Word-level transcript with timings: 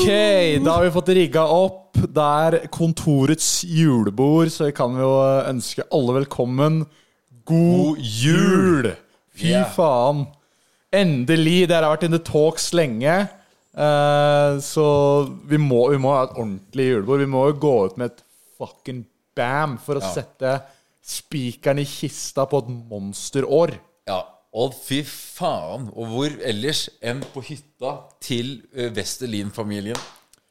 Ok, 0.00 0.64
da 0.64 0.72
har 0.78 0.84
vi 0.86 0.90
fått 0.94 1.08
rigga 1.12 1.42
opp. 1.52 1.98
Det 2.00 2.24
er 2.24 2.54
kontorets 2.72 3.48
julebord, 3.68 4.48
så 4.48 4.70
vi 4.70 4.72
kan 4.72 4.94
jo 4.96 5.10
ønske 5.44 5.84
alle 5.92 6.14
velkommen. 6.22 6.78
God 7.44 7.98
jul! 8.00 8.88
Fy 9.36 9.50
Yeah. 9.50 9.68
faen. 9.74 10.22
Endelig. 10.90 11.68
Dere 11.68 11.84
har 11.84 11.96
vært 11.98 12.04
in 12.08 12.12
the 12.16 12.18
talks 12.18 12.72
lenge. 12.72 13.28
Uh, 13.76 14.56
så 14.64 15.28
vi 15.44 15.58
må, 15.60 15.90
vi 15.92 15.98
må 16.00 16.14
ha 16.16 16.24
et 16.24 16.32
ordentlig 16.36 16.88
julebord. 16.94 17.20
Vi 17.20 17.26
må 17.36 17.44
jo 17.50 17.58
gå 17.60 17.74
ut 17.90 17.98
med 17.98 18.10
et 18.10 18.24
fucking 18.58 19.04
bam 19.36 19.76
for 19.76 19.96
å 20.00 20.00
sette 20.14 20.62
spikeren 21.04 21.78
i 21.78 21.84
kista 21.84 22.46
på 22.48 22.64
et 22.64 22.72
monsterår. 22.88 23.76
Ja, 24.08 24.22
og 24.50 24.74
fy 24.74 25.00
faen. 25.06 25.88
Og 25.94 26.14
hvor 26.14 26.36
ellers 26.46 26.88
enn 27.02 27.22
på 27.34 27.42
hytta 27.46 27.96
til 28.22 28.58
uh, 28.76 28.88
Westerlin-familien. 28.96 29.98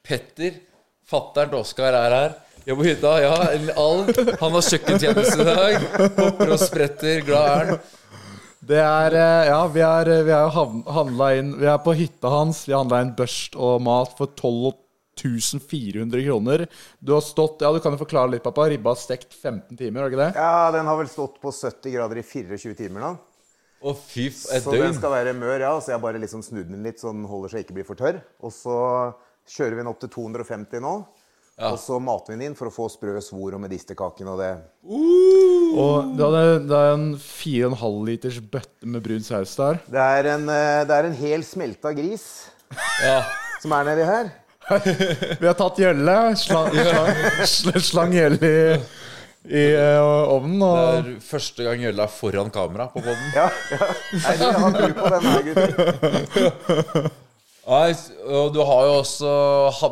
Petter, 0.06 0.62
fatter'n 1.10 1.52
til 1.52 1.62
Oskar 1.62 1.98
er 1.98 2.16
her. 2.16 2.38
Jeg 2.66 2.76
er 2.76 2.80
på 2.80 2.86
hytta, 2.86 3.14
ja. 3.24 3.36
en 3.56 3.71
Alv. 3.80 4.12
Han 4.42 4.57
har 4.57 4.68
kjøkkentjeneste 4.68 5.40
i 5.42 5.48
dag. 5.48 5.88
Hopper 6.20 6.54
og 6.54 6.62
spretter. 6.62 7.24
Glad 7.26 7.48
er 7.50 7.71
han. 7.71 7.88
Det 8.70 8.82
er 8.84 9.16
eh, 9.16 9.48
Ja, 9.48 9.62
vi 9.71 9.82
er, 9.82 10.10
vi 10.28 10.34
er 10.36 10.50
handla 10.52 11.29
inn 11.40 11.54
Vi 11.57 11.66
er 11.71 11.79
på 11.82 11.96
hytta 11.98 12.29
hans. 12.29 12.66
Vi 12.68 12.76
har 12.76 12.84
handla 12.84 13.00
inn 13.06 13.16
børst 13.18 13.56
og 13.57 13.79
mat 13.82 14.14
for 14.20 14.36
12 14.36 14.76
1400 15.20 16.26
kroner. 16.26 16.66
Du 17.00 17.14
har 17.14 17.24
stått 17.26 17.64
Ja, 17.64 17.71
du 17.74 17.79
kan 17.84 17.96
jo 17.96 18.00
forklare 18.04 18.32
litt, 18.36 18.43
pappa. 18.43 18.70
Ribba 18.70 18.93
har 18.93 19.00
stekt 19.00 19.34
15 19.34 19.76
timer, 19.78 20.02
har 20.02 20.10
du 20.10 20.16
ikke 20.16 20.26
det? 20.26 20.32
Ja, 20.40 20.70
den 20.76 20.88
har 20.88 21.00
vel 21.00 21.10
stått 21.12 21.42
på 21.42 21.52
70 21.52 21.96
grader 21.96 22.21
i 22.21 22.24
24 22.24 22.78
timer 22.78 23.04
nå. 23.04 23.12
Å, 23.79 23.93
fy 23.96 24.28
f... 24.28 24.42
Et 24.51 24.64
Så 24.64 24.74
den 24.75 24.93
skal 24.97 25.14
være 25.14 25.33
mør, 25.38 25.57
ja. 25.64 25.71
Så 25.79 25.93
jeg 25.93 26.04
bare 26.04 26.20
liksom 26.21 26.43
snur 26.43 26.65
den 26.68 26.83
litt, 26.83 27.00
så 27.00 27.14
den 27.14 27.24
holder 27.29 27.54
seg 27.54 27.64
ikke 27.64 27.78
blir 27.79 27.87
for 27.87 28.00
tørr. 28.00 28.20
Og 28.43 28.51
så 28.56 28.75
kjører 29.50 29.78
vi 29.78 29.83
den 29.83 29.92
opp 29.92 30.01
til 30.04 30.11
250 30.18 30.83
nå. 30.83 30.93
Og 31.60 31.75
så 31.75 31.97
mater 32.00 32.31
vi 32.31 32.38
den 32.38 32.45
inn 32.50 32.56
for 32.56 32.70
å 32.70 32.72
få 32.72 32.86
sprø 32.92 33.17
svor 33.23 33.58
og 33.58 33.59
medisterkaken 33.59 34.30
og 34.31 34.38
det. 34.39 34.52
Og 34.88 36.14
det 36.16 36.28
er, 36.39 36.52
det 36.64 36.78
er 36.78 36.94
en 36.95 37.08
4,5 37.20 37.98
liters 38.08 38.38
bøtte 38.54 38.88
med 38.88 39.04
brun 39.04 39.26
saus 39.28 39.58
der. 39.59 39.82
Det 39.92 40.06
er 40.20 40.30
en, 40.38 40.45
eh, 40.54 40.84
det 40.88 40.95
er 40.95 41.09
en 41.09 41.17
hel 41.20 41.44
smelta 41.44 41.92
gris 41.98 42.23
Ja. 43.04 43.23
som 43.59 43.76
er 43.76 43.89
nedi 43.92 44.08
her. 44.08 44.32
Vi 45.42 45.48
har 45.50 45.58
tatt 45.59 45.82
gjølle. 45.82 46.16
Slang, 46.45 46.72
slang, 47.50 47.80
slang 47.84 48.16
gjølle 48.16 48.39
i, 48.39 48.80
i 49.48 49.64
uh, 49.72 50.34
ovnen. 50.34 50.59
Det 50.59 51.00
er 51.00 51.23
første 51.23 51.66
gang 51.66 51.86
Jølle 51.86 52.04
er 52.04 52.12
foran 52.12 52.52
kamera 52.54 52.90
på 52.92 53.04
poden. 53.06 53.32
Ja, 53.38 53.48
ja. 53.72 53.90
Nei, 54.26 54.36
vi 54.36 54.52
har 54.66 54.76
tro 54.76 54.92
på 55.00 55.14
den 55.16 55.30
her. 55.30 57.09
Nei, 57.70 57.90
og 58.34 58.54
du 58.56 58.64
har 58.66 58.86
jo 58.88 58.94
også 59.04 59.32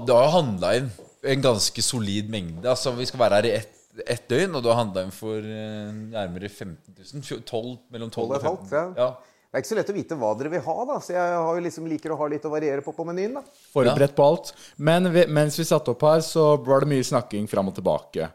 Du 0.08 0.14
har 0.16 0.26
jo 0.26 0.34
handla 0.34 0.72
inn 0.80 0.88
en 1.28 1.44
ganske 1.44 1.84
solid 1.84 2.30
mengde. 2.32 2.66
Altså, 2.68 2.92
Vi 2.98 3.06
skal 3.10 3.22
være 3.26 3.42
her 3.42 3.50
i 3.50 3.58
ett 3.62 3.74
ett 4.06 4.28
døgn, 4.30 4.54
og 4.54 4.62
du 4.62 4.70
har 4.70 4.78
handla 4.82 5.08
inn 5.08 5.14
for 5.16 5.42
eh, 5.42 5.88
nærmere 6.14 6.50
15 6.52 6.94
000. 6.94 7.42
12, 7.42 7.72
mellom 7.94 8.12
12 8.14 8.28
og 8.28 8.36
12,5, 8.36 8.60
15 8.70 8.76
ja. 8.76 8.84
ja. 9.00 9.08
Det 9.48 9.56
er 9.56 9.64
ikke 9.64 9.72
så 9.72 9.78
lett 9.80 9.90
å 9.90 9.96
vite 9.96 10.16
hva 10.20 10.30
dere 10.38 10.52
vil 10.52 10.64
ha, 10.66 10.74
da. 10.90 10.98
Så 11.02 11.14
jeg 11.16 11.36
har 11.40 11.58
jo 11.58 11.64
liksom 11.64 11.88
liker 11.90 12.14
å 12.14 12.18
ha 12.20 12.28
litt 12.30 12.46
å 12.46 12.52
variere 12.52 12.84
på 12.86 12.92
på 12.94 13.06
menyen, 13.08 13.40
da. 13.40 13.62
forberedt 13.74 14.14
på 14.18 14.26
alt. 14.28 14.52
Men 14.76 15.08
vi, 15.14 15.24
mens 15.34 15.58
vi 15.58 15.66
satte 15.66 15.94
opp 15.94 16.04
her, 16.06 16.20
så 16.26 16.50
var 16.68 16.84
det 16.84 16.92
mye 16.92 17.08
snakking 17.08 17.48
fram 17.50 17.72
og 17.72 17.78
tilbake. 17.80 18.28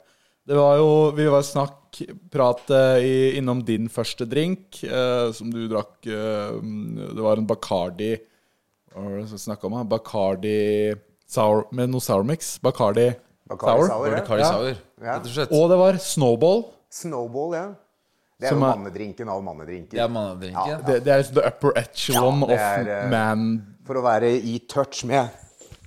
Det 0.47 0.57
var 0.59 0.77
jo 0.81 0.89
Vi 1.15 1.27
var 1.31 1.43
snakk, 1.47 2.01
prat 2.33 2.71
i, 3.05 3.37
innom 3.39 3.61
din 3.65 3.89
første 3.93 4.25
drink, 4.27 4.81
eh, 4.85 5.29
som 5.37 5.51
du 5.53 5.67
drakk 5.71 6.07
eh, 6.09 6.57
Det 7.13 7.23
var 7.23 7.37
en 7.39 7.47
Bacardi 7.47 8.15
Hva 8.95 9.05
var 9.05 9.19
det 9.21 9.27
vi 9.31 9.39
snakka 9.45 9.69
om? 9.69 9.77
da? 9.79 9.85
Bacardi 9.97 10.57
sour, 11.33 11.67
med 11.73 11.89
noe 11.93 12.01
sour 12.05 12.25
mix. 12.29 12.59
Bacardi, 12.61 13.07
Bacardi 13.49 13.87
sour. 13.87 13.89
sour, 13.89 14.09
ja. 14.13 14.25
Kari 14.27 14.43
Ja. 14.43 15.15
Rett 15.17 15.25
og 15.27 15.33
slett. 15.33 15.53
Og 15.57 15.71
det 15.71 15.79
var 15.81 15.97
Snowball. 15.99 16.61
Snowball, 16.93 17.55
ja. 17.57 17.65
Det 18.39 18.47
er 18.51 18.53
Som 18.53 18.61
jo 18.61 18.67
er- 18.67 18.77
mannedrinken 18.77 19.29
av 19.33 19.41
mannedrinker. 19.47 19.97
Det 19.97 20.03
er 20.05 20.09
mannedrinken. 20.13 20.83
Det, 20.87 20.99
det 21.07 21.13
er 21.15 21.23
liksom 21.23 21.35
the 21.39 21.47
upper 21.49 21.73
echelon 21.79 22.41
Ja, 22.43 22.47
det 22.47 22.55
of 22.55 22.61
er, 22.61 22.91
eh, 22.99 23.09
man 23.11 23.47
For 23.87 23.95
å 23.99 24.03
være 24.05 24.31
i 24.43 24.59
touch 24.69 25.05
med 25.09 25.31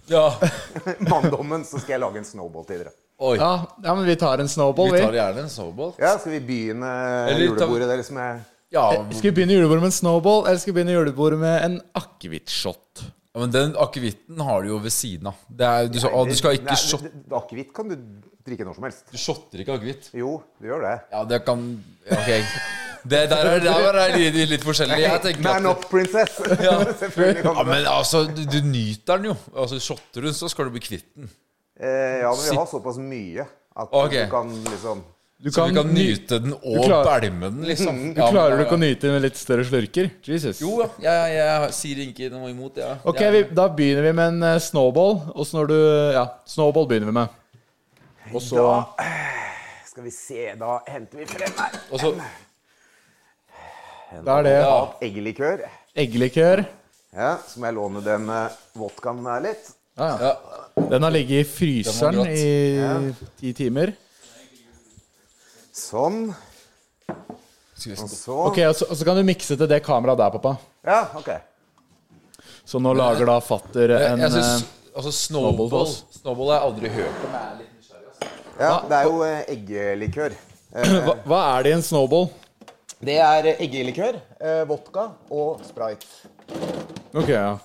Ja. 0.09 0.29
manndommen, 1.11 1.63
så 1.65 1.79
skal 1.79 1.95
jeg 1.99 2.01
lage 2.01 2.17
en 2.23 2.27
snowball 2.27 2.65
til 2.65 2.81
dere. 2.83 2.91
Oi. 3.19 3.37
ja, 3.39 3.51
ja, 3.83 3.93
men 3.95 4.03
vi 4.09 4.15
tar 4.19 4.41
en 4.43 4.49
snowball, 4.51 4.89
Vi 4.91 4.97
vi. 4.99 5.05
tar 5.05 5.13
gjerne 5.15 5.43
en 5.45 5.49
snowball. 5.49 5.93
Ja, 6.01 6.17
Skal 6.19 6.33
vi 6.35 6.39
begynne 6.49 6.89
Eller 7.29 7.45
julebordet 7.47 7.87
deres 7.87 8.09
med 8.11 8.41
Ja, 8.75 8.89
Skal 9.13 9.29
vi 9.29 9.35
begynne 9.37 9.55
julebordet 9.55 9.85
med 9.85 9.91
en 9.93 9.99
snowball, 10.01 10.41
eller 10.49 10.59
skal 10.59 10.73
vi 10.73 10.79
begynne 10.81 10.97
julebordet 10.97 11.39
med 11.39 11.63
en 11.69 11.77
akevittshot? 11.95 13.05
Ja, 13.35 13.39
men 13.43 13.51
den 13.51 13.73
akevitten 13.79 14.39
har 14.47 14.63
du 14.63 14.69
jo 14.73 14.77
ved 14.83 14.91
siden 14.95 15.27
av. 15.27 15.35
Det 15.47 15.67
er, 15.67 15.87
du, 15.91 15.99
sa- 15.99 16.11
å, 16.11 16.21
du 16.27 16.35
skal 16.35 16.55
ikke 16.55 16.71
Nei, 16.71 17.11
Akevitt 17.35 17.71
kan 17.75 17.89
du 17.91 17.95
drikke 18.47 18.63
når 18.67 18.77
som 18.77 18.85
helst. 18.87 19.03
Du 19.11 19.17
shotter 19.19 19.59
ikke 19.63 19.75
akevitt? 19.75 20.07
Jo, 20.15 20.37
du 20.59 20.69
gjør 20.69 20.85
det. 20.87 20.93
Ja, 21.11 21.23
det 21.27 21.41
kan 21.47 21.65
Ok. 22.11 22.29
Det 23.05 23.19
der 23.29 23.45
er, 23.51 23.59
der 23.61 23.97
er 24.01 24.15
litt, 24.17 24.37
litt 24.49 24.63
forskjellig. 24.65 24.97
Jeg 25.03 25.21
tenker 25.21 25.43
Man 25.45 25.67
up, 25.69 25.83
princess! 25.91 26.39
Ja. 26.57 26.79
Selvfølgelig 27.03 27.43
kan 27.45 27.59
Ja, 27.59 27.65
men 27.67 27.85
altså, 27.91 28.23
du, 28.25 28.41
du 28.49 28.57
nyter 28.65 29.19
den 29.21 29.27
jo. 29.29 29.35
Altså, 29.53 29.77
Shotter 29.83 30.25
du, 30.25 30.31
så 30.33 30.49
skal 30.49 30.65
du 30.71 30.73
bli 30.73 30.81
kvitt 30.81 31.05
den. 31.13 31.29
Eh, 31.79 32.21
ja, 32.21 32.31
men 32.31 32.43
vi 32.49 32.55
har 32.55 32.65
såpass 32.65 32.97
mye 32.97 33.43
at 33.75 33.91
okay. 33.91 34.23
du 34.23 34.31
kan 34.31 34.63
liksom 34.63 35.03
Du 35.37 35.51
Så 35.51 35.65
vi 35.67 35.75
kan 35.75 35.89
nyte 35.91 36.37
den 36.39 36.53
og 36.53 36.85
bælme 36.87 37.49
den, 37.49 37.65
liksom. 37.67 37.97
Du 38.15 38.21
klarer 38.21 38.55
du 38.55 38.63
ikke 38.63 38.77
å 38.77 38.79
nyte 38.79 39.03
den 39.03 39.17
med 39.17 39.25
litt 39.25 39.35
større 39.35 39.65
slurker? 39.67 40.07
Jesus. 40.23 40.61
Jo, 40.63 40.77
ja. 40.79 40.87
Jeg, 41.03 41.33
jeg 41.35 41.73
sier 41.75 41.99
ikke 42.05 42.29
noe 42.31 42.53
imot 42.53 42.77
det. 42.79 42.85
Ja. 42.87 42.95
Ok, 43.03 43.19
vi, 43.35 43.43
Da 43.51 43.67
begynner 43.67 44.07
vi 44.07 44.13
med 44.15 44.31
en 44.31 44.47
eh, 44.53 44.61
snowball. 44.63 45.19
Og 45.35 45.43
så 45.43 45.59
når 45.59 45.69
du 45.73 45.77
Ja, 46.15 46.23
snowball 46.47 46.87
begynner 46.87 47.11
vi 47.11 47.17
med. 47.19 47.35
Og 48.31 48.41
så 48.41 48.63
Da 48.63 49.11
skal 49.91 50.07
vi 50.07 50.15
se, 50.15 50.47
da 50.59 50.79
henter 50.87 51.19
vi 51.19 51.27
frem 51.35 51.59
her. 51.59 51.79
Og 51.91 51.99
så 51.99 52.15
Da 54.23 54.39
er 54.39 54.47
det 54.47 54.57
Ja. 54.61 54.75
Eggelikør. 55.03 55.67
eggelikør. 55.95 56.65
Ja, 57.15 57.37
så 57.43 57.59
må 57.59 57.67
jeg 57.67 57.75
låne 57.75 58.01
den 58.03 58.29
uh, 58.31 58.55
vodkaen 58.75 59.25
her 59.27 59.43
litt. 59.51 59.75
Ja. 59.95 60.37
Den 60.75 61.03
har 61.03 61.11
ligget 61.11 61.45
i 61.45 61.49
fryseren 61.49 62.27
i 62.27 63.13
ti 63.39 63.53
timer. 63.55 63.93
Sånn. 65.75 66.27
Og 67.85 68.09
så 68.09 68.35
Ok, 68.49 68.59
og 68.65 68.75
så, 68.75 68.87
og 68.89 68.97
så 68.97 69.07
kan 69.07 69.19
du 69.19 69.23
mikse 69.27 69.55
til 69.59 69.69
det 69.69 69.81
kameraet 69.85 70.19
der, 70.19 70.33
pappa. 70.35 70.55
Ja, 70.87 71.01
ok. 71.15 71.29
Så 72.65 72.81
nå 72.81 72.95
lager 72.97 73.27
da 73.29 73.37
fatter 73.43 73.93
en 73.99 74.23
jeg 74.25 74.31
synes, 74.33 74.63
eh, 74.63 74.89
altså, 74.95 75.11
Snowball 75.15 75.69
snowball. 75.69 75.93
Snowball 76.17 76.49
har 76.51 76.57
jeg 76.57 76.69
aldri 76.69 76.91
hørt 76.95 77.27
om. 77.27 77.37
Altså. 77.41 78.31
Ja, 78.59 78.73
det 78.89 78.97
er 78.97 79.09
jo 79.11 79.21
eh, 79.27 79.37
eggelikør. 79.53 80.35
Eh, 80.75 80.97
hva, 81.05 81.15
hva 81.27 81.43
er 81.53 81.67
det 81.67 81.71
i 81.71 81.77
en 81.77 81.85
snowball? 81.85 82.27
Det 83.05 83.15
er 83.21 83.51
eggelikør, 83.53 84.19
eh, 84.41 84.63
vodka 84.67 85.09
og 85.29 85.63
sprite. 85.67 86.09
Ok, 87.13 87.31
ja 87.31 87.55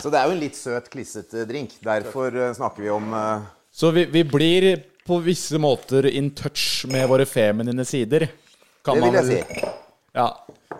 Så 0.00 0.12
det 0.12 0.20
er 0.20 0.28
jo 0.28 0.36
en 0.36 0.40
litt 0.40 0.56
søt, 0.56 0.88
klissete 0.92 1.44
drink. 1.48 1.74
Derfor 1.84 2.34
eh, 2.34 2.54
snakker 2.56 2.84
vi 2.84 2.92
om 2.92 3.12
uh... 3.12 3.42
Så 3.70 3.92
vi, 3.94 4.06
vi 4.10 4.24
blir 4.26 4.70
på 5.06 5.18
visse 5.24 5.58
måter 5.60 6.08
in 6.10 6.30
touch 6.36 6.86
med 6.90 7.08
våre 7.10 7.26
feminine 7.28 7.84
sider. 7.84 8.28
Kan 8.84 8.96
Det 8.96 9.04
vil 9.04 9.18
jeg 9.18 9.26
man... 9.26 9.30
si. 9.30 9.66
Ja. 10.16 10.28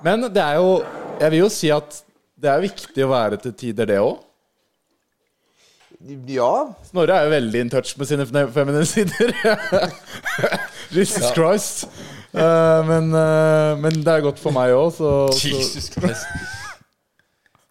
Men 0.02 0.24
det 0.32 0.42
er 0.42 0.56
jo 0.58 0.80
Jeg 1.20 1.30
vil 1.30 1.42
jo 1.42 1.48
si 1.52 1.68
at 1.70 2.00
det 2.40 2.48
er 2.48 2.62
viktig 2.62 3.04
å 3.04 3.10
være 3.10 3.36
til 3.42 3.52
tider, 3.52 3.88
det 3.90 3.98
òg. 4.00 4.16
Ja. 6.32 6.72
Snorre 6.88 7.18
er 7.18 7.26
jo 7.26 7.32
veldig 7.34 7.60
in 7.66 7.72
touch 7.74 7.92
med 8.00 8.08
sine 8.08 8.24
feminine 8.24 8.86
sider. 8.88 9.34
Jesus 10.96 11.26
Christ. 11.36 11.84
Uh, 12.32 12.80
men, 12.88 13.12
uh, 13.12 13.76
men 13.82 14.00
det 14.00 14.14
er 14.14 14.24
godt 14.24 14.40
for 14.40 14.56
meg 14.56 14.72
òg, 14.72 14.88
så, 14.96 15.12
så 15.36 15.52
Jesus 15.52 15.90
Christ. 15.92 16.24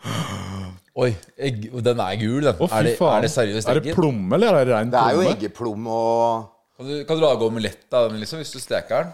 Oi, 0.99 1.11
egg, 1.37 1.61
den 1.85 1.99
er 2.03 2.15
gul, 2.19 2.41
den. 2.43 2.55
Å, 2.59 2.67
fy 2.67 2.75
er, 2.79 2.83
det, 2.89 2.93
faen. 2.99 3.15
er 3.17 3.21
det 3.27 3.31
seriøst 3.31 3.69
Er 3.71 3.79
det 3.79 3.94
plomme, 3.95 4.33
eller 4.35 4.57
er 4.59 4.65
det 4.68 4.74
rein 4.75 4.89
Det 4.91 5.00
er 5.00 5.13
jo 5.15 5.21
plomme? 5.21 5.35
eggeplom 5.38 5.88
og 5.88 6.50
Kan 6.79 6.89
du, 6.89 6.94
kan 7.07 7.19
du 7.19 7.24
lage 7.24 7.45
omelett 7.47 7.94
av 7.95 8.09
den, 8.09 8.19
liksom, 8.24 8.41
hvis 8.41 8.51
du 8.56 8.59
steker 8.59 9.03
den? 9.06 9.13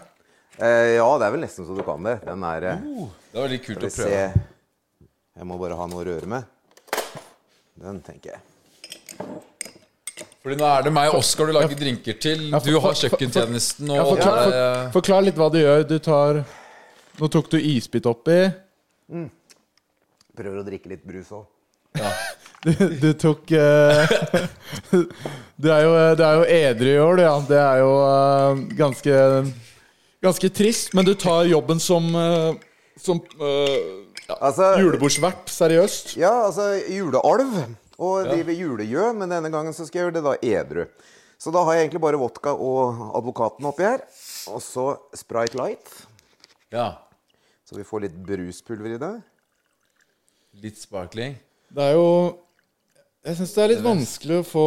eh, 0.58 0.96
Ja, 0.96 1.06
det 1.20 1.26
er 1.28 1.34
vel 1.36 1.44
nesten 1.44 1.66
så 1.68 1.76
du 1.76 1.82
kan 1.86 2.02
det. 2.08 2.16
Den 2.26 2.42
er 2.48 2.66
eh, 2.72 2.82
Det 3.32 3.40
var 3.42 3.48
litt 3.52 3.64
kult 3.66 3.78
Skal 3.78 3.90
å 3.90 3.96
prøve. 4.00 4.26
se. 4.34 5.06
Jeg 5.36 5.46
må 5.52 5.58
bare 5.60 5.76
ha 5.78 5.86
noe 5.86 6.02
å 6.02 6.06
røre 6.08 6.26
med. 6.26 6.44
Den, 7.76 8.00
tenker 8.00 8.32
jeg. 8.34 8.40
Fordi 10.46 10.56
nå 10.60 10.64
er 10.70 10.84
det 10.86 10.92
meg 10.94 11.10
og 11.10 11.18
Oskar 11.20 11.50
du 11.50 11.52
lager 11.52 11.76
drinker 11.76 12.16
til. 12.22 12.46
Ja, 12.52 12.58
for- 12.58 12.66
Du 12.70 12.78
har 12.80 12.80
for- 12.80 12.94
for- 12.94 13.18
kjøkkentjenesten 13.18 13.90
Ja, 13.94 14.02
og 14.02 14.14
forklar, 14.16 14.36
det 14.36 14.44
for, 14.44 14.52
er- 14.62 14.90
forklar 14.94 15.24
litt 15.26 15.34
hva 15.36 15.50
du 15.52 15.58
gjør. 15.58 15.86
Du 15.88 15.98
tar 15.98 16.44
Nå 17.18 17.28
tok 17.32 17.48
du 17.50 17.56
isbit 17.58 18.04
oppi. 18.06 18.38
Prøver 20.36 20.58
å 20.60 20.64
drikke 20.66 20.86
litt 20.92 21.04
brus 21.06 21.30
òg. 21.32 21.46
Du, 22.66 22.72
du 22.98 23.12
tok 23.14 23.52
uh, 23.54 24.14
Du 25.60 25.68
er 25.70 25.84
jo, 25.84 25.90
du 26.18 26.22
er 26.24 26.38
jo 26.40 26.46
edru 26.50 26.88
i 26.90 26.98
år, 26.98 27.18
du, 27.18 27.22
ja. 27.22 27.34
Det 27.46 27.58
er 27.62 27.82
jo 27.82 27.90
uh, 28.00 28.62
ganske 28.78 29.18
Ganske 30.24 30.50
trist, 30.50 30.94
men 30.96 31.06
du 31.06 31.12
tar 31.14 31.44
jobben 31.46 31.78
som 31.78 32.08
uh, 32.16 32.56
Som 32.98 33.20
eh, 33.38 33.76
ja, 34.26 34.38
Altså, 34.40 34.72
julebordsvert, 34.82 35.46
seriøst. 35.52 36.16
ja, 36.18 36.32
altså 36.48 36.72
julealv 36.90 37.52
og 38.02 38.26
driver 38.28 38.52
julegjø, 38.52 39.04
men 39.16 39.30
denne 39.30 39.48
gangen 39.52 39.72
så 39.76 39.86
skal 39.86 40.00
jeg 40.00 40.08
gjøre 40.08 40.16
det 40.18 40.24
da 40.26 40.32
edru. 40.58 40.82
Så 41.40 41.52
da 41.54 41.62
har 41.64 41.76
jeg 41.76 41.86
egentlig 41.86 42.02
bare 42.04 42.18
vodka 42.20 42.52
og 42.52 42.98
advokaten 43.16 43.64
oppi 43.70 43.86
her. 43.86 44.02
Og 44.52 44.60
så 44.64 44.88
Sprite 45.16 45.56
Light, 45.56 45.92
Ja. 46.74 46.90
så 47.64 47.78
vi 47.78 47.86
får 47.88 48.04
litt 48.04 48.18
bruspulver 48.26 48.96
i 48.96 49.00
det. 49.00 49.12
Litt 50.64 50.82
sparkling. 50.82 51.38
Det 51.74 51.82
er 51.82 51.92
jo 51.96 52.08
Jeg 53.26 53.36
syns 53.40 53.52
det 53.56 53.62
er 53.64 53.70
litt 53.72 53.82
vanskelig 53.84 54.36
å 54.38 54.44
få 54.46 54.64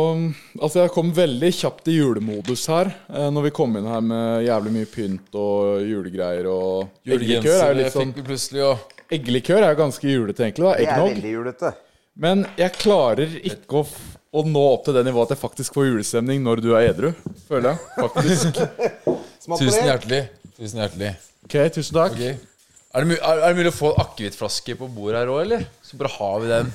Altså, 0.59 0.81
jeg 0.83 0.91
kom 0.91 1.11
veldig 1.15 1.49
kjapt 1.55 1.87
i 1.87 1.95
julemodus 1.95 2.65
her. 2.67 2.89
eh, 3.09 3.29
Når 3.31 3.43
vi 3.47 3.51
kom 3.55 3.77
inn 3.79 3.87
her 3.87 4.01
med 4.03 4.45
jævlig 4.45 4.73
mye 4.75 4.89
pynt 4.91 5.35
og 5.39 5.79
julegreier 5.87 6.49
og 6.51 6.89
Eggelikør 7.07 7.61
er 7.63 7.73
jo 7.73 7.77
litt 7.79 7.93
sånn 7.95 8.11
fikk 8.13 8.19
vi 8.23 8.27
plutselig, 8.33 8.65
òg. 8.67 8.95
Eggelikør 9.15 9.63
er 9.63 9.71
jo 9.73 9.79
ganske 9.79 10.05
julete, 10.11 10.43
egentlig. 10.43 10.65
da 10.65 10.73
Det 10.75 10.87
er 10.87 10.91
Eggnog. 10.91 11.13
veldig 11.15 11.31
julete. 11.37 11.73
Men 12.19 12.45
jeg 12.59 12.73
klarer 12.81 13.31
ikke 13.47 13.79
å, 13.79 13.85
f- 13.87 14.17
å 14.35 14.43
nå 14.45 14.65
opp 14.73 14.83
til 14.85 14.93
det 14.99 15.05
nivået 15.07 15.31
at 15.31 15.37
jeg 15.37 15.41
faktisk 15.49 15.73
får 15.73 15.87
julestemning 15.87 16.43
når 16.43 16.61
du 16.61 16.73
er 16.75 16.89
edru. 16.91 17.13
Føler 17.47 17.71
jeg. 17.71 17.79
Faktisk. 17.95 18.59
Smak 19.45 19.55
på 19.55 19.63
Tusen 19.63 19.79
det. 19.79 19.87
hjertelig. 19.87 20.21
Tusen 20.59 20.81
hjertelig. 20.83 21.13
Ok, 21.47 21.55
tusen 21.79 21.95
takk. 21.95 22.19
Ok. 22.19 22.48
Er, 22.89 23.06
det 23.06 23.19
er, 23.21 23.39
det 23.44 23.57
mulig 23.59 23.69
å 23.69 23.75
få 23.75 23.89
akevittflaske 24.01 24.74
på 24.80 24.88
bordet 24.89 25.19
her 25.21 25.30
òg, 25.30 25.44
eller? 25.44 25.65
Så 25.86 25.97
bare 26.00 26.09
har 26.15 26.39
vi 26.41 26.47
den. 26.50 26.69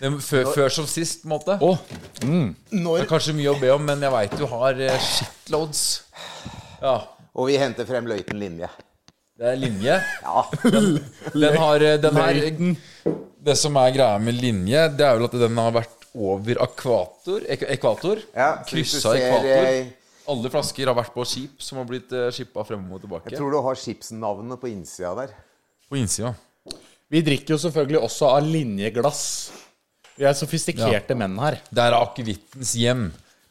den 0.00 0.16
før, 0.26 0.48
før 0.50 0.72
som 0.74 0.86
sist, 0.90 1.20
på 1.22 1.28
en 1.28 1.34
måte. 1.36 1.54
Å, 1.62 1.68
Det 2.18 2.80
Når, 2.80 3.04
er 3.04 3.10
kanskje 3.10 3.36
mye 3.38 3.52
å 3.52 3.58
be 3.60 3.70
om, 3.70 3.84
men 3.86 4.02
jeg 4.02 4.10
veit 4.16 4.34
du 4.40 4.42
har 4.50 4.80
eh, 4.82 5.04
shitloads. 5.06 5.82
Ja. 6.80 6.96
og 7.36 7.46
vi 7.46 7.58
henter 7.60 7.86
frem 7.86 8.08
løyten 8.10 8.40
linje. 8.40 8.66
Det 9.38 9.46
er 9.46 9.60
linje. 9.60 9.98
Ja. 10.24 10.42
Den 11.44 11.58
har 11.62 11.84
eh, 11.86 11.98
den 12.02 12.18
her, 12.18 12.40
Det 13.46 13.54
som 13.60 13.78
er 13.78 13.92
greia 13.94 14.16
med 14.18 14.40
linje, 14.40 14.82
det 14.96 15.06
er 15.06 15.20
vel 15.20 15.28
at 15.28 15.36
den 15.44 15.60
har 15.62 15.76
vært 15.76 16.08
over 16.18 16.64
akvator. 16.64 17.46
Ek 17.46 17.62
ekvator. 17.76 18.24
Ja, 18.34 18.50
Kryssa 18.66 19.14
ekvator. 19.14 19.46
Jeg... 19.52 19.86
Alle 20.30 20.50
flasker 20.50 20.90
har 20.90 20.98
vært 20.98 21.14
på 21.14 21.22
skip 21.26 21.62
som 21.62 21.78
har 21.78 21.86
blitt 21.86 22.10
uh, 22.14 22.26
shippa 22.34 22.66
frem 22.66 22.82
og 22.90 23.00
tilbake. 23.02 23.30
Jeg 23.30 23.38
tror 23.38 23.54
du 23.54 23.60
har 23.64 23.78
skipsnavnet 23.78 24.60
på 24.62 24.70
innsida 24.72 25.14
der. 25.22 25.38
På 25.90 25.98
innsida. 25.98 26.34
Vi 27.10 27.22
drikker 27.26 27.56
jo 27.56 27.58
selvfølgelig 27.58 27.98
også 28.06 28.28
av 28.30 28.46
linjeglass. 28.46 29.22
Vi 30.14 30.26
er 30.28 30.36
sofistikerte 30.38 31.16
menn 31.18 31.34
her. 31.42 31.56
Det 31.66 31.82
er 31.82 31.96
akevittens 31.98 32.76
hjem. 32.78 33.08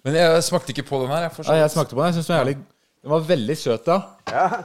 Men 0.08 0.16
jeg 0.16 0.46
smakte 0.48 0.72
ikke 0.72 0.86
på 0.88 1.02
den 1.04 1.12
her. 1.12 1.26
Jeg, 1.28 1.46
Ja, 1.50 1.58
jeg 1.66 1.74
smakte 1.74 1.98
på 1.98 2.00
den. 2.00 2.14
Jeg 2.14 2.20
synes 2.20 2.30
Den 2.30 2.38
var 2.38 2.46
jævlig 2.46 2.56
Den 3.04 3.12
var 3.12 3.28
veldig 3.28 3.58
søt, 3.58 3.92
ja. 3.92 4.00
Ja, 4.32 4.64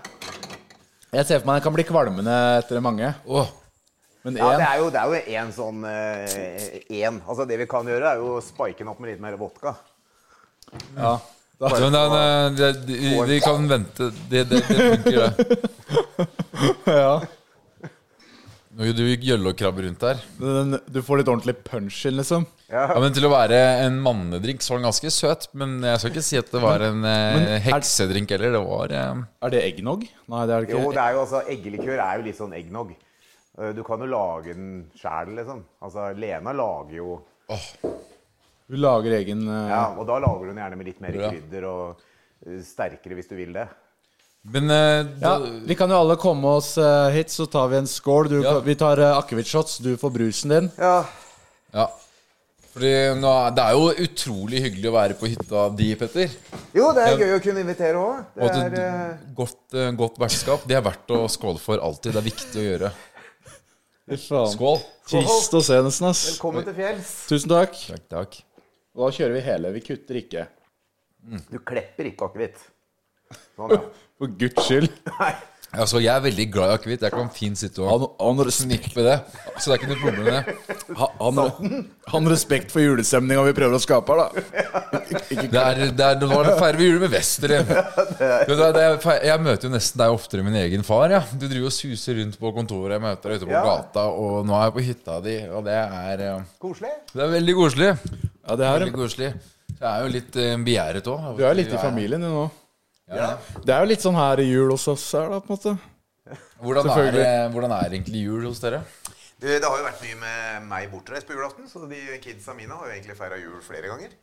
Jeg 1.15 1.27
ser 1.27 1.43
for 1.43 1.47
meg 1.51 1.59
den 1.59 1.67
kan 1.67 1.75
bli 1.75 1.85
kvalmende 1.91 2.39
etter 2.61 2.81
mange. 2.83 3.13
Åh, 3.27 3.53
Men 4.25 4.39
ja 4.39 4.49
én 4.55 4.63
det 4.63 4.71
jo, 4.79 4.89
det 4.91 5.01
er 5.01 5.13
jo 5.13 5.39
en 5.43 5.53
sånn 5.53 5.85
én. 5.85 7.21
altså 7.27 7.45
det 7.47 7.59
vi 7.59 7.67
kan 7.71 7.87
gjøre, 7.87 8.15
er 8.15 8.23
jo 8.23 8.39
å 8.39 8.43
spike 8.43 8.79
den 8.79 8.89
opp 8.89 9.01
med 9.03 9.11
litt 9.13 9.21
mer 9.23 9.37
vodka. 9.37 9.75
ja. 10.97 11.19
Da, 11.59 11.69
men 11.71 11.93
den, 11.95 12.15
eh, 12.19 12.51
det, 12.59 12.69
det, 12.87 13.27
vi 13.29 13.41
kan 13.41 13.69
vente. 13.69 14.11
Det, 14.29 14.43
det, 14.51 14.63
det 14.69 14.87
funker, 14.91 15.21
det. 15.23 16.29
ja. 17.05 17.21
Nå 18.75 18.89
gjør 18.89 18.97
du 18.99 19.05
gjølle 19.23 19.51
og 19.53 19.59
krabbe 19.59 19.85
rundt 19.85 20.01
der. 20.03 20.19
Den, 20.41 20.75
du 20.91 20.97
får 21.07 21.21
litt 21.21 21.29
ordentlig 21.31 21.55
punch 21.63 22.01
inn, 22.09 22.17
liksom. 22.19 22.47
Ja, 22.73 22.89
men 22.99 23.15
Til 23.15 23.29
å 23.29 23.31
være 23.31 23.59
en 23.85 24.01
mannedrink 24.03 24.65
så 24.67 24.73
var 24.75 24.81
den 24.81 24.89
ganske 24.89 25.13
søt. 25.15 25.47
Men 25.55 25.77
jeg 25.87 26.01
skal 26.03 26.11
ikke 26.11 26.25
si 26.27 26.41
at 26.41 26.51
det 26.51 26.63
var 26.65 26.83
en 26.83 26.99
men, 26.99 27.37
men 27.39 27.47
er- 27.55 27.63
heksedrink 27.69 28.35
heller. 28.35 28.57
Det 28.57 28.63
var 28.67 28.95
eh, 28.99 29.21
Er 29.47 29.55
det 29.55 29.61
eggnog? 29.69 30.03
Nei, 30.27 30.43
det 30.51 30.57
er 30.57 30.67
det 30.67 30.75
Jo, 30.75 30.81
det 30.97 31.05
er 31.05 31.15
jo 31.15 31.23
altså 31.23 31.45
Eggelikør 31.55 32.03
er 32.03 32.19
jo 32.19 32.27
litt 32.27 32.41
sånn 32.41 32.57
eggnog. 32.59 32.91
Eh, 33.61 33.71
Du 33.79 33.85
kan 33.87 34.03
jo 34.03 34.11
lage 34.11 34.57
den 34.59 34.73
sjæl, 34.99 35.31
liksom. 35.39 35.63
Altså, 35.81 36.09
Lena 36.19 36.57
lager 36.59 36.99
jo 36.99 37.21
Hun 38.73 38.81
lager 38.81 39.19
egen 39.21 39.47
eh, 39.47 39.71
Ja, 39.71 39.85
og 39.95 40.07
da 40.09 40.19
lager 40.25 40.51
hun 40.51 40.59
gjerne 40.59 40.81
med 40.81 40.89
litt 40.91 41.01
mer 41.05 41.15
krydder 41.21 41.67
og 41.71 42.03
eh, 42.49 42.59
sterkere 42.67 43.19
hvis 43.21 43.31
du 43.31 43.37
vil 43.39 43.55
det. 43.55 43.69
Men 44.45 44.71
eh, 44.71 45.07
Ja, 45.21 45.39
Vi 45.65 45.75
kan 45.75 45.91
jo 45.91 45.97
alle 46.03 46.17
komme 46.21 46.57
oss 46.59 46.75
uh, 46.79 47.09
hit, 47.15 47.33
så 47.33 47.47
tar 47.49 47.69
vi 47.73 47.79
en 47.81 47.89
skål. 47.89 48.29
Du, 48.29 48.39
Ja. 48.45 48.59
Vi 48.65 48.75
tar 48.77 49.01
uh, 49.01 49.17
akevittshots, 49.19 49.79
du 49.85 49.95
får 50.01 50.11
brusen 50.19 50.53
din. 50.57 50.71
Ja, 50.79 51.05
Ja. 51.73 51.91
Fordi 52.75 52.91
nå, 53.21 53.33
Det 53.55 53.63
er 53.63 53.77
jo 53.79 53.91
utrolig 54.03 54.61
hyggelig 54.65 54.89
å 54.91 54.95
være 54.97 55.15
på 55.15 55.29
hytta 55.31 55.69
di, 55.79 55.93
Petter. 55.95 56.33
Jo, 56.75 56.89
det 56.97 57.05
er 57.07 57.21
gøy 57.21 57.35
å 57.37 57.43
kunne 57.43 57.63
invitere 57.63 58.01
òg. 58.01 58.25
Og 58.35 58.51
Det 58.75 58.81
er 58.83 59.13
godt, 59.39 59.77
godt 60.01 60.19
vertskap. 60.19 60.65
Det 60.67 60.75
er 60.75 60.83
verdt 60.83 61.15
å 61.15 61.21
skåle 61.31 61.63
for 61.63 61.79
alltid. 61.79 62.17
Det 62.17 62.19
er 62.19 62.27
viktig 62.27 62.59
å 62.59 62.67
gjøre. 62.67 62.91
Skål. 64.19 64.83
Trist 65.07 65.55
å 65.55 65.63
se 65.63 65.79
nesten, 65.87 66.09
ass. 66.11 66.25
Velkommen 66.33 66.67
til 66.67 66.75
fjells. 66.77 67.13
Tusen 67.31 67.55
takk. 67.55 67.79
Takk, 67.95 68.05
takk. 68.11 68.41
Da 68.99 69.11
kjører 69.21 69.39
vi 69.39 69.45
hele. 69.47 69.71
Vi 69.79 69.85
kutter 69.93 70.19
ikke. 70.25 70.49
Du 71.55 71.61
klepper 71.63 72.11
ikke 72.11 72.27
akevitt. 72.27 72.59
Sånn, 73.55 73.71
ja. 73.71 73.81
For 74.19 74.31
guds 74.39 74.69
skyld. 74.69 74.91
Nei. 75.19 75.35
Altså, 75.75 75.99
jeg 75.99 76.13
er 76.15 76.23
veldig 76.23 76.45
glad 76.55 76.71
i 76.71 76.75
akevitt. 76.79 77.03
Jeg 77.03 77.15
kan 77.15 77.31
fint 77.35 77.59
sitte 77.59 77.83
og 77.83 77.89
Han, 77.91 78.05
han, 78.39 78.51
snippe 78.55 79.03
det. 79.05 79.17
Så 79.59 79.71
det 79.71 79.75
er 79.75 79.81
ikke 79.81 79.91
noe 79.91 80.03
problem. 80.03 80.29
det. 80.29 80.77
han, 81.01 81.41
han, 81.41 81.87
han 82.13 82.31
respekt 82.31 82.71
for 82.75 82.85
julestemninga 82.85 83.45
vi 83.49 83.55
prøver 83.57 83.79
å 83.79 83.83
skape 83.83 84.15
her, 84.15 84.23
da. 84.23 84.31
Det 85.35 85.61
er, 85.61 85.81
det 85.97 86.05
er, 86.05 86.19
nå 86.21 86.29
var 86.31 86.47
det 86.47 86.55
feirer 86.61 86.79
vi 86.79 86.87
jul 86.87 87.01
med 87.03 87.11
Wester 87.13 87.53
er, 87.55 87.69
er, 88.55 88.97
jeg 89.27 89.43
møter 89.43 89.67
jo 89.67 89.71
nesten 89.73 90.01
deg 90.01 90.15
oftere 90.15 90.43
enn 90.43 90.49
min 90.49 90.59
egen 90.63 90.85
far. 90.87 91.11
Ja. 91.13 91.21
Du 91.33 91.47
driver 91.49 91.69
og 91.71 91.75
suser 91.75 92.19
rundt 92.21 92.39
på 92.41 92.53
kontoret, 92.57 92.97
jeg 92.97 93.05
møter 93.05 93.35
deg 93.35 93.43
ute 93.43 93.49
på 93.51 93.55
Ja. 93.55 93.63
gata, 93.67 94.07
og 94.11 94.47
nå 94.47 94.57
er 94.59 94.69
jeg 94.69 94.77
på 94.77 94.85
hytta 94.89 95.19
di, 95.25 95.37
og 95.51 95.65
det 95.67 95.77
er, 95.81 96.25
eh, 96.29 96.49
Koselig. 96.63 96.93
det 97.13 97.25
er 97.27 97.33
veldig 97.35 97.57
koselig. 97.59 97.91
ja, 97.91 98.57
det 98.57 98.69
her 98.71 98.79
Veldig 98.85 98.97
koselig. 98.99 99.33
Jeg 99.75 99.89
er 99.91 100.05
jo 100.05 100.13
litt 100.15 100.37
uh, 100.39 100.51
begjæret 100.65 101.09
òg. 101.11 101.31
Du 101.39 101.45
er 101.45 101.57
litt 101.59 101.73
i 101.75 101.81
familien 101.83 102.23
du 102.23 102.31
nå. 102.31 102.45
Ja. 103.11 103.35
Det 103.65 103.75
er 103.75 103.83
jo 103.85 103.91
litt 103.91 104.05
sånn 104.05 104.17
her 104.17 104.41
i 104.41 104.47
jul 104.49 104.71
hos 104.73 104.87
oss 104.89 105.05
her, 105.13 105.29
da, 105.35 105.41
på 105.45 105.53
en 105.53 105.57
måte. 105.59 105.75
Hvordan, 106.65 106.89
er, 106.95 107.11
det- 107.13 107.53
hvordan 107.53 107.73
er 107.77 107.91
egentlig 107.99 108.23
jul 108.25 108.47
hos 108.49 108.61
dere? 108.63 108.83
Du, 109.41 109.49
det 109.49 109.65
har 109.65 109.77
jo 109.77 109.85
vært 109.85 110.01
mye 110.07 110.17
med 110.21 110.69
meg 110.71 110.87
bortreist 110.93 111.27
på 111.29 111.35
julaften, 111.37 111.67
så 111.69 111.83
de 111.91 111.99
kidsa 112.23 112.55
mine 112.57 112.73
har 112.73 112.87
jo 112.89 112.95
egentlig 112.95 113.17
feira 113.19 113.37
jul 113.37 113.59
flere 113.61 113.91
ganger. 113.91 114.15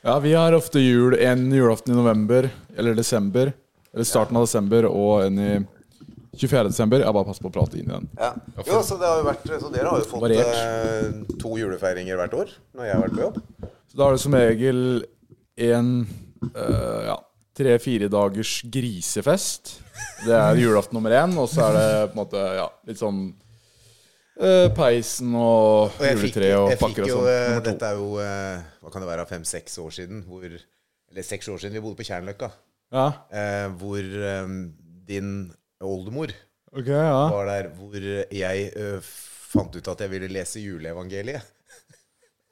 Ja, 0.00 0.14
vi 0.24 0.32
har 0.32 0.54
ofte 0.56 0.80
jul 0.80 1.12
en 1.20 1.50
julaften 1.52 1.92
i 1.92 1.96
november 1.98 2.48
eller 2.78 2.94
desember. 2.96 3.52
Eller 3.92 4.06
starten 4.08 4.38
av 4.38 4.46
desember 4.46 4.86
og 4.88 5.26
en 5.26 5.38
i 5.42 5.50
24. 6.38 6.70
desember. 6.70 7.02
Jeg 7.02 7.12
bare 7.12 7.26
passer 7.26 7.42
på 7.44 7.50
å 7.50 7.52
prate 7.58 7.76
inn 7.76 7.90
i 7.90 7.92
den. 7.92 8.06
Ja. 8.16 8.30
Jo, 8.64 8.80
så, 8.86 8.96
det 8.96 9.08
har 9.10 9.18
jo 9.20 9.26
vært, 9.26 9.44
så 9.60 9.70
dere 9.74 9.90
har 9.90 10.00
jo 10.00 10.08
fått 10.08 10.30
eh, 10.30 11.36
to 11.42 11.56
julefeiringer 11.58 12.16
hvert 12.22 12.36
år 12.38 12.54
når 12.78 12.86
jeg 12.86 12.94
har 12.96 13.02
vært 13.04 13.16
på 13.18 13.24
jobb. 13.26 13.40
Så 13.90 13.98
da 14.00 14.06
er 14.06 14.16
det 14.16 14.22
som 14.22 14.36
regel 14.38 14.80
en 15.66 15.90
øh, 16.54 17.00
ja, 17.10 17.18
tre-fire 17.60 18.08
dagers 18.12 18.56
grisefest. 18.72 19.76
Det 20.24 20.34
er 20.36 20.58
julaften 20.60 20.96
nummer 20.96 21.14
én, 21.14 21.36
og 21.40 21.48
så 21.50 21.68
er 21.68 21.76
det 21.76 21.86
på 22.10 22.16
en 22.16 22.20
måte 22.22 22.42
ja, 22.56 22.66
litt 22.88 23.00
sånn 23.00 23.20
uh, 24.40 24.66
peisen 24.76 25.36
og, 25.36 25.94
Og 26.00 26.06
juletre 26.08 26.50
og 26.56 26.74
pakker 26.80 27.06
og 27.06 27.12
sånn. 27.14 27.30
eh, 27.34 27.60
Dette 27.68 27.92
er 27.92 28.00
jo 28.00 28.10
uh, 28.16 28.66
Hva 28.80 28.92
kan 28.92 29.04
det 29.04 29.10
være, 29.12 29.28
fem-seks 29.28 29.78
år 29.84 29.94
siden 30.00 30.24
hvor 30.28 30.46
Eller 30.48 31.26
seks 31.26 31.50
år 31.52 31.60
siden 31.60 31.76
vi 31.76 31.84
bodde 31.84 32.00
på 32.00 32.08
Tjernløkka. 32.08 32.50
Ja, 32.90 33.06
hvor 33.78 34.02
um, 34.02 34.54
din 35.06 35.28
oldemor 35.78 36.32
okay, 36.72 36.96
ja. 36.96 37.20
var 37.30 37.46
der. 37.46 37.68
Hvor 37.78 37.94
jeg 37.94 39.02
fant 39.50 39.76
ut 39.76 39.90
at 39.92 40.02
jeg 40.02 40.10
ville 40.10 40.30
lese 40.32 40.62
juleevangeliet. 40.62 41.46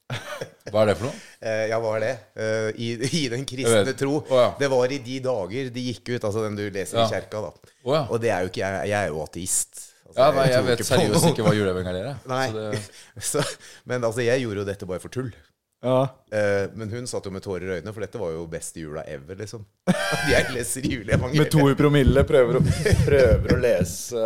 Hva 0.73 0.83
er 0.83 0.91
det 0.91 0.95
for 0.99 1.09
noe? 1.09 1.19
Eh, 1.41 1.65
ja, 1.71 1.79
hva 1.81 1.91
er 1.97 2.03
det? 2.05 2.12
Eh, 2.37 2.69
i, 2.85 2.88
I 3.23 3.23
den 3.33 3.45
kristne 3.49 3.95
tro. 3.97 4.19
Oh, 4.21 4.37
ja. 4.37 4.49
Det 4.61 4.69
var 4.73 4.93
i 4.93 4.99
de 5.05 5.19
dager 5.25 5.69
de 5.73 5.85
gikk 5.91 6.11
ut, 6.17 6.25
altså 6.29 6.43
den 6.45 6.57
du 6.59 6.65
leser 6.75 6.99
Ja. 7.00 7.07
i 7.07 7.12
kjerka, 7.15 7.41
da. 7.47 7.73
Oh, 7.87 7.93
ja. 7.95 8.03
Og 8.12 8.21
det 8.21 8.33
er 8.35 8.45
jo 8.45 8.50
ikke 8.53 8.62
jeg. 8.65 8.91
Jeg 8.93 8.99
er 9.09 9.12
jo 9.15 9.23
ateist. 9.25 9.85
Altså, 10.09 10.19
Ja, 10.21 10.31
nei, 10.37 10.45
jeg 10.49 10.55
jeg 10.57 10.67
vet 10.67 10.81
ikke 10.83 10.88
seriøst 10.93 11.29
ikke 11.33 11.45
hva 11.47 11.55
juleevangeliet 11.57 12.09
er. 12.12 12.21
Nei. 12.29 12.47
Så 12.53 12.65
det, 12.65 12.83
Så, 13.33 13.45
men 13.88 14.05
altså, 14.09 14.25
jeg 14.25 14.45
gjorde 14.45 14.65
jo 14.65 14.69
dette 14.69 14.88
bare 14.93 15.03
for 15.05 15.12
tull. 15.17 15.31
ja. 15.85 15.99
Eh, 16.37 16.65
men 16.77 16.93
hun 16.93 17.07
satt 17.09 17.25
jo 17.29 17.33
med 17.33 17.45
tårer 17.45 17.65
i 17.69 17.75
øynene, 17.79 17.93
for 17.97 18.05
dette 18.05 18.21
var 18.21 18.33
jo 18.37 18.47
beste 18.53 18.81
jula 18.85 19.05
ever, 19.09 19.37
liksom. 19.41 19.65
Jeg 20.33 20.49
leser 20.53 20.85
juleevangeliet. 20.88 21.45
Med 21.47 21.53
to 21.55 21.69
i 21.73 21.77
promille 21.79 22.25
prøver 22.29 22.61
å, 22.61 22.65
prøver 23.09 23.55
å 23.57 23.61
lese 23.62 24.25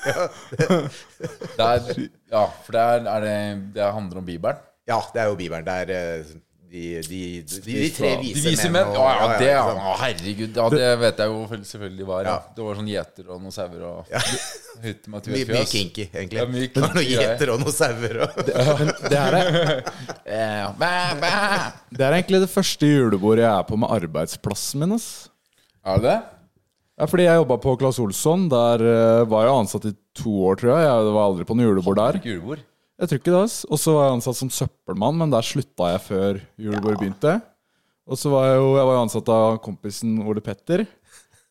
ja. 0.00 0.26
det 0.56 1.66
er, 1.66 1.88
ja, 2.32 2.44
for 2.64 2.72
det, 2.76 2.80
er, 2.84 3.06
er 3.14 3.24
det, 3.24 3.36
det 3.76 3.88
handler 3.92 4.20
om 4.22 4.26
Bibelen. 4.28 4.66
Ja, 4.90 5.00
det 5.14 5.22
er 5.24 5.28
jo 5.32 5.36
Bibelen. 5.38 5.64
Det 5.66 5.74
er 5.86 5.90
eh, 5.96 6.30
de, 6.70 6.82
de, 7.02 7.20
de, 7.42 7.60
de, 7.66 7.86
tre 7.90 8.10
De 8.20 8.28
vise, 8.28 8.44
vise 8.46 8.68
menn? 8.70 8.86
og- 8.92 8.98
Å 9.02 9.06
ja, 9.10 9.24
det, 9.40 9.46
ja. 9.50 9.62
å, 9.66 9.94
herregud. 9.98 10.54
Ja, 10.54 10.66
det 10.70 10.90
vet 11.00 11.18
jeg 11.18 11.32
jo 11.32 11.62
selvfølgelig 11.72 12.06
var. 12.06 12.20
Ja. 12.28 12.34
Ja. 12.36 12.54
Det 12.54 12.62
var 12.66 12.78
sånn 12.78 12.90
gjeter 12.92 13.26
og 13.34 13.40
noen 13.42 13.54
sauer 13.56 13.80
og 13.88 14.12
hytte 14.84 15.10
med 15.10 15.26
Mye, 15.34 15.48
mye 15.50 15.64
kinky, 15.66 16.06
egentlig. 16.12 16.38
Ja, 16.38 16.46
mye 16.46 16.68
Det 16.74 16.84
var 16.84 16.94
noen 16.94 17.08
kinky 17.08 17.16
gjeter 17.24 17.52
og 17.56 17.64
noen 17.64 17.74
sauer 17.74 18.20
og 18.22 18.38
det, 18.46 18.66
det, 19.10 19.18
er, 19.18 19.82
Eh, 20.30 20.66
bæ, 20.78 20.92
bæ. 21.24 21.32
det 21.98 22.06
er 22.06 22.18
egentlig 22.20 22.44
det 22.44 22.52
første 22.54 22.86
julebordet 22.92 23.42
jeg 23.48 23.50
er 23.50 23.66
på 23.66 23.80
med 23.82 23.90
arbeidsplassen 23.98 24.84
min. 24.84 24.94
ass. 24.94 25.08
Er 25.82 25.98
det 25.98 26.06
det? 26.12 26.18
Ja, 27.00 27.06
fordi 27.08 27.24
jeg 27.26 27.38
jobba 27.40 27.56
på 27.66 27.74
Claes 27.80 27.98
Olsson. 27.98 28.46
Der 28.52 28.82
øh, 28.84 29.26
var 29.30 29.46
jeg 29.48 29.58
ansatt 29.58 29.86
i 29.90 29.94
to 30.20 30.32
år, 30.52 30.58
tror 30.60 30.74
jeg. 30.76 30.86
Jeg 30.86 31.14
var 31.16 31.24
aldri 31.32 31.46
på 31.48 31.56
noe 31.58 31.66
julebord 31.66 31.96
der. 31.98 32.18
Julebord? 32.22 32.62
Jeg 33.00 33.08
tror 33.08 33.20
ikke 33.22 33.32
det. 33.32 33.42
ass. 33.46 33.58
Og 33.70 33.78
så 33.80 33.94
var 33.96 34.06
jeg 34.10 34.16
ansatt 34.18 34.36
som 34.36 34.50
søppelmann, 34.52 35.16
men 35.22 35.30
der 35.32 35.46
slutta 35.46 35.92
jeg 35.94 36.02
før 36.04 36.40
julebordet 36.60 37.00
begynte. 37.00 37.38
Og 38.10 38.18
så 38.20 38.32
var 38.32 38.48
jeg 38.50 38.58
jo 38.60 38.68
jeg 38.76 38.86
var 38.88 38.96
jo 38.98 39.04
ansatt 39.06 39.28
av 39.32 39.58
kompisen 39.64 40.18
Ole 40.28 40.42
Petter. 40.44 40.84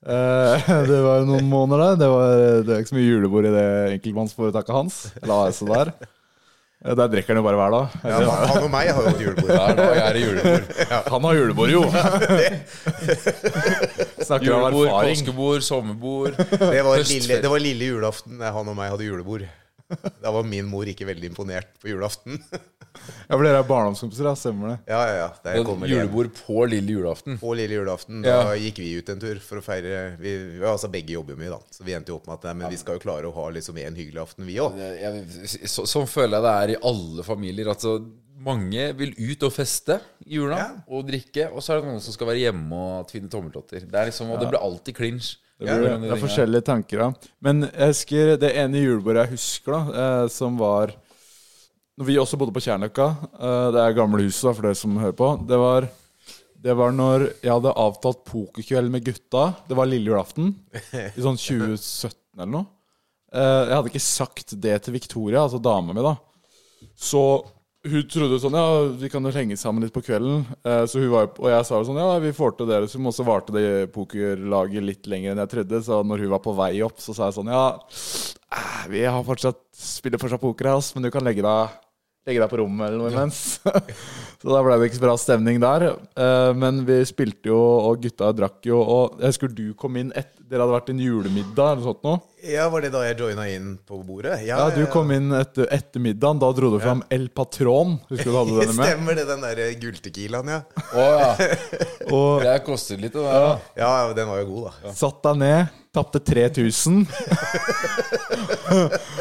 Eh, 0.06 0.70
det 0.91 1.00
var 1.03 1.24
jo 1.24 1.29
noen 1.34 1.50
måneder 1.50 1.82
der. 1.89 2.00
Det, 2.03 2.10
var, 2.13 2.38
det 2.62 2.72
var 2.75 2.79
ikke 2.86 2.94
så 2.94 3.00
mye 3.00 3.10
julebord 3.10 3.50
i 3.50 3.53
det 3.58 3.68
enkeltmannsforetaket 3.98 4.75
hans. 4.77 5.01
Eller 5.24 5.36
AS-et 5.50 5.72
der. 5.74 5.91
Eh, 6.86 6.94
Der 6.96 7.10
drikker 7.12 7.34
han 7.34 7.41
jo 7.41 7.46
bare 7.48 7.60
hver 7.60 7.74
dag. 7.75 7.98
Ja, 8.08 8.20
han, 8.29 8.63
og 8.63 8.70
meg 8.72 8.91
har 8.94 9.01
jo 9.01 9.10
hatt 9.10 9.24
julebord. 9.25 9.50
Der, 9.51 9.75
dag 9.82 9.98
er 10.06 10.13
det 10.15 10.22
julebord. 10.24 10.63
Han 11.15 11.25
har 11.27 11.34
julebord, 11.41 11.74
jo! 11.74 11.82
Snakker 14.29 14.53
om 14.53 14.62
Julebord, 14.62 14.88
erfaring. 14.88 15.15
påskebord, 15.18 15.62
sommerbord. 15.65 16.38
Det 16.38 16.84
var, 16.86 17.01
lille, 17.10 17.39
det 17.44 17.50
var 17.51 17.60
lille 17.63 17.89
julaften 17.94 18.39
han 18.44 18.68
og 18.72 18.75
meg 18.77 18.94
hadde 18.94 19.08
julebord. 19.10 19.44
Da 20.24 20.31
var 20.36 20.43
min 20.48 20.67
mor 20.69 20.86
ikke 20.89 21.08
veldig 21.10 21.31
imponert 21.31 21.75
på 21.81 21.91
julaften. 21.93 22.39
Ja, 23.29 23.36
for 23.38 23.43
dere 23.46 23.60
er 23.62 23.67
barndomskompiser, 23.69 24.25
da. 24.25 24.31
Stemmer 24.36 24.72
det? 24.72 24.77
Ja, 24.89 25.00
ja, 25.08 25.17
ja. 25.22 25.27
Der 25.46 25.60
kommer 25.63 25.86
det. 25.88 25.93
Julebord 25.93 26.31
på 26.36 26.63
lille 26.67 26.96
julaften. 26.96 27.36
På 27.39 27.51
lille 27.55 27.77
julaften 27.77 28.24
da 28.25 28.31
Ja. 28.34 28.55
gikk 28.58 28.79
vi 28.81 28.88
ut 28.98 29.12
en 29.13 29.22
tur 29.22 29.38
for 29.46 29.62
å 29.62 29.63
feire 29.63 30.17
vi, 30.19 30.31
vi, 30.58 30.63
altså 30.65 30.89
Begge 30.91 31.13
jobber 31.13 31.38
mye, 31.38 31.51
da. 31.53 31.60
Så 31.72 31.86
vi 31.86 31.93
endte 31.96 32.10
jo 32.12 32.17
opp 32.17 32.25
med 32.27 32.39
at 32.39 32.48
nei, 32.50 32.55
men 32.63 32.74
vi 32.74 32.79
skal 32.81 32.98
jo 32.98 33.03
klare 33.03 33.29
å 33.29 33.36
ha 33.38 33.46
liksom 33.55 33.77
en 33.77 33.96
hyggelig 34.01 34.24
aften, 34.25 34.48
vi 34.50 34.58
òg. 34.60 34.74
Så, 35.69 35.86
sånn 35.88 36.10
føler 36.10 36.39
jeg 36.39 36.48
det 36.48 36.55
er 36.63 36.74
i 36.74 36.79
alle 36.89 37.27
familier. 37.29 37.69
Altså, 37.75 37.93
mange 38.50 38.89
vil 38.98 39.13
ut 39.19 39.46
og 39.48 39.53
feste 39.53 40.00
i 40.25 40.39
jula 40.39 40.58
Ja. 40.58 40.67
og 40.89 41.05
drikke, 41.13 41.51
og 41.53 41.62
så 41.63 41.75
er 41.77 41.81
det 41.84 41.91
noen 41.93 42.01
som 42.03 42.17
skal 42.17 42.31
være 42.34 42.41
hjemme 42.48 42.81
og 42.89 43.08
tvinne 43.13 43.29
tommeltotter. 43.31 43.86
Det 43.86 44.01
er 44.01 44.10
liksom, 44.10 44.34
og 44.34 44.41
det 44.41 44.50
blir 44.50 44.65
alltid 44.65 44.98
clinch. 44.98 45.36
Det, 45.59 45.67
Ja, 45.67 45.75
blir, 45.75 45.89
mellom 45.89 46.01
de 46.05 46.07
det 46.09 46.15
er 46.17 46.21
forskjellige 46.23 46.65
tanker, 46.69 47.01
da. 47.03 47.31
Men 47.43 47.65
jeg 47.67 47.91
husker 47.93 48.33
det 48.39 48.51
ene 48.61 48.79
julebordet 48.83 49.25
jeg 49.25 49.33
husker, 49.35 49.75
da, 49.75 50.03
eh, 50.03 50.27
som 50.31 50.57
var 50.59 50.93
Når 51.99 52.07
vi 52.07 52.15
også 52.21 52.37
bodde 52.39 52.53
på 52.55 52.61
Kjernøkka, 52.63 53.07
eh, 53.35 53.71
det 53.75 53.81
er 53.83 53.97
gamle 53.97 54.23
huset, 54.23 54.45
da, 54.47 54.53
for 54.55 54.69
dere 54.69 54.77
som 54.79 54.95
hører 55.01 55.17
på, 55.19 55.33
det 55.49 55.57
var 55.59 55.89
det 56.59 56.73
var 56.75 56.91
når 56.91 57.21
jeg 57.39 57.51
hadde 57.53 57.71
avtalt 57.79 58.25
pokerkveld 58.27 58.91
med 58.91 59.05
gutta. 59.05 59.45
Det 59.69 59.77
var 59.79 59.87
lille 59.87 60.11
julaften. 60.11 60.49
I 60.91 61.21
sånn 61.23 61.37
2017 61.39 62.17
eller 62.35 62.51
noe. 62.51 62.65
Eh, 63.31 63.61
Jeg 63.69 63.75
hadde 63.77 63.91
ikke 63.93 64.01
sagt 64.03 64.55
det 64.59 64.73
til 64.83 64.95
Victoria, 64.97 65.45
altså 65.45 65.61
dama 65.63 65.95
mi, 65.95 66.03
da. 66.03 66.17
Så 66.99 67.21
hun 67.88 68.07
trodde 68.12 68.39
sånn 68.43 68.57
Ja, 68.57 68.63
vi 69.00 69.09
kan 69.12 69.24
jo 69.24 69.31
henge 69.31 69.55
sammen 69.57 69.83
litt 69.86 69.93
på 69.95 70.03
kvelden. 70.03 70.45
Eh, 70.65 70.83
Så 70.89 71.00
hun 71.00 71.12
var, 71.13 71.29
og 71.39 71.50
jeg 71.50 71.65
sa 71.65 71.79
jo 71.79 71.88
sånn 71.88 72.00
Ja, 72.01 72.19
vi 72.19 72.31
får 72.36 72.57
til 72.57 72.67
det. 72.67 72.79
Så 72.91 73.00
hun 73.00 73.07
også 73.12 73.25
varte 73.27 73.55
det 73.55 73.91
pokerlaget 73.95 74.83
litt 74.83 75.07
lenger 75.07 75.31
enn 75.31 75.43
jeg 75.45 75.53
trodde. 75.55 75.83
Så 75.86 76.01
når 76.03 76.25
hun 76.25 76.33
var 76.36 76.43
på 76.43 76.55
vei 76.57 76.74
opp, 76.86 77.00
så 77.00 77.15
sa 77.15 77.29
jeg 77.29 77.39
sånn 77.39 77.51
Ja, 77.53 77.79
eh, 78.51 78.88
vi 78.91 79.03
har 79.05 79.24
fortsatt 79.24 79.62
spiller 79.79 80.19
fortsatt 80.19 80.41
poker 80.43 80.67
her, 80.74 80.81
men 80.95 81.03
du 81.03 81.12
kan 81.13 81.24
legge 81.24 81.45
deg 81.45 81.77
Legge 82.27 82.41
deg 82.43 82.49
på 82.51 82.57
rommet 82.59 82.89
eller 82.91 82.99
noe 82.99 83.11
imens. 83.13 83.38
så 84.39 84.49
da 84.51 84.59
ble 84.65 84.75
det 84.81 84.89
ikke 84.89 84.99
så 84.99 85.05
bra 85.05 85.13
stemning 85.17 85.61
der. 85.63 85.85
Eh, 86.19 86.49
Men 86.59 86.83
vi 86.85 86.99
spilte 87.07 87.49
jo, 87.49 87.57
og 87.89 88.01
gutta 88.03 88.29
drakk 88.35 88.59
jo, 88.69 88.81
og 88.83 89.21
jeg 89.23 89.31
husker 89.33 89.53
du 89.55 89.69
kom 89.79 89.95
inn 90.01 90.11
et, 90.19 90.35
Dere 90.49 90.63
hadde 90.65 90.73
vært 90.73 90.88
en 90.89 90.97
julemiddag 91.03 91.67
eller 91.75 91.77
noe 91.83 91.85
sånt 91.91 92.05
noe. 92.07 92.19
Ja, 92.49 92.63
var 92.73 92.81
det 92.81 92.89
da 92.89 93.03
jeg 93.05 93.19
joina 93.21 93.43
inn 93.53 93.67
på 93.85 93.99
bordet? 94.01 94.39
Ja, 94.47 94.63
du 94.73 94.79
kom 94.89 95.11
inn 95.13 95.27
etter, 95.38 95.67
etter 95.75 96.01
middagen. 96.01 96.39
Da 96.41 96.49
dro 96.57 96.71
du 96.73 96.79
fram 96.81 97.03
El 97.13 97.27
Patron. 97.38 97.99
Husker 98.09 98.31
du 98.31 98.38
hadde 98.39 98.55
denne 98.57 98.73
med? 98.79 98.88
Stemmer 98.89 99.19
det, 99.19 99.25
den 99.29 99.43
der 99.45 99.61
gulltequilaen, 99.83 100.49
ja. 100.55 100.59
Oh, 100.89 101.11
ja. 101.21 101.29
Og 102.17 102.41
Det 102.47 102.55
koster 102.65 102.97
litt, 102.97 103.13
det 103.13 103.21
der. 103.27 103.45
da. 103.45 103.53
Ja, 103.77 103.91
den 104.17 104.31
var 104.33 104.41
jo 104.41 104.47
god, 104.55 104.79
da. 104.88 104.95
satt 104.97 105.21
deg 105.29 105.38
ned, 105.43 105.77
tapte 105.93 106.23
3000 106.25 107.05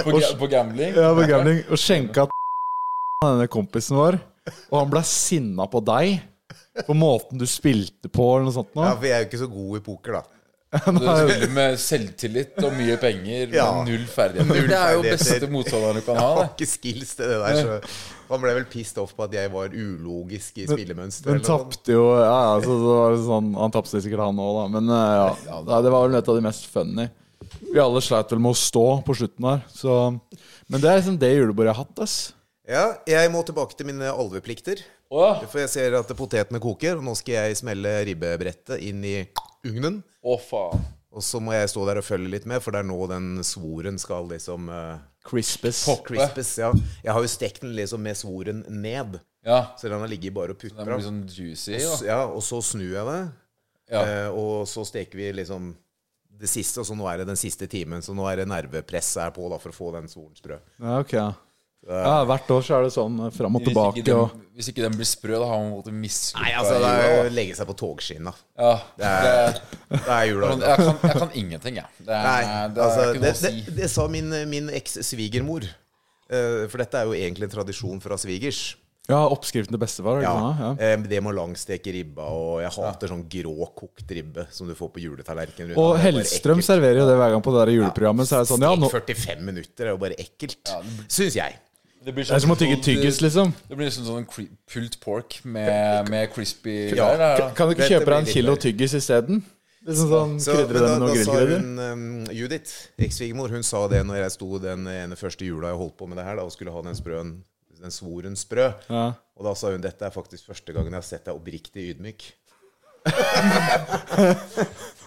På, 0.01 0.11
ga- 0.17 0.35
på 0.41 0.47
gambling. 0.57 0.97
ja, 0.97 1.13
på 1.15 1.29
gambling, 1.29 1.61
og 1.69 1.77
skjenka 1.85 2.25
denne 3.25 3.49
kompisen 3.51 3.99
vår. 3.99 4.19
Og 4.71 4.81
han 4.83 4.91
ble 4.93 5.03
sinna 5.07 5.67
på 5.71 5.81
deg. 5.85 6.21
På 6.87 6.95
måten 6.95 7.41
du 7.41 7.47
spilte 7.51 8.07
på, 8.13 8.25
eller 8.37 8.47
noe 8.49 8.55
sånt. 8.55 8.75
Ja, 8.79 8.93
For 8.95 9.09
jeg 9.09 9.17
er 9.17 9.25
jo 9.25 9.29
ikke 9.33 9.41
så 9.41 9.49
god 9.51 9.79
i 9.81 9.87
poker, 9.89 10.19
da. 10.21 10.27
Du 10.93 11.01
spiller 11.01 11.51
med 11.57 11.79
selvtillit 11.81 12.59
og 12.61 12.75
mye 12.77 12.99
penger, 13.01 13.55
Ja. 13.57 13.67
men 13.79 13.89
null 13.89 14.05
ferdigheter. 14.13 14.53
Null 14.53 14.69
Det 14.71 14.77
er 14.79 14.95
jo 14.95 15.03
beste 15.07 15.49
motstanderen 15.51 15.97
du 15.99 16.03
kan 16.05 16.19
Jeg 16.21 16.23
ha. 16.27 16.35
har 16.39 16.51
ikke 16.53 16.69
skills 16.69 17.15
til 17.19 17.31
det 17.33 17.39
der, 17.41 17.61
så 17.65 18.29
han 18.29 18.43
ble 18.45 18.53
vel 18.59 18.67
pissed 18.69 19.01
off 19.03 19.15
på 19.17 19.25
at 19.25 19.33
jeg 19.39 19.51
var 19.55 19.73
ulogisk 19.73 20.61
i 20.61 20.67
spillemønster. 20.69 21.33
Men 21.33 21.43
tapte 21.49 21.97
jo 21.97 22.05
Ja, 22.21 22.37
ja, 22.53 22.59
så 22.67 22.77
det 23.17 23.23
sånn 23.25 23.49
Han 23.57 23.73
tapte 23.75 24.03
sikkert, 24.05 24.21
han 24.29 24.43
òg, 24.45 24.59
da. 24.61 24.67
Men 24.77 24.93
eh, 24.93 25.15
ja. 25.49 25.79
Det 25.83 25.95
var 25.97 26.05
vel 26.07 26.21
et 26.21 26.29
av 26.29 26.37
de 26.39 26.45
mest 26.45 26.69
funny. 26.71 27.09
Vi 27.73 27.81
alle 27.81 28.05
sleit 28.05 28.31
vel 28.31 28.45
med 28.45 28.53
å 28.55 28.61
stå 28.61 28.87
på 29.09 29.17
slutten 29.17 29.49
her. 29.49 29.65
Så 29.73 29.97
Men 30.69 30.83
det 30.85 30.91
er 30.93 31.01
liksom 31.01 31.19
det 31.19 31.33
julebordet 31.35 31.73
jeg 31.73 31.79
har 31.81 31.85
hatt, 31.89 32.05
ass. 32.05 32.19
Ja, 32.69 32.83
jeg 33.09 33.31
må 33.33 33.41
tilbake 33.49 33.77
til 33.79 33.89
mine 33.89 34.11
alveplikter. 34.13 34.83
Åh. 35.11 35.41
For 35.49 35.63
jeg 35.63 35.71
ser 35.73 35.95
at 35.97 36.11
potetene 36.19 36.61
koker, 36.61 36.99
og 37.01 37.05
nå 37.07 37.15
skal 37.17 37.39
jeg 37.49 37.57
smelle 37.63 37.95
ribbebrettet 38.11 38.83
inn 38.85 39.01
i 39.09 39.15
ugnen. 39.65 40.03
Å, 40.21 40.35
faen. 40.43 40.83
Og 41.09 41.25
så 41.25 41.41
må 41.41 41.55
jeg 41.57 41.71
stå 41.73 41.87
der 41.89 42.03
og 42.03 42.05
følge 42.05 42.29
litt 42.35 42.45
med, 42.47 42.61
for 42.63 42.77
det 42.77 42.83
er 42.85 42.89
nå 42.91 42.99
den 43.09 43.31
svoren 43.47 43.97
skal 43.99 44.29
liksom 44.29 44.69
uh, 44.69 44.99
Crispes. 45.25 45.81
crispes. 46.05 46.51
Ja. 46.61 46.69
Jeg 47.07 47.15
har 47.17 47.25
jo 47.25 47.31
stekt 47.33 47.65
den 47.65 47.73
liksom 47.79 48.05
med 48.05 48.17
svoren 48.21 48.61
ned, 48.69 49.17
Ja. 49.49 49.63
så 49.81 49.89
den 49.89 50.01
har 50.05 50.09
ligget 50.13 50.35
bare 50.37 50.53
og 50.53 50.59
Den 50.61 50.71
putra. 50.77 50.85
blir 50.85 51.01
sånn 51.07 51.23
juicy. 51.33 51.79
Ja. 51.81 51.97
Ja, 52.05 52.21
og 52.29 52.45
så 52.45 52.61
snur 52.63 52.93
jeg 52.93 53.07
det, 53.09 53.21
Ja. 53.97 54.03
eh, 54.05 54.29
og 54.29 54.67
så 54.69 54.85
steker 54.85 55.17
vi 55.17 55.33
liksom 55.33 55.73
det 56.39 56.49
siste, 56.53 56.85
og 56.85 56.87
så 56.87 56.95
nå 56.95 57.09
er 57.11 57.19
det 57.25 57.27
den 57.33 57.41
siste 57.41 57.67
timen, 57.67 58.05
så 58.05 58.13
nå 58.15 58.29
er 58.31 58.37
det 58.45 58.49
nervepresset 58.53 59.23
her 59.25 59.31
på 59.35 59.49
da, 59.51 59.57
for 59.59 59.73
å 59.73 59.79
få 59.81 59.93
den 59.97 60.07
svoren 60.13 60.37
sprø. 60.37 60.61
Ja, 60.79 60.99
ok. 61.01 61.13
Ja. 61.17 61.33
Ja, 61.89 62.25
hvert 62.29 62.51
år 62.53 62.65
så 62.67 62.75
er 62.77 62.83
det 62.85 62.91
sånn 62.93 63.15
eh, 63.25 63.31
fram 63.33 63.55
og 63.57 63.63
Hvis 63.63 63.71
tilbake. 63.71 64.03
den, 64.05 64.17
Og 64.19 64.33
hvis 64.59 64.69
ikke 64.73 64.83
den 64.83 64.97
blir 64.99 65.07
sprø, 65.09 65.39
da 65.39 65.47
har 65.49 65.61
man 65.63 65.71
måttet 65.77 65.95
mislykke 65.95 66.43
Nei, 66.43 66.51
altså, 66.59 66.75
det 66.83 66.91
er 66.91 67.21
å 67.23 67.31
legge 67.33 67.55
seg 67.57 67.69
på 67.71 67.77
togskinna. 67.81 68.33
Ja, 68.59 68.73
Det 68.99 69.13
er, 69.13 69.61
det 69.95 70.01
er 70.17 70.25
jula. 70.29 70.51
Men 70.53 70.65
jeg, 70.67 70.77
kan, 70.83 70.99
jeg 71.09 71.21
kan 71.23 71.31
ingenting, 71.45 71.79
jeg. 71.81 72.03
Det 72.03 72.13
er, 72.19 72.27
Nei, 72.27 72.43
det 72.75 72.83
er 72.83 72.89
altså, 72.89 73.07
ikke 73.07 73.23
noe 73.23 73.23
det, 73.23 73.31
å 73.31 73.41
det, 73.47 73.53
si. 73.55 73.77
det 73.79 73.89
sa 73.95 74.09
min, 74.13 74.29
min 74.51 74.69
eks-svigermor. 74.81 75.69
Uh, 76.29 76.67
for 76.69 76.83
dette 76.83 76.99
er 77.01 77.09
jo 77.09 77.15
egentlig 77.17 77.49
en 77.49 77.55
tradisjon 77.55 78.03
fra 78.05 78.19
svigers. 78.21 78.61
ja, 79.09 79.23
oppskriften 79.33 79.73
til 79.73 79.81
bestefar. 79.81 80.21
Ja, 80.21 80.35
Ja. 80.37 80.51
Ja. 80.61 80.73
eh, 80.91 80.97
Det 81.09 81.23
med 81.25 81.33
å 81.33 81.37
langsteke 81.39 81.95
ribba, 81.95 82.27
og 82.29 82.59
jeg 82.61 82.75
hater 82.77 83.09
sånn 83.09 83.23
grå 83.33 83.71
kokt 83.73 84.11
ribbe 84.13 84.45
som 84.53 84.69
du 84.69 84.75
får 84.77 84.91
på 84.93 85.01
juletallerkenen. 85.07 85.73
Og 85.81 85.97
Hellstrøm 86.03 86.61
serverer 86.61 87.01
jo 87.01 87.07
det 87.09 87.17
hver 87.17 87.33
gang 87.33 87.41
på 87.41 87.55
det 87.57 87.63
der 87.65 87.73
juleprogrammet. 87.79 88.29
Så 88.29 88.37
er 88.37 88.45
det 88.45 88.51
sånn, 88.53 88.67
ja, 88.69 88.75
nå, 88.77 88.91
Stek 88.93 89.09
45 89.17 89.41
minutter 89.49 89.89
er 89.89 89.95
jo 89.97 90.03
bare 90.05 90.19
ekkelt. 90.21 90.75
Syns 91.09 91.39
jeg. 91.41 91.57
Det 92.05 92.15
blir 92.15 92.25
det 92.25 92.33
er 92.37 92.41
som 92.45 92.53
å 92.55 92.57
tygge 92.57 92.79
tyggis, 92.85 93.19
liksom. 93.21 93.51
Det 93.69 93.77
blir 93.77 93.89
liksom 93.91 94.05
sånn 94.07 94.27
pult 94.71 94.99
pork 95.03 95.41
med, 95.45 96.09
med 96.11 96.31
crispy 96.33 96.95
Ja. 96.95 97.09
greier. 97.11 97.19
der, 97.19 97.39
da. 97.43 97.49
Kan 97.59 97.69
du 97.69 97.75
ikke 97.75 97.89
kjøpe 97.91 98.07
deg 98.13 98.19
en 98.23 98.33
kilo 98.33 98.55
tyggis 98.57 98.95
isteden? 98.95 99.43
Liksom 99.89 100.09
sånn 100.13 100.33
Så, 100.43 100.53
krydre 100.57 100.79
det 100.83 100.89
med 100.93 101.01
noe 101.03 101.13
grillkrydder? 101.17 101.61
um, 101.93 102.25
Judith, 102.35 102.73
eks-svigermor, 102.99 103.49
hun 103.51 103.63
sa 103.67 103.87
det 103.89 104.03
når 104.07 104.23
jeg 104.23 104.31
sto 104.37 104.59
den 104.63 104.87
ene 104.91 105.17
første 105.17 105.47
jula 105.47 105.69
jeg 105.73 105.81
holdt 105.81 105.97
på 105.99 106.09
med 106.11 106.19
det 106.21 106.25
her, 106.29 106.37
da, 106.37 106.43
og 106.45 106.53
skulle 106.53 106.75
ha 106.75 106.83
den 106.87 106.99
sprøen, 106.99 107.31
den 107.81 107.95
svoren 107.95 108.37
sprø. 108.37 108.73
Ja. 108.91 109.05
Og 109.39 109.45
da 109.47 109.55
sa 109.55 109.71
hun 109.73 109.81
dette 109.85 110.05
er 110.05 110.11
faktisk 110.15 110.47
første 110.51 110.73
gangen 110.75 110.93
jeg 110.93 110.99
har 111.03 111.07
sett 111.09 111.25
deg 111.29 111.35
oppriktig 111.39 111.93
ydmyk. 111.95 112.27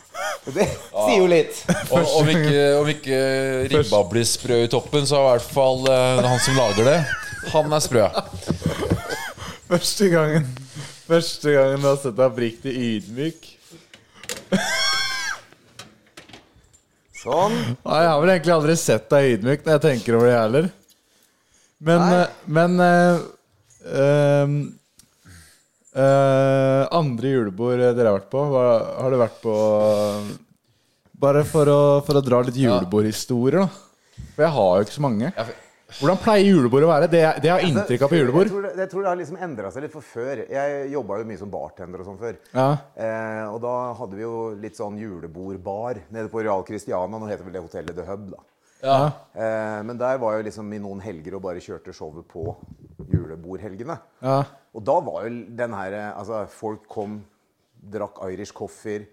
det 0.52 0.68
sier 0.68 1.18
jo 1.18 1.28
litt. 1.30 1.62
Og, 1.94 2.16
om, 2.22 2.32
ikke, 2.34 2.66
om 2.80 2.90
ikke 2.92 3.22
ribba 3.72 4.02
blir 4.12 4.28
sprø 4.28 4.62
i 4.66 4.72
toppen, 4.72 5.08
så 5.10 5.20
er 5.20 5.24
i 5.24 5.32
hvert 5.36 5.54
fall 5.56 5.86
eh, 5.92 6.24
han 6.26 6.42
som 6.44 6.60
lager 6.60 6.90
det, 6.92 6.98
han 7.54 7.78
er 7.78 7.86
sprø. 7.86 8.10
Første 9.72 10.10
gangen 10.12 10.50
Første 11.12 11.52
gangen 11.52 11.82
du 11.84 11.88
har 11.90 11.98
sett 12.00 12.16
deg 12.16 12.30
oppriktig 12.30 12.72
ydmyk. 12.72 13.48
Sånn. 17.22 17.58
Nei, 17.84 17.98
jeg 18.02 18.10
har 18.10 18.22
vel 18.24 18.32
egentlig 18.34 18.54
aldri 18.56 18.76
sett 18.80 19.10
deg 19.12 19.34
ydmyk 19.36 19.66
når 19.66 19.76
jeg 19.76 19.84
tenker 19.84 20.18
over 20.18 20.30
det 20.30 20.38
heller. 20.38 20.70
Men, 21.82 22.06
Nei. 22.06 22.22
eh, 22.22 22.40
men 22.58 22.86
eh, 22.86 23.26
ehm, 24.00 24.56
eh, 25.96 26.84
Andre 26.98 27.34
julebord 27.36 27.80
dere 27.82 28.08
har 28.08 28.18
vært 28.20 28.30
på, 28.32 28.44
hva, 28.54 28.64
har 29.02 29.12
du 29.14 29.18
vært 29.22 29.42
på 29.44 29.56
eh, 29.56 30.30
Bare 31.22 31.44
for 31.46 31.70
å, 31.70 31.82
for 32.06 32.18
å 32.18 32.24
dra 32.26 32.40
litt 32.48 32.56
julebordhistorier, 32.58 33.62
da. 33.62 33.68
For 34.34 34.46
jeg 34.48 34.54
har 34.56 34.72
jo 34.80 34.86
ikke 34.88 34.96
så 34.96 35.04
mange. 35.06 35.30
Hvordan 36.00 36.20
pleier 36.24 36.48
julebord 36.48 36.86
å 36.88 36.90
være? 36.90 37.10
Det, 37.12 37.20
det 37.44 37.50
har 37.52 37.62
inntrykk 37.68 38.06
av 38.06 38.10
på 38.10 38.16
Jeg 38.16 38.24
julebord. 38.24 38.50
tror, 38.50 38.64
det, 38.66 38.72
jeg 38.80 38.90
tror 38.94 39.04
det 39.04 39.10
har 39.12 39.20
liksom 39.20 39.42
endra 39.44 39.72
seg 39.76 39.84
litt 39.86 39.94
for 39.94 40.08
før. 40.08 40.42
Jeg 40.50 40.88
jobba 40.94 41.20
jo 41.20 41.28
mye 41.30 41.42
som 41.42 41.52
bartender 41.52 42.02
og 42.02 42.08
sånn 42.08 42.20
før. 42.22 42.38
Ja. 42.56 42.68
Eh, 42.96 43.44
og 43.52 43.60
da 43.66 43.74
hadde 44.00 44.18
vi 44.18 44.24
jo 44.24 44.38
litt 44.64 44.80
sånn 44.80 44.98
julebordbar 45.02 46.00
nede 46.16 46.32
på 46.32 46.42
Real 46.46 46.64
Christiana. 46.66 47.20
Nå 47.20 47.28
heter 47.30 47.46
vel 47.46 47.58
det 47.60 47.64
hotellet 47.68 47.98
The 48.00 48.08
Hub, 48.08 48.30
da. 48.32 48.42
Ja. 48.84 49.12
Eh, 49.34 49.80
men 49.86 49.98
der 50.00 50.18
var 50.22 50.38
jo 50.40 50.46
liksom 50.48 50.72
i 50.74 50.80
noen 50.82 51.02
helger 51.04 51.36
og 51.38 51.44
bare 51.46 51.62
kjørte 51.64 51.94
showet 51.94 52.26
på 52.32 52.56
julebordhelgene. 53.12 53.98
Ja. 54.24 54.42
Og 54.74 54.86
da 54.88 55.00
var 55.04 55.26
jo 55.28 55.42
den 55.58 55.74
her 55.78 55.94
eh, 55.98 56.12
Altså, 56.18 56.44
folk 56.50 56.88
kom, 56.92 57.20
drakk 57.82 58.22
Irish 58.32 58.54
coffee, 58.54 59.08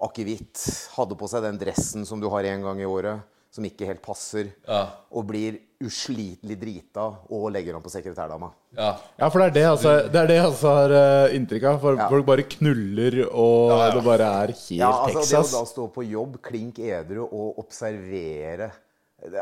akevitt, 0.00 0.62
hadde 0.96 1.16
på 1.20 1.28
seg 1.28 1.44
den 1.44 1.58
dressen 1.60 2.06
som 2.08 2.20
du 2.20 2.28
har 2.32 2.46
én 2.48 2.62
gang 2.64 2.80
i 2.80 2.88
året, 2.88 3.20
som 3.52 3.64
ikke 3.66 3.88
helt 3.88 4.00
passer, 4.04 4.52
Ja. 4.68 4.86
og 5.10 5.26
blir 5.26 5.58
uslitelig 5.82 6.56
drita 6.60 7.06
og 7.32 7.48
legger 7.52 7.74
om 7.76 7.82
på 7.82 7.90
sekretærdama. 7.90 8.50
Ja. 8.76 8.92
Ja, 9.18 9.28
for 9.32 9.40
det 9.40 9.46
er 9.48 9.54
det, 9.56 9.64
altså, 9.70 9.94
det 10.12 10.20
er 10.20 10.28
det 10.28 10.36
jeg 10.36 10.44
altså 10.46 10.74
har 10.76 10.92
uh, 10.94 11.34
inntrykk 11.34 11.64
av. 11.72 11.78
For 11.82 11.96
Ja. 11.98 12.08
Folk 12.12 12.26
bare 12.28 12.44
knuller, 12.44 13.16
og 13.32 13.70
Ja, 13.72 13.78
ja. 13.86 13.94
det 13.96 14.04
bare 14.04 14.28
er 14.44 14.52
helt 14.52 14.70
Ja, 14.78 14.90
altså 14.92 15.24
Det 15.24 15.40
å 15.40 15.48
da 15.58 15.64
stå 15.72 15.88
på 15.96 16.04
jobb, 16.06 16.38
klink 16.44 16.78
edru 16.78 17.24
og 17.26 17.58
observere 17.64 18.70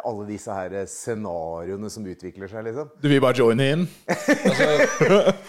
alle 0.05 0.25
disse 0.27 0.51
her 0.55 0.73
scenarioene 0.91 1.91
som 1.91 2.07
utvikler 2.11 2.51
seg, 2.51 2.65
liksom. 2.67 2.89
Du 3.03 3.09
vil 3.13 3.21
bare 3.23 3.39
joine 3.39 3.69
inn? 3.75 3.85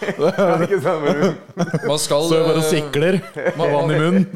Du- 0.70 1.88
Man 1.88 1.98
skal 1.98 2.24
så 2.28 2.40
bare 2.44 2.60
eh, 2.62 2.66
sikler 2.70 3.18
med 3.58 3.72
vann 3.74 3.90
i 3.94 3.98
munnen. 4.00 4.26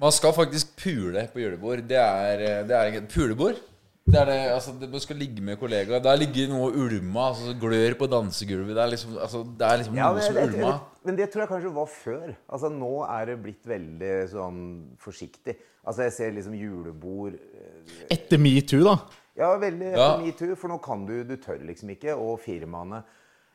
Man 0.00 0.12
skal 0.14 0.34
faktisk 0.36 0.74
pule 0.80 1.26
på 1.32 1.42
julebord. 1.42 1.82
Det 1.88 1.98
er, 1.98 2.42
eh, 2.46 2.62
det 2.68 2.76
er 2.78 3.00
Pulebord? 3.12 3.56
Det 4.04 4.18
er 4.18 4.26
det, 4.26 4.38
altså, 4.50 4.72
det, 4.80 4.88
Man 4.90 5.00
skal 5.00 5.16
ligge 5.16 5.42
med 5.46 5.56
kollegaer. 5.60 6.02
Der 6.02 6.16
ligger 6.18 6.48
noe 6.50 6.72
ulma. 6.74 7.28
Altså, 7.30 7.54
glør 7.60 7.94
på 8.00 8.08
dansegulvet. 8.10 8.74
Det 8.76 8.82
er 8.82 8.90
liksom, 8.94 9.16
altså, 9.22 9.44
det 9.58 9.66
er 9.68 9.76
liksom 9.82 9.96
Ja, 10.00 10.08
noe 10.10 10.18
men, 10.18 10.22
som 10.26 10.34
det, 10.34 10.46
ulma. 10.50 10.72
men 11.06 11.16
det 11.20 11.28
tror 11.30 11.44
jeg 11.44 11.52
kanskje 11.52 11.74
var 11.76 11.86
før. 11.92 12.32
Altså 12.52 12.68
Nå 12.74 12.92
er 13.06 13.30
det 13.30 13.38
blitt 13.44 13.64
veldig 13.70 14.14
sånn 14.32 14.60
forsiktig. 15.02 15.56
Altså 15.86 16.02
Jeg 16.08 16.12
ser 16.18 16.30
liksom 16.36 16.54
julebord 16.54 17.34
eh, 17.38 18.06
Etter 18.14 18.38
metoo, 18.42 18.82
da. 18.86 18.98
Ja, 19.42 19.50
veldig 19.58 19.90
Ja. 19.92 20.06
etter 20.14 20.22
metoo, 20.24 20.56
for 20.56 20.70
nå 20.72 20.78
kan 20.84 21.04
du 21.08 21.16
Du 21.26 21.36
tør 21.36 21.58
liksom 21.66 21.90
ikke. 21.96 22.14
Og 22.16 22.38
firmaene 22.40 23.02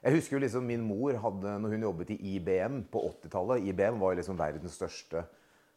Jeg 0.04 0.14
husker 0.20 0.38
jo 0.38 0.44
liksom 0.44 0.66
min 0.68 0.84
mor 0.86 1.16
hadde 1.24 1.56
Når 1.64 1.74
hun 1.74 1.86
jobbet 1.88 2.12
i 2.14 2.36
IBM 2.36 2.84
på 2.92 3.02
80-tallet 3.10 3.66
IBM 3.72 3.98
var 4.02 4.14
jo 4.14 4.20
liksom 4.22 4.38
verdens 4.38 4.76
største 4.78 5.24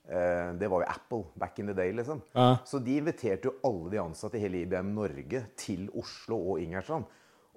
eh, 0.09 0.51
Det 0.59 0.69
var 0.71 0.83
jo 0.85 0.91
Apple 0.91 1.25
back 1.39 1.59
in 1.63 1.71
the 1.71 1.75
day, 1.75 1.93
liksom. 1.97 2.21
Ja. 2.35 2.59
Så 2.67 2.79
de 2.83 2.99
inviterte 3.01 3.49
jo 3.49 3.55
alle 3.65 3.91
de 3.95 4.03
ansatte 4.03 4.37
i 4.37 4.43
hele 4.45 4.65
IBM 4.67 4.93
Norge 4.97 5.45
til 5.57 5.89
Oslo 5.95 6.37
og 6.53 6.61
Ingerstrand. 6.61 7.05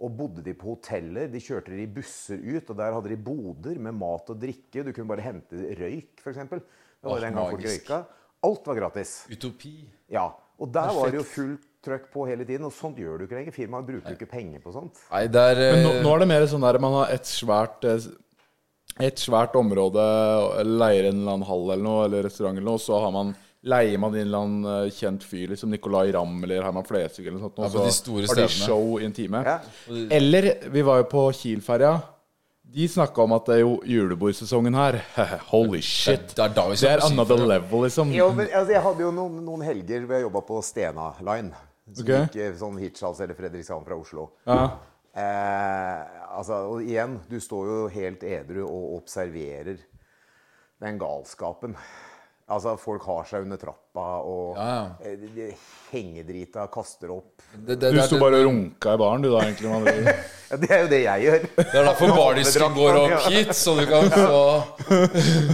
Og 0.04 0.16
bodde 0.18 0.42
de 0.44 0.54
på 0.58 0.74
hoteller. 0.76 1.28
De 1.32 1.40
kjørte 1.40 1.72
de 1.72 1.84
i 1.84 1.88
busser 1.88 2.38
ut, 2.42 2.70
og 2.70 2.78
der 2.80 2.94
hadde 2.96 3.10
de 3.14 3.18
boder 3.18 3.78
med 3.80 3.94
mat 3.96 4.30
og 4.34 4.40
drikke. 4.42 4.84
Du 4.84 4.92
kunne 4.92 5.08
bare 5.08 5.22
hente 5.24 5.56
røyk, 5.80 6.18
f.eks. 6.20 6.42
Det 6.50 6.60
var 7.06 7.18
Åh, 7.18 7.22
den 7.22 7.38
gang 7.38 7.52
folk 7.54 7.68
røyka. 7.68 8.00
Alt 8.44 8.68
var 8.68 8.76
gratis. 8.82 9.14
Utopi. 9.32 9.76
Ja, 10.12 10.26
og 10.60 10.74
der 10.74 10.90
var 10.98 11.12
det 11.14 11.22
jo 11.22 11.28
fullt 11.28 11.70
trøkk 11.84 12.10
på 12.14 12.26
hele 12.30 12.46
tiden, 12.48 12.66
og 12.68 12.74
sånt 12.76 13.00
gjør 13.02 13.20
du 13.22 13.28
ikke 13.28 13.40
lenger. 13.40 13.56
Firmaet 13.56 13.88
bruker 13.88 14.14
jo 14.14 14.20
ikke 14.20 14.32
penger 14.32 14.64
på 14.64 14.74
sånt. 14.76 15.00
Nei, 15.12 15.26
det 15.32 15.48
er 15.54 15.64
Men 15.64 15.84
nå, 15.84 15.96
eh, 15.98 16.04
nå 16.06 16.12
er 16.16 16.24
det 16.24 16.30
mer 16.34 16.46
sånn 16.52 16.68
der 16.68 16.80
man 16.84 17.00
har 17.02 17.16
et 17.16 17.30
svært 17.30 17.88
eh, 17.90 18.12
Et 19.02 19.18
svært 19.18 19.56
område, 19.58 20.04
leier 20.68 21.08
en 21.10 21.24
eller 21.24 21.32
annen 21.34 21.48
hall 21.50 21.64
eller 21.72 21.82
noe, 21.82 22.06
eller 22.06 22.28
restaurant 22.28 22.54
eller 22.60 22.68
noe, 22.68 22.82
så 22.82 23.00
har 23.02 23.14
man 23.16 23.34
leier 23.64 23.98
man 23.98 24.14
inn 24.14 24.22
en 24.22 24.28
eller 24.28 24.46
annen 24.46 24.88
eh, 24.88 24.94
kjent 24.94 25.24
fyr, 25.26 25.48
liksom 25.54 25.72
Nicolay 25.72 26.12
Ramm 26.14 26.44
eller 26.44 26.64
Herman 26.66 26.86
Flesvig 26.88 27.28
eller 27.28 27.40
noe 27.40 27.48
sånt, 27.48 27.58
Ja, 27.58 27.70
og 27.70 27.94
så 27.96 28.18
har 28.28 28.42
de 28.44 28.48
show 28.54 28.98
i 29.00 29.08
en 29.08 29.16
time. 29.16 29.44
Ja. 29.48 29.60
Eller 30.12 30.50
vi 30.70 30.84
var 30.86 31.02
jo 31.02 31.10
på 31.14 31.28
Kiel-ferja. 31.40 31.96
De 32.74 32.88
snakka 32.90 33.22
om 33.22 33.36
at 33.36 33.46
det 33.50 33.60
er 33.60 33.62
jo 33.62 33.76
julebordsesongen 33.86 34.74
her. 34.74 34.98
Holy 35.52 35.82
shit. 35.86 36.32
Det 36.34 36.42
er 36.42 36.56
da 36.56 36.64
vi 36.72 36.78
Det 36.80 36.90
er 36.90 37.04
another 37.06 37.44
level, 37.46 37.84
liksom. 37.86 38.14
Jo, 38.16 38.32
men 38.34 38.48
altså, 38.50 38.74
Jeg 38.74 38.82
hadde 38.88 39.06
jo 39.06 39.12
noen, 39.14 39.44
noen 39.46 39.66
helger 39.68 40.08
hvor 40.08 40.18
jeg 40.18 40.26
jobba 40.28 40.42
på 40.48 40.62
Stena 40.66 41.12
Line. 41.22 41.54
Som 41.92 42.06
okay. 42.06 42.26
gikk 42.26 42.40
eh, 42.40 42.56
sånn 42.58 42.80
Hirtshals 42.80 43.20
eller 43.24 43.38
Fredrikshavn 43.38 43.86
fra 43.86 43.98
Oslo. 44.00 44.30
Ja. 44.48 44.60
Eh, 45.14 46.22
altså, 46.34 46.62
og 46.72 46.86
igjen, 46.86 47.20
du 47.30 47.38
står 47.44 47.70
jo 47.70 47.80
helt 47.94 48.24
edru 48.26 48.64
og 48.66 48.96
observerer 49.02 49.82
den 50.84 51.00
galskapen. 51.02 51.76
Altså, 52.52 52.78
folk 52.80 53.06
har 53.08 53.28
seg 53.30 53.46
under 53.46 53.60
trappa, 53.62 53.83
og 54.02 54.56
Ja, 54.58 54.64
ja. 54.74 54.86
eh, 55.06 55.16
de- 55.22 55.28
de 55.36 55.56
hengedrita 55.94 56.66
kaster 56.74 57.12
opp. 57.14 57.42
Det, 57.54 57.76
det, 57.80 57.92
Du 57.94 58.02
sto 58.02 58.18
bare 58.18 58.40
og 58.42 58.48
runka 58.48 58.94
i 58.96 58.98
baren, 58.98 59.22
du 59.22 59.30
da, 59.30 59.44
egentlig. 59.46 60.16
Ja, 60.54 60.58
Det 60.58 60.70
er 60.70 60.82
jo 60.84 60.88
det 60.90 61.00
jeg 61.04 61.22
gjør. 61.24 61.46
det 61.58 61.76
er 61.80 61.84
derfor 61.88 62.08
bardisken 62.18 62.74
går 62.76 62.98
opp 63.00 63.24
hit, 63.34 63.54
så 63.58 63.74
du 63.80 63.86
kan 63.90 64.10
få 64.14 64.42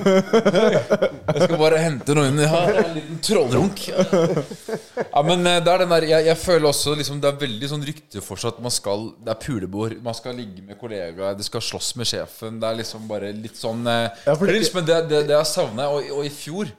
Jeg 0.09 1.43
skal 1.45 1.57
bare 1.61 1.77
hente 1.83 2.15
noe 2.17 2.27
inn 2.31 2.39
her. 2.51 2.73
En 2.81 2.95
liten 2.97 3.19
trollrunk. 3.23 3.85
Ja, 3.89 5.21
men 5.23 5.45
eh, 5.47 5.59
det 5.63 5.71
er 5.73 5.83
den 5.83 5.93
der 5.93 6.07
Jeg, 6.09 6.25
jeg 6.29 6.37
føler 6.41 6.67
også 6.71 6.95
liksom 6.99 7.21
Det 7.23 7.29
er 7.31 7.39
veldig 7.43 7.69
sånn 7.71 7.85
rykte 7.87 8.23
fortsatt. 8.25 8.59
Man 8.63 8.71
skal 8.75 9.09
Det 9.23 9.31
er 9.35 9.39
pulebord. 9.45 9.95
Man 10.03 10.17
skal 10.17 10.35
ligge 10.39 10.63
med 10.67 10.79
kollegaer. 10.81 11.37
Det 11.39 11.47
skal 11.47 11.63
slåss 11.63 11.93
med 11.99 12.09
sjefen. 12.09 12.59
Det 12.61 12.67
er 12.71 12.79
liksom 12.81 13.07
bare 13.09 13.31
litt 13.35 13.59
sånn 13.59 13.85
eh, 13.87 14.09
Ja, 14.25 14.35
for 14.35 14.45
det- 14.47 14.59
det, 14.89 14.99
det, 15.09 15.23
det 15.29 15.35
jeg 15.35 15.47
savner 15.49 15.91
og, 15.95 16.03
og 16.17 16.25
i 16.25 16.29
fjor 16.33 16.69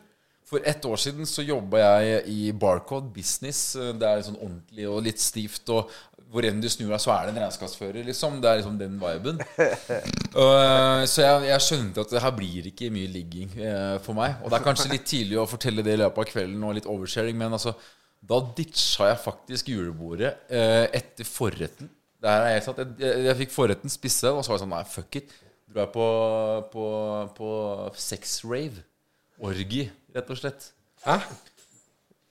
for 0.51 0.67
ett 0.67 0.85
år 0.85 0.99
siden 0.99 1.29
så 1.31 1.45
jobba 1.47 1.79
jeg 1.79 2.23
i 2.33 2.53
Barcode 2.53 3.13
Business. 3.15 3.77
Det 3.77 4.07
er 4.07 4.25
sånn 4.27 4.39
ordentlig 4.41 4.89
og 4.91 5.05
litt 5.07 5.23
stivt. 5.23 5.71
Og 5.71 5.93
hvor 6.31 6.47
enn 6.47 6.61
du 6.63 6.69
snur 6.71 6.93
deg, 6.93 7.03
så 7.03 7.13
er 7.15 7.27
det 7.27 7.33
en 7.35 7.41
regnskapsfører, 7.43 8.05
liksom. 8.07 8.39
Det 8.43 8.51
er 8.51 8.61
liksom 8.61 8.81
den 8.81 8.99
viben. 9.03 9.41
Eh, 10.31 11.01
så 11.11 11.25
jeg, 11.25 11.47
jeg 11.49 11.63
skjønte 11.65 12.03
at 12.05 12.13
det 12.15 12.21
her 12.23 12.31
blir 12.37 12.67
ikke 12.69 12.87
mye 12.95 13.09
ligging 13.11 13.49
eh, 13.59 13.97
for 14.05 14.15
meg. 14.15 14.37
Og 14.45 14.53
det 14.53 14.61
er 14.61 14.63
kanskje 14.63 14.93
litt 14.93 15.09
tidlig 15.11 15.41
å 15.43 15.47
fortelle 15.51 15.83
det 15.83 15.97
i 15.97 15.99
løpet 15.99 16.23
av 16.23 16.29
kvelden 16.29 16.63
og 16.69 16.77
litt 16.77 16.87
oversharing, 16.87 17.35
men 17.35 17.57
altså 17.57 17.73
da 18.31 18.39
ditcha 18.55 19.09
jeg 19.11 19.19
faktisk 19.25 19.73
julebordet 19.73 20.31
eh, 20.55 20.87
etter 21.01 21.27
forretten. 21.27 21.91
Der 22.23 22.47
jeg, 22.53 22.63
satt. 22.63 22.79
Jeg, 22.85 22.95
jeg, 23.03 23.27
jeg 23.27 23.39
fikk 23.43 23.57
forretten, 23.57 23.91
spisse, 23.91 24.31
og 24.31 24.45
så 24.47 24.53
var 24.53 24.61
jeg 24.61 24.63
sånn 24.63 24.73
Nei, 24.77 24.85
fuck 24.95 25.19
it. 25.19 25.35
Dro 25.67 25.83
jeg 25.83 25.93
på, 25.97 26.09
på, 26.77 26.87
på 27.41 27.51
sex-rave. 28.07 28.87
Orgi, 29.51 29.89
rett 30.15 30.33
og 30.33 30.41
slett. 30.41 30.73
Hæ? 31.05 31.19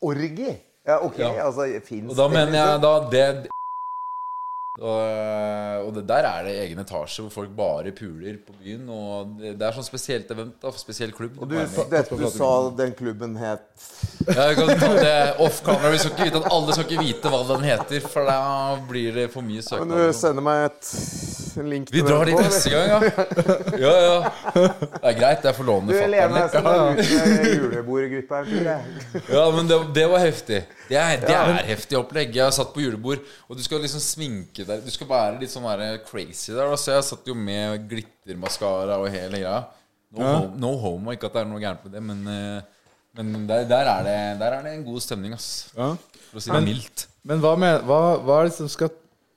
Orgi? 0.06 0.52
Ja, 0.88 1.00
ok. 1.06 1.20
Ja. 1.20 1.32
Altså, 1.46 1.68
fins 1.86 2.12
Og 2.12 2.18
da 2.18 2.28
mener 2.32 2.56
jeg 2.60 2.84
da 2.86 2.94
det 3.12 3.30
og, 4.80 5.88
og 5.88 5.90
det 5.98 6.06
der 6.08 6.24
er 6.30 6.46
det 6.48 6.54
egen 6.62 6.80
etasje 6.80 7.24
hvor 7.26 7.34
folk 7.34 7.52
bare 7.58 7.92
puler 7.96 8.38
på 8.46 8.54
byen. 8.62 8.86
Og 8.94 9.34
det, 9.40 9.56
det 9.60 9.66
er 9.68 9.76
sånn 9.76 9.88
spesielt 9.88 10.30
event, 10.32 10.56
da, 10.62 10.72
spesiell 10.80 11.12
klubb. 11.16 11.36
Og 11.42 11.50
Du 11.50 11.58
du, 11.58 11.82
dette 11.92 12.20
du 12.20 12.24
sa 12.32 12.52
den 12.78 12.94
klubben 12.96 13.36
het 13.42 13.68
Jeg 14.30 14.56
kan 14.60 14.72
ta 14.80 14.92
det 14.96 15.18
off 15.44 15.60
camera. 15.66 15.92
Vi 15.92 16.00
skal 16.00 16.14
ikke 16.16 16.30
vite 16.30 16.42
at 16.44 16.50
alle 16.54 16.78
skal 16.78 16.88
ikke 16.88 17.04
vite 17.10 17.34
hva 17.34 17.42
den 17.52 17.68
heter, 17.68 18.08
for 18.08 18.30
da 18.30 18.40
blir 18.90 19.20
det 19.20 19.28
for 19.34 19.46
mye 19.46 19.66
Kan 19.68 19.92
du 19.92 20.14
sender 20.16 20.46
meg 20.46 20.70
et, 20.70 20.94
link 21.70 21.92
Vi 21.94 22.04
drar 22.06 22.28
dit 22.30 22.38
neste 22.38 22.72
gang, 22.74 22.90
ja. 22.92 23.00
Ja, 23.80 23.94
ja. 24.04 24.18
Det 24.54 25.12
er 25.12 25.16
greit. 25.18 25.48
Forlovende 25.58 25.96
lener 26.12 26.36
deg 26.36 26.52
fatter'n. 26.54 27.00
en 27.00 27.02
jeg. 28.68 29.24
Ja, 29.32 29.48
men 29.56 29.72
det, 29.72 29.80
det 29.96 30.06
var 30.12 30.24
heftig. 30.24 30.62
Det 30.90 30.98
er, 30.98 31.18
det 31.24 31.36
er 31.36 31.66
heftig 31.70 32.00
opplegg. 32.00 32.38
Jeg 32.38 32.56
satt 32.56 32.72
på 32.76 32.84
julebord, 32.84 33.26
og 33.48 33.58
du 33.58 33.66
skal 33.66 33.84
liksom 33.86 34.04
sminke 34.04 34.66
deg. 34.68 34.86
Du 34.86 34.94
skal 34.94 35.10
være 35.10 35.42
litt 35.42 35.54
sånn 35.54 35.68
crazy 36.08 36.54
der. 36.54 36.72
Så 36.80 36.96
jeg 36.98 37.10
satt 37.10 37.30
jo 37.30 37.36
med 37.38 37.90
glittermaskara 37.92 39.02
og 39.02 39.10
hele 39.14 39.44
greia. 39.44 39.60
No, 40.10 40.26
home 40.26 40.58
no 40.58 40.74
homo. 40.82 41.14
Ikke 41.14 41.30
at 41.30 41.38
det 41.38 41.44
er 41.44 41.50
noe 41.50 41.62
gærent 41.62 41.86
med 41.86 41.94
det, 41.94 42.02
men, 42.02 42.24
eh, 42.34 42.96
men 43.20 43.46
der, 43.50 43.68
der, 43.70 43.92
er 43.92 44.08
det, 44.08 44.18
der 44.42 44.56
er 44.58 44.66
det 44.66 44.74
en 44.78 44.88
god 44.88 45.04
stemning, 45.06 45.36
ass. 45.38 45.70
Ja. 45.76 45.92
For 46.30 46.42
å 46.42 46.44
si 46.44 46.54
det 46.54 46.64
mildt. 46.66 47.06
Men 47.30 47.44
hva, 47.44 47.54
med, 47.60 47.84
hva, 47.86 48.00
hva, 48.24 48.40
er 48.40 48.50
det 48.50 48.56
som 48.58 48.70
skal, 48.72 48.90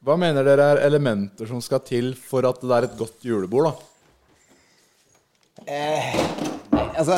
hva 0.03 0.17
mener 0.19 0.43
dere 0.47 0.65
er 0.75 0.81
elementer 0.89 1.47
som 1.47 1.61
skal 1.63 1.81
til 1.87 2.13
for 2.19 2.47
at 2.49 2.61
det 2.63 2.75
er 2.79 2.89
et 2.89 2.97
godt 2.99 3.23
julebord? 3.27 3.71
da? 3.71 3.73
Altså, 6.93 7.17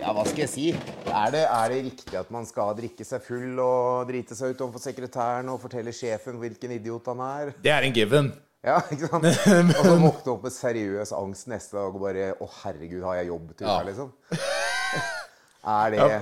ja, 0.00 0.12
hva 0.16 0.22
skal 0.26 0.44
jeg 0.46 0.50
si? 0.50 0.66
Er 1.10 1.32
det, 1.34 1.42
er 1.46 1.72
det 1.72 1.80
riktig 1.90 2.16
at 2.18 2.30
man 2.32 2.46
skal 2.48 2.72
drikke 2.78 3.04
seg 3.06 3.22
full 3.24 3.58
og 3.62 4.08
drite 4.08 4.36
seg 4.38 4.54
ut 4.54 4.62
overfor 4.64 4.82
sekretæren 4.82 5.50
og 5.52 5.60
fortelle 5.62 5.92
sjefen 5.94 6.40
hvilken 6.40 6.72
idiot 6.78 7.10
han 7.12 7.20
er? 7.26 7.52
Det 7.62 7.72
er 7.74 7.86
en 7.86 7.94
given. 7.96 8.32
Ja, 8.64 8.78
ikke 8.92 9.08
sant? 9.08 9.24
Og 9.78 9.86
så 9.86 9.94
våkne 10.02 10.32
opp 10.34 10.42
med 10.44 10.52
seriøs 10.52 11.14
angst 11.16 11.46
neste 11.48 11.78
dag 11.78 11.94
og 11.96 12.02
bare 12.02 12.26
Å, 12.36 12.48
herregud, 12.58 13.00
har 13.06 13.14
jeg 13.22 13.30
jobb 13.30 13.54
til 13.56 13.64
Ja. 13.64 13.76
uka, 13.78 13.86
liksom? 13.88 14.10
Er 15.80 15.94
det 15.94 16.00
Ja, 16.02 16.18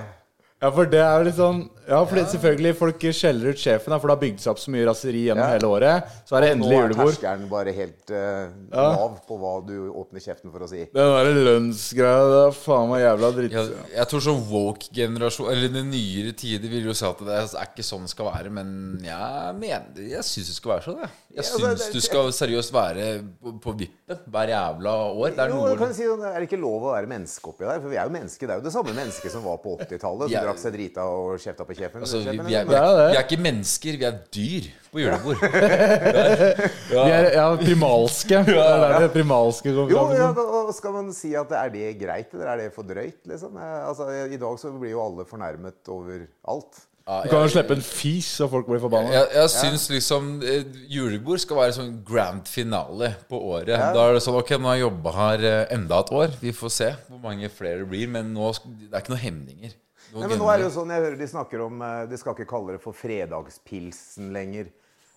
for 0.75 0.89
det 0.91 0.99
er 0.99 1.13
jo 1.21 1.23
litt 1.29 1.37
sånn 1.39 1.59
Ja, 1.89 2.03
for 2.05 2.19
ja. 2.19 2.25
selvfølgelig 2.29 2.71
folk 2.77 3.03
skjeller 3.15 3.49
ut 3.49 3.57
sjefen, 3.57 3.93
for 3.95 4.05
det 4.09 4.13
har 4.13 4.19
bygd 4.21 4.41
seg 4.43 4.49
opp 4.51 4.59
så 4.61 4.69
mye 4.69 4.83
raseri 4.85 5.21
gjennom 5.25 5.41
Ja. 5.41 5.53
hele 5.55 5.69
året. 5.71 6.09
Så 6.27 6.35
er 6.37 6.41
det 6.43 6.49
Nå 6.59 6.67
er 6.67 6.73
julebord. 6.83 7.13
terskelen 7.15 7.47
bare 7.49 7.71
helt 7.73 8.11
uh, 8.11 8.51
lav 8.75 9.15
på 9.25 9.37
hva 9.39 9.53
du 9.65 9.87
åpner 9.89 10.21
kjeften 10.21 10.51
for 10.53 10.59
å 10.61 10.67
si. 10.69 10.83
Den 10.93 11.09
derre 11.15 11.31
lønnsgreia, 11.47 12.27
det 12.29 12.41
er 12.49 12.57
faen 12.59 12.89
meg 12.91 13.01
jævla 13.05 13.31
dritt. 13.39 13.55
Jeg, 13.57 13.71
jeg 13.95 14.07
tror 14.11 14.21
sånn 14.27 14.43
woke-generasjon 14.51 15.49
Eller 15.53 15.71
den 15.73 15.89
nyere 15.89 16.35
tider 16.37 16.69
vil 16.69 16.85
jo 16.91 16.93
si 16.93 17.05
at 17.07 17.23
det 17.25 17.39
er 17.39 17.65
ikke 17.71 17.85
sånn 17.87 18.05
det 18.05 18.11
skal 18.13 18.29
være, 18.29 18.51
men 18.59 18.69
jeg 19.01 19.55
mener 19.63 20.05
Jeg 20.11 20.27
syns 20.27 20.51
det 20.51 20.57
skal 20.59 20.75
være 20.75 20.85
sånn, 20.89 20.99
jeg. 21.07 21.09
Jeg 21.29 21.39
Ja, 21.39 21.45
altså, 21.45 21.71
syns 21.71 21.93
du 21.93 21.99
skal 22.05 22.31
seriøst 22.35 22.73
være 22.75 23.07
på, 23.41 23.55
på 23.63 23.73
vippen 23.79 24.21
hver 24.29 24.49
jævla 24.53 24.93
år. 25.15 25.33
Det 25.33 25.43
er 25.45 25.49
Jo, 25.55 25.63
noe 25.65 25.77
kan 25.79 25.93
si, 25.95 26.03
sånn, 26.05 26.21
Er 26.29 26.37
det 26.41 26.49
ikke 26.51 26.61
lov 26.61 26.85
å 26.89 26.93
være 26.99 27.09
menneske 27.09 27.49
oppi 27.53 27.65
der? 27.65 27.79
For 27.81 27.89
vi 27.89 27.97
er 27.97 28.05
jo 28.09 28.13
mennesker. 28.13 28.45
Det 28.49 28.53
er 28.55 28.61
jo 28.61 28.67
det 28.69 28.73
samme 28.77 28.93
mennesket 28.97 29.31
som 29.33 29.45
var 29.45 29.57
på 29.63 29.73
80-tallet. 29.81 30.29
Ja. 30.49 30.53
drakk 30.53 30.61
seg 30.63 30.75
drita 30.75 31.05
og 31.05 31.37
kjefta 31.39 31.65
på 31.67 31.77
kjefen. 31.77 32.03
Altså, 32.03 32.19
vi, 32.25 32.33
vi, 32.33 32.57
er, 32.57 32.67
vi, 32.67 32.75
er 32.75 32.99
vi 33.13 33.19
er 33.19 33.23
ikke 33.23 33.39
mennesker, 33.45 33.99
vi 34.01 34.07
er 34.09 34.19
dyr 34.33 34.69
på 34.89 35.03
julebord. 35.03 35.43
Vi 36.89 36.97
er 36.97 37.27
ja, 37.35 37.45
primalske. 37.61 38.39
Det 38.47 38.57
er 38.57 38.95
det 39.03 39.11
primalske 39.13 39.69
kommer 39.75 39.93
Jo, 39.93 40.05
ja, 40.17 40.29
da 40.33 40.73
skal 40.73 40.95
man 40.95 41.11
si 41.13 41.35
at 41.37 41.51
Er 41.53 41.69
det 41.73 41.91
greit, 42.01 42.33
eller 42.33 42.49
er 42.55 42.63
det 42.63 42.69
for 42.73 42.87
drøyt? 42.89 43.21
Liksom? 43.29 43.53
Eh, 43.53 43.75
Altså, 43.89 44.09
I 44.25 44.39
dag 44.41 44.57
så 44.61 44.71
blir 44.73 44.95
jo 44.95 45.03
alle 45.05 45.25
fornærmet 45.29 45.93
over 45.93 46.25
alt. 46.49 46.81
Ja, 47.09 47.23
Du 47.25 47.29
kan 47.31 47.41
jo 47.41 47.49
slippe 47.49 47.73
en 47.73 47.81
fis, 47.81 48.27
så 48.37 48.45
folk 48.51 48.67
blir 48.69 48.81
forbanna. 48.83 49.09
Jeg, 49.15 49.29
jeg 49.33 49.49
syns 49.55 49.87
liksom 49.89 50.27
eh, 50.45 50.75
julebord 50.93 51.41
skal 51.41 51.57
være 51.57 51.73
sånn 51.79 51.93
grand 52.05 52.45
finale 52.45 53.15
på 53.31 53.39
året. 53.49 53.71
Da 53.73 54.03
er 54.05 54.13
det 54.13 54.21
sånn 54.21 54.37
Ok, 54.37 54.51
nå 54.61 54.69
har 54.69 54.77
jeg 54.77 54.83
jobba 54.85 55.13
her 55.15 55.45
eh, 55.49 55.61
enda 55.73 56.03
et 56.03 56.11
år. 56.13 56.35
Vi 56.43 56.53
får 56.53 56.73
se 56.75 56.89
hvor 57.07 57.21
mange 57.23 57.49
flere 57.49 57.81
det 57.81 57.87
blir. 57.89 58.11
Men 58.13 58.29
nå 58.35 58.51
det 58.53 58.91
er 58.91 59.01
ikke 59.01 59.15
noen 59.15 59.23
hemninger. 59.23 59.73
Noen 60.11 60.21
Nei, 60.21 60.29
men 60.35 60.41
nå 60.41 60.51
er 60.53 60.61
det 60.61 60.67
jo 60.67 60.75
sånn, 60.75 60.93
jeg 60.93 61.03
hører 61.05 61.17
de 61.17 61.29
snakker 61.29 61.63
om 61.65 61.81
eh, 61.85 62.03
De 62.09 62.17
skal 62.21 62.37
ikke 62.37 62.49
kalle 62.49 62.75
det 62.77 62.83
for 62.83 62.97
fredagspilsen 62.97 64.29
lenger. 64.35 64.69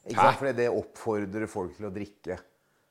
Ikke 0.09 0.17
sant? 0.17 0.41
Fordi 0.41 0.55
det 0.63 0.71
oppfordrer 0.73 1.51
folk 1.51 1.77
til 1.77 1.91
å 1.91 1.93
drikke. 1.93 2.39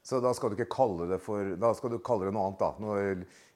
Så 0.06 0.22
da 0.22 0.32
skal 0.34 0.54
du 0.54 0.58
ikke 0.58 0.70
kalle 0.74 1.08
det 1.10 1.20
for 1.22 1.56
Da 1.62 1.74
skal 1.78 1.94
du 1.94 1.98
kalle 2.06 2.30
det 2.30 2.36
noe 2.38 2.52
annet, 2.52 2.62
da. 2.62 2.72
Noe 2.82 3.02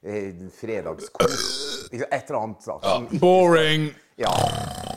eh, 0.02 0.42
fredagskos. 0.58 1.46
Et 1.92 2.02
eller 2.02 2.40
annet. 2.40 2.66
Da, 2.66 2.80
ja. 2.82 3.20
Boring! 3.22 3.92
Ja. 4.18 4.34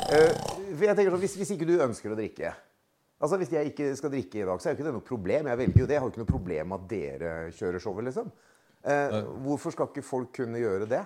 Eh, 0.10 0.32
for 0.74 0.86
jeg 0.88 0.95
tenker 0.98 1.13
sånn, 1.13 1.22
hvis, 1.22 1.36
hvis 1.38 1.52
ikke 1.54 1.67
du 1.69 1.76
ønsker 1.86 2.13
å 2.13 2.17
drikke 2.17 2.54
Altså 3.19 3.38
Hvis 3.38 3.52
jeg 3.52 3.69
ikke 3.74 3.89
skal 4.00 4.12
drikke 4.13 4.39
i 4.39 4.45
dag, 4.48 4.62
så 4.63 4.69
er 4.69 4.74
jo 4.74 4.78
ikke 4.78 4.86
det 4.88 4.93
noe 4.95 5.04
problem. 5.04 5.48
Jeg 5.52 5.60
velger 5.60 5.82
jo 5.82 5.88
det. 5.89 5.95
Jeg 5.98 6.00
har 6.00 6.08
jo 6.08 6.12
ikke 6.13 6.22
noe 6.22 6.30
problem 6.30 6.69
med 6.72 6.78
at 6.80 6.86
dere 6.93 7.32
kjører 7.58 7.84
showet, 7.84 8.06
liksom. 8.08 8.30
Eh, 8.88 9.15
hvorfor 9.43 9.76
skal 9.76 9.89
ikke 9.91 10.04
folk 10.08 10.30
kunne 10.38 10.62
gjøre 10.62 10.88
det? 10.88 11.02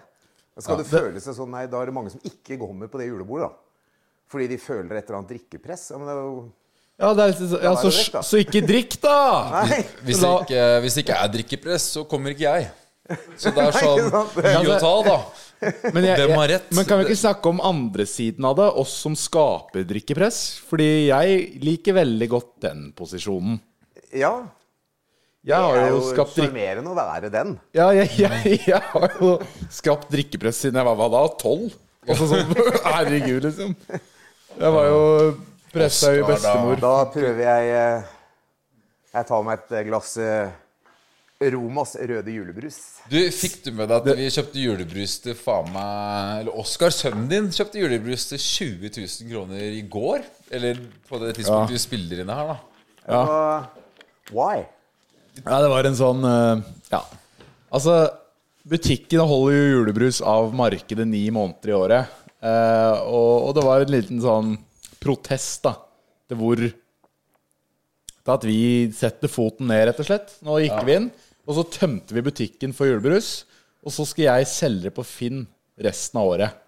Skal 0.61 0.77
det 0.77 0.85
føle 0.85 1.23
seg 1.23 1.33
sånn 1.33 1.49
Nei, 1.55 1.63
da 1.65 1.79
er 1.81 1.89
det 1.89 1.95
mange 1.97 2.11
som 2.13 2.21
ikke 2.29 2.59
kommer 2.61 2.91
på 2.93 3.01
det 3.01 3.07
julebordet, 3.09 3.47
da. 3.49 3.97
Fordi 4.29 4.45
de 4.51 4.59
føler 4.61 4.93
et 4.99 5.09
eller 5.09 5.19
annet 5.23 5.33
drikkepress. 5.33 5.87
Ja, 5.89 5.97
men 5.97 6.11
det 6.11 6.13
er 6.13 6.21
jo 6.21 6.35
Ja, 7.01 7.09
det 7.17 7.25
er 7.25 7.33
sånn- 7.39 7.63
ja 7.65 7.73
så, 7.81 8.21
så 8.29 8.41
ikke 8.45 8.61
drikk, 8.69 8.99
da! 9.01 9.17
Nei! 9.57 9.81
Hvis 10.05 10.21
det, 10.21 10.31
ikke, 10.45 10.61
hvis 10.85 10.99
det 10.99 11.05
ikke 11.07 11.17
er 11.17 11.33
drikkepress, 11.39 11.89
så 11.97 12.05
kommer 12.05 12.37
ikke 12.37 12.45
jeg. 12.45 12.69
Så 13.41 13.49
det 13.57 13.65
er 13.65 13.79
sånn? 13.81 14.05
Gi 14.37 14.69
og 14.69 14.77
ta, 14.85 14.93
da. 15.09 15.17
Men, 15.93 16.05
jeg, 16.07 16.17
Hvem 16.19 16.33
har 16.37 16.53
jeg, 16.55 16.63
men 16.77 16.87
kan 16.87 16.99
vi 16.99 17.07
ikke 17.07 17.19
snakke 17.21 17.51
om 17.51 17.61
andre 17.63 18.05
siden 18.09 18.47
av 18.49 18.57
det? 18.59 18.67
Oss 18.83 18.95
som 19.05 19.15
skaper 19.17 19.85
drikkepress? 19.89 20.39
Fordi 20.69 20.89
jeg 21.09 21.45
liker 21.63 21.97
veldig 21.99 22.29
godt 22.31 22.51
den 22.65 22.83
posisjonen. 22.97 23.59
Ja. 24.13 24.33
Jeg 25.43 25.59
har 25.59 25.75
Det 25.75 25.83
er 25.83 25.89
jo 25.91 25.99
jo 25.99 26.09
skapt 26.13 26.37
sjarmerende 26.37 26.91
å 26.93 26.95
være 26.95 27.29
den. 27.33 27.55
Ja, 27.75 27.89
jeg, 27.95 28.13
jeg, 28.15 28.59
jeg 28.63 28.81
har 28.93 29.17
jo 29.19 29.33
skapt 29.73 30.11
drikkepress 30.13 30.61
siden 30.63 30.79
jeg 30.79 30.87
var 30.87 30.99
hva 31.01 31.09
da? 31.11 31.23
Tolv? 31.41 31.73
Altså 32.07 32.29
sånn 32.31 32.53
Herregud, 32.93 33.47
liksom. 33.49 33.73
Jeg 34.53 34.75
var 34.75 34.87
jo 34.87 35.03
pressa 35.73 36.13
i 36.15 36.23
bestemor. 36.23 36.79
Da 36.79 36.95
prøver 37.11 37.43
jeg 37.43 37.71
eh, 37.75 38.11
Jeg 39.17 39.27
tar 39.29 39.45
meg 39.47 39.63
et 39.63 39.87
glass 39.89 40.15
eh, 40.21 40.53
Romas 41.53 41.95
røde 41.99 42.33
julebrus. 42.33 42.77
Du, 43.11 43.17
Fikk 43.35 43.59
du 43.65 43.71
med 43.75 43.89
deg 43.91 43.97
at 43.99 44.19
vi 44.19 44.29
kjøpte 44.31 44.61
julebrus 44.63 45.17
til 45.23 45.35
faen 45.37 45.67
meg 45.73 46.43
Eller 46.43 46.59
Oskar, 46.63 46.93
sønnen 46.95 47.27
din, 47.31 47.49
kjøpte 47.53 47.81
julebrus 47.81 48.27
til 48.31 48.41
20 48.41 48.93
000 49.01 49.31
kroner 49.31 49.77
i 49.79 49.83
går? 49.91 50.23
Eller 50.53 50.79
på 51.09 51.19
det 51.23 51.35
tidspunktet 51.39 51.75
vi 51.75 51.83
spiller 51.83 52.23
inne 52.23 52.37
her, 52.39 52.53
da. 52.53 52.57
Og 53.19 54.33
why? 54.35 54.63
Ja, 55.41 55.59
det 55.63 55.71
var 55.73 55.89
en 55.89 55.97
sånn 55.97 56.27
eh, 56.29 56.63
Ja. 56.93 57.01
Altså, 57.73 57.95
butikkene 58.69 59.25
holder 59.27 59.55
jo 59.57 59.71
julebrus 59.79 60.21
av 60.21 60.53
markedet 60.55 61.07
ni 61.09 61.25
måneder 61.33 61.71
i 61.71 61.77
året. 61.77 62.19
Eh, 62.43 62.93
og, 63.07 63.49
og 63.49 63.57
det 63.57 63.65
var 63.65 63.83
en 63.83 63.93
liten 63.95 64.21
sånn 64.23 64.53
protest, 65.03 65.63
da, 65.65 65.75
til 66.29 66.39
hvor 66.39 66.61
Til 68.23 68.31
at 68.31 68.45
vi 68.47 68.59
setter 68.95 69.27
foten 69.27 69.67
ned, 69.67 69.81
rett 69.89 69.99
og 69.99 70.07
slett. 70.07 70.29
Nå 70.47 70.61
gikk 70.63 70.77
vi 70.87 70.93
inn, 70.95 71.09
og 71.47 71.57
så 71.57 71.63
tømte 71.79 72.15
vi 72.15 72.23
butikken 72.23 72.73
for 72.75 72.87
julebrus. 72.87 73.43
Og 73.83 73.91
så 73.91 74.05
skal 74.07 74.29
jeg 74.29 74.47
selge 74.47 74.87
det 74.87 74.93
på 74.95 75.03
Finn 75.03 75.43
resten 75.83 76.21
av 76.21 76.29
året. 76.35 76.59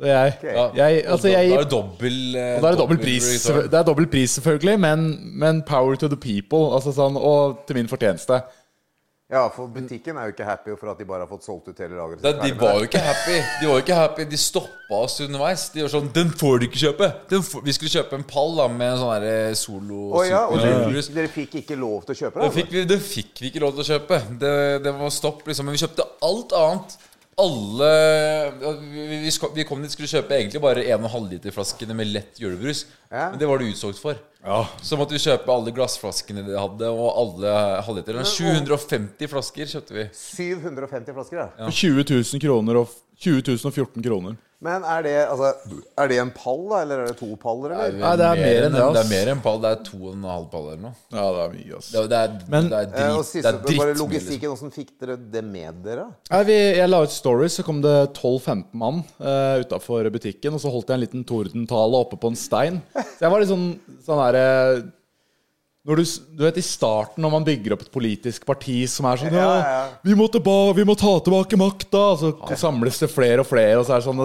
Så 0.00 0.08
jeg, 0.08 0.36
okay. 0.38 0.76
jeg 0.78 1.00
Altså, 1.12 1.28
jeg 1.28 1.48
da 1.50 1.56
er 1.56 1.64
det 1.64 1.72
dobbel 1.74 2.14
eh, 2.32 2.54
da 2.56 2.68
er 2.68 2.72
det 2.72 2.78
dobbel 2.80 3.00
pris, 3.02 3.26
det 3.44 3.76
er 3.76 3.82
dobbel 3.84 4.06
pris 4.08 4.36
selvfølgelig, 4.38 4.78
men, 4.80 5.02
men 5.42 5.60
power 5.68 5.98
to 6.00 6.08
the 6.08 6.16
people. 6.16 6.70
Altså 6.72 6.94
sånn, 6.96 7.18
og 7.20 7.66
til 7.68 7.76
min 7.76 7.90
fortjeneste. 7.90 8.40
Ja, 9.30 9.44
for 9.54 9.70
butikken 9.70 10.16
er 10.18 10.26
jo 10.26 10.32
ikke 10.34 10.46
happy 10.46 10.72
for 10.74 10.90
at 10.90 10.98
de 10.98 11.04
bare 11.06 11.22
har 11.22 11.28
fått 11.30 11.44
solgt 11.46 11.68
ut 11.70 11.78
hele 11.78 11.94
lageret. 11.94 12.24
De 12.42 12.50
var 12.58 12.80
jo 12.80 12.88
ikke 12.88 13.02
happy. 13.04 13.36
De 13.60 13.68
var 13.68 13.76
jo 13.76 13.82
ikke 13.84 13.98
happy 13.98 14.24
De 14.26 14.38
stoppa 14.42 14.98
oss 15.04 15.20
underveis. 15.22 15.68
De 15.70 15.84
var 15.84 15.92
sånn 15.92 16.08
'Den 16.12 16.32
får 16.40 16.58
du 16.58 16.66
ikke 16.66 16.80
kjøpe!' 16.82 17.10
Den 17.30 17.44
får... 17.46 17.62
Vi 17.62 17.74
skulle 17.76 17.92
kjøpe 17.94 18.18
en 18.18 18.24
pall 18.26 18.56
da 18.58 18.66
med 18.66 18.88
en 18.90 18.98
sånn 18.98 19.12
derre 19.14 19.54
solo 19.54 20.00
Å 20.18 20.24
ja, 20.26 20.42
og 20.50 20.58
dere 20.58 20.80
fikk, 20.90 21.14
dere 21.14 21.30
fikk 21.36 21.54
ikke 21.62 21.78
lov 21.78 22.02
til 22.08 22.16
å 22.16 22.18
kjøpe 22.24 22.40
Det 22.40 22.48
det? 22.48 22.56
fikk, 22.58 22.72
vi, 22.74 22.84
det 22.90 22.98
fikk 23.06 23.44
vi 23.44 23.52
ikke 23.52 23.62
lov 23.62 23.76
til 23.78 23.84
å 23.84 23.88
kjøpe. 23.92 24.18
Det, 24.42 24.54
det 24.82 24.96
var 24.98 25.14
stopp, 25.14 25.46
liksom. 25.46 25.70
Men 25.70 25.78
vi 25.78 25.84
kjøpte 25.84 26.08
alt 26.26 26.56
annet. 26.64 26.98
Alle 27.40 27.90
Vi, 28.92 29.30
vi, 29.56 29.64
kom 29.68 29.80
dit 29.82 29.92
skulle 29.94 30.10
kjøpe 30.10 30.36
egentlig 30.36 30.60
bare 30.62 30.84
1,5 30.84 31.28
liter 31.30 31.54
flaskene 31.54 31.96
med 31.96 32.10
lett 32.12 32.40
julebrus. 32.40 32.84
Ja. 33.08 33.30
Men 33.32 33.40
det 33.40 33.48
var 33.50 33.60
det 33.60 33.70
utsolgt 33.72 34.00
for. 34.02 34.18
Så 34.82 34.98
måtte 35.00 35.16
vi 35.16 35.22
kjøpe 35.22 35.52
alle 35.52 35.72
glassflaskene 35.76 36.44
de 36.46 36.56
hadde, 36.56 36.90
og 36.92 37.08
alle 37.22 37.54
halvliterne. 37.86 38.24
750 38.28 39.32
flasker 39.32 39.72
kjøpte 39.74 39.96
vi. 39.96 40.06
750 40.16 41.16
flasker, 41.16 41.42
ja. 41.42 41.48
ja. 41.64 41.72
20 41.80 42.06
000 42.12 42.44
kroner 42.44 42.80
og 42.84 42.94
20 43.20 43.58
014 43.58 44.04
kroner. 44.04 44.38
Men 44.60 44.82
er 44.84 45.04
det, 45.06 45.12
altså, 45.24 45.50
er 45.96 46.10
det 46.10 46.16
en 46.20 46.30
pall, 46.36 46.58
da? 46.68 46.80
Eller 46.84 47.00
er 47.00 47.06
det 47.08 47.16
to 47.16 47.30
paller, 47.40 47.72
eller? 47.72 47.94
Nei, 47.96 48.10
det 48.20 48.26
er 48.26 48.40
mer 48.42 48.66
enn 48.66 48.74
det. 48.74 48.82
Det 48.92 49.00
er 49.00 49.08
mer 49.08 49.30
enn 49.32 49.40
pall. 49.46 49.60
Det 49.62 49.70
er 49.72 49.78
to 49.86 50.00
og 50.02 50.10
en 50.12 50.26
halv 50.28 50.46
pall 50.52 50.66
eller 50.68 50.82
noe. 50.84 50.92
Ja, 51.16 51.24
det 51.32 51.40
er 51.46 51.54
mye, 51.54 51.78
ass. 51.78 51.88
Det, 51.94 52.02
det 52.12 52.18
er, 52.20 52.34
Men- 52.52 52.68
det 52.68 52.80
er 52.82 52.90
Eh, 52.90 52.92
drit, 52.92 53.14
og 53.14 53.22
det 53.24 53.30
siste, 53.30 53.54
dritt 53.64 53.80
bare. 53.80 53.94
Logistikken, 54.02 54.52
hvordan 54.52 54.74
fikk 54.76 54.92
dere 55.00 55.16
det 55.16 55.44
med 55.48 55.80
dere? 55.86 56.06
Nei, 56.30 56.42
vi, 56.50 56.58
jeg 56.76 56.92
la 56.92 57.00
ut 57.06 57.14
stories, 57.16 57.56
så 57.56 57.64
kom 57.64 57.80
det 57.80 57.96
12-15 58.20 58.64
mann 58.84 59.00
uh, 59.16 59.56
utafor 59.64 60.10
butikken. 60.12 60.52
Og 60.52 60.60
så 60.60 60.68
holdt 60.76 60.92
jeg 60.92 61.00
en 61.00 61.04
liten 61.06 61.24
tordentale 61.24 62.04
oppe 62.04 62.20
på 62.20 62.28
en 62.28 62.36
stein. 62.36 62.82
Så 62.92 63.24
jeg 63.24 63.32
var 63.32 63.40
litt 63.40 63.52
sånn, 63.52 63.70
sånn 64.04 64.24
der... 64.28 64.40
når 64.40 64.84
du, 65.96 66.04
du 66.36 66.44
vet 66.44 66.58
I 66.60 66.62
starten, 66.62 67.22
når 67.24 67.30
man 67.32 67.44
bygger 67.46 67.74
opp 67.74 67.82
et 67.86 67.92
politisk 67.92 68.44
parti 68.46 68.82
som 68.90 69.08
er 69.10 69.16
sånn 69.22 69.34
ja, 69.34 69.40
Ja, 69.42 69.54
ja. 69.58 69.84
vi, 70.06 70.14
må 70.14 70.28
tilba, 70.30 70.72
'Vi 70.76 70.84
må 70.86 70.94
ta 70.94 71.18
tilbake 71.18 71.58
makta!' 71.58 72.18
Så 72.20 72.34
samles 72.60 72.98
det 73.00 73.10
flere 73.10 73.40
og 73.40 73.48
flere, 73.48 73.78
og 73.80 73.86
så 73.88 73.96
er 73.96 74.02
det 74.02 74.08
sånn 74.10 74.22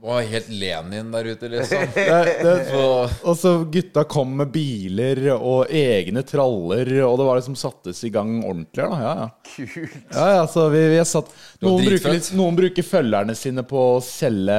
var 0.00 0.20
helt 0.22 0.48
Lenin 0.48 1.10
der 1.10 1.24
ute, 1.24 1.48
liksom. 1.48 1.78
det, 1.94 2.24
det, 2.42 2.64
Så, 2.70 2.82
Og 3.24 3.36
så 3.36 3.52
gutta 3.64 4.04
kom 4.04 4.36
med 4.38 4.52
biler 4.54 5.20
og 5.34 5.72
egne 5.74 6.22
traller, 6.26 6.90
og 7.06 7.16
det 7.18 7.26
var 7.28 7.40
liksom 7.40 7.56
sattes 7.58 8.02
i 8.06 8.10
gang 8.14 8.36
ordentlig. 8.44 8.84
Da. 8.84 9.00
Ja, 9.02 9.14
ja. 9.22 9.28
Kult. 9.54 9.96
Ja, 10.14 10.26
ja, 10.36 10.44
så 10.50 10.68
vi, 10.72 10.84
vi 10.92 11.00
satt 11.08 11.32
noen 11.64 11.86
bruker, 11.86 12.14
litt, 12.14 12.30
noen 12.38 12.58
bruker 12.58 12.86
følgerne 12.86 13.36
sine 13.38 13.64
på 13.66 13.82
å 13.96 14.02
selge 14.04 14.58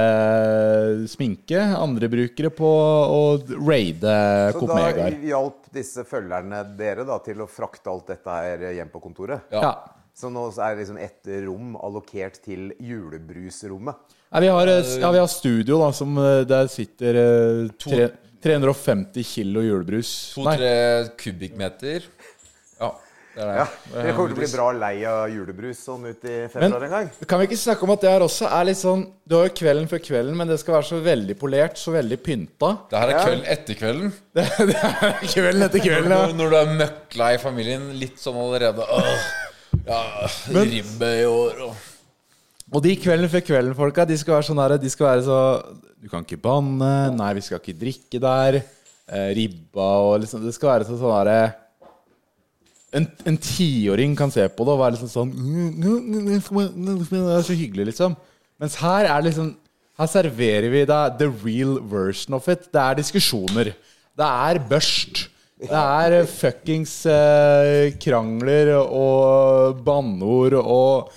sminke. 1.11 1.61
Andre 1.79 2.11
bruker 2.11 2.49
det 2.49 2.55
på 2.57 2.73
å 2.73 3.21
raide 3.55 4.17
Så 4.51 4.59
Coop 4.59 4.73
da 4.73 4.81
Megaer. 4.81 5.21
hjalp 5.29 5.71
disse 5.73 6.03
følgerne 6.07 6.63
dere 6.79 7.05
da 7.07 7.19
til 7.23 7.45
å 7.45 7.47
frakte 7.49 7.91
alt 7.93 8.11
dette 8.11 8.41
her 8.41 8.69
hjem 8.75 8.91
på 8.91 9.03
kontoret? 9.07 9.47
ja. 9.53 9.63
Ja. 9.69 9.73
Så 10.19 10.27
nå 10.27 10.49
er 10.51 10.73
det 10.73 10.81
liksom 10.81 10.97
ett 10.99 11.27
rom 11.45 11.75
allokert 11.79 12.41
til 12.43 12.73
julebrusrommet. 12.83 14.17
Ja, 14.31 14.39
vi 14.39 14.47
har, 14.47 14.67
eh, 14.67 14.99
ja, 15.01 15.11
vi 15.11 15.19
har 15.19 15.27
studio, 15.27 15.79
da, 15.81 15.93
som 15.93 16.17
eh, 16.17 16.41
der 16.45 16.67
sitter 16.69 17.17
eh, 17.17 17.69
tre, 17.81 18.09
350 18.43 19.23
kilo 19.25 19.63
julebrus. 19.65 20.11
Nei, 20.37 20.53
To-tre 20.53 20.73
kubikkmeter. 21.17 22.05
Ja, 22.77 22.91
det 23.33 23.41
er 23.41 23.49
det. 23.49 23.55
Ja, 23.57 23.65
Dere 23.95 24.13
kommer 24.13 24.29
til 24.29 24.37
å 24.37 24.41
bli 24.43 24.51
bra 24.53 24.67
lei 24.83 24.93
av 25.09 25.33
julebrus 25.33 25.81
sånn 25.81 26.05
ut 26.11 26.29
i 26.29 26.37
februar 26.53 26.85
en 26.85 26.93
gang. 26.93 27.11
kan 27.25 27.41
vi 27.41 27.49
ikke 27.49 27.59
snakke 27.63 27.89
om 27.89 27.95
at 27.95 28.05
det 28.05 28.13
her 28.13 28.27
også 28.27 28.53
er 28.53 28.69
litt 28.69 28.81
sånn 28.83 29.03
Du 29.25 29.39
har 29.39 29.49
jo 29.49 29.57
kvelden 29.63 29.89
før 29.89 30.05
kvelden, 30.11 30.37
men 30.37 30.53
det 30.53 30.61
skal 30.61 30.77
være 30.77 30.91
så 30.93 31.03
veldig 31.09 31.41
polert, 31.41 31.81
så 31.81 31.97
veldig 31.97 32.21
pynta. 32.21 32.73
Det 32.93 33.01
her 33.01 33.15
er 33.15 33.21
kvelden 33.25 33.45
etter 33.57 33.81
kvelden. 33.81 34.17
Det, 34.29 34.49
det 34.69 34.79
er 34.85 35.21
kvelden 35.25 35.69
etter 35.71 35.87
kvelden, 35.89 36.13
ja. 36.13 36.25
Når, 36.29 36.37
når 36.37 36.53
du 36.53 36.61
er 36.61 36.75
møkklei 36.85 37.35
familien, 37.41 37.93
litt 37.97 38.21
sånn 38.21 38.37
allerede 38.45 38.85
Åh, 38.85 39.29
ja, 39.89 40.03
ribbe 40.53 41.15
i 41.17 41.25
år 41.25 41.65
og 41.71 41.87
Og 42.69 42.83
de 42.85 42.95
kvelden 43.01 43.31
før 43.31 43.45
kvelden, 43.45 43.77
folka, 43.77 44.05
de 44.05 44.17
skal 44.19 44.37
være 44.37 44.47
sånn 44.49 44.61
her 44.61 44.75
De 44.77 44.91
skal 44.91 45.07
være 45.07 45.23
så 45.25 45.39
Du 45.99 46.09
kan 46.11 46.25
ikke 46.25 46.41
banne. 46.41 46.91
Nei, 47.15 47.31
vi 47.37 47.45
skal 47.45 47.61
ikke 47.61 47.79
drikke 47.79 48.21
der. 48.21 48.61
Eh, 49.09 49.31
ribba 49.37 49.89
og 50.05 50.19
liksom 50.21 50.45
Det 50.45 50.53
skal 50.55 50.75
være 50.75 50.89
så 50.89 50.99
sånn 50.99 51.17
herre 51.17 51.39
en, 52.89 53.05
en 53.29 53.37
tiåring 53.37 54.15
kan 54.17 54.31
se 54.33 54.41
på 54.49 54.65
det 54.65 54.73
og 54.73 54.79
være 54.81 54.95
liksom 54.95 55.11
sånn 55.13 55.33
Det 57.05 57.19
er 57.21 57.43
så 57.45 57.57
hyggelig, 57.57 57.91
liksom. 57.91 58.15
Mens 58.57 58.77
her 58.81 59.09
er 59.11 59.25
liksom 59.27 59.51
Her 59.99 60.09
serverer 60.09 60.71
vi 60.73 60.85
deg 60.87 61.19
the 61.19 61.27
real 61.43 61.75
version 61.91 62.37
of 62.37 62.47
it. 62.47 62.69
Det 62.71 62.79
er 62.79 62.95
diskusjoner. 62.97 63.73
Det 64.15 64.29
er 64.47 64.59
børst. 64.69 65.25
Det 65.59 65.75
er 65.75 66.15
eh, 66.21 66.29
fuckings 66.31 66.93
eh, 67.11 67.91
krangler 67.99 68.71
og 68.79 69.81
banneord 69.83 70.55
og 70.61 71.11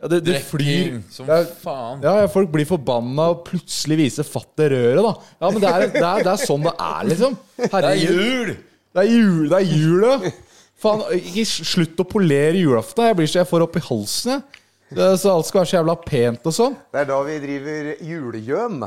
ja, 0.00 0.08
det, 0.08 0.20
det 0.24 0.38
flyr 0.48 1.00
som 1.12 1.26
det 1.28 1.34
er, 1.42 1.48
faen. 1.60 2.00
ja, 2.06 2.14
ja, 2.22 2.28
folk 2.32 2.48
blir 2.54 2.64
forbanna 2.68 3.26
og 3.34 3.42
plutselig 3.48 3.98
viser 4.00 4.24
fattet 4.24 4.70
røret, 4.72 5.02
da. 5.04 5.12
Ja, 5.42 5.50
men 5.50 5.60
det 5.60 5.68
er, 5.70 5.86
det, 5.92 6.04
er, 6.04 6.22
det 6.24 6.32
er 6.32 6.40
sånn 6.46 6.64
det 6.64 6.72
er, 6.76 7.02
liksom. 7.10 7.36
Det 7.60 7.82
er 7.84 7.98
jul! 8.00 8.54
Det 8.90 9.02
er 9.04 9.10
jul, 9.12 9.44
det 9.52 9.58
er 9.60 9.66
jul, 9.70 10.06
ja. 10.08 10.32
Faen, 10.80 11.02
ikke 11.18 11.44
slutt 11.44 12.00
å 12.00 12.06
polere 12.08 12.56
julaften. 12.56 13.04
Jeg 13.10 13.18
blir 13.18 13.28
så 13.28 13.42
jeg 13.42 13.50
får 13.50 13.66
opp 13.66 13.76
i 13.76 13.82
halsen, 13.90 14.32
jeg. 14.38 14.64
Det- 14.96 15.10
Så 15.22 15.30
alt 15.30 15.46
skal 15.46 15.60
være 15.60 15.68
så 15.70 15.76
jævla 15.76 15.94
pent 16.02 16.48
og 16.50 16.54
sånn. 16.56 16.72
Det 16.90 17.02
er 17.04 17.04
da 17.12 17.18
vi 17.28 17.36
driver 17.44 17.90
julegjøn. 18.08 18.80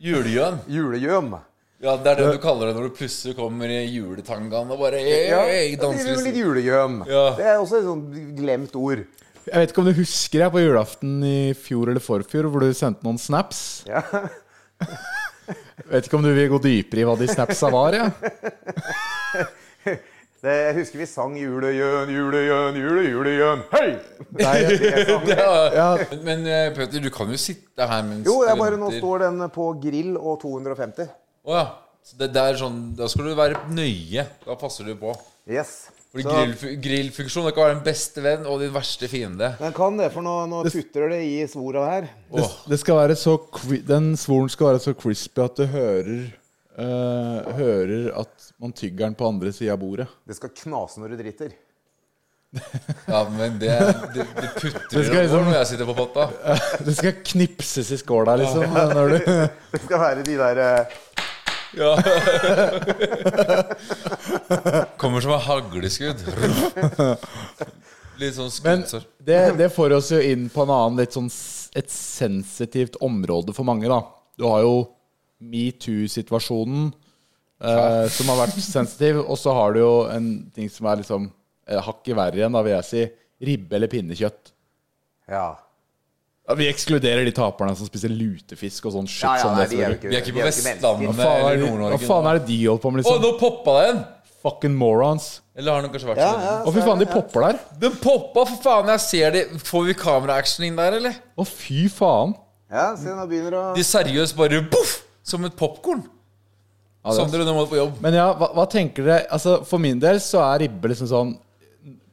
Julegjøn. 0.00 0.58
Julegjøm. 0.72 1.30
Ja, 1.80 1.94
det 1.96 2.10
er 2.10 2.18
det 2.18 2.32
du 2.34 2.40
kaller 2.42 2.68
det 2.68 2.76
når 2.76 2.88
du 2.90 2.96
plutselig 2.98 3.36
kommer 3.38 3.70
i 3.72 3.78
juletangaen 3.88 4.68
og 4.74 4.80
bare 4.82 4.98
hey, 5.00 5.28
Ja, 5.30 5.38
hey, 5.48 5.70
det 5.76 5.78
blir 5.80 6.02
litt 6.10 6.18
danser. 6.18 6.40
julegjøm. 6.42 6.98
Ja. 7.08 7.22
Det 7.38 7.46
er 7.46 7.60
også 7.62 7.78
et 7.78 7.86
sånt 7.86 8.18
glemt 8.36 8.74
ord. 8.76 9.04
Jeg 9.48 9.62
vet 9.62 9.72
ikke 9.72 9.82
om 9.82 9.88
du 9.88 9.96
husker 9.96 10.44
jeg 10.44 10.52
på 10.52 10.62
julaften 10.62 11.16
i 11.24 11.38
fjor 11.56 11.90
eller 11.92 12.04
forfjor, 12.04 12.48
hvor 12.52 12.64
du 12.64 12.74
sendte 12.76 13.06
noen 13.06 13.18
snaps. 13.20 13.82
Ja. 13.88 14.02
Vet 15.90 16.06
ikke 16.06 16.18
om 16.20 16.22
du 16.22 16.30
vil 16.36 16.50
gå 16.52 16.60
dypere 16.62 17.02
i 17.02 17.06
hva 17.08 17.16
de 17.18 17.26
snapsa 17.30 17.70
var? 17.72 17.96
Ja. 17.96 18.10
Det, 20.40 20.52
jeg 20.56 20.74
husker 20.78 21.00
vi 21.02 21.04
sang 21.04 21.34
'Julegjøn, 21.36 22.08
julegjøn, 22.16 22.76
jule, 22.80 23.02
julegjøn'. 23.10 23.64
Hei! 23.74 23.90
Nei, 24.40 24.54
ja, 25.76 25.88
Men, 26.00 26.22
men 26.24 26.46
eh, 26.48 26.70
Peter, 26.72 26.96
du 27.04 27.10
kan 27.12 27.28
jo 27.28 27.36
sitte 27.36 27.84
her 27.90 28.06
mens 28.08 28.24
Jo, 28.24 28.38
det 28.46 28.54
er 28.54 28.56
bare 28.56 28.78
nå 28.80 28.88
står 28.94 29.26
den 29.26 29.44
på 29.52 29.66
grill 29.82 30.14
og 30.16 30.38
250. 30.40 31.12
Å 31.44 31.58
ja. 31.58 31.66
Så 32.00 32.16
det, 32.16 32.30
det 32.32 32.40
er 32.40 32.56
sånn, 32.56 32.78
da 32.96 33.10
skal 33.12 33.28
du 33.28 33.34
være 33.36 33.66
nøye. 33.76 34.24
Da 34.46 34.56
passer 34.56 34.88
du 34.88 34.94
på. 34.96 35.12
Yes. 35.44 35.90
Fordi 36.10 36.26
grill, 36.26 36.78
grillfunksjon 36.82 37.44
det 37.46 37.52
kan 37.54 37.68
være 37.68 37.76
den 37.76 37.84
beste 37.86 38.22
venn 38.24 38.46
og 38.50 38.58
din 38.62 38.72
verste 38.74 39.06
fiende. 39.10 39.52
Den 39.60 39.74
kan 39.76 39.98
det, 40.00 40.08
for 40.10 40.26
nå, 40.26 40.34
nå 40.50 40.64
putrer 40.66 41.12
det 41.12 41.20
i 41.22 41.36
svora 41.50 41.84
her. 41.86 42.08
det, 42.34 42.46
det 42.72 42.78
skal 42.82 42.98
være 42.98 43.16
så 43.18 43.36
Den 43.86 44.16
svoren 44.18 44.50
skal 44.50 44.72
være 44.72 44.82
så 44.88 44.94
crispy 44.98 45.44
at 45.44 45.60
du 45.60 45.68
hører 45.70 46.10
uh, 46.74 47.50
Hører 47.60 48.10
at 48.24 48.52
man 48.58 48.74
tygger 48.74 49.06
den 49.06 49.14
på 49.14 49.28
andre 49.30 49.54
sida 49.54 49.76
av 49.76 49.82
bordet. 49.84 50.08
Det 50.26 50.34
skal 50.40 50.50
knase 50.64 51.02
når 51.02 51.14
du 51.14 51.20
driter. 51.22 51.54
Ja, 53.06 53.20
men 53.30 53.58
det, 53.62 53.70
det, 54.14 54.24
det 54.34 54.48
putrer 54.58 54.82
Det 54.90 55.04
skal 55.06 55.22
liksom- 55.22 55.44
når 55.46 55.54
jeg 55.60 55.66
sitter 55.70 55.86
på 55.86 55.94
potta. 55.94 56.26
Det 56.86 56.96
skal 56.96 57.12
knipses 57.22 57.92
i 57.94 57.98
skåla, 58.00 58.34
liksom. 58.42 58.66
Når 58.74 59.14
du, 59.14 59.18
Det 59.76 59.82
skal 59.84 60.02
være 60.02 60.26
de 60.26 60.34
der 60.40 60.62
eh, 60.64 60.98
Ja. 61.76 61.96
Kommer 65.00 65.20
som 65.22 65.32
et 65.36 65.44
hagleskudd. 65.46 66.18
Litt 68.20 68.34
sånn 68.36 68.50
men 68.66 68.82
det, 69.24 69.38
det 69.56 69.70
får 69.72 69.94
oss 69.96 70.10
jo 70.12 70.18
inn 70.20 70.48
på 70.52 70.62
en 70.66 70.72
annen 70.74 70.98
litt 71.00 71.14
sånn 71.16 71.30
s- 71.32 71.70
et 71.78 71.88
sensitivt 71.92 72.96
område 73.00 73.54
for 73.56 73.64
mange, 73.64 73.88
da. 73.88 74.02
Du 74.36 74.44
har 74.50 74.60
jo 74.66 74.74
metoo-situasjonen, 75.40 76.90
eh, 77.62 78.06
som 78.12 78.28
har 78.32 78.42
vært 78.42 78.58
sensitiv. 78.60 79.22
Og 79.24 79.38
så 79.40 79.54
har 79.56 79.72
du 79.72 79.78
jo 79.80 79.94
en 80.12 80.26
ting 80.54 80.68
som 80.68 80.86
er 80.90 80.96
liksom 81.00 81.30
eh, 81.68 81.80
hakket 81.80 82.16
verre 82.18 82.36
igjen, 82.42 82.52
da 82.52 82.62
vil 82.66 82.74
jeg 82.76 82.84
si. 82.90 83.06
Ribbe 83.46 83.72
eller 83.78 83.88
pinnekjøtt. 83.88 84.52
Ja. 85.30 85.54
Ja, 86.50 86.54
vi 86.58 86.66
ekskluderer 86.66 87.22
de 87.28 87.32
taperne 87.36 87.76
som 87.78 87.86
spiser 87.86 88.10
lutefisk 88.10 88.88
og 88.90 88.96
sånn 88.96 89.06
shit. 89.06 89.22
Ja, 89.22 89.36
ja, 89.38 89.42
som 89.44 89.52
nei, 89.54 89.66
det 89.70 89.76
vi, 89.76 89.82
er 89.86 89.92
ikke, 89.94 90.08
Vi 90.10 90.16
er 90.18 90.24
ikke 90.24 90.34
på. 90.34 90.46
Vestlandet 90.48 91.12
Hva 91.20 91.28
er 91.30 91.44
eller 91.44 91.60
det, 91.60 91.68
Nord-Norge. 91.68 92.06
faen 92.10 92.26
er 92.26 92.40
det 92.40 92.46
de 92.48 92.56
holder 92.64 92.82
på 92.82 92.90
med, 92.90 93.02
Liksom? 93.04 93.20
Å, 93.20 93.22
nå 93.22 93.30
poppa 93.38 93.74
det 93.76 93.84
en! 93.92 94.00
Fucking 94.40 94.72
morons. 94.80 95.28
Eller 95.54 95.76
har 95.76 95.84
den 95.84 95.92
kanskje 95.92 96.08
vært 96.08 96.22
Ja, 96.24 96.30
sånn? 96.32 96.44
ja, 96.48 96.54
Å, 96.64 96.72
fy 96.74 96.84
faen, 96.88 97.02
de 97.04 97.06
popper 97.10 97.44
der. 97.46 97.58
Den 97.84 97.98
poppa, 98.02 98.46
for 98.48 98.62
faen! 98.64 98.88
Jeg 98.96 99.02
ser 99.04 99.34
de 99.36 99.42
Får 99.70 99.84
vi 99.90 99.96
kamera-action 100.00 100.64
inn 100.66 100.78
der, 100.80 100.96
eller? 100.98 101.18
Å, 101.36 101.46
fy 101.46 101.84
faen. 101.92 102.32
Ja, 102.72 102.88
se 102.98 103.12
nå 103.14 103.26
begynner 103.30 103.58
å 103.60 103.62
De 103.76 103.84
seriøst 103.86 104.34
bare 104.38 104.62
boff! 104.72 104.96
Som 105.22 105.44
et 105.46 105.54
popkorn. 105.58 106.02
Ja, 107.04 107.12
det 107.12 107.14
nå 107.14 107.20
Sondre, 107.20 107.44
du 107.46 107.52
må 107.54 107.66
på 107.68 107.78
jobb. 107.78 108.00
Men 108.02 108.16
ja, 108.18 108.26
hva, 108.34 108.50
hva 108.56 108.66
tenker 108.68 109.06
dere? 109.06 109.28
Altså, 109.32 109.60
For 109.68 109.78
min 109.78 110.00
del 110.02 110.18
så 110.24 110.42
er 110.48 110.64
ribbe 110.66 110.90
liksom 110.90 111.08
sånn 111.12 111.30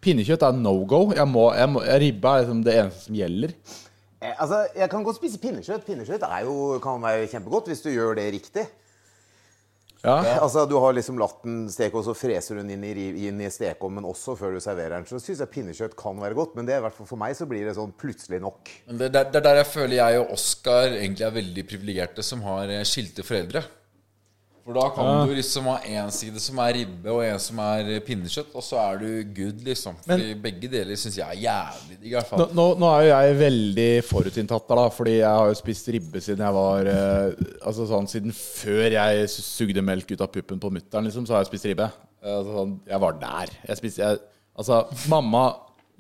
Pinnekjøtt 0.04 0.44
er 0.46 0.54
no 0.56 0.76
go. 0.88 1.08
Jeg 1.18 1.26
må, 1.28 1.48
jeg 1.58 1.72
må, 1.74 1.82
ribbe 2.04 2.30
er 2.36 2.44
liksom 2.46 2.60
det 2.64 2.76
eneste 2.84 3.08
som 3.08 3.16
gjelder. 3.18 3.56
Eh, 4.22 4.34
Altså, 4.36 4.66
jeg 4.76 4.90
kan 4.90 5.06
godt 5.06 5.20
spise 5.20 5.40
pinnekjøtt. 5.42 5.86
Pinnekjøtt 5.88 6.26
er 6.28 6.44
jo, 6.48 6.78
kan 6.84 7.02
være 7.04 7.30
kjempegodt 7.32 7.72
hvis 7.72 7.86
du 7.86 7.92
gjør 7.94 8.18
det 8.20 8.32
riktig. 8.40 8.68
Ja, 10.04 10.40
Altså, 10.42 10.66
Du 10.70 10.78
har 10.80 10.94
liksom 10.94 11.18
latt 11.20 11.42
den 11.44 11.66
steke, 11.74 11.98
og 11.98 12.06
så 12.06 12.14
freser 12.16 12.56
du 12.56 12.62
den 12.62 12.76
inn 12.76 12.84
i, 12.86 13.08
inn 13.28 13.42
i 13.42 13.50
stekeovnen 13.52 14.06
også 14.08 14.36
før 14.40 14.56
du 14.56 14.62
serverer 14.64 14.98
den. 14.98 15.08
Så 15.10 15.20
syns 15.24 15.42
jeg 15.42 15.52
pinnekjøtt 15.54 15.98
kan 16.00 16.20
være 16.22 16.38
godt, 16.38 16.56
men 16.56 16.68
det 16.68 16.76
er 16.76 16.84
i 16.84 16.86
hvert 16.86 16.98
fall 16.98 17.10
for 17.10 17.20
meg 17.20 17.36
så 17.38 17.48
blir 17.50 17.66
det 17.68 17.76
sånn 17.78 17.96
plutselig 17.98 18.40
nok. 18.44 18.72
Det, 18.88 19.10
er 19.10 19.42
der 19.42 19.62
jeg 19.64 19.70
føler 19.72 19.98
jeg 20.00 20.22
og 20.22 20.38
Oskar 20.38 20.94
egentlig 20.94 21.28
er 21.28 21.36
veldig 21.40 21.66
privilegerte 21.68 22.26
som 22.26 22.46
har 22.46 22.70
eh, 22.70 22.86
skilte 22.88 23.26
foreldre. 23.26 23.66
For 24.68 24.76
da 24.76 24.90
kan 24.92 25.30
du 25.30 25.32
liksom 25.32 25.64
ha 25.72 25.78
én 25.88 26.10
side 26.12 26.42
som 26.44 26.58
er 26.60 26.74
ribbe, 26.76 27.08
og 27.14 27.22
en 27.24 27.38
som 27.40 27.60
er 27.64 28.02
pinnekjøtt, 28.04 28.50
og 28.52 28.66
så 28.68 28.76
er 28.82 28.98
du 29.00 29.06
good, 29.38 29.62
liksom. 29.64 29.96
Fordi 30.04 30.34
begge 30.44 30.68
deler 30.74 31.00
syns 31.00 31.16
jeg 31.22 31.24
er 31.24 31.40
jævlig 31.46 31.96
digg, 32.02 32.10
i 32.10 32.16
hvert 32.18 32.28
fall. 32.28 32.42
nå, 32.44 32.48
nå, 32.52 32.66
nå 32.84 32.90
er 32.98 33.06
jo 33.06 33.12
jeg 33.14 33.38
veldig 33.40 33.86
forutinntatt 34.10 34.68
da, 34.74 34.84
fordi 34.92 35.14
jeg 35.22 35.30
har 35.40 35.48
jo 35.54 35.56
spist 35.62 35.88
ribbe 35.96 36.20
siden 36.26 36.44
jeg 36.44 36.56
var 36.58 36.90
eh, 36.92 37.46
Altså 37.62 37.86
sånn 37.88 38.10
siden 38.12 38.36
før 38.36 38.98
jeg 38.98 39.30
sugde 39.32 39.86
melk 39.88 40.12
ut 40.12 40.26
av 40.28 40.34
puppen 40.36 40.60
på 40.60 40.74
mutter'n, 40.76 41.08
liksom, 41.08 41.24
så 41.30 41.38
har 41.38 41.46
jeg 41.46 41.52
spist 41.54 41.70
ribbe. 41.72 41.88
Eh, 42.20 42.34
Altså, 42.36 42.58
sånn, 42.58 42.76
jeg 42.92 43.00
var 43.06 43.16
der. 43.24 43.54
Jeg 43.70 43.80
spiste 43.80 44.04
jeg, 44.04 44.20
Altså, 44.58 44.82
mamma 45.08 45.46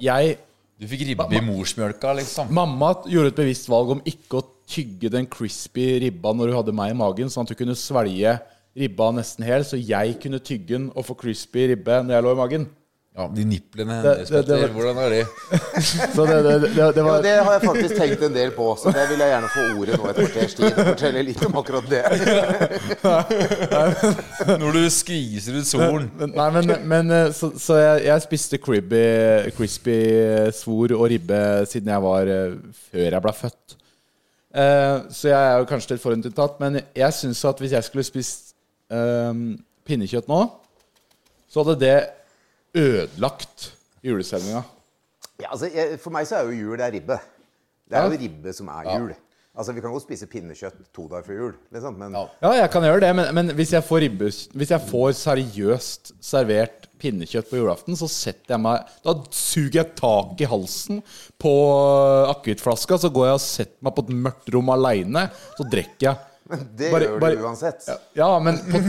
Jeg 0.03 0.35
Du 0.75 0.85
fikk 0.91 1.05
ribbe 1.07 1.29
i 1.39 1.41
morsmjølka, 1.47 2.11
liksom. 2.19 2.51
Mamma 2.51 2.91
gjorde 3.07 3.31
et 3.31 3.39
bevisst 3.39 3.71
valg 3.71 3.95
om 3.95 4.03
ikke 4.03 4.41
å 4.41 4.45
tygge 4.67 5.07
den 5.13 5.25
crispy 5.31 5.87
ribba 6.03 6.35
når 6.35 6.51
hun 6.51 6.57
hadde 6.59 6.75
meg 6.75 6.91
i 6.91 6.99
magen, 6.99 7.31
sånn 7.31 7.47
at 7.47 7.55
hun 7.55 7.61
kunne 7.63 7.79
svelge 7.79 8.35
ribba 8.77 9.07
nesten 9.17 9.43
hel, 9.47 9.63
så 9.65 9.77
jeg 9.81 10.19
kunne 10.21 10.37
tygge 10.39 10.75
den 10.75 10.91
og 10.95 11.05
få 11.07 11.15
crispy 11.17 11.65
ribbe 11.73 12.03
når 12.05 12.13
jeg 12.19 12.23
lå 12.27 12.31
i 12.35 12.39
magen. 12.43 12.67
Ja, 13.17 13.25
De 13.33 13.41
niplene 13.49 13.95
Det- 14.03 14.11
hennes, 14.13 14.29
det- 14.29 14.45
det 14.45 14.57
Petter, 14.59 14.73
hvordan 14.75 14.97
er 15.01 15.09
de? 15.09 15.21
Så 16.15 16.25
det, 16.29 16.35
det, 16.45 16.51
det, 16.61 16.69
det 16.95 17.05
Ja, 17.07 17.15
det 17.25 17.31
har 17.43 17.51
jeg 17.55 17.61
faktisk 17.63 17.95
tenkt 17.97 18.21
en 18.27 18.33
del 18.35 18.51
på, 18.53 18.67
så 18.77 18.91
det 18.93 19.07
vil 19.09 19.17
jeg 19.23 19.29
gjerne 19.31 19.49
få 19.55 19.63
ordet 19.79 19.97
nå 19.97 20.03
et 20.11 20.15
kvarters 20.19 20.53
tid. 20.59 20.71
Fortelle 20.91 21.23
litt 21.25 21.41
om 21.47 21.57
akkurat 21.57 21.87
det. 21.89 22.03
Når 24.61 24.77
du 24.77 24.83
skviser 24.93 25.57
ut 25.57 25.67
solen. 25.69 26.07
Nei, 26.29 26.47
men, 26.59 26.73
men 26.93 27.11
eh, 27.17 27.31
så, 27.35 27.49
så 27.57 27.79
jeg, 27.81 28.05
jeg 28.07 28.25
spiste 28.27 28.59
crispy, 28.61 29.03
crispy 29.57 29.97
svor 30.57 30.93
og 30.97 31.07
ribbe 31.11 31.41
siden 31.71 31.91
jeg 31.93 32.03
var 32.05 32.31
eh, 32.31 32.55
Før 32.91 33.09
jeg 33.17 33.23
ble 33.25 33.33
født. 33.41 33.77
Eh, 34.57 34.95
så 35.13 35.31
jeg 35.31 35.37
er 35.41 35.57
jo 35.61 35.67
kanskje 35.69 35.95
litt 35.95 36.03
forhåndsinntatt, 36.05 36.59
men 36.63 36.79
jeg 36.95 37.17
syns 37.17 37.43
at 37.49 37.59
hvis 37.61 37.75
jeg 37.77 37.87
skulle 37.89 38.07
spist 38.07 38.46
pinnekjøtt 38.89 40.27
nå, 40.31 40.39
så 41.51 41.63
hadde 41.63 41.77
det 41.81 41.95
ødelagt 42.77 43.71
julestemninga. 44.05 44.63
Ja, 45.41 45.51
altså, 45.53 45.69
jeg, 45.73 45.99
for 46.01 46.13
meg 46.15 46.27
så 46.29 46.39
er 46.39 46.49
jo 46.49 46.57
jul 46.57 46.77
det 46.79 46.87
er 46.87 46.95
ribbe. 46.97 47.17
Det 47.87 47.95
er 47.97 48.03
Ja. 48.03 48.09
jo 48.11 48.17
ribbe 48.19 48.53
som 48.53 48.67
er 48.73 48.83
jul. 48.97 49.13
Altså, 49.57 49.73
Vi 49.73 49.81
kan 49.81 49.89
godt 49.91 50.03
spise 50.03 50.27
pinnekjøtt 50.29 50.93
to 50.93 51.07
dager 51.09 51.23
før 51.25 51.37
jul, 51.39 51.53
liksom, 51.73 51.95
men 51.97 52.11
Ja. 52.13 52.25
Ja, 52.43 52.51
jeg 52.61 52.71
kan 52.71 52.83
gjøre 52.83 52.99
det, 53.01 53.15
men, 53.15 53.33
men 53.35 53.55
hvis, 53.55 53.71
jeg 53.73 53.83
får 53.83 53.99
ribbe, 54.05 54.25
hvis 54.53 54.69
jeg 54.69 54.81
får 54.89 55.11
seriøst 55.17 56.11
servert 56.21 56.85
pinnekjøtt 56.99 57.49
på 57.49 57.57
julaften, 57.57 57.95
så 57.97 58.07
setter 58.09 58.53
jeg 58.55 58.61
meg 58.61 58.85
Da 59.03 59.13
suger 59.31 59.81
jeg 59.83 59.95
tak 59.95 60.41
i 60.41 60.45
halsen 60.45 61.01
på 61.39 61.53
akevittflaska, 62.35 62.97
så 63.01 63.09
går 63.13 63.25
jeg 63.31 63.33
og 63.39 63.41
setter 63.41 63.83
meg 63.87 63.95
på 63.97 64.05
et 64.05 64.13
mørkt 64.13 64.53
rom 64.53 64.69
aleine, 64.69 65.29
så 65.57 65.65
drikker 65.69 66.05
jeg. 66.11 66.17
Det 66.77 66.91
Bare- 66.93 67.03
gjør 67.07 67.19
bare- 67.19 67.35
du 67.35 67.43
uansett. 67.47 67.87
Ja, 68.15 68.29
men 68.39 68.57
på, 68.57 68.81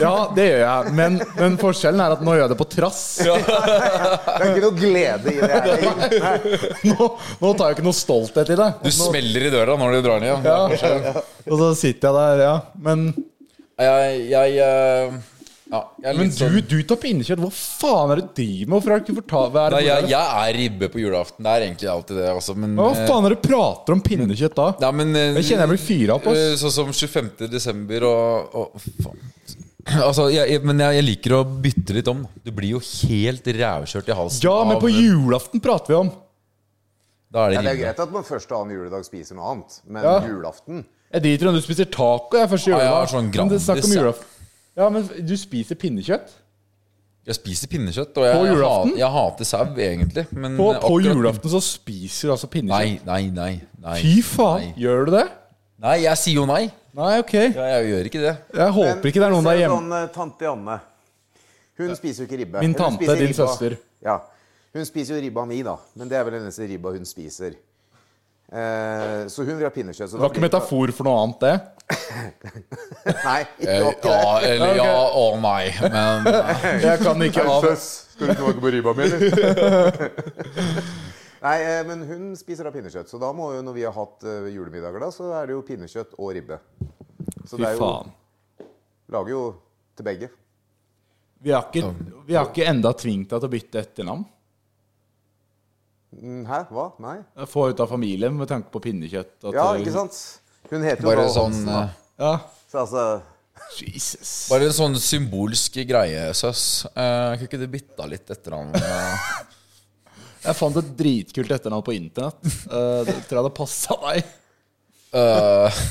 ja, 0.00 0.14
det 0.34 0.46
gjør 0.48 0.62
jeg. 0.64 0.94
Men, 0.98 1.18
men 1.38 1.58
forskjellen 1.60 2.00
er 2.04 2.14
at 2.16 2.22
nå 2.26 2.34
gjør 2.34 2.42
jeg 2.46 2.52
det 2.54 2.58
på 2.58 2.68
trass. 2.74 3.02
Det 3.24 4.40
er 4.40 4.48
ikke 4.50 4.64
noe 4.64 4.78
glede 4.78 5.34
i 5.34 5.38
det. 5.40 5.50
her. 6.24 6.48
Nå, 6.90 7.06
nå 7.40 7.52
tar 7.58 7.70
jeg 7.70 7.76
ikke 7.78 7.86
noe 7.86 7.96
stolthet 7.96 8.50
i 8.50 8.56
det. 8.58 8.66
Du 8.82 8.90
smeller 8.94 9.46
i 9.46 9.52
døra 9.54 9.76
når 9.80 9.94
du 9.94 10.00
drar 10.08 10.24
ned. 10.24 10.48
Ja. 10.48 11.22
Og 11.46 11.60
så 11.60 11.70
sitter 11.78 12.08
jeg 12.10 12.18
der, 12.18 12.42
ja. 12.48 12.56
Men, 12.88 13.06
Jeg, 13.78 14.18
jeg, 14.30 14.58
eh, 14.62 15.14
ja, 15.74 16.10
er 16.10 16.16
men 16.18 16.30
du, 16.30 16.36
sånn 16.36 16.56
du 16.70 16.76
tar 16.88 16.98
pinnekjøtt. 17.02 17.40
Hva 17.42 17.50
faen 17.54 18.12
er 18.14 18.20
det 18.20 18.24
du 18.28 18.32
driver 18.40 18.70
med? 18.70 18.74
Hvorfor 18.76 18.94
har 18.94 19.00
du 19.00 19.04
ikke 19.08 19.16
fortalt 19.20 19.52
hva 19.54 19.64
er 19.66 19.74
det 19.74 19.78
Nei, 19.80 19.84
jeg, 19.88 20.08
jeg 20.12 20.40
er 20.44 20.58
ribbe 20.60 20.88
på 20.94 21.02
julaften. 21.02 21.44
Det 21.46 21.52
er 21.54 21.66
egentlig 21.66 21.90
alltid 21.94 22.20
det. 22.22 22.28
Også, 22.38 22.56
men, 22.64 22.74
Hva 22.78 22.88
eh, 22.94 23.04
faen 23.10 23.28
er 23.28 23.34
det 23.34 23.38
du 23.40 23.48
prater 23.48 23.96
om 23.96 24.02
pinnekjøtt 24.08 24.56
da? 24.60 24.66
Ja, 24.86 24.90
men, 24.94 25.14
eh, 25.18 25.32
Jeg 25.40 25.48
kjenner 25.50 25.66
jeg 25.66 25.72
blir 25.74 25.84
fyra 25.84 26.18
opp. 26.20 26.26
eh. 26.32 26.54
Sånn 26.60 26.74
som 26.78 26.92
25. 26.94 27.48
desember 27.52 28.06
og, 28.10 28.58
og 28.62 28.88
faen. 29.04 29.22
Altså, 30.00 30.30
jeg, 30.32 30.48
jeg, 30.48 30.62
men 30.64 30.78
jeg, 30.80 30.96
jeg 30.96 31.04
liker 31.04 31.32
å 31.36 31.42
bytte 31.44 31.92
litt 31.92 32.06
om. 32.08 32.22
Du 32.40 32.48
blir 32.56 32.70
jo 32.78 32.78
helt 32.80 33.44
rævkjørt 33.44 34.06
i 34.08 34.14
halsen. 34.16 34.46
Ja, 34.46 34.54
men 34.64 34.78
på 34.80 34.88
julaften 34.88 35.60
prater 35.60 35.92
vi 35.92 35.98
om. 35.98 36.12
Da 37.34 37.44
er 37.44 37.50
det 37.52 37.58
Ja, 37.58 37.62
det 37.66 37.72
er 37.74 37.80
greit 37.82 38.00
at 38.04 38.12
man 38.14 38.24
første 38.24 38.54
og 38.54 38.62
annen 38.62 38.78
juledag 38.78 39.04
spiser 39.04 39.36
noe 39.36 39.50
annet, 39.52 39.80
men 39.90 40.06
Ja. 40.06 40.14
julaften 40.24 40.84
Jeg 41.14 41.22
driter 41.24 41.46
i 41.46 41.48
om 41.50 41.54
du 41.58 41.62
spiser 41.62 41.84
taco. 41.90 42.38
Jeg 42.38 42.48
første 42.50 42.70
Ja, 42.70 43.04
sånn 43.10 43.28
Men 43.34 43.50
det 43.52 43.58
er 43.60 43.64
snakk 43.66 43.84
om 43.84 43.92
julaften. 43.98 44.30
Ja, 44.76 44.88
men 44.90 45.06
du 45.26 45.36
spiser 45.38 45.78
pinnekjøtt? 45.78 46.32
Jeg 47.24 47.34
spiser 47.38 47.68
pinnekjøtt, 47.72 48.16
og 48.20 48.24
jeg, 48.26 48.36
På 48.36 48.46
julaften? 48.50 48.96
jeg 48.98 49.08
hater 49.14 49.44
sau, 49.48 49.64
egentlig. 49.80 50.26
Men 50.32 50.56
På, 50.58 50.72
på 50.72 50.80
akkurat- 50.80 51.14
julaften 51.14 51.50
så 51.54 51.60
spiser 51.64 52.28
du 52.28 52.32
altså 52.34 52.46
pinnekjøtt? 52.52 53.06
Nei, 53.06 53.30
nei, 53.30 53.30
nei. 53.30 53.62
nei 53.80 54.00
Fy 54.02 54.20
faen, 54.22 54.60
Nei. 54.60 54.74
gjør 54.82 55.06
du 55.06 55.12
det? 55.16 55.28
nei, 55.80 55.94
jeg 56.02 56.16
sier 56.20 56.34
jo 56.34 56.44
nei. 56.46 56.70
Nei, 56.94 57.18
ok. 57.18 57.32
Ja, 57.34 57.64
jeg 57.78 57.88
gjør 57.90 58.04
ikke 58.10 58.20
det. 58.22 58.34
Jeg 58.54 58.70
håper 58.76 59.08
ikke 59.10 59.20
det 59.22 59.26
er 59.26 59.32
noen 59.34 59.44
der 59.48 59.56
hjemme. 59.58 59.78
Sånn, 59.80 59.94
eh, 60.02 60.10
tante 60.14 60.44
Janne. 60.44 60.76
Hun 61.78 61.96
spiser 61.96 62.22
jo 62.22 62.28
ikke 62.28 62.38
ribbe. 62.44 62.60
Min 62.60 62.74
tante, 62.74 63.00
din 63.06 63.16
ribba. 63.28 63.34
søster. 63.48 63.76
Ja. 64.04 64.18
Hun 64.74 64.84
spiser 64.86 65.16
jo 65.16 65.22
ribba 65.24 65.44
mi, 65.46 65.62
da. 65.62 65.76
Men 65.96 66.08
det 66.08 66.18
er 66.18 66.24
vel 66.24 66.32
den 66.36 66.42
eneste 66.46 66.68
ribba 66.70 66.92
hun 66.94 67.04
spiser. 67.04 67.54
Eh, 68.54 69.26
så 69.26 69.42
hun 69.42 69.56
vil 69.58 69.66
ha 69.66 69.70
pinnekjøtt. 69.74 70.12
Så 70.12 70.14
Det 70.18 70.22
var 70.22 70.30
ikke 70.30 70.44
metafor 70.44 70.92
for 70.94 71.08
noe 71.08 71.22
annet, 71.24 71.40
det? 71.42 71.54
Nei, 73.26 73.40
ikke 73.58 73.72
Eh, 73.72 73.88
ikke 73.88 74.04
det. 74.04 74.12
Ja, 74.14 74.36
eller 74.52 74.76
ja 74.84 74.92
og 75.18 75.40
nei. 75.42 75.64
Men 75.82 76.28
eh, 76.30 76.84
Jeg 76.84 77.00
kan 77.02 77.24
ikke 77.26 77.46
av 77.50 77.66
Skal 77.74 78.30
du 78.30 78.34
tilbake 78.38 78.62
på 78.62 78.72
ribba 78.76 78.94
mi, 78.94 79.08
eller? 79.08 80.06
Nei, 81.44 81.56
eh, 81.60 81.80
men 81.88 82.06
hun 82.08 82.30
spiser 82.38 82.68
da 82.68 82.72
pinnekjøtt. 82.72 83.10
Så 83.10 83.18
da 83.20 83.32
må 83.36 83.50
jo, 83.56 83.64
når 83.66 83.74
vi 83.76 83.84
har 83.88 83.96
hatt 83.96 84.22
eh, 84.22 84.46
julemiddager, 84.54 85.02
da, 85.02 85.10
så 85.12 85.32
er 85.40 85.50
det 85.50 85.58
jo 85.58 85.64
pinnekjøtt 85.66 86.14
og 86.16 86.30
ribbe. 86.38 86.60
Så 87.44 87.58
Fy 87.58 87.64
det 87.64 87.72
er 87.72 87.74
jo 87.74 87.82
faen. 87.82 88.14
Lager 89.12 89.34
jo 89.34 89.42
til 89.98 90.06
begge. 90.06 90.30
Vi 91.44 91.52
har 91.52 91.66
ikke, 91.68 91.90
vi 92.24 92.38
har 92.38 92.46
ikke 92.48 92.70
enda 92.70 92.94
tvingt 92.96 93.34
deg 93.34 93.42
til 93.42 93.50
å 93.50 93.52
bytte 93.52 93.82
etternavn. 93.82 94.22
Mm, 96.20 96.42
Hæ? 96.48 96.64
Hva? 96.70 96.88
Nei? 97.02 97.18
Få 97.50 97.68
ut 97.70 97.80
av 97.82 97.90
familien 97.90 98.34
med 98.38 98.50
tanke 98.50 98.70
på 98.72 98.82
pinnekjøtt. 98.84 99.36
at 99.42 99.54
Ja, 99.56 99.68
ikke 99.78 99.94
sant? 99.94 100.18
Hun 100.70 100.84
heter 100.86 101.04
jo 101.04 101.10
bare 101.10 101.28
sånn 101.32 101.56
Hansen, 101.60 101.68
eh, 101.68 101.94
Ja. 102.22 102.34
Så 102.72 102.82
altså 102.84 103.06
Jesus. 103.78 104.30
Bare 104.50 104.68
en 104.68 104.74
sånn 104.74 104.96
symbolsk 104.98 105.76
greie, 105.88 106.28
søs. 106.36 106.84
Uh, 106.90 107.34
Kunne 107.34 107.48
ikke 107.48 107.60
du 107.60 107.66
bytta 107.70 108.06
litt 108.10 108.30
etter 108.34 108.56
han 108.56 108.72
eh? 108.78 109.26
Jeg 110.44 110.58
fant 110.58 110.76
et 110.76 110.90
dritkult 110.98 111.54
etternavn 111.56 111.86
på 111.86 111.94
internett. 111.96 112.40
Uh, 112.68 113.00
det 113.06 113.16
tror 113.28 113.40
jeg 113.40 113.46
det 113.48 113.54
passa 113.56 113.96
deg. 114.04 114.32
Uh, 115.14 115.84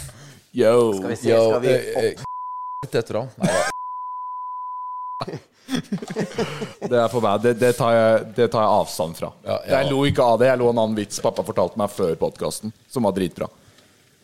Yo. 0.53 0.93
Skal 0.99 1.09
vi 1.09 1.15
se, 1.17 1.29
yo, 1.31 1.43
skal 1.49 1.63
vi 1.63 1.73
opp... 2.13 2.91
etter 2.93 3.23
han. 3.23 3.31
Nei, 3.41 3.53
ja. 3.55 3.72
Det 6.84 6.97
er 6.99 7.10
for 7.12 7.23
meg. 7.23 7.41
Det, 7.43 7.53
det, 7.62 7.71
tar, 7.77 7.95
jeg, 7.95 8.21
det 8.38 8.47
tar 8.53 8.65
jeg 8.65 8.77
avstand 8.82 9.17
fra. 9.17 9.32
Ja, 9.45 9.58
ja. 9.58 9.79
Jeg 9.79 9.91
lo 9.91 10.03
ikke 10.10 10.25
av 10.25 10.39
det. 10.41 10.49
Jeg 10.51 10.62
lo 10.62 10.69
en 10.71 10.82
annen 10.84 10.97
vits 10.97 11.21
pappa 11.23 11.45
fortalte 11.45 11.79
meg 11.79 11.91
før 11.93 12.15
podkasten, 12.19 12.73
som 12.91 13.08
var 13.08 13.15
dritbra. 13.17 13.49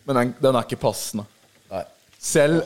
Men 0.10 0.22
den, 0.22 0.32
den 0.42 0.58
er 0.58 0.66
ikke 0.68 0.80
passende. 0.82 1.26
Nei. 1.70 1.84
Selv 2.20 2.64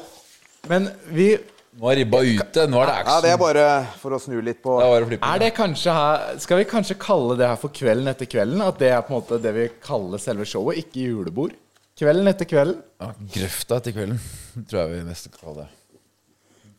Men 0.71 0.87
vi 1.11 1.33
Nå 1.73 1.89
er 1.89 1.97
ribba 2.03 2.19
ute. 2.21 2.63
Nå 2.69 2.79
er 2.83 2.89
det 2.89 2.95
Ja, 3.01 3.15
det 3.25 3.31
er 3.33 3.39
bare 3.41 3.65
for 3.97 4.13
å 4.13 4.19
snu 4.21 4.35
litt 4.45 4.61
på 4.63 4.75
Det 4.77 4.87
er. 4.87 5.05
Er 5.25 5.41
det 5.41 5.49
kanskje 5.57 5.95
her 5.97 6.37
Skal 6.41 6.61
vi 6.61 6.67
kanskje 6.69 6.97
kalle 7.01 7.33
det 7.39 7.47
her 7.49 7.57
for 7.57 7.73
Kvelden 7.73 8.11
etter 8.11 8.29
kvelden? 8.29 8.61
At 8.61 8.77
det 8.81 8.91
er 8.93 9.01
på 9.01 9.09
en 9.15 9.17
måte 9.17 9.41
det 9.41 9.53
vi 9.57 9.67
kaller 9.83 10.21
selve 10.21 10.45
showet, 10.47 10.83
ikke 10.85 11.07
julebord? 11.07 11.57
Kvelden 11.97 12.29
etter 12.29 12.49
kvelden? 12.49 12.79
Ja, 13.01 13.09
grøfta 13.35 13.81
etter 13.81 13.95
kvelden, 13.95 14.21
tror 14.69 14.83
jeg 14.83 14.93
vi 14.93 15.01
mest 15.09 15.29
kaller 15.33 15.63
det. 15.63 15.71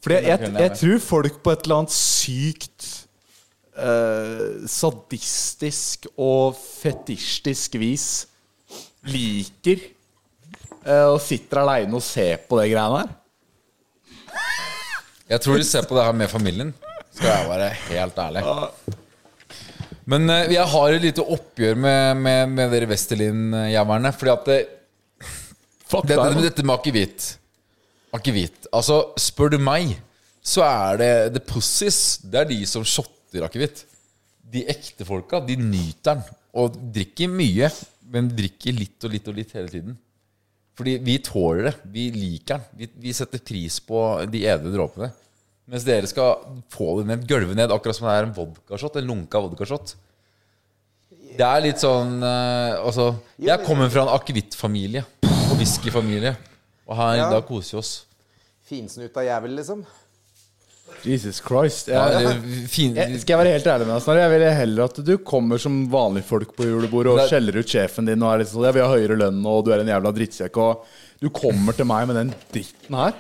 Fordi 0.04 0.20
jeg, 0.20 0.36
jeg, 0.36 0.52
jeg 0.60 0.76
tror 0.76 0.98
folk 1.00 1.40
på 1.40 1.52
et 1.54 1.64
eller 1.64 1.80
annet 1.80 1.94
sykt 1.96 2.88
eh, 3.72 4.64
sadistisk 4.68 6.08
og 6.14 6.56
fetisjtisk 6.58 7.78
vis 7.80 8.08
liker 9.08 9.80
eh, 10.84 11.06
og 11.08 11.20
sitter 11.24 11.62
aleine 11.62 11.96
og 11.96 12.04
ser 12.04 12.42
på 12.48 12.60
det 12.60 12.70
greiene 12.72 13.04
her. 13.04 13.14
Jeg 15.32 15.40
tror 15.40 15.56
de 15.56 15.64
ser 15.64 15.88
på 15.88 15.96
det 15.96 16.04
her 16.04 16.16
med 16.16 16.28
familien. 16.28 16.74
Skal 17.14 17.30
jeg 17.30 17.48
være 17.48 17.70
helt 17.88 18.18
ærlig. 18.20 18.42
Men 20.10 20.28
eh, 20.30 20.52
jeg 20.52 20.66
har 20.74 20.96
et 20.96 21.04
lite 21.06 21.24
oppgjør 21.24 21.80
med, 21.80 22.20
med, 22.20 22.52
med 22.58 22.74
dere 22.76 22.90
Westerlin-jævlene. 22.90 24.12
Fordi 24.12 24.34
at 24.34 24.50
det, 24.50 24.58
deg, 25.94 26.18
da. 26.18 26.28
dette 26.44 26.66
med 26.66 26.76
akevitt 26.76 27.30
Akevitt 28.14 28.68
Altså, 28.74 29.00
spør 29.18 29.54
du 29.54 29.58
meg, 29.62 29.96
så 30.44 30.62
er 30.66 31.00
det 31.00 31.10
the 31.34 31.42
pussies. 31.42 32.20
Det 32.22 32.42
er 32.42 32.48
de 32.50 32.60
som 32.68 32.84
shotter 32.86 33.46
akevitt. 33.46 33.84
De 34.54 34.62
ekte 34.70 35.06
folka, 35.08 35.40
de 35.42 35.56
nyter 35.58 36.20
den. 36.20 36.40
Og 36.54 36.76
drikker 36.94 37.30
mye, 37.32 37.70
men 38.12 38.30
drikker 38.30 38.76
litt 38.76 39.06
og 39.06 39.14
litt 39.14 39.30
og 39.30 39.38
litt 39.38 39.54
hele 39.56 39.72
tiden. 39.72 39.96
Fordi 40.78 40.96
vi 41.06 41.18
tåler 41.22 41.70
det. 41.70 41.74
Vi 41.90 42.08
liker 42.14 42.60
den. 42.60 42.78
Vi, 42.78 42.90
vi 43.06 43.14
setter 43.16 43.42
pris 43.42 43.80
på 43.82 44.04
de 44.30 44.44
edle 44.46 44.74
dråpene. 44.74 45.10
Mens 45.70 45.86
dere 45.86 46.08
skal 46.10 46.42
få 46.72 46.98
det 46.98 47.06
ned, 47.08 47.28
gølve 47.28 47.54
ned, 47.56 47.72
akkurat 47.72 47.96
som 47.96 48.10
det 48.10 48.16
er 48.18 48.26
en 48.26 48.34
vodkashot. 48.36 48.98
En 49.00 49.08
lunka 49.08 49.40
vodkashot. 49.46 49.94
Det 51.34 51.46
er 51.46 51.62
litt 51.64 51.80
sånn 51.82 52.20
eh, 52.22 52.76
Altså, 52.78 53.08
jeg 53.42 53.64
kommer 53.64 53.88
fra 53.90 54.04
en 54.04 54.12
akevittfamilie 54.14 55.02
og 55.24 55.56
whiskyfamilie. 55.58 56.34
Og 56.88 56.96
her, 56.96 57.16
Ja. 57.16 57.30
da 57.30 57.40
koser 57.40 57.76
vi 57.76 57.78
oss. 57.78 57.92
finsnuta 58.68 59.20
jævel, 59.24 59.54
liksom. 59.56 59.84
Jesus 61.04 61.40
Christ. 61.44 61.88
Jeg, 61.88 61.96
ja, 61.96 62.30
fin, 62.68 62.94
jeg, 62.96 63.18
skal 63.20 63.34
jeg 63.34 63.40
være 63.44 63.52
helt 63.56 63.66
ærlig 63.66 63.86
med 63.88 63.94
deg, 63.96 64.02
Snorre? 64.04 64.20
Jeg 64.24 64.30
vil 64.34 64.44
heller 64.56 64.84
at 64.84 65.00
du 65.04 65.12
kommer 65.18 65.58
som 65.60 65.78
vanlige 65.92 66.24
folk 66.28 66.54
på 66.56 66.64
julebordet 66.68 67.10
og 67.12 67.18
Det 67.18 67.24
er- 67.24 67.32
skjeller 67.32 67.58
ut 67.60 67.66
sjefen 67.72 68.06
din 68.06 68.22
og 68.22 68.32
er 68.34 68.38
litt 68.38 68.48
sånn 68.48 68.64
'Jeg 68.64 68.74
vil 68.74 68.82
ha 68.84 68.94
høyere 68.94 69.16
lønn, 69.18 69.46
og 69.46 69.64
du 69.64 69.72
er 69.72 69.80
en 69.80 69.86
jævla 69.86 70.12
drittsekk', 70.12 70.56
og 70.56 70.84
du 71.20 71.28
kommer 71.30 71.72
til 71.76 71.84
meg 71.84 72.06
med 72.06 72.16
den 72.16 72.34
dritten 72.52 72.94
her. 72.96 73.12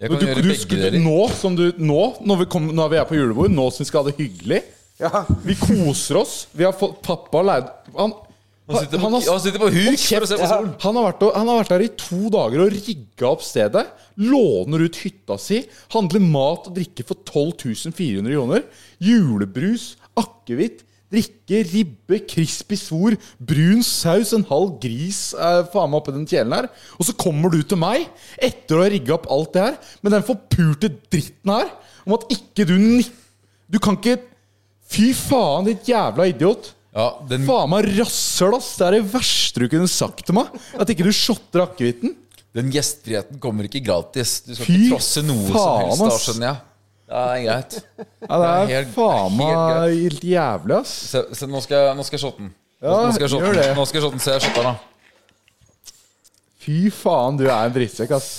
jeg 0.00 0.10
Du, 0.10 0.16
kan 0.16 0.18
du, 0.18 0.26
gjøre 0.26 0.42
du, 0.42 0.48
begge 0.48 0.58
skulle- 0.60 1.04
nå, 1.04 1.30
som 1.30 1.56
du, 1.56 1.72
nå, 1.78 2.20
når 2.26 2.38
vi, 2.38 2.44
kom, 2.46 2.68
når 2.74 2.88
vi 2.90 2.96
er 2.96 3.04
på 3.04 3.14
julebord, 3.16 3.50
nå 3.50 3.70
som 3.72 3.84
vi 3.84 3.88
skal 3.88 4.04
ha 4.04 4.10
det 4.10 4.18
hyggelig 4.18 4.62
Ja. 5.00 5.24
Vi 5.44 5.54
koser 5.54 6.16
oss. 6.20 6.46
Vi 6.54 6.64
har 6.64 6.72
fått 6.72 7.02
pappa 7.02 7.42
leid 7.42 7.68
Han, 7.96 8.12
Han 8.68 8.78
sitter 8.78 9.00
på, 9.02 9.08
har- 9.10 9.26
han 9.32 9.40
sitter 9.42 9.58
på 9.58 9.68
huk 9.74 9.98
for 10.06 10.24
å 10.24 10.28
se 10.30 10.36
på 10.38 10.46
solen. 10.48 10.68
han 10.84 10.94
har, 10.96 11.04
vært, 11.08 11.22
han 11.34 11.48
har 11.50 11.58
vært 11.62 11.72
der 11.74 11.82
i 11.82 11.90
to 11.98 12.20
dager 12.30 12.62
og 12.62 12.70
rigga 12.76 13.26
opp 13.32 13.42
stedet. 13.42 13.82
Låner 14.22 14.84
ut 14.86 14.98
hytta 15.02 15.36
si. 15.42 15.58
Handler 15.92 16.22
mat 16.22 16.68
og 16.70 16.76
drikke 16.78 17.04
for 17.08 17.18
12 17.26 17.90
400 17.90 18.36
kroner. 18.36 18.62
Julebrus, 19.02 19.96
akevitt, 20.16 20.84
drikke, 21.12 21.58
ribbe, 21.72 22.20
crispy 22.30 22.78
svor, 22.80 23.16
brun 23.42 23.82
saus, 23.84 24.30
en 24.32 24.46
halv 24.48 24.78
gris 24.80 25.34
eh, 25.34 25.58
faen 25.74 25.90
meg 25.92 25.98
oppi 26.00 26.14
den 26.14 26.28
kjelen 26.30 26.54
her. 26.56 26.68
Og 26.96 27.08
så 27.08 27.16
kommer 27.18 27.52
du 27.52 27.58
til 27.66 27.80
meg 27.82 28.06
etter 28.40 28.78
å 28.78 28.84
ha 28.86 28.92
rigga 28.94 29.16
opp 29.18 29.26
alt 29.34 29.52
det 29.58 29.66
her 29.66 29.76
med 30.06 30.14
den 30.16 30.24
forpurte 30.30 30.92
dritten 31.12 31.52
her 31.52 31.74
om 32.06 32.14
at 32.16 32.24
ikke 32.32 32.64
du. 32.70 32.78
Du 33.72 33.80
kan 33.82 33.98
ikke 33.98 34.20
Fy 34.92 35.14
faen, 35.16 35.64
ditt 35.64 35.86
jævla 35.88 36.26
idiot. 36.28 36.66
Ja, 36.92 37.06
den, 37.28 37.46
Faen 37.48 37.70
meg 37.72 37.86
rasshøl, 37.96 38.54
ass! 38.58 38.74
Det 38.76 38.84
er 38.88 38.96
det 38.98 39.06
verste 39.14 39.62
du 39.62 39.68
kunne 39.72 39.88
sagt 39.88 40.26
til 40.28 40.36
meg. 40.36 40.50
At 40.76 40.90
ikke 40.92 41.06
du 41.06 41.12
shotter 41.16 41.64
akevitten. 41.64 42.16
den 42.52 42.68
gjestfriheten 42.74 43.38
kommer 43.40 43.64
ikke 43.64 43.80
gratis. 43.86 44.42
Du 44.44 44.52
skal 44.54 44.66
Fy 44.68 44.74
ikke 44.76 44.90
trosse 44.98 45.22
noe 45.24 45.46
som 45.48 45.86
helst, 45.86 46.02
da, 46.02 46.18
skjønner 46.26 46.48
jeg. 46.50 46.60
Det 47.12 47.22
er 47.22 47.40
greit. 47.46 47.78
Ja, 48.28 48.36
det 48.42 48.50
er 48.50 48.66
helt- 48.74 48.92
faen 48.94 49.36
meg 49.36 49.56
helt 50.02 50.22
jævlig, 50.24 50.76
ass. 50.82 50.92
Se, 51.12 51.22
se, 51.36 51.48
nå 51.48 51.60
skal 51.64 51.78
jeg, 51.86 51.96
nå 51.96 52.04
skal 52.08 52.18
jeg 52.18 52.24
shotte 52.26 52.44
den. 52.44 52.52
Ja, 52.82 52.92
nå 53.06 53.12
skal 53.16 53.24
jeg 53.26 53.32
shotte 53.36 53.54
den. 53.56 53.76
Nå 53.76 53.86
skal 53.88 53.98
jeg 53.98 54.04
shotte 54.04 54.16
den. 54.18 54.24
Se, 54.26 54.36
jeg 54.36 54.44
shotter 54.46 54.62
den, 54.68 54.72
da. 54.72 55.92
Fy 56.62 56.76
faen, 56.94 57.36
du 57.40 57.46
er 57.48 57.66
en 57.66 57.74
drittsekk, 57.74 58.12
ass. 58.16 58.30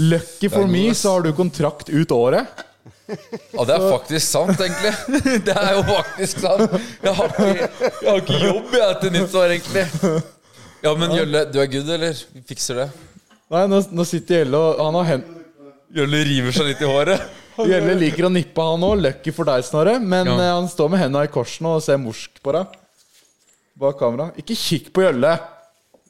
Lucky 0.00 0.48
for 0.52 0.64
Det 0.64 0.66
er 0.66 0.72
me, 0.72 0.86
så 0.96 1.12
har 1.14 1.22
du 1.24 1.30
kontrakt 1.36 1.88
ut 1.92 2.10
året. 2.12 2.64
Ja, 3.06 3.64
det 3.68 3.74
er 3.76 3.84
faktisk 3.92 4.26
sant, 4.26 4.58
egentlig. 4.60 4.92
Det 5.46 5.54
er 5.54 5.72
jo 5.76 5.82
faktisk 5.86 6.40
sant. 6.42 6.74
Jeg 7.04 7.12
har 7.14 7.28
ikke, 7.30 7.68
jeg 8.02 8.08
har 8.10 8.20
ikke 8.22 8.40
jobb 8.42 8.74
jeg 8.80 8.96
til 9.02 9.12
nyttår, 9.14 9.54
egentlig. 9.56 9.84
Ja, 10.82 10.92
men 10.98 11.14
Jølle, 11.14 11.44
du 11.50 11.58
er 11.62 11.68
good, 11.70 11.88
eller? 11.96 12.18
Vi 12.34 12.42
fikser 12.50 12.80
det. 12.82 12.86
Nei, 13.54 13.62
nå, 13.70 13.78
nå 13.94 14.04
sitter 14.06 14.42
Jølle 14.42 14.58
og 14.58 14.80
Han 14.88 14.96
har 15.00 15.06
hen... 15.12 15.22
Jølle 15.96 16.20
river 16.26 16.52
seg 16.56 16.66
litt 16.72 16.82
i 16.82 16.88
håret. 16.90 17.28
Jølle 17.62 17.94
liker 17.96 18.26
å 18.26 18.30
nippe, 18.34 18.64
han 18.72 18.82
òg. 18.84 18.98
Lucky 19.04 19.32
for 19.32 19.48
deg, 19.48 19.62
Snorre. 19.64 19.94
Men 20.02 20.26
Ja. 20.28 20.34
eh, 20.42 20.50
han 20.58 20.66
står 20.68 20.90
med 20.92 21.00
henda 21.04 21.22
i 21.24 21.30
kors 21.32 21.54
nå 21.64 21.76
og 21.78 21.84
ser 21.86 21.96
morsk 22.02 22.42
på 22.44 22.52
deg. 22.58 22.74
Bak 23.80 23.96
kamera. 24.02 24.32
Ikke 24.40 24.56
kikk 24.58 24.90
på 24.96 25.06
Gjølle! 25.06 25.36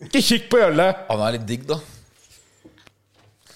Ikke 0.08 0.24
kikk 0.24 0.48
på 0.52 0.58
Gjølle! 0.64 0.88
Han 1.10 1.22
er 1.28 1.36
litt 1.36 1.46
digg, 1.48 1.68
da. 1.68 1.78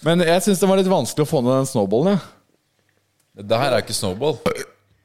Men 0.07 0.22
jeg 0.24 0.44
syns 0.44 0.61
det 0.62 0.68
var 0.70 0.79
litt 0.81 0.88
vanskelig 0.92 1.26
å 1.26 1.29
få 1.33 1.42
ned 1.44 1.59
den 1.59 1.68
snowballen. 1.72 2.20
Ja. 2.20 2.37
Det 3.42 3.59
her 3.59 3.72
er 3.72 3.83
ikke 3.83 3.94
snowball. 3.96 4.38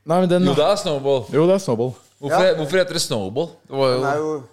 Nei, 0.06 0.20
men 0.22 0.30
den 0.30 0.44
Jo, 0.46 0.54
det 0.54 0.66
er 0.66 0.76
snowball. 0.82 1.26
Jo, 1.34 1.46
det 1.48 1.56
er 1.56 1.64
snowball. 1.64 1.94
Hvorfor, 2.22 2.44
Ja. 2.46 2.54
hvorfor 2.56 2.78
heter 2.82 2.94
det 2.94 3.02
snowball? 3.02 3.48
Det 3.68 3.76
var 3.78 3.88
jo, 3.94 4.02
Den 4.02 4.10
er 4.12 4.18
jo 4.18 4.44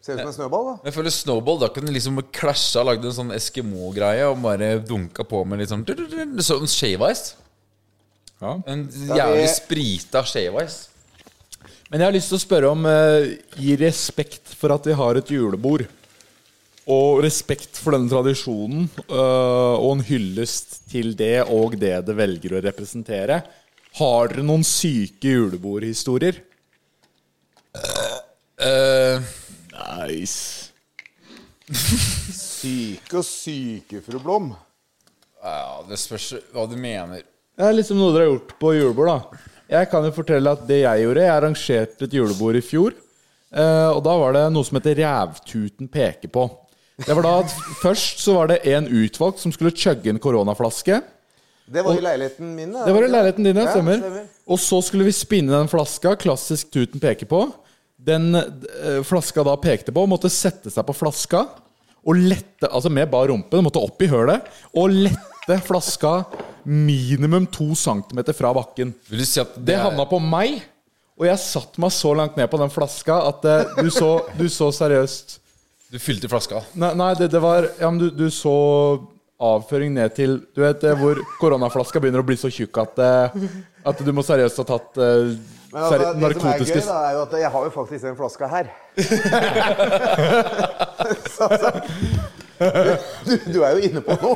Ser 0.00 0.14
ut 0.14 0.18
som 0.20 0.28
en 0.28 0.32
snøball, 0.32 0.64
da. 0.64 0.74
jeg 0.88 0.94
føler 0.94 1.10
snowball, 1.12 1.58
Da 1.60 1.68
kunne 1.68 1.86
den 1.86 1.94
liksom 1.94 2.22
klasja 2.32 2.80
og 2.80 2.86
lagd 2.86 3.04
en 3.04 3.12
sånn 3.12 3.32
Eskimo-greie 3.36 4.24
og 4.30 4.40
bare 4.42 4.78
dunka 4.80 5.24
på 5.28 5.44
med 5.46 5.58
litt 5.60 5.68
sånn 5.68 5.84
Sånn 6.40 6.66
shave 6.68 7.10
ice. 7.12 7.34
Ja. 8.40 8.54
En 8.66 8.86
jævlig 8.88 9.42
vi- 9.42 9.54
sprita 9.54 10.24
shave 10.24 10.64
ice. 10.64 10.88
Men 11.90 12.00
jeg 12.00 12.06
har 12.06 12.12
lyst 12.12 12.28
til 12.30 12.38
å 12.38 12.46
spørre 12.46 12.70
om 12.70 12.86
eh, 12.86 13.36
I 13.60 13.76
respekt 13.76 14.54
for 14.56 14.72
at 14.72 14.84
vi 14.86 14.92
har 14.94 15.16
et 15.16 15.26
julebord, 15.28 15.86
og 16.90 17.22
respekt 17.24 17.78
for 17.78 17.94
denne 17.94 18.10
tradisjonen, 18.10 18.88
eh, 19.06 19.74
og 19.78 19.92
en 19.94 20.06
hyllest 20.08 20.80
til 20.90 21.14
det 21.18 21.46
og 21.46 21.76
det 21.80 21.96
det 22.08 22.16
velger 22.18 22.56
å 22.58 22.62
representere, 22.64 23.42
har 24.00 24.30
dere 24.30 24.46
noen 24.46 24.64
syke 24.66 25.32
julebordhistorier? 25.34 26.42
Uh, 28.60 29.22
Nice. 30.10 30.70
Syke 32.60 33.20
og 33.20 33.24
syke, 33.24 34.00
fru 34.04 34.18
Blom. 34.20 34.50
ja, 35.40 35.80
det 35.88 35.98
spørs 36.00 36.32
hva 36.52 36.66
du 36.68 36.76
mener. 36.76 37.22
Det 37.56 37.66
er 37.66 37.76
liksom 37.76 38.00
noe 38.00 38.12
dere 38.14 38.26
har 38.26 38.34
gjort 38.34 38.52
på 38.60 38.72
julebord, 38.76 39.10
da. 39.10 39.44
Jeg 39.70 39.88
kan 39.92 40.04
jo 40.04 40.12
fortelle 40.14 40.52
at 40.52 40.66
det 40.66 40.80
jeg 40.80 41.04
gjorde 41.04 41.22
Jeg 41.22 41.32
arrangerte 41.36 42.06
et 42.06 42.16
julebord 42.16 42.58
i 42.58 42.64
fjor. 42.64 42.96
Eh, 43.50 43.88
og 43.90 44.02
da 44.06 44.16
var 44.18 44.34
det 44.34 44.44
noe 44.54 44.66
som 44.66 44.78
heter 44.78 44.98
Rævtuten 45.00 45.90
peker 45.90 46.32
på. 46.32 46.46
Det 47.06 47.16
var 47.16 47.24
da 47.26 47.32
at 47.44 47.54
Først 47.80 48.20
så 48.24 48.34
var 48.36 48.50
det 48.52 48.60
en 48.72 48.88
utvalgt 48.88 49.40
som 49.42 49.52
skulle 49.54 49.72
chugge 49.76 50.12
en 50.12 50.20
koronaflaske. 50.22 51.00
Det 51.70 51.82
var 51.86 51.94
i 51.94 52.02
leiligheten 52.02 52.54
min. 52.56 52.72
da. 52.74 52.84
Det 52.86 52.92
var 52.96 53.06
i 53.06 53.10
leiligheten 53.10 53.46
din, 53.46 53.56
ja. 53.56 53.70
Stemmer. 53.70 54.26
Og 54.50 54.58
så 54.58 54.80
skulle 54.82 55.06
vi 55.06 55.14
spinne 55.14 55.54
den 55.54 55.70
flaska. 55.70 56.16
Klassisk 56.18 56.72
Tuten 56.74 57.00
peker 57.02 57.30
på. 57.30 57.44
Den 58.00 58.34
eh, 58.34 59.02
flaska 59.06 59.44
da 59.46 59.54
pekte 59.60 59.94
på, 59.94 60.06
måtte 60.08 60.30
sette 60.32 60.72
seg 60.72 60.86
på 60.88 60.96
flaska 60.96 61.44
og 62.00 62.16
lette 62.16 62.68
Altså 62.70 62.88
med 62.92 63.10
bar 63.12 63.28
rumpe, 63.28 63.52
den 63.52 63.66
måtte 63.66 63.82
opp 63.82 64.00
i 64.02 64.08
hølet. 64.08 64.46
Og 64.72 64.92
lette 65.06 65.58
flaska 65.66 66.22
minimum 66.64 67.46
to 67.52 67.74
centimeter 67.76 68.36
fra 68.36 68.52
bakken. 68.56 68.94
Vil 69.08 69.22
du 69.22 69.28
si 69.28 69.40
at 69.42 69.54
Det 69.56 69.66
Det 69.72 69.78
havna 69.80 70.06
på 70.08 70.18
meg, 70.22 70.62
og 71.20 71.26
jeg 71.28 71.38
satte 71.42 71.80
meg 71.80 71.92
så 71.92 72.14
langt 72.16 72.36
ned 72.36 72.48
på 72.50 72.58
den 72.60 72.72
flaska 72.72 73.20
at 73.28 73.44
eh, 73.44 73.76
du, 73.84 73.90
så, 73.92 74.24
du 74.38 74.48
så 74.48 74.70
seriøst 74.72 75.38
Du 75.90 75.98
fylte 75.98 76.28
flaska. 76.30 76.60
Nei, 76.78 76.92
nei 76.94 77.14
det, 77.18 77.26
det 77.32 77.40
var 77.42 77.66
Ja, 77.80 77.88
men 77.90 77.98
du, 77.98 78.10
du 78.14 78.30
så 78.30 78.52
avføring 79.40 79.94
ned 79.96 80.12
til 80.14 80.36
Du 80.54 80.60
vet 80.62 80.84
eh, 80.86 80.94
hvor 80.98 81.18
koronaflaska 81.40 82.00
begynner 82.02 82.20
å 82.22 82.26
bli 82.28 82.36
så 82.38 82.48
tjukk 82.52 82.78
at, 82.82 82.98
eh, 83.02 83.26
at 83.90 83.98
du 84.04 84.12
må 84.14 84.22
seriøst 84.26 84.58
ha 84.62 84.66
tatt 84.68 84.98
eh, 85.00 85.30
Men 85.72 85.80
altså, 85.80 85.98
det 85.98 86.04
som 86.06 86.22
er 86.22 86.34
gøy, 86.62 86.80
da, 86.86 86.98
er 87.08 87.12
jo 87.16 87.20
at 87.24 87.32
jeg 87.40 87.50
har 87.56 87.62
jo 87.66 87.70
faktisk 87.74 88.02
den 88.06 88.16
flaska 88.18 88.44
her. 88.50 88.66
så, 91.36 91.44
så, 91.46 91.68
du, 93.26 93.32
du 93.54 93.58
er 93.62 93.70
jo 93.78 93.80
inne 93.86 94.00
på 94.02 94.12
noe. 94.18 94.34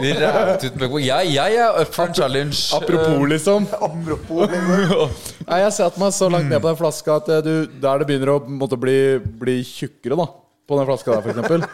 Jeg, 1.02 1.22
jeg 1.34 1.50
er 1.58 1.74
up 1.82 1.90
for 1.90 2.06
en 2.06 2.14
challenge. 2.14 2.70
Apropos, 2.78 3.26
liksom. 3.34 3.66
Apropos 3.74 4.46
liksom. 4.46 5.10
Nei, 5.42 5.58
Jeg 5.64 5.74
satte 5.80 5.98
meg 6.04 6.10
så 6.14 6.30
langt 6.30 6.46
ned 6.54 6.62
på 6.62 6.70
den 6.70 6.78
flaska 6.78 7.10
at 7.18 7.26
du, 7.44 7.66
der 7.82 7.94
det 7.98 8.06
begynner 8.12 8.30
å 8.36 8.38
måtte 8.46 8.78
bli, 8.78 9.18
bli 9.42 9.58
tjukkere, 9.66 10.14
da. 10.22 10.30
På 10.68 10.78
den 10.78 10.88
flaska 10.88 11.18
der, 11.18 11.30
eksempel. 11.34 11.64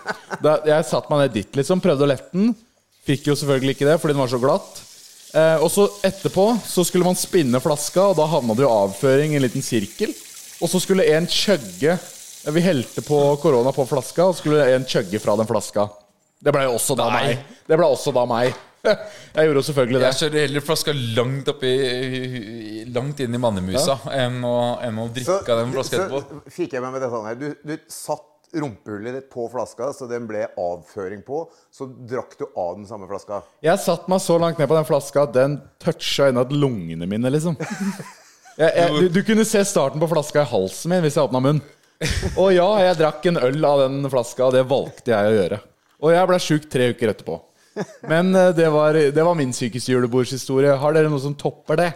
Jeg 0.66 0.86
satte 0.88 1.12
meg 1.12 1.24
ned 1.24 1.34
dit, 1.36 1.50
liksom. 1.60 1.82
Prøvde 1.84 2.06
å 2.06 2.10
lette 2.10 2.30
den. 2.34 2.54
Fikk 3.06 3.28
jo 3.30 3.36
selvfølgelig 3.38 3.76
ikke 3.76 3.88
det, 3.88 3.98
fordi 4.02 4.16
den 4.16 4.22
var 4.24 4.32
så 4.32 4.40
glatt. 4.42 4.80
Eh, 5.30 5.62
og 5.62 5.70
så 5.70 5.86
etterpå 6.06 6.46
så 6.66 6.82
skulle 6.86 7.06
man 7.06 7.18
spinne 7.18 7.60
flaska, 7.62 8.08
og 8.10 8.18
da 8.18 8.26
havna 8.32 8.56
det 8.58 8.66
jo 8.66 8.72
avføring 8.72 9.34
i 9.34 9.38
en 9.38 9.46
liten 9.46 9.64
sirkel. 9.64 10.10
Og 10.60 10.68
så 10.68 10.80
skulle 10.82 11.06
en 11.14 11.28
chugge 11.30 11.94
eh, 11.94 12.50
Vi 12.52 12.64
helte 12.64 13.04
på 13.06 13.20
korona 13.42 13.72
på 13.72 13.86
flaska, 13.88 14.26
og 14.26 14.34
så 14.34 14.42
skulle 14.42 14.66
en 14.74 14.88
chugge 14.88 15.22
fra 15.22 15.36
den 15.38 15.48
flaska. 15.48 15.86
Det 16.40 16.52
ble 16.56 16.66
jo 16.66 16.74
også 16.78 16.96
da 16.98 17.06
Nei. 17.12 17.22
meg. 17.30 17.62
Det 17.68 17.78
ble 17.78 17.86
også 17.86 18.12
da 18.16 18.26
meg. 18.28 18.58
Jeg 19.36 19.44
gjorde 19.46 19.60
jo 19.60 19.64
selvfølgelig 19.68 20.00
det. 20.00 20.08
Jeg 20.08 20.18
kjører 20.22 20.44
heller 20.46 20.62
flaska 20.64 20.92
langt 20.96 21.48
oppi 21.52 21.70
Langt 22.94 23.18
inn 23.20 23.36
i 23.36 23.40
mannemusa 23.42 23.98
enn, 24.16 24.38
å, 24.48 24.54
enn 24.86 25.02
å 25.02 25.04
drikke 25.12 25.52
av 25.52 25.60
den 25.60 25.74
flaska 25.74 25.98
etterpå. 25.98 26.22
så 26.24 26.54
fikk 26.56 26.78
jeg 26.78 26.84
med 26.86 26.94
meg 26.94 27.04
dette 27.04 27.20
her. 27.26 27.36
Du, 27.36 27.48
du 27.60 27.74
satt 27.92 28.24
rumpehullet 28.54 29.14
ditt 29.16 29.28
på 29.32 29.46
flaska, 29.52 29.92
så 29.96 30.08
den 30.10 30.26
ble 30.28 30.46
avføring 30.58 31.22
på. 31.26 31.44
Så 31.72 31.86
drakk 31.86 32.36
du 32.38 32.46
av 32.48 32.76
den 32.78 32.86
samme 32.88 33.08
flaska. 33.10 33.42
Jeg 33.64 33.82
satte 33.82 34.10
meg 34.10 34.22
så 34.24 34.38
langt 34.42 34.60
ned 34.60 34.70
på 34.70 34.78
den 34.78 34.88
flaska 34.88 35.26
at 35.26 35.34
den 35.36 35.58
toucha 35.82 36.30
innad 36.30 36.54
lungene 36.54 37.08
mine, 37.10 37.32
liksom. 37.32 37.58
Jeg, 38.58 38.72
jeg, 38.76 38.90
du, 38.92 39.12
du 39.14 39.20
kunne 39.24 39.46
se 39.48 39.62
starten 39.64 40.02
på 40.02 40.08
flaska 40.10 40.42
i 40.42 40.50
halsen 40.50 40.92
min 40.92 41.04
hvis 41.04 41.14
jeg 41.16 41.28
åpna 41.28 41.40
munnen. 41.40 41.62
Og 42.40 42.50
ja, 42.54 42.66
jeg 42.86 42.98
drakk 42.98 43.26
en 43.28 43.38
øl 43.40 43.64
av 43.68 43.84
den 43.84 44.08
flaska, 44.12 44.48
og 44.48 44.56
det 44.56 44.64
valgte 44.68 45.12
jeg 45.12 45.30
å 45.30 45.36
gjøre. 45.36 45.60
Og 46.00 46.12
jeg 46.14 46.28
ble 46.30 46.38
sjuk 46.40 46.68
tre 46.72 46.90
uker 46.94 47.12
etterpå. 47.12 47.38
Men 48.08 48.34
eh, 48.34 48.52
det 48.56 48.68
var, 48.72 48.96
det 48.96 49.24
var 49.24 49.36
min 49.38 49.52
sykeste 49.56 49.92
julebordshistorie. 49.92 50.74
Har 50.80 50.96
dere 50.96 51.12
noe 51.12 51.22
som 51.22 51.36
topper 51.38 51.78
det? 51.80 51.90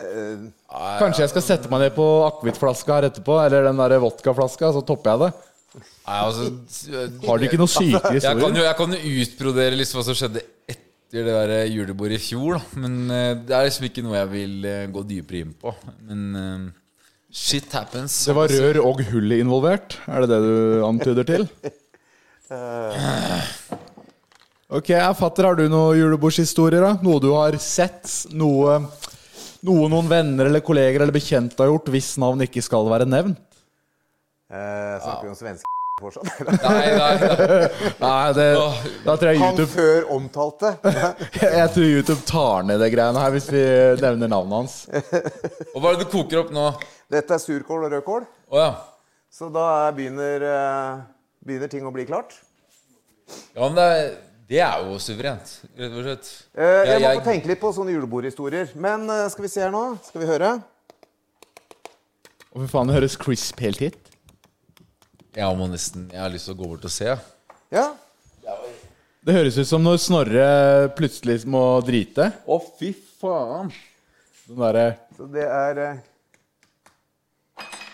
Kanskje 0.00 1.24
jeg 1.24 1.32
skal 1.32 1.44
sette 1.44 1.70
meg 1.72 1.84
ned 1.84 1.94
på 1.96 2.06
akevittflaska 2.26 2.96
her 2.96 3.08
etterpå, 3.10 3.36
eller 3.44 3.68
den 3.68 3.80
der 3.80 3.98
vodkaflaska, 4.02 4.72
så 4.76 4.82
topper 4.86 5.12
jeg 5.12 5.22
det. 5.24 5.30
Nei, 5.80 6.18
altså, 6.18 6.48
Har 7.26 7.38
du 7.38 7.46
ikke 7.46 7.60
noe 7.60 7.70
sykere 7.70 8.14
jeg, 8.16 8.22
kan 8.24 8.38
historier? 8.40 8.56
jo, 8.58 8.64
jeg 8.66 8.76
kan 8.80 8.94
jo 8.96 9.12
utbrodere 9.22 9.76
liksom 9.78 10.00
hva 10.00 10.06
som 10.08 10.16
skjedde 10.18 10.42
etter 10.72 11.26
det 11.26 11.34
der 11.36 11.52
julebordet 11.70 12.18
i 12.18 12.22
fjor. 12.24 12.58
Da. 12.58 12.80
Men 12.82 12.96
eh, 13.14 13.32
det 13.46 13.54
er 13.54 13.68
liksom 13.68 13.86
ikke 13.90 14.04
noe 14.06 14.16
jeg 14.18 14.30
vil 14.32 14.66
eh, 14.70 14.88
gå 14.90 15.04
dypere 15.06 15.44
inn 15.44 15.52
på. 15.58 15.74
Men 16.08 16.24
uh, 16.34 16.66
shit 17.30 17.70
happens. 17.76 18.16
Det 18.26 18.34
var 18.38 18.50
rør 18.50 18.80
og 18.82 19.04
hull 19.12 19.36
involvert. 19.38 19.98
Er 20.10 20.24
det 20.24 20.32
det 20.32 20.40
du 20.48 20.84
antyder 20.88 21.30
til? 21.34 21.46
Ok, 24.70 24.92
jeg 24.92 25.14
fatter, 25.18 25.48
Har 25.48 25.56
du 25.58 25.64
noen 25.66 25.98
julebordshistorier? 25.98 26.84
da? 26.84 26.92
Noe 27.02 27.18
du 27.18 27.32
har 27.34 27.56
sett? 27.58 28.06
Noe, 28.30 28.76
noe 29.66 29.88
noen 29.92 30.08
venner 30.10 30.48
eller 30.50 30.62
kolleger 30.64 31.02
eller 31.04 31.14
bekjente 31.14 31.58
har 31.60 31.68
gjort, 31.72 31.90
hvis 31.92 32.14
navn 32.22 32.40
ikke 32.46 32.62
skal 32.64 32.88
være 32.90 33.06
nevnt? 33.08 33.38
Eh, 34.50 34.96
snakker 35.04 35.28
vi 35.28 35.32
om 35.32 35.36
svenske 35.38 35.76
fortsatt? 36.00 36.30
Nei, 36.64 36.86
nei, 36.96 37.10
nei. 37.20 37.58
Nei, 38.00 38.32
det, 38.38 38.46
da 39.04 39.14
tror 39.20 39.28
jeg 39.30 39.40
Han 39.42 39.58
før 39.68 40.06
omtalte. 40.16 40.70
Jeg 41.44 41.66
tror 41.74 41.84
YouTube 41.86 42.24
tar 42.28 42.64
ned 42.66 42.80
det 42.80 42.88
greiene 42.94 43.20
her 43.20 43.34
hvis 43.34 43.50
vi 43.52 43.60
nevner 44.00 44.30
navnet 44.32 44.56
hans. 44.62 44.78
Og 45.74 45.76
hva 45.84 45.92
er 45.92 46.00
det 46.00 46.06
du 46.06 46.14
koker 46.14 46.40
opp 46.46 46.54
nå? 46.56 46.64
Dette 47.12 47.36
er 47.36 47.42
surkål 47.42 47.84
og 47.88 47.92
rødkål. 47.98 48.24
Oh, 48.50 48.58
ja. 48.58 48.70
Så 49.30 49.50
da 49.52 49.66
er- 49.84 49.94
begynner, 49.98 50.42
eh, 50.48 51.04
begynner 51.46 51.70
ting 51.70 51.84
å 51.86 51.92
bli 51.94 52.06
klart. 52.08 52.32
Ja, 53.54 53.68
men 53.68 53.76
det 53.78 53.84
er, 53.86 54.08
det 54.50 54.58
er 54.66 54.82
jo 54.82 54.98
suverent, 54.98 55.50
rett 55.78 55.92
og 55.94 56.02
slett. 56.04 56.28
Eh, 56.58 56.64
jeg 56.64 56.86
Jeg- 56.90 57.00
må 57.00 57.06
jeg- 57.08 57.20
få 57.20 57.24
tenke 57.30 57.46
litt 57.46 57.60
på 57.60 57.70
sånne 57.72 57.92
julebordhistorier. 57.94 58.74
Men 58.76 59.08
eh, 59.08 59.28
skal 59.28 59.42
vi 59.42 59.48
se 59.48 59.60
her 59.62 59.70
nå. 59.70 59.84
Skal 60.04 60.20
vi 60.20 60.26
høre? 60.26 60.62
Hvorfor 62.50 62.66
for 62.66 62.78
faen, 62.78 62.88
det 62.90 62.96
høres 62.96 63.16
crisp 63.16 63.60
helt 63.62 63.78
hit. 63.78 63.96
Jeg 65.36 65.56
må 65.56 65.68
nesten 65.70 66.08
Jeg 66.10 66.18
har 66.20 66.28
lyst 66.32 66.46
til 66.46 66.54
å 66.56 66.58
gå 66.58 66.66
bort 66.72 66.84
og 66.84 66.90
se. 66.90 67.16
Ja. 67.70 67.92
Det 69.22 69.34
høres 69.36 69.58
ut 69.60 69.66
som 69.68 69.82
når 69.84 69.98
Snorre 70.00 70.88
plutselig 70.96 71.44
må 71.46 71.62
drite. 71.86 72.32
Å, 72.48 72.56
fy 72.78 72.92
faen. 73.20 73.70
Den 74.48 74.56
derre 74.56 74.96
Så 75.16 75.30
det 75.30 75.44
er 75.46 75.78
eh, 75.78 75.96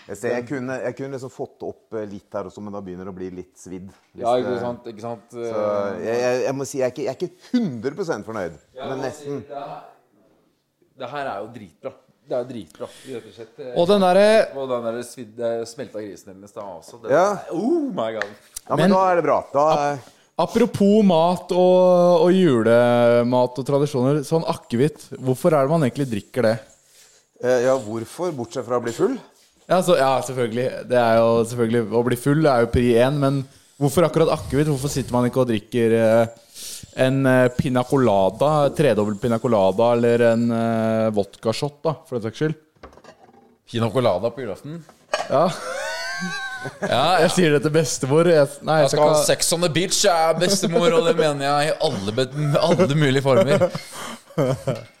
jeg, 0.07 0.17
ser, 0.17 0.33
jeg, 0.37 0.45
kunne, 0.47 0.77
jeg 0.83 0.95
kunne 0.97 1.17
liksom 1.17 1.31
fått 1.33 1.63
opp 1.67 1.93
eh, 1.99 2.05
litt 2.07 2.33
her 2.37 2.47
også, 2.49 2.63
men 2.63 2.75
da 2.77 2.81
begynner 2.83 3.09
det 3.09 3.13
å 3.13 3.17
bli 3.17 3.29
litt 3.41 3.53
svidd. 3.59 3.91
Ja, 4.17 4.33
ikke 4.39 4.57
sant? 4.63 4.87
Ikke 4.91 5.03
sant? 5.03 5.27
Så 5.35 5.43
jeg, 6.01 6.17
jeg, 6.23 6.41
jeg 6.47 6.55
må 6.57 6.67
si 6.67 6.81
jeg 6.81 6.87
er 6.87 6.95
ikke, 6.95 7.05
jeg 7.05 7.13
er 7.13 7.19
ikke 7.19 7.61
100 7.61 8.27
fornøyd, 8.27 8.59
men 8.81 9.03
nesten. 9.03 9.41
Det 10.97 11.09
her 11.13 11.29
er 11.29 11.41
jo 11.43 11.49
dritbra. 11.53 11.93
Det 12.27 12.35
er 12.35 12.41
jo 12.43 12.47
dritbra, 12.49 12.87
rett 13.07 13.27
og 13.29 13.35
slett. 13.37 13.59
Og 13.79 13.87
den 13.87 14.03
derre 14.03 14.91
der 14.91 14.99
svidde, 15.07 15.51
smelta 15.69 16.01
grisen 16.03 16.33
hennes 16.33 16.55
da 16.55 16.65
også. 16.65 16.99
Det, 17.03 17.11
Ja. 17.13 17.27
Oh 17.55 17.87
my 17.87 18.09
god. 18.17 18.31
Ja, 18.67 18.75
men, 18.75 18.89
Men- 18.89 18.95
da 18.97 19.03
er 19.11 19.15
det 19.21 19.23
bra. 19.23 19.37
Da, 19.53 19.67
Apropos 20.37 21.01
mat 21.01 21.49
og, 21.49 22.25
og 22.27 22.29
julemat 22.29 23.57
og 23.57 23.65
tradisjoner. 23.65 24.19
Sånn 24.27 24.43
akevitt, 24.45 25.07
hvorfor 25.17 25.55
er 25.55 25.65
det 25.65 25.71
man 25.71 25.85
egentlig 25.87 26.05
drikker 26.11 26.45
det? 26.45 26.59
eh, 27.41 27.63
ja, 27.65 27.73
hvorfor? 27.81 28.35
Bortsett 28.37 28.67
fra 28.67 28.77
å 28.77 28.83
bli 28.83 28.93
full? 28.93 29.15
Ja, 29.67 29.81
så, 29.83 29.97
ja 29.99 30.09
selvfølgelig. 30.23 30.67
Det 30.87 30.95
er 30.99 31.17
jo 31.19 31.31
selvfølgelig 31.49 31.81
Å 31.99 32.03
bli 32.07 32.17
full 32.19 32.45
er 32.47 32.61
jo 32.63 32.69
pri 32.71 32.85
én, 33.03 33.17
men 33.19 33.41
hvorfor 33.81 34.05
akkurat 34.07 34.31
akevitt? 34.37 34.69
Hvorfor 34.71 34.91
sitter 34.93 35.11
man 35.15 35.27
ikke 35.27 35.41
og 35.43 35.49
drikker 35.51 35.95
eh, 35.97 36.37
en 37.03 37.19
eh, 37.27 37.83
colada, 37.89 38.51
tredobbel 38.77 39.17
pina 39.21 39.39
colada, 39.43 39.91
eller 39.97 40.23
en 40.31 40.45
eh, 40.55 41.09
vodkashot, 41.17 41.81
da, 41.83 41.97
for 42.07 42.17
den 42.17 42.29
saks 42.29 42.39
skyld? 42.41 42.55
Pina 43.67 43.89
colada 43.91 44.31
på 44.31 44.45
julaften. 44.45 44.79
Ja, 45.29 45.47
Ja, 46.81 47.19
jeg 47.21 47.29
sier 47.35 47.51
det 47.53 47.59
til 47.67 47.71
bestemor. 47.75 48.25
Jeg, 48.27 48.47
nei, 48.65 48.79
jeg 48.81 48.87
Jeg 48.87 48.91
skal 48.95 49.11
ha 49.13 49.19
sex 49.27 49.51
on 49.53 49.61
the 49.63 49.69
beach, 49.71 49.99
jeg 50.07 50.31
er 50.31 50.39
bestemor, 50.41 50.95
og 50.97 51.05
det 51.05 51.13
mener 51.19 51.45
jeg 51.45 51.69
i 51.69 51.75
alle, 51.85 52.15
be- 52.17 52.57
alle 52.57 52.97
mulige 52.97 53.21
former. 53.23 53.67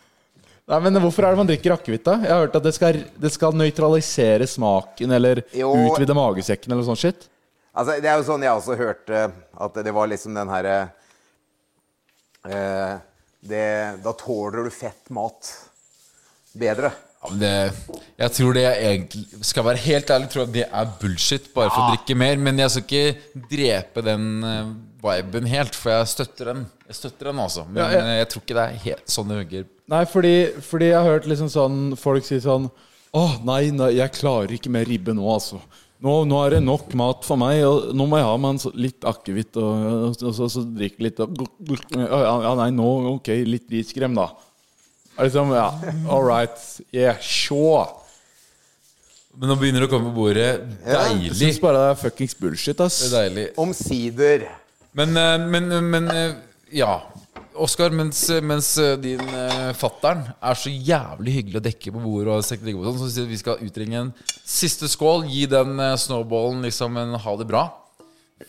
Nei, 0.67 0.79
men 0.83 0.99
Hvorfor 0.99 1.23
er 1.23 1.31
det 1.31 1.39
man 1.39 1.47
drikker 1.47 1.73
akevitt? 1.77 2.03
da? 2.03 2.17
Jeg 2.19 2.33
har 2.33 2.41
hørt 2.43 2.55
at 2.59 2.63
det 2.67 2.73
skal, 2.75 2.97
det 3.23 3.31
skal 3.31 3.55
nøytralisere 3.55 4.47
smaken 4.51 5.13
eller 5.15 5.39
Jo. 5.55 5.69
utvide 5.87 6.15
magesekken 6.17 6.71
eller 6.75 6.83
sånn 6.83 6.99
shit. 6.99 7.27
Altså, 7.77 8.01
det 8.01 8.09
er 8.09 8.17
jo 8.17 8.25
sånn 8.27 8.43
jeg 8.43 8.51
også 8.51 8.75
hørte 8.75 9.31
at 9.63 9.73
det 9.85 9.93
var 9.95 10.07
liksom 10.11 10.33
den 10.35 10.49
herre 10.51 10.77
eh, 12.49 12.97
det- 13.47 14.03
Da 14.03 14.11
tåler 14.13 14.63
du 14.65 14.69
fett 14.69 15.09
mat 15.09 15.53
bedre. 16.57 16.91
Ja, 17.23 17.29
men 17.29 17.39
det, 17.39 17.73
jeg 18.19 18.31
tror 18.31 18.53
det 18.53 18.61
jeg 18.61 18.83
egentlig 18.83 19.43
Skal 19.45 19.63
jeg 19.63 19.67
være 19.75 19.85
helt 19.85 20.07
ærlig, 20.13 20.29
tror 20.29 20.43
jeg 20.45 20.53
det 20.53 20.65
er 20.71 20.85
bullshit 21.01 21.47
bare 21.53 21.69
for 21.69 21.81
å 21.81 21.95
drikke 21.95 22.15
mer. 22.17 22.35
Men 22.37 22.57
jeg 22.57 22.69
skal 22.69 22.83
ikke 22.83 23.47
drepe 23.49 24.03
den 24.03 24.43
eh, 24.43 24.73
viben 25.01 25.45
helt, 25.47 25.75
for 25.75 25.91
jeg 25.91 26.07
støtter 26.07 26.45
den. 26.53 26.65
Jeg 26.87 26.95
støtter 26.95 27.31
den 27.31 27.39
altså 27.39 27.65
Men 27.69 27.83
Ja, 27.83 27.89
jeg- 27.89 28.01
eh, 28.03 28.17
jeg 28.19 28.29
tror 28.29 28.41
ikke 28.43 28.55
det 28.59 28.67
er 28.67 28.83
helt 28.89 29.07
sånn 29.07 29.27
det 29.29 29.37
hugger. 29.45 29.65
Nei, 29.87 30.03
fordi, 30.09 30.35
fordi 30.67 30.91
jeg 30.91 30.99
har 30.99 31.13
hørt 31.15 31.27
liksom 31.29 31.49
sånn 31.51 31.77
folk 31.99 32.25
si 32.27 32.41
sånn 32.43 32.65
Å, 33.15 33.21
nei, 33.47 33.69
nei, 33.71 33.93
jeg 33.95 34.15
klarer 34.17 34.51
ikke 34.57 34.71
mer 34.73 34.83
ribbe 34.89 35.13
nå, 35.15 35.23
altså. 35.31 35.61
Nå, 36.03 36.19
nå 36.29 36.41
er 36.43 36.57
det 36.57 36.65
nok 36.65 36.91
mat 36.99 37.23
for 37.25 37.39
meg, 37.41 37.63
og 37.65 37.93
nå 37.97 38.05
må 38.05 38.19
jeg 38.19 38.27
ha 38.27 38.33
meg 38.37 38.51
en 38.53 38.59
så, 38.61 38.71
litt 38.77 39.07
akevitt 39.07 39.55
og, 39.57 40.17
og, 40.19 40.33
så, 40.35 40.49
så 40.51 40.61
drikke 40.67 41.07
litt 41.07 41.21
og, 41.23 41.39
ja, 41.95 42.19
ja, 42.43 42.51
nei, 42.59 42.67
nå 42.75 42.89
Ok, 43.15 43.31
litt 43.47 43.71
riskrem, 43.73 44.17
da. 44.17 44.27
Er 45.17 45.25
Liksom, 45.25 45.55
ja, 45.57 45.71
all 46.13 46.27
right. 46.27 46.59
Yeah, 46.93 47.17
sure. 47.23 47.87
Men 49.37 49.51
nå 49.51 49.57
begynner 49.57 49.81
det 49.83 49.87
å 49.89 49.93
komme 49.95 50.11
på 50.11 50.17
bordet. 50.19 50.45
Jeg 50.85 50.93
Deilig. 50.93 51.33
syns 51.39 51.59
bare 51.61 51.81
det 51.81 51.89
er 51.95 51.99
fuckings 52.03 52.37
bullshit, 52.37 52.79
ass. 52.81 52.99
Det 53.01 53.09
er 53.09 53.25
deilig. 53.25 53.47
Omsider. 53.61 54.45
Men, 54.97 55.17
eh, 55.17 55.47
men, 55.49 55.73
men 55.89 56.11
eh, 56.13 56.37
ja. 56.77 56.99
Oskar, 57.57 57.93
mens, 57.95 58.19
mens 58.45 58.69
eh, 58.81 58.95
din 59.01 59.21
uh, 59.33 59.73
fattern 59.77 60.23
er 60.37 60.59
så 60.59 60.69
jævlig 60.69 61.33
hyggelig 61.39 61.59
å 61.59 61.63
dekke 61.65 61.93
på 61.95 62.01
bordet, 62.03 62.33
og 62.33 62.41
på 62.43 62.85
sånn, 62.85 62.99
så 63.01 63.09
sier 63.11 63.29
vi 63.29 63.39
skal 63.39 63.63
utringe 63.65 64.01
en 64.03 64.11
siste 64.43 64.89
skål. 64.91 65.25
Gi 65.31 65.47
den 65.49 65.73
uh, 65.81 65.95
snowballen 65.99 66.65
liksom 66.67 66.99
en 67.01 67.15
ha 67.23 67.35
det 67.39 67.47
bra. 67.49 67.63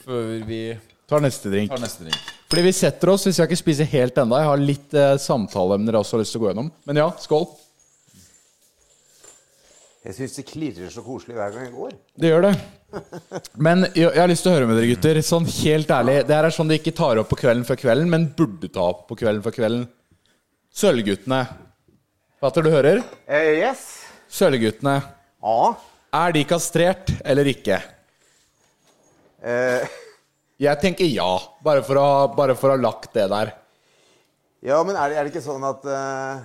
Før 0.04 0.34
vi 0.48 0.62
Tar 1.08 1.22
neste 1.24 1.48
drink. 1.48 1.72
tar 1.72 1.80
neste 1.80 2.04
drink. 2.04 2.18
Fordi 2.48 2.66
vi 2.66 2.74
setter 2.76 3.14
oss, 3.14 3.24
hvis 3.24 3.38
jeg 3.40 3.48
ikke 3.48 3.60
spiser 3.60 3.88
helt 3.88 4.18
enda 4.20 4.42
Jeg 4.42 4.48
har 4.50 4.60
litt 4.60 4.96
uh, 4.96 5.14
samtaleemner 5.20 5.96
jeg 5.96 6.04
også 6.04 6.16
har 6.18 6.24
lyst 6.24 6.36
til 6.36 6.42
å 6.42 6.44
gå 6.44 6.50
gjennom. 6.52 6.70
Men 6.88 7.00
ja, 7.00 7.08
skål. 7.24 7.48
Jeg 10.06 10.14
syns 10.14 10.36
det 10.38 10.44
klirrer 10.46 10.90
så 10.94 11.02
koselig 11.02 11.34
hver 11.36 11.50
gang 11.52 11.64
jeg 11.66 11.74
går. 11.74 11.94
Det 12.22 12.28
gjør 12.30 12.44
det. 12.46 12.52
Men 13.58 13.82
jeg, 13.98 14.12
har 14.14 14.30
lyst 14.30 14.44
til 14.46 14.52
å 14.52 14.56
høre 14.56 14.68
med 14.70 14.78
dere, 14.78 14.88
gutter. 14.92 15.18
Sånn 15.26 15.44
helt 15.58 15.90
ærlig 15.92 16.14
Det 16.24 16.32
her 16.32 16.46
er 16.48 16.54
sånn 16.54 16.70
de 16.70 16.78
ikke 16.78 16.94
tar 16.96 17.18
opp 17.20 17.28
på 17.32 17.36
kvelden 17.42 17.66
før 17.68 17.80
kvelden, 17.82 18.08
men 18.12 18.28
burde 18.38 18.70
ta 18.72 18.86
opp 18.94 19.02
på 19.10 19.18
kvelden 19.18 19.42
før 19.44 19.56
kvelden. 19.58 19.84
Sølvguttene. 20.78 21.42
Fatter 22.38 22.64
du 22.64 22.70
hører? 22.72 23.02
Eh, 23.26 23.58
yes. 23.64 23.82
Sølvguttene. 24.30 25.00
Ja. 25.42 25.58
Er 26.22 26.32
de 26.38 26.44
kastrert 26.48 27.10
eller 27.26 27.50
ikke? 27.50 27.80
Eh, 29.42 29.96
Jeg 30.58 30.80
tenker 30.82 31.06
ja, 31.10 31.28
bare 31.62 31.82
for 31.86 31.98
å, 32.00 32.06
bare 32.34 32.54
for 32.58 32.70
å 32.72 32.78
ha 32.78 32.82
lagt 32.82 33.12
det 33.14 33.26
der. 33.30 33.52
ja, 34.66 34.78
men 34.86 34.96
er 34.96 35.10
det, 35.12 35.18
er 35.18 35.26
det 35.26 35.34
ikke 35.34 35.44
sånn 35.44 35.66
at 35.68 35.84
eh, 35.86 36.40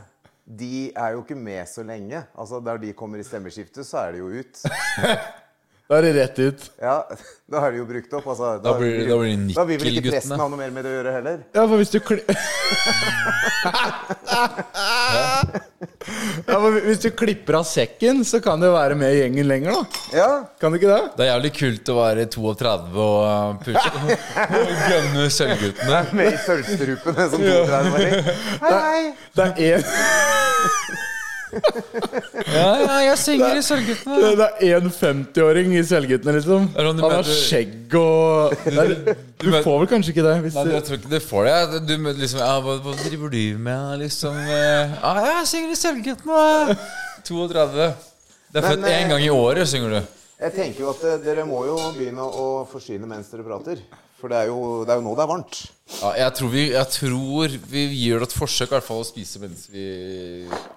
de 0.45 0.91
er 0.95 1.09
jo 1.09 1.23
ikke 1.23 1.35
med 1.35 1.65
så 1.65 1.83
lenge? 1.83 2.23
Altså, 2.39 2.59
Der 2.65 2.77
de 2.77 2.93
kommer 2.93 3.17
i 3.17 3.23
stemmeskiftet, 3.23 3.85
så 3.85 3.97
er 3.97 4.11
de 4.11 4.17
jo 4.17 4.27
ut. 4.27 4.63
Da 5.91 5.97
er 5.99 6.05
det 6.07 6.11
rett 6.15 6.37
ut. 6.39 6.61
Ja, 6.81 7.03
Da 7.53 7.59
er 7.67 7.73
de 7.75 7.77
jo 7.81 7.85
brukt 7.85 8.13
opp. 8.17 8.27
Altså, 8.31 8.53
Da 8.63 8.71
blir- 8.79 9.03
da 9.09 9.17
blir 9.19 9.35
det 9.35 9.53
da 9.55 9.63
vil 9.67 9.77
vel 9.81 9.97
ikke 9.99 10.09
pressen 10.09 10.31
presten 10.31 10.39
ha 10.41 10.47
noe 10.49 10.57
mer 10.57 10.71
med 10.73 10.85
det 10.87 10.89
å 10.89 10.95
gjøre 10.95 11.11
heller? 11.17 11.37
Ja, 11.53 11.65
for 11.67 11.77
hvis 11.81 11.91
du 11.93 11.99
kli... 12.01 12.23
ja, 16.47 16.55
for 16.55 16.79
hvis 16.87 17.03
du 17.03 17.09
klipper 17.19 17.59
av 17.59 17.67
sekken, 17.67 18.23
så 18.25 18.39
kan 18.43 18.63
du 18.63 18.67
jo 18.69 18.73
være 18.73 18.95
med 18.97 19.13
i 19.13 19.19
gjengen 19.21 19.47
lenger, 19.51 19.75
da. 19.75 19.83
Ja. 20.17 20.29
Kan 20.63 20.73
du 20.73 20.79
ikke 20.79 20.89
det? 20.95 21.03
Det 21.19 21.27
er 21.27 21.31
jævlig 21.33 21.53
kult 21.59 21.93
å 21.93 21.99
være 21.99 22.25
32 22.39 23.05
og 23.05 23.21
uh, 23.27 23.53
pushe 23.61 23.89
og 24.63 24.73
gønne 24.89 25.29
sølvguttene. 25.37 25.99
Med 26.17 26.31
i 26.31 26.37
sølvstrupene 26.47 27.29
som 27.35 27.39
32-åring. 27.43 28.33
Hei, 28.65 28.77
hei. 28.89 29.01
Det 29.35 29.51
er 29.51 29.77
en, 29.77 29.83
Ja, 32.53 32.69
ja, 32.81 32.95
jeg 33.07 33.17
synger 33.21 33.57
i 33.57 33.63
Sølvguttene. 33.65 34.31
det 34.39 34.47
er 34.67 34.77
en 34.79 34.89
50-åring 34.93 35.75
i 35.77 35.83
Sølvguttene, 35.87 36.35
liksom. 36.37 36.67
Sånn 36.75 37.01
Han 37.03 37.15
har 37.17 37.29
skjegg 37.29 37.95
og 37.99 38.55
det 38.65 38.85
du, 38.89 39.11
Du 39.43 39.47
du, 39.49 39.57
får 39.65 39.77
vel 39.83 39.89
kanskje 39.91 40.13
ikke 40.13 40.25
det? 40.25 40.35
Hvis 40.45 40.57
Nei, 40.57 40.63
du, 40.67 40.73
jeg 40.75 40.85
tror 40.87 40.99
ikke 40.99 41.13
det 41.13 41.21
får 41.25 41.49
det. 41.49 41.81
Du 41.89 41.93
møter 42.01 42.23
liksom 42.23 42.43
ja, 42.43 42.51
hva, 42.65 42.77
hva 42.85 42.95
driver 43.03 43.33
du 43.33 43.41
med, 43.67 43.99
liksom? 44.03 44.37
eh, 44.43 44.97
Ja, 44.97 45.13
jeg 45.29 45.47
synger 45.53 45.75
i 45.75 45.79
Sølvguttene. 45.81 46.77
32. 47.27 47.91
Det 48.53 48.61
er 48.61 48.67
født 48.69 48.85
én 48.85 48.99
eh, 49.05 49.09
gang 49.13 49.23
i 49.25 49.31
året, 49.33 49.69
synger 49.69 49.97
du. 49.97 50.19
Jeg 50.43 50.53
tenker 50.57 50.83
jo 50.83 50.91
at 50.91 51.05
eh, 51.07 51.19
dere 51.23 51.45
må 51.49 51.63
jo 51.69 51.77
begynne 51.95 52.25
å 52.25 52.47
forsyne 52.69 53.07
mens 53.09 53.31
dere 53.33 53.45
prater. 53.47 53.79
For 54.19 54.31
det 54.31 54.43
er 54.43 54.51
jo, 54.51 54.83
det 54.87 54.93
er 54.93 54.99
jo 55.01 55.05
nå 55.07 55.15
det 55.17 55.23
er 55.25 55.31
varmt. 55.33 55.63
Ja, 55.83 56.13
jeg, 56.15 56.31
tror 56.37 56.49
vi, 56.53 56.61
jeg 56.71 56.89
tror 56.93 57.53
vi 57.69 57.81
gir 57.91 58.21
det 58.21 58.29
et 58.29 58.35
forsøk, 58.35 58.69
i 58.69 58.73
hvert 58.77 58.85
fall 58.85 59.01
å 59.03 59.07
spise 59.07 59.39
mens 59.41 59.65
vi 59.71 59.83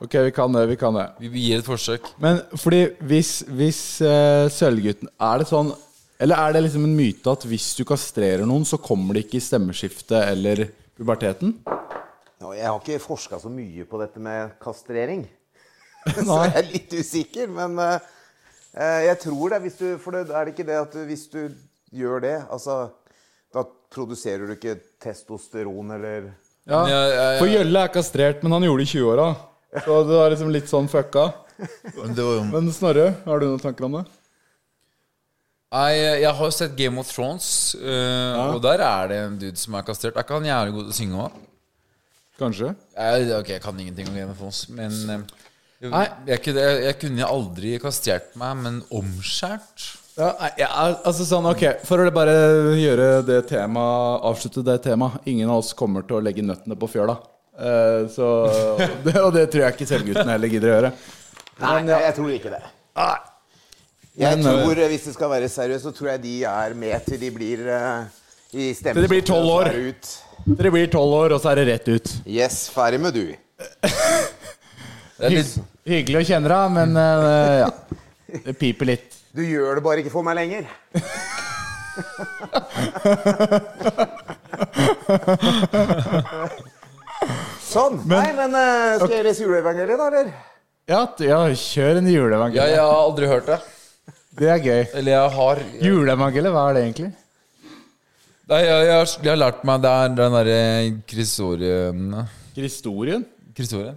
Ok, 0.02 0.16
vi 0.26 0.32
kan 0.34 0.50
det. 0.54 0.64
Vi 0.72 0.76
kan 0.80 0.98
det. 0.98 1.06
Vi 1.22 1.44
gir 1.44 1.62
et 1.62 1.66
forsøk. 1.66 2.10
Men 2.22 2.40
fordi 2.58 2.80
hvis, 3.06 3.30
hvis 3.46 3.80
uh, 4.02 4.50
Sølvgutten 4.50 5.10
Er 5.14 5.40
det 5.40 5.46
sånn 5.50 5.70
Eller 6.22 6.42
er 6.42 6.56
det 6.56 6.64
liksom 6.66 6.88
en 6.88 6.96
myte 6.98 7.32
at 7.32 7.46
hvis 7.46 7.68
du 7.78 7.84
kastrerer 7.86 8.42
noen, 8.48 8.66
så 8.66 8.80
kommer 8.82 9.14
det 9.14 9.26
ikke 9.26 9.38
i 9.38 9.46
stemmeskiftet 9.46 10.26
eller 10.32 10.66
puberteten? 10.98 11.54
Nå, 12.42 12.52
Jeg 12.58 12.66
har 12.66 12.82
ikke 12.82 13.00
forska 13.06 13.38
så 13.40 13.52
mye 13.52 13.86
på 13.88 14.02
dette 14.02 14.20
med 14.22 14.56
kastrering. 14.62 15.24
så 16.18 16.42
jeg 16.44 16.54
er 16.58 16.70
litt 16.72 16.92
usikker. 16.98 17.50
Men 17.52 17.78
eh, 17.82 18.12
eh, 18.74 19.00
jeg 19.06 19.20
tror 19.22 19.54
det. 19.54 19.62
Hvis 19.64 19.78
du, 19.80 19.88
for 20.02 20.16
det, 20.16 20.26
er 20.30 20.44
det 20.44 20.56
ikke 20.56 20.68
det 20.68 20.78
at 20.82 20.98
hvis 21.08 21.26
du 21.32 21.42
gjør 21.94 22.24
det 22.26 22.36
altså, 22.52 22.88
produserer 23.92 24.46
du 24.48 24.54
ikke 24.56 24.76
testosteron 25.02 25.94
eller 25.96 26.30
Ja, 26.66 26.82
Men 26.82 27.38
For 27.38 27.50
Gjølle 27.50 27.82
er 27.86 27.92
kastrert, 27.94 28.42
men 28.42 28.56
han 28.56 28.66
gjorde 28.66 28.82
det 28.82 28.88
i 28.88 28.98
20-åra. 28.98 29.26
Så 29.84 29.98
det 30.08 30.16
var 30.18 30.32
liksom 30.32 30.52
litt 30.54 30.70
sånn 30.70 30.88
fucka. 30.90 31.26
Det 31.56 32.20
var 32.20 32.38
jo 32.38 32.44
Men 32.50 32.70
Snorre, 32.74 33.10
har 33.24 33.40
du 33.40 33.46
noen 33.48 33.62
tanker 33.62 33.86
om 33.88 33.98
det? 34.00 34.04
Nei, 35.76 35.90
jeg 36.22 36.30
har 36.30 36.46
jo 36.46 36.54
sett 36.54 36.76
Game 36.78 37.00
of 37.02 37.08
Thrones, 37.10 37.48
eh, 37.74 38.36
og 38.54 38.60
der 38.64 38.80
er 38.86 39.08
det 39.10 39.16
en 39.24 39.38
dude 39.40 39.58
som 39.60 39.74
er 39.76 39.84
kastrert. 39.84 40.14
Er 40.16 40.24
ikke 40.24 40.38
han 40.38 40.46
jævlig 40.46 40.74
god 40.76 40.86
til 40.86 40.94
å 40.94 40.98
synge 41.00 41.24
òg? 41.24 41.40
Kanskje? 42.40 42.70
Ok, 43.40 43.50
jeg 43.56 43.62
kan 43.64 43.80
ingenting 43.80 44.08
om 44.10 44.16
Game 44.16 44.30
of 44.32 44.38
Thrones, 44.38 44.62
men 44.70 44.94
jeg, 44.94 45.90
Nei. 45.90 46.04
jeg, 46.28 46.42
kunne, 46.44 46.62
jeg, 46.68 46.82
jeg 46.86 46.98
kunne 47.02 47.28
aldri 47.28 47.72
kastrert 47.82 48.36
meg, 48.38 48.60
men 48.62 48.78
omskjært 48.94 49.88
Ja, 50.16 50.30
ja, 50.56 50.68
altså 51.04 51.26
sånn, 51.28 51.44
ok 51.50 51.62
For 51.84 52.00
å 52.00 52.12
bare 52.14 52.32
gjøre 52.80 53.20
det 53.26 53.42
tema, 53.50 53.82
Avslutte 54.24 54.62
det 54.64 54.78
temaet. 54.86 55.20
Ingen 55.28 55.50
av 55.52 55.60
oss 55.60 55.74
kommer 55.76 56.06
til 56.08 56.16
å 56.16 56.22
legge 56.24 56.44
nøttene 56.44 56.78
på 56.80 56.88
fjøla. 56.88 57.18
Uh, 57.56 58.08
så, 58.12 58.26
det, 59.04 59.16
og 59.20 59.32
det 59.36 59.46
tror 59.52 59.66
jeg 59.66 59.76
ikke 59.76 59.88
selvgutten 59.88 60.32
heller 60.32 60.52
gidder 60.52 60.72
å 60.72 60.76
gjøre. 60.76 60.92
Nei, 61.60 61.74
jeg 61.88 62.14
tror 62.16 62.32
ikke 62.32 62.52
det. 62.52 62.62
Jeg 64.16 64.38
Men, 64.40 64.44
tror, 64.44 64.78
eh, 64.80 64.88
Hvis 64.92 65.04
det 65.08 65.12
skal 65.16 65.32
være 65.32 65.48
seriøst, 65.52 65.84
så 65.84 65.92
tror 65.92 66.10
jeg 66.14 66.22
de 66.24 66.36
er 66.48 66.76
med 66.76 67.04
til 67.04 67.20
de 67.20 67.30
blir 67.32 67.64
uh, 67.68 68.08
i 68.56 68.70
Til 68.72 69.02
de 69.02 69.10
blir 69.12 69.24
tolv 69.24 69.52
år. 69.52 69.68
er. 69.72 70.14
Dere 70.46 70.72
blir 70.72 70.88
tolv 70.92 71.12
år, 71.16 71.36
og 71.36 71.42
så 71.42 71.52
er 71.52 71.60
det 71.60 71.66
rett 71.74 71.92
ut. 71.92 72.14
Yes, 72.24 72.66
ferdig 72.72 73.02
med 73.04 73.16
du. 73.16 73.26
Er 75.16 75.32
Hyggelig 75.88 76.18
å 76.18 76.26
kjenne 76.28 76.50
deg, 76.52 76.72
men 76.76 76.96
uh, 77.00 77.52
ja. 77.62 77.68
Det 78.44 78.52
piper 78.60 78.90
litt. 78.90 79.15
Du 79.36 79.42
gjør 79.44 79.76
det 79.76 79.82
bare 79.84 80.00
ikke 80.00 80.10
for 80.14 80.24
meg 80.24 80.38
lenger. 80.38 80.64
sånn. 87.68 88.00
Nei, 88.08 88.32
men 88.38 88.56
uh, 88.56 88.96
skal 89.02 89.12
jeg 89.18 89.26
lese 89.26 89.44
juleevangeliet, 89.44 90.00
da, 90.00 90.06
eller? 90.08 90.30
Ja, 90.88 91.02
ja 91.20 91.40
kjør 91.52 92.00
en 92.00 92.08
ja, 92.08 92.64
jeg 92.70 92.80
har 92.80 92.96
aldri 93.02 93.28
hørt 93.28 93.46
det. 93.50 93.60
Det 94.36 94.48
er 94.52 94.60
gøy. 94.64 94.82
Eller 94.94 95.12
jeg 95.12 95.30
har 95.36 95.62
Juleevangeliet, 95.84 96.52
hva 96.52 96.64
er 96.70 96.74
det 96.76 96.82
egentlig? 96.86 97.12
Nei, 98.46 98.60
jeg, 98.62 98.72
jeg, 98.86 98.96
har, 98.96 99.08
jeg 99.24 99.30
har 99.32 99.38
lært 99.40 99.64
meg 99.66 99.80
Det 99.82 99.90
er 99.90 100.12
den 100.20 100.34
derre 100.36 100.58
kristorien 101.10 102.12
Kristorien? 102.54 103.24
Kristorien? 103.56 103.96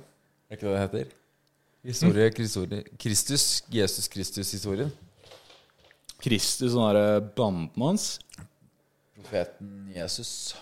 Er 0.50 0.58
ikke 0.58 0.66
det 0.66 0.74
det 0.74 0.82
heter? 0.86 1.12
Historie, 1.86 2.32
mm. 2.32 2.98
Kristus. 3.00 3.64
Jesus 3.72 4.08
Kristus-historien. 4.12 4.90
Kristus, 6.22 6.74
sånn 6.74 6.90
derre 6.94 7.22
banden 7.36 7.86
hans. 7.86 8.08
Profeten 9.20 9.92
Jesus. 9.96 10.56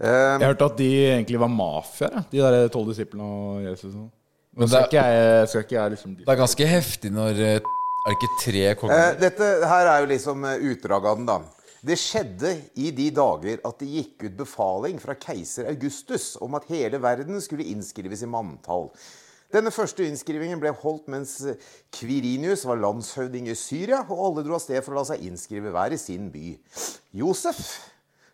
Um, 0.00 0.40
Jeg 0.40 0.46
hørte 0.48 0.64
at 0.70 0.78
de 0.80 0.88
egentlig 1.10 1.40
var 1.42 1.50
mafia, 1.52 2.24
de 2.32 2.40
der 2.40 2.68
tolv 2.72 2.88
disiplene 2.88 3.24
og 3.26 3.62
Jesus. 3.66 3.94
og- 3.94 4.10
Men 4.56 4.68
skal 4.68 4.80
det- 4.80 4.88
ikke 4.88 5.04
jeg, 5.04 5.48
skal 5.48 5.60
ikke 5.62 5.76
jeg 5.76 5.90
liksom 5.92 6.16
Det 6.16 6.28
er 6.28 6.36
ganske 6.36 6.66
heftig 6.66 7.12
når 7.12 7.30
eh, 7.38 7.60
Er 8.06 8.08
det 8.08 8.16
ikke 8.16 8.40
tre 8.42 8.74
konger? 8.74 9.12
Uh, 9.12 9.20
dette 9.20 9.66
her 9.68 9.86
er 9.86 10.00
jo 10.00 10.06
liksom 10.06 10.42
utdraget 10.44 11.04
av 11.10 11.16
den, 11.16 11.26
da. 11.26 11.38
Det 11.84 11.96
skjedde 11.98 12.62
i 12.76 12.90
de 12.90 13.10
dager 13.10 13.58
at 13.64 13.78
det 13.78 13.88
gikk 13.88 14.24
ut 14.24 14.36
befaling 14.36 14.98
fra 15.00 15.14
keiser 15.14 15.66
Augustus 15.68 16.36
om 16.40 16.54
at 16.54 16.64
hele 16.68 16.98
verden 17.00 17.40
skulle 17.40 17.64
innskrives 17.64 18.22
i 18.22 18.26
manntall. 18.26 18.90
Denne 19.50 19.72
første 19.74 20.04
innskrivingen 20.06 20.60
ble 20.62 20.70
holdt 20.82 21.08
mens 21.10 21.38
Kvirinius 21.96 22.62
var 22.68 22.78
landshøvding 22.78 23.48
i 23.50 23.56
Syria, 23.58 24.04
og 24.06 24.26
alle 24.28 24.44
dro 24.46 24.54
av 24.54 24.62
sted 24.62 24.78
for 24.86 24.94
å 24.94 25.00
la 25.00 25.08
seg 25.08 25.24
innskrive 25.26 25.72
hver 25.74 25.96
i 25.96 25.98
sin 25.98 26.28
by. 26.30 26.52
Josef 27.18 27.58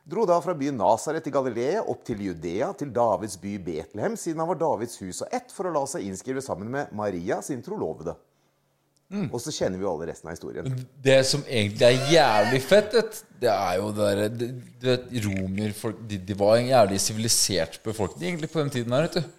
dro 0.07 0.27
da 0.29 0.37
fra 0.45 0.55
byen 0.55 0.77
Nasaret 0.79 1.27
i 1.27 1.33
Galilea 1.35 1.83
opp 1.89 2.05
til 2.07 2.21
Judea, 2.29 2.69
til 2.79 2.93
Davids 2.95 3.39
by 3.41 3.57
Betlehem, 3.65 4.15
siden 4.21 4.45
han 4.45 4.53
var 4.53 4.61
Davids 4.61 5.01
hus 5.01 5.25
og 5.25 5.33
ett, 5.35 5.49
for 5.55 5.67
å 5.67 5.75
la 5.75 5.87
seg 5.91 6.05
innskrive 6.07 6.45
sammen 6.45 6.71
med 6.71 6.93
Maria, 6.95 7.41
sin 7.43 7.65
trolovede. 7.65 8.15
Og 9.31 9.39
så 9.39 9.53
kjenner 9.55 9.79
vi 9.79 9.87
jo 9.87 9.91
alle 9.93 10.09
resten 10.11 10.27
av 10.27 10.35
historien. 10.35 10.67
Det 11.03 11.21
som 11.29 11.45
egentlig 11.47 11.87
er 11.87 12.09
jævlig 12.11 12.61
fett, 12.67 12.97
det 13.39 13.51
er 13.53 13.77
jo 13.79 13.93
det 13.95 14.09
derre 14.83 14.97
romerfolk 15.29 16.01
de, 16.11 16.19
de 16.27 16.39
var 16.39 16.57
en 16.59 16.73
jævlig 16.73 16.99
sivilisert 17.05 17.79
befolkning 17.87 18.33
egentlig 18.33 18.51
på 18.51 18.65
den 18.65 18.73
tiden 18.75 18.97
her, 18.97 19.07
vet 19.07 19.21
du. 19.21 19.36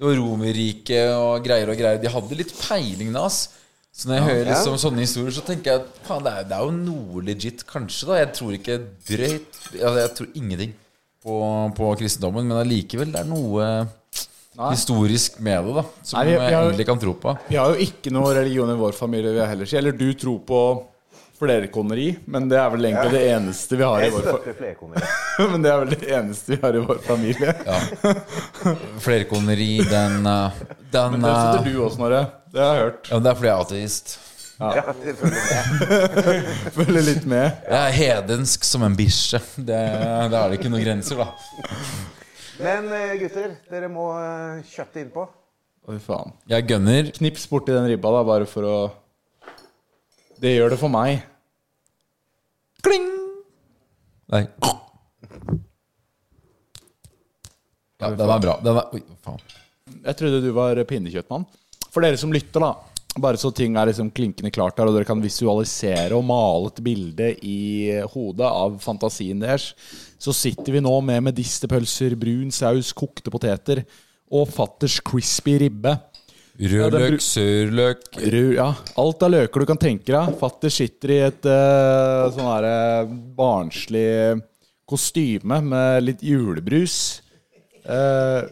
Var 0.00 0.16
Romerriket 0.18 1.10
og 1.16 1.44
greier 1.44 1.68
og 1.70 1.76
greier. 1.78 2.00
De 2.02 2.08
hadde 2.08 2.36
litt 2.36 2.52
peiling 2.60 3.12
da, 3.12 3.24
ass. 3.26 3.48
Så 3.94 4.08
når 4.10 4.14
jeg 4.18 4.24
hører 4.26 4.46
Ja. 4.46 4.54
liksom 4.58 4.74
sånne 4.82 5.04
historier, 5.04 5.30
så 5.30 5.44
tenker 5.46 5.70
jeg 5.70 5.80
at 5.84 5.98
faen, 6.08 6.24
det 6.24 6.32
er, 6.32 6.44
det 6.50 6.56
er 6.56 6.64
jo 6.64 6.70
noe 6.72 7.22
legit, 7.22 7.64
kanskje, 7.66 8.06
da. 8.08 8.14
Jeg 8.24 8.32
tror 8.34 8.52
ikke 8.58 8.78
drøyt 9.06 9.60
altså, 9.74 9.98
Jeg 10.00 10.14
tror 10.18 10.28
ingenting 10.34 10.72
på, 11.24 11.36
på 11.76 11.92
kristendommen, 12.00 12.48
men 12.48 12.58
allikevel, 12.58 13.12
det 13.14 13.20
er 13.22 13.30
noe 13.30 13.68
historisk 14.70 15.38
med 15.42 15.64
det, 15.66 15.74
da. 15.74 15.84
Som 16.02 16.18
Nei, 16.18 16.24
vi- 16.26 16.30
vi 16.38 16.42
jeg 16.44 16.54
har- 16.54 16.64
egentlig 16.70 16.86
kan 16.86 16.98
tro 16.98 17.14
på. 17.14 17.38
Vi 17.48 17.56
har 17.56 17.74
jo 17.74 17.80
ikke 17.86 18.10
noe 18.12 18.34
religion 18.34 18.70
i 18.70 18.74
vår 18.78 18.92
familie, 18.94 19.32
vi 19.32 19.46
heller. 19.46 19.74
Eller 19.78 19.92
du 19.92 20.12
tror 20.14 20.38
på 20.40 20.60
flerkoneri, 21.44 22.06
men 22.26 22.48
det 22.50 22.58
er 22.58 22.68
vel 22.72 22.88
egentlig 22.90 23.12
det 23.14 23.22
eneste 23.34 23.76
vi 23.78 23.84
har 23.86 24.02
i 24.02 24.10
vår 24.14 24.28
familie. 24.32 24.74
Men 25.52 25.62
det 25.64 25.70
er 25.72 25.78
vel 25.82 25.90
det 25.94 26.08
eneste 26.14 26.52
vi 26.54 26.58
har 26.62 26.76
i 26.78 26.82
vår 26.84 27.00
familie. 27.04 27.54
Flerkoneri, 29.04 29.70
den 29.90 30.26
uh, 30.30 30.50
Den 30.92 31.16
Men 31.16 31.24
det 31.26 31.32
sitter 31.34 31.64
du 31.70 31.80
også, 31.84 31.96
Snorre. 31.98 32.20
Det 32.54 32.62
har 32.62 32.74
jeg 32.78 32.84
hørt. 32.84 33.08
Ja, 33.10 33.14
men 33.18 33.24
det 33.24 33.30
er 33.30 33.34
fordi 33.40 33.48
jeg 33.48 33.56
er 33.56 33.64
ateist. 33.64 34.12
Ja, 34.54 34.68
ja. 34.78 34.82
Følger 36.76 37.02
litt 37.10 37.24
med. 37.26 37.56
Jeg 37.66 37.78
er 37.80 37.96
hedensk 37.98 38.64
som 38.68 38.84
en 38.86 38.94
bikkje. 38.98 39.40
Det- 39.56 39.80
Da 40.30 40.44
er 40.44 40.52
det 40.52 40.60
ikke 40.60 40.70
noen 40.70 40.84
grenser, 40.86 41.18
da. 41.24 41.26
Men 42.62 42.86
eh, 42.94 43.16
gutter, 43.18 43.56
dere 43.70 43.88
må 43.90 44.12
eh, 44.20 44.62
kjøtte 44.70 45.02
innpå. 45.02 45.26
Oi, 45.90 45.98
faen. 46.00 46.30
Jeg 46.48 46.68
gønner. 46.70 47.10
Knips 47.18 47.48
borti 47.50 47.74
den 47.74 47.88
ribba, 47.90 48.12
da, 48.14 48.22
bare 48.24 48.46
for 48.48 48.62
å 48.70 48.76
Det 50.40 50.54
gjør 50.54 50.70
det 50.76 50.78
for 50.80 50.88
meg. 50.94 51.24
Kling! 52.84 53.10
Nei. 54.34 54.44
Ja, 58.00 58.10
den 58.10 58.28
er 58.28 58.40
bra. 58.42 58.56
Den 58.64 58.80
er, 58.80 58.88
oi, 58.92 59.02
faen. 59.24 59.44
Jeg 60.04 60.18
trodde 60.18 60.42
du 60.44 60.50
var 60.56 60.80
pinnekjøttmann. 60.88 61.46
For 61.92 62.04
dere 62.04 62.18
som 62.20 62.32
lytter, 62.34 62.64
da. 62.64 62.74
Bare 63.22 63.38
så 63.38 63.52
ting 63.54 63.76
er 63.78 63.86
liksom 63.86 64.08
klinkende 64.10 64.50
klart 64.50 64.80
her, 64.80 64.88
og 64.90 64.96
dere 64.96 65.06
kan 65.06 65.20
visualisere 65.22 66.16
og 66.16 66.24
male 66.26 66.72
et 66.72 66.80
bilde 66.82 67.28
i 67.46 67.92
hodet 68.10 68.48
av 68.48 68.80
fantasien 68.82 69.38
deres, 69.38 69.68
så 70.18 70.34
sitter 70.34 70.74
vi 70.74 70.82
nå 70.82 70.94
med 71.06 71.22
medisterpølser, 71.28 72.16
brun 72.18 72.50
saus, 72.54 72.90
kokte 72.96 73.30
poteter 73.30 73.84
og 74.34 74.50
fatters 74.50 74.98
crispy 75.04 75.54
ribbe. 75.62 75.94
Ja, 76.54 76.84
Rødløk, 76.86 77.18
sørløk 77.18 78.04
ja, 78.54 78.68
alt 79.02 79.22
av 79.26 79.30
løker 79.34 79.64
du 79.64 79.66
kan 79.66 79.80
tenke 79.80 80.12
deg. 80.14 80.36
Fatter 80.38 80.70
sitter 80.70 81.10
i 81.10 81.16
et 81.26 81.48
uh, 81.50 82.30
sånn 82.30 82.46
her 82.46 82.66
eh, 82.68 83.08
barnslig 83.34 84.38
kostyme 84.86 85.58
med 85.66 86.04
litt 86.06 86.22
julebrus. 86.22 87.22
Uh, 87.82 88.46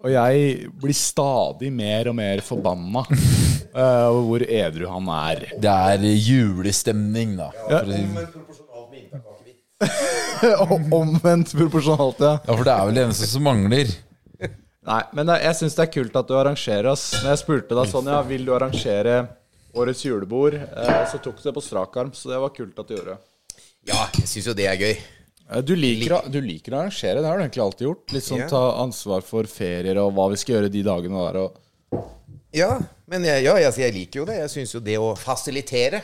og 0.00 0.08
jeg 0.14 0.70
blir 0.80 0.96
stadig 0.96 1.68
mer 1.76 2.08
og 2.08 2.16
mer 2.16 2.40
forbanna 2.46 3.04
over 3.10 3.76
uh, 3.76 4.22
hvor 4.30 4.46
edru 4.48 4.88
han 4.88 5.12
er. 5.18 5.44
Det 5.60 5.76
er 5.92 6.08
julestemning, 6.16 7.36
da. 7.36 7.50
For 7.68 7.84
å 7.84 7.92
si- 7.92 8.54
Omvendt 10.96 11.52
proporsjonalt, 11.52 12.16
ja. 12.24 12.34
Ja, 12.48 12.54
for 12.56 12.64
det 12.64 12.72
er 12.72 12.88
vel 12.88 12.96
det 12.96 13.02
eneste 13.10 13.28
som 13.28 13.44
mangler. 13.44 13.92
Nei, 14.86 15.00
men 15.18 15.26
jeg 15.42 15.56
syns 15.58 15.74
det 15.74 15.82
er 15.88 15.92
kult 15.96 16.14
at 16.20 16.28
du 16.28 16.34
arrangerer 16.38 16.86
oss. 16.92 17.08
Når 17.22 17.32
jeg 17.32 17.40
spurte 17.42 17.74
deg 17.74 17.88
sånn, 17.90 18.06
ja, 18.12 18.20
vil 18.22 18.44
du 18.46 18.52
arrangere 18.54 19.16
årets 19.76 20.04
julebord, 20.06 20.54
eh, 20.54 21.00
så 21.10 21.18
tok 21.22 21.40
du 21.42 21.48
det 21.48 21.54
på 21.56 21.62
strak 21.64 21.96
arm, 22.00 22.12
så 22.14 22.30
det 22.30 22.38
var 22.40 22.52
kult 22.54 22.78
at 22.78 22.86
du 22.88 22.94
gjorde. 22.94 23.16
Ja, 23.86 24.06
jeg 24.14 24.28
syns 24.30 24.46
jo 24.46 24.54
det 24.54 24.66
er 24.70 24.76
gøy. 24.78 24.94
Eh, 25.50 25.60
Du 25.62 25.74
liker, 25.76 26.14
å- 26.16 26.30
du 26.30 26.40
liker 26.40 26.72
å 26.72 26.78
arrangere, 26.84 27.20
det 27.20 27.26
har 27.26 27.36
du 27.38 27.44
egentlig 27.44 27.64
alltid 27.66 27.86
gjort. 27.88 28.12
Litt 28.12 28.24
sånn 28.24 28.38
Ja. 28.44 28.48
ta 28.48 28.62
ansvar 28.82 29.22
for 29.22 29.42
ferier 29.44 29.98
og 29.98 30.14
hva 30.14 30.30
vi 30.30 30.36
skal 30.36 30.56
gjøre 30.56 30.70
de 30.72 30.82
dagene 30.82 31.32
der. 31.32 31.40
Og 31.40 31.56
Ja, 32.52 32.78
men 33.08 33.22
jeg, 33.24 33.44
ja, 33.44 33.54
jeg, 33.56 33.74
jeg 33.76 33.92
liker 33.94 34.20
jo 34.20 34.24
det. 34.24 34.36
Jeg 34.38 34.48
syns 34.50 34.72
jo 34.72 34.80
det 34.80 34.96
å 34.96 35.16
fasilitere 35.18 36.02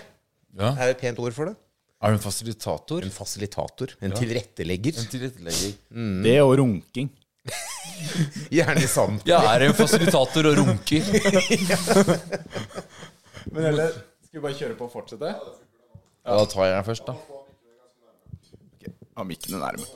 Ja. 0.59 0.74
er 0.76 0.91
et 0.91 0.99
pent 1.01 1.18
ord 1.18 1.33
for 1.33 1.47
det. 1.47 1.57
Er 2.03 2.09
du 2.09 2.14
en 2.14 2.18
fasilitator? 2.18 3.03
En 3.03 3.11
fasilitator. 3.11 3.95
En 4.03 4.11
tilrettelegger. 4.11 4.99
En 4.99 5.07
tilrettelegger. 5.07 6.22
det 6.24 6.41
og 6.43 6.59
runking. 6.59 7.09
Gjerne 8.57 8.82
i 8.82 8.88
sand. 8.90 9.22
Jeg 9.26 9.38
er 9.55 9.66
en 9.66 9.74
fasilitator 9.76 10.49
og 10.51 10.59
runker. 10.61 11.09
Men 13.53 13.68
eller 13.72 13.90
Skal 13.93 14.38
vi 14.38 14.45
bare 14.45 14.59
kjøre 14.59 14.78
på 14.78 14.86
og 14.88 14.93
fortsette? 14.93 15.32
Ja, 16.22 16.36
da 16.38 16.45
tar 16.47 16.68
jeg 16.68 16.76
den 16.76 16.86
først, 16.86 17.09
da. 17.09 17.16
Ja, 19.12 19.26
mikken 19.28 19.59
er 19.59 19.64
nærme. 19.66 19.88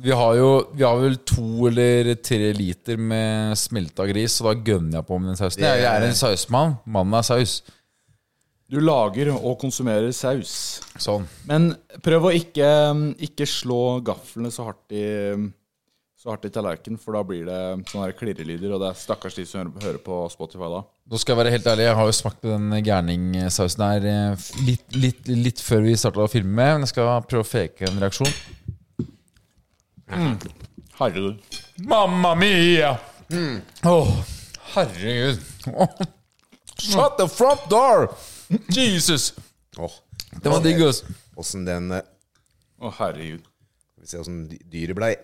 Vi 0.00 0.12
har 0.14 0.36
jo 0.38 0.50
Vi 0.76 0.84
har 0.86 1.00
vel 1.00 1.18
to 1.26 1.66
eller 1.68 2.14
tre 2.22 2.52
liter 2.56 3.00
med 3.00 3.58
smelta 3.58 4.06
gris, 4.08 4.38
så 4.38 4.50
da 4.50 4.54
gønner 4.54 5.00
jeg 5.00 5.08
på 5.08 5.18
med 5.18 5.32
den 5.32 5.40
sausen. 5.40 5.66
Jeg 5.66 5.86
er 5.88 6.06
en 6.06 6.16
sausmann. 6.16 6.76
Mannen 6.86 7.18
er 7.18 7.26
saus. 7.26 7.60
Du 8.70 8.78
lager 8.78 9.32
og 9.34 9.56
konsumerer 9.58 10.12
saus. 10.14 10.52
Sånn. 11.00 11.24
Men 11.48 11.72
prøv 12.06 12.28
å 12.28 12.34
ikke, 12.36 12.68
ikke 13.26 13.48
slå 13.50 13.98
gaflene 14.06 14.52
så 14.54 14.68
hardt 14.68 14.94
i 14.94 15.02
så 16.20 16.28
hardt 16.34 16.44
i 16.44 16.50
tallerkenen, 16.52 16.98
for 17.00 17.16
da 17.16 17.22
blir 17.24 17.46
det 17.48 17.58
sånne 17.88 18.02
her 18.04 18.12
klirrelyder, 18.18 18.74
og 18.76 18.82
det 18.82 18.90
er 18.90 18.98
stakkars 19.00 19.38
de 19.38 19.46
som 19.48 19.70
hører- 19.70 19.86
hører 19.86 20.00
på 20.04 20.18
Spotify 20.28 20.68
da. 20.68 20.82
Nå 21.08 21.18
skal 21.18 21.32
jeg 21.32 21.38
være 21.40 21.52
helt 21.54 21.68
ærlig, 21.72 21.86
jeg 21.86 21.96
har 21.96 22.06
jo 22.10 22.12
smakt 22.18 22.40
på 22.42 22.50
den 22.52 22.82
gærningsausen 22.84 23.84
her 23.86 24.04
eh, 24.10 24.48
litt, 24.66 24.84
litt, 25.00 25.28
litt 25.32 25.62
før 25.64 25.80
vi 25.86 25.94
starta 25.96 26.20
å 26.20 26.28
filme, 26.28 26.52
men 26.60 26.84
jeg 26.84 26.92
skal 26.92 27.22
prøve 27.24 27.40
å 27.46 27.48
fake 27.48 27.88
en 27.88 28.02
reaksjon. 28.04 28.28
Herregud. 30.98 31.40
Mamma 31.88 32.34
mia! 32.36 32.98
Åh, 33.84 34.12
herregud. 34.74 35.40
Oh. 35.72 35.88
Shut 36.80 37.16
the 37.16 37.28
front 37.28 37.64
door! 37.70 38.10
Jesus! 38.68 39.32
Oh. 39.78 39.92
Det 40.42 40.50
var 40.52 40.60
digg, 40.64 40.82
ass. 40.84 41.00
Åssen 41.40 41.64
den 41.64 41.90
Å, 41.96 42.02
oh, 42.84 42.92
herregud. 42.98 43.40
Skal 43.96 44.04
vi 44.04 44.10
se 44.12 44.20
åssen 44.20 44.42
dy- 44.50 44.60
dyret 44.72 44.96
blei. 44.98 45.14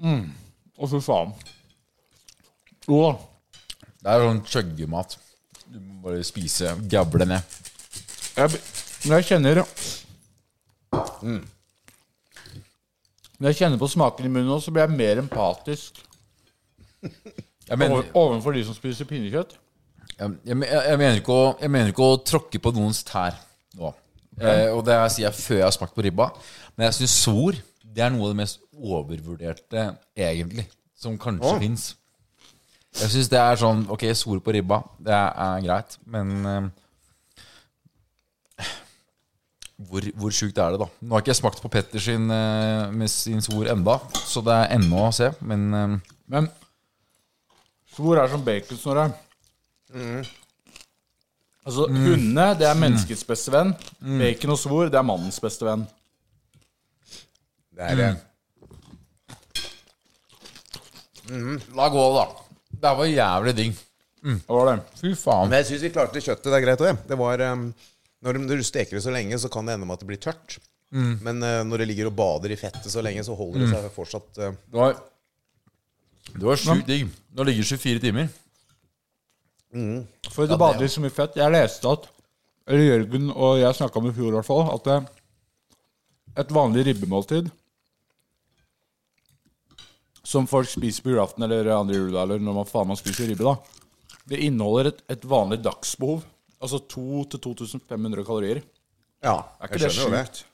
Å, 0.00 0.88
han 0.88 1.02
faen. 1.04 1.32
da. 2.88 3.10
Det 4.00 4.12
er 4.12 4.24
sånn 4.24 4.44
chuggemat. 4.48 5.16
Du 5.70 5.78
må 5.78 6.00
bare 6.06 6.24
spise, 6.26 6.72
gable 6.90 7.26
ned. 7.28 7.58
jeg, 8.36 8.60
når 9.04 9.20
jeg 9.20 9.26
kjenner 9.28 9.60
Når 13.40 13.50
jeg 13.50 13.58
kjenner 13.60 13.80
på 13.80 13.88
smaken 13.92 14.26
i 14.26 14.32
munnen 14.32 14.62
så 14.62 14.72
blir 14.72 14.86
jeg 14.86 14.96
mer 14.96 15.20
empatisk 15.22 16.00
Jeg 17.02 17.78
mener, 17.78 18.08
overfor 18.16 18.56
de 18.56 18.64
som 18.66 18.74
spiser 18.74 19.08
pinnekjøtt. 19.08 19.54
jeg, 20.18 20.32
jeg, 20.44 20.56
jeg, 20.66 20.98
mener 20.98 21.20
ikke 21.20 21.36
å, 21.36 21.44
jeg 21.60 21.70
mener 21.70 21.92
ikke 21.92 22.08
å 22.08 22.18
tråkke 22.24 22.58
på 22.58 22.72
noens 22.76 23.04
tær 23.06 23.36
nå. 23.78 23.92
Eh, 24.40 24.68
og 24.72 24.82
det 24.88 24.96
sier 25.12 25.28
jeg 25.28 25.36
før 25.36 25.60
jeg 25.60 25.68
har 25.68 25.76
smakt 25.76 25.94
på 25.94 26.04
ribba. 26.04 26.30
Men 26.74 26.88
jeg 26.88 27.02
syns 27.02 27.18
svor 27.22 27.60
det 27.90 28.04
er 28.04 28.12
noe 28.14 28.28
av 28.28 28.34
det 28.34 28.38
mest 28.38 28.60
overvurderte, 28.80 29.90
egentlig, 30.16 30.66
som 30.96 31.18
kanskje 31.20 31.54
oh. 31.54 31.58
fins. 31.60 31.90
Jeg 32.98 33.12
syns 33.12 33.28
det 33.30 33.38
er 33.38 33.58
sånn 33.60 33.84
Ok, 33.92 34.02
svor 34.18 34.40
på 34.42 34.54
ribba, 34.56 34.80
det 34.98 35.14
er, 35.14 35.28
er 35.44 35.60
greit, 35.62 35.94
men 36.10 36.32
eh, 36.50 36.64
hvor, 39.88 40.04
hvor 40.18 40.34
sjukt 40.34 40.58
er 40.58 40.74
det, 40.74 40.80
da? 40.82 40.88
Nå 41.00 41.14
har 41.14 41.22
ikke 41.22 41.32
jeg 41.32 41.38
smakt 41.38 41.62
på 41.62 41.70
Petter 41.72 42.02
sin, 42.02 42.26
eh, 42.34 43.06
sin 43.12 43.44
svor 43.44 43.70
enda, 43.70 44.00
så 44.26 44.42
det 44.44 44.56
er 44.56 44.74
ennå 44.76 45.06
å 45.06 45.12
se. 45.14 45.30
Men 45.40 45.68
eh, 45.76 45.94
Men 46.30 46.50
svor 47.94 48.20
er 48.22 48.30
som 48.32 48.42
bacon, 48.44 48.78
Snorre. 48.78 49.08
Altså, 51.60 51.86
hundene, 51.90 52.46
det 52.58 52.66
er 52.68 52.78
menneskets 52.78 53.24
beste 53.26 53.52
venn. 53.54 53.72
Bacon 54.00 54.54
og 54.54 54.58
svor, 54.60 54.90
det 54.90 54.98
er 54.98 55.06
mannens 55.06 55.40
beste 55.42 55.66
venn. 55.66 55.86
Det 57.76 57.86
er 57.86 57.98
det. 57.98 58.10
La 61.76 61.88
gå, 61.92 62.04
da. 62.16 62.24
Det 62.80 62.92
var 62.98 63.08
jævlig 63.10 63.54
digg. 63.58 63.78
Det 64.22 64.48
var 64.52 64.66
det? 64.70 64.76
Fy 65.00 65.14
faen. 65.16 65.48
Men 65.48 65.58
jeg 65.60 65.66
syns 65.70 65.84
vi 65.86 65.90
klarte 65.94 66.20
kjøttet. 66.22 66.48
Det 66.50 66.56
er 66.58 66.64
greit 66.66 66.82
òg. 66.84 66.98
Det 67.08 67.16
var 67.18 67.40
um, 67.52 67.68
Når 68.22 68.38
du- 68.46 68.62
steker 68.66 68.96
det 68.98 69.02
så 69.04 69.12
lenge, 69.14 69.38
så 69.40 69.48
kan 69.52 69.64
det 69.66 69.74
ende 69.78 69.86
med 69.88 69.94
at 69.96 70.00
det 70.04 70.08
blir 70.10 70.20
tørt. 70.20 70.58
Men 70.92 71.38
uh, 71.42 71.62
når 71.64 71.78
det 71.78 71.86
ligger 71.88 72.08
og 72.10 72.16
bader 72.18 72.50
i 72.52 72.56
fettet 72.58 72.90
så 72.90 73.00
lenge, 73.02 73.22
så 73.24 73.36
holder 73.38 73.60
det 73.62 73.68
seg 73.70 73.90
fortsatt 73.94 74.40
uh, 74.42 74.50
Det 74.70 74.76
var, 74.80 74.96
det 76.34 76.42
var 76.50 76.56
sjukt 76.60 76.86
digg. 76.90 77.06
Nå 77.38 77.46
ligger 77.46 77.62
24 77.70 78.02
timer. 78.02 78.28
For 80.34 80.46
det 80.50 80.58
bader 80.58 80.84
i 80.84 80.90
så 80.90 81.00
mye 81.04 81.14
fett. 81.14 81.36
Jeg 81.38 81.54
leste 81.54 81.86
at 81.94 82.08
Eller 82.70 82.84
Jørgen 82.88 83.30
og 83.32 83.58
jeg 83.60 83.74
snakka 83.78 83.98
om 83.98 84.10
i 84.10 84.12
fjor, 84.14 84.28
i 84.30 84.36
hvert 84.36 84.46
fall, 84.46 84.66
at 84.74 84.84
det, 84.86 84.98
et 86.38 86.52
vanlig 86.54 86.84
ribbemåltid 86.86 87.48
som 90.24 90.46
folk 90.50 90.68
spiser 90.68 91.02
på 91.06 91.14
julaften 91.14 91.42
eller 91.46 91.70
andre 91.74 91.96
juledager 91.96 92.22
eller 92.36 92.44
når 92.44 92.58
man 92.60 92.68
faen 92.68 92.88
man 92.92 92.98
spiser 93.00 93.30
ribbe, 93.30 93.44
da, 93.46 93.56
det 94.30 94.38
inneholder 94.46 94.90
et, 94.92 95.00
et 95.16 95.24
vanlig 95.26 95.60
dagsbehov. 95.64 96.22
Altså 96.60 96.78
2000-2500 96.92 98.24
kalorier. 98.26 98.60
Ja, 99.24 99.36
Er 99.60 99.68
ikke 99.70 99.80
jeg 99.86 99.94
skjønner 99.96 100.18
jo 100.20 100.22
det. 100.30 100.44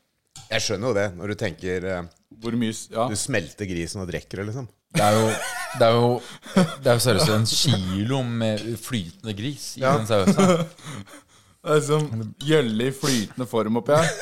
Jeg 0.51 0.62
skjønner 0.62 0.89
jo 0.93 0.95
det, 0.97 1.07
når 1.19 1.33
du 1.33 1.35
tenker 1.41 1.85
eh, 1.91 2.09
Hvor 2.43 2.55
mye 2.59 2.75
Ja. 2.93 3.07
Du 3.11 3.17
smelter 3.19 3.67
grisen 3.67 4.03
og 4.03 4.09
drikker 4.11 4.39
det, 4.43 4.47
liksom. 4.51 4.67
Det 4.97 5.03
er 5.03 5.17
jo 5.17 5.29
Det 5.77 5.87
er 5.87 5.95
jo, 5.97 6.11
det 6.55 6.91
er 6.91 6.95
jo 6.99 7.03
seriøst 7.05 7.33
en 7.35 7.47
kilo 7.51 8.21
med 8.23 8.62
flytende 8.81 9.35
gris 9.37 9.73
i 9.77 9.83
Ja. 9.83 9.97
den 9.99 10.07
sausen. 10.07 10.67
Det 11.67 11.75
er 11.75 11.81
som 11.83 12.05
gjølle 12.47 12.85
i 12.87 12.93
flytende 12.95 13.43
form 13.51 13.77
oppi 13.81 13.97
her. 13.97 14.07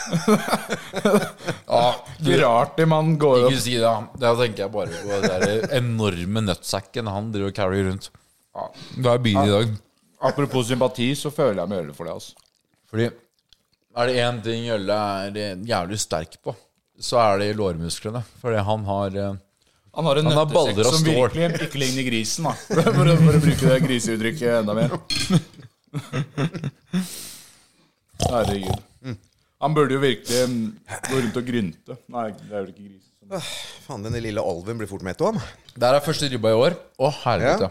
Ja, 1.75 1.91
Ikke 2.21 2.37
rart 2.45 2.77
det 2.79 2.85
man 2.89 3.17
går 3.21 3.37
Ikke 3.43 3.49
opp 3.51 3.59
si 3.65 3.75
det. 3.83 3.91
Da 4.23 4.31
tenker 4.39 4.61
jeg 4.65 4.71
bare 4.73 4.93
på 4.95 5.09
den 5.11 5.23
der 5.45 5.65
enorme 5.77 6.41
nøttsekken 6.47 7.07
han 7.11 7.33
driver 7.35 7.51
og 7.51 7.57
carrier 7.57 7.85
rundt. 7.91 8.07
Da 9.03 9.09
er 9.17 9.21
byen 9.25 9.49
i 9.49 9.53
dag. 9.53 9.67
Apropos 10.25 10.69
sympati, 10.71 11.09
så 11.19 11.29
føler 11.35 11.59
jeg 11.65 11.69
meg 11.73 11.79
gjølle 11.83 11.97
for 11.99 12.05
det. 12.09 12.15
altså 12.15 12.33
Fordi 12.93 13.07
er 13.95 14.05
det 14.11 14.15
én 14.25 14.39
ting 14.47 14.61
Jølle 14.71 14.97
er 15.27 15.33
jævlig 15.69 15.99
sterk 16.03 16.33
på, 16.43 16.51
så 16.99 17.15
er 17.27 17.33
det 17.43 17.47
i 17.53 17.59
lårmusklene. 17.59 18.23
Fordi 18.41 18.59
han 18.71 18.81
har 18.89 19.09
eh, 19.27 19.35
Han 19.99 20.05
har 20.09 20.15
en 20.23 20.29
Han 20.31 20.39
har 20.41 20.49
baller 20.55 20.75
nøttesekk 20.79 20.87
av 20.87 20.91
som 20.97 21.03
stål. 21.05 21.19
virkelig 21.19 21.45
ikke 21.69 21.83
ligner 21.85 22.05
grisen, 22.09 22.43
da. 22.49 22.53
For 22.97 23.05
å, 23.13 23.15
for 23.21 23.33
å 23.37 23.39
bruke 23.45 23.65
det 23.75 23.79
griseuttrykket 23.85 24.49
enda 24.63 24.73
mer. 24.81 24.91
Herregud. 28.23 28.83
Han 29.65 29.73
burde 29.77 29.97
jo 29.97 30.01
virkelig 30.03 30.41
mm, 30.51 30.65
gå 31.09 31.19
rundt 31.23 31.37
og 31.41 31.47
grynte. 31.49 31.97
Nei, 32.13 32.27
det 32.37 32.51
er 32.51 32.65
vel 32.65 32.73
ikke 32.75 32.89
gris. 32.89 33.51
Faen, 33.87 34.03
denne 34.05 34.21
lille 34.21 34.43
alven 34.45 34.81
blir 34.81 34.89
fort 34.91 35.05
mett 35.07 35.23
òg, 35.25 35.39
han. 35.39 35.55
Der 35.81 35.97
er 35.97 36.05
første 36.05 36.29
ribba 36.29 36.51
i 36.53 36.59
år. 36.59 36.77
Å, 37.01 37.09
helvete. 37.23 37.71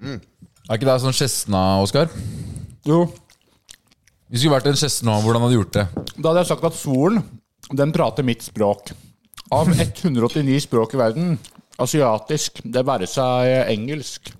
Er 0.00 0.74
ikke 0.78 0.88
det 0.88 0.96
sånn 1.04 1.14
Skjesna, 1.16 1.60
Oskar? 1.84 2.10
Jo, 2.88 3.04
Hvis 4.30 4.40
det 4.40 4.42
skulle 4.44 4.56
vært 4.56 4.68
en 4.70 4.78
Skjesna, 4.80 5.18
hvordan 5.22 5.44
hadde 5.44 5.54
du 5.54 5.58
gjort 5.60 5.76
det? 5.76 5.86
da 6.16 6.30
hadde 6.30 6.42
jeg 6.42 6.50
sagt 6.50 6.66
at 6.68 6.76
solen, 6.78 7.22
den 7.76 7.92
prater 7.94 8.26
mitt 8.26 8.42
språk. 8.46 8.92
Av 9.54 9.66
189 9.70 10.60
språk 10.66 10.94
i 10.94 11.00
verden, 11.00 11.32
asiatisk, 11.82 12.60
det 12.64 12.84
være 12.86 13.08
seg 13.10 13.70
engelsk, 13.72 14.30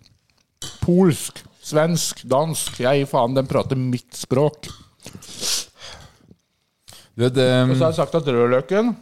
polsk, 0.82 1.42
svensk, 1.64 2.24
dansk, 2.28 2.80
jeg 2.82 3.02
gir 3.02 3.10
faen, 3.10 3.36
den 3.36 3.48
prater 3.48 3.78
mitt 3.78 4.16
språk. 4.16 4.68
Du 7.14 7.24
vet, 7.26 7.36
Og 7.36 7.74
så 7.76 7.84
har 7.84 7.90
jeg 7.90 7.98
sagt 7.98 8.14
at 8.16 8.28
rødløken 8.28 8.94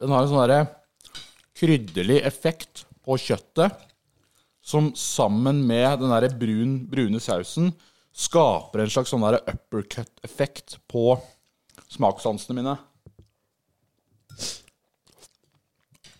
Den 0.00 0.12
har 0.12 0.22
en 0.22 0.30
sånn 0.30 0.42
derre 0.42 0.60
krydderlig 1.56 2.20
effekt 2.28 2.84
på 3.04 3.16
kjøttet 3.20 3.84
som 4.66 4.90
sammen 4.98 5.62
med 5.66 6.00
den 6.02 6.10
derre 6.12 6.30
brun, 6.36 6.78
brune 6.90 7.20
sausen 7.22 7.70
skaper 8.16 8.82
en 8.82 8.92
slags 8.92 9.12
sånn 9.12 9.24
derre 9.24 9.42
uppercut-effekt 9.52 10.78
på 10.90 11.14
smakssansene 11.92 12.56
mine. 12.56 12.76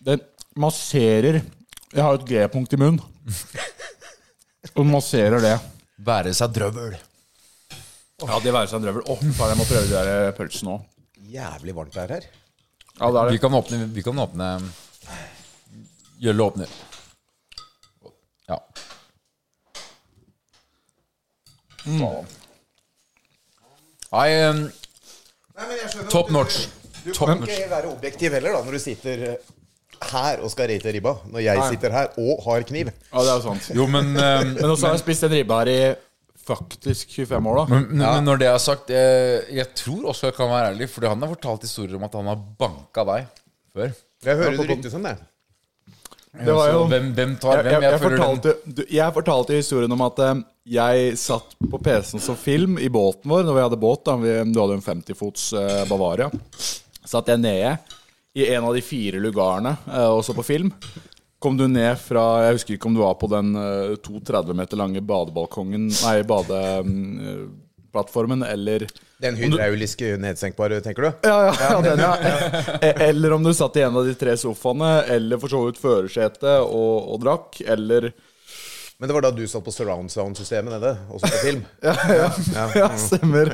Den 0.07 0.21
masserer 0.57 1.41
Jeg 1.41 2.03
har 2.03 2.15
jo 2.15 2.21
et 2.21 2.29
G-punkt 2.29 2.73
i 2.75 2.79
munnen. 2.79 3.01
Og 4.75 4.85
masserer 4.85 5.39
det. 5.41 5.55
være 6.05 6.33
seg 6.33 6.51
drøvel. 6.53 6.97
Ja, 8.25 8.39
det 8.43 8.53
være 8.53 8.67
seg 8.71 8.81
drøvel. 8.83 9.03
Åh, 9.09 9.19
faen, 9.37 9.49
jeg 9.53 9.57
må 9.57 9.65
prøve 9.69 9.87
de 9.87 9.93
der 9.95 10.31
pølsene 10.37 10.75
òg. 10.75 10.81
Jævlig 11.31 11.75
varmt 11.75 11.93
det 11.93 12.03
er 12.03 12.13
her. 12.17 12.27
Ja, 12.99 13.11
det 13.11 13.21
er 13.21 13.29
Vi 13.31 13.39
kan 13.39 13.53
åpne, 13.53 13.79
vi 13.93 14.01
kan 14.03 14.17
åpne 14.19 14.51
Gjølle 16.19 16.43
åpner. 16.49 16.67
Ja. 18.49 18.57
Nei, 24.11 24.29
um, 24.49 24.63
Nei, 25.57 25.65
men 25.67 25.77
jeg 25.81 25.89
skjønner 25.91 26.11
Top 26.13 26.29
notch. 26.31 26.57
du- 26.57 26.63
notch. 26.63 26.73
Du 27.07 27.13
Top 27.13 27.27
kan 27.29 27.39
notch. 27.39 27.51
ikke 27.53 27.69
være 27.69 27.91
objektiv 27.91 28.31
heller, 28.33 28.51
da, 28.57 28.63
når 28.63 28.71
du 28.71 28.79
sitter 28.79 29.23
eh, 29.29 29.35
her 30.11 30.43
og 30.43 30.51
skal 30.53 30.69
rate 30.71 30.93
ribba. 30.95 31.13
Når 31.31 31.43
jeg 31.45 31.69
sitter 31.71 31.93
her 31.93 32.11
og 32.21 32.43
har 32.45 32.65
kniv. 32.67 32.91
Ja, 33.11 33.23
det 33.23 33.31
er 33.31 33.39
jo 33.39 33.45
sant. 33.45 33.71
jo, 33.75 33.87
men, 33.87 34.11
um, 34.15 34.51
Men 34.59 34.73
også 34.73 34.89
har 34.89 34.97
jeg 34.97 35.05
spist 35.05 35.27
en 35.27 35.33
ribbe 35.35 35.61
her 35.61 35.71
i 35.73 35.79
faktisk 36.47 37.11
25 37.11 37.49
år, 37.51 37.57
da. 37.59 37.63
men, 37.75 37.87
men 37.99 38.23
når 38.23 38.37
det 38.39 38.47
er 38.47 38.59
sagt 38.63 38.91
Jeg, 38.93 39.41
jeg 39.51 39.67
tror 39.75 40.05
Oskar 40.13 40.31
kan 40.31 40.47
være 40.47 40.69
ærlig, 40.69 40.87
Fordi 40.87 41.09
han 41.11 41.19
har 41.19 41.33
fortalt 41.33 41.65
historier 41.67 41.97
om 41.97 42.05
at 42.07 42.13
han 42.15 42.29
har 42.31 42.37
banka 42.61 43.03
deg 43.09 43.25
før. 43.75 43.89
Jeg 44.23 44.39
hører 44.39 44.55
det 44.55 44.69
ryktes 44.69 44.95
om 44.95 45.03
det. 45.09 45.17
Det 46.37 46.53
var 46.53 46.69
jo 46.69 46.85
hvem, 46.91 47.11
hvem 47.17 47.35
tar 47.41 47.61
hvem? 47.63 47.71
jeg, 47.71 47.81
Jeg, 47.81 47.91
jeg, 47.91 48.01
fortalte, 48.03 48.53
du, 48.65 48.81
jeg 48.93 49.13
fortalte 49.15 49.57
historien 49.57 49.93
om 49.95 50.03
at 50.05 50.19
eh, 50.23 50.41
jeg 50.77 51.13
satt 51.19 51.55
på 51.71 51.79
PC-en 51.81 52.23
som 52.23 52.37
film 52.37 52.77
i 52.83 52.89
båten 52.93 53.29
vår 53.31 53.45
når 53.47 53.57
vi 53.57 53.63
hadde 53.65 53.79
båt. 53.81 54.03
da 54.05 54.17
vi, 54.21 54.33
Du 54.51 54.59
hadde 54.61 54.75
jo 54.75 54.79
en 54.79 54.85
50-fots 54.85 55.47
uh, 55.57 55.83
Bavaria. 55.89 56.29
Satt 57.07 57.31
jeg 57.31 57.41
nede 57.41 57.77
i 58.37 58.45
en 58.53 58.63
av 58.69 58.73
de 58.77 58.81
fire 58.85 59.17
lugarene, 59.23 59.73
eh, 59.89 60.11
også 60.13 60.35
på 60.37 60.45
film. 60.45 60.69
Kom 61.41 61.57
du 61.57 61.67
ned 61.69 61.97
fra 62.01 62.23
Jeg 62.47 62.53
husker 62.57 62.73
ikke 62.77 62.87
om 62.89 62.95
du 62.97 63.01
var 63.03 63.13
på 63.21 63.27
den 63.29 63.51
eh, 63.57 63.91
2,30 64.01 64.53
meter 64.57 64.77
lange 64.79 65.01
badebalkongen 65.05 65.83
Nei, 65.93 66.15
badeplattformen, 66.25 68.41
eller 68.45 68.85
Den 69.21 69.35
hydrauliske 69.37 70.15
nedsenkbare, 70.21 70.79
tenker 70.85 71.01
du? 71.07 71.11
Ja, 71.29 71.37
ja, 71.45 71.53
ja, 71.61 71.81
den, 71.85 71.99
ja. 72.01 72.13
E- 72.81 72.95
Eller 73.09 73.33
om 73.37 73.43
du 73.45 73.51
satt 73.53 73.77
i 73.77 73.81
en 73.85 73.95
av 73.97 74.05
de 74.05 74.13
tre 74.17 74.33
sofaene, 74.37 75.03
eller 75.13 75.37
for 75.41 75.49
så 75.53 75.61
vidt 75.67 75.77
førersetet 75.81 76.57
og, 76.65 77.07
og 77.13 77.21
drakk, 77.23 77.61
eller 77.65 78.09
Men 78.99 79.09
det 79.09 79.13
var 79.13 79.21
da 79.27 79.29
du 79.29 79.43
satt 79.45 79.61
på 79.61 79.69
surround 79.69 80.09
sound-systemet 80.09 80.73
nede, 80.73 80.91
også 81.13 81.29
på 81.29 81.39
film? 81.43 81.59
Ja, 81.85 81.93
ja, 82.09 82.63
ja 82.79 82.87
stemmer. 82.97 83.51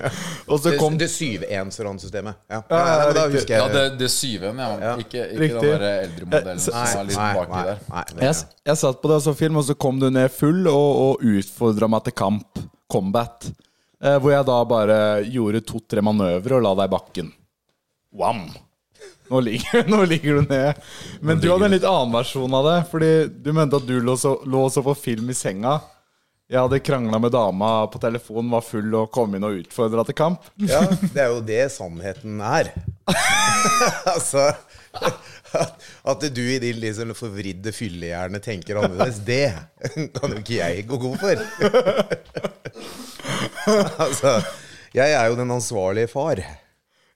Og 0.48 0.62
så 0.62 0.72
Det, 0.72 0.78
kom 0.80 0.96
det 1.02 1.10
7-1 1.12 1.74
surround-systemet. 1.76 2.38
Ja. 2.48 2.62
Ja, 2.72 2.80
ja, 2.88 3.10
da 3.18 3.26
husker 3.34 3.52
Ja, 3.58 3.66
jeg 3.68 3.74
det, 3.76 3.84
det 4.00 4.10
syvende, 4.14 4.64
ja. 4.64 4.78
Ja. 4.80 4.94
Ikke, 5.04 5.26
ikke 5.36 5.50
den 5.60 5.84
der 5.84 5.86
eldre 6.06 6.30
modellen 6.30 6.62
Eh, 6.62 6.64
som 6.64 6.80
er 7.02 7.10
litt 7.10 7.20
baki 7.20 7.52
nei, 7.58 7.66
der. 7.68 7.84
nei, 7.92 8.06
jeg, 8.30 8.40
jeg 8.72 8.82
satt 8.86 9.02
på 9.04 9.12
det 9.12 9.20
og 9.20 9.26
så 9.28 9.36
film, 9.44 9.60
og 9.60 9.68
så 9.68 9.76
kom 9.76 10.00
du 10.00 10.08
ned 10.16 10.32
full 10.32 10.64
og, 10.72 10.90
og 11.10 11.28
utfordra 11.36 11.92
meg 11.92 12.08
til 12.08 12.16
kamp, 12.24 12.64
combat. 12.96 13.50
Eh, 14.00 14.16
hvor 14.24 14.32
jeg 14.38 14.48
da 14.48 14.62
bare 14.68 14.98
gjorde 15.28 15.66
to-tre 15.68 16.04
manøvrer 16.08 16.56
og 16.62 16.64
la 16.70 16.74
deg 16.80 16.88
i 16.88 16.96
bakken. 16.96 17.34
Wam! 18.16 18.46
Nå 19.30 19.40
ligger, 19.40 19.88
nå 19.92 20.04
ligger 20.06 20.34
du 20.42 20.54
ned. 20.54 20.84
Men 21.22 21.40
du 21.40 21.50
hadde 21.52 21.70
en 21.70 21.76
litt 21.76 21.88
annen 21.88 22.14
versjon 22.16 22.60
av 22.60 22.70
det. 22.70 22.78
Fordi 22.92 23.12
du 23.46 23.52
mente 23.56 23.80
at 23.80 23.88
du 23.88 23.98
lå 24.04 24.18
så, 24.20 24.38
lå 24.46 24.68
så 24.74 24.84
på 24.86 24.96
film 24.98 25.32
i 25.32 25.38
senga. 25.38 25.80
Jeg 26.52 26.60
hadde 26.60 26.84
krangla 26.86 27.18
med 27.24 27.32
dama 27.34 27.88
på 27.90 27.98
telefon, 28.04 28.52
var 28.52 28.62
full 28.62 28.92
og 29.00 29.10
kom 29.16 29.32
inn 29.34 29.46
og 29.48 29.64
utfordra 29.64 30.04
til 30.06 30.18
kamp. 30.20 30.44
Ja, 30.60 30.84
det 30.86 31.24
er 31.24 31.32
jo 31.32 31.40
det 31.48 31.64
sannheten 31.74 32.44
er. 32.44 32.70
altså 34.14 34.52
at, 34.94 35.86
at 36.04 36.26
du 36.36 36.42
i 36.44 36.60
din 36.62 36.82
liksom 36.82 37.14
forvridde 37.18 37.74
fyllehjerne 37.74 38.42
tenker 38.44 38.82
annerledes, 38.82 39.22
det 39.26 39.50
kan 40.14 40.36
jo 40.36 40.42
ikke 40.44 40.60
jeg 40.60 40.86
gå 40.90 41.00
god 41.02 41.18
for. 41.24 41.42
altså, 44.06 44.36
jeg 44.94 45.16
er 45.16 45.32
jo 45.32 45.40
den 45.40 45.56
ansvarlige 45.58 46.12
far. 46.12 46.44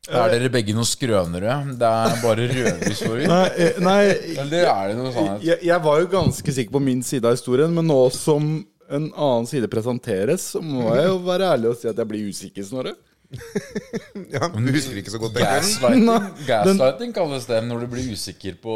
Er 0.08 0.32
dere 0.32 0.50
begge 0.52 0.76
noen 0.76 0.88
skrønere? 0.88 1.58
Det 1.80 1.88
er 1.88 2.22
bare 2.24 2.48
røverhistorier? 2.52 3.28
Nei, 3.28 3.48
eh, 3.60 3.80
nei 3.84 4.02
Eller 4.40 4.70
er 4.72 4.92
det 4.92 4.98
noe 5.00 5.12
sånt? 5.16 5.44
jeg, 5.44 5.60
jeg 5.68 5.84
var 5.84 6.00
jo 6.00 6.08
ganske 6.12 6.54
sikker 6.60 6.78
på 6.78 6.84
min 6.84 7.04
side 7.04 7.28
av 7.28 7.36
historien, 7.36 7.74
men 7.76 7.88
nå 7.90 8.00
som 8.16 8.48
en 8.88 9.10
annen 9.12 9.48
side 9.50 9.68
presenteres, 9.68 10.46
så 10.54 10.62
må 10.64 10.88
jeg 10.96 11.10
jo 11.10 11.18
være 11.26 11.52
ærlig 11.58 11.74
og 11.74 11.80
si 11.82 11.90
at 11.92 11.98
jeg 12.00 12.08
blir 12.08 12.30
usikker, 12.32 12.64
Snorre. 12.68 12.96
Ja, 14.32 14.48
du 14.48 14.70
husker 14.72 14.96
ikke 15.00 15.12
så 15.12 15.20
godt? 15.20 15.36
Gaslighting, 15.36 16.08
gaslighting 16.48 17.14
kalles 17.16 17.48
det 17.50 17.60
når 17.68 17.84
du 17.84 17.90
blir 17.92 18.14
usikker 18.16 18.56
på 18.64 18.74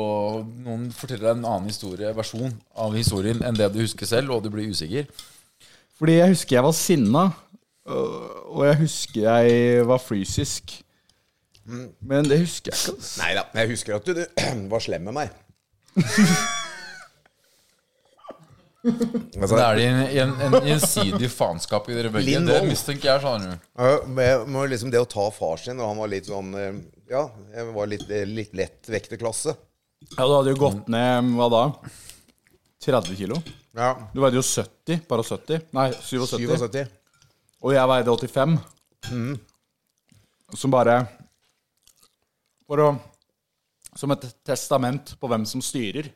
Noen 0.65 0.89
forteller 0.95 1.29
deg 1.29 1.37
en 1.39 1.47
annen 1.47 1.71
historie, 1.71 2.11
versjon 2.15 2.53
av 2.75 2.95
historien 2.95 3.39
enn 3.47 3.55
det 3.55 3.69
du 3.71 3.79
husker 3.83 4.09
selv, 4.09 4.35
og 4.35 4.43
du 4.43 4.51
blir 4.53 4.67
usikker. 4.71 5.07
Fordi 5.99 6.17
jeg 6.19 6.33
husker 6.33 6.57
jeg 6.57 6.65
var 6.67 6.75
sinna, 6.75 7.25
øh, 7.87 8.31
og 8.51 8.63
jeg 8.67 8.79
husker 8.83 9.27
jeg 9.29 9.85
var 9.87 10.03
fysisk. 10.03 10.81
Men 11.65 12.27
det 12.29 12.41
husker 12.41 12.71
jeg 12.73 12.79
ikke. 12.79 12.97
ass. 12.99 13.13
Nei 13.21 13.31
da, 13.37 13.45
jeg 13.61 13.69
husker 13.75 13.95
at 13.99 14.05
du, 14.07 14.13
du 14.17 14.23
var 14.73 14.83
slem 14.83 15.03
med 15.07 15.13
meg. 15.17 15.29
altså, 18.81 19.55
Det 19.55 19.63
er 19.63 19.75
det 19.77 19.85
en, 19.85 19.99
en, 20.23 20.31
en 20.47 20.67
gjensidig 20.71 21.29
faenskap 21.31 21.89
i 21.91 21.97
dere 21.97 22.11
begge. 22.13 22.39
Det 22.41 22.55
vold. 22.57 22.69
mistenker 22.71 23.11
jeg, 23.11 23.23
skjønner 23.23 23.51
du. 23.53 23.67
Ja, 23.77 23.97
med, 24.19 24.47
med 24.55 24.71
liksom 24.73 24.93
det 24.93 25.01
å 25.03 25.09
ta 25.09 25.27
far 25.35 25.61
sin, 25.61 25.79
og 25.81 25.91
han 25.91 26.01
var 26.01 26.11
litt 26.11 26.29
sånn 26.29 26.49
eh, 26.57 26.71
Ja, 27.11 27.27
jeg 27.53 27.67
var 27.75 27.91
litt, 27.91 28.07
eh, 28.09 28.25
litt 28.25 28.55
lett 28.57 28.89
vekterklasse. 28.89 29.53
Ja, 30.15 30.25
du 30.25 30.33
hadde 30.33 30.55
jo 30.55 30.61
gått 30.63 30.89
ned 30.89 31.29
hva 31.37 31.47
da? 31.53 31.63
30 32.81 33.13
kilo? 33.19 33.37
Ja. 33.77 33.91
Du 34.15 34.17
veide 34.23 34.39
jo 34.39 34.45
70, 34.47 35.03
bare 35.07 35.23
70. 35.27 35.67
Nei, 35.77 35.91
77. 36.01 36.47
77. 36.65 36.97
Og 37.61 37.75
jeg 37.75 37.91
veide 37.91 38.15
85. 38.17 38.57
Som 40.57 40.73
bare 40.73 40.95
For 42.71 42.79
å 42.85 42.91
Som 43.99 44.13
et 44.15 44.23
testament 44.47 45.17
på 45.19 45.27
hvem 45.27 45.43
som 45.49 45.59
styrer. 45.59 46.07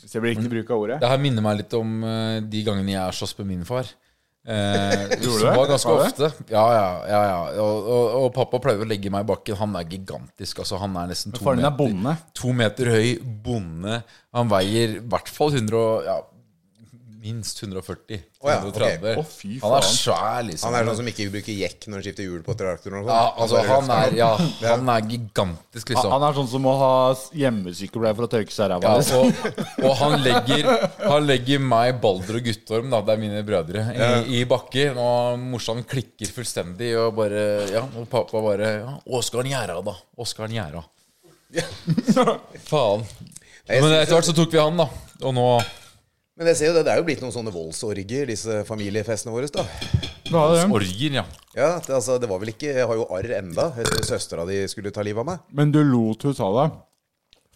Hvis 0.00 0.14
jeg 0.14 0.22
blir 0.24 0.32
riktig 0.32 0.48
bruk 0.48 0.70
av 0.72 0.80
ordet. 0.80 0.96
Det 1.02 1.10
her 1.10 1.20
minner 1.20 1.44
meg 1.44 1.58
litt 1.58 1.74
om 1.76 2.00
eh, 2.08 2.38
de 2.40 2.62
gangene 2.64 2.94
jeg 2.94 3.02
er 3.02 3.16
slåss 3.16 3.34
med 3.42 3.50
min 3.50 3.66
far. 3.68 3.90
Eh, 4.44 5.04
Gjorde 5.20 5.28
som 5.28 5.36
du 5.36 5.44
det? 5.44 5.52
var 5.56 5.68
ganske 5.68 5.92
Var 5.92 6.02
ofte. 6.06 6.30
Ja, 6.52 6.64
ja. 6.72 6.86
ja, 7.08 7.20
ja. 7.28 7.38
Og, 7.64 7.88
og, 7.96 8.16
og 8.22 8.26
pappa 8.36 8.60
pleier 8.64 8.84
å 8.84 8.88
legge 8.88 9.12
meg 9.12 9.24
i 9.24 9.28
bakken. 9.34 9.58
Han 9.60 9.76
er 9.80 9.88
gigantisk. 9.92 10.60
Altså, 10.64 10.80
han 10.80 10.96
er 11.00 11.12
nesten 11.12 11.36
to 11.36 11.44
Faren 11.44 11.60
din 11.60 11.68
er 11.68 11.72
meter, 11.76 11.92
bonde. 11.92 12.16
to 12.40 12.52
meter 12.56 12.92
høy. 12.96 13.08
Bonde. 13.44 14.00
Han 14.36 14.52
veier 14.52 14.96
i 14.98 15.04
hvert 15.04 15.32
fall 15.32 15.52
100 15.52 15.76
og, 15.80 16.08
ja, 16.08 16.18
minst 17.24 17.62
140. 17.62 18.20
Å 18.44 18.50
ja, 18.52 18.58
okay. 18.68 19.14
oh, 19.16 19.24
fy 19.24 19.56
Han 19.62 19.74
er 19.78 19.86
svær, 19.88 20.42
liksom. 20.44 20.68
Han 20.68 20.76
er 20.76 20.88
sånn 20.88 20.98
som 20.98 21.08
ikke 21.08 21.26
bruker 21.32 21.56
jekk 21.56 21.86
når 21.88 21.96
han 21.96 22.04
skifter 22.04 22.26
hjul 22.26 22.42
på 22.44 22.56
traktoren. 22.58 22.98
og 23.00 23.06
sånn. 23.06 23.14
Ja, 23.16 23.30
altså, 23.44 23.62
han 23.68 23.92
er, 23.94 24.16
ja, 24.22 24.30
han 24.66 24.90
er 24.92 25.06
gigantisk, 25.08 25.92
liksom. 25.92 26.12
han 26.12 26.26
er 26.28 26.36
sånn 26.36 26.50
som 26.52 26.64
må 26.66 26.74
ha 26.80 26.92
hjemmesykepleier 27.40 28.18
for 28.18 28.28
å 28.28 28.30
tørke 28.34 28.54
seg 28.54 28.70
ræva. 28.72 28.92
Ja, 28.92 29.00
liksom. 29.00 29.30
og, 29.32 29.86
og 29.88 29.96
han 30.02 30.16
legger 30.24 30.70
Han 31.04 31.28
legger 31.28 31.62
meg, 31.64 31.94
Balder 32.02 32.40
og 32.40 32.48
Guttorm, 32.48 32.90
da, 32.92 33.00
det 33.06 33.14
er 33.14 33.22
mine 33.22 33.44
brødre, 33.46 33.84
i, 33.94 34.40
i 34.40 34.42
bakken. 34.48 35.00
Og 35.00 35.46
morsan 35.54 35.84
klikker 35.88 36.32
fullstendig, 36.34 36.92
og 37.00 37.14
bare 37.18 37.44
Ja, 37.72 37.86
og 37.86 38.08
pappa 38.12 38.42
bare 38.44 38.74
ja, 38.82 38.98
'Å, 39.00 39.22
han 39.38 39.54
gjøre, 39.54 39.80
da? 39.86 39.96
Han 40.42 40.58
gjøre?' 40.58 40.84
Faen. 42.68 43.04
Men 43.68 43.96
etter 43.96 44.12
hvert 44.12 44.28
så 44.28 44.34
tok 44.36 44.52
vi 44.52 44.60
han, 44.60 44.76
da. 44.76 44.88
Og 45.24 45.34
nå 45.36 45.46
Men 46.34 46.48
jeg 46.50 46.58
ser 46.58 46.72
jo 46.72 46.74
det, 46.74 46.82
det 46.88 46.90
er 46.90 46.98
jo 46.98 47.06
blitt 47.06 47.20
noen 47.22 47.34
sånne 47.34 47.52
voldsorger, 47.54 48.26
disse 48.26 48.62
familiefestene 48.66 49.30
våre. 49.30 49.46
da. 49.54 49.62
Orger, 50.34 51.20
ja. 51.20 51.22
Ja, 51.54 51.68
det, 51.78 51.92
altså, 51.94 52.16
det 52.18 52.26
var 52.26 52.40
vel 52.42 52.50
ikke 52.50 52.72
Jeg 52.72 52.86
har 52.88 52.96
jo 52.98 53.04
arr 53.14 53.28
enda 53.36 53.68
etter 53.78 54.02
søstera 54.02 54.46
di 54.48 54.64
skulle 54.72 54.90
ta 54.90 55.04
livet 55.06 55.22
av 55.22 55.28
meg. 55.28 55.44
Men 55.54 55.70
du 55.70 55.78
lot 55.86 56.26
hun 56.26 56.34
ta 56.34 56.48
deg 56.56 56.78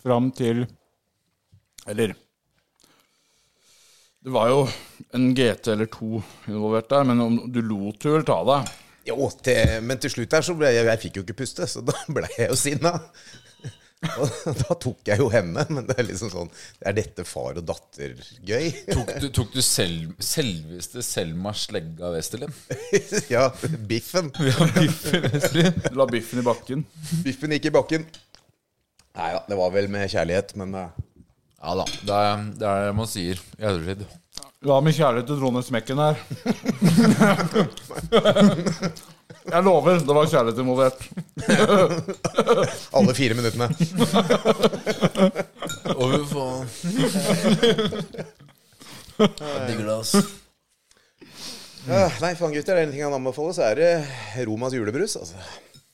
fram 0.05 0.29
til 0.31 0.61
Eller 1.91 2.13
Det 4.23 4.31
var 4.31 4.53
jo 4.53 4.61
en 5.17 5.27
GT 5.35 5.73
eller 5.75 5.91
to 5.91 6.21
involvert 6.47 6.91
der, 6.93 7.09
men 7.09 7.25
om 7.25 7.41
du 7.51 7.59
lot 7.65 8.07
hun 8.07 8.19
vel 8.21 8.29
ta 8.29 8.39
deg? 8.47 8.71
Jo, 9.09 9.27
til, 9.43 9.79
men 9.89 9.99
til 9.99 10.13
slutt 10.13 10.39
her 10.39 10.45
så 10.47 10.55
ble 10.55 10.71
jeg 10.71 10.87
Jeg 10.87 11.03
fikk 11.09 11.19
jo 11.19 11.27
ikke 11.27 11.41
puste, 11.43 11.67
så 11.67 11.83
da 11.83 11.97
ble 12.15 12.31
jeg 12.37 12.53
jo 12.53 12.59
sinna. 12.61 12.95
Og 14.23 14.55
da 14.61 14.75
tok 14.79 15.09
jeg 15.11 15.19
jo 15.19 15.27
henne, 15.33 15.65
men 15.75 15.87
det 15.89 15.97
er 15.99 16.07
liksom 16.07 16.31
sånn 16.31 16.51
Er 16.87 16.95
dette 16.95 17.25
far 17.27 17.57
og 17.59 17.65
datter-gøy? 17.67 18.69
Tok 18.93 19.09
du, 19.25 19.27
tok 19.35 19.51
du 19.57 19.59
selv, 19.65 20.13
selveste 20.23 21.03
Selma 21.03 21.51
Slegga 21.57 22.13
Westerlin? 22.15 22.55
ja, 23.35 23.49
biffen. 23.91 24.31
Ja, 24.49 24.69
Biffen 24.77 25.27
Westerlin. 25.27 25.83
La 25.99 26.07
biffen 26.11 26.39
i 26.43 26.47
bakken? 26.47 26.87
Biffen 27.27 27.57
gikk 27.57 27.67
i 27.73 27.75
bakken. 27.75 28.07
Nei 29.19 29.33
da, 29.35 29.43
det 29.51 29.59
var 29.59 29.75
vel 29.75 29.91
med 29.91 30.07
kjærlighet, 30.13 30.55
men 30.63 30.79
eh, 30.79 30.95
Ja 31.59 31.75
da. 31.83 31.85
Det 31.91 32.15
er 32.23 32.47
det, 32.55 32.67
er 32.71 32.87
det 32.87 32.97
man 33.03 33.11
sier 33.11 33.37
i 33.59 33.67
ettertid. 33.67 34.07
La 34.67 34.79
med 34.83 34.95
kjærlighet 34.95 35.27
til 35.27 35.39
Trond 35.43 35.59
Smekken 35.67 35.99
her. 36.03 36.17
Jeg 39.49 39.65
lover, 39.65 39.99
det 40.05 40.15
var 40.17 40.29
kjærlighet 40.29 40.59
involvert. 40.63 41.01
alle 42.99 43.15
fire 43.17 43.37
minuttene. 43.39 43.69
Å, 45.95 46.09
fy 46.13 46.21
faen. 46.33 46.67
Digger 49.69 49.87
det, 49.87 49.97
ass. 49.97 50.13
Nei, 51.89 52.35
faen 52.37 52.53
gutter, 52.53 52.75
er 52.75 52.83
det 52.83 52.85
en 52.89 52.93
ting 52.93 53.05
han 53.07 53.17
anbefaler, 53.17 53.57
så 53.57 53.65
er 53.71 53.81
det 53.81 54.45
Romas 54.49 54.77
julebrus. 54.77 55.17
Altså. 55.21 55.41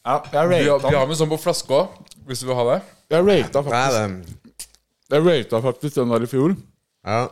Ja, 0.05 0.19
jeg 0.21 0.49
Vi 0.51 0.59
har, 0.59 0.65
vi 0.65 0.69
rata 0.69 0.99
har 0.99 1.09
med 1.09 1.17
sånn 1.21 1.31
på 1.31 1.41
flaske 1.41 1.73
òg, 1.79 1.95
hvis 2.29 2.43
du 2.43 2.49
vil 2.51 2.59
ha 2.59 2.65
det. 2.73 2.81
Jeg 3.15 3.25
rata 3.25 3.63
Nei, 3.65 3.71
faktisk, 3.71 4.37
det, 5.09 5.15
jeg 5.15 5.27
ratet 5.29 5.67
faktisk 5.71 6.01
den 6.01 6.15
der 6.17 6.27
i 6.27 6.31
fjor. 6.31 6.57
ja. 7.07 7.25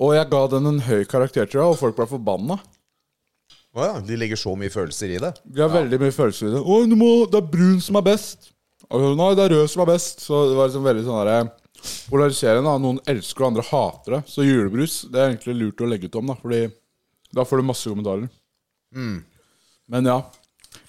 Og 0.00 0.14
jeg 0.16 0.30
ga 0.32 0.38
den 0.48 0.64
en 0.64 0.78
høy 0.80 1.02
karakter, 1.04 1.44
tror 1.44 1.60
jeg, 1.60 1.72
og 1.74 1.76
folk 1.76 1.98
ble 1.98 2.06
forbanna. 2.08 2.56
Å 3.76 3.84
ja, 3.86 3.98
de 4.02 4.16
legger 4.18 4.38
så 4.40 4.52
mye 4.58 4.72
følelser 4.72 5.12
i 5.14 5.18
det. 5.22 5.30
Vi 5.46 5.62
har 5.62 5.70
veldig 5.70 5.98
mye 6.02 6.14
følelser 6.14 6.48
i 6.48 6.54
det. 6.56 6.62
Å, 6.64 6.78
du 6.90 6.96
må, 6.98 7.10
det 7.30 7.38
er 7.38 7.50
brun 7.52 7.78
som 7.84 7.98
er 8.00 8.06
best. 8.08 8.48
Og 8.90 9.04
Nei, 9.18 9.28
det 9.38 9.44
er 9.44 9.52
rød 9.54 9.70
som 9.70 9.84
er 9.84 9.90
best. 9.92 10.24
Så 10.26 10.40
det 10.50 10.56
var 10.58 10.70
liksom 10.70 10.86
veldig 10.88 11.04
sånn 11.06 11.20
derre 11.20 11.40
polariserende. 12.10 12.66
da. 12.66 12.80
Noen 12.82 12.98
elsker 13.08 13.44
og 13.46 13.50
andre 13.52 13.64
hater 13.68 14.16
det. 14.16 14.22
Så 14.32 14.42
julebrus 14.44 14.96
det 15.12 15.20
er 15.22 15.30
egentlig 15.30 15.54
lurt 15.60 15.84
å 15.86 15.90
legge 15.92 16.10
ut 16.10 16.18
om, 16.18 16.32
da. 16.32 16.36
Fordi 16.42 16.64
da 17.38 17.46
får 17.46 17.62
du 17.62 17.68
masse 17.70 17.92
kommentarer. 17.92 18.26
Men 19.90 20.10
ja. 20.10 20.18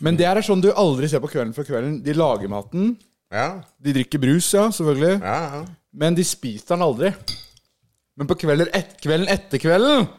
Men 0.02 0.18
det 0.18 0.26
er 0.30 0.42
sånn 0.46 0.62
du 0.64 0.72
aldri 0.74 1.10
ser 1.10 1.22
på 1.22 1.30
Kvelden 1.30 1.54
før 1.54 1.68
kvelden. 1.70 2.00
De 2.06 2.14
lager 2.18 2.50
maten. 2.50 2.96
Ja, 3.32 3.62
De 3.80 3.94
drikker 3.96 4.20
brus, 4.20 4.50
ja, 4.54 4.66
selvfølgelig. 4.74 5.22
ja, 5.22 5.38
ja. 5.54 5.62
Men 5.94 6.16
de 6.18 6.24
spiser 6.28 6.74
den 6.74 6.84
aldri. 6.84 7.14
Men 8.18 8.28
på 8.28 8.36
kvelder 8.42 8.68
et, 8.76 8.98
kvelden 9.04 9.30
etter 9.32 9.62
kvelden 9.62 10.10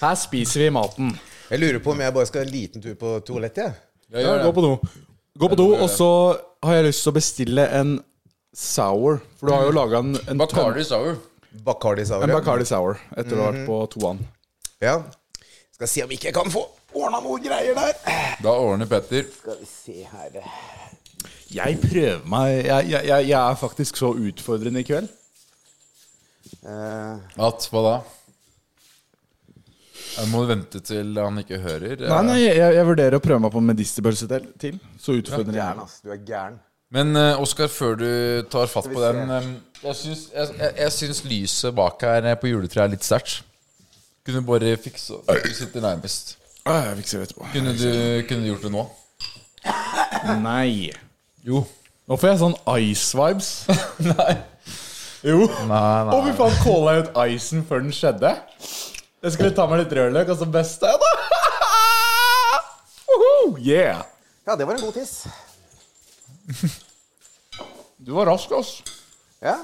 Her 0.00 0.14
spiser 0.18 0.64
vi 0.64 0.70
maten. 0.74 1.12
Jeg 1.52 1.60
lurer 1.60 1.82
på 1.84 1.92
om 1.92 2.00
jeg 2.00 2.14
bare 2.16 2.28
skal 2.28 2.46
en 2.46 2.52
liten 2.52 2.82
tur 2.84 2.94
på 2.96 3.16
toalettet, 3.26 3.66
jeg. 4.12 4.22
Ja, 4.24 4.38
gå 4.44 4.52
på 4.56 4.64
do. 4.64 4.72
Gå 5.38 5.48
på 5.48 5.56
do, 5.58 5.66
og 5.76 5.88
så 5.90 6.08
har 6.64 6.78
jeg 6.78 6.90
lyst 6.90 7.04
til 7.04 7.12
å 7.12 7.16
bestille 7.16 7.66
en 7.80 7.92
sour. 8.56 9.20
For 9.40 9.48
du 9.48 9.54
har 9.54 9.64
jo 9.68 9.74
laga 9.76 10.02
en, 10.04 10.14
en, 10.28 10.40
Bacardi 10.40 10.84
Sour. 10.84 11.16
Bacardi 11.64 12.04
Sour. 12.08 12.24
en. 12.26 12.34
Bacardi 12.36 12.66
sour 12.68 13.00
etter 13.16 13.36
å 13.38 13.46
ha 13.46 13.50
vært 13.52 13.66
på 13.68 13.78
toan. 13.96 14.20
Ja. 14.84 14.98
Skal 15.72 15.88
se 15.90 16.04
om 16.04 16.12
ikke 16.12 16.30
jeg 16.30 16.36
kan 16.36 16.52
få 16.52 16.66
ordna 16.92 17.22
noe 17.24 17.40
greier 17.40 17.76
der. 17.76 17.96
Da 18.44 18.52
ordner 18.52 18.88
Petter. 18.90 19.24
Skal 19.38 19.60
vi 19.60 19.68
se 19.68 20.04
her 20.12 20.38
Jeg 21.52 21.80
prøver 21.80 22.22
meg 22.28 22.52
jeg, 22.58 22.88
jeg, 22.92 23.04
jeg, 23.08 23.28
jeg 23.28 23.38
er 23.40 23.60
faktisk 23.60 24.00
så 24.00 24.12
utfordrende 24.16 24.84
i 24.84 24.88
kveld. 24.88 25.08
Eh, 26.62 27.16
At 27.48 27.68
hva 27.72 27.82
da? 27.86 27.94
Jeg 30.12 30.28
må 30.28 30.42
vente 30.48 30.80
til 30.84 31.16
han 31.16 31.40
ikke 31.40 31.58
hører. 31.62 32.02
Nei, 32.04 32.20
nei, 32.26 32.38
jeg, 32.44 32.74
jeg 32.76 32.84
vurderer 32.88 33.16
å 33.16 33.22
prøve 33.24 33.40
meg 33.46 33.54
på 33.54 33.62
medisterbølse 33.64 34.28
til. 34.30 34.50
til. 34.60 34.76
Så 35.00 35.16
utfordrende 35.18 35.62
er. 35.64 35.80
Du 36.04 36.12
er 36.12 36.20
gæren. 36.26 36.58
Men 36.92 37.16
uh, 37.16 37.40
Oskar, 37.40 37.70
før 37.72 37.96
du 37.96 38.08
tar 38.52 38.68
fatt 38.68 38.90
på 38.92 39.00
den 39.00 39.30
um, 39.32 39.52
Jeg 39.80 39.96
syns, 39.96 40.26
jeg, 40.34 40.50
jeg, 40.58 40.74
jeg 40.76 40.92
syns 40.92 41.22
lyset 41.24 41.72
bak 41.78 42.04
her 42.04 42.26
eh, 42.28 42.36
på 42.36 42.50
juletreet 42.50 42.84
er 42.84 42.92
litt 42.92 43.06
sterkt. 43.06 43.38
Kunne 44.26 44.42
du 44.42 44.48
bare 44.50 44.74
fikse 44.76 45.16
Du 45.24 45.54
sitter 45.56 45.82
nærmest. 45.82 46.36
Ah, 46.68 46.90
Jeg 46.90 47.00
fikser 47.00 47.22
det 47.22 47.30
etterpå. 47.30 47.48
Kunne 47.54 47.72
du, 47.74 47.88
kunne 48.28 48.44
du 48.44 48.50
gjort 48.52 48.66
det 48.68 48.74
nå? 48.74 48.84
Nei. 50.44 50.92
Jo. 51.46 51.64
Nå 52.06 52.18
får 52.20 52.32
jeg 52.32 52.40
sånn 52.44 52.54
ice-vibes. 52.76 53.50
Nei. 54.12 54.34
Jo. 55.26 55.46
Nei, 55.70 56.12
Å, 56.12 56.20
fy 56.26 56.36
faen, 56.38 56.56
calla 56.62 56.96
jeg 56.96 57.06
ut 57.08 57.18
icen 57.32 57.64
før 57.66 57.82
den 57.86 57.94
skjedde? 57.94 58.36
Jeg 59.22 59.30
skulle 59.36 59.52
ta 59.54 59.68
meg 59.70 59.78
litt 59.84 59.92
rødløk, 59.94 60.26
og 60.34 60.38
så 60.40 60.46
besta 60.50 60.90
jeg, 60.90 60.98
da. 60.98 61.10
Woohoo, 63.12 63.54
yeah. 63.62 64.02
Ja, 64.48 64.52
det 64.58 64.64
var 64.66 64.74
en 64.74 64.82
god 64.82 64.94
tiss. 64.98 65.12
Du 68.02 68.10
var 68.16 68.26
rask, 68.32 68.50
ass. 68.58 68.70
Ja. 69.42 69.56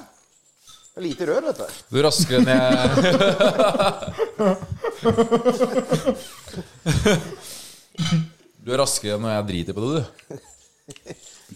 Det 0.94 1.00
er 1.02 1.06
lite 1.08 1.26
rør, 1.26 1.42
vet 1.48 1.58
du. 1.58 1.66
Du 1.90 1.94
er 1.98 2.04
raskere 2.06 2.38
enn 2.42 2.50
jeg 2.50 2.58
Du 8.62 8.72
er 8.74 8.78
raskere 8.82 9.14
enn 9.16 9.22
når 9.24 9.32
jeg 9.36 9.46
driter 9.50 9.74
på 9.76 9.80
det, 9.84 9.90
du. 9.98 10.02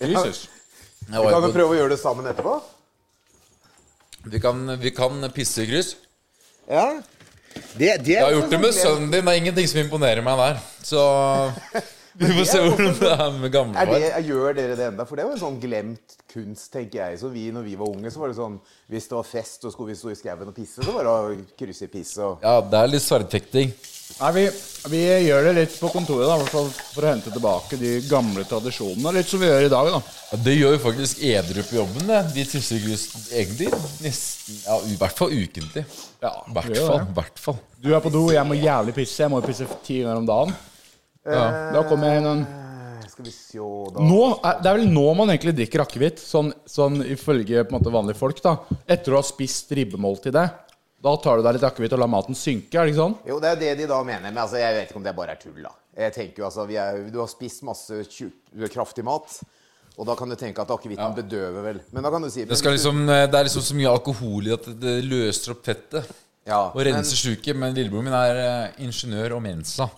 Jesus. 0.12 0.38
Jeg 1.02 1.10
Vi 1.10 1.16
var 1.18 1.32
kan 1.34 1.42
jo 1.42 1.42
jo 1.42 1.48
på, 1.50 1.56
prøve 1.56 1.72
å 1.74 1.78
gjøre 1.80 1.92
det 1.94 2.00
sammen 2.00 2.24
etterpå. 2.30 2.54
vi, 4.30 4.38
kan, 4.40 4.56
vi 4.80 4.90
kan 4.94 5.12
pisse 5.34 5.62
i 5.64 5.66
kryss. 5.70 5.90
Ja. 6.70 6.84
Det, 7.72 7.88
det 8.04 8.14
Jeg 8.14 8.24
har 8.24 8.32
gjort 8.36 8.52
det 8.52 8.60
med 8.60 8.74
sønnen 8.76 9.10
din. 9.10 9.24
Det 9.24 9.32
er 9.32 9.40
ingenting 9.40 9.68
som 9.70 9.80
imponerer 9.82 10.24
meg 10.24 10.40
der. 10.40 10.62
Så 10.84 11.02
vi 12.20 12.28
får 12.36 12.48
se 12.50 12.60
hvordan 12.64 12.98
det 13.00 13.12
er 13.12 13.36
med 13.38 13.48
Er 13.48 13.54
gamle 13.54 13.86
det, 13.88 14.10
far. 14.12 14.26
gjør 14.28 14.56
dere 14.58 14.76
det 14.76 14.88
enda? 14.90 15.06
For 15.08 15.16
det 15.20 15.24
var 15.26 15.36
en 15.36 15.42
sånn 15.42 15.60
glemt 15.62 16.16
kunst, 16.32 16.68
tenker 16.74 17.00
jeg. 17.00 17.20
Så 17.22 17.30
vi, 17.32 17.46
når 17.54 17.64
vi 17.68 17.78
var 17.80 17.92
unge, 17.92 18.12
så 18.12 18.22
var 18.22 18.32
det 18.32 18.38
sånn 18.40 18.58
Hvis 18.92 19.08
det 19.08 19.16
var 19.18 19.28
fest 19.28 19.64
og 19.68 19.72
skulle 19.74 19.92
vi 19.94 20.00
stå 20.00 20.12
i 20.12 20.18
skauen 20.20 20.52
og 20.52 20.56
pisse, 20.56 20.84
så 20.84 20.94
var 20.96 21.08
det 21.08 21.14
å 21.16 21.56
krysse 21.60 21.88
i 21.88 21.92
piss 21.92 22.14
og 22.20 22.44
Ja, 22.44 22.58
det 22.60 22.82
er 22.82 22.92
litt 22.92 23.04
sverdfekting. 23.06 23.72
Nei, 24.20 24.30
vi, 24.36 24.42
vi 24.92 25.00
gjør 25.26 25.46
det 25.48 25.52
litt 25.56 25.74
på 25.80 25.90
kontoret, 25.90 26.28
da, 26.30 26.36
for, 26.52 26.68
for 26.94 27.06
å 27.06 27.10
hente 27.10 27.32
tilbake 27.34 27.78
de 27.80 27.92
gamle 28.06 28.44
tradisjonene. 28.48 29.12
Litt 29.16 29.30
som 29.30 29.42
vi 29.42 29.48
gjør 29.50 29.66
i 29.66 29.70
dag, 29.72 29.90
da. 29.96 30.00
Ja, 30.32 30.40
det 30.46 30.54
gjør 30.58 30.76
jo 30.76 30.80
faktisk 30.84 31.22
edru 31.32 31.62
på 31.66 31.78
jobben, 31.80 32.06
det. 32.10 32.20
De 32.36 32.46
tisser 32.52 32.78
ikke 32.78 32.92
just 32.94 33.16
egentlig 33.32 33.70
nesten 34.04 34.60
Ja, 34.66 34.78
i 34.86 34.96
hvert 35.00 35.18
fall 35.18 35.34
ukentlig. 35.34 35.84
Ja, 36.22 36.34
I 36.46 36.56
hvert 36.56 36.76
fall. 36.78 36.98
det. 37.02 37.14
hvert 37.18 37.44
fall. 37.46 37.60
Du 37.82 37.90
er 37.94 38.02
på 38.04 38.12
do, 38.14 38.26
jeg 38.34 38.46
må 38.46 38.58
jævlig 38.58 38.94
pisse. 39.00 39.22
Jeg 39.24 39.32
må 39.32 39.42
jo 39.42 39.48
pisse 39.50 39.66
ti 39.86 40.02
ganger 40.04 40.22
om 40.22 40.28
dagen. 40.28 40.58
Ja. 41.26 41.46
Da 41.74 41.86
kommer 41.86 42.10
jeg 42.12 42.22
inn 42.22 42.32
en 42.32 42.44
Eh, 43.02 43.08
Skal 43.10 43.24
vi 43.26 43.32
se 43.34 43.58
da 43.58 44.02
nå, 44.02 44.20
Det 44.62 44.70
er 44.70 44.78
vel 44.78 44.88
nå 44.90 45.04
man 45.18 45.30
egentlig 45.32 45.54
drikker 45.58 45.82
akevitt, 45.84 46.20
sånn, 46.22 46.52
sånn 46.66 47.02
ifølge 47.04 47.64
på 47.64 47.74
en 47.74 47.78
måte 47.78 47.92
vanlige 47.92 48.18
folk. 48.18 48.40
da 48.42 48.56
Etter 48.86 49.12
å 49.14 49.20
ha 49.20 49.26
spist 49.26 49.72
ribbemåltidet. 49.76 50.46
Da 51.02 51.16
tar 51.18 51.40
du 51.40 51.42
deg 51.42 51.56
litt 51.56 51.64
akevitt 51.66 51.94
og 51.96 51.98
lar 51.98 52.10
maten 52.12 52.36
synke. 52.38 52.78
er 52.78 52.86
det 52.86 52.92
ikke 52.92 53.00
sånn? 53.02 53.16
Jo, 53.26 53.40
det 53.42 53.48
er 53.50 53.56
det 53.58 53.70
de 53.80 53.86
da 53.90 53.98
mener. 54.06 54.28
Men 54.30 54.38
altså, 54.44 54.60
jeg 54.60 54.74
vet 54.76 54.90
ikke 54.90 55.00
om 55.00 55.06
det 55.08 55.14
bare 55.18 55.34
er 55.34 55.40
tull, 55.42 55.58
da. 55.64 55.72
Jeg 55.98 56.14
tenker 56.14 56.42
jo 56.42 56.46
altså, 56.46 56.66
vi 56.68 56.76
er, 56.78 57.00
Du 57.10 57.18
har 57.18 57.28
spist 57.28 57.64
masse 57.66 57.98
tjuk, 58.08 58.36
kraftig 58.72 59.02
mat, 59.04 59.34
og 59.98 60.06
da 60.08 60.14
kan 60.16 60.30
du 60.30 60.36
tenke 60.40 60.62
at 60.62 60.70
akevitten 60.72 61.16
bedøver 61.16 61.62
vel. 61.66 61.80
Men 61.92 62.06
da 62.06 62.10
kan 62.14 62.22
du 62.22 62.30
si 62.30 62.44
Det, 62.48 62.56
skal 62.56 62.72
liksom, 62.78 63.02
det 63.06 63.34
er 63.34 63.48
liksom 63.48 63.64
så 63.66 63.74
mye 63.76 63.90
alkohol 63.90 64.46
i 64.46 64.52
at 64.54 64.64
det- 64.64 64.78
det 64.80 65.04
løser 65.04 65.52
opp 65.56 65.64
fettet 65.66 66.06
ja, 66.46 66.70
og 66.70 66.78
renser 66.86 67.16
sluket. 67.18 67.56
Men 67.56 67.74
lillebroren 67.74 68.04
min 68.04 68.14
er 68.14 68.36
eh, 68.36 68.84
ingeniør 68.86 69.36
og 69.36 69.42
mensa. 69.42 69.90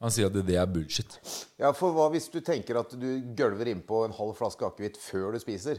Han 0.00 0.10
sier 0.10 0.26
at 0.26 0.32
det, 0.32 0.46
det 0.46 0.56
er 0.56 0.66
bullshit. 0.66 1.18
Ja, 1.58 1.70
for 1.72 1.92
hva 1.92 2.10
hvis 2.12 2.28
du 2.32 2.40
tenker 2.40 2.80
at 2.80 2.90
du 2.98 3.20
gølver 3.36 3.68
innpå 3.72 4.04
en 4.04 4.12
halv 4.12 4.34
flaske 4.36 4.64
akevitt 4.66 4.96
før 4.96 5.32
du 5.32 5.38
spiser? 5.38 5.78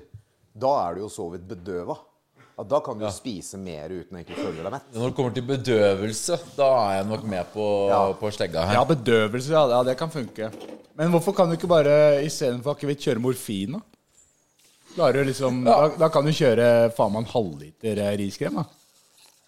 Da 0.57 0.88
er 0.88 0.95
du 0.95 1.01
jo 1.01 1.09
så 1.09 1.28
vidt 1.34 1.45
bedøva. 1.47 1.97
Ja, 2.58 2.64
da 2.66 2.80
kan 2.82 2.97
du 2.97 3.05
spise 3.14 3.58
mer 3.62 3.91
uten 3.93 4.18
å 4.18 4.20
egentlig 4.22 4.39
føle 4.41 4.64
deg 4.66 4.72
mett. 4.74 4.88
Når 4.95 5.12
det 5.12 5.16
kommer 5.20 5.34
til 5.36 5.45
bedøvelse, 5.45 6.39
da 6.58 6.70
er 6.88 6.95
jeg 6.97 7.05
nok 7.12 7.28
med 7.30 7.51
på, 7.53 7.66
Ja. 7.91 7.99
på 8.18 8.32
slegga 8.34 8.64
her. 8.66 8.74
Ja, 8.80 8.86
bedøvelse, 8.89 9.51
ja, 9.53 9.62
ja, 9.70 9.84
det 9.86 9.93
kan 9.99 10.10
funke. 10.10 10.49
Men 10.97 11.12
hvorfor 11.14 11.36
kan 11.38 11.49
du 11.51 11.53
ikke 11.55 11.70
bare 11.70 12.24
istedenfor 12.26 12.74
akevitt 12.74 13.03
kjøre 13.05 13.22
morfin, 13.22 13.78
da? 13.78 13.84
Klarer 14.95 15.22
du 15.22 15.30
liksom 15.30 15.60
da, 15.68 15.76
da 15.93 16.10
kan 16.10 16.26
du 16.26 16.32
kjøre 16.34 16.89
faen 16.97 17.14
meg 17.14 17.28
en 17.28 17.32
halvliter 17.36 17.99
eh, 18.01 18.16
riskrem, 18.18 18.55
da. 18.58 18.66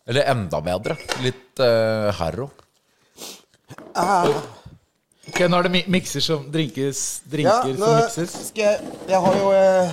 Eller 0.09 0.29
enda 0.29 0.61
bedre. 0.61 0.93
Litt 1.25 1.57
uh, 1.65 2.11
Harro. 2.19 2.51
Ok, 5.29 5.41
Nå 5.49 5.57
er 5.59 5.65
det 5.67 5.71
mi 5.73 5.81
mikser 5.97 6.21
som 6.25 6.45
drinkes, 6.51 7.01
Ja, 7.25 7.31
drinker 7.33 7.73
nå 7.77 7.85
som 7.85 7.97
mikses. 8.03 8.37
skal 8.49 8.63
jeg 8.65 8.93
Jeg 9.09 9.19
har 9.25 9.35
jo 9.41 9.51
eh, 9.53 9.91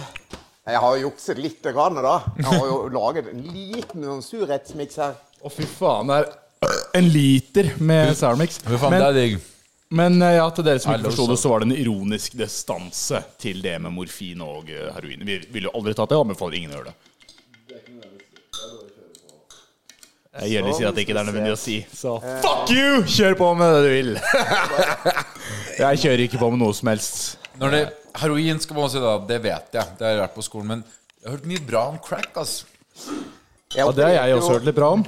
Jeg 0.67 0.81
har 0.83 0.97
jo 0.97 1.03
jukset 1.07 1.39
lite 1.39 1.71
grann, 1.73 1.95
da. 2.03 2.17
Jeg 2.41 2.47
har 2.51 2.65
jo 2.67 2.79
laget 2.91 3.29
en 3.31 3.43
liten 3.55 4.03
sånn 4.03 4.23
surhetsmiks 4.27 4.97
her. 4.99 5.13
Å, 5.47 5.51
fy 5.53 5.63
faen. 5.69 6.11
Det 6.11 6.17
er 6.67 6.81
en 6.99 7.11
liter 7.15 7.69
med 7.87 8.17
sourmix. 8.19 8.59
Fy 8.65 8.75
faen, 8.81 8.97
det 8.97 8.99
Men, 8.99 9.05
er 9.07 9.15
digg. 9.15 9.37
men 9.95 10.17
eh, 10.27 10.35
ja, 10.41 10.49
til 10.57 10.67
dere 10.67 10.83
som 10.83 10.97
ikke 10.97 11.13
forsto 11.13 11.27
det, 11.31 11.37
så 11.39 11.53
var 11.53 11.63
det 11.63 11.69
en 11.71 11.77
ironisk 11.79 12.35
distanse 12.41 13.21
til 13.39 13.63
det 13.63 13.77
med 13.85 13.95
morfin 13.95 14.43
og 14.43 14.73
eh, 14.75 14.89
heroin. 14.97 15.23
Vi 15.29 15.39
ville 15.55 15.71
jo 15.71 15.75
aldri 15.79 15.95
tatt 15.95 16.11
det, 16.11 16.19
og 16.19 16.27
anbefaler 16.27 16.59
ingen 16.59 16.75
å 16.75 16.81
gjøre 16.81 16.91
det. 16.91 16.97
Jeg 20.37 20.51
gjerne 20.53 20.73
sier 20.77 20.91
at 20.91 20.97
det 20.99 21.05
ikke 21.07 21.15
er 21.17 21.25
nødvendig 21.31 21.53
å 21.55 21.57
si, 21.61 21.79
så 21.97 22.19
fuck 22.43 22.69
you! 22.75 22.99
Kjør 23.09 23.39
på 23.39 23.47
med 23.57 23.71
det 23.73 23.79
du 23.87 23.93
vil. 23.95 24.11
Jeg 25.87 26.03
kjører 26.03 26.23
ikke 26.27 26.41
på 26.43 26.51
med 26.53 26.61
noe 26.61 26.75
som 26.77 26.91
helst. 26.91 27.39
Når 27.57 27.73
det, 27.73 27.81
heroin 28.23 28.61
skal 28.63 28.79
man 28.79 28.91
si 28.93 29.03
da, 29.03 29.17
det 29.29 29.39
vet 29.45 29.77
jeg. 29.77 29.95
Det 29.99 30.07
har 30.07 30.15
jeg 30.15 30.23
lært 30.23 30.35
på 30.37 30.45
skolen. 30.47 30.73
Men 30.73 30.83
jeg 31.21 31.29
har 31.29 31.37
hørt 31.37 31.49
mye 31.51 31.63
bra 31.69 31.85
om 31.93 32.01
crack, 32.03 32.33
altså. 32.37 32.67
Ja, 33.75 33.91
Det 33.93 34.05
har 34.05 34.15
jeg 34.15 34.37
også 34.39 34.57
hørt 34.57 34.69
litt 34.69 34.77
bra 34.79 34.91
om. 34.97 35.05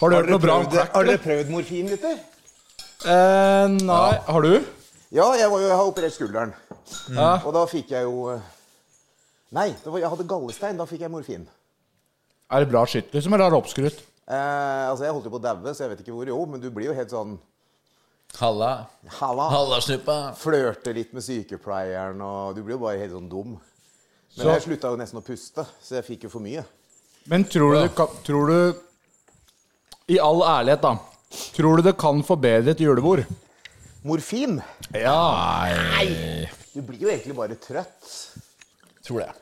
Har 0.00 0.10
du 0.10 0.16
hørt 0.16 0.30
noe 0.30 0.42
bra 0.42 0.58
om 0.62 0.68
crack? 0.70 0.92
Har 0.94 1.08
dere 1.08 1.20
prøvd 1.22 1.52
morfin, 1.52 1.88
gutter? 1.90 2.18
Eh, 3.04 3.66
nei. 3.82 4.12
Har 4.28 4.46
du? 4.46 4.52
Ja, 5.14 5.26
jeg, 5.38 5.50
var 5.50 5.62
jo, 5.62 5.66
jeg 5.66 5.76
har 5.80 5.90
operert 5.90 6.14
skulderen. 6.14 6.54
Ja. 7.12 7.30
Og 7.44 7.52
da 7.56 7.64
fikk 7.68 7.92
jeg 7.92 8.06
jo 8.08 8.30
eh, 8.32 8.46
Nei, 9.56 9.70
det 9.72 9.88
var, 9.88 10.00
jeg 10.02 10.10
hadde 10.12 10.26
gallestein. 10.28 10.76
Da 10.76 10.84
fikk 10.88 11.06
jeg 11.06 11.12
morfin. 11.12 11.46
Er 12.52 12.64
det 12.64 12.68
bra 12.72 12.82
skitt, 12.88 13.08
liksom, 13.14 13.32
eller 13.32 13.48
er 13.48 13.54
det 13.54 13.60
oppskrytt? 13.62 14.02
Eh, 14.28 14.84
altså, 14.88 15.06
Jeg 15.06 15.14
holdt 15.16 15.28
jo 15.28 15.32
på 15.32 15.40
å 15.40 15.44
daue, 15.44 15.72
så 15.72 15.86
jeg 15.86 15.94
vet 15.94 16.02
ikke 16.04 16.16
hvor. 16.16 16.28
Jo, 16.28 16.42
men 16.48 16.60
du 16.60 16.68
blir 16.72 16.90
jo 16.90 16.96
helt 16.96 17.12
sånn 17.12 17.38
Halla. 18.36 18.86
Halla. 19.08 19.48
Halla, 19.50 19.80
snuppa. 19.80 20.16
Flørte 20.38 20.92
litt 20.94 21.12
med 21.16 21.22
sykepleieren, 21.24 22.20
og 22.22 22.54
du 22.54 22.62
blir 22.62 22.76
jo 22.76 22.82
bare 22.84 22.98
helt 23.00 23.12
sånn 23.16 23.28
dum. 23.30 23.54
Men 24.36 24.44
Så- 24.46 24.52
jeg 24.52 24.62
slutta 24.62 24.90
jo 24.92 24.96
nesten 24.96 25.18
å 25.20 25.24
puste, 25.24 25.66
så 25.82 25.94
jeg 25.96 26.04
fikk 26.04 26.22
jo 26.24 26.28
for 26.28 26.40
mye. 26.40 26.64
Men 27.26 27.44
tror 27.44 27.72
du, 27.74 27.80
ja. 27.80 27.88
kan, 27.88 28.06
tror 28.24 28.46
du 28.46 28.80
I 30.10 30.18
all 30.18 30.40
ærlighet, 30.42 30.80
da. 30.80 30.98
Tror 31.52 31.76
du 31.76 31.82
det 31.82 31.98
kan 31.98 32.22
forbedre 32.22 32.68
et 32.70 32.78
julebord? 32.80 33.26
Morfin? 34.04 34.62
Ja. 34.94 35.34
Nei, 35.98 36.48
Du 36.74 36.80
blir 36.82 36.98
jo 37.00 37.08
egentlig 37.08 37.34
bare 37.36 37.56
trøtt. 37.56 38.38
tror 39.04 39.20
det. 39.20 39.32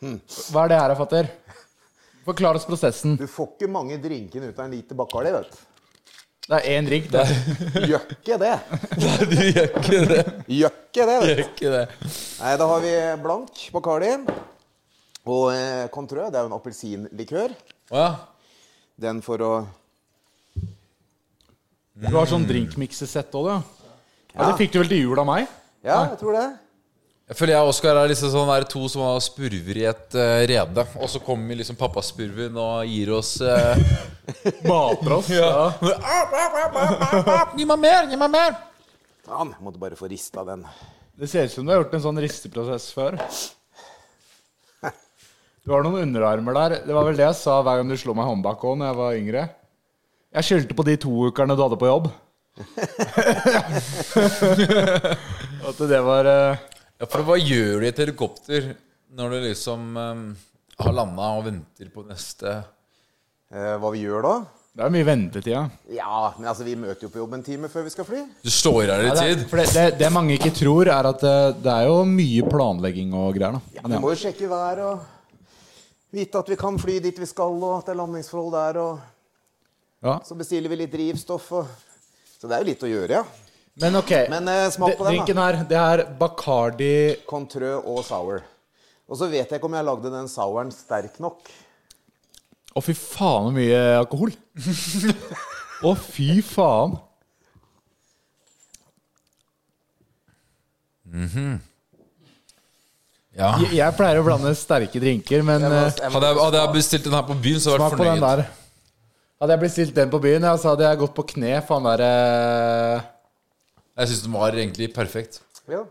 Hva 0.00 0.64
er 0.64 0.68
det 0.68 0.78
her, 0.80 0.94
fatter? 0.94 1.30
Forklar 2.24 2.54
oss 2.54 2.64
prosessen. 2.64 3.16
Du 3.18 3.26
får 3.26 3.48
ikke 3.58 3.68
mange 3.70 3.98
drinkene 4.00 4.48
ut 4.48 4.58
av 4.58 4.64
en 4.66 4.70
liter 4.70 4.94
Bacardi, 4.94 5.30
vet 5.32 5.50
du. 5.50 5.56
Det 6.44 6.58
er 6.58 6.74
én 6.76 6.84
drink, 6.84 7.06
det. 7.08 7.22
Gjør 7.88 8.02
ikke 8.12 8.36
det. 8.42 8.50
Nei, 9.00 9.12
du 9.30 9.36
gjør 9.40 9.68
ikke 9.78 10.00
det. 10.10 10.18
Gjør 10.52 10.74
ikke 10.74 11.06
det, 11.08 11.14
vet 11.22 11.30
Gjør 11.30 11.38
du. 11.38 11.44
ikke 11.46 11.70
det. 11.72 11.84
Nei, 12.40 12.50
da 12.60 12.66
har 12.68 12.82
vi 12.84 12.90
blank 13.24 13.62
Bacardi. 13.72 14.10
Og 15.24 15.46
eh, 15.54 15.86
Contrø, 15.94 16.26
det 16.28 16.36
er 16.36 16.44
jo 16.44 16.50
en 16.50 16.56
appelsinlikør. 16.58 17.54
Å 17.94 18.02
ja. 18.02 18.10
Den 19.00 19.22
for 19.24 19.40
å 19.42 19.52
Du 21.96 22.10
har 22.12 22.28
sånn 22.28 22.44
drinkmiksesett 22.48 23.32
òg, 23.40 23.48
du. 23.48 23.80
Ja. 24.34 24.42
ja, 24.42 24.50
det 24.50 24.58
fikk 24.60 24.74
du 24.74 24.80
vel 24.82 24.92
til 24.92 25.00
jul 25.06 25.22
av 25.22 25.28
meg? 25.30 25.48
Ja, 25.86 26.02
jeg 26.10 26.20
tror 26.20 26.36
det. 26.36 26.44
Jeg 27.24 27.38
føler 27.38 27.54
jeg 27.54 27.64
og 27.64 27.70
Oskar 27.72 27.96
er 27.96 28.10
liksom 28.10 28.28
sånn 28.34 28.50
der 28.50 28.66
to 28.68 28.82
som 28.92 29.00
har 29.06 29.16
spurver 29.24 29.78
i 29.80 29.86
et 29.88 30.12
uh, 30.12 30.44
rede. 30.44 30.82
Og 31.00 31.08
så 31.08 31.16
kommer 31.24 31.56
liksom 31.56 31.72
pappaspurven 31.80 32.52
og 32.60 32.84
gir 32.84 33.08
oss 33.16 33.40
uh, 33.40 33.72
Mater 34.68 35.14
oss. 35.16 35.30
Ja. 35.32 35.72
Gi 37.56 37.64
meg 37.64 37.80
mer! 37.80 38.12
Gi 38.12 38.20
meg 38.20 38.28
mer! 38.34 38.52
Faen, 39.24 39.54
jeg 39.56 39.64
måtte 39.64 39.80
bare 39.80 39.96
få 39.96 40.04
rista 40.12 40.44
den. 40.44 40.68
Det 41.16 41.24
ser 41.32 41.48
ut 41.48 41.54
som 41.54 41.64
du 41.64 41.72
har 41.72 41.80
gjort 41.80 41.96
en 41.96 42.04
sånn 42.04 42.20
risteprosess 42.20 42.92
før. 42.92 43.16
Du 45.64 45.72
har 45.72 45.80
noen 45.80 46.04
underarmer 46.04 46.52
der. 46.58 46.84
Det 46.84 46.92
var 46.92 47.08
vel 47.08 47.16
det 47.16 47.24
jeg 47.24 47.40
sa 47.40 47.64
hver 47.64 47.80
gang 47.80 47.88
du 47.88 47.96
slo 47.96 48.12
meg 48.12 48.28
i 48.28 48.30
håndbak 48.34 48.60
òg 48.68 48.76
da 48.82 48.90
jeg 48.90 48.98
var 49.00 49.16
yngre. 49.22 49.46
Jeg 50.36 50.44
skyldte 50.50 50.76
på 50.76 50.84
de 50.90 51.00
to 51.00 51.08
ukene 51.30 51.56
du 51.56 51.64
hadde 51.64 51.80
på 51.80 51.88
jobb. 51.88 52.12
At 55.72 55.78
det 55.88 56.04
var 56.04 56.28
eh, 56.28 56.60
Ja, 57.00 57.06
for 57.10 57.24
hva 57.26 57.36
gjør 57.40 57.80
du 57.82 57.86
i 57.86 57.90
et 57.90 57.98
helikopter 58.04 58.74
når 59.14 59.30
du 59.34 59.38
liksom 59.48 59.96
um, 59.98 60.22
har 60.80 60.94
landa 60.94 61.30
og 61.38 61.44
venter 61.50 61.90
på 61.94 62.06
neste 62.08 62.60
Eh, 63.54 63.74
hva 63.78 63.90
vi 63.94 64.00
gjør 64.02 64.24
da? 64.24 64.30
Det 64.74 64.82
er 64.82 64.90
mye 64.90 65.06
ventetid. 65.06 65.52
Ja. 65.52 65.60
Ja, 65.94 66.20
men 66.34 66.48
altså, 66.50 66.64
vi 66.66 66.72
møter 66.74 67.04
jo 67.06 67.10
på 67.12 67.20
jobb 67.20 67.36
en 67.36 67.44
time 67.46 67.68
før 67.70 67.84
vi 67.86 67.92
skal 67.92 68.06
fly. 68.08 68.22
Du 68.42 68.48
står 68.50 68.88
her 68.90 69.02
i 69.04 69.10
Ja, 69.12 69.14
tid. 69.20 69.44
for 69.46 69.60
det, 69.60 69.66
det, 69.76 69.84
det 70.00 70.08
mange 70.10 70.34
ikke 70.34 70.50
tror, 70.56 70.88
er 70.90 71.06
at 71.06 71.20
det, 71.22 71.34
det 71.62 71.70
er 71.70 71.84
jo 71.86 72.00
mye 72.08 72.48
planlegging 72.50 73.12
og 73.14 73.36
greier. 73.36 73.60
da 73.76 73.84
Vi 73.92 74.00
må 74.02 74.10
jo 74.10 74.18
sjekke 74.24 74.48
været 74.50 74.82
og 74.82 75.04
vite 76.16 76.40
at 76.42 76.50
vi 76.50 76.58
kan 76.58 76.80
fly 76.82 76.96
dit 77.04 77.20
vi 77.22 77.28
skal, 77.30 77.54
og 77.62 77.76
at 77.78 77.86
det 77.86 77.94
er 77.94 78.00
landingsforhold 78.02 78.56
der. 78.56 78.80
Og 78.82 78.98
Ja. 80.08 80.16
så 80.26 80.34
bestiller 80.34 80.68
vi 80.72 80.80
litt 80.82 80.92
drivstoff. 80.96 81.52
Og... 81.60 81.70
Så 82.40 82.48
det 82.50 82.56
er 82.58 82.64
jo 82.64 82.70
litt 82.72 82.82
å 82.82 82.90
gjøre, 82.90 83.20
ja. 83.20 83.22
Men 83.82 83.96
ok, 83.98 84.10
Men 84.30 84.46
eh, 84.48 84.68
smak 84.70 84.96
på 84.98 85.04
den, 85.04 85.16
drinken 85.16 85.36
da. 85.36 85.44
her, 85.48 85.64
det 85.66 85.78
er 85.80 86.02
Bacardi 86.18 86.90
Contrø 87.26 87.72
og 87.82 88.04
sour. 88.06 88.44
Og 89.10 89.18
så 89.18 89.26
vet 89.28 89.50
jeg 89.50 89.58
ikke 89.58 89.66
om 89.68 89.74
jeg 89.74 89.84
lagde 89.88 90.12
den 90.14 90.28
souren 90.30 90.70
sterk 90.72 91.18
nok. 91.20 91.40
Å, 92.74 92.82
fy 92.82 92.94
faen, 92.96 93.48
så 93.50 93.54
mye 93.54 93.80
alkohol. 93.98 94.32
Å, 95.84 95.92
fy 95.98 96.38
faen. 96.46 96.94
Ja. 103.34 103.54
Jeg, 103.64 103.72
jeg 103.80 103.94
pleier 103.98 104.20
å 104.20 104.26
blande 104.26 104.52
sterke 104.58 105.00
drinker, 105.02 105.42
men 105.46 105.60
Jeg 105.64 105.70
må- 105.70 105.76
eh, 105.86 105.90
jeg 105.98 106.10
må- 106.10 106.20
Hadde 106.20 106.28
jeg, 106.30 106.38
hadde 106.44 106.58
jeg 106.62 106.72
bestilt 106.74 107.04
den 107.04 107.12
her 107.12 107.22
på 107.22 107.34
byen, 107.42 107.60
så 107.60 107.70
hadde 107.70 107.82
jeg 107.82 107.90
smak 107.90 107.92
vært 107.92 107.98
på 107.98 108.04
den 108.04 108.20
fornøyd. 108.20 108.36
der. 108.36 108.46
Hadde 109.40 109.50
jeg 109.52 109.60
bestilt 109.60 109.94
den 109.94 110.10
på 110.10 110.20
byen, 110.22 110.42
ja, 110.42 110.56
så 110.56 110.68
hadde 110.70 110.84
jeg 110.88 110.98
gått 110.98 111.14
på 111.14 111.26
kne 111.26 111.66
for 111.66 111.80
han 111.80 111.84
derre 111.98 113.04
Jeg 113.94 114.10
syns 114.10 114.22
den 114.26 114.32
var 114.34 114.56
egentlig 114.58 114.88
perfekt. 114.94 115.40
Ja. 115.70 115.84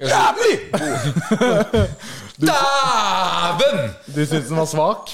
Jævlig! 0.00 0.54
Dæven! 2.44 3.82
Du 4.10 4.20
syns 4.26 4.48
den 4.48 4.56
var 4.58 4.66
svak? 4.70 5.12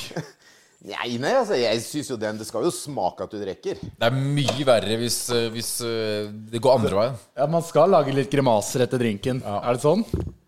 Nei, 0.80 1.11
nei, 1.20 1.32
altså, 1.36 1.59
jeg 1.61 1.82
syns 1.84 2.09
jo 2.09 2.16
den 2.16 2.38
Det 2.40 2.46
skal 2.48 2.64
jo 2.64 2.70
smake 2.72 3.26
at 3.26 3.34
du 3.34 3.36
drikker. 3.42 3.76
Det 3.82 4.07
er 4.07 4.14
mye 4.16 4.64
verre 4.64 4.96
hvis, 5.03 5.18
eh, 5.36 5.51
hvis 5.53 5.68
eh, 5.84 6.30
det 6.55 6.62
går 6.64 6.78
andre 6.78 6.96
veien. 6.96 7.18
Ja, 7.36 7.48
Man 7.53 7.66
skal 7.66 7.92
lage 7.92 8.14
litt 8.16 8.30
grimaser 8.32 8.86
etter 8.86 9.03
drinken. 9.03 9.42
Er 9.44 9.76
det 9.76 9.82
sånn? 9.84 10.07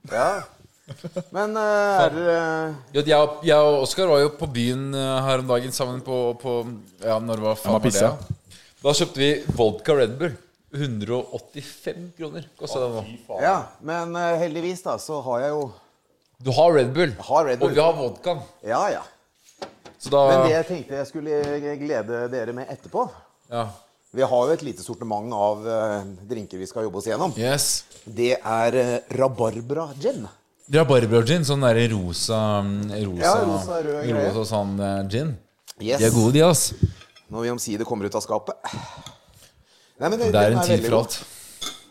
Ja. 0.08 0.30
Men 1.32 1.54
uh, 1.56 2.02
er 2.02 2.10
dere 2.12 2.38
Jo, 2.92 3.02
Jeg, 3.06 3.16
og- 3.16 3.44
jeg 3.46 3.56
og 3.68 3.84
Oskar 3.84 4.08
var 4.10 4.18
jo 4.24 4.32
på 4.36 4.48
byen 4.52 4.90
her 4.92 5.40
om 5.40 5.46
dagen 5.48 5.72
sammen 5.72 6.00
på, 6.04 6.16
på 6.40 6.56
Ja, 7.04 7.20
når 7.22 7.40
var 7.44 7.60
faen 7.60 7.76
var 7.78 7.86
det? 7.86 8.10
Da 8.82 8.92
kjøpte 8.98 9.20
vi 9.22 9.28
vodka 9.56 9.94
Red 10.00 10.16
Bull. 10.20 10.34
185 10.72 12.10
kroner 12.16 12.48
kosta 12.58 12.80
den 12.80 12.94
nå. 12.96 13.38
Ja, 13.42 13.56
men 13.84 14.16
eh, 14.16 14.38
heldigvis 14.40 14.82
da, 14.84 14.96
så 14.98 15.20
har 15.26 15.44
jeg 15.44 15.54
jo 15.54 15.62
Du 16.42 16.50
har 16.56 16.72
Red 16.74 16.92
Bull, 16.96 17.12
har 17.28 17.44
Red 17.46 17.60
Bull. 17.60 17.70
og 17.70 17.76
vi 17.76 17.82
har 17.84 17.96
vodkaen. 17.98 18.40
Ja, 18.66 18.82
ja. 18.90 19.02
Så 20.02 20.10
da 20.10 20.22
Men 20.30 20.48
det 20.48 20.54
jeg 20.56 20.66
tenkte 20.66 20.98
jeg 20.98 21.06
skulle 21.12 21.76
glede 21.78 22.26
dere 22.32 22.52
med 22.56 22.70
etterpå 22.72 23.06
Ja. 23.52 23.68
Vi 24.12 24.20
har 24.28 24.48
jo 24.48 24.52
et 24.52 24.62
lite 24.66 24.82
sortiment 24.84 25.32
av 25.32 25.62
eh, 25.64 26.02
drinker 26.28 26.60
vi 26.60 26.66
skal 26.68 26.84
jobbe 26.84 27.00
oss 27.00 27.06
gjennom. 27.08 27.32
Yes. 27.40 27.84
Det 28.04 28.34
er 28.36 28.74
uh, 28.76 29.14
rabarbra 29.16 29.86
gin. 29.96 30.26
Rabarbra-gin. 30.72 31.46
Sånn 31.48 31.64
der 31.64 31.80
rosa 31.94 32.40
Rosa, 32.60 33.22
Ja, 33.22 33.32
rosa, 33.48 33.78
rød 33.86 34.02
greie. 34.04 34.26
rosa 34.28 34.44
sånn 34.50 34.74
eh, 34.84 34.98
gin. 35.08 35.32
Yes. 35.80 36.02
De 36.02 36.10
er 36.10 36.12
gode, 36.12 36.34
de, 36.36 36.42
ass. 36.44 36.74
Når 37.32 37.46
vi 37.46 37.54
omsider 37.54 37.88
kommer 37.88 38.04
ut 38.04 38.18
av 38.20 38.24
skapet. 38.26 38.60
Nei, 40.00 40.08
men 40.08 40.18
Det 40.18 40.34
er 40.34 40.52
en 40.56 40.66
tid 40.66 40.84
for 40.84 40.90
god. 40.90 40.98
alt. 40.98 41.24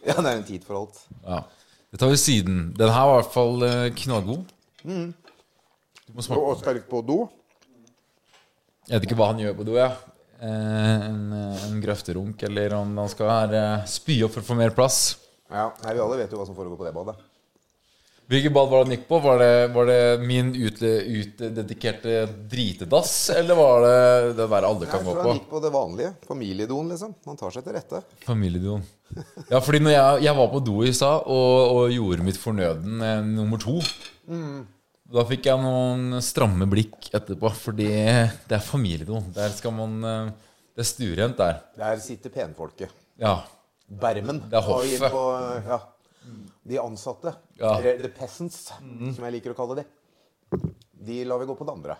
Ja, 0.05 0.13
det 0.17 0.25
er 0.25 0.37
en 0.37 0.43
tid 0.47 0.63
for 0.65 0.79
alt. 0.81 1.03
Ja. 1.25 1.43
Det 1.91 1.99
tar 1.99 2.09
vi 2.09 2.17
siden. 2.17 2.73
Den 2.77 2.89
her 2.89 3.05
var 3.05 3.19
i 3.19 3.21
hvert 3.21 3.33
fall 3.33 3.65
knallgod. 3.95 4.45
Mm. 4.83 5.13
Du 6.07 6.13
må 6.15 6.23
smake. 6.25 6.55
sterk 6.59 6.89
på 6.89 7.01
do. 7.05 7.29
Jeg 8.89 8.97
vet 8.99 9.05
ikke 9.07 9.19
hva 9.19 9.27
han 9.31 9.39
gjør 9.39 9.53
på 9.59 9.65
do, 9.67 9.75
jeg. 9.77 9.91
Ja. 9.91 10.11
en, 10.41 11.33
eh, 11.37 11.65
en 11.67 11.81
grøfterunk, 11.83 12.41
eller 12.43 12.73
om 12.73 12.97
han 12.97 13.09
skal 13.09 13.29
her, 13.29 13.53
eh, 13.53 13.85
spy 13.85 14.23
opp 14.25 14.31
for 14.33 14.41
å 14.41 14.47
få 14.47 14.55
mer 14.57 14.71
plass. 14.71 15.17
Ja, 15.51 15.71
nei, 15.83 15.93
Vi 15.93 15.99
alle 15.99 16.17
vet 16.17 16.31
jo 16.31 16.37
hva 16.39 16.47
som 16.47 16.55
foregår 16.55 16.77
på 16.77 16.85
det 16.87 16.93
badet. 16.95 17.15
Hvilket 18.31 18.53
bad 18.55 18.69
var 18.71 18.79
det 18.79 18.85
han 18.85 18.93
gikk 18.95 19.07
på? 19.09 19.17
Var 19.25 19.41
det, 19.41 19.55
var 19.75 19.89
det 19.89 19.99
min 20.23 20.53
utdedikerte 20.55 22.13
dritedass, 22.47 23.11
eller 23.35 23.57
var 23.59 23.83
det 23.83 23.97
det 24.37 24.45
der 24.53 24.67
alle 24.69 24.87
kan 24.87 25.03
gå 25.03 25.15
på? 25.17 25.25
Han 25.25 25.35
gikk 25.41 25.49
på 25.51 25.59
det 25.65 25.71
vanlige. 25.73 26.11
Familiedoen, 26.29 26.93
liksom. 26.93 27.11
Man 27.27 27.39
tar 27.41 27.51
seg 27.51 27.65
til 27.65 27.75
rette. 27.75 27.99
Familiedoen. 28.23 28.85
Ja, 29.49 29.59
fordi 29.59 29.81
når 29.83 29.95
jeg, 29.97 30.23
jeg 30.29 30.37
var 30.39 30.47
på 30.53 30.63
do 30.63 30.77
i 30.87 30.93
stad 30.95 31.27
og, 31.27 31.75
og 31.75 31.91
gjorde 31.91 32.23
mitt 32.29 32.39
fornøden 32.39 33.03
eh, 33.03 33.19
nummer 33.27 33.59
to 33.59 33.81
Da 35.11 35.25
fikk 35.27 35.49
jeg 35.51 35.59
noen 35.59 36.21
stramme 36.23 36.69
blikk 36.71 37.09
etterpå, 37.11 37.51
fordi 37.65 37.89
det 37.91 38.55
er 38.61 38.63
familiedoen. 38.63 39.27
Der 39.35 39.51
skal 39.51 39.75
man 39.75 39.99
eh, 40.07 40.31
Det 40.71 40.85
er 40.85 40.93
stuerent 40.93 41.35
der. 41.43 41.59
Der 41.83 41.99
sitter 41.99 42.31
penfolket. 42.31 42.95
Ja. 43.19 43.41
Bermen. 43.91 44.39
Det 44.47 44.55
er 44.55 44.63
hoffet. 44.63 45.03
Ja, 45.67 45.81
de 46.67 46.77
ansatte. 46.79 47.33
Ja. 47.59 47.77
Eller 47.79 48.01
The 48.03 48.09
peasants, 48.09 48.67
som 49.15 49.23
jeg 49.25 49.33
liker 49.39 49.53
å 49.53 49.57
kalle 49.57 49.81
de. 49.81 49.85
De 51.01 51.23
lar 51.25 51.39
vi 51.41 51.45
gå 51.49 51.55
på 51.57 51.65
det 51.65 51.73
andre. 51.73 51.95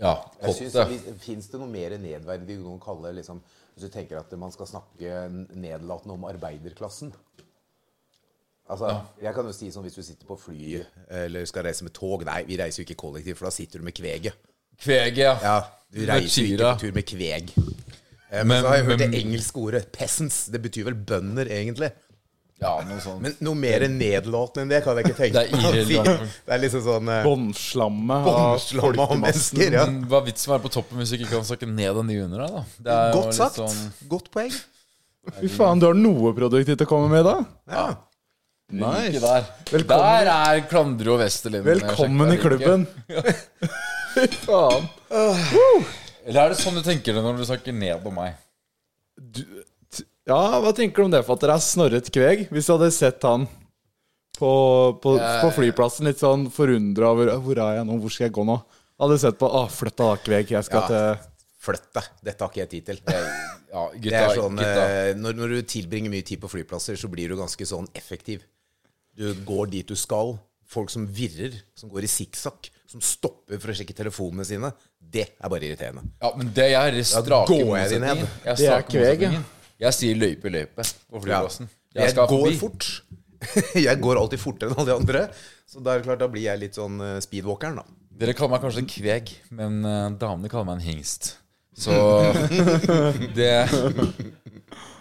ja 0.00 0.14
Jeg 0.42 0.54
synes, 0.54 0.74
hoppet. 0.74 1.20
Fins 1.22 1.46
det 1.52 1.60
noe 1.60 1.68
mer 1.70 1.90
nedverdigende 1.98 2.72
å 2.74 2.80
kalle 2.82 3.12
liksom, 3.14 3.40
Hvis 3.76 3.86
du 3.86 3.92
tenker 3.94 4.18
at 4.18 4.32
man 4.38 4.50
skal 4.54 4.66
snakke 4.66 5.28
nedlatende 5.54 6.14
om 6.14 6.24
arbeiderklassen? 6.24 7.12
Altså, 8.70 8.88
Jeg 9.20 9.34
kan 9.36 9.44
jo 9.44 9.52
si 9.52 9.68
sånn 9.70 9.84
hvis 9.84 9.98
du 9.98 10.02
sitter 10.02 10.26
på 10.28 10.38
fly 10.40 10.78
Eller 11.10 11.44
skal 11.46 11.66
reise 11.68 11.84
med 11.84 11.92
tog. 11.96 12.24
Nei, 12.24 12.42
vi 12.48 12.56
reiser 12.56 12.82
jo 12.82 12.86
ikke 12.88 13.00
kollektivt, 13.02 13.36
for 13.38 13.50
da 13.50 13.54
sitter 13.54 13.78
du 13.82 13.84
med 13.84 13.94
kveget. 13.98 14.32
Kveget, 14.80 15.18
ja. 15.20 15.34
Ja, 15.42 15.56
du 15.92 16.00
reiser 16.08 16.42
jo 16.48 16.54
ikke 16.56 16.70
på 16.72 16.80
tur 16.86 16.94
med 16.96 17.06
kveg. 17.06 17.52
Eh, 18.30 18.40
Men, 18.42 18.48
Men- 18.48 18.62
så 18.64 18.68
har 18.68 18.76
jeg 18.76 18.84
hørt 18.86 18.98
men- 18.98 19.10
det 19.12 19.20
engelske 19.24 19.56
ordet 19.60 19.92
'peasants'. 19.92 20.50
Det 20.50 20.60
betyr 20.62 20.84
vel 20.84 20.94
bønder, 20.94 21.46
egentlig. 21.46 21.92
Ja, 22.62 22.76
noe 22.86 23.00
sånt. 23.02 23.18
Men 23.24 23.34
noe 23.42 23.58
mer 23.58 23.82
nedlåtende 23.90 24.62
enn 24.62 24.70
det 24.70 24.78
kan 24.84 24.96
jeg 24.96 25.08
ikke 25.08 25.16
tenke 25.18 25.40
Det 25.42 25.58
meg 25.58 26.06
Det, 26.06 26.28
Det 26.46 26.52
er 26.54 26.60
liksom 26.62 26.84
sånn 26.86 27.08
eh, 27.10 27.24
Båndslamme 27.26 28.18
av 28.20 28.28
Båndslammet 28.28 29.02
av 29.04 29.16
mennesker. 29.18 29.74
Ja. 29.74 29.82
Hva 30.06 30.20
er 30.20 30.28
vitsen 30.28 30.48
med 30.48 30.52
å 30.52 30.54
være 30.54 30.64
på 30.68 30.72
toppen 30.76 31.02
hvis 31.02 31.10
du 31.12 31.16
ikke 31.18 31.32
kan 31.34 31.48
snakke 31.48 31.66
ned 31.68 31.98
enn 32.00 32.12
de 32.12 32.18
under 32.22 32.44
deg, 32.44 32.54
da? 32.54 32.62
Det 32.86 32.94
er 32.94 33.10
jo 33.10 33.16
Godt 33.18 33.26
litt 33.32 33.40
sagt. 33.40 33.58
sånn- 33.58 34.08
Godt 34.14 34.30
poeng. 34.36 34.54
Fy 35.40 35.48
faen, 35.50 35.80
du 35.82 35.86
har 35.88 35.98
noe 35.98 36.32
produktivt 36.36 36.84
å 36.84 36.88
komme 36.88 37.10
med, 37.10 37.24
da? 37.26 37.36
Ja. 37.74 37.86
Ikke 38.70 38.80
Nice. 38.80 39.20
der. 39.20 39.50
Velkommen. 39.70 40.06
Der 40.06 40.30
er 40.32 40.60
Klandre 40.70 41.12
og 41.12 41.18
Westerlin. 41.20 41.64
Velkommen 41.66 42.32
i 42.32 42.38
klubben. 42.40 42.86
Fy 44.14 44.28
faen. 44.46 44.88
Eller 46.24 46.40
er 46.46 46.54
det 46.54 46.58
sånn 46.62 46.78
du 46.78 46.82
tenker 46.86 47.12
det 47.18 47.22
når 47.26 47.42
du 47.42 47.44
snakker 47.50 47.74
ned 47.76 48.06
om 48.08 48.14
meg? 48.22 48.38
Ja, 50.28 50.60
hva 50.64 50.70
tenker 50.72 51.02
du 51.02 51.04
om 51.08 51.12
det, 51.12 51.20
fatter? 51.26 51.50
Det 51.52 51.56
er 51.58 51.64
Snorret 51.64 52.06
Kveg. 52.14 52.46
Hvis 52.54 52.68
du 52.68 52.72
hadde 52.76 52.90
sett 52.96 53.22
han 53.28 53.44
på, 54.38 54.52
på, 55.02 55.18
Jeg- 55.20 55.42
på 55.44 55.50
flyplassen, 55.58 56.06
litt 56.08 56.18
sånn 56.18 56.48
forundra 56.50 57.10
over 57.12 57.26
Hvor 57.44 57.58
er 57.60 57.76
jeg 57.78 57.86
nå? 57.86 57.98
Hvor 58.00 58.10
skal 58.10 58.26
jeg 58.28 58.32
gå 58.34 58.44
nå? 58.48 58.56
Hadde 59.00 59.18
sett 59.20 59.38
på 59.38 59.50
ah, 59.52 59.68
flytt 59.68 59.96
deg 59.96 60.06
da, 60.06 60.16
Kveg. 60.24 60.50
Jeg 60.56 60.64
skal 60.64 60.80
Ja. 60.80 60.88
til 60.88 61.30
Flytt 61.64 61.92
deg. 61.96 62.04
Dette 62.22 62.40
har 62.44 62.50
ikke 62.50 62.60
jeg 62.60 62.70
tid 62.70 62.86
til. 62.86 62.98
Ja, 63.74 63.88
Det 63.90 64.00
gutta, 64.02 64.18
er 64.20 64.34
sånn, 64.36 64.56
gutta. 64.56 64.82
eh, 64.84 65.14
når, 65.14 65.32
når 65.34 65.48
du 65.48 65.62
tilbringer 65.62 66.10
mye 66.12 66.22
tid 66.22 66.40
på 66.40 66.48
flyplasser, 66.52 66.94
så 66.96 67.08
blir 67.08 67.28
du 67.28 67.36
ganske 67.36 67.64
sånn 67.64 67.88
effektiv. 67.96 68.42
Du 69.16 69.32
går 69.46 69.70
dit 69.70 69.86
du 69.86 69.94
skal. 69.96 70.38
Folk 70.68 70.90
som 70.90 71.06
virrer, 71.06 71.52
som 71.74 71.88
går 71.88 72.04
i 72.04 72.10
sikksakk, 72.10 72.68
som 72.86 73.00
stopper 73.00 73.58
for 73.58 73.72
å 73.72 73.74
sjekke 73.74 73.94
telefonene 73.96 74.44
sine. 74.44 74.72
Det 75.00 75.30
er 75.40 75.48
bare 75.48 75.60
irriterende. 75.64 76.04
Ja, 76.20 76.32
men 76.36 76.52
det 76.52 76.68
er 76.74 77.02
strake 77.02 77.48
jeg. 77.56 78.00
Jeg 78.00 78.56
Det 78.56 78.68
er 78.68 78.82
kveg, 78.82 79.20
ja. 79.22 79.42
Jeg 79.82 79.96
sier 79.96 80.18
løype, 80.18 80.50
løype 80.52 80.84
på 80.84 81.20
flyplassen. 81.24 81.68
Jeg, 81.94 82.12
skal 82.14 82.28
går 82.30 82.44
forbi. 82.44 82.58
fort. 82.60 82.88
jeg 83.86 84.00
går 84.02 84.20
alltid 84.20 84.40
fortere 84.42 84.70
enn 84.70 84.78
alle 84.78 84.90
de 84.90 84.96
andre. 84.96 85.24
Så 85.68 85.82
da 85.82 85.94
er 85.94 86.04
klart, 86.04 86.22
da 86.22 86.28
blir 86.30 86.46
jeg 86.46 86.60
litt 86.62 86.78
sånn 86.78 87.00
eh, 87.02 87.18
speedwalkeren, 87.24 87.80
da. 87.80 88.00
Dere 88.14 88.34
kaller 88.36 88.54
meg 88.54 88.62
kanskje 88.62 88.84
kveg, 88.86 89.32
men 89.54 89.80
eh, 89.88 90.06
damene 90.20 90.50
kaller 90.52 90.68
meg 90.70 90.78
en 90.78 90.86
hingst. 90.86 91.34
Så 91.74 91.90
det 93.38 93.66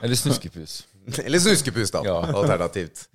Eller 0.02 0.18
snuskepus. 0.18 0.80
Eller 1.26 1.42
snuskepus, 1.44 1.92
da. 1.94 2.02
Ja. 2.08 2.18
Alternativt. 2.34 3.08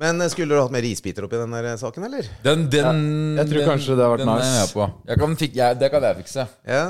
Men 0.00 0.20
eh, 0.24 0.30
skulle 0.32 0.56
du 0.56 0.62
hatt 0.62 0.72
mer 0.74 0.86
isbiter 0.88 1.26
oppi 1.26 1.38
den 1.38 1.52
der 1.54 1.74
saken, 1.80 2.08
eller? 2.08 2.30
Den, 2.46 2.68
den 2.72 3.02
jeg 3.38 3.50
tror 3.50 3.60
den, 3.60 3.68
kanskje 3.68 3.92
det 3.92 4.00
hadde 4.00 4.12
vært 4.14 4.24
den 4.24 4.32
er 4.32 4.40
nice. 4.40 4.54
jeg 4.62 4.72
på. 4.72 4.88
Jeg 5.10 5.20
kan 5.20 5.36
fik, 5.44 5.58
jeg, 5.60 5.80
det 5.82 5.90
kan 5.92 6.08
jeg 6.08 6.20
fikse. 6.22 6.46
Ja. 6.66 6.86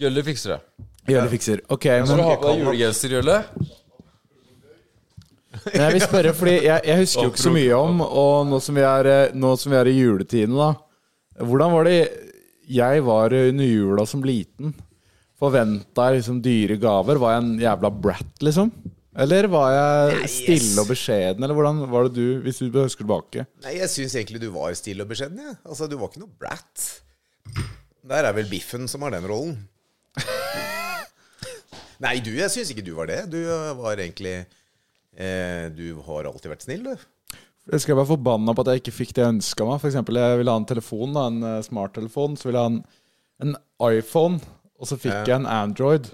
Jølle 0.00 0.24
fikser 0.24 0.54
det. 0.54 0.86
Det 1.18 1.30
fikser. 1.34 1.62
Ok, 1.68 1.86
Skal 1.86 2.20
du 2.20 2.24
ha 2.26 2.36
på 2.40 2.50
deg 2.52 2.64
julegenser, 2.64 3.14
Jølle? 3.18 3.38
men 5.60 5.82
jeg 5.82 5.96
vil 5.96 6.04
spørre, 6.04 6.32
fordi 6.36 6.52
jeg, 6.64 6.84
jeg 6.86 7.00
husker 7.02 7.26
jo 7.26 7.30
ikke 7.32 7.42
så 7.42 7.50
mye 7.52 7.76
om 7.76 7.98
Og 8.06 8.46
nå 8.48 8.60
som 8.64 8.78
vi 8.78 8.84
er, 8.86 9.08
eh, 9.10 9.32
nå 9.36 9.50
som 9.60 9.72
vi 9.74 9.78
er 9.80 9.90
i 9.90 9.96
juletiden, 9.98 10.54
da. 10.56 10.70
Hvordan 11.40 11.74
var 11.74 11.88
det 11.90 11.98
jeg 12.70 13.02
var 13.04 13.34
under 13.34 13.66
jula 13.66 14.06
som 14.06 14.22
liten? 14.24 14.72
Forventa 15.40 16.06
jeg 16.08 16.20
liksom 16.20 16.40
dyre 16.44 16.76
gaver? 16.80 17.18
Var 17.20 17.34
jeg 17.34 17.42
en 17.44 17.52
jævla 17.64 17.90
brat, 18.06 18.32
liksom? 18.44 18.70
Eller 19.20 19.48
var 19.50 19.72
jeg 19.74 20.28
stille 20.30 20.84
og 20.84 20.90
beskjeden? 20.92 21.42
Eller 21.42 21.56
hvordan 21.56 21.80
var 21.90 22.06
det 22.06 22.14
du, 22.14 22.26
hvis 22.44 22.60
du 22.62 22.68
husker 22.78 23.02
tilbake? 23.02 23.46
Nei, 23.64 23.74
jeg 23.80 23.90
syns 23.90 24.14
egentlig 24.14 24.42
du 24.44 24.50
var 24.54 24.76
stille 24.78 25.02
og 25.02 25.10
beskjeden. 25.10 25.40
Ja. 25.42 25.56
Altså, 25.66 25.88
du 25.90 25.96
var 25.98 26.12
ikke 26.12 26.22
noe 26.22 26.36
brat. 26.38 26.86
Der 28.10 28.28
er 28.28 28.36
vel 28.36 28.48
Biffen 28.50 28.86
som 28.88 29.02
har 29.02 29.16
den 29.16 29.26
rollen. 29.28 29.56
Nei, 32.00 32.16
du, 32.24 32.30
jeg 32.32 32.48
syns 32.52 32.70
ikke 32.72 32.84
du 32.86 32.94
var 32.96 33.10
det. 33.10 33.18
Du 33.32 33.38
eh, 33.40 33.72
var 33.76 34.00
egentlig 34.00 34.36
eh, 34.40 35.66
Du 35.76 36.00
har 36.06 36.28
alltid 36.30 36.52
vært 36.54 36.64
snill, 36.64 36.86
du. 36.86 37.08
Jeg 37.70 37.82
skal 37.84 37.98
være 37.98 38.08
forbanna 38.14 38.54
på 38.56 38.64
at 38.64 38.70
jeg 38.72 38.80
ikke 38.82 38.94
fikk 38.96 39.12
det 39.14 39.22
jeg 39.22 39.34
ønska 39.36 39.66
meg. 39.68 39.82
For 39.82 39.90
eksempel, 39.90 40.16
jeg 40.18 40.38
ville 40.40 40.54
ha 40.54 40.60
en 40.62 40.66
telefon, 40.70 41.12
da, 41.14 41.26
en 41.28 41.42
eh, 41.44 41.58
smarttelefon. 41.66 42.38
Så 42.40 42.48
ville 42.48 42.62
jeg 42.62 42.66
ha 42.66 42.72
en, 42.72 42.80
en 43.44 43.54
iPhone, 43.92 44.40
og 44.80 44.88
så 44.88 44.96
fikk 44.98 45.12
Ja. 45.12 45.26
jeg 45.28 45.36
en 45.42 45.50
Android. 45.50 46.08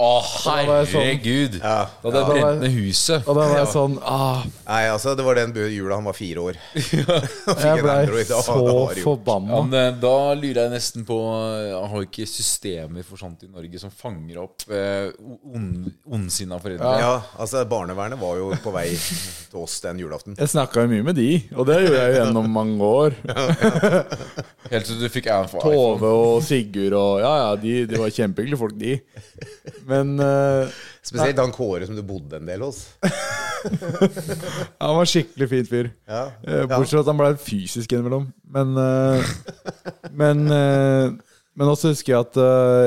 Å, 0.00 0.22
sånn- 0.22 0.68
herregud! 0.70 1.56
Ja. 1.60 1.88
Da 2.00 2.08
hadde 2.08 2.20
jeg 2.20 2.24
Ja. 2.24 2.44
brent 2.46 2.60
ned 2.62 2.70
huset. 2.72 3.26
Og 3.28 3.34
da 3.36 3.40
var 3.50 3.58
jeg 3.58 3.68
sånn 3.68 3.96
ah, 4.06 4.44
Nei, 4.68 4.84
altså, 4.88 5.12
det 5.18 5.24
var 5.26 5.34
den 5.34 5.52
bø- 5.52 5.66
jula 5.68 5.96
han 5.98 6.04
var 6.06 6.14
fire 6.16 6.36
år. 6.40 6.56
Jeg 6.74 7.04
en 7.04 7.82
blei 7.84 7.96
Android, 8.06 8.28
da- 8.30 8.38
så 8.40 8.54
da 8.54 8.72
var 8.72 8.94
det 8.94 9.02
gjort. 9.02 9.04
forbanna. 9.04 9.50
Ja, 9.50 9.62
men 9.66 9.74
eh, 9.80 9.98
Da 10.00 10.12
lurer 10.38 10.60
jeg 10.62 10.70
nesten 10.72 11.04
på 11.04 11.18
Jeg 11.66 11.90
har 11.90 12.06
ikke 12.06 12.26
systemer 12.30 13.04
for 13.04 13.16
sånt 13.20 13.42
i 13.44 13.48
Norge 13.50 13.78
som 13.82 13.90
fanger 13.90 14.38
opp 14.40 14.64
eh, 14.70 15.10
ond, 15.52 15.90
ondsinna 16.08 16.60
foreldre. 16.62 16.94
Ja, 17.02 17.12
altså, 17.36 17.64
barnevernet 17.68 18.18
var 18.22 18.38
jo 18.40 18.54
på 18.62 18.72
vei 18.72 18.88
til 18.94 19.58
oss 19.60 19.80
den 19.84 19.98
julaften. 20.00 20.38
Jeg 20.38 20.48
snakka 20.54 20.86
jo 20.86 20.92
mye 20.94 21.02
med 21.10 21.16
de, 21.20 21.28
og 21.56 21.66
det 21.68 21.76
gjorde 21.82 22.00
jeg 22.00 22.14
jo 22.14 22.22
gjennom 22.22 22.48
mange 22.60 22.80
år. 22.80 23.18
Helt 24.70 24.86
til 24.86 25.00
du 25.02 25.08
fikk 25.12 25.26
iPhone. 25.28 25.60
Tove 25.66 26.14
og 26.14 26.40
Sigurd 26.46 26.96
og 26.96 27.20
Ja, 27.20 27.34
ja, 27.44 27.52
de, 27.60 27.76
de 27.90 28.00
var 28.00 28.08
kjempehyggelige 28.14 28.60
folk, 28.64 28.78
de. 28.80 28.96
Men 29.88 30.14
uh, 30.20 30.68
Spesielt 31.04 31.40
han 31.40 31.54
Kåre 31.54 31.86
som 31.88 31.96
du 31.96 32.02
bodde 32.06 32.38
en 32.40 32.48
del 32.48 32.64
hos. 32.64 32.82
han 34.82 34.96
var 34.96 35.08
skikkelig 35.08 35.48
fin 35.50 35.66
fyr. 35.68 35.90
Ja. 36.08 36.26
Eh, 36.44 36.66
Bortsett 36.68 36.94
fra 36.94 37.02
at 37.04 37.10
han 37.12 37.20
ble 37.20 37.30
fysisk 37.40 37.92
innimellom. 37.94 38.28
Men 38.52 38.76
uh, 38.76 39.32
Men 40.12 40.44
uh, 40.48 41.16
Men 41.56 41.72
også 41.72 41.94
husker 41.94 42.14
jeg 42.14 42.28
at 42.28 42.36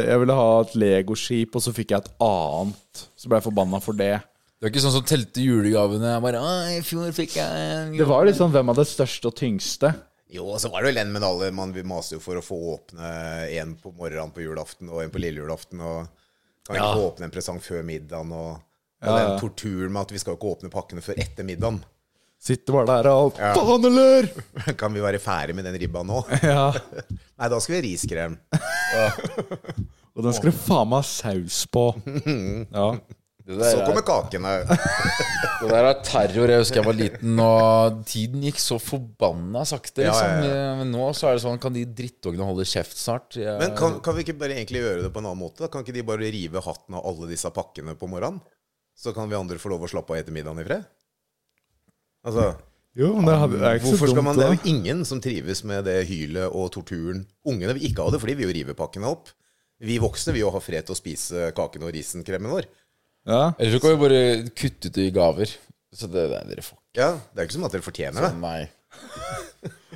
jeg 0.08 0.22
ville 0.22 0.38
ha 0.38 0.52
et 0.64 0.78
legoskip, 0.80 1.58
og 1.58 1.62
så 1.62 1.74
fikk 1.76 1.92
jeg 1.92 2.06
et 2.06 2.14
annet. 2.24 3.04
Så 3.20 3.30
ble 3.30 3.38
jeg 3.38 3.48
forbanna 3.50 3.82
for 3.84 3.98
det. 3.98 4.16
Det 4.64 4.70
var 4.70 4.72
ikke 4.72 4.84
sånn 4.86 4.96
som 4.96 5.06
telte 5.06 5.44
julegavene. 5.44 6.14
Jeg 6.14 6.24
bare, 6.24 6.42
I 6.72 6.80
fjor 6.88 7.12
fikk 7.14 7.36
jeg 7.36 7.68
en 7.68 7.94
Det 8.00 8.08
var 8.08 8.24
litt 8.24 8.40
sånn 8.40 8.54
hvem 8.54 8.72
det 8.78 8.88
største 8.88 9.30
og 9.30 9.36
tyngste. 9.36 9.92
Jo, 10.34 10.48
og 10.56 10.62
så 10.62 10.72
var 10.72 10.82
det 10.82 10.94
vel 10.94 11.02
en 11.04 11.14
medalje 11.14 11.52
Man 11.54 11.74
maste 11.86 12.18
jo 12.18 12.24
for 12.24 12.40
å 12.40 12.44
få 12.46 12.58
åpne 12.74 13.10
en 13.60 13.76
på 13.78 13.92
morgenen 13.94 14.34
på 14.34 14.42
julaften 14.42 14.90
og 14.90 15.04
en 15.04 15.12
på 15.14 15.22
lille 15.22 15.44
julaften. 15.44 15.84
Og 15.84 16.23
kan 16.64 16.78
ikke 16.78 16.92
ja. 16.92 17.08
åpne 17.08 17.28
en 17.28 17.34
presang 17.34 17.60
før 17.64 17.84
middagen. 17.88 18.32
Og, 18.32 18.54
og 19.04 19.10
Ja, 19.10 19.18
den 19.20 19.42
torturen 19.42 19.92
med 19.94 20.06
at 20.06 20.14
vi 20.16 20.22
skal 20.22 20.34
jo 20.34 20.40
ikke 20.40 20.54
åpne 20.58 20.72
pakkene 20.74 21.04
før 21.04 21.20
etter 21.20 21.48
middagen. 21.48 21.82
Sitter 22.44 22.76
bare 22.76 22.90
der 22.90 23.08
og 23.14 23.38
Faen, 23.38 23.86
eller! 23.88 24.28
Kan 24.80 24.92
vi 24.96 25.04
være 25.04 25.20
ferdig 25.24 25.56
med 25.56 25.68
den 25.68 25.78
ribba 25.80 26.04
nå? 26.08 26.26
Ja. 26.44 26.72
Nei, 27.40 27.50
da 27.52 27.60
skal 27.64 27.76
vi 27.76 27.80
ha 27.80 27.84
riskrem. 27.86 28.36
Og 30.14 30.26
den 30.26 30.36
skal 30.36 30.52
det 30.52 30.58
faen 30.60 30.90
meg 30.92 31.02
ha 31.02 31.08
saus 31.08 31.64
på. 31.72 31.86
Ja. 32.76 32.90
Det 33.44 33.58
der, 33.60 33.74
Så 33.74 33.80
er, 33.82 33.86
kommer 33.90 34.04
kakene. 34.08 34.52
det 35.60 35.68
der 35.68 35.88
er 35.90 35.98
terror. 36.08 36.52
Jeg 36.54 36.62
husker 36.62 36.80
jeg 36.80 36.88
var 36.88 36.96
liten, 36.96 37.40
og 37.44 37.98
tiden 38.08 38.46
gikk 38.48 38.62
så 38.64 38.78
forbanna 38.80 39.66
sakte. 39.68 40.06
Ja, 40.06 40.14
Liksom. 40.16 40.46
ja, 40.48 40.70
Men 40.80 40.94
nå 40.96 41.10
så 41.18 41.28
er 41.28 41.36
det 41.36 41.44
sånn 41.44 41.60
Kan 41.60 41.76
de 41.76 41.84
drittungene 42.00 42.48
holde 42.48 42.64
kjeft 42.70 42.96
snart? 43.02 43.36
Jeg, 43.36 43.58
Men 43.60 43.76
kan, 43.76 43.98
kan 44.06 44.16
vi 44.16 44.24
ikke 44.24 44.38
bare 44.40 44.56
egentlig 44.56 44.80
gjøre 44.86 45.04
det 45.04 45.12
på 45.12 45.20
en 45.20 45.28
annen 45.28 45.42
måte? 45.44 45.66
da? 45.66 45.72
Kan 45.74 45.84
ikke 45.84 45.98
de 45.98 46.06
bare 46.08 46.32
rive 46.32 46.64
hatten 46.64 46.96
av 47.00 47.04
alle 47.12 47.28
disse 47.34 47.52
pakkene 47.52 47.98
på 48.00 48.08
morgenen? 48.12 48.40
Så 48.96 49.12
kan 49.16 49.28
vi 49.28 49.36
andre 49.36 49.60
få 49.60 49.74
lov 49.74 49.84
å 49.84 49.92
slappe 49.92 50.14
av 50.16 50.22
etter 50.22 50.36
middagen 50.36 50.62
i 50.64 50.68
fred? 50.68 50.88
Altså, 52.24 52.54
Jo, 52.96 53.10
men 53.18 53.26
det, 53.28 53.38
hadde, 53.42 53.58
det 53.60 53.68
er 53.68 53.80
ikke 53.80 53.90
Hvorfor 53.90 54.12
skal 54.12 54.20
dumt, 54.22 54.28
man 54.30 54.38
Det 54.40 54.46
er 54.46 54.54
jo 54.54 54.72
ingen 54.72 55.00
som 55.10 55.20
trives 55.24 55.64
med 55.68 55.84
det 55.90 55.98
hylet 56.08 56.54
og 56.54 56.70
torturen. 56.76 57.24
Ungene 57.50 57.74
vil 57.76 57.90
ikke 57.90 58.06
ha 58.06 58.14
det, 58.14 58.20
for 58.22 58.30
de 58.32 58.36
vil 58.40 58.48
jo 58.52 58.56
rive 58.62 58.76
pakkene 58.78 59.10
opp. 59.10 59.34
Vi 59.84 59.98
voksne 60.00 60.32
vil 60.36 60.46
jo 60.46 60.52
ha 60.54 60.62
fred 60.64 60.86
til 60.88 60.96
å 60.96 61.00
spise 61.00 61.50
kaken 61.58 61.84
og 61.84 61.92
risenkremen 61.96 62.54
vår. 62.54 62.70
Ja. 63.30 63.54
Eller 63.58 63.72
så 63.76 63.80
kan 63.84 63.94
vi 63.94 64.02
bare 64.04 64.22
kutte 64.52 64.90
ut 64.92 64.98
i 65.00 65.10
gaver. 65.16 65.52
Så 65.94 66.10
det, 66.12 66.26
det 66.32 66.40
dere 66.50 66.64
får 66.66 66.80
Ja, 66.98 67.12
det 67.32 67.40
er 67.40 67.48
ikke 67.48 67.56
som 67.58 67.68
at 67.68 67.76
dere 67.76 67.86
fortjener 67.86 68.26
det. 68.26 68.32
Nei. 68.42 68.64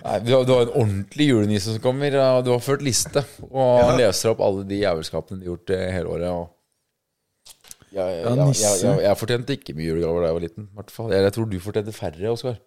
Nei 0.04 0.20
du, 0.24 0.30
har, 0.36 0.44
du 0.46 0.54
har 0.54 0.68
en 0.68 0.76
ordentlig 0.84 1.28
julenisse 1.32 1.74
som 1.74 1.82
kommer. 1.84 2.14
og 2.22 2.46
Du 2.46 2.52
har 2.54 2.62
ført 2.64 2.86
liste. 2.86 3.24
Og 3.50 3.82
han 3.82 3.98
leser 4.00 4.32
opp 4.32 4.44
alle 4.46 4.64
de 4.70 4.80
jævelskapene 4.84 5.42
de 5.42 5.48
har 5.50 5.56
gjort 5.56 5.74
eh, 5.76 5.90
hele 5.96 6.14
året. 6.14 6.30
Og 6.38 6.54
jeg, 7.98 8.16
jeg, 8.22 8.24
jeg, 8.24 8.56
jeg, 8.62 8.80
jeg, 8.84 9.04
jeg 9.08 9.18
fortjente 9.20 9.58
ikke 9.58 9.76
mye 9.78 9.90
julegaver 9.90 10.24
da 10.24 10.30
jeg 10.32 10.38
var 10.38 10.46
liten. 10.48 10.70
i 10.70 10.80
hvert 10.80 10.94
fall. 10.94 11.12
Jeg, 11.16 11.28
jeg 11.28 11.36
tror 11.38 11.50
du 11.52 11.60
fortjente 11.64 11.96
færre, 11.98 12.32
Oskar. 12.34 12.58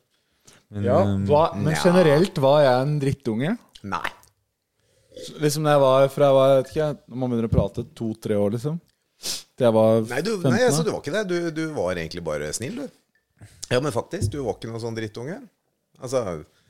Ja, 0.81 1.01
hva, 1.27 1.45
men 1.59 1.75
generelt 1.75 2.39
var 2.43 2.61
jeg 2.63 2.85
en 2.85 2.99
drittunge. 3.03 3.57
Nei. 3.91 4.09
Liksom 5.43 5.67
da 5.67 5.75
jeg 5.75 5.83
var 5.83 6.07
fra 6.13 6.29
jeg 6.31 6.37
var, 6.37 6.51
jeg 6.53 6.61
vet 6.61 6.71
ikke, 6.71 6.87
Når 7.11 7.19
man 7.21 7.33
begynner 7.33 7.49
å 7.49 7.53
prate 7.53 7.85
to-tre 7.99 8.37
år, 8.39 8.55
liksom. 8.55 8.79
Til 9.61 9.69
jeg 9.69 9.77
var 9.77 9.99
Nei, 10.09 10.23
du, 10.25 10.31
nei 10.49 10.63
altså, 10.65 10.81
du 10.87 10.95
var 10.95 11.03
ikke 11.03 11.13
det. 11.19 11.25
Du, 11.29 11.51
du 11.53 11.65
var 11.77 11.99
egentlig 12.01 12.23
bare 12.25 12.49
snill, 12.57 12.81
du. 12.81 13.49
Ja, 13.69 13.79
men 13.85 13.93
faktisk. 13.93 14.33
Du 14.33 14.41
var 14.47 14.57
ikke 14.57 14.71
noen 14.71 14.81
sånn 14.83 14.97
drittunge. 14.97 15.37
Altså, 16.01 16.23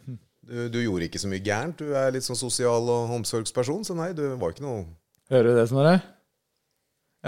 du, 0.02 0.64
du 0.74 0.80
gjorde 0.82 1.06
ikke 1.06 1.20
så 1.22 1.30
mye 1.30 1.44
gærent. 1.46 1.78
Du 1.78 1.94
er 1.94 2.10
litt 2.16 2.26
sånn 2.26 2.38
sosial 2.38 2.90
og 2.90 3.14
omsorgsperson, 3.20 3.86
så 3.86 3.94
nei, 3.94 4.10
du 4.18 4.24
var 4.40 4.56
ikke 4.56 4.66
noe 4.66 4.82
Hører 5.30 5.46
du 5.46 5.58
det, 5.60 5.68
Snorre? 5.70 5.94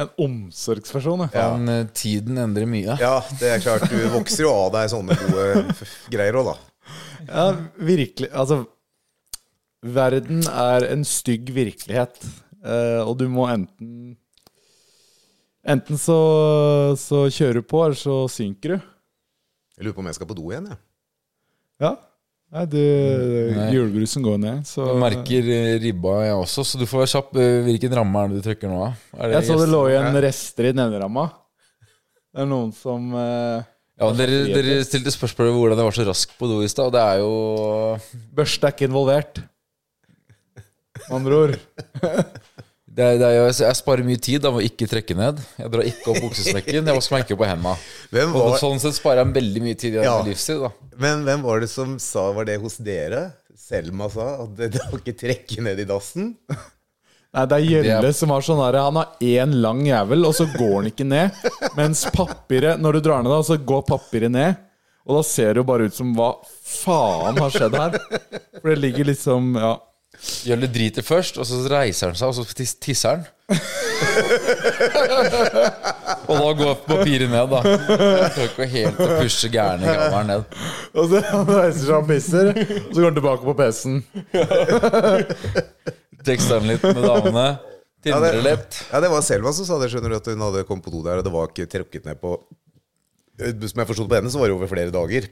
En 0.02 0.08
omsorgsperson, 0.24 1.28
ja. 1.30 1.44
Men 1.54 1.70
eh, 1.70 1.90
tiden 1.94 2.40
endrer 2.42 2.66
mye. 2.66 2.96
Ja, 2.98 3.20
det 3.38 3.52
er 3.52 3.62
klart. 3.62 3.84
Du 3.86 4.00
vokser 4.10 4.48
jo 4.48 4.50
av 4.50 4.72
deg 4.74 4.90
sånne 4.90 5.14
gode 5.20 5.76
greier 6.10 6.40
òg, 6.40 6.50
da. 6.50 6.56
Ja, 7.28 7.44
virkelig. 7.78 8.32
Altså, 8.34 8.64
verden 9.86 10.42
er 10.50 10.88
en 10.90 11.06
stygg 11.06 11.54
virkelighet. 11.54 12.18
Eh, 12.64 12.98
og 13.04 13.14
du 13.22 13.28
må 13.30 13.46
enten 13.52 14.16
Enten 15.62 15.98
så, 16.00 16.16
så 16.98 17.26
kjører 17.30 17.60
du 17.60 17.66
på, 17.70 17.82
eller 17.84 17.98
så 17.98 18.16
synker 18.30 18.74
du. 18.74 18.88
Jeg 19.76 19.86
lurer 19.86 19.94
på 19.94 20.02
om 20.02 20.08
jeg 20.10 20.16
skal 20.18 20.28
på 20.30 20.36
do 20.38 20.48
igjen, 20.50 20.66
jeg. 20.72 20.80
Ja. 21.82 21.92
Nei, 22.52 22.64
du, 22.68 22.78
Nei. 23.56 23.68
julebrusen 23.72 24.24
går 24.26 24.40
ned, 24.42 24.64
så 24.68 24.84
Du 24.90 24.98
merker 25.00 25.46
eh, 25.54 25.76
ribba, 25.80 26.18
jeg 26.26 26.34
også, 26.36 26.64
så 26.68 26.80
du 26.80 26.84
får 26.84 27.00
være 27.00 27.12
kjapp. 27.14 27.30
Eh, 27.40 27.60
Hvilken 27.64 27.94
ramme 27.96 28.24
er 28.26 28.28
det 28.34 28.42
du 28.42 28.48
trykker 28.50 28.68
nå 28.68 28.80
da? 28.82 28.90
Jeg 29.32 29.46
så 29.48 29.56
det 29.62 29.68
lå 29.72 29.80
igjen 29.88 30.18
rester 30.26 30.68
i 30.68 30.72
den 30.74 30.82
ene 30.84 31.00
ramma. 31.00 31.24
Det 32.32 32.42
er 32.44 32.50
noen 32.50 32.74
som 32.76 33.06
eh, 33.16 33.64
Ja, 34.02 34.10
dere, 34.18 34.42
dere 34.50 34.76
stilte 34.84 35.14
spørsmål 35.14 35.48
om 35.54 35.58
hvordan 35.62 35.80
jeg 35.80 35.88
var 35.88 35.96
så 35.96 36.06
rask 36.10 36.36
på 36.36 36.50
do 36.50 36.60
i 36.64 36.68
stad. 36.68 36.90
og 36.90 36.94
Det 36.98 37.06
er 37.06 37.22
jo 37.22 38.28
Børste 38.36 38.68
er 38.68 38.76
ikke 38.76 38.90
involvert. 38.90 39.42
Med 41.06 41.16
andre 41.22 41.40
ord. 41.46 41.56
det 42.92 43.06
det 43.22 43.28
jeg, 43.32 43.52
Jeg 43.64 43.76
sparer 43.78 44.04
mye 44.04 44.20
tid 44.20 44.44
av 44.44 44.58
å 44.58 44.62
ikke 44.64 44.86
trekke 44.90 45.14
ned. 45.16 45.38
Jeg 45.58 45.70
drar 45.72 45.86
ikke 45.88 46.10
opp 46.12 46.18
buksesmekken. 46.26 46.80
Jeg 46.84 46.96
vasker 46.98 47.14
meg 47.16 47.24
ikke 47.24 47.38
på 47.40 47.46
hendene. 47.48 47.72
Hvem 48.12 48.34
Og 48.36 48.58
sånn 48.60 48.82
sett 48.82 48.98
sparer 48.98 49.22
jeg 49.24 49.34
veldig 49.38 49.62
mye 49.64 49.78
tid 49.80 49.96
i 49.96 50.04
Ja. 50.04 50.18
livstid. 50.26 50.60
da 50.66 50.72
men 51.02 51.22
hvem 51.24 51.40
var 51.42 51.60
det 51.62 51.70
som 51.72 51.94
sa 51.98 52.26
Var 52.36 52.44
det 52.44 52.58
hos 52.60 52.76
dere? 52.76 53.32
Selma 53.56 54.10
sa 54.12 54.26
at 54.44 54.50
det, 54.58 54.68
det 54.74 54.82
var 54.90 55.00
ikke 55.00 55.14
trekke 55.18 55.62
ned 55.64 55.80
i 55.80 55.86
dassen? 55.88 56.34
Nei, 57.32 57.44
det 57.48 57.56
er 57.56 57.64
Gjelle 57.64 57.94
Det 58.04 58.10
er- 58.10 58.18
som 58.18 58.28
har 58.34 58.44
sånn 58.44 58.60
her 58.60 58.76
Han 58.76 58.98
har 59.00 59.14
én 59.24 59.54
lang 59.64 59.80
jævel, 59.88 60.26
og 60.28 60.34
så 60.36 60.44
går 60.52 60.74
han 60.82 60.90
ikke 60.92 61.06
ned. 61.08 61.40
Mens 61.78 62.04
papiret 62.12 62.78
Når 62.84 62.98
du 62.98 63.00
drar 63.08 63.22
ned, 63.24 63.32
da, 63.32 63.40
så 63.48 63.56
går 63.56 63.86
papiret 63.88 64.30
ned. 64.34 64.60
Og 65.08 65.16
da 65.16 65.22
ser 65.26 65.54
det 65.56 65.62
jo 65.62 65.66
bare 65.72 65.88
ut 65.88 65.96
som 65.96 66.12
Hva 66.14 66.28
faen 66.44 67.40
har 67.40 67.50
skjedd 67.56 67.74
her? 67.80 67.96
For 68.60 68.68
det 68.74 68.78
ligger 68.84 69.08
liksom 69.14 69.56
Ja. 69.56 69.72
Jølle 70.46 70.68
driter 70.70 71.02
først, 71.02 71.38
og 71.40 71.46
så 71.48 71.62
reiser 71.72 72.10
han 72.12 72.16
seg, 72.18 72.28
og 72.28 72.34
så 72.36 72.44
tis- 72.54 72.76
tisser 72.78 73.16
han. 73.16 73.22
og 76.28 76.36
da 76.38 76.52
går 76.58 76.74
papiret 76.86 77.30
ned, 77.32 77.50
da. 77.50 77.60
Jeg 77.66 78.30
klarer 78.36 78.46
ikke 78.46 78.68
helt 78.72 79.00
å 79.02 79.08
pushe 79.18 79.50
gærne 79.52 79.84
gammelen 79.88 80.30
ned. 80.30 80.42
Og 80.94 81.10
så 81.10 81.22
han 81.26 81.44
reiser 81.48 81.84
seg 81.88 81.96
og 81.98 82.06
pisser, 82.10 82.46
og 82.52 82.92
så 82.92 82.98
går 83.00 83.08
han 83.08 83.18
tilbake 83.18 83.44
på 83.48 83.54
PC-en. 83.58 83.98
Tekster 86.28 86.60
han 86.60 86.70
litt 86.70 86.84
med 86.86 87.02
damene. 87.02 87.46
Tindrer 88.02 88.40
litt. 88.42 88.78
Ja, 88.92 89.00
det 89.02 89.10
var 89.12 89.22
Selma 89.26 89.52
som 89.54 89.66
sa 89.66 89.74
det, 89.82 89.90
skjønner 89.92 90.10
du, 90.14 90.16
at 90.20 90.30
hun 90.32 90.42
hadde 90.46 90.64
kommet 90.68 90.86
på 90.86 90.92
do 90.94 91.02
der, 91.06 91.20
og 91.22 91.26
det 91.26 91.34
var 91.34 91.50
ikke 91.50 91.68
trukket 91.70 92.06
ned 92.08 92.16
på 92.22 92.30
Som 93.38 93.78
jeg 93.82 93.88
forsto 93.90 94.06
på 94.10 94.16
henne, 94.18 94.30
så 94.30 94.38
var 94.42 94.50
det 94.50 94.56
over 94.58 94.70
flere 94.70 94.94
dager. 94.94 95.22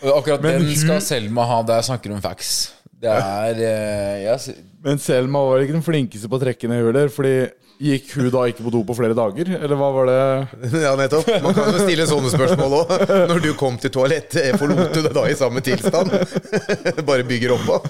Akkurat 0.00 0.40
Men 0.44 0.62
den 0.64 0.76
skal 0.80 1.00
Selma 1.04 1.44
ha. 1.48 1.58
Der 1.68 1.82
snakker 1.84 2.12
hun 2.14 2.22
facts. 2.24 2.70
Det 3.00 3.08
er 3.08 3.62
eh, 3.64 4.16
jeg, 4.26 4.58
Men 4.84 5.00
Selma 5.00 5.40
var 5.46 5.62
ikke 5.64 5.78
den 5.78 5.84
flinkeste 5.84 6.28
på 6.28 6.36
å 6.36 6.42
trekke 6.42 6.68
ned 6.68 6.82
huler, 6.84 7.08
fordi 7.12 7.34
gikk 7.80 8.10
hun 8.18 8.26
da 8.28 8.42
ikke 8.50 8.64
på 8.66 8.72
do 8.74 8.82
på 8.84 8.96
flere 8.98 9.16
dager? 9.16 9.48
Eller 9.56 9.78
hva 9.80 9.88
var 9.94 10.10
det? 10.10 10.18
Ja, 10.84 10.92
nettopp. 11.00 11.30
Man 11.40 11.56
kan 11.56 11.70
jo 11.72 11.80
stille 11.80 12.04
sånne 12.10 12.32
spørsmål 12.34 12.76
òg. 12.82 12.92
Når 13.30 13.40
du 13.46 13.48
kom 13.56 13.78
til 13.80 13.92
toalettet, 13.94 14.52
forlot 14.60 14.92
du 14.92 15.00
det 15.06 15.14
da 15.16 15.24
i 15.30 15.38
samme 15.38 15.62
tilstand? 15.64 16.12
Bare 17.08 17.24
bygger 17.24 17.56
oppå. 17.56 17.80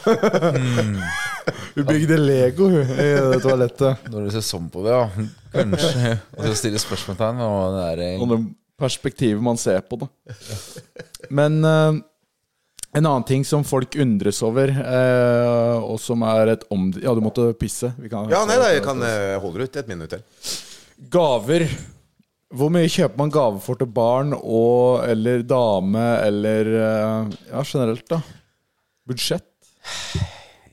Hun 1.75 1.89
bygde 1.91 2.21
Lego 2.21 2.71
hun, 2.71 2.95
i 2.95 3.11
det 3.35 3.43
toalettet. 3.43 4.07
Når 4.15 4.29
du 4.29 4.35
ser 4.37 4.47
sånn 4.47 4.71
på 4.71 4.87
det, 4.87 4.95
ja. 4.95 5.27
Kanskje. 5.57 6.15
Og 6.39 6.47
så 6.47 6.55
stiller 6.63 6.83
spørsmålstegn 6.83 7.43
ved 7.43 7.99
det 7.99 8.13
eh, 8.13 8.23
Og 8.23 8.31
det 8.31 8.41
perspektivet 8.81 9.43
man 9.43 9.59
ser 9.61 9.83
på 9.91 9.99
det. 10.05 10.09
Men 11.35 11.59
eh, 11.67 11.99
en 12.97 13.07
annen 13.07 13.25
ting 13.29 13.45
som 13.47 13.63
folk 13.67 13.95
undres 14.03 14.41
over, 14.43 14.71
eh, 14.73 15.77
og 15.79 15.99
som 16.03 16.25
er 16.27 16.55
et 16.57 16.65
om... 16.75 16.89
Ja, 16.99 17.13
du 17.15 17.21
måtte 17.23 17.49
pisse. 17.59 17.93
Vi 18.01 18.11
kan- 18.11 18.31
Ja, 18.33 18.43
nei, 18.49 18.57
da, 18.59 18.71
jeg 18.75 18.83
kan 18.87 19.01
eh, 19.07 19.37
holde 19.43 19.63
ut 19.69 19.77
et 19.79 19.89
minutt 19.91 20.11
til. 20.11 20.25
Gaver. 21.15 21.67
Hvor 22.51 22.73
mye 22.75 22.89
kjøper 22.91 23.17
man 23.21 23.31
gaver 23.31 23.61
for 23.63 23.79
til 23.79 23.87
barn 23.95 24.33
og 24.35 25.05
eller 25.07 25.45
dame 25.47 26.03
eller 26.27 26.71
eh, 26.81 27.37
Ja, 27.53 27.63
generelt, 27.63 28.09
da. 28.11 28.19
Budsjett. 29.07 29.47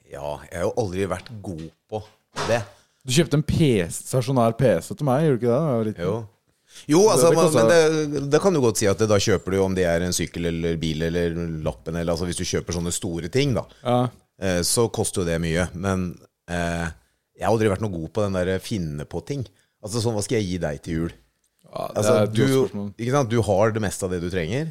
Ja, 0.09 0.39
jeg 0.49 0.57
har 0.57 0.65
jo 0.65 0.73
aldri 0.81 1.05
vært 1.11 1.29
god 1.45 1.67
på 1.91 2.01
det. 2.47 2.63
Du 3.07 3.13
kjøpte 3.13 3.37
en 3.37 3.45
PC, 3.45 4.01
stasjonær 4.09 4.57
PC 4.57 4.89
til 4.97 5.05
meg, 5.07 5.27
gjorde 5.29 5.37
du 5.37 5.45
ikke 5.45 5.93
det? 5.93 5.93
det? 6.01 6.07
Jo. 6.09 6.15
Jo, 6.87 7.01
altså, 7.11 7.29
det 7.31 7.37
men, 7.37 7.45
koster- 7.45 7.67
men 7.67 8.13
det, 8.13 8.21
det 8.33 8.41
kan 8.43 8.53
du 8.53 8.61
godt 8.63 8.77
si 8.81 8.87
at 8.87 8.97
det, 9.01 9.07
da 9.09 9.17
kjøper 9.19 9.51
du 9.55 9.59
om 9.63 9.75
det 9.77 9.85
er 9.89 10.05
en 10.05 10.13
sykkel 10.15 10.45
eller 10.51 10.77
bil 10.81 11.01
eller 11.09 11.35
lappen 11.65 11.95
eller 11.95 12.13
altså 12.13 12.27
Hvis 12.29 12.39
du 12.39 12.45
kjøper 12.47 12.77
sånne 12.77 12.93
store 12.95 13.29
ting, 13.33 13.53
da, 13.57 13.65
Ja. 13.83 13.99
eh, 14.41 14.61
så 14.67 14.87
koster 14.93 15.21
jo 15.23 15.27
det 15.31 15.39
mye. 15.41 15.67
Men 15.73 16.09
eh, 16.49 16.87
jeg 17.37 17.45
har 17.45 17.51
aldri 17.53 17.69
vært 17.73 17.81
noe 17.85 17.93
god 17.93 18.09
på 18.13 18.23
den 18.27 18.37
der 18.39 18.59
finne 18.59 19.05
på 19.05 19.21
ting. 19.25 19.45
Altså 19.83 20.01
sånn, 20.01 20.15
hva 20.17 20.23
skal 20.25 20.39
jeg 20.41 20.47
gi 20.53 20.57
deg 20.63 20.81
til 20.85 20.93
jul? 21.01 21.11
ja 21.67 21.87
det 21.91 21.97
Altså, 21.99 22.13
er 22.15 22.27
du, 22.31 22.93
ikke 22.97 23.11
sant? 23.13 23.29
du 23.29 23.41
har 23.43 23.71
det 23.75 23.81
meste 23.83 24.05
av 24.07 24.11
det 24.15 24.21
du 24.23 24.29
trenger, 24.31 24.69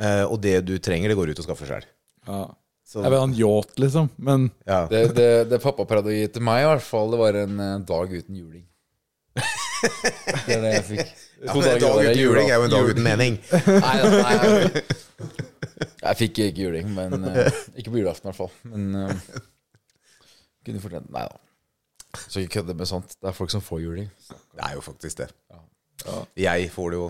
eh, 0.00 0.24
og 0.24 0.40
det 0.42 0.56
du 0.66 0.76
trenger, 0.82 1.08
det 1.12 1.16
går 1.18 1.30
ut 1.34 1.38
og 1.42 1.46
skaffer 1.46 1.68
sjøl. 1.68 1.84
Ja. 2.26 2.42
Så, 2.92 3.00
Jeg 3.04 3.12
vil 3.14 3.20
ha 3.22 3.24
en 3.28 3.36
yacht, 3.38 3.78
liksom. 3.78 4.08
Men 4.18 4.50
ja. 4.66 4.80
Det, 4.90 5.14
det, 5.16 5.28
det 5.52 5.60
pappa 5.62 5.84
prøvde 5.88 6.10
å 6.10 6.16
gi 6.16 6.26
til 6.34 6.42
meg, 6.44 6.64
i 6.64 6.66
hvert 6.72 6.82
fall, 6.84 7.12
det 7.14 7.20
var 7.20 7.38
en 7.44 7.60
eh, 7.62 7.76
dag 7.88 8.10
uten 8.18 8.36
juling. 8.40 8.64
Det 10.46 10.54
er 10.56 10.60
det 10.62 10.72
jeg 10.76 10.84
fikk. 10.88 11.08
Ja, 11.42 11.54
men 11.56 11.64
en 11.66 11.80
dag 11.82 11.96
uten 11.98 12.20
juling 12.20 12.50
er 12.50 12.60
jo 12.60 12.66
en 12.68 12.70
dag 12.70 12.88
uten 12.92 13.02
mening. 13.02 13.38
Nei, 13.66 13.94
nei, 13.98 14.34
nei. 14.46 14.82
Jeg 16.02 16.18
fikk 16.20 16.38
ikke 16.44 16.62
juling, 16.62 16.90
men 16.94 17.24
uh, 17.24 17.48
Ikke 17.78 17.90
på 17.90 17.98
julaften, 17.98 18.28
i 18.28 18.30
hvert 18.30 18.38
fall. 18.38 18.52
Men 18.70 18.92
uh, 18.94 19.40
kunne 20.66 20.82
fortjent 20.82 21.08
Nei 21.10 21.24
da. 21.26 21.40
Så 22.28 22.42
ikke 22.42 22.60
kødde 22.60 22.76
med 22.78 22.90
sånt. 22.90 23.16
Det 23.18 23.30
er 23.30 23.34
folk 23.34 23.50
som 23.50 23.64
får 23.64 23.80
juling. 23.82 24.06
Det 24.30 24.62
er 24.68 24.76
jo 24.76 24.84
faktisk 24.84 25.22
det. 25.24 25.28
Jeg 26.38 26.68
får 26.74 26.92
det 26.92 27.00
jo 27.00 27.08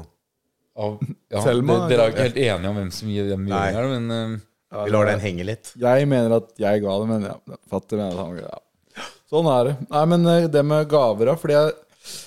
Av, 0.82 0.94
ja, 1.32 1.40
Selma, 1.44 1.74
det, 1.82 1.92
dere 1.92 2.04
er 2.06 2.12
ikke 2.14 2.26
helt 2.26 2.38
enige 2.40 2.68
om 2.70 2.78
hvem 2.80 2.90
som 2.96 3.08
gir 3.12 3.26
dem 3.28 3.42
juling 3.48 3.76
her, 3.76 3.88
men 3.90 4.14
eh, 4.16 4.84
Vi 4.86 4.92
lar 4.94 5.08
den 5.10 5.20
henge 5.20 5.44
litt. 5.44 5.72
Jeg 5.80 6.06
mener 6.08 6.38
at 6.38 6.54
jeg 6.60 6.80
ga 6.84 6.94
det, 7.02 7.08
men 7.10 7.26
ja, 7.28 7.34
fatter 7.68 8.00
mener 8.00 8.16
at 8.16 8.30
han 8.30 8.38
ja. 8.40 9.10
Sånn 9.32 9.50
er 9.52 9.68
det. 9.68 9.74
Nei, 9.92 10.04
men 10.14 10.24
det 10.54 10.64
med 10.64 10.88
gaver, 10.88 11.28
da. 11.28 11.36
Fordi 11.40 11.58
jeg, 11.58 11.74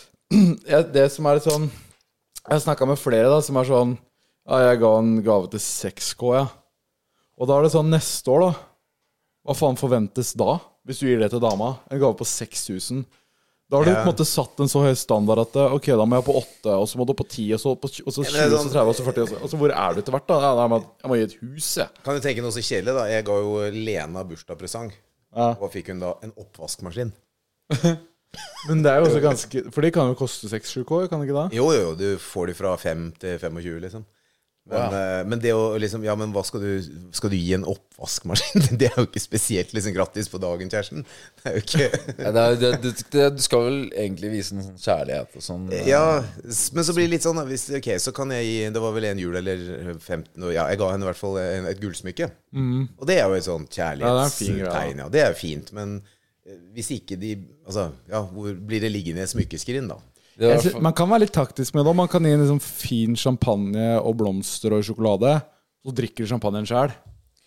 jeg 0.75 0.87
Det 0.93 1.07
som 1.15 1.29
er 1.29 1.39
litt 1.39 1.49
sånn 1.49 1.65
Jeg 2.45 2.53
har 2.53 2.63
snakka 2.67 2.85
med 2.87 2.99
flere 3.01 3.29
da 3.31 3.41
som 3.41 3.57
er 3.57 3.67
sånn 3.69 3.95
Ja, 4.45 4.59
jeg 4.69 4.79
ga 4.83 4.91
en 4.99 5.15
gave 5.25 5.49
til 5.49 5.61
6K, 5.63 6.31
ja. 6.37 6.45
Og 7.35 7.49
da 7.49 7.57
er 7.57 7.65
det 7.65 7.71
sånn 7.73 7.89
neste 7.91 8.29
år, 8.31 8.43
da. 8.45 8.51
Hva 9.45 9.55
faen 9.57 9.79
forventes 9.79 10.35
da? 10.37 10.59
Hvis 10.85 11.01
du 11.01 11.07
gir 11.09 11.19
det 11.23 11.31
til 11.33 11.41
dama? 11.41 11.71
En 11.89 11.99
gave 11.99 12.13
på 12.19 12.27
6000. 12.29 13.01
Da 13.65 13.79
har 13.79 13.87
du 13.87 13.89
på 13.89 14.03
en 14.03 14.09
måte 14.11 14.27
satt 14.29 14.61
en 14.61 14.69
så 14.69 14.83
høy 14.85 14.93
standard 14.93 15.41
at 15.41 15.55
ok, 15.57 15.87
da 15.97 16.05
må 16.05 16.19
jeg 16.19 16.27
på 16.27 16.35
8, 16.37 16.75
og 16.77 16.85
så 16.91 16.99
må 17.01 17.07
du 17.09 17.15
på 17.17 17.25
10, 17.25 17.47
og 17.57 17.61
så, 17.63 17.73
på, 17.81 17.89
og 17.89 18.13
så 18.13 18.21
20, 18.21 18.29
men 18.29 18.37
det 18.37 18.43
er 18.45 18.53
og 18.53 18.53
så 18.53 18.67
sånn- 18.67 18.75
30, 18.77 18.91
og 18.93 18.95
så 18.99 19.05
40. 19.09 19.23
Og 19.25 19.31
så, 19.31 19.39
og 19.41 19.49
så 19.49 19.59
hvor 19.63 19.73
er 19.73 19.95
du 19.97 20.01
etter 20.03 20.13
hvert, 20.13 20.27
da? 20.29 20.77
Jeg 21.01 21.09
må 21.09 21.17
gi 21.17 21.25
et 21.25 21.37
hus, 21.41 21.69
jeg. 21.81 22.03
Kan 22.05 22.13
du 22.19 22.21
tenke 22.21 22.45
noe 22.45 22.53
så 22.53 22.61
kjedelig, 22.61 22.93
da? 22.93 23.07
Jeg 23.09 23.25
ga 23.25 23.39
jo 23.41 23.55
Lena 23.73 24.23
bursdagspresang. 24.29 24.93
Ja. 25.33 25.49
Hva 25.57 25.71
fikk 25.73 25.89
hun 25.89 26.05
da? 26.05 26.13
En 26.21 26.35
oppvaskmaskin. 26.45 27.09
Men 28.69 28.83
det 28.85 28.91
er 28.91 28.99
jo 29.01 29.07
også 29.11 29.21
ganske 29.23 29.63
For 29.71 29.85
de 29.85 29.91
kan 29.95 30.11
jo 30.11 30.17
koste 30.19 30.49
6-7K, 30.51 31.07
kan 31.11 31.21
det 31.21 31.29
ikke 31.29 31.39
da? 31.43 31.47
Jo, 31.55 31.69
jo, 31.75 31.95
du 31.99 32.07
får 32.21 32.51
de 32.51 32.57
fra 32.57 32.75
5 32.81 33.07
til 33.21 33.39
25, 33.39 33.79
liksom. 33.87 34.05
Men, 34.65 34.93
eh, 34.97 35.19
men 35.29 35.37
det 35.37 35.51
å 35.53 35.75
liksom 35.77 36.01
Ja, 36.01 36.15
men 36.17 36.31
hva 36.33 36.41
skal 36.41 36.63
du 36.63 36.69
Skal 37.13 37.29
du 37.29 37.35
gi 37.37 37.51
en 37.53 37.65
oppvaskmaskin? 37.69 38.63
Det 38.81 38.87
er 38.87 38.95
jo 38.97 39.03
ikke 39.05 39.21
spesielt 39.21 39.75
liksom 39.77 39.93
grattis 39.93 40.25
på 40.31 40.39
dagen, 40.41 40.71
kjæresten. 40.73 41.03
Det 41.37 41.51
er 41.51 41.53
jo 41.59 41.61
ikke 41.61 41.83
Ja, 42.23 42.31
det 42.33 42.45
er, 42.45 42.55
det, 42.63 42.71
det, 42.81 42.93
det, 43.13 43.27
du 43.37 43.43
skal 43.45 43.61
vel 43.67 43.77
egentlig 43.93 44.31
vise 44.33 44.55
en 44.57 44.63
sånn 44.65 44.79
kjærlighet 44.81 45.37
og 45.37 45.45
sånn. 45.45 45.67
eh, 45.69 45.85
Ja, 45.91 46.01
men 46.41 46.87
så 46.89 46.95
blir 46.97 47.05
det 47.05 47.13
litt 47.13 47.27
sånn 47.27 47.43
hvis, 47.45 47.67
Ok, 47.77 47.91
så 48.01 48.15
kan 48.17 48.33
jeg 48.33 48.49
gi 48.49 48.57
Det 48.73 48.81
var 48.87 48.97
vel 48.97 49.05
en 49.11 49.21
jul 49.21 49.37
eller 49.43 49.61
15 49.99 50.49
Ja, 50.49 50.65
jeg 50.73 50.81
ga 50.81 50.89
henne 50.95 51.05
i 51.05 51.11
hvert 51.11 51.21
fall 51.21 51.37
et 51.45 51.83
gullsmykke. 51.85 52.31
Og 52.57 53.05
det 53.05 53.19
er 53.21 53.29
jo 53.29 53.37
et 53.37 53.45
sånt 53.45 53.77
Ja, 53.77 53.91
det 53.93 54.09
kjærlighetstegn. 54.09 55.05
Ja, 55.05 55.11
det 55.13 55.27
er 55.27 55.37
fint. 55.37 55.69
Men 55.77 55.99
hvis 56.75 56.91
ikke 56.99 57.17
de 57.19 57.31
Altså, 57.65 57.87
ja, 58.09 58.21
hvor 58.21 58.53
blir 58.53 58.79
det 58.83 58.91
liggende 58.93 59.23
i 59.23 59.25
et 59.25 59.29
smykkeskrin, 59.33 59.87
da? 59.89 59.95
Det 60.37 60.43
i 60.43 60.47
Jeg 60.49 60.51
hvert 60.57 60.63
sy- 60.65 60.71
fall- 60.75 60.81
Man 60.83 60.93
kan 60.93 61.09
være 61.09 61.19
litt 61.25 61.33
taktisk 61.33 61.73
med 61.75 61.85
det. 61.85 61.95
Man 61.95 62.07
kan 62.11 62.23
gi 62.23 62.31
en 62.35 62.41
liksom 62.43 62.59
fin 62.61 63.15
champagne 63.15 63.85
og 64.01 64.17
blomster 64.17 64.73
og 64.73 64.83
sjokolade. 64.83 65.41
Så 65.85 65.93
drikker 65.95 66.25
du 66.25 66.27
champagnen 66.27 66.65
sjøl. 66.67 66.91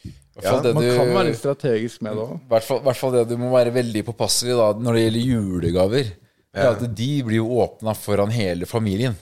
i 0.05 0.11
hvert 0.41 0.45
fall 0.45 0.63
det 0.63 0.75
Man 0.75 0.83
du- 0.85 0.97
kan 0.97 1.07
være 1.15 1.27
litt 1.27 1.39
strategisk 1.39 2.03
med 2.03 2.15
det 2.17 2.23
òg. 2.25 2.35
I 2.41 2.49
hvert 2.85 2.97
fall, 2.97 3.13
det 3.13 3.29
du 3.29 3.37
må 3.37 3.51
være 3.53 3.73
veldig 3.75 4.05
påpasselig 4.07 4.55
da 4.57 4.73
når 4.79 4.93
det 4.95 5.03
gjelder 5.13 5.27
julegaver. 5.27 6.13
Ja. 6.55 6.73
er 6.73 6.77
at 6.77 6.95
De 6.95 7.23
blir 7.23 7.37
jo 7.43 7.49
åpna 7.61 7.95
foran 7.95 8.31
hele 8.33 8.65
familien. 8.67 9.15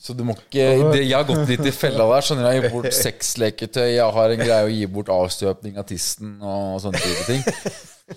Så 0.00 0.14
du 0.16 0.22
må 0.24 0.32
ikke 0.32 0.64
det, 0.94 1.02
Jeg 1.04 1.12
har 1.12 1.26
gått 1.28 1.50
litt 1.50 1.66
i 1.68 1.74
fella 1.76 2.06
der. 2.08 2.24
Skjønner 2.24 2.48
Jeg 2.48 2.56
har 2.56 2.64
gitt 2.64 2.72
bort 2.78 2.96
sexleketøy, 2.96 3.86
jeg 3.98 4.16
har 4.16 4.34
en 4.34 4.40
greie 4.40 4.64
å 4.64 4.72
gi 4.72 4.86
bort 4.88 5.12
avstøpning 5.12 5.76
av 5.80 5.88
tissen 5.90 6.38
og 6.40 6.80
sånne 6.86 7.02
type 7.04 7.26
ting. 7.28 7.42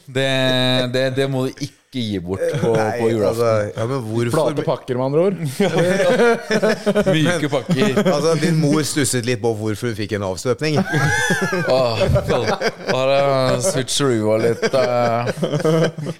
Det, 0.10 0.30
det, 0.94 1.02
det 1.14 1.26
må 1.30 1.44
du 1.46 1.60
ikke 1.62 2.02
gi 2.02 2.18
bort 2.24 2.42
på, 2.64 2.72
på 2.74 3.10
julaften. 3.12 3.28
altså, 3.30 3.50
ja, 3.76 3.84
men 3.92 4.00
hvorfor 4.08 4.34
Flate 4.34 4.64
pakker, 4.66 4.98
med 4.98 5.06
andre 5.06 5.26
ord. 5.28 5.36
Myke 7.14 7.52
pakker. 7.54 8.00
Altså, 8.02 8.32
din 8.42 8.58
mor 8.64 8.82
stusset 8.90 9.28
litt 9.28 9.44
på 9.44 9.52
hvorfor 9.60 9.92
hun 9.92 10.00
fikk 10.00 10.16
en 10.18 10.26
avstøpning. 10.32 10.80
Åh, 10.82 12.02
bare 12.90 13.20
switcheroo 13.68 14.34
og 14.34 14.42
litt 14.48 14.66
eh, 14.72 15.32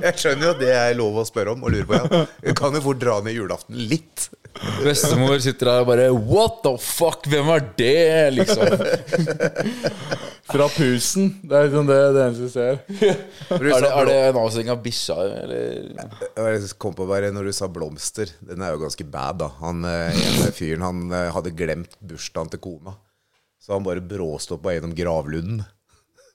Jeg 0.04 0.22
skjønner 0.22 0.46
jo 0.46 0.54
at 0.54 0.62
det 0.62 0.72
er 0.78 0.94
lov 1.00 1.24
å 1.24 1.26
spørre 1.32 1.56
om 1.58 1.66
og 1.66 1.74
lure 1.74 1.90
på. 1.90 1.98
Ja. 1.98 2.24
Du 2.46 2.54
kan 2.62 2.78
jo 2.78 2.84
fort 2.92 3.02
dra 3.02 3.18
ned 3.26 3.40
julaften 3.40 3.80
litt. 3.90 4.30
Bestemor 4.84 5.40
sitter 5.44 5.70
der 5.70 5.84
og 5.84 5.90
bare 5.90 6.08
What 6.14 6.62
the 6.64 6.74
fuck? 6.80 7.28
Hvem 7.30 7.50
er 7.54 7.66
det? 7.78 8.34
Liksom. 8.38 8.64
Fra 10.54 10.68
pusen. 10.72 11.30
Det 11.44 11.58
er 11.58 11.68
liksom 11.68 11.88
det, 11.90 12.00
det 12.16 12.24
eneste 12.26 12.44
vi 12.44 12.52
ser. 12.54 12.80
Er 13.54 13.64
det, 13.64 13.90
er 13.90 14.08
det 14.10 14.18
en 14.30 14.40
avstilling 14.42 14.72
av 14.74 14.82
bikkja, 14.84 15.16
eller? 15.44 15.62
Jeg 16.36 16.74
kom 16.82 16.96
på 16.98 17.08
bare 17.08 17.32
Når 17.34 17.48
du 17.48 17.54
sa 17.56 17.68
blomster 17.72 18.32
Den 18.44 18.64
er 18.64 18.74
jo 18.74 18.82
ganske 18.82 19.06
bad, 19.08 19.40
da. 19.44 19.50
Han 19.62 19.84
eh, 19.88 20.20
ene 20.20 20.52
fyren 20.56 20.84
han 20.86 21.04
eh, 21.12 21.30
hadde 21.36 21.56
glemt 21.58 21.96
bursdagen 22.04 22.52
til 22.54 22.62
kona. 22.64 22.96
Så 23.64 23.76
han 23.76 23.86
bare 23.86 24.04
bråstoppa 24.04 24.68
på 24.68 24.76
gjennom 24.76 24.96
gravlunden. 24.98 25.64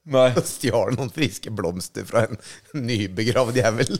Nei. 0.09 0.28
Og 0.32 0.44
stjal 0.48 0.94
noen 0.97 1.10
friske 1.12 1.52
blomster 1.55 2.06
fra 2.09 2.24
en 2.26 2.39
nybegravd 2.89 3.60
jævel. 3.60 3.98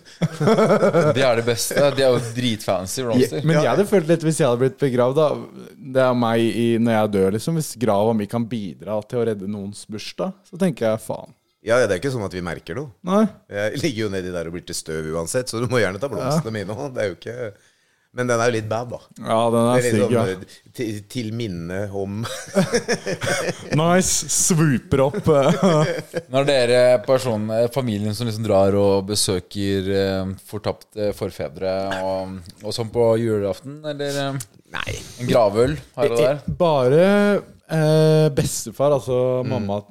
det 1.17 1.25
er 1.25 1.41
det 1.41 1.47
beste. 1.47 1.89
De 1.97 2.05
er 2.07 2.15
jo 2.15 2.23
dritfancy 2.37 3.05
blomster. 3.05 3.45
Men 3.45 3.61
jeg 3.61 3.73
hadde 3.73 3.89
følt 3.91 4.09
litt 4.11 4.25
hvis 4.27 4.41
jeg 4.43 4.49
hadde 4.49 4.63
blitt 4.65 4.79
begravd. 4.81 5.19
da 5.21 5.75
Det 5.99 6.07
er 6.07 6.23
meg 6.27 6.45
i, 6.49 6.69
når 6.83 6.99
jeg 6.99 7.13
dør, 7.19 7.35
liksom. 7.37 7.61
Hvis 7.61 7.75
grava 7.81 8.15
mi 8.17 8.29
kan 8.31 8.47
bidra 8.49 9.01
til 9.09 9.21
å 9.21 9.27
redde 9.31 9.51
noens 9.51 9.85
bursdag, 9.91 10.35
så 10.49 10.61
tenker 10.61 10.93
jeg 10.93 11.05
faen. 11.05 11.37
Ja, 11.67 11.81
ja, 11.83 11.89
det 11.89 11.97
er 11.97 12.01
ikke 12.01 12.13
sånn 12.15 12.25
at 12.25 12.35
vi 12.37 12.41
merker 12.45 12.77
noe. 12.79 12.93
Nei. 13.05 13.25
Jeg 13.51 13.81
ligger 13.83 14.05
jo 14.05 14.13
nedi 14.15 14.31
der 14.33 14.49
og 14.49 14.55
blir 14.55 14.63
til 14.65 14.77
støv 14.79 15.09
uansett, 15.11 15.51
så 15.51 15.61
du 15.61 15.67
må 15.69 15.81
gjerne 15.83 16.01
ta 16.01 16.09
blomstene 16.09 16.55
mine 16.55 16.77
òg. 16.77 16.93
Det 16.95 17.03
er 17.03 17.11
jo 17.11 17.17
ikke 17.19 17.37
Men 18.19 18.27
den 18.27 18.41
er 18.43 18.51
jo 18.51 18.55
litt 18.57 18.67
bad, 18.71 18.91
da. 18.91 18.99
Ja, 19.23 19.39
den 19.55 19.61
er, 19.63 19.69
er 19.69 19.79
er 19.79 19.93
stygg, 19.95 20.15
ja. 20.15 20.23
sånn, 20.27 20.41
eh, 20.43 20.73
til, 20.79 20.97
til 21.15 21.29
minne 21.39 21.81
om 21.95 22.17
Nice. 23.79 24.27
Swooper 24.33 25.05
opp. 25.05 25.29
eh. 25.31 25.93
Når 26.33 26.49
dere 26.49 26.81
person, 27.07 27.47
familien 27.75 28.17
som 28.19 28.27
liksom 28.29 28.47
drar 28.47 28.75
og 28.79 29.07
besøker 29.13 29.91
eh, 29.95 30.33
fortapte 30.49 31.13
forfedre 31.19 31.77
og, 32.03 32.41
og 32.65 32.75
sånn 32.75 32.91
på 32.95 33.07
julaften, 33.23 33.79
eller 33.87 34.21
eh, 34.25 34.43
Nei. 34.75 34.99
en 35.23 35.31
gravøl 35.31 35.79
her 35.97 36.11
og 36.13 36.19
der? 36.25 36.43
Bare 36.59 37.07
eh, 37.39 38.29
bestefar, 38.35 38.99
altså 38.99 39.45
mamma 39.47 39.83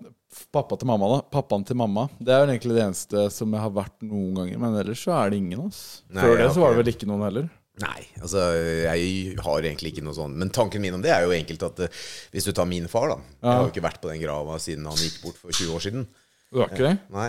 Pappa 0.53 0.77
til 0.79 0.87
mamma, 0.87 1.07
da. 1.11 1.17
Pappaen 1.33 1.63
til 1.67 1.75
mamma. 1.75 2.05
Det 2.23 2.31
er 2.31 2.43
jo 2.43 2.51
egentlig 2.53 2.75
det 2.77 2.83
eneste 2.85 3.23
som 3.33 3.51
jeg 3.51 3.61
har 3.61 3.71
vært 3.73 3.95
noen 4.05 4.35
ganger. 4.37 4.59
Men 4.61 4.77
ellers 4.79 5.01
så 5.03 5.11
er 5.17 5.33
det 5.33 5.39
ingen. 5.41 5.65
Nei, 5.67 6.21
Før 6.23 6.35
det 6.37 6.45
ja, 6.45 6.51
så 6.53 6.61
var 6.63 6.71
det 6.73 6.79
vel 6.79 6.91
ikke 6.93 7.09
noen 7.09 7.25
heller. 7.25 7.49
Nei, 7.77 8.07
altså 8.17 8.41
jeg 8.57 9.35
har 9.45 9.65
egentlig 9.67 9.91
ikke 9.93 10.01
noe 10.01 10.15
sånn 10.17 10.31
Men 10.33 10.49
tanken 10.49 10.81
min 10.81 10.95
om 10.97 11.01
det 11.03 11.11
er 11.13 11.27
jo 11.27 11.33
enkelt 11.35 11.61
at 11.67 11.81
uh, 11.85 11.99
hvis 12.33 12.47
du 12.47 12.51
tar 12.57 12.65
min 12.65 12.87
far, 12.89 13.11
da 13.11 13.17
Jeg 13.21 13.51
har 13.51 13.65
jo 13.67 13.73
ikke 13.73 13.83
vært 13.85 13.99
på 14.01 14.09
den 14.09 14.23
grava 14.23 14.55
siden 14.63 14.87
han 14.89 14.97
gikk 14.97 15.19
bort 15.21 15.37
for 15.37 15.53
20 15.53 15.75
år 15.75 15.83
siden. 15.85 16.07
Det 16.49 16.57
var 16.63 16.71
ikke 16.73 16.87
det? 16.87 16.95
Nei. 17.13 17.27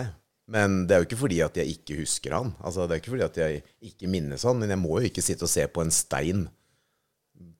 Men 0.49 0.79
det 0.89 0.95
er 0.95 1.03
jo 1.03 1.07
ikke 1.09 1.19
fordi 1.21 1.37
at 1.45 1.59
jeg 1.61 1.75
ikke 1.75 1.99
husker 1.99 2.33
han. 2.33 2.49
Altså 2.65 2.87
Det 2.89 2.95
er 2.95 3.01
ikke 3.03 3.13
fordi 3.13 3.27
at 3.27 3.37
jeg 3.37 3.61
ikke 3.91 4.09
minnes 4.09 4.47
han, 4.49 4.57
men 4.57 4.73
jeg 4.73 4.81
må 4.81 4.95
jo 4.97 5.11
ikke 5.11 5.21
sitte 5.21 5.45
og 5.45 5.51
se 5.53 5.67
på 5.69 5.83
en 5.85 5.93
stein 5.93 6.47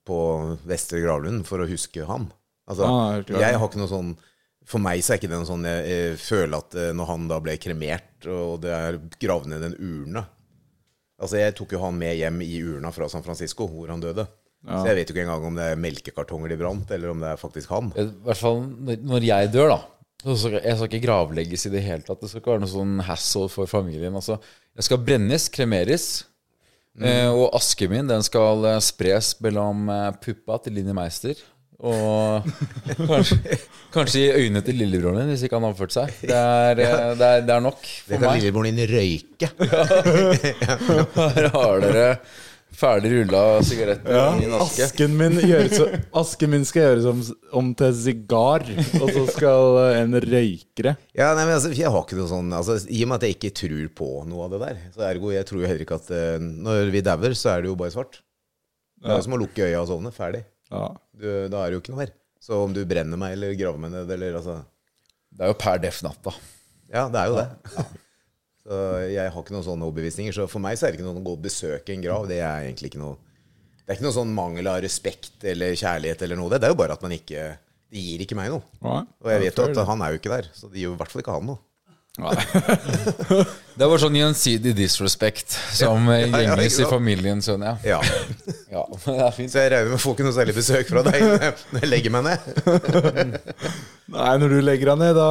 på 0.10 0.18
Vestre 0.68 1.04
Gravlund 1.04 1.46
for 1.46 1.62
å 1.62 1.68
huske 1.70 2.06
han. 2.10 2.32
Altså, 2.70 2.86
Ah, 2.90 3.22
jeg 3.26 3.58
har 3.58 3.66
ikke 3.70 3.80
noe 3.82 3.90
sånn 3.90 4.10
For 4.70 4.78
meg 4.82 5.02
så 5.02 5.14
er 5.16 5.18
ikke 5.18 5.30
det 5.32 5.38
noe 5.40 5.48
sånn 5.50 5.64
jeg, 5.66 5.86
jeg 5.90 6.18
føler 6.22 6.58
at 6.60 6.76
eh, 6.78 6.92
når 6.94 7.08
han 7.10 7.24
da 7.32 7.40
ble 7.42 7.56
kremert, 7.62 8.28
og 8.30 8.60
det 8.62 8.74
er 8.76 9.00
gravd 9.22 9.48
ned 9.50 9.64
en 9.66 9.78
urne 9.82 10.22
Altså 11.20 11.38
Jeg 11.42 11.56
tok 11.58 11.74
jo 11.76 11.82
han 11.84 11.98
med 12.00 12.16
hjem 12.16 12.42
i 12.46 12.62
urna 12.64 12.92
fra 12.96 13.10
San 13.12 13.24
Francisco, 13.26 13.68
hvor 13.68 13.92
han 13.92 14.00
døde. 14.04 14.28
Så 14.66 14.88
jeg 14.90 14.96
vet 14.98 15.10
jo 15.10 15.14
ikke 15.16 15.24
engang 15.24 15.46
om 15.48 15.56
det 15.56 15.66
er 15.72 15.80
melkekartonger 15.80 16.52
de 16.52 16.58
brant, 16.60 16.90
eller 16.92 17.12
om 17.14 17.22
det 17.24 17.30
er 17.32 17.40
faktisk 17.40 17.70
han. 17.72 17.94
I 17.96 18.04
hvert 18.26 18.38
fall 18.42 18.60
når- 18.68 19.24
jeg 19.24 19.52
dør, 19.54 19.70
da. 19.70 19.80
Så 20.26 20.36
skal, 20.42 20.60
jeg 20.64 20.76
skal 20.76 20.90
ikke 20.90 21.06
gravlegges 21.08 21.66
i 21.66 21.70
det 21.72 21.84
hele 21.86 22.04
tatt. 22.04 22.20
Det 22.20 22.30
skal 22.30 22.42
ikke 22.42 22.52
være 22.52 22.64
noe 22.66 22.74
sånn 22.74 23.00
hassle 23.08 23.48
for 23.48 23.66
familien. 23.72 24.14
Altså, 24.20 24.36
jeg 24.76 24.84
skal 24.84 24.98
brennes, 24.98 25.48
kremeres. 25.48 26.08
Eh, 27.00 27.30
og 27.32 27.54
asken 27.56 27.90
min 27.94 28.08
den 28.10 28.22
skal 28.26 28.66
eh, 28.66 28.80
spres 28.84 29.30
mellom 29.40 29.88
eh, 29.94 30.12
puppa 30.20 30.58
til 30.64 30.74
Linni 30.76 30.92
Meister. 30.98 31.36
Og 31.80 32.44
kanskje, 33.08 33.38
kanskje 33.96 34.20
i 34.26 34.32
øynene 34.42 34.62
til 34.68 34.76
lillebroren 34.82 35.22
din, 35.22 35.30
hvis 35.32 35.46
ikke 35.48 35.56
han 35.56 35.64
har 35.70 35.76
oppført 35.78 35.94
seg. 35.96 36.12
Det 36.28 36.36
er, 36.36 36.82
eh, 36.84 37.06
det 37.16 37.30
er, 37.30 37.46
det 37.48 37.56
er 37.56 37.64
nok 37.64 37.80
Det 38.10 38.18
kan 38.20 38.26
meg. 38.34 38.42
lillebroren 38.42 38.76
din 38.82 38.90
røyke. 38.92 39.52
Her 41.40 41.50
har 41.56 41.84
dere 41.86 42.10
ferdig 42.80 43.10
rulla 43.12 43.40
sigaretter 43.66 44.14
Ja, 44.14 44.26
i 44.40 44.46
en 44.46 44.54
aske. 44.60 44.86
asken 44.86 45.16
min, 45.20 45.40
så, 45.74 45.88
asken 46.22 46.52
min 46.54 46.68
skal 46.68 46.86
gjøres 46.86 47.08
om, 47.10 47.24
om 47.60 47.72
til 47.80 47.96
sigar, 47.98 48.68
og 49.02 49.10
så 49.16 49.24
skal 49.34 49.80
eh, 49.86 49.98
en 50.04 50.20
røykere 50.22 50.94
Ja, 51.18 51.32
nei, 51.36 51.48
men 51.48 51.56
altså, 51.58 51.72
jeg 51.76 51.90
har 51.92 52.06
ikke 52.06 52.20
noe 52.20 52.30
sånn 52.32 52.54
altså, 52.56 52.78
I 52.88 53.02
og 53.04 53.12
med 53.12 53.18
at 53.20 53.28
jeg 53.28 53.40
ikke 53.40 53.54
tror 53.64 53.90
på 54.04 54.12
noe 54.30 54.46
av 54.46 54.54
det 54.54 54.62
der, 54.68 54.80
så 54.96 55.08
ergo 55.10 55.34
jeg 55.34 55.48
tror 55.50 55.64
jo 55.64 55.72
heller 55.72 55.88
ikke 55.88 56.00
at 56.00 56.12
uh, 56.14 56.38
når 56.44 56.94
vi 56.94 57.04
dauer, 57.10 57.36
så 57.40 57.56
er 57.56 57.66
det 57.66 57.72
jo 57.72 57.80
bare 57.80 57.96
svart. 57.96 58.22
Det 59.00 59.12
er 59.12 59.20
jo 59.20 59.26
som 59.28 59.36
å 59.36 59.42
lukke 59.42 59.64
øya 59.66 59.80
og 59.82 59.88
sovne. 59.90 60.12
Ferdig. 60.16 60.44
Ja. 60.72 60.84
Du, 61.20 61.28
da 61.52 61.64
er 61.64 61.70
det 61.72 61.78
jo 61.78 61.82
ikke 61.84 61.94
noe 61.96 62.04
mer. 62.04 62.12
Så 62.40 62.60
om 62.64 62.74
du 62.76 62.84
brenner 62.88 63.20
meg 63.20 63.34
eller 63.36 63.56
graver 63.60 63.82
meg 63.84 63.92
ned, 63.94 64.12
eller 64.16 64.38
altså 64.40 64.60
Det 65.36 65.44
er 65.46 65.52
jo 65.52 65.58
per 65.60 65.82
def 65.84 66.04
natta. 66.06 66.34
Ja, 66.90 67.08
det 67.12 67.20
er 67.22 67.28
jo 67.30 67.40
det. 67.40 67.88
Så 68.64 68.78
jeg 69.10 69.32
har 69.34 69.42
ikke 69.44 69.54
noen 69.56 69.66
sånne 69.66 69.88
overbevisninger. 69.88 70.36
Så 70.36 70.46
for 70.52 70.62
meg 70.64 70.78
så 70.78 70.88
er 70.88 70.92
det 70.94 71.00
ikke 71.00 71.08
noe 71.10 71.20
å 71.22 71.26
gå 71.26 71.34
og 71.38 71.44
besøke 71.44 71.94
en 71.96 72.04
grav. 72.06 72.28
Det 72.30 72.40
er 72.42 72.68
egentlig 72.68 72.92
ikke 72.94 73.02
noe 73.02 73.18
Det 73.84 73.94
er 73.94 73.98
ikke 73.98 74.06
noe 74.06 74.18
sånn 74.20 74.34
mangel 74.36 74.68
av 74.70 74.82
respekt 74.86 75.44
eller 75.50 75.74
kjærlighet 75.80 76.22
eller 76.26 76.38
noe. 76.40 76.52
Det 76.54 76.62
Det 76.62 76.70
er 76.70 76.74
jo 76.76 76.80
bare 76.82 76.98
at 76.98 77.06
man 77.06 77.16
ikke 77.16 77.46
Det 77.90 78.04
gir 78.06 78.22
ikke 78.26 78.38
meg 78.38 78.52
noe. 78.54 78.62
Ja, 78.84 79.00
Og 79.26 79.32
jeg 79.34 79.42
vet 79.48 79.58
jo 79.58 79.68
at 79.72 79.88
han 79.90 80.02
er 80.06 80.14
jo 80.14 80.20
ikke 80.22 80.34
der, 80.36 80.50
så 80.54 80.70
det 80.70 80.78
gir 80.78 80.92
jo 80.92 80.94
i 80.94 81.00
hvert 81.00 81.10
fall 81.14 81.24
ikke 81.24 81.34
han 81.40 81.48
noe. 81.50 81.58
Det 83.80 83.88
var 83.88 84.02
sånn 84.02 84.16
gjensidig 84.20 84.74
disrespect 84.76 85.54
som 85.78 86.10
ja, 86.12 86.18
ja, 86.20 86.28
ja, 86.28 86.40
gjenges 86.50 86.76
i 86.84 86.88
familien, 86.90 87.40
skjønner 87.46 87.78
jeg. 87.80 87.94
Ja. 87.96 88.00
Ja, 88.76 88.84
det 88.92 89.16
er 89.26 89.32
fint. 89.34 89.50
Så 89.50 89.64
jeg 89.64 89.72
regner 89.74 89.90
med 89.90 89.98
å 89.98 90.02
få 90.04 90.12
ikke 90.14 90.26
noe 90.28 90.36
særlig 90.36 90.54
besøk 90.60 90.92
fra 90.92 91.02
deg 91.08 91.18
når 91.26 91.46
jeg- 91.48 91.90
legger 91.90 92.12
meg 92.14 92.24
ned. 92.28 92.40
Nei, 94.14 94.34
når 94.44 94.48
du 94.54 94.60
legger 94.62 94.92
deg 94.92 95.00
ned, 95.02 95.16
da 95.18 95.30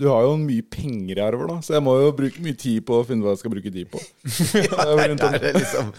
Du 0.00 0.06
har 0.12 0.22
jo 0.28 0.32
mye 0.40 0.64
penger 0.72 1.18
i 1.20 1.24
arver, 1.24 1.46
da, 1.50 1.58
så 1.64 1.74
jeg 1.76 1.84
må 1.84 1.92
jo 2.00 2.10
bruke 2.16 2.40
mye 2.44 2.56
tid 2.60 2.80
på 2.88 3.00
å 3.00 3.04
finne 3.08 3.24
hva 3.26 3.34
jeg 3.34 3.42
skal 3.42 3.52
bruke 3.54 3.72
tid 3.74 3.86
på. 3.92 4.00
Det 4.24 4.64
er 4.70 5.14
Det 5.18 5.28
er 5.50 5.56
liksom 5.60 5.92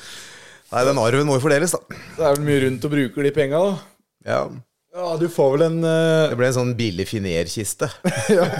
Nei, 0.72 0.84
den 0.88 1.00
arven 1.04 1.28
må 1.28 1.36
jo 1.36 1.44
fordeles, 1.44 1.74
da. 1.76 1.82
det 2.16 2.24
er 2.24 2.36
vel 2.38 2.46
mye 2.48 2.60
rundt 2.66 2.86
å 2.88 2.92
bruke 2.94 3.26
de 3.26 3.32
penga, 3.36 3.58
da. 3.60 3.74
Ja. 4.24 4.42
Ja, 4.94 5.14
du 5.20 5.30
får 5.32 5.52
vel 5.54 5.62
en 5.70 5.76
uh... 5.88 6.28
Det 6.28 6.36
ble 6.36 6.48
en 6.50 6.56
sånn 6.58 6.72
billig 6.76 7.06
finerkiste. 7.08 7.88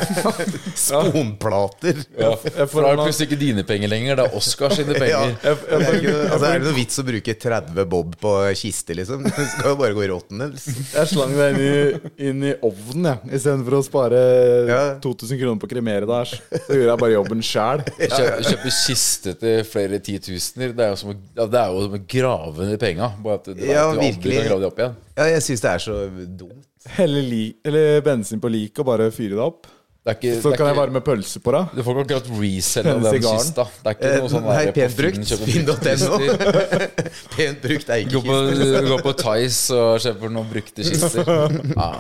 Sponplater. 0.80 1.98
jeg 2.08 2.38
For 2.40 2.68
får 2.72 2.86
da 2.86 2.92
er 2.94 2.96
det 3.02 3.06
plutselig 3.10 3.28
ikke 3.28 3.40
dine 3.42 3.66
penger 3.68 3.92
lenger, 3.92 4.16
det 4.22 4.28
er 4.30 4.38
Oscars 4.40 4.78
sine 4.80 4.96
Ja. 4.96 5.02
penger. 5.02 5.34
jeg, 5.44 5.52
er, 5.52 5.66
jeg, 5.84 5.98
ikke, 6.00 6.14
jeg, 6.14 6.30
altså, 6.32 6.46
er 6.48 6.62
det 6.64 6.70
noe 6.70 6.78
vits 6.78 7.02
å 7.02 7.06
bruke 7.10 7.36
30 7.44 7.90
bob 7.92 8.16
på 8.24 8.32
kiste, 8.62 8.96
liksom? 8.96 9.26
Det 9.28 9.48
skal 9.58 9.74
jo 9.74 9.76
bare 9.82 9.98
gå 9.98 10.06
i 10.06 10.10
rottendels. 10.14 10.70
jeg 10.94 11.12
slang 11.12 11.36
deg 11.36 11.60
inn 11.60 11.68
i, 11.68 12.14
inn 12.30 12.48
i 12.48 12.56
ovnen, 12.64 13.10
jeg. 13.12 13.34
Istedenfor 13.42 13.78
å 13.82 13.84
spare 13.90 14.24
Ja. 14.72 14.80
2000 15.04 15.36
kroner 15.44 15.60
på 15.60 15.68
å 15.68 15.74
kremere 15.76 16.08
deg, 16.14 16.32
så 16.32 16.80
gjorde 16.80 16.90
jeg 16.94 17.04
bare 17.04 17.14
jobben 17.18 17.44
sjæl. 17.52 17.84
Kjøpe, 18.00 18.42
kjøpe 18.48 18.76
kiste 18.80 19.36
til 19.44 19.68
flere 19.68 20.00
titusener. 20.08 20.72
Det 20.80 20.88
er 20.88 20.96
jo 20.96 21.02
som 21.04 21.12
å, 21.12 21.20
det 21.44 21.60
er 21.66 21.76
jo 21.76 21.86
som 21.90 22.00
å 22.00 22.04
grave 22.16 22.72
ned 22.72 22.80
penga. 22.88 23.12
Bare 23.20 23.42
at 23.44 23.52
du, 23.52 23.66
Ja, 23.68 23.90
at 23.92 24.00
du 24.00 24.06
aldri 24.08 24.40
kan 24.40 24.48
grave 24.54 24.64
det 24.64 24.72
opp 24.72 24.86
igjen. 24.86 25.00
Ja, 25.18 25.28
jeg 25.28 25.44
syns 25.46 25.62
det 25.64 25.70
er 25.76 25.84
så 25.84 25.96
dumt. 26.40 26.66
Helle 26.98 27.22
li 27.22 27.44
eller 27.68 28.02
bensin 28.06 28.40
på 28.42 28.50
lik 28.52 28.80
og 28.82 28.88
bare 28.90 29.12
fyre 29.14 29.36
det 29.38 29.44
opp. 29.44 29.68
Det 30.02 30.10
er 30.10 30.16
ikke, 30.18 30.30
Så 30.42 30.50
det 30.50 30.56
er 30.56 30.58
kan 30.58 30.66
jeg 30.66 30.74
ikke 30.74 30.82
varme 30.82 31.02
pølse 31.06 31.40
på 31.46 31.52
deg. 31.54 31.74
Du 31.78 31.82
får 31.86 31.98
ikke 32.02 32.04
akkurat 32.18 32.30
reselle 32.42 32.94
Den 32.96 33.04
den 33.06 33.12
sigaren. 33.14 33.42
kista. 33.44 33.66
Det 33.84 33.92
er 33.92 33.98
ikke 34.00 34.14
noe 34.24 34.32
sånn 34.34 34.48
Eh, 34.50 34.56
Nei, 34.56 34.72
pent 34.74 34.96
brukt. 34.98 35.34
Finn.no. 35.52 36.16
Pent 37.36 37.62
brukt 37.68 37.92
er 37.94 38.02
ikke 38.02 38.22
på, 38.26 38.38
kiste. 38.50 38.82
gå 38.88 38.98
på 39.06 39.14
Tice 39.22 39.78
og 39.78 40.00
kjøpe 40.02 40.32
noen 40.34 40.50
brukte 40.56 40.88
kister. 40.88 41.22
Ja. 41.78 41.92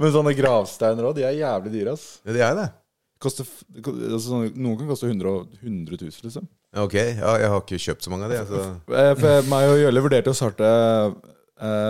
Men 0.00 0.14
sånne 0.14 0.32
gravsteiner 0.34 1.04
òg, 1.10 1.18
de 1.18 1.26
er 1.28 1.36
jævlig 1.36 1.74
dyre, 1.74 1.92
ass. 1.98 2.06
Ja, 2.24 2.32
de 2.38 2.40
er 2.46 2.56
det. 2.56 2.64
Koster, 3.22 3.46
altså, 3.84 4.40
noen 4.56 4.78
kan 4.80 4.88
koste 4.88 5.06
100, 5.12 5.34
100 5.60 6.00
000, 6.00 6.24
liksom. 6.24 6.48
Ok, 6.80 6.96
ja, 6.96 7.34
jeg 7.44 7.52
har 7.52 7.60
ikke 7.60 7.78
kjøpt 7.84 8.08
så 8.08 8.10
mange 8.10 8.26
av 8.26 8.32
de. 8.32 8.40
Så. 8.48 8.62
Eh, 8.96 9.12
For 9.20 9.50
meg 9.52 9.68
og 9.74 9.78
Jølle 9.84 10.02
vurderte 10.08 10.32
å 10.32 10.38
starte 10.40 10.72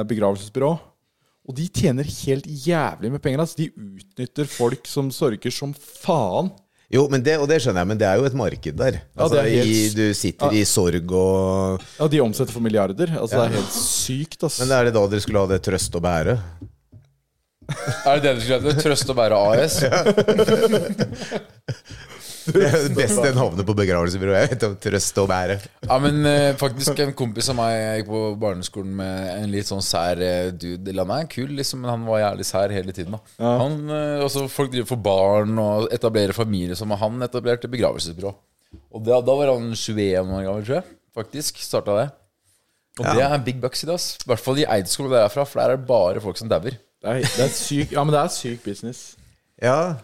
begravelsesbyrå. 0.08 0.72
Og 1.42 1.56
de 1.58 1.64
tjener 1.74 2.06
helt 2.06 2.46
jævlig 2.46 3.10
med 3.10 3.22
penger. 3.22 3.42
Altså. 3.42 3.58
De 3.58 3.70
utnytter 3.74 4.46
folk 4.50 4.86
som 4.86 5.08
sorger 5.14 5.50
som 5.54 5.72
faen. 5.74 6.52
Jo, 6.92 7.06
men 7.08 7.22
det, 7.24 7.38
og 7.40 7.48
det 7.48 7.56
skjønner 7.64 7.80
jeg, 7.80 7.88
men 7.88 7.98
det 8.00 8.04
er 8.04 8.18
jo 8.20 8.26
et 8.28 8.34
marked 8.36 8.76
der. 8.76 8.98
Altså, 9.16 9.38
det 9.38 9.40
er 9.40 9.54
helt 9.56 9.72
i, 9.72 9.88
du 9.96 10.04
sitter 10.18 10.52
i 10.58 10.64
sorg 10.68 11.14
og 11.16 11.86
Ja, 11.96 12.08
De 12.12 12.20
omsetter 12.20 12.52
for 12.52 12.60
milliarder. 12.64 13.14
Altså 13.16 13.40
Det 13.40 13.46
er 13.46 13.56
helt 13.56 13.72
sykt, 13.78 14.44
ass. 14.44 14.60
Men 14.60 14.74
er 14.76 14.90
det 14.90 14.94
da 14.98 15.06
dere 15.08 15.24
skulle 15.24 15.40
ha 15.40 15.48
det 15.54 15.62
trøst 15.64 15.96
å 15.96 16.04
bære? 16.04 16.36
Er 17.72 18.20
det 18.20 18.22
det 18.22 18.28
dere 18.28 18.42
skulle 18.44 18.60
hete? 18.60 18.84
Trøst 18.84 19.08
å 19.08 19.16
bære 19.16 19.40
AS? 19.40 19.80
Det 22.46 22.62
er 22.66 22.76
det 22.86 22.94
beste 22.96 23.32
navnet 23.36 23.66
på 23.68 23.74
begravelsesbyrå 23.78 24.34
jeg 24.34 24.50
vet 24.52 24.66
om. 24.66 24.76
Trøst 24.82 25.18
å 25.22 25.26
bære. 25.30 25.56
Ja, 25.86 25.98
men 26.02 26.20
eh, 26.28 26.52
faktisk 26.58 26.98
en 27.04 27.14
kompis 27.18 27.50
av 27.52 27.58
meg 27.58 27.74
Jeg 27.76 28.00
gikk 28.02 28.08
på 28.12 28.22
barneskolen 28.42 28.94
med 28.98 29.28
en 29.36 29.52
litt 29.52 29.68
sånn 29.70 29.84
sær 29.84 30.22
eh, 30.22 30.50
dude. 30.52 30.90
Eller 30.90 31.06
Han 31.06 31.24
er 31.24 31.28
kul, 31.32 31.52
liksom, 31.58 31.82
men 31.84 31.92
han 31.94 32.06
var 32.08 32.22
jævlig 32.24 32.48
sær 32.48 32.74
hele 32.74 32.96
tiden. 32.96 33.18
da 33.38 33.52
Han, 33.62 33.78
eh, 33.90 34.24
også 34.26 34.46
Folk 34.52 34.72
driver 34.72 34.90
for 34.94 35.04
barn 35.04 35.58
og 35.62 35.86
etablerer 35.94 36.36
familie, 36.36 36.78
som 36.78 36.90
han 36.98 37.28
etablerte 37.28 37.70
begravelsesbyrå. 37.72 38.34
Og 38.92 39.04
da, 39.04 39.20
da 39.24 39.36
var 39.38 39.52
han 39.54 39.70
21 39.76 40.18
år 40.32 40.46
gammel, 40.48 40.66
tror 40.66 40.78
jeg. 40.80 40.88
Faktisk 41.16 41.60
starta 41.62 41.96
det. 42.00 42.08
Og 43.00 43.06
det 43.16 43.24
er 43.24 43.38
big 43.44 43.60
bucks 43.60 43.84
i 43.84 43.88
dag. 43.88 43.96
ass. 43.96 44.16
I 44.20 44.28
hvert 44.28 44.40
fall 44.44 44.58
i 44.60 44.66
Eidskog, 44.68 45.08
der 45.12 45.22
jeg 45.22 45.30
er 45.30 45.32
fra, 45.32 45.44
for 45.48 45.60
der 45.60 45.72
er 45.72 45.78
det 45.80 45.88
bare 45.88 46.20
folk 46.24 46.40
som 46.40 46.50
dauer. 46.50 46.74
Det 47.02 47.10
er, 47.10 47.20
det 47.24 47.44
er 47.46 47.52
syk, 47.56 47.92
ja, 47.94 48.04
men 48.04 48.14
det 48.14 48.20
er 48.20 48.32
syk 48.32 48.64
business. 48.64 49.14
Ja, 49.62 49.94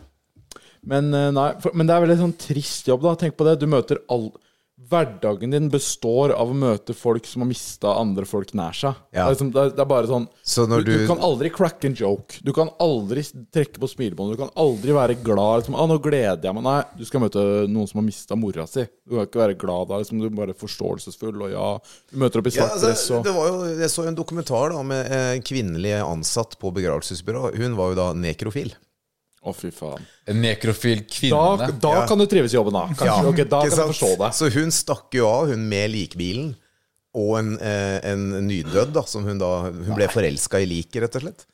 Men, 0.88 1.12
eh, 1.14 1.30
nei, 1.36 1.48
for, 1.62 1.76
men 1.76 1.88
det 1.88 1.94
er 1.96 2.04
veldig 2.06 2.20
sånn 2.22 2.36
trist 2.40 2.88
jobb, 2.88 3.04
da. 3.04 3.16
Tenk 3.20 3.36
på 3.38 3.46
det. 3.48 3.58
Du 3.60 3.68
møter 3.70 4.00
all 4.12 4.30
Hverdagen 4.78 5.50
din 5.50 5.66
består 5.68 6.30
av 6.38 6.52
å 6.52 6.54
møte 6.56 6.94
folk 6.94 7.26
som 7.26 7.42
har 7.42 7.48
mista 7.50 7.96
andre 7.98 8.22
folk 8.28 8.52
nær 8.56 8.76
seg. 8.78 9.00
Det, 9.10 9.18
er 9.18 9.32
liksom, 9.34 9.50
det, 9.52 9.64
er, 9.64 9.72
det 9.74 9.82
er 9.82 9.88
bare 9.90 10.08
sånn 10.08 10.28
Så 10.38 10.68
du, 10.70 10.76
du 10.86 11.02
kan 11.08 11.18
aldri 11.26 11.50
crack 11.52 11.82
en 11.88 11.96
joke. 11.98 12.38
Du 12.46 12.52
kan 12.56 12.70
aldri 12.80 13.24
trekke 13.26 13.82
på 13.82 13.90
smilebåndet. 13.90 14.38
Du 14.38 14.44
kan 14.44 14.54
aldri 14.54 14.94
være 14.94 15.18
glad. 15.18 15.64
Liksom, 15.64 15.74
ah, 15.74 15.90
'Nå 15.90 15.98
gleder 16.04 16.46
jeg 16.46 16.56
meg.' 16.56 16.66
Nei, 16.68 16.78
du 16.94 17.04
skal 17.10 17.24
møte 17.26 17.42
noen 17.66 17.90
som 17.90 18.00
har 18.00 18.06
mista 18.06 18.38
mora 18.38 18.68
si. 18.70 18.86
Du 19.02 19.18
kan 19.18 19.26
ikke 19.26 19.42
være 19.42 19.58
glad 19.58 19.90
da. 19.90 19.98
Liksom, 19.98 20.22
du 20.22 20.30
er 20.30 20.40
bare 20.40 20.56
forståelsesfull, 20.62 21.36
og 21.48 21.52
ja 21.52 21.68
Du 22.14 22.20
møter 22.22 22.40
opp 22.40 22.52
i 22.52 22.54
svart 22.54 22.78
dress 22.78 23.08
altså, 23.10 23.34
og 23.34 23.50
jo, 23.50 23.78
jeg 23.82 23.92
så 23.92 24.06
en 24.06 24.22
dokumentar 24.22 24.78
da 24.78 24.86
med 24.86 25.10
en 25.10 25.42
kvinnelig 25.42 25.98
ansatt 26.06 26.54
på 26.62 26.70
begravelsesbyrå. 26.78 27.50
Hun 27.58 27.74
var 27.76 27.92
jo 27.92 27.98
da 27.98 28.12
nekrofil. 28.14 28.78
Å, 29.46 29.52
fy 29.54 29.70
faen. 29.70 30.02
En 30.26 30.40
nekrofil 30.42 31.04
kvinne. 31.06 31.70
da 31.80 31.92
Ja. 31.94 32.06
kan 32.06 32.18
du 32.18 32.26
trives 32.26 32.52
i 32.52 32.56
jobben, 32.56 32.72
da. 32.74 32.86
Kanskje. 32.88 33.28
ok, 33.30 33.36
da 33.48 33.60
kan 33.62 33.70
jeg 33.70 33.92
forstå 33.94 34.10
det. 34.18 34.30
Så 34.34 34.50
hun 34.52 34.70
stakk 34.74 35.14
jo 35.14 35.28
av, 35.28 35.46
hun 35.52 35.68
med 35.68 35.90
likbilen. 35.94 36.56
Og 37.14 37.38
en, 37.38 37.58
eh, 37.58 38.00
en 38.12 38.46
nydød, 38.46 38.92
da, 38.92 39.02
som 39.02 39.24
hun 39.24 39.38
da 39.38 39.62
Hun 39.70 39.94
ble 39.96 40.08
forelska 40.08 40.60
i 40.60 40.66
liket, 40.66 41.02
rett 41.02 41.16
og 41.16 41.22
slett. 41.22 41.46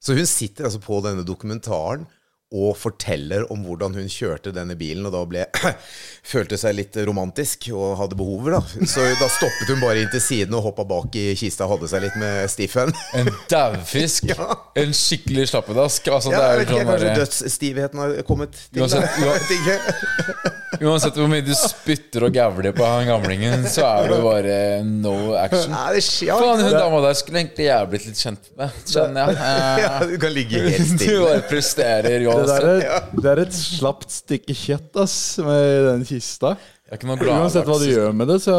Så 0.00 0.14
hun 0.16 0.26
sitter 0.26 0.64
altså 0.64 0.78
på 0.80 1.02
denne 1.02 1.24
dokumentaren 1.26 2.06
og 2.48 2.76
forteller 2.80 3.44
om 3.52 3.60
hvordan 3.66 3.92
hun 3.98 4.06
kjørte 4.08 4.54
denne 4.56 4.72
bilen, 4.78 5.04
og 5.04 5.12
da 5.12 5.20
ble 5.28 5.42
følte 6.32 6.56
seg 6.60 6.78
litt 6.78 6.96
romantisk 7.04 7.68
og 7.74 7.98
hadde 8.00 8.16
behover, 8.16 8.56
da. 8.56 8.86
Så 8.88 9.04
da 9.20 9.28
stoppet 9.32 9.68
hun 9.68 9.82
bare 9.84 10.00
inn 10.04 10.12
til 10.12 10.22
siden 10.24 10.56
og 10.56 10.64
hoppa 10.70 10.86
bak 10.88 11.18
i 11.20 11.26
kista 11.38 11.66
og 11.66 11.76
hadde 11.76 11.90
seg 11.92 12.06
litt 12.06 12.16
med 12.20 12.48
stiffen. 12.52 12.94
En 13.18 13.28
daufisk. 13.52 14.32
En 14.78 14.92
skikkelig 14.94 15.48
slappedask. 15.50 16.06
Altså, 16.14 16.30
Ja, 16.32 16.38
det 16.38 16.48
er 16.48 16.72
jo 16.72 16.78
sånn 16.78 16.88
kanskje 16.92 17.14
dødsstivheten 17.18 18.00
har 18.02 18.16
kommet 18.28 18.54
til 18.70 18.84
Uansett, 18.84 19.10
Uansett 20.78 21.16
hvor 21.16 21.28
mye 21.32 21.42
du 21.42 21.52
spytter 21.56 22.26
og 22.26 22.34
gavler 22.36 22.74
på 22.76 22.84
han 22.84 23.06
gamlingen, 23.08 23.62
så 23.72 23.86
er 23.88 24.10
det 24.12 24.18
bare 24.24 24.56
no 24.84 25.14
action. 25.40 25.72
Nei, 25.72 25.84
det 25.96 26.02
skjer 26.04 26.36
Faen, 26.42 26.60
hun 26.66 26.74
dama 26.76 26.98
der 27.06 27.16
skulle 27.18 27.40
egentlig 27.40 27.68
jeg 27.70 27.88
blitt 27.92 28.04
litt 28.10 28.20
kjent 28.20 28.50
med, 28.58 28.74
skjønner 28.84 29.32
jeg. 29.32 29.38
ja, 29.82 29.94
Eh, 29.98 30.04
Du 30.12 30.16
kan 30.20 30.34
ligge 30.34 30.60
helt 30.66 30.92
Du 31.02 31.14
bare 31.24 31.40
presterer 31.48 32.18
Det, 32.20 32.34
der 32.50 32.68
er, 32.68 33.08
det 33.16 33.32
er 33.32 33.42
et 33.46 33.56
slapt 33.56 34.12
stykke 34.12 34.56
kjøtt, 34.60 34.92
ass, 35.00 35.16
med 35.46 35.88
den 35.88 36.04
kista. 36.08 36.52
Det 36.84 36.92
er 36.92 37.00
ikke 37.00 37.10
noe 37.10 37.32
Uansett 37.38 37.66
hva 37.68 37.80
du 37.80 37.88
gjør 37.88 38.14
med 38.20 38.30
det, 38.34 38.38
så 38.44 38.58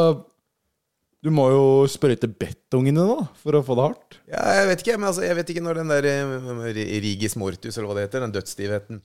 Du 1.24 1.30
må 1.36 1.50
jo 1.54 1.64
sprøyte 1.92 2.30
betongene 2.32 3.06
da, 3.06 3.22
for 3.44 3.60
å 3.60 3.64
få 3.66 3.78
det 3.78 3.86
hardt. 3.86 4.20
Ja, 4.32 4.44
jeg 4.62 4.68
vet 4.74 4.84
ikke, 4.86 4.98
men 4.98 5.10
altså, 5.12 5.24
jeg 5.28 5.38
vet 5.40 5.54
ikke 5.54 5.64
når 5.66 5.82
den 5.84 5.94
der 5.94 6.10
eh, 6.10 7.00
rigis 7.06 7.38
mortus, 7.40 7.76
eller 7.78 7.90
hva 7.92 7.98
det 8.00 8.10
heter, 8.10 8.26
den 8.26 8.34
dødsstivheten 8.40 9.02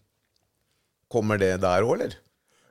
Kommer 1.14 1.38
det 1.38 1.52
der 1.62 1.84
òg, 1.84 1.98
eller? 1.98 2.14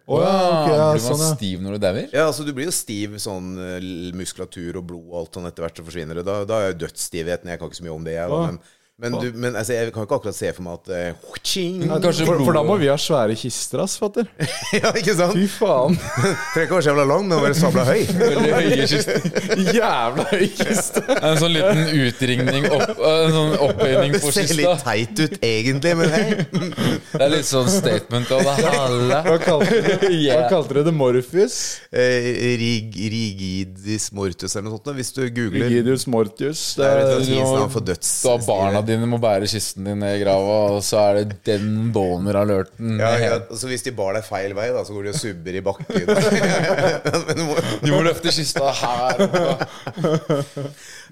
Å 0.04 0.18
ja, 0.20 0.32
okay, 0.36 0.74
ja, 0.76 0.88
Blir 0.92 1.04
man 1.06 1.14
sånn, 1.14 1.22
ja. 1.24 1.34
stiv 1.38 1.62
når 1.64 1.76
du 1.78 1.84
dauer? 1.86 2.08
Ja, 2.12 2.24
altså 2.28 2.44
Du 2.44 2.52
blir 2.56 2.68
jo 2.68 2.76
stiv 2.76 3.14
sånn 3.24 3.54
eh, 3.56 3.86
muskulatur 4.20 4.82
og 4.82 4.88
blod 4.90 5.06
og 5.08 5.20
alt 5.22 5.38
sånn 5.38 5.48
etter 5.48 5.64
hvert 5.64 5.80
så 5.80 5.86
forsvinner 5.88 6.20
det. 6.20 6.26
Da, 6.28 6.42
da 6.50 6.58
er 6.60 6.74
jo 6.74 6.82
dødsstivheten 6.84 7.54
Jeg 7.54 7.62
kan 7.62 7.72
ikke 7.72 7.80
så 7.80 7.86
mye 7.88 7.96
om 7.96 8.08
det, 8.08 8.18
jeg. 8.18 8.34
Da, 8.34 8.42
men 8.52 8.60
men, 9.02 9.16
du, 9.18 9.32
men 9.34 9.56
altså, 9.58 9.74
jeg 9.74 9.90
kan 9.90 10.06
ikke 10.06 10.16
akkurat 10.20 10.36
se 10.38 10.52
for 10.54 10.62
meg 10.68 10.76
at 10.78 10.90
uh. 10.94 11.38
Ja, 11.58 11.96
kanskje 11.98 12.28
For, 12.28 12.38
for 12.46 12.54
da 12.54 12.62
må 12.62 12.76
vi 12.78 12.92
ha 12.92 12.98
svære 13.02 13.34
kister, 13.36 13.82
ass, 13.82 13.96
fatter. 13.98 14.28
Ja, 14.78 14.92
ikke 14.94 15.16
sant? 15.18 15.34
Fy 15.34 15.48
faen. 15.50 15.98
Trenger 16.54 16.68
ikke 16.68 16.76
være 16.78 16.86
så 16.86 16.92
jævla 16.92 17.06
lang, 17.10 17.26
men 17.26 17.42
være 17.42 17.58
sabla 17.58 17.86
høy. 17.88 18.04
Veldig 18.22 18.52
høye 18.54 18.86
kister. 18.92 19.26
Jævla 19.74 20.26
høy 20.30 20.46
kiste. 20.60 21.04
En 21.18 21.40
sånn 21.42 21.56
liten 21.56 21.82
utringning 22.04 22.68
opp, 22.70 23.02
En 23.10 23.34
sånn 23.34 23.56
opphøyning 23.66 24.14
Det 24.20 24.34
ser 24.38 24.54
litt 24.62 24.86
teit 24.86 25.24
ut 25.24 25.36
egentlig, 25.50 25.96
men 25.98 26.14
hei. 26.14 26.28
Det 26.54 27.24
er 27.26 27.34
litt 27.34 27.50
sånn 27.50 27.74
statement 27.74 28.30
av 28.38 28.46
det 28.46 28.56
halve. 28.78 29.20
Hva 29.32 29.36
kalte 29.48 29.74
du 29.74 29.90
hva 29.90 30.12
Yeah. 30.14 30.46
kalte 30.52 30.78
du 30.78 30.84
det? 30.86 30.94
Morpheus? 30.94 31.58
Eh, 31.90 32.30
rig, 32.62 32.94
rigidis 32.94 34.12
mortus 34.14 34.54
eller 34.54 34.70
noe 34.70 34.78
sånt. 34.78 34.94
Hvis 35.02 35.12
du 35.18 35.24
googler 35.34 35.66
Rigidus 35.72 36.06
mortius. 36.06 36.62
Det 36.78 36.86
er 36.86 37.04
et 37.04 37.26
Det, 37.26 37.42
navn 37.42 37.74
for 37.74 37.90
døds... 37.90 38.14
Da 38.24 38.38
barna 38.46 38.83
dine 38.88 39.08
må 39.10 39.18
bære 39.22 39.48
kisten 39.50 39.86
din 39.88 40.00
ned 40.04 40.18
i 40.18 40.22
grava, 40.24 40.56
og 40.76 40.82
så 40.86 41.00
er 41.10 41.20
det 41.22 41.38
den 41.48 41.90
boner-alerten. 41.96 42.98
Ja, 43.02 43.12
ja, 43.22 43.40
så 43.56 43.68
hvis 43.72 43.84
de 43.86 43.94
bar 43.98 44.14
deg 44.18 44.26
feil 44.28 44.54
vei, 44.58 44.68
da, 44.76 44.84
så 44.88 44.96
går 44.96 45.08
de 45.08 45.14
og 45.14 45.20
subber 45.20 45.58
i 45.60 45.64
bakken. 45.66 45.88
Men 47.28 47.40
du 47.40 47.44
må, 47.48 47.58
Du 47.84 47.90
må 47.96 48.02
løfte 48.08 48.34
kista 48.36 48.72
her. 48.82 49.24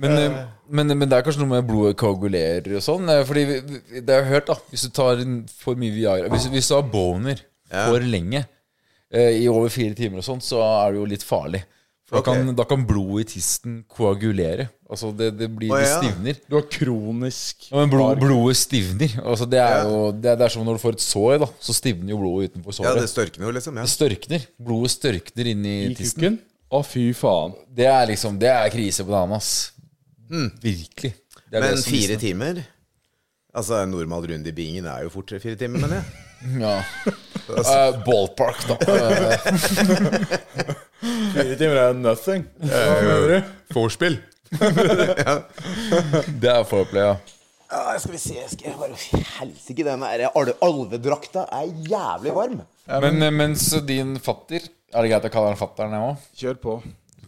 Men, 0.02 0.15
eh, 0.18 0.38
men, 0.72 0.93
men 0.98 1.10
det 1.10 1.18
er 1.18 1.26
kanskje 1.26 1.43
noe 1.43 1.52
med 1.57 1.68
blodet 1.68 1.98
koagulerer 1.99 2.77
og 2.80 2.84
sånn. 2.85 3.10
eh, 3.11 3.23
Fordi 3.27 3.43
det 3.99 4.07
har 4.10 4.23
jeg 4.23 4.31
hørt, 4.31 4.49
da. 4.52 4.57
Hvis 4.72 4.85
du 4.88 4.93
tar 4.95 5.22
for 5.61 5.80
mye 5.80 5.93
Viagra 5.95 6.31
Hvis, 6.31 6.48
hvis 6.53 6.69
du 6.72 6.77
har 6.77 6.88
boner 6.91 7.43
for 7.72 8.03
lenge, 8.03 8.45
eh, 9.14 9.38
i 9.41 9.45
over 9.52 9.69
fire 9.72 9.95
timer 9.98 10.19
og 10.23 10.27
sånn, 10.27 10.41
så 10.43 10.60
er 10.64 10.91
det 10.95 11.02
jo 11.02 11.06
litt 11.11 11.23
farlig. 11.27 11.61
For 12.10 12.19
da, 12.19 12.23
kan, 12.27 12.49
da 12.57 12.65
kan 12.68 12.81
blodet 12.88 13.30
i 13.30 13.38
tisten 13.38 13.77
koagulere. 13.91 14.65
Altså 14.92 15.10
det, 15.16 15.30
det 15.40 15.48
blir 15.56 15.72
Det 15.72 15.88
stivner. 15.88 16.40
du 16.52 16.56
har 16.58 16.66
kronisk 16.68 17.68
Ja, 17.70 17.78
men 17.80 17.92
blod, 17.94 18.18
blodet 18.20 18.58
stivner. 18.60 19.14
Altså 19.24 19.46
det 19.48 19.62
er 19.64 19.86
jo 19.88 20.00
det 20.12 20.34
er, 20.34 20.40
det 20.42 20.46
er 20.50 20.52
som 20.52 20.66
når 20.68 20.76
du 20.76 20.82
får 20.84 20.98
et 20.98 21.04
sår, 21.06 21.36
da. 21.46 21.48
Så 21.64 21.76
stivner 21.78 22.12
jo 22.12 22.18
blodet 22.20 22.52
utenfor 22.52 22.76
ja, 22.84 22.92
det 23.00 23.08
størkner 23.12 23.48
jo, 23.48 23.54
liksom. 23.56 23.80
Ja. 23.80 23.86
det 23.88 23.94
størkner. 23.94 24.48
Blodet 24.60 24.92
størkner 24.98 25.52
inn 25.54 25.64
i 25.64 25.76
i 25.86 25.94
tissen. 25.96 26.36
Å, 26.72 26.82
fy 26.88 27.06
faen. 27.16 27.56
Det 27.72 27.88
er 27.88 28.06
liksom 28.12 28.36
Det 28.40 28.52
er 28.52 28.68
krise 28.74 29.04
på 29.08 29.12
dagen, 29.16 29.32
ass. 29.40 29.54
Virkelig. 30.32 31.14
Det 31.48 31.56
er 31.56 31.64
det 31.66 31.70
Men 31.70 31.80
som 31.82 31.92
fire 31.92 32.16
visner. 32.16 32.22
timer? 32.26 32.62
Altså, 33.56 33.82
En 33.84 33.92
normal 33.92 34.28
runde 34.32 34.48
i 34.48 34.56
bingen 34.56 34.86
er 34.88 35.04
jo 35.04 35.10
fort 35.12 35.28
tre-fire 35.32 35.56
timer, 35.60 35.80
mener 35.88 36.02
jeg. 36.02 36.06
Ja. 36.58 36.80
Uh, 37.52 38.00
ballpark, 38.02 38.64
da. 38.66 38.76
Fire 41.36 41.56
timer 41.60 41.78
er 41.84 41.94
nothing. 41.98 42.46
Hva 42.62 42.96
mener 43.04 43.28
du? 43.30 43.52
Vorspiel. 43.76 44.18
det 46.41 46.49
er 46.52 46.65
foreplay, 46.68 47.06
ja. 47.06 47.15
Ah, 47.72 47.95
skal 47.95 48.18
vi 48.18 48.19
se 48.19 48.36
skal 48.52 48.68
jeg 48.68 48.76
bare 48.76 48.98
Helsike, 49.38 49.84
den 49.88 50.02
al- 50.03 50.57
alvedrakta 50.60 51.45
er 51.56 51.69
jævlig 51.88 52.34
varm. 52.36 52.57
Men 53.06 53.23
eh, 53.23 53.32
mens 53.32 53.69
din 53.88 54.18
fatter 54.19 54.65
Er 54.91 55.06
det 55.06 55.11
greit 55.14 55.28
å 55.30 55.32
kalle 55.32 55.53
han 55.53 55.60
fatter'n, 55.60 55.94
jeg 55.95 56.03
òg? 56.10 56.26
Kjør 56.41 56.57
på. 56.65 56.73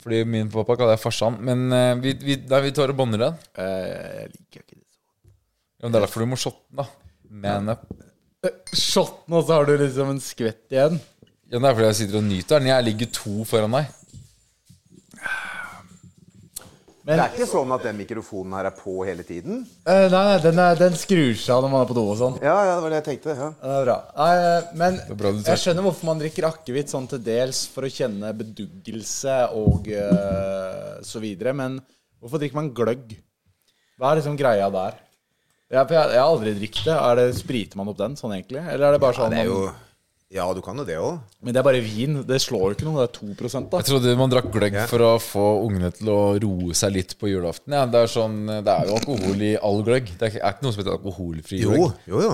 Fordi 0.04 0.20
min 0.28 0.50
pappa 0.52 0.76
kaller 0.76 0.98
jeg 0.98 1.04
farsan. 1.06 1.38
Men 1.48 1.62
uh, 1.72 1.94
vi, 2.04 2.12
vi, 2.20 2.36
nei, 2.52 2.60
vi 2.66 2.74
tar 2.76 2.92
og 2.92 2.98
bånder 3.00 3.22
den. 3.22 3.38
Uh, 3.56 3.64
jeg 3.64 4.34
liker 4.34 4.66
ikke 4.66 4.76
det 4.76 4.84
så 4.84 5.00
Ja, 5.80 5.86
men 5.86 5.94
det 5.94 6.00
er 6.02 6.06
derfor 6.10 6.26
du 6.26 6.32
må 6.34 6.40
shotte 6.42 6.66
den, 6.68 6.82
da. 6.82 6.90
Man 7.46 7.72
up. 7.72 7.86
Shotten, 8.76 9.32
og 9.32 9.46
så 9.48 9.56
har 9.56 9.70
du 9.70 9.78
liksom 9.80 10.12
en 10.12 10.20
skvett 10.20 10.76
igjen. 10.76 11.00
Ja, 11.48 11.56
det 11.56 11.70
er 11.70 11.78
fordi 11.78 11.88
jeg 11.88 12.00
sitter 12.02 12.20
og 12.20 12.28
nyter 12.28 12.60
den. 12.60 12.72
Jeg 12.74 12.88
ligger 12.90 13.14
to 13.16 13.48
foran 13.48 13.80
deg. 13.80 13.96
Det 17.04 17.16
er 17.18 17.34
ikke 17.34 17.48
sånn 17.50 17.72
at 17.76 17.84
den 17.84 17.98
mikrofonen 18.00 18.54
her 18.56 18.70
er 18.70 18.76
på 18.78 18.94
hele 19.04 19.26
tiden? 19.28 19.66
Uh, 19.84 20.06
nei, 20.08 20.22
nei 20.30 20.38
den, 20.46 20.60
er, 20.64 20.78
den 20.80 20.94
skrur 20.96 21.34
seg 21.36 21.52
av 21.58 21.66
når 21.66 21.74
man 21.74 21.82
er 21.84 21.90
på 21.90 21.98
do 21.98 22.04
og 22.14 22.16
sånn. 22.22 22.38
Ja, 22.40 22.54
ja, 22.64 22.78
det 22.78 22.86
var 22.86 22.94
det 22.94 23.00
jeg 23.02 23.08
tenkte. 23.10 23.36
ja 23.36 23.50
Det 23.60 23.74
er 23.76 23.88
bra. 23.90 23.98
Nei, 24.20 24.30
eh, 24.40 24.70
men 24.80 25.00
er 25.04 25.20
bra 25.20 25.34
jeg 25.36 25.62
skjønner 25.66 25.84
hvorfor 25.84 26.08
man 26.08 26.24
drikker 26.24 26.48
akevitt 26.48 26.94
sånn 26.94 27.10
til 27.12 27.20
dels 27.26 27.66
for 27.74 27.84
å 27.84 27.92
kjenne 27.92 28.32
beduggelse 28.40 29.38
og 29.60 29.92
uh, 29.92 31.04
så 31.04 31.20
videre, 31.24 31.52
men 31.60 31.76
hvorfor 32.24 32.40
drikker 32.40 32.62
man 32.62 32.72
gløgg? 32.78 33.18
Hva 34.00 34.14
er 34.14 34.22
liksom 34.22 34.40
greia 34.40 34.72
der? 34.72 35.02
Jeg, 35.74 35.84
for 35.90 35.98
jeg, 35.98 36.14
jeg 36.14 36.22
har 36.22 36.30
aldri 36.30 36.54
drukket 36.62 36.86
det. 36.88 36.96
Er 36.96 37.20
det. 37.20 37.28
Spriter 37.40 37.80
man 37.80 37.92
opp 37.92 38.00
den 38.00 38.16
sånn 38.20 38.36
egentlig? 38.36 38.62
Eller 38.64 38.88
er 38.88 38.96
det 38.96 39.04
bare 39.04 39.18
sånn 39.18 39.34
Det 39.34 39.44
er 39.44 39.52
jo 39.52 39.66
man, 39.66 39.82
Ja, 40.34 40.48
du 40.56 40.62
kan 40.66 40.80
jo 40.82 40.84
det 40.88 40.96
òg. 40.98 41.20
Men 41.46 41.54
det 41.54 41.60
er 41.62 41.66
bare 41.68 41.82
vin. 41.86 42.16
Det 42.26 42.40
slår 42.42 42.72
jo 42.72 42.76
ikke 42.78 42.88
noe. 42.88 43.04
Det 43.04 43.20
er 43.22 43.36
2 43.38 43.60
da. 43.70 43.82
Jeg 43.84 43.86
trodde 43.92 44.16
man 44.18 44.32
drakk 44.34 44.48
gløgg 44.56 44.74
Ja. 44.74 44.86
for 44.90 45.04
å 45.06 45.12
få 45.22 45.44
ungene 45.68 45.92
til 45.94 46.10
å 46.10 46.22
roe 46.42 46.74
seg 46.74 46.94
litt 46.96 47.14
på 47.20 47.30
julaften. 47.30 47.70
Ja, 47.78 47.86
det, 47.86 48.02
er 48.02 48.10
sånn, 48.10 48.40
det 48.66 48.68
er 48.74 48.88
jo 48.90 48.98
alkohol 48.98 49.42
i 49.46 49.52
all 49.62 49.84
gløgg. 49.86 50.10
Det 50.18 50.32
er 50.34 50.40
ikke, 50.42 50.64
noe 50.66 50.74
som 50.74 50.82
heter 50.82 50.98
alkoholfri 50.98 51.60
Jo, 51.62 51.70
gløgg. 51.70 51.94
jo, 52.10 52.22
jo. 52.26 52.34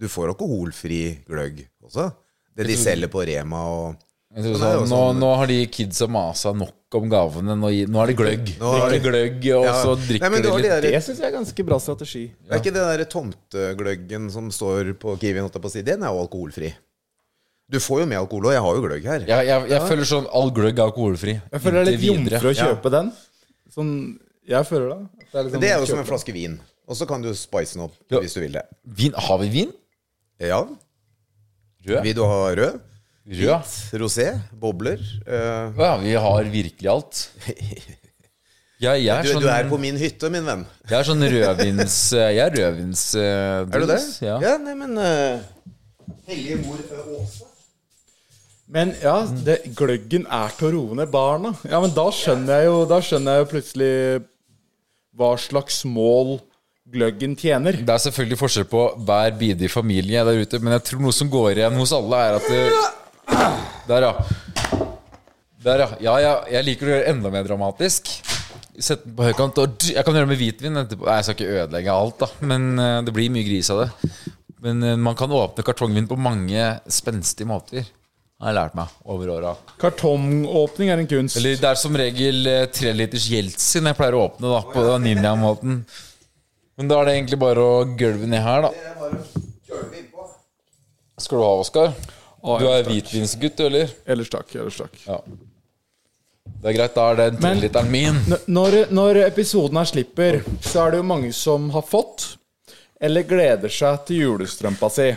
Du 0.00 0.08
får 0.10 0.32
alkoholfri 0.34 1.00
gløgg 1.28 1.62
også. 1.86 2.10
Det 2.58 2.66
de 2.66 2.74
selger 2.76 3.06
på 3.12 3.22
Rema 3.24 3.62
og 3.70 3.96
Jeg 4.34 4.42
tror 4.44 4.58
Men 4.58 4.60
det 4.60 4.72
jo 4.74 4.80
sånn, 4.82 4.90
nå, 4.90 4.96
sånn- 4.98 5.18
nå 5.22 5.28
har 5.38 5.46
de 5.46 5.66
kidsa 5.66 6.06
masa 6.06 6.52
nok 6.52 6.74
om 6.98 7.08
gavene. 7.08 7.54
Nå, 7.56 7.70
nå 7.88 8.02
er 8.02 8.06
det 8.10 8.16
gløgg. 8.18 8.50
Nå 8.60 8.72
har 8.74 8.90
Drikker 8.90 9.10
gløgg, 9.12 9.38
og 9.56 9.64
Ja. 9.64 9.72
så 9.82 9.94
drikker 9.96 10.20
Nei, 10.20 10.28
de 10.42 10.50
litt 10.62 10.70
der- 10.70 10.80
Det 10.82 11.02
syns 11.02 11.18
jeg 11.18 11.32
er 11.32 11.38
ganske 11.38 11.64
bra 11.64 11.78
strategi. 11.78 12.26
Det 12.44 12.52
Er 12.52 12.58
ikke 12.58 12.74
den 12.74 12.98
der 12.98 13.04
tomtegløggen 13.06 14.30
som 14.30 14.50
står 14.50 14.92
på 14.98 15.18
Kiwi, 15.18 15.38
holdt 15.40 15.54
jeg 15.54 15.62
på 15.62 15.68
å 15.68 15.84
den 15.84 16.02
er 16.02 16.08
jo 16.12 16.26
alkoholfri. 16.28 16.74
Du 17.70 17.76
får 17.84 18.00
jo 18.00 18.06
med 18.08 18.16
alkohol, 18.18 18.46
og 18.48 18.52
jeg 18.54 18.62
har 18.64 18.76
jo 18.78 18.82
gløgg 18.86 19.04
her. 19.10 19.24
Jeg, 19.28 19.46
jeg, 19.50 19.68
jeg 19.74 19.82
føler 19.90 20.06
sånn 20.08 20.26
all 20.32 20.50
gløgg 20.56 20.78
er 20.78 20.86
alkoholfri. 20.88 21.34
Jeg 21.52 21.60
føler 21.60 21.76
det 21.76 21.82
er 21.82 21.90
litt 21.90 22.00
Inntil 22.00 22.16
videre. 22.24 22.38
jomfru 22.40 22.48
å 22.48 22.54
Ja. 22.56 22.64
kjøpe 22.70 22.90
den. 22.94 23.12
Sånn 23.74 23.92
Jeg 24.48 24.64
føler 24.64 24.88
det. 24.88 25.00
At 25.28 25.44
liksom 25.44 25.52
Men 25.52 25.60
det 25.60 25.70
er 25.70 25.78
jo 25.78 25.86
som 25.86 25.98
kjøpe 25.98 26.06
en 26.06 26.08
flaske 26.14 26.32
vin. 26.32 26.54
Og 26.88 26.96
så 26.96 27.06
kan 27.06 27.20
du 27.22 27.28
spice 27.36 27.74
den 27.76 27.82
opp 27.84 27.94
Ja. 28.10 28.20
hvis 28.24 28.32
du 28.34 28.40
vil 28.40 28.52
det. 28.56 28.62
Vin, 28.86 29.12
har 29.12 29.38
vi 29.42 29.48
vin? 29.52 29.72
Ja. 30.40 30.62
Rød? 31.88 32.02
Vil 32.04 32.14
du 32.16 32.22
ha 32.24 32.38
rød? 32.56 32.80
Rød? 33.28 33.68
Rosé? 34.00 34.40
Bobler? 34.56 34.98
eh, 35.26 35.72
Ja, 35.76 35.96
vi 36.00 36.12
har 36.14 36.44
virkelig 36.44 36.88
alt. 36.88 37.28
Jeg, 38.80 39.02
jeg, 39.02 39.10
er 39.10 39.22
du, 39.26 39.28
sånn, 39.32 39.42
du 39.42 39.48
er 39.50 39.64
på 39.68 39.76
min 39.82 39.96
hytte, 39.98 40.28
min 40.30 40.44
venn. 40.46 40.60
jeg 40.88 41.00
er 41.00 41.06
sånn 41.08 41.24
rødvins 41.26 41.96
Jeg 42.14 42.38
er 42.38 42.52
rødvins 42.54 43.00
eh, 43.18 43.66
Er 43.66 43.82
du 43.82 43.86
det? 43.90 43.96
Ja. 44.22 44.36
ja 44.38 44.52
nei, 44.62 44.74
men 44.78 44.92
uh, 44.94 45.40
Hellige 46.28 46.60
mor 46.62 46.78
eh, 46.78 47.08
Åse. 47.18 47.47
Men 48.68 48.92
ja, 49.00 49.22
det, 49.46 49.62
gløggen 49.76 50.26
er 50.28 50.52
til 50.58 50.68
å 50.68 50.72
roe 50.74 50.98
ned 50.98 51.08
barna. 51.12 51.54
Ja, 51.64 51.80
men 51.80 51.94
da 51.96 52.04
skjønner 52.12 52.60
jeg 52.60 52.68
jo 52.68 52.82
Da 52.90 52.98
skjønner 53.04 53.38
jeg 53.38 53.44
jo 53.44 53.50
plutselig 53.54 53.92
hva 55.18 55.32
slags 55.40 55.80
mål 55.88 56.36
gløggen 56.88 57.34
tjener. 57.36 57.80
Det 57.84 57.94
er 57.94 58.02
selvfølgelig 58.04 58.38
forskjell 58.40 58.68
på 58.70 58.82
hver 59.08 59.34
bidige 59.40 59.72
familie 59.72 60.22
der 60.24 60.44
ute, 60.44 60.60
men 60.62 60.76
jeg 60.76 60.84
tror 60.88 61.02
noe 61.04 61.16
som 61.16 61.32
går 61.32 61.58
igjen 61.58 61.76
hos 61.80 61.92
alle, 61.96 62.20
er 62.28 62.38
at 62.38 62.46
det, 62.48 62.62
Der, 63.88 64.06
ja. 64.06 64.12
Der, 65.64 65.82
ja. 65.82 65.88
Ja, 66.04 66.14
ja. 66.22 66.32
Jeg 66.52 66.68
liker 66.68 66.88
å 66.88 66.92
gjøre 66.92 67.02
det 67.04 67.12
enda 67.12 67.32
mer 67.34 67.44
dramatisk. 67.48 68.08
Sette 68.78 69.08
den 69.08 69.16
på 69.18 69.26
høykant. 69.26 69.58
Og 69.58 69.88
jeg 69.90 70.06
kan 70.06 70.14
gjøre 70.16 70.28
det 70.28 70.32
med 70.32 70.40
hvitvin. 70.40 70.76
Nei, 70.78 70.86
Jeg 70.86 71.26
skal 71.26 71.36
ikke 71.36 71.50
ødelegge 71.64 71.98
alt, 71.98 72.18
da, 72.22 72.28
men 72.52 72.68
eh, 72.78 72.98
det 73.04 73.14
blir 73.16 73.32
mye 73.34 73.48
gris 73.48 73.72
av 73.74 73.82
det. 73.82 74.12
Men 74.64 74.84
eh, 74.86 74.98
man 75.08 75.18
kan 75.18 75.34
åpne 75.34 75.66
kartongvin 75.66 76.08
på 76.08 76.20
mange 76.20 76.70
spenstige 76.88 77.48
måter. 77.50 77.88
Har 78.38 78.52
jeg 78.52 78.54
lært 78.54 78.74
meg 78.78 78.98
over 79.10 79.30
åra. 79.34 79.52
Kartongåpning 79.82 80.92
er 80.92 81.00
en 81.02 81.08
kunst. 81.10 81.40
Eller 81.40 81.56
det 81.58 81.70
er 81.72 81.78
som 81.80 81.96
regel 81.98 82.44
treliters 82.46 82.76
tre 82.78 82.92
liters 82.94 83.24
Jeltsin 83.32 83.88
jeg 83.90 83.98
pleier 83.98 84.14
å 84.14 84.20
åpne 84.28 84.52
da 84.52 84.60
på 84.62 84.84
den 84.84 85.08
ninja-måten. 85.08 85.80
Men 86.78 86.90
da 86.92 87.00
er 87.00 87.08
det 87.08 87.16
egentlig 87.16 87.40
bare 87.42 87.64
å 87.66 87.80
gølve 87.98 88.28
ned 88.30 88.44
her, 88.44 88.68
da. 88.68 88.70
Skal 91.18 91.40
du 91.40 91.42
ha, 91.42 91.50
Oskar? 91.64 91.90
Du 92.38 92.66
er 92.70 92.86
hvitvinsgutt, 92.86 93.58
du, 93.58 93.64
eller? 93.66 93.90
Ellers 94.06 94.30
takk. 94.30 94.54
Ellers 94.54 94.78
takk. 94.78 94.94
Ja. 95.08 95.18
Det 96.58 96.70
er 96.70 96.76
greit, 96.78 96.94
da 96.94 97.08
er 97.10 97.18
den 97.24 97.40
treliteren 97.42 97.90
min. 97.90 98.20
Når, 98.46 98.84
når 98.94 99.24
episoden 99.26 99.82
her 99.82 99.90
slipper, 99.90 100.38
så 100.62 100.84
er 100.84 100.94
det 100.94 101.02
jo 101.02 101.08
mange 101.10 101.32
som 101.34 101.66
har 101.74 101.82
fått, 101.86 102.36
eller 103.02 103.26
gleder 103.26 103.72
seg 103.72 104.06
til 104.06 104.22
julestrømpa 104.28 104.94
si. 104.94 105.10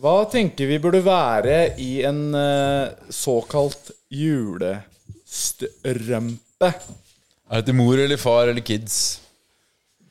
Hva 0.00 0.22
tenker 0.32 0.64
vi 0.64 0.78
burde 0.80 1.02
være 1.04 1.74
i 1.82 1.98
en 2.08 2.32
uh, 2.32 2.88
såkalt 3.12 3.90
julestrømpe? 4.08 6.70
Er 7.50 7.60
det 7.60 7.66
til 7.68 7.76
mor 7.76 7.98
eller 8.00 8.16
far 8.16 8.48
eller 8.48 8.64
kids? 8.64 9.20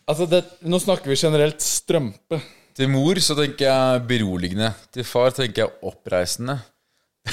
Altså, 0.05 0.29
det, 0.29 0.45
nå 0.61 0.77
snakker 0.83 1.09
vi 1.09 1.17
generelt 1.17 1.57
strømpe. 1.65 2.37
Til 2.77 2.85
mor 2.93 3.17
så 3.23 3.33
tenker 3.39 3.65
jeg 3.65 4.03
beroligende. 4.11 4.69
Til 4.93 5.03
far 5.09 5.33
tenker 5.33 5.63
jeg 5.63 5.71
oppreisende. 5.89 6.59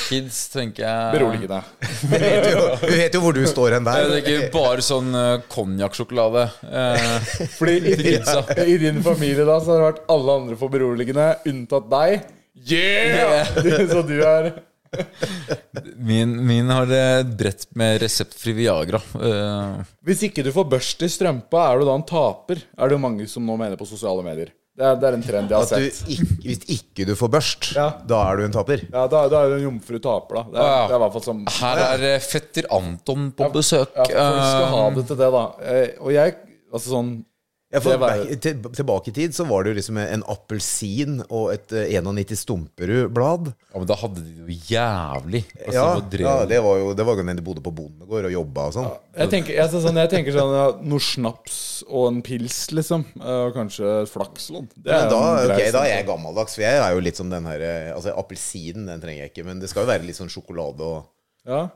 Kids 0.06 0.38
tenker 0.52 0.82
jeg 0.86 1.12
Beroligende. 1.18 1.60
Du 2.06 2.16
vet, 2.16 2.46
jo, 2.54 2.62
du 2.80 2.94
vet 3.02 3.12
jo 3.16 3.20
hvor 3.20 3.32
du 3.36 3.44
står 3.48 3.70
hen 3.76 3.86
Jeg 3.88 3.94
der. 4.08 4.14
tenker 4.16 4.50
bare 4.54 4.80
sånn 4.84 5.10
uh, 5.12 5.40
konjakksjokolade. 5.52 6.42
Uh, 6.64 7.20
Fordi 7.58 7.74
i, 7.92 8.16
i 8.64 8.76
din 8.80 9.02
familie 9.04 9.44
da, 9.44 9.60
så 9.60 9.68
har 9.74 9.76
det 9.76 9.88
vært 9.90 10.02
alle 10.16 10.30
andre 10.40 10.56
for 10.56 10.68
beroligende, 10.72 11.36
unntatt 11.52 11.92
deg. 11.92 12.24
Yeah! 12.70 13.46
Så 13.92 14.02
du 14.08 14.16
er 14.22 14.52
min, 15.98 16.30
min 16.46 16.70
har 16.72 16.88
et 16.94 17.32
brett 17.36 17.66
med 17.76 17.98
reseptfri 18.00 18.54
Viagra. 18.56 19.00
Uh. 19.18 19.82
Hvis 20.06 20.22
ikke 20.28 20.44
du 20.46 20.52
får 20.54 20.68
børst 20.76 21.02
i 21.04 21.08
strømpa, 21.12 21.66
er 21.72 21.82
du 21.82 21.88
da 21.88 21.96
en 21.98 22.06
taper? 22.06 22.62
Er 22.78 22.88
det 22.88 22.96
jo 22.96 23.02
mange 23.02 23.26
som 23.28 23.44
nå 23.44 23.58
mener 23.60 23.76
på 23.80 23.88
sosiale 23.88 24.24
medier. 24.24 24.52
Det 24.76 24.84
er, 24.84 24.96
det 25.00 25.08
er 25.08 25.14
en 25.16 25.22
trend 25.24 25.52
jeg 25.52 25.56
har 25.56 25.64
At 25.64 25.70
du 25.80 25.86
sett. 25.88 26.08
ikke, 26.12 26.26
hvis 26.44 26.64
ikke 26.74 27.04
du 27.08 27.14
får 27.16 27.30
børst, 27.32 27.68
Ja. 27.76 27.86
da 28.08 28.18
er 28.30 28.36
du 28.36 28.42
en 28.46 28.52
taper. 28.56 28.82
Ja, 28.92 29.06
da, 29.08 29.22
da 29.32 29.38
er 29.46 29.52
du 29.52 29.54
en 29.56 29.62
jomfru 29.70 30.00
taper, 30.04 30.36
da. 30.36 30.42
Det 30.52 30.60
er, 30.60 30.66
ja. 30.72 30.82
det 30.82 30.92
er 30.92 30.98
i 30.98 31.02
hvert 31.04 31.14
fall 31.16 31.24
som 31.28 31.40
her 31.60 31.80
er 31.86 32.04
ja. 32.06 32.18
fetter 32.26 32.68
Anton 32.76 33.30
på 33.38 33.48
besøk. 33.54 33.94
ja, 33.96 34.04
Folk 34.04 34.42
skal 34.50 34.68
ha 34.74 34.82
Eh, 34.86 34.90
det 34.98 35.06
til 35.12 35.20
det, 35.22 35.30
da. 35.38 35.44
Eh, 35.72 35.88
Og 36.04 36.12
jeg 36.12 36.36
Altså 36.74 36.90
sånn 36.92 37.10
Ja, 37.74 37.80
for 37.82 37.98
var- 37.98 38.20
til, 38.38 38.60
tilbake 38.62 39.10
i 39.10 39.12
tid 39.12 39.32
så 39.34 39.42
var 39.48 39.64
det 39.66 39.72
jo 39.72 39.76
liksom 39.80 39.96
en 39.98 40.22
appelsin 40.30 41.16
og 41.26 41.48
et 41.52 41.72
eh, 41.74 41.88
91 41.98 42.36
Stumperud-blad. 42.38 43.48
ja, 43.72 43.78
men 43.80 43.88
da 43.90 43.96
hadde 43.98 44.22
de 44.22 44.34
jo 44.44 44.58
jævlig. 44.70 45.40
Altså, 45.66 45.72
Ja, 45.74 46.36
ja, 46.38 46.46
det 46.46 46.60
var 46.62 46.78
jo 46.78 46.94
det 46.94 47.06
var 47.08 47.16
når 47.26 47.40
de 47.40 47.42
bodde 47.42 47.64
på 47.64 47.72
bondegård 47.74 48.28
og 48.30 48.32
jobba 48.36 48.68
og 48.68 48.76
sånn. 48.76 48.88
Jeg 49.18 49.32
tenker, 49.34 49.54
jeg, 49.58 49.70
sånn, 49.74 49.98
jeg 49.98 50.12
tenker 50.14 50.36
sånn 50.38 50.54
ja, 50.54 50.66
Noe 50.86 51.02
snaps 51.02 51.58
og 51.88 52.06
en 52.12 52.22
pils, 52.22 52.60
liksom. 52.70 53.04
eh, 53.18 53.42
Og 53.48 53.54
kanskje 53.58 53.96
flakslodd. 54.14 54.70
Da, 54.86 55.02
okay, 55.10 55.66
ok, 55.66 55.72
da 55.74 55.82
er 55.82 55.92
jeg 55.96 56.06
gammeldags, 56.06 56.54
for 56.54 56.62
jeg 56.68 56.78
er 56.86 56.94
jo 56.94 57.02
litt 57.02 57.18
som 57.18 57.30
den 57.34 57.50
her 57.50 57.60
eh, 57.66 57.90
Altså, 57.96 58.14
appelsinen, 58.14 58.86
den 58.86 59.02
trenger 59.02 59.26
jeg 59.26 59.34
ikke, 59.34 59.44
men 59.50 59.58
det 59.58 59.68
skal 59.74 59.82
jo 59.84 59.90
være 59.90 60.06
litt 60.06 60.16
sånn 60.22 60.30
sjokolade 60.30 60.86
og 60.86 61.10
Ja. 61.46 61.66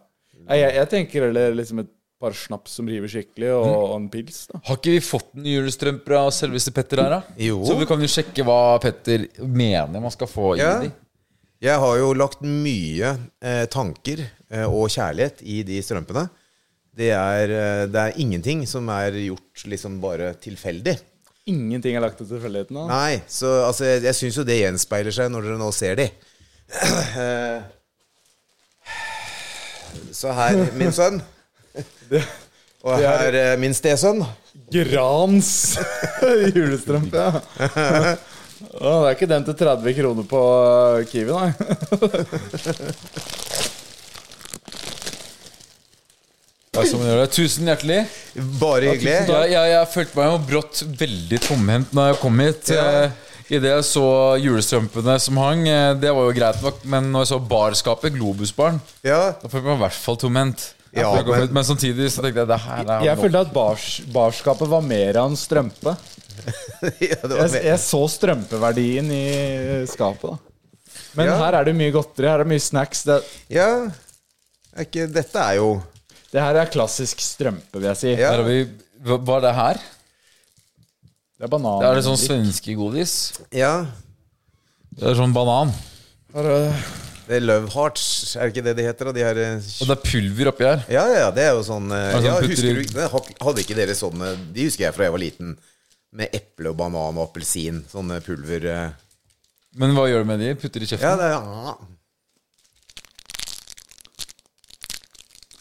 Jeg, 0.49 0.71
jeg 0.79 0.89
tenker 0.89 1.27
heller 1.27 1.53
liksom 1.53 1.83
et 1.83 1.91
par 2.21 2.33
snaps 2.37 2.73
som 2.77 2.87
river 2.91 3.09
skikkelig, 3.09 3.49
og, 3.57 3.67
Mm. 3.67 3.77
og 3.81 3.95
en 3.97 4.09
pils. 4.13 4.47
da 4.53 4.61
Har 4.67 4.77
ikke 4.77 4.93
vi 4.93 5.01
fått 5.01 5.31
en 5.37 5.45
julestrømper 5.49 6.17
av 6.19 6.31
selveste 6.37 6.73
Petter 6.77 7.01
her, 7.03 7.11
da? 7.11 7.23
Jo. 7.39 7.63
Så 7.65 7.79
vi 7.79 7.87
kan 7.89 8.01
jo 8.01 8.07
sjekke 8.07 8.45
hva 8.45 8.79
Petter 8.81 9.27
mener 9.41 10.01
man 10.01 10.11
skal 10.13 10.27
få 10.29 10.57
Ja. 10.59 10.79
i 10.81 10.87
de. 10.89 10.93
Jeg 11.63 11.79
har 11.79 11.97
jo 11.99 12.13
lagt 12.15 12.41
mye 12.43 13.19
eh, 13.43 13.67
tanker 13.67 14.23
eh, 14.51 14.65
og 14.65 14.89
kjærlighet 14.89 15.43
i 15.43 15.63
de 15.63 15.81
strømpene. 15.83 16.29
Det 16.97 17.11
er, 17.13 17.51
eh, 17.51 17.87
det 17.87 17.97
er 17.97 18.19
ingenting 18.21 18.67
som 18.67 18.89
er 18.89 19.13
gjort 19.13 19.65
liksom 19.67 20.01
bare 20.01 20.35
tilfeldig. 20.35 20.99
Ingenting 21.47 21.97
er 21.97 22.01
lagt 22.01 22.19
til 22.19 22.27
tilfeldigheten. 22.27 22.75
da. 22.75 22.87
Nei, 22.87 23.23
så 23.29 23.67
altså, 23.67 23.85
jeg, 23.85 24.03
jeg 24.03 24.15
syns 24.15 24.37
jo 24.37 24.45
det 24.45 24.59
gjenspeiler 24.61 25.13
seg 25.13 25.31
når 25.33 25.43
dere 25.49 25.59
nå 25.59 25.71
ser 25.73 25.97
de. 25.97 26.11
Eh, 27.21 27.63
Så 30.13 30.33
her, 30.35 30.57
min 30.79 30.93
sønn. 30.93 31.21
Og 32.83 32.97
det 32.97 33.05
er- 33.07 33.19
her, 33.25 33.35
eh, 33.53 33.57
min 33.61 33.75
stesønn. 33.77 34.23
Grans 34.71 35.51
julestrømpe, 36.57 37.17
ja. 37.19 37.31
Det 38.61 38.91
er 38.93 39.15
ikke 39.17 39.27
den 39.31 39.45
til 39.49 39.55
30 39.57 39.95
kroner 39.97 40.27
på 40.29 40.41
uh, 40.41 41.01
Kiwi, 41.09 41.33
nei. 41.33 41.51
Det. 46.71 47.27
Tusen 47.35 47.67
hjertelig. 47.67 48.05
Bare 48.61 48.93
hyggelig. 48.93 49.15
Jeg, 49.27 49.49
jeg, 49.51 49.71
jeg 49.73 49.89
følte 49.91 50.19
meg 50.21 50.29
jo 50.31 50.37
brått 50.53 50.83
veldig 51.01 51.41
tomhendt 51.43 51.95
når 51.97 52.13
jeg 52.13 52.19
kom 52.23 52.39
hit. 52.45 52.71
Ja. 52.77 52.85
Eh, 53.09 53.27
Idet 53.51 53.73
jeg 53.73 53.83
så 53.89 54.05
julestrømpene 54.39 55.17
som 55.19 55.41
hang, 55.43 55.65
eh, 55.67 55.89
det 55.99 56.13
var 56.15 56.29
jo 56.29 56.35
greit 56.37 56.61
nok, 56.63 56.85
men 56.93 57.09
når 57.11 57.25
jeg 57.25 57.31
så 57.33 57.39
barskapet, 57.51 58.15
Globusbaren, 58.15 58.79
Ja, 59.03 59.33
da 59.35 59.49
følte 59.51 59.65
jeg 59.65 59.67
meg 59.73 59.81
i 59.81 59.83
hvert 59.83 59.97
fall 60.05 60.21
tomhendt. 60.23 60.69
Ja, 60.97 61.11
men- 61.23 61.53
men 61.55 61.65
samtidig 61.65 62.09
så 62.11 62.23
tenkte 62.25 62.41
jeg 62.43 62.49
det 62.51 62.61
her 62.61 62.85
er 62.91 63.05
Jeg 63.05 63.19
følte 63.21 63.41
at 63.47 63.53
bars, 63.55 64.01
barskapet 64.13 64.69
var 64.69 64.81
mer 64.83 65.17
av 65.23 65.31
en 65.31 65.37
strømpe. 65.39 65.93
ja 67.11 67.17
det 67.23 67.31
var 67.37 67.47
Jeg, 67.47 67.65
jeg 67.69 67.79
så 67.79 68.01
strømpeverdien 68.11 69.11
i 69.13 69.25
skapet, 69.87 70.31
da. 70.33 70.39
Men 71.15 71.27
Ja. 71.31 71.37
her 71.39 71.55
er 71.61 71.65
det 71.69 71.77
mye 71.77 71.93
godteri, 71.95 72.27
her 72.27 72.41
er 72.41 72.45
det 72.45 72.51
mye 72.53 72.63
snacks. 72.65 73.05
Det, 73.07 73.21
Ja, 73.51 73.69
er 74.75 74.85
ikke, 74.87 75.07
dette 75.13 75.39
er 75.39 75.57
jo 75.61 75.83
Det 76.33 76.41
her 76.43 76.55
er 76.61 76.67
klassisk 76.71 77.19
strømpe, 77.23 77.75
vil 77.79 77.89
jeg 77.91 77.97
si. 77.99 78.11
Ja. 78.15 78.31
Der 78.37 78.43
vi, 78.47 78.59
hva, 79.03 79.17
hva 79.19 79.37
er 79.39 79.41
det 79.49 79.55
her? 79.55 79.81
Det 81.41 81.45
er 81.49 81.51
banan. 81.51 81.81
Det 81.81 81.89
er 81.89 81.95
det 81.99 82.05
sånn 82.07 82.21
svenske 82.21 82.75
godis. 82.79 83.15
Ja. 83.51 83.87
Det 84.95 85.09
er 85.11 85.15
sånn 85.19 85.33
banan. 85.35 85.73
Her 86.35 86.45
er- 86.51 86.71
Det 86.71 87.10
er 87.37 87.45
Love 87.45 87.69
Hearts, 87.75 88.05
er 88.37 88.49
det 88.49 88.53
ikke 88.57 88.65
det 88.67 88.75
de 88.79 88.85
heter? 88.87 89.09
Og, 89.11 89.15
De 89.17 89.23
her 89.25 89.39
eh, 89.43 89.69
Og 89.81 89.91
det 89.91 89.95
er 89.97 90.03
pulver 90.07 90.51
oppi 90.51 90.65
her. 90.67 90.83
Ja, 90.91 91.05
ja, 91.13 91.29
det 91.37 91.45
er 91.47 91.53
jo 91.57 91.63
sånn 91.67 91.87
er 91.95 92.17
sånn 92.17 92.27
ja, 92.27 92.37
putter 92.41 92.81
husker 92.81 92.99
du, 92.99 93.45
Hadde 93.47 93.65
ikke 93.65 93.77
dere 93.79 93.95
sånne 93.99 94.33
De 94.57 94.67
husker 94.67 94.87
jeg 94.89 94.97
fra 94.97 95.07
jeg 95.09 95.15
var 95.17 95.23
liten. 95.23 95.55
Med 96.17 96.33
eple 96.35 96.73
og 96.73 96.79
banan 96.81 97.19
og 97.21 97.29
appelsin. 97.29 97.85
Sånne 97.93 98.19
pulver 98.27 98.67
eh. 98.67 98.91
Men 99.79 99.93
hva 99.95 100.09
gjør 100.11 100.25
du 100.25 100.31
med 100.33 100.41
de? 100.43 100.55
Putter 100.59 100.83
i 100.83 100.89
Ja, 100.89 100.97
kjeften? 100.97 101.21
det 101.21 101.29
er 101.29 101.37
ja. 101.37 101.75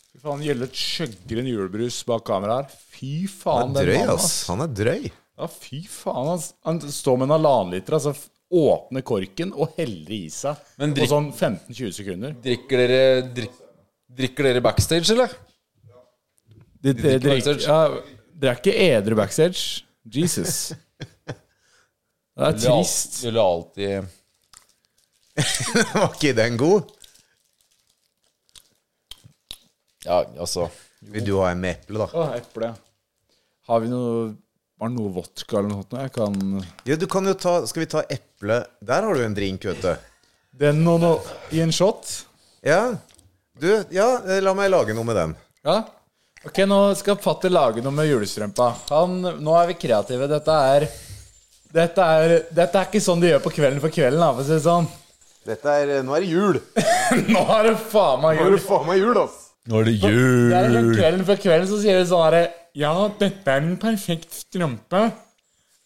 Fy 0.09 0.21
faen, 0.23 0.41
Gjelle 0.43 0.67
skjøgger 0.75 1.41
en 1.43 1.49
julebrus 1.51 1.99
bak 2.07 2.25
kamera 2.27 2.61
her. 2.63 2.73
Fy 2.95 3.11
Han 3.27 3.31
faen, 3.35 3.69
er 3.69 3.73
den 3.77 3.85
drøy, 3.93 3.99
mannen, 4.01 4.15
ass. 4.17 4.33
Han 4.49 4.65
er 4.65 4.73
drøy. 4.81 5.11
Ja, 5.39 5.47
fy 5.53 5.83
faen. 5.87 6.31
Han, 6.33 6.41
han 6.67 6.81
står 6.91 7.19
med 7.21 7.29
en 7.29 7.35
halvanenliter, 7.37 7.95
altså 7.99 8.11
f- 8.17 8.27
åpner 8.49 9.03
korken 9.05 9.51
og 9.53 9.75
heller 9.77 10.13
i 10.15 10.23
seg 10.33 10.57
Men 10.81 10.95
på 10.97 11.05
sånn 11.09 11.29
15-20 11.31 11.91
sekunder. 11.99 12.33
Drikker 12.43 12.81
dere 12.81 13.01
drikk, 13.35 13.57
Drikker 14.19 14.47
dere 14.49 14.61
backstage, 14.65 15.05
eller? 15.13 15.35
De, 16.81 16.93
de, 16.93 16.93
drikker 16.95 17.29
backstage. 17.29 17.67
ja, 17.67 18.23
det 18.41 18.49
er 18.49 18.61
ikke 18.61 18.73
edru 18.87 19.15
backstage. 19.19 19.83
Jesus. 20.09 20.71
Det 21.29 22.47
er 22.47 22.57
trist. 22.57 23.19
Gjør 23.25 23.37
alltid 23.43 24.07
Var 25.93 26.09
ikke 26.15 26.33
den 26.35 26.57
god? 26.59 26.89
Ja, 30.05 30.23
altså 30.39 30.69
Vil 30.99 31.25
du 31.27 31.35
ha 31.39 31.51
en 31.51 31.61
med 31.61 31.77
eple, 31.77 32.01
da? 32.01 32.07
Å, 32.11 32.25
eple. 32.39 32.71
Har 33.69 33.83
vi 33.83 33.91
noe 33.91 34.31
Var 34.79 34.91
det 34.91 34.95
noe 34.95 35.11
vodka 35.11 35.59
eller 35.59 35.73
noe 35.73 35.83
sånt? 35.83 35.97
Jeg 35.99 36.13
kan 36.15 36.63
Ja, 36.87 36.95
du 36.95 37.05
kan 37.11 37.27
jo 37.27 37.33
ta 37.35 37.57
Skal 37.67 37.83
vi 37.83 37.89
ta 37.91 38.03
eple 38.07 38.61
Der 38.79 39.03
har 39.03 39.13
du 39.19 39.25
en 39.25 39.35
drink, 39.35 39.65
vet 39.67 39.83
du. 39.83 40.07
Den 40.59 40.81
og 40.87 41.01
noe 41.03 41.35
i 41.55 41.59
en 41.63 41.73
shot? 41.75 42.07
Ja. 42.65 42.95
Du, 43.59 43.69
ja, 43.91 44.07
eh, 44.23 44.39
la 44.43 44.53
meg 44.55 44.71
lage 44.71 44.95
noe 44.95 45.07
med 45.07 45.15
den. 45.19 45.35
Ja. 45.67 45.81
Ok, 46.47 46.61
nå 46.67 46.79
skal 46.99 47.19
fatter 47.19 47.51
lage 47.51 47.83
noe 47.83 47.95
med 47.95 48.07
julestrømpa. 48.07 48.69
Han, 48.91 49.19
nå 49.43 49.55
er 49.59 49.69
vi 49.71 49.77
kreative. 49.79 50.27
Dette 50.31 50.55
er 50.73 50.87
dette 51.69 52.01
er, 52.01 52.31
dette 52.49 52.79
er 52.79 52.87
ikke 52.87 53.01
sånn 53.03 53.19
de 53.21 53.29
gjør 53.29 53.43
på 53.43 53.51
kvelden 53.59 53.81
for 53.83 53.93
kvelden, 53.93 54.21
da, 54.23 54.31
for 54.33 54.41
å 54.41 54.47
si 54.47 54.55
det 54.55 54.63
sånn. 54.63 54.87
Dette 55.45 55.75
er 55.81 55.91
Nå 56.05 56.15
er 56.17 56.23
det 56.25 56.31
jul! 56.31 56.57
Nå 57.33 57.43
er 57.59 57.69
det 57.69 57.75
faen 57.91 58.23
meg 58.23 58.39
Nå 58.39 58.47
er 58.47 58.49
jul. 58.49 58.55
det 58.55 58.63
faen 58.65 58.87
meg 58.87 59.03
jul, 59.03 59.19
ass! 59.21 59.35
Nå 59.69 59.81
er 59.81 59.85
det 59.85 59.93
jul. 59.99 60.47
Det 60.49 60.57
er 60.57 60.71
sånn 60.73 60.89
kvelden 60.95 61.27
for 61.27 61.43
kvelden 61.43 61.69
så 61.69 61.77
sier 61.83 61.99
vi 61.99 62.07
sånn 62.09 62.23
herre 62.25 62.41
Ja, 62.77 62.93
dette 63.19 63.49
er 63.49 63.63
en 63.63 63.77
perfekt 63.81 64.33
strømpe. 64.43 65.07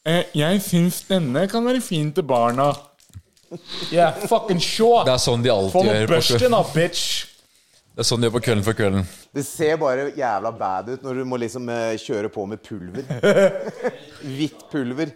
Eh, 0.06 0.26
jeg 0.36 0.60
syns 0.66 1.02
denne 1.08 1.46
kan 1.52 1.64
være 1.66 1.82
fin 1.82 2.10
til 2.14 2.26
barna. 2.28 2.72
Yeah, 3.94 4.18
fucking 4.28 4.60
sure. 4.62 5.04
Det 5.08 5.14
er 5.14 5.22
sånn 5.22 5.44
de 5.46 5.52
alltid 5.54 5.86
gjør 5.88 6.10
børsten 6.10 6.56
da, 6.56 6.62
bitch. 6.74 7.04
Det 7.94 8.02
er 8.02 8.08
sånn 8.10 8.24
de 8.24 8.28
gjør 8.28 8.36
på 8.40 8.42
kvelden 8.48 8.66
for 8.66 8.76
kvelden. 8.78 9.06
Det 9.34 9.44
ser 9.46 9.78
bare 9.82 10.08
jævla 10.18 10.52
bad 10.58 10.90
ut 10.96 11.04
når 11.06 11.20
du 11.22 11.26
må 11.30 11.38
liksom 11.42 11.70
eh, 11.72 11.94
kjøre 12.02 12.32
på 12.34 12.46
med 12.50 12.64
pulver. 12.66 13.06
Hvitt 14.36 14.66
pulver. 14.74 15.14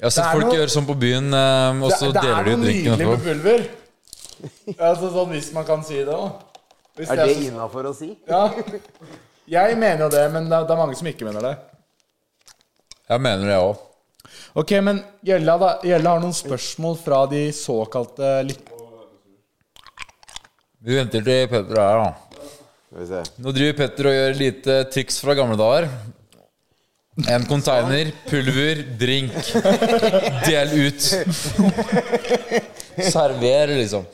Jeg 0.00 0.06
har 0.06 0.14
sett 0.14 0.30
folk 0.32 0.46
noe- 0.46 0.56
gjøre 0.60 0.72
sånn 0.72 0.86
på 0.88 0.96
byen, 1.02 1.26
eh, 1.36 1.82
og 1.84 1.90
så 1.92 2.08
det, 2.08 2.14
det 2.14 2.22
deler 2.24 2.38
er 2.38 2.52
noe 2.54 2.68
nydelig 2.68 3.08
med 3.10 3.26
pulver. 3.26 3.66
Altså 4.78 5.10
sånn 5.12 5.34
hvis 5.34 5.50
man 5.52 5.66
kan 5.68 5.82
si 5.84 5.98
det 6.06 6.14
òg. 6.14 6.46
Er 7.04 7.20
det 7.26 7.34
innafor 7.50 7.90
å 7.90 7.92
si? 7.96 8.14
Ja. 8.30 8.46
Jeg 9.50 9.74
mener 9.74 10.04
jo 10.04 10.10
det, 10.12 10.26
men 10.30 10.44
det 10.46 10.54
er, 10.54 10.66
det 10.68 10.74
er 10.74 10.78
mange 10.78 10.94
som 10.98 11.08
ikke 11.10 11.26
mener 11.26 11.42
det. 11.42 11.54
Jeg 13.10 13.22
mener 13.24 13.42
det, 13.42 13.54
jeg 13.56 13.64
òg. 13.66 13.86
Ok, 14.62 14.74
men 14.86 15.00
Gjella, 15.26 15.56
da, 15.58 15.70
Gjella 15.86 16.12
har 16.14 16.22
noen 16.22 16.36
spørsmål 16.36 16.94
fra 17.00 17.24
de 17.30 17.48
såkalte 17.54 18.28
lyt... 18.46 18.70
Vi 20.80 20.94
venter 20.96 21.24
til 21.26 21.50
Petter 21.50 21.76
er 21.82 21.90
her, 21.90 21.98
da. 22.04 22.46
Skal 22.86 23.02
vi 23.02 23.08
se. 23.10 23.24
Nå 23.42 23.54
driver 23.56 23.76
Petter 23.82 24.08
og 24.10 24.14
gjør 24.16 24.38
lite 24.38 24.78
triks 24.94 25.18
fra 25.24 25.36
gamle 25.38 25.58
dager. 25.58 25.90
En 27.28 27.44
container, 27.50 28.14
pulver, 28.30 28.84
drink. 29.02 29.34
Del 30.46 30.76
ut. 30.86 31.10
Server, 33.10 33.66
liksom. 33.78 34.04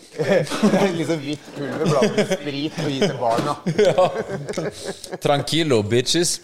liksom 0.98 1.18
hvitt 1.22 1.46
pulver 1.56 1.84
blandet 1.90 2.16
med 2.16 2.32
sprit 2.32 2.78
og 2.84 2.90
gi 2.92 2.98
til 3.00 3.16
barna. 3.20 3.54
ja. 3.78 5.16
Tranquilo, 5.22 5.82
bitches. 5.82 6.40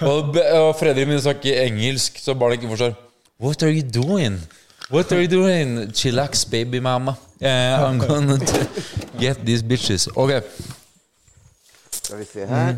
Og, 0.00 0.34
og 0.36 0.70
Fredrik 0.78 1.06
min 1.08 1.20
snakker 1.22 1.62
engelsk, 1.66 2.18
så 2.22 2.34
barna 2.34 2.56
ikke 2.58 2.68
forstår. 2.72 2.94
What 3.40 3.62
are 3.62 3.72
you 3.74 3.82
doing? 3.82 4.38
What 4.90 5.12
are 5.12 5.22
you 5.24 5.30
doing? 5.30 5.90
Chillax, 5.94 6.44
baby 6.44 6.78
mama. 6.84 7.14
Uh, 7.40 7.46
I'm 7.86 7.98
gonna 8.06 8.38
get 9.20 9.36
these 9.46 9.62
bitches. 9.64 10.08
Ok, 10.16 10.30
Skal 11.92 12.18
vi 12.18 12.24
se 12.32 12.46
her. 12.46 12.74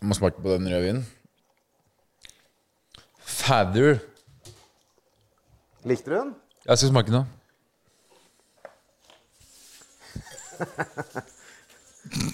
jeg 0.00 0.08
må 0.08 0.14
smake 0.14 0.42
på 0.42 0.52
den 0.54 0.68
rødvinen. 0.72 1.06
Father. 3.24 3.98
Likte 5.84 6.10
du 6.10 6.16
den? 6.16 6.30
Jeg 6.64 6.80
skal 6.80 6.90
smake 6.94 7.12
nå. 7.12 7.20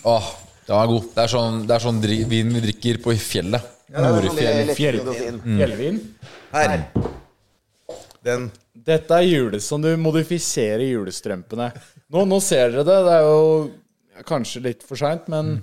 Åh, 0.04 0.26
den 0.66 0.76
var 0.76 0.86
god. 0.90 1.04
Det 1.14 1.22
er 1.24 1.30
sånn, 1.32 1.62
det 1.66 1.74
er 1.76 1.82
sånn 1.82 2.00
dri 2.02 2.18
vin 2.30 2.52
vi 2.54 2.60
drikker 2.68 3.00
på 3.02 3.14
fjellet. 3.18 3.62
Det 3.90 3.96
er 3.98 4.02
sånn 4.06 4.14
Nordfjell. 4.28 4.74
fjellvin 4.78 5.08
og. 5.10 5.14
Fjellvin. 5.60 5.96
Her. 6.54 6.76
Den 8.26 8.50
Dette 8.90 9.12
er 9.18 9.26
jule, 9.26 9.58
sånn 9.62 9.82
du 9.84 9.90
modifiserer 10.00 10.84
julestrømpene. 10.86 11.66
Nå, 12.10 12.22
nå 12.28 12.38
ser 12.44 12.70
dere 12.72 12.84
det. 12.86 12.98
Det 13.06 13.14
er 13.16 13.24
jo 13.26 14.24
kanskje 14.28 14.62
litt 14.64 14.82
for 14.86 14.96
seint, 15.00 15.26
men 15.32 15.58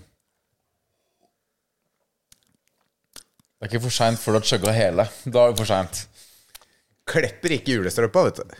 Det 3.57 3.65
er 3.65 3.71
ikke 3.71 3.85
for 3.87 3.95
seint 3.95 4.19
før 4.21 4.35
du 4.35 4.37
har 4.37 4.45
chugga 4.51 4.71
hele. 4.75 5.03
Da 5.25 5.37
er 5.47 5.49
det 5.55 5.57
for 5.63 5.69
seint. 5.69 6.03
Klepper 7.07 7.57
ikke 7.57 7.77
julestrømpa, 7.77 8.23
vet 8.29 8.41
du. 8.41 8.57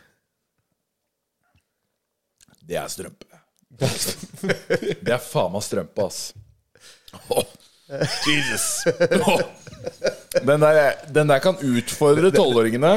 det 2.67 2.79
er 2.81 2.89
strømpe. 2.91 3.43
Det 3.77 5.13
er 5.13 5.21
faen 5.23 5.53
meg 5.53 5.63
strømpe, 5.63 6.07
ass. 6.07 6.33
Åh, 7.29 7.55
Jesus. 8.27 8.67
Oh. 9.23 9.41
Den, 10.41 10.59
der, 10.59 10.93
den 11.13 11.27
der 11.27 11.39
kan 11.39 11.55
utfordre 11.63 12.31
tolvåringene. 12.31 12.91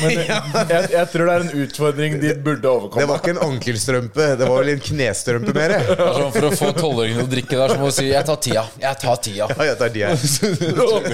Men 0.00 0.10
jeg, 0.70 0.90
jeg 0.94 1.06
tror 1.12 1.26
det 1.28 1.34
er 1.34 1.44
en 1.44 1.64
utfordring 1.64 2.16
de 2.22 2.32
burde 2.44 2.70
overkomme. 2.70 3.02
Det 3.02 3.10
var 3.10 3.22
ikke 3.22 3.34
en 3.34 3.42
ankelstrømpe, 3.46 4.28
det 4.40 4.48
var 4.48 4.62
vel 4.62 4.72
en 4.74 4.84
knestrømpe 4.88 5.56
mer. 5.56 5.76
Er 5.80 5.90
sånn 6.16 6.32
For 6.36 6.48
å 6.48 6.52
få 6.62 6.70
tolvåringen 6.78 7.20
til 7.20 7.28
å 7.28 7.32
drikke 7.36 7.58
der, 7.60 7.74
så 7.74 7.80
må 7.82 7.90
du 7.90 7.96
si 7.98 8.06
'jeg 8.08 8.28
tar 8.30 8.40
tida'. 8.46 8.68
Jeg 8.80 9.02
tar 9.04 9.24
tida. 9.26 9.50
Ja, 9.50 9.64
jeg 9.70 9.78
tar 9.78 9.90
tida. 9.94 10.14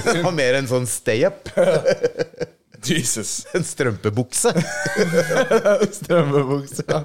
Det 0.12 0.22
var 0.22 0.36
mer 0.36 0.60
en 0.60 0.70
sånn 0.70 0.86
stay-up. 0.90 1.50
Jesus. 2.90 3.44
En 3.56 3.64
strømpebukse. 3.66 4.52
Strømpebukse. 5.98 6.84
ja. 6.88 7.02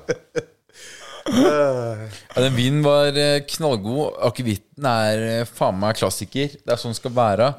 Ja, 1.32 2.42
den 2.42 2.56
vinen 2.58 2.82
var 2.84 3.14
eh, 3.18 3.44
knallgod. 3.46 4.16
Akevitten 4.26 4.88
er 4.90 5.22
eh, 5.28 5.44
faen 5.46 5.78
meg 5.80 6.00
klassiker. 6.00 6.50
Det 6.58 6.74
er 6.74 6.80
sånn 6.82 6.96
det 6.96 7.00
skal 7.02 7.14
være. 7.14 7.52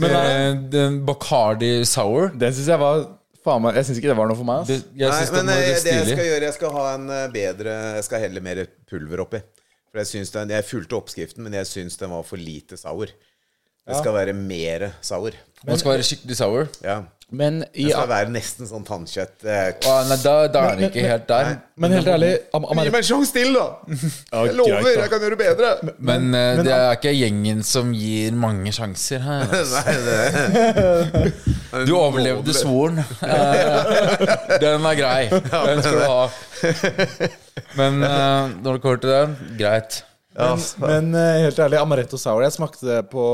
Men 0.00 0.14
eh, 0.16 0.46
den 0.72 0.96
Bacardi 1.06 1.74
Sour 1.86 2.32
Den 2.32 2.56
syns 2.56 2.70
jeg 2.72 2.80
var 2.80 3.04
faen 3.46 3.62
meg 3.66 3.76
Jeg 3.78 3.88
syns 3.90 4.00
ikke 4.00 4.10
det 4.14 4.18
var 4.18 4.30
noe 4.32 4.38
for 4.40 4.48
meg. 4.48 4.64
det, 4.70 4.80
Jeg 4.96 5.12
Nei, 5.12 5.28
men 5.36 5.52
eh, 5.52 5.60
litt 5.68 5.84
det 5.86 5.94
jeg 5.98 6.08
skal 6.14 6.30
gjøre, 6.30 6.48
jeg 6.48 6.56
skal 6.56 6.74
ha 6.78 6.86
en 6.94 7.06
eh, 7.18 7.26
bedre 7.36 7.76
Jeg 7.98 8.08
skal 8.08 8.24
helle 8.24 8.42
mer 8.48 8.64
pulver 8.88 9.22
oppi. 9.26 9.42
For 9.92 10.02
jeg 10.02 10.10
syns 10.14 10.32
den 10.34 10.56
Jeg 10.56 10.66
fulgte 10.72 10.98
oppskriften, 10.98 11.44
men 11.46 11.60
jeg 11.60 11.68
syns 11.70 12.00
den 12.00 12.16
var 12.16 12.24
for 12.26 12.40
lite 12.40 12.80
sour. 12.80 13.12
Det 13.86 14.00
skal 14.00 14.14
være 14.16 14.32
mer 14.34 14.88
sour. 15.00 15.36
Den 15.66 15.78
skal 15.78 15.92
være 15.96 16.02
skikkelig 16.06 16.36
sour. 16.40 16.66
Ja. 16.84 17.02
Men, 17.26 17.64
i, 17.74 17.88
Det 17.88 17.94
skal 17.96 18.06
være 18.06 18.30
nesten 18.30 18.68
sånn 18.70 18.84
tannkjøtt. 18.86 19.40
eh, 19.50 19.72
Å, 19.90 19.94
nei, 20.06 20.16
da, 20.22 20.34
da 20.46 20.60
er 20.68 20.76
den 20.78 20.84
ikke 20.92 21.02
helt 21.08 21.24
der. 21.26 21.48
men 21.74 21.90
helt 21.96 22.06
ærlig 22.12 22.28
am 22.54 22.66
Gi 22.70 22.76
meg 22.76 23.00
en 23.00 23.06
sjanse 23.08 23.34
til, 23.34 23.50
da! 23.56 23.64
Jeg 24.46 24.54
lover, 24.54 24.90
jeg 24.94 25.10
kan 25.10 25.24
gjøre 25.26 25.38
bedre! 25.40 25.72
Men 25.98 26.28
men, 26.30 26.62
det 26.62 26.70
er 26.76 26.92
ikke 26.94 27.10
gjengen 27.16 27.64
som 27.66 27.90
gir 27.98 28.30
mange 28.38 28.70
sjanser 28.76 29.24
her. 29.26 29.42
altså. 29.58 29.82
Nei, 29.82 29.96
det 30.06 31.86
Du 31.90 31.96
overlevde 31.98 32.54
svoren. 32.54 33.02
Eh, 33.26 34.58
Den 34.62 34.86
er 34.86 34.94
grei. 35.02 35.26
Den 35.30 35.82
skal 35.82 35.98
du 35.98 36.06
ha. 36.06 36.30
Men 37.76 38.02
eh, 38.06 38.54
når 38.62 38.78
det 38.78 38.82
kommer 38.86 39.02
til 39.02 39.10
den, 39.16 39.34
greit. 39.58 40.02
Men, 40.36 40.62
men 40.84 41.14
eh, 41.18 41.42
helt 41.48 41.58
ærlig, 41.64 41.78
amaretto 41.80 42.18
sour 42.20 42.42
Jeg 42.44 42.52
smakte 42.54 42.86
det 42.86 43.02
på 43.10 43.24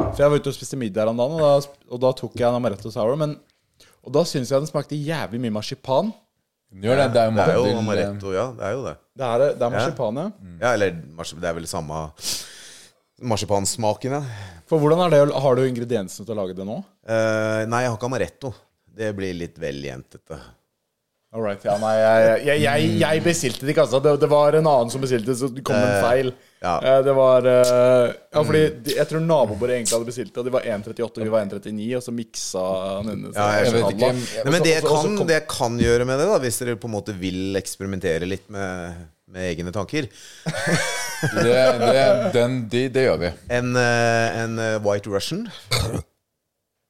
For 0.00 0.22
jeg 0.24 0.32
var 0.32 0.40
ute 0.40 0.50
og 0.52 0.56
spiste 0.56 0.78
middag 0.80 1.04
her 1.04 1.12
om 1.12 1.20
dagen, 1.20 1.36
og 1.36 1.44
da, 1.44 1.78
og 1.92 2.02
da 2.02 2.10
tok 2.18 2.36
jeg 2.40 2.48
en 2.48 2.58
amaretto 2.58 2.92
sour. 2.92 3.16
Men, 3.20 3.36
og 4.04 4.14
da 4.16 4.24
syns 4.28 4.50
jeg 4.52 4.62
den 4.62 4.70
smakte 4.70 4.98
jævlig 4.98 5.40
mye 5.42 5.54
marsipan. 5.60 6.12
Den 6.70 6.86
gjør 6.86 7.02
det. 7.02 7.08
Det 7.14 7.20
er 7.22 7.28
jo 7.30 7.34
Det 7.36 7.46
er 7.46 7.58
jo 7.58 7.82
amaretto, 7.82 8.32
ja. 8.34 8.46
Det 8.56 8.66
er 8.68 8.76
jo 8.76 8.84
det. 8.86 8.94
Det 9.20 9.28
er, 9.28 9.44
det 9.58 9.66
er 9.66 9.74
marsipan, 9.74 10.22
ja. 10.22 10.28
Ja, 10.62 10.72
eller 10.72 10.96
det 10.96 11.50
er 11.50 11.58
vel 11.58 11.68
samme 11.70 12.06
marsipansmaken, 13.20 14.16
ja. 14.16 14.22
For 14.70 14.80
hvordan 14.80 15.02
er 15.04 15.12
det, 15.12 15.20
Har 15.44 15.58
du 15.58 15.64
ingrediensene 15.66 16.26
til 16.26 16.36
å 16.36 16.40
lage 16.42 16.56
det 16.56 16.66
nå? 16.66 16.78
Uh, 17.04 17.66
nei, 17.68 17.84
jeg 17.84 17.92
har 17.92 17.98
ikke 17.98 18.08
amaretto. 18.10 18.52
Det 19.00 19.12
blir 19.16 19.36
litt 19.36 19.58
vel 19.60 19.82
jentete. 19.84 20.38
All 21.30 21.44
right, 21.44 21.62
ja, 21.62 21.76
nei, 21.78 21.92
jeg, 21.94 22.38
jeg, 22.42 22.60
jeg, 22.64 22.86
jeg 22.98 23.20
bestilte 23.22 23.62
det 23.62 23.70
ikke, 23.70 23.84
altså. 23.84 24.00
Det, 24.02 24.16
det 24.18 24.28
var 24.32 24.56
en 24.58 24.66
annen 24.66 24.88
som 24.90 24.98
bestilte, 25.04 25.36
så 25.38 25.46
det 25.54 25.62
kom 25.62 25.76
en 25.78 26.00
feil. 26.02 26.32
ja. 26.58 26.72
Eh, 26.82 26.96
Det 27.06 27.14
var 27.14 27.46
eh, 27.46 28.08
Ja, 28.34 28.42
fordi 28.42 28.62
jeg 28.96 29.06
tror 29.12 29.22
nabobordet 29.22 29.76
egentlig 29.76 29.94
hadde 29.94 30.08
bestilt 30.08 30.32
det, 30.34 30.42
og 30.42 30.48
de 30.48 30.54
var 30.56 30.66
1,38, 30.66 31.22
vi 31.22 31.30
var 31.30 31.46
1,39, 31.46 31.86
og 32.00 32.02
så 32.02 32.16
miksa 32.16 32.64
han 32.96 33.12
inne. 33.14 33.30
Ja, 33.36 33.46
jeg 33.62 33.76
vet 33.76 33.94
ikke. 33.94 34.10
Nei, 34.10 34.50
men 34.56 34.66
det 34.66 34.74
jeg, 34.74 34.82
kan, 34.90 35.16
det 35.30 35.38
jeg 35.38 35.46
kan 35.54 35.78
gjøre 35.86 36.10
med 36.10 36.18
det, 36.18 36.28
da 36.32 36.42
hvis 36.42 36.58
dere 36.64 36.76
på 36.82 36.90
en 36.90 36.96
måte 36.98 37.14
vil 37.22 37.62
eksperimentere 37.62 38.26
litt 38.26 38.50
med, 38.50 38.98
med 39.30 39.46
egne 39.52 39.70
tanker 39.78 40.10
det, 40.10 41.54
det, 41.78 42.04
den, 42.34 42.58
de, 42.74 42.84
det 42.90 43.06
gjør 43.06 43.22
vi. 43.22 43.30
En, 43.54 43.70
eh, 43.78 44.40
en 44.42 44.58
eh, 44.66 44.76
White 44.82 45.14
Russian. 45.14 45.46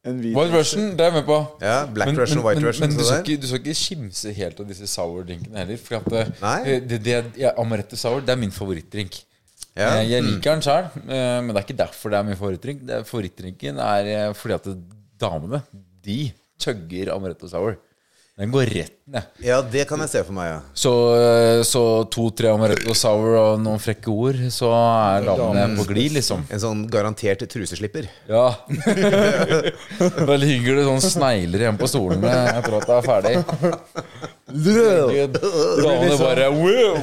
En 0.08 0.16
hvit 0.22 0.32
White 0.36 0.56
Russian, 0.56 0.84
det 0.96 1.00
er 1.04 1.10
jeg 1.10 1.14
med 1.18 1.24
på. 1.28 1.38
Ja, 1.60 1.74
Black 1.92 2.16
Russian 2.16 2.38
og 2.40 2.46
White 2.46 2.62
Russian. 2.64 2.88
Men, 2.88 2.96
du, 2.98 3.04
skal 3.04 3.20
ikke, 3.26 3.40
du 3.42 3.46
skal 3.50 3.60
ikke 3.60 3.74
kimse 3.82 4.32
helt 4.32 4.60
av 4.62 4.68
disse 4.70 4.86
sour-drinkene 4.88 5.58
heller. 5.60 5.76
For 5.84 5.98
at 5.98 6.14
eh, 6.16 6.30
Nei. 6.40 6.78
det, 6.88 7.00
det, 7.04 7.18
ja, 7.42 7.50
Amaretto 7.60 7.98
sour 8.00 8.22
det 8.24 8.32
er 8.32 8.40
min 8.40 8.54
favorittdrink. 8.54 9.18
Ja. 9.76 9.90
Jeg, 10.00 10.08
Jeg 10.14 10.24
liker 10.24 10.56
den 10.56 10.64
sjøl, 10.64 10.88
men 11.04 11.50
det 11.52 11.60
er 11.60 11.66
ikke 11.66 11.76
derfor 11.82 12.10
det 12.14 12.18
er 12.18 12.26
min 12.30 12.38
favorittdrink. 12.40 12.80
Det 12.88 12.96
er- 12.96 13.04
Favorittdrinken 13.10 13.78
er 13.84 14.08
eh, 14.14 14.32
fordi 14.34 14.56
at 14.56 14.70
damene, 15.20 15.60
de 16.04 16.18
chugger 16.60 17.12
Amaretto 17.14 17.48
sour. 17.52 17.76
Den 18.40 18.50
går 18.50 18.66
rett 18.72 18.92
ned. 19.04 19.22
Ja, 19.44 19.58
det 19.60 19.82
kan 19.84 20.00
jeg 20.00 20.08
se 20.08 20.22
for 20.24 20.32
meg, 20.32 20.46
ja. 20.48 20.60
Så, 20.72 20.92
eh, 21.12 21.62
så 21.68 21.82
to-tre 22.08 22.48
Amaretto 22.48 22.94
sour 22.96 23.34
og 23.36 23.60
noen 23.60 23.82
frekke 23.82 24.08
ord, 24.08 24.38
så 24.54 24.70
er 24.72 25.26
damene 25.28 25.76
på 25.76 25.84
glid, 25.90 26.14
liksom. 26.16 26.46
En 26.48 26.62
sånn 26.62 26.86
garantert 26.88 27.44
truseslipper. 27.52 28.08
Ja. 28.30 28.46
da 30.30 30.40
ligger 30.40 30.80
det 30.80 30.88
sånn 30.88 31.04
snegler 31.04 31.66
igjen 31.66 31.80
på 31.80 31.90
stolene 31.90 32.32
etter 32.54 32.80
at 32.80 32.88
det 32.88 32.96
er 32.96 33.08
ferdig. 33.10 33.36
Damene 34.50 36.16
bare 36.18 36.48
wow! 36.54 36.96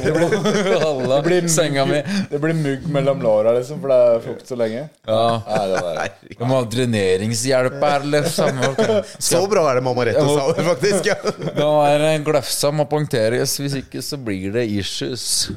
Alle 1.21 1.37
senga 1.53 1.85
mi. 1.85 2.01
Det 2.31 2.41
blir 2.41 2.57
mugg 2.57 2.89
mellom 2.91 3.21
låra, 3.21 3.53
liksom, 3.59 3.79
for 3.83 3.93
det 3.93 3.99
er 4.07 4.25
fukt 4.25 4.49
så 4.49 4.57
lenge. 4.59 4.87
Ja. 5.07 5.21
Det 5.45 5.85
var, 5.85 6.49
må 6.49 6.59
ha 6.59 6.65
dreneringshjelp 6.71 7.77
her, 7.83 8.09
liksom. 8.17 8.63
Så 9.29 9.45
bra 9.49 9.67
er 9.69 9.79
det 9.79 9.85
med 9.85 9.93
amaretto 9.93 10.25
sour, 10.33 10.63
faktisk. 10.73 11.11
Ja. 11.13 11.26
Da 11.57 11.69
er 11.87 12.01
det 12.03 12.13
glefsa 12.27 12.71
må 12.75 12.87
punkteres, 12.89 13.57
hvis 13.61 13.77
ikke 13.81 14.03
så 14.05 14.19
blir 14.21 14.53
det 14.55 14.67
issues. 14.71 15.49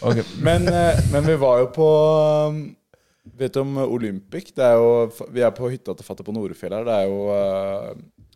Okay. 0.00 0.24
men, 0.40 0.64
eh, 0.64 1.00
men 1.12 1.26
vi 1.28 1.34
var 1.36 1.58
jo 1.60 1.66
på 1.74 1.86
um, 2.48 2.60
Vet 3.36 3.52
du 3.52 3.60
om 3.60 3.74
Olympic? 3.82 4.48
Det 4.56 4.64
er 4.64 4.78
jo, 4.80 5.26
vi 5.28 5.42
er 5.44 5.52
på 5.52 5.68
hytta 5.68 5.92
til 5.92 6.06
fatter 6.06 6.24
på 6.24 6.32
Nordfjell 6.32 6.72
her. 6.72 6.86
Det 6.88 6.94
er 6.96 7.10
jo 7.10 7.18
uh, 7.28 8.30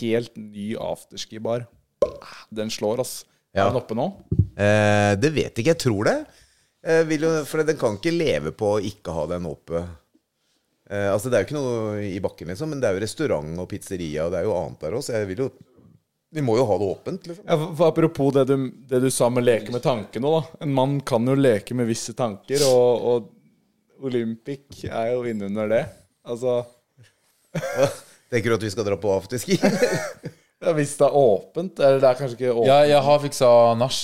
helt 0.00 0.32
ny 0.40 0.72
afterski-bar. 0.80 1.66
Den 2.48 2.72
slår, 2.72 3.04
ass. 3.04 3.20
Ja. 3.52 3.64
Er 3.64 3.72
den 3.72 3.80
oppe 3.80 3.96
nå? 3.98 4.06
Eh, 4.54 5.14
det 5.20 5.32
vet 5.34 5.58
ikke, 5.58 5.72
jeg 5.72 5.82
tror 5.82 6.06
det. 6.06 6.18
Eh, 6.86 7.02
vil 7.08 7.26
jo, 7.26 7.32
for 7.48 7.64
den 7.66 7.78
kan 7.80 7.98
ikke 7.98 8.14
leve 8.14 8.52
på 8.56 8.76
å 8.76 8.84
ikke 8.84 9.14
ha 9.14 9.26
den 9.32 9.48
oppe. 9.50 9.82
Eh, 10.90 11.08
altså 11.10 11.30
Det 11.30 11.38
er 11.38 11.44
jo 11.44 11.48
ikke 11.48 11.58
noe 11.58 12.04
i 12.06 12.20
bakken, 12.22 12.52
liksom, 12.52 12.72
men 12.72 12.82
det 12.82 12.88
er 12.88 12.96
jo 12.96 13.04
restaurant 13.04 13.62
og 13.62 13.68
pizzeria, 13.70 14.26
og 14.26 14.34
det 14.34 14.40
er 14.40 14.48
jo 14.48 14.56
annet 14.56 14.86
der 14.86 14.96
også. 15.00 15.16
Jeg 15.18 15.30
vil 15.32 15.44
jo 15.46 15.50
Vi 16.30 16.42
må 16.46 16.54
jo 16.58 16.64
ha 16.68 16.76
det 16.78 16.86
åpent, 16.86 17.26
liksom. 17.26 17.44
Ja, 17.48 17.56
for, 17.58 17.72
for 17.78 17.90
apropos 17.90 18.34
det 18.36 18.44
du, 18.46 18.56
det 18.90 19.00
du 19.02 19.08
sa 19.10 19.26
med 19.34 19.44
leke 19.46 19.72
med 19.74 19.82
tankene, 19.82 20.30
da. 20.30 20.42
En 20.62 20.74
mann 20.76 21.00
kan 21.06 21.26
jo 21.26 21.34
leke 21.34 21.74
med 21.74 21.88
visse 21.90 22.14
tanker, 22.18 22.62
og, 22.70 23.08
og 23.10 24.06
Olympic 24.06 24.84
er 24.86 25.10
jo 25.14 25.24
innunder 25.28 25.68
det. 25.70 25.82
Altså 26.30 26.60
Tenker 28.30 28.52
du 28.52 28.56
at 28.60 28.62
vi 28.62 28.70
skal 28.70 28.86
dra 28.86 28.96
på 29.00 29.10
afterski? 29.10 29.56
ja, 30.62 30.72
Hvis 30.76 30.92
det 31.00 31.06
er 31.06 31.16
åpent 31.16 31.80
Eller 31.80 31.96
det 31.98 32.10
er 32.10 32.18
kanskje 32.18 32.36
ikke 32.36 32.52
åpent. 32.52 32.68
Ja, 32.68 32.76
jeg 32.86 33.04
har 33.06 33.22
fiksa 33.24 33.50
nach. 33.80 34.00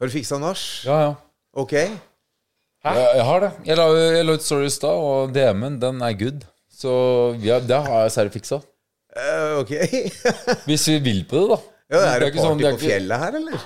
Har 0.00 0.08
du 0.08 0.14
fiksa 0.14 0.38
nach? 0.40 0.62
Ja, 0.86 0.96
ja. 1.02 1.10
Ok. 1.56 1.74
Jeg, 1.76 3.04
jeg 3.18 3.26
har 3.26 3.42
det. 3.42 3.50
Jeg 3.66 3.78
la, 3.80 3.86
jeg 4.14 4.24
la 4.24 4.36
ut 4.38 4.44
story 4.46 4.68
i 4.68 4.72
stad, 4.72 5.02
og 5.10 5.34
DM-en, 5.34 5.76
den 5.82 6.00
er 6.06 6.16
good. 6.16 6.44
Så 6.72 6.92
ja, 7.42 7.58
det 7.60 7.78
har 7.88 8.04
jeg 8.06 8.14
særlig 8.14 8.34
fiksa. 8.36 8.60
Eh, 9.16 9.54
ok. 9.62 9.72
Hvis 10.68 10.84
vi 10.92 10.98
vil 11.06 11.22
på 11.30 11.40
det, 11.40 11.48
da. 11.54 11.58
Ja, 11.96 12.00
er 12.16 12.20
det 12.26 12.28
party 12.34 12.42
sånn- 12.42 12.58
party 12.60 12.62
det 12.62 12.68
er 12.68 12.76
på 12.76 12.80
ikke- 12.82 12.92
fjellet 12.92 13.22
her, 13.24 13.40
eller? 13.40 13.64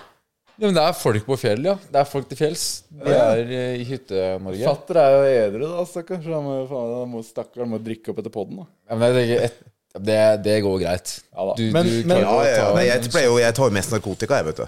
Ja, 0.61 0.67
men 0.69 0.75
det 0.77 0.83
er 0.85 0.93
folk 1.01 1.25
på 1.25 1.37
fjellet, 1.41 1.65
ja. 1.71 1.75
Det 1.91 1.99
er 2.03 2.09
folk 2.11 2.27
til 2.29 2.37
fjells. 2.37 2.65
De 2.93 3.13
er 3.17 3.39
eh, 3.49 3.77
i 3.81 3.85
Hytte-Norge. 3.89 4.61
Fatter 4.67 4.99
er 5.01 5.15
jo 5.15 5.21
edru, 5.49 5.63
da, 5.71 5.85
stakkars. 5.89 6.27
Han 6.29 6.45
må, 6.45 6.57
faen, 6.69 7.09
må, 7.15 7.23
stakkar, 7.25 7.63
han 7.65 7.71
må 7.73 7.79
drikke 7.81 8.13
opp 8.13 8.21
etter 8.21 8.35
podden, 8.35 8.61
da. 8.61 8.67
Ja, 8.91 8.99
men 9.01 9.07
jeg 9.09 9.17
tenker, 9.17 9.47
et, 9.49 10.03
det, 10.11 10.19
det 10.45 10.59
går 10.67 10.77
greit. 10.85 11.15
Ja 11.33 11.47
da. 11.49 11.55
Du, 11.57 11.65
Men- 11.73 11.89
du 11.89 11.97
men- 12.13 12.21
Ja, 12.27 12.35
ja, 12.45 12.69
men 12.77 12.85
jeg, 12.91 13.09
pleier 13.15 13.31
jo, 13.33 13.39
jeg 13.41 13.57
tar 13.57 13.71
jo 13.73 13.77
mest 13.79 13.97
narkotika, 13.97 14.37
jeg, 14.43 14.51
vet 14.51 14.61
du. 14.61 14.67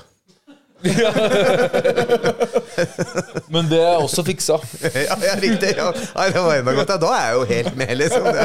Men 3.53 3.69
det 3.71 3.81
er 3.83 3.99
også 4.01 4.25
fiksa. 4.27 4.57
ja, 5.09 5.17
ja, 5.27 5.35
riktig. 5.41 5.73
Ja. 5.79 5.91
Nei, 6.17 6.27
det 6.33 6.43
var 6.45 6.57
enda 6.59 6.75
godt. 6.77 6.93
Ja, 6.95 6.99
da 7.03 7.11
er 7.17 7.25
jeg 7.27 7.35
jo 7.37 7.45
helt 7.53 7.77
med, 7.79 7.93
liksom. 8.01 8.23
Det 8.33 8.45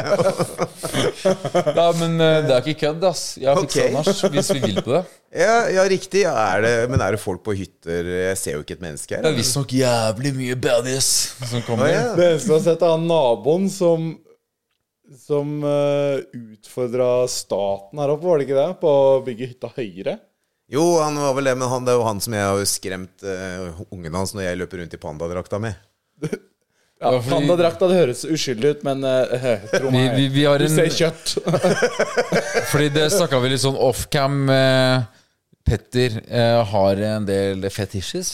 Ja, 1.78 1.86
men 1.98 2.10
eh, 2.20 2.38
det 2.46 2.52
er 2.54 2.60
ikke 2.62 2.80
kødd, 2.86 3.02
ass. 3.08 3.22
Jeg 3.40 3.50
har 3.50 3.56
fiksa 3.64 3.86
Ok. 3.88 3.92
nach 3.96 4.22
hvis 4.36 4.52
vi 4.54 4.60
vil 4.66 4.78
på 4.84 4.92
det. 4.96 5.02
Ja, 5.38 5.56
ja 5.72 5.82
riktig. 5.90 6.22
Ja, 6.26 6.34
er 6.54 6.64
det, 6.64 6.74
men 6.92 7.02
er 7.04 7.16
det 7.16 7.20
folk 7.22 7.42
på 7.46 7.52
hytter? 7.58 8.02
Jeg 8.28 8.38
ser 8.40 8.52
jo 8.58 8.62
ikke 8.64 8.76
et 8.78 8.84
menneske 8.84 9.16
her. 9.16 9.22
Det 9.26 9.32
er 9.34 9.38
visstnok 9.40 9.70
jævlig 9.76 10.32
mye 10.38 10.56
baddies 10.68 11.10
som 11.42 11.60
Å, 11.60 11.66
kommer. 11.66 11.86
ja. 11.92 12.06
Det 12.18 12.24
eneste 12.32 12.52
jeg 12.52 12.56
har 12.58 12.64
sett, 12.70 12.82
er 12.86 12.94
han 12.96 13.06
naboen 13.10 13.68
som 13.72 14.08
Som 15.24 15.62
uh, 15.64 16.18
utfordra 16.36 17.24
staten 17.32 17.96
her 18.02 18.10
oppe, 18.12 18.26
var 18.28 18.36
det 18.40 18.44
ikke 18.48 18.58
det? 18.58 18.70
På 18.82 18.88
å 18.92 19.20
bygge 19.24 19.46
hytta 19.54 19.70
høyere. 19.76 20.18
Jo, 20.68 20.82
han 21.00 21.16
var 21.16 21.32
vel 21.38 21.48
det, 21.48 21.54
men 21.56 21.70
han, 21.72 21.84
det 21.86 21.94
er 21.94 21.96
jo 22.00 22.04
han 22.04 22.18
som 22.20 22.34
jeg 22.36 22.44
har 22.44 22.64
skremt 22.68 23.24
uh, 23.24 23.78
ungen 23.94 24.14
hans 24.18 24.34
når 24.36 24.44
jeg 24.50 24.58
løper 24.60 24.82
rundt 24.82 24.94
i 24.98 25.00
pandadrakta 25.00 25.60
med. 25.64 25.78
Ja, 26.98 27.12
fordi- 27.22 27.30
Pandadrakta, 27.30 27.86
det 27.86 27.94
høres 28.00 28.24
uskyldig 28.26 28.70
ut, 28.74 28.80
men 28.82 29.04
uh, 29.06 29.60
tro 29.70 29.92
meg, 29.94 30.16
vi, 30.16 30.24
vi 30.34 30.42
har 30.48 30.58
du 30.58 30.64
ser 30.66 30.88
kjøtt. 30.90 31.36
Fordi 32.72 32.88
det 32.90 33.04
snakka 33.14 33.38
vi 33.44 33.52
litt 33.52 33.62
sånn 33.62 33.78
offcam. 33.78 34.40
Uh, 34.50 35.04
Petter 35.62 36.16
uh, 36.26 36.64
har 36.72 36.98
en 37.12 37.28
del 37.28 37.62
fetishes. 37.70 38.32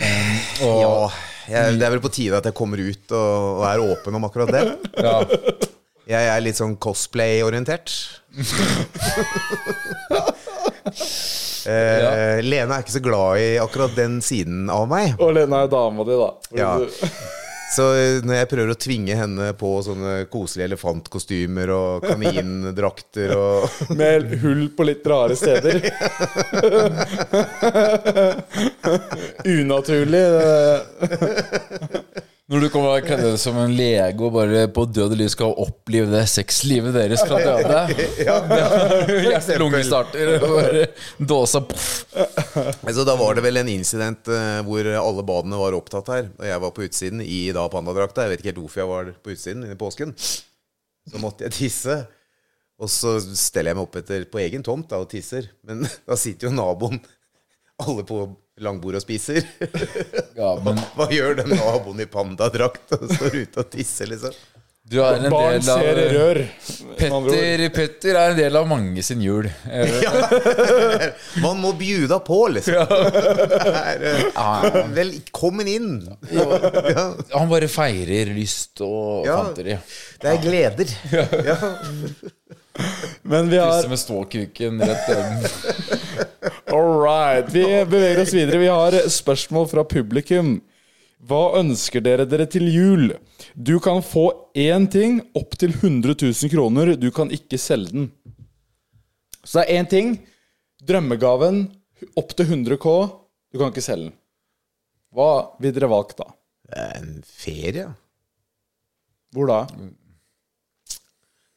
Um, 0.00 0.32
og 0.70 0.80
Ja, 0.80 1.66
jeg, 1.66 1.76
det 1.76 1.84
er 1.90 1.92
vel 1.98 2.00
på 2.00 2.12
tide 2.16 2.40
at 2.40 2.48
jeg 2.48 2.56
kommer 2.56 2.80
ut 2.80 3.12
og, 3.12 3.60
og 3.60 3.66
er 3.68 3.84
åpen 3.84 4.16
om 4.16 4.24
akkurat 4.30 4.54
det. 4.56 4.64
ja. 5.04 5.18
Jeg 6.08 6.32
er 6.32 6.40
litt 6.48 6.56
sånn 6.56 6.78
cosplay-orientert. 6.80 7.92
Eh, 11.66 12.40
Lene 12.44 12.76
er 12.76 12.84
ikke 12.84 12.96
så 12.96 13.04
glad 13.04 13.42
i 13.42 13.50
akkurat 13.60 13.96
den 13.98 14.20
siden 14.24 14.70
av 14.72 14.88
meg. 14.90 15.14
Og 15.20 15.34
Lena 15.36 15.64
er 15.64 15.70
dama 15.72 16.06
di, 16.08 16.16
da. 16.20 16.32
Ja. 16.56 16.72
Så 17.70 17.84
eh, 17.94 18.16
når 18.26 18.34
jeg 18.34 18.48
prøver 18.50 18.72
å 18.72 18.78
tvinge 18.82 19.14
henne 19.14 19.52
på 19.58 19.68
sånne 19.86 20.24
koselige 20.30 20.72
elefantkostymer 20.72 21.70
og 21.70 22.06
kanindrakter 22.08 23.34
og 23.36 23.68
Med 24.00 24.26
hull 24.42 24.64
på 24.74 24.86
litt 24.88 25.06
rare 25.06 25.36
steder. 25.38 25.78
Unaturlig. 29.60 30.24
Når 32.50 32.64
du 32.64 32.66
kommer 32.74 33.04
kledd 33.04 33.20
deg 33.22 33.36
som 33.38 33.54
en 33.62 33.70
lege 33.78 34.18
og 34.26 34.32
bare 34.34 34.64
på 34.74 34.82
død 34.90 35.12
og 35.14 35.18
liv 35.20 35.28
skal 35.30 35.52
opplive 35.62 36.10
det 36.10 36.24
sexlivet 36.32 36.96
deres 36.96 37.22
fra 37.22 37.38
døde 37.38 37.84
Hjerte-lungestarter 39.28 40.32
og 40.40 40.56
bare 40.56 40.88
dåsa 41.22 41.60
altså, 41.62 43.04
da 43.06 43.14
var 43.20 43.38
det 43.38 43.44
vel 43.46 43.60
en 43.62 43.70
incident 43.70 44.26
eh, 44.34 44.58
hvor 44.66 44.88
alle 44.98 45.24
badene 45.26 45.60
var 45.60 45.78
opptatt 45.78 46.10
her. 46.10 46.30
Og 46.40 46.48
jeg 46.50 46.64
var 46.64 46.74
på 46.74 46.86
utsiden 46.88 47.22
i 47.22 47.40
da 47.54 47.68
pandadrakta. 47.70 48.26
Jeg 48.26 48.34
vet 48.34 48.42
ikke 48.42 48.50
helt 48.50 48.62
hvorfor 48.64 48.82
jeg 48.82 48.90
var 48.90 49.12
på 49.14 49.34
utsiden 49.36 49.68
i 49.70 49.78
påsken. 49.78 50.16
Så 50.18 51.22
måtte 51.22 51.46
jeg 51.46 51.54
tisse. 51.54 52.00
Og 52.80 52.90
så 52.90 53.18
steller 53.20 53.70
jeg 53.70 53.78
meg 53.78 53.86
opp 53.86 53.98
etter, 54.00 54.26
på 54.26 54.40
egen 54.42 54.66
tomt 54.66 54.90
da, 54.90 54.98
og 55.02 55.10
tisser. 55.12 55.50
Men 55.68 55.84
da 56.08 56.18
sitter 56.18 56.48
jo 56.48 56.56
naboen 56.56 56.98
alle 57.80 58.04
på 58.08 58.24
langbord 58.60 58.98
og 58.98 59.04
spiser. 59.04 59.44
Ja, 60.40 60.54
men 60.64 60.78
Hva 60.96 61.06
gjør 61.12 61.34
den 61.42 61.52
naboen 61.52 62.00
i 62.00 62.06
pandadrakt 62.08 62.94
og 62.96 63.02
står 63.12 63.34
ute 63.42 63.60
og 63.60 63.70
tisser, 63.74 64.08
liksom? 64.08 64.32
du 64.90 64.96
er 65.04 65.20
en 65.20 65.30
Barn 65.30 65.52
del 65.52 65.62
ser 65.62 65.98
av 66.02 66.12
rør. 66.16 66.38
med 66.98 67.12
andre. 67.14 67.34
Petter, 67.36 67.60
Petter 67.76 68.16
er 68.18 68.32
en 68.32 68.38
del 68.40 68.56
av 68.58 68.64
mange 68.66 69.04
sin 69.06 69.20
jul. 69.22 69.46
ja. 70.02 70.12
Man 71.44 71.60
må 71.62 71.70
bjuda 71.78 72.18
på, 72.26 72.38
liksom. 72.50 72.74
Ja. 72.74 72.86
er, 73.84 74.02
eh, 74.10 74.80
vel, 74.96 75.12
inn. 75.70 75.92
Ja, 76.34 77.04
Han 77.36 77.52
bare 77.52 77.68
feirer 77.70 78.32
lyst 78.34 78.82
og 78.82 79.28
Ja. 79.28 79.38
fanteri. 79.44 79.78
det 80.24 80.32
er 80.32 80.42
gleder. 80.42 80.96
Ja. 81.46 81.56
Men 83.22 83.50
vi 83.52 83.58
har 83.62 83.70
Krysser 83.76 83.88
med 83.94 83.98
ståkuken 84.00 84.82
rett. 84.82 85.06
All 86.70 87.00
right. 87.02 87.48
Vi 87.52 87.64
beveger 87.64 88.20
oss 88.22 88.34
videre. 88.34 88.58
Vi 88.62 88.68
har 88.70 88.94
spørsmål 89.10 89.66
fra 89.70 89.82
publikum. 89.88 90.60
Hva 91.26 91.58
ønsker 91.58 92.00
dere 92.04 92.24
dere 92.28 92.46
til 92.48 92.68
jul? 92.70 93.10
Du 93.58 93.74
kan 93.82 93.98
få 94.06 94.28
én 94.56 94.86
ting 94.90 95.18
opp 95.36 95.56
til 95.58 95.74
100 95.74 96.14
000 96.22 96.52
kroner. 96.52 96.94
Du 96.94 97.10
kan 97.12 97.32
ikke 97.34 97.58
selge 97.58 97.90
den. 97.96 98.06
Så 99.42 99.60
det 99.60 99.66
er 99.66 99.80
én 99.82 99.90
ting. 99.90 100.14
Drømmegaven 100.86 101.64
opp 102.16 102.36
til 102.38 102.46
100 102.46 102.78
K. 102.80 102.94
Du 103.50 103.58
kan 103.58 103.74
ikke 103.74 103.84
selge 103.84 104.12
den. 104.12 104.16
Hva 105.10 105.30
vil 105.58 105.74
dere 105.74 105.90
valgt 105.90 106.22
da? 106.22 106.30
En 106.94 107.18
ferie? 107.26 107.88
Hvor 109.34 109.50
da? 109.50 109.64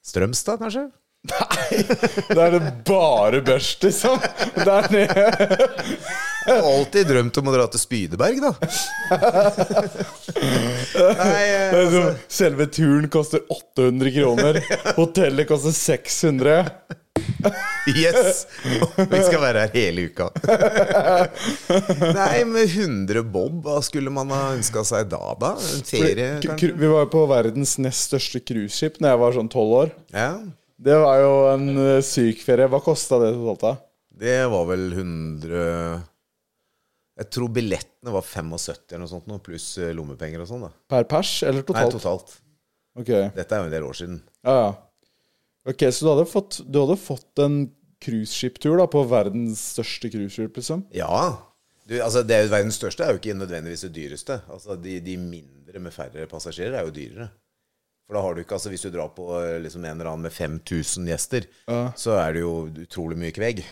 Strømstad, 0.04 0.58
kanskje? 0.60 0.88
Da 1.24 2.46
er 2.48 2.52
det 2.58 2.62
bare 2.88 3.40
børst, 3.46 3.84
liksom. 3.84 4.20
Der 4.60 4.88
nede. 4.92 5.68
Jeg 6.44 6.58
har 6.58 6.66
alltid 6.68 7.08
drømt 7.08 7.38
om 7.40 7.48
å 7.48 7.54
dra 7.56 7.68
til 7.72 7.80
Spydeberg, 7.80 8.42
da. 8.44 8.52
Nei, 11.22 11.44
eh, 11.48 11.78
sånn, 11.94 12.18
Selve 12.28 12.68
turen 12.68 13.08
koster 13.12 13.46
800 13.48 14.12
kroner. 14.18 14.60
Hotellet 14.98 15.48
koster 15.48 15.72
600. 15.78 16.66
yes! 17.96 18.44
Vi 18.98 19.22
skal 19.24 19.40
være 19.40 19.64
her 19.64 19.72
hele 19.78 20.10
uka. 20.12 20.28
Nei, 22.18 22.44
med 22.50 22.68
100 22.68 23.24
bob, 23.24 23.62
hva 23.64 23.78
skulle 23.86 24.12
man 24.12 24.32
ha 24.36 24.50
ønska 24.58 24.84
seg 24.88 25.08
da, 25.14 25.22
da? 25.40 25.54
En 25.56 25.88
ferie, 25.88 26.34
kanskje? 26.44 26.74
Vi 26.76 26.92
var 26.92 27.06
jo 27.06 27.12
på 27.16 27.24
verdens 27.32 27.78
nest 27.80 28.10
største 28.10 28.44
cruiseskip 28.44 29.00
da 29.00 29.14
jeg 29.14 29.24
var 29.24 29.40
sånn 29.40 29.52
12 29.52 29.74
år. 29.80 29.96
Ja. 30.12 30.34
Det 30.84 30.96
var 31.00 31.20
jo 31.22 31.34
en 31.54 31.68
eh, 31.80 32.00
syk 32.06 32.42
ferie. 32.44 32.68
Hva 32.72 32.82
kosta 32.84 33.20
det 33.22 33.34
totalt? 33.36 33.64
da? 33.64 33.74
Det 34.24 34.40
var 34.52 34.66
vel 34.70 34.84
100 34.94 35.62
Jeg 37.18 37.30
tror 37.34 37.52
billettene 37.54 38.14
var 38.14 38.26
75 38.26 38.92
eller 38.92 39.04
noe 39.04 39.12
sånt, 39.12 39.30
pluss 39.46 39.68
eh, 39.82 39.94
lommepenger 39.96 40.44
og 40.44 40.50
sånn, 40.50 40.66
da. 40.68 40.72
Per 40.94 41.08
pers, 41.10 41.36
eller 41.48 41.66
totalt? 41.66 41.94
Nei, 41.94 42.00
totalt? 42.00 42.36
Ok, 42.94 43.10
Dette 43.34 43.56
er 43.56 43.64
jo 43.64 43.70
en 43.70 43.74
del 43.74 43.88
år 43.88 43.98
siden. 43.98 44.20
ja, 44.46 44.58
ja. 44.60 44.74
Ok, 45.64 45.86
Så 45.96 46.04
du 46.04 46.10
hadde 46.12 46.26
fått, 46.28 46.60
du 46.68 46.78
hadde 46.82 46.98
fått 47.00 47.40
en 47.40 47.54
cruiseskiptur 48.04 48.82
på 48.92 49.04
verdens 49.08 49.62
største 49.78 50.10
cruiseskip, 50.12 50.58
liksom? 50.60 50.84
Ja. 50.92 51.38
Du, 51.88 51.96
altså 52.04 52.24
det 52.28 52.36
er 52.36 52.52
Verdens 52.52 52.76
største 52.80 53.06
er 53.06 53.16
jo 53.16 53.22
ikke 53.22 53.36
nødvendigvis 53.36 53.86
det 53.88 53.94
dyreste. 53.96 54.42
Altså 54.52 54.76
de, 54.80 54.98
de 55.04 55.16
mindre 55.20 55.80
med 55.84 55.96
færre 55.96 56.28
passasjerer 56.32 56.78
er 56.80 56.88
jo 56.88 56.94
dyrere. 56.96 57.30
For 58.08 58.18
da 58.18 58.22
har 58.26 58.36
du 58.36 58.44
ikke, 58.44 58.58
altså 58.58 58.72
Hvis 58.74 58.84
du 58.84 58.90
drar 58.92 59.14
på 59.16 59.30
eh, 59.40 59.62
liksom 59.64 59.86
en 59.86 59.96
eller 59.96 60.12
annen 60.12 60.28
med 60.28 60.34
5000 60.36 61.08
gjester, 61.08 61.48
så 61.96 62.18
er 62.20 62.36
det 62.36 62.44
jo 62.44 62.54
utrolig 62.84 63.18
mye 63.20 63.36
kveg. 63.36 63.64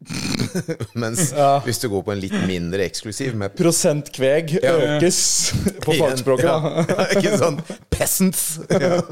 Mens 1.02 1.26
hvis 1.66 1.80
du 1.82 1.90
går 1.92 2.04
på 2.06 2.12
en 2.14 2.20
litt 2.22 2.36
mindre 2.48 2.86
eksklusiv 2.88 3.34
med 3.36 3.52
Prosent 3.52 4.08
kveg 4.16 4.54
økes 4.56 5.18
på 5.84 5.96
fagspråket. 5.98 6.46
Ja, 6.94 7.08
ikke 7.12 7.34
sånn 7.36 7.58
peasants. 7.92 8.44
Ja. 8.72 9.02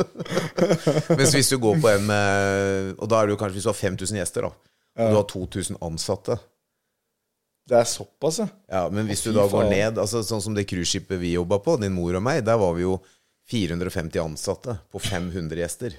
Mens 1.12 1.34
hvis 1.36 1.52
du 1.52 1.58
går 1.60 1.76
på 1.82 1.90
en 1.92 2.06
med 2.08 2.94
Og 2.96 3.10
da 3.10 3.20
er 3.20 3.28
det 3.28 3.36
kanskje 3.40 3.58
hvis 3.58 3.68
du 3.68 3.72
har 3.74 3.76
5000 3.82 4.22
gjester, 4.22 4.48
da. 4.48 4.54
Og 4.98 5.12
du 5.12 5.18
har 5.20 5.28
2000 5.28 5.82
ansatte. 5.84 6.38
Det 7.68 7.76
er 7.76 7.84
såpass, 7.84 8.40
ja. 8.40 8.48
Ja, 8.72 8.82
Men 8.88 9.06
hvis 9.10 9.22
du 9.26 9.30
da 9.36 9.44
går 9.50 9.68
ned 9.68 10.00
altså 10.00 10.22
Sånn 10.24 10.40
som 10.40 10.56
det 10.56 10.64
cruiseskipet 10.70 11.20
vi 11.20 11.34
jobba 11.34 11.60
på, 11.60 11.76
din 11.82 11.92
mor 11.92 12.16
og 12.16 12.24
meg, 12.24 12.40
der 12.48 12.56
var 12.60 12.72
vi 12.78 12.86
jo 12.86 12.96
450 13.48 14.20
ansatte 14.20 14.76
på 14.92 15.00
500 15.00 15.62
gjester. 15.62 15.96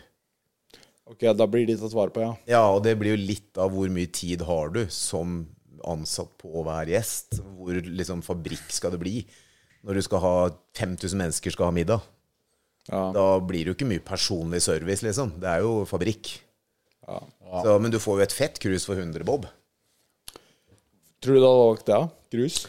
Ok, 1.10 1.24
da 1.34 1.48
blir 1.50 1.66
de 1.66 1.78
tatt 1.80 1.96
vare 1.98 2.14
på, 2.14 2.22
ja. 2.22 2.34
Ja, 2.50 2.64
og 2.70 2.84
det 2.86 2.94
blir 3.02 3.16
jo 3.16 3.22
litt 3.32 3.58
av 3.58 3.74
hvor 3.74 3.90
mye 3.90 4.10
tid 4.14 4.44
har 4.46 4.70
du 4.76 4.84
som 4.94 5.42
ansatt 5.88 6.36
på 6.38 6.62
hver 6.68 6.92
gjest. 6.92 7.40
Hvor 7.58 7.80
liksom 7.82 8.22
fabrikk 8.26 8.70
skal 8.76 8.94
det 8.94 9.02
bli? 9.02 9.16
Når 9.88 9.98
du 9.98 10.04
skal 10.06 10.22
ha 10.22 10.36
5000 10.78 11.18
mennesker 11.18 11.56
skal 11.56 11.72
ha 11.72 11.76
middag. 11.76 12.06
Ja. 12.90 13.08
Da 13.16 13.26
blir 13.42 13.64
det 13.64 13.72
jo 13.72 13.78
ikke 13.78 13.90
mye 13.90 14.06
personlig 14.06 14.62
service, 14.66 15.02
liksom. 15.06 15.34
Det 15.42 15.50
er 15.50 15.66
jo 15.66 15.88
fabrikk. 15.90 16.36
Ja. 17.08 17.24
Så, 17.66 17.74
men 17.82 17.94
du 17.94 17.98
får 18.02 18.20
jo 18.20 18.28
et 18.28 18.36
fett 18.36 18.62
cruise 18.62 18.86
for 18.86 19.00
100 19.00 19.26
bob. 19.26 19.48
Tror 21.20 21.36
du 21.36 21.42
du 21.42 21.48
hadde 21.48 21.66
valgt 21.66 21.90
det, 21.90 21.98
da? 21.98 22.06
Grus? 22.36 22.62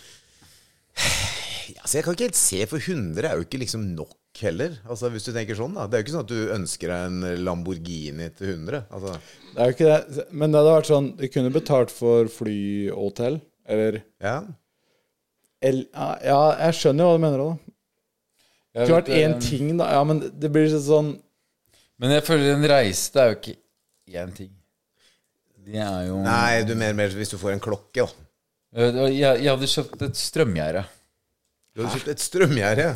Ja, 1.71 1.85
så 1.85 1.99
jeg 1.99 2.07
kan 2.07 2.17
ikke 2.17 2.27
helt 2.31 2.41
se, 2.41 2.65
for 2.67 2.83
100 2.83 3.29
er 3.29 3.37
jo 3.37 3.45
ikke 3.45 3.61
liksom 3.63 3.85
nok 3.95 4.17
heller. 4.47 4.77
Altså 4.89 5.11
Hvis 5.13 5.27
du 5.27 5.33
tenker 5.35 5.59
sånn, 5.59 5.75
da. 5.77 5.87
Det 5.87 5.97
er 5.97 6.03
jo 6.03 6.07
ikke 6.07 6.15
sånn 6.15 6.27
at 6.27 6.33
du 6.33 6.55
ønsker 6.57 6.93
deg 6.93 7.07
en 7.11 7.45
Lamborghini 7.47 8.29
til 8.39 8.53
100. 8.55 8.85
Altså, 8.91 9.15
Det 9.51 9.61
er 9.61 9.71
jo 9.71 9.77
ikke 9.77 9.91
det. 9.91 10.27
Men 10.31 10.53
det 10.53 10.61
hadde 10.61 10.75
vært 10.77 10.91
sånn 10.91 11.09
Du 11.19 11.25
kunne 11.35 11.53
betalt 11.55 11.95
for 11.95 12.31
fly 12.33 12.61
og 12.95 13.03
hotell. 13.09 13.41
Eller 13.71 14.01
ja. 14.23 14.37
el, 15.63 15.83
Ja, 15.95 16.41
jeg 16.67 16.79
skjønner 16.81 17.05
jo 17.05 17.11
hva 17.11 17.19
du 17.19 17.25
mener 17.27 17.45
òg, 17.45 17.51
da. 17.57 17.75
Det 18.71 18.87
kunne 18.87 19.01
vært 19.01 19.13
én 19.19 19.37
ting, 19.43 19.75
da. 19.81 19.91
Ja, 19.97 20.07
men 20.07 20.23
det 20.43 20.53
blir 20.55 20.71
sånn 20.71 21.15
Men 22.01 22.15
jeg 22.17 22.25
føler 22.27 22.55
en 22.55 22.67
reise 22.71 23.11
det 23.15 23.23
er 23.23 23.31
jo 23.33 23.39
ikke 23.41 23.57
én 24.21 24.35
ting. 24.35 24.51
Det 25.71 25.79
er 25.85 26.09
jo 26.09 26.19
Nei, 26.25 26.63
du 26.67 26.75
mener 26.75 26.97
mer 26.99 27.15
hvis 27.15 27.31
du 27.35 27.39
får 27.39 27.55
en 27.57 27.63
klokke, 27.63 28.07
da. 28.07 28.27
Jeg, 29.11 29.43
jeg 29.43 29.51
hadde 29.51 29.69
kjøpt 29.71 30.03
et 30.07 30.19
strømgjerde 30.19 30.85
Du 31.75 31.83
hadde 31.83 31.95
kjøpt 31.97 32.13
et 32.13 32.23
strømgjerde. 32.23 32.91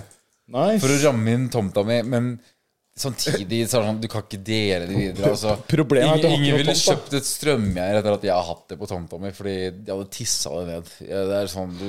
Nice. 0.53 0.83
for 0.83 0.93
å 0.93 0.99
ramme 1.07 1.33
inn 1.33 1.47
tomta 1.49 1.85
mi, 1.89 2.03
men 2.05 2.35
samtidig 2.95 3.65
så 3.66 3.79
er 3.79 3.81
det 3.81 3.89
sånn 3.89 4.03
Du 4.03 4.11
kan 4.12 4.27
ikke 4.27 4.43
dele 4.45 4.85
det 4.91 4.99
videre. 4.99 5.33
Altså. 5.33 5.57
Problemet 5.75 6.11
er 6.11 6.21
at 6.21 6.23
du 6.23 6.29
ingen, 6.29 6.45
ingen 6.45 6.61
ville 6.61 6.77
kjøpt 6.79 7.16
et 7.19 7.27
strømgjerde 7.29 8.03
etter 8.03 8.19
at 8.19 8.29
jeg 8.29 8.37
har 8.37 8.47
hatt 8.51 8.69
det 8.71 8.79
på 8.81 8.91
tomta 8.91 9.19
mi, 9.23 9.33
fordi 9.35 9.57
de 9.81 9.95
hadde 9.95 10.12
tissa 10.15 10.53
det 10.61 10.69
ned. 10.69 10.95
Ja, 11.09 11.25
det 11.31 11.41
er 11.41 11.51
sånn 11.55 11.75
Du, 11.81 11.89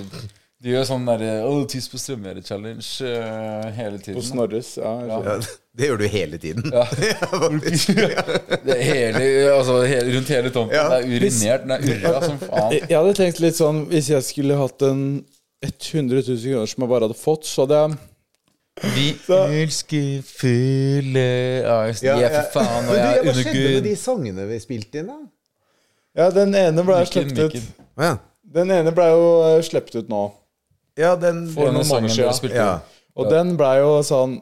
du 0.65 0.71
gjør 0.71 0.87
sånn 0.87 1.05
derre 1.05 1.35
oh, 1.45 1.59
tiss 1.69 1.89
på 1.91 1.99
strømgjerde-challenge 2.01 3.11
uh, 3.11 3.67
hele 3.75 3.99
tiden. 3.99 4.17
På 4.17 4.25
Snorres. 4.25 4.71
Ja, 4.79 4.95
ja. 5.11 5.19
Ja, 5.27 5.37
det 5.75 5.91
gjør 5.91 5.99
du 6.01 6.07
hele 6.15 6.41
tiden. 6.41 6.71
Ja. 6.71 6.87
Ja, 7.11 7.29
faktisk. 7.29 7.91
Det 8.65 8.79
hele, 8.81 9.21
altså, 9.51 9.77
hele, 9.85 10.15
rundt 10.15 10.31
hele 10.33 10.49
tomta. 10.49 10.79
Ja. 10.79 10.87
Det 10.89 11.03
er 11.03 11.11
urinert. 11.11 11.67
Den 11.67 11.75
er 11.75 11.87
urra 11.91 12.23
som 12.23 12.39
faen. 12.41 12.73
Jeg 12.79 12.95
hadde 12.95 13.13
tenkt 13.19 13.41
litt 13.43 13.57
sånn 13.59 13.83
Hvis 13.91 14.09
jeg 14.09 14.25
skulle 14.25 14.57
hatt 14.57 14.81
en 14.87 15.03
100 15.61 16.23
000 16.23 16.39
kroner 16.41 16.71
som 16.71 16.85
jeg 16.85 16.91
bare 16.95 17.09
hadde 17.09 17.19
fått, 17.19 17.45
så 17.45 17.65
hadde 17.65 17.81
jeg 17.83 17.97
Vi 18.83 19.05
elsker 19.31 20.21
fulle 20.27 21.27
Angst. 21.71 22.03
Ja, 22.03 22.17
Ja, 22.19 22.29
ja. 22.31 22.41
for 22.51 22.59
faen, 22.63 22.85
Men 22.85 22.89
og 22.89 22.95
du, 22.95 22.99
jeg 22.99 23.19
er 23.19 23.23
hva 23.23 23.33
skjedde 23.39 23.69
med 23.75 23.85
de 23.87 23.93
sangene 23.99 24.47
vi 24.49 24.57
spilte 24.63 24.99
inn, 25.01 25.11
da? 25.11 25.19
Ja, 26.15 26.29
den 26.31 26.55
ene 26.55 26.83
ble 26.87 26.97
Mikken, 27.03 27.11
sluppet 27.11 27.39
ut. 27.39 27.53
mikken. 27.53 27.85
Ja. 27.99 28.11
Den 28.55 28.71
ene 28.71 28.91
ble 28.95 29.07
jo 29.11 29.23
eh, 29.49 29.61
sluppet 29.67 29.95
ut 30.01 30.11
nå. 30.11 30.23
ja, 30.99 31.15
den 31.19 31.45
For 31.53 31.71
noen 31.71 31.87
sangen 31.87 32.09
måneder 32.09 32.15
dere 32.23 32.33
siden. 32.33 32.39
spilte 32.41 32.59
Ja. 32.59 32.73
Og 33.15 33.31
den 33.31 33.55
ble 33.59 33.71
jo 33.79 33.95
sånn 34.03 34.37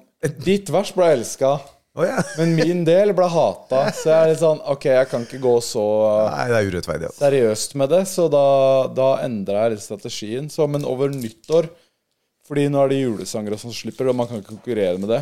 Ditt 0.45 0.69
vers 0.71 0.91
ble 0.95 1.09
elska, 1.17 1.53
Å 1.93 2.05
ja. 2.07 2.21
men 2.39 2.55
min 2.57 2.83
del 2.87 3.13
ble 3.13 3.25
hata. 3.29 3.83
Så 3.93 4.09
jeg 4.09 4.17
er 4.17 4.29
litt 4.33 4.39
sånn 4.41 4.61
Ok, 4.71 4.85
jeg 4.89 5.09
kan 5.11 5.25
ikke 5.27 5.41
gå 5.43 5.55
så 5.61 5.83
Nei, 6.31 6.45
det 6.49 6.57
er 6.59 6.69
urettferdig. 6.71 7.09
Altså. 7.11 7.21
seriøst 7.25 7.75
med 7.81 7.89
det, 7.93 8.03
så 8.09 8.27
da, 8.33 8.45
da 8.97 9.09
endra 9.25 9.65
jeg 9.67 9.75
litt 9.75 9.83
strategien. 9.85 10.49
Så, 10.49 10.65
men 10.69 10.85
over 10.89 11.09
nyttår 11.13 11.69
Fordi 12.47 12.65
nå 12.71 12.81
er 12.83 12.91
det 12.91 13.03
julesanger 13.03 13.55
sånn 13.55 13.71
som 13.71 13.77
slipper, 13.77 14.09
og 14.11 14.17
man 14.19 14.27
kan 14.27 14.41
ikke 14.41 14.51
konkurrere 14.57 14.99
med 14.99 15.13
det. 15.13 15.21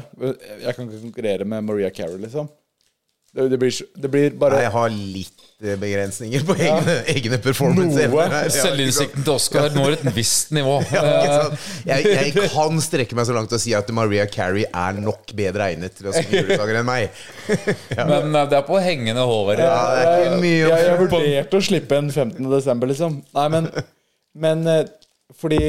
Jeg 0.64 0.74
kan 0.74 0.88
ikke 0.88 1.04
konkurrere 1.04 1.46
med 1.46 1.68
Maria 1.68 1.92
Carey, 1.94 2.18
liksom. 2.22 2.50
Det, 3.32 3.46
det, 3.48 3.58
blir, 3.58 3.76
det 3.96 4.10
blir 4.12 4.34
bare 4.36 4.58
Nei, 4.58 4.64
jeg 4.66 4.72
har 4.74 4.90
litt 4.92 5.44
eh, 5.64 5.76
begrensninger 5.80 6.42
på 6.44 6.56
egne, 6.58 6.96
egne 7.14 7.38
performance-evner. 7.40 8.34
Ja. 8.42 8.50
Selvinnsikten 8.52 9.24
til 9.24 9.32
Oscar 9.38 9.70
når 9.72 9.96
et 9.96 10.04
visst 10.18 10.52
nivå. 10.52 10.74
Ja, 10.92 11.46
jeg, 11.88 12.10
jeg 12.12 12.50
kan 12.52 12.82
strekke 12.84 13.16
meg 13.16 13.30
så 13.30 13.38
langt 13.38 13.56
og 13.56 13.64
si 13.64 13.72
at 13.78 13.88
Maria 13.96 14.26
Carey 14.28 14.66
er 14.68 15.00
nok 15.00 15.32
bedre 15.38 15.70
egnet 15.72 15.96
til 15.96 16.10
å 16.12 16.16
spille 16.18 16.44
julesanger 16.44 16.82
enn 16.82 16.90
meg. 16.90 17.24
Men 18.12 18.36
eh, 18.36 18.50
det 18.52 18.60
er 18.60 18.68
på 18.68 18.84
hengende 18.84 19.24
hår. 19.32 19.54
Ja, 19.64 19.80
det 19.96 20.04
er 20.04 20.26
ikke 20.26 20.42
mye 20.44 20.60
jeg, 20.60 20.86
jeg 20.90 21.02
vurderte 21.06 21.62
å 21.62 21.68
slippe 21.70 22.02
en 22.04 22.12
15. 22.12 22.52
desember, 22.52 22.92
liksom. 22.92 23.22
Nei, 23.38 23.48
men, 23.54 23.72
men 24.44 24.68
eh, 24.76 24.84
fordi 25.40 25.62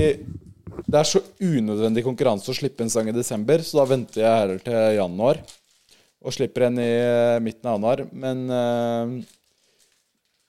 det 0.86 0.98
er 0.98 1.08
så 1.08 1.20
unødvendig 1.40 2.04
konkurranse 2.06 2.50
å 2.52 2.56
slippe 2.56 2.84
en 2.84 2.92
sang 2.92 3.08
i 3.10 3.14
desember, 3.16 3.62
så 3.64 3.80
da 3.80 3.88
venter 3.90 4.22
jeg 4.22 4.40
heller 4.40 4.62
til 4.64 4.96
januar. 4.98 5.40
Og 6.22 6.34
slipper 6.36 6.68
en 6.68 6.78
i 6.78 6.88
eh, 6.88 7.40
midten 7.42 7.66
av 7.66 7.78
januar. 7.78 8.04
Men 8.12 8.42
eh, 8.58 9.14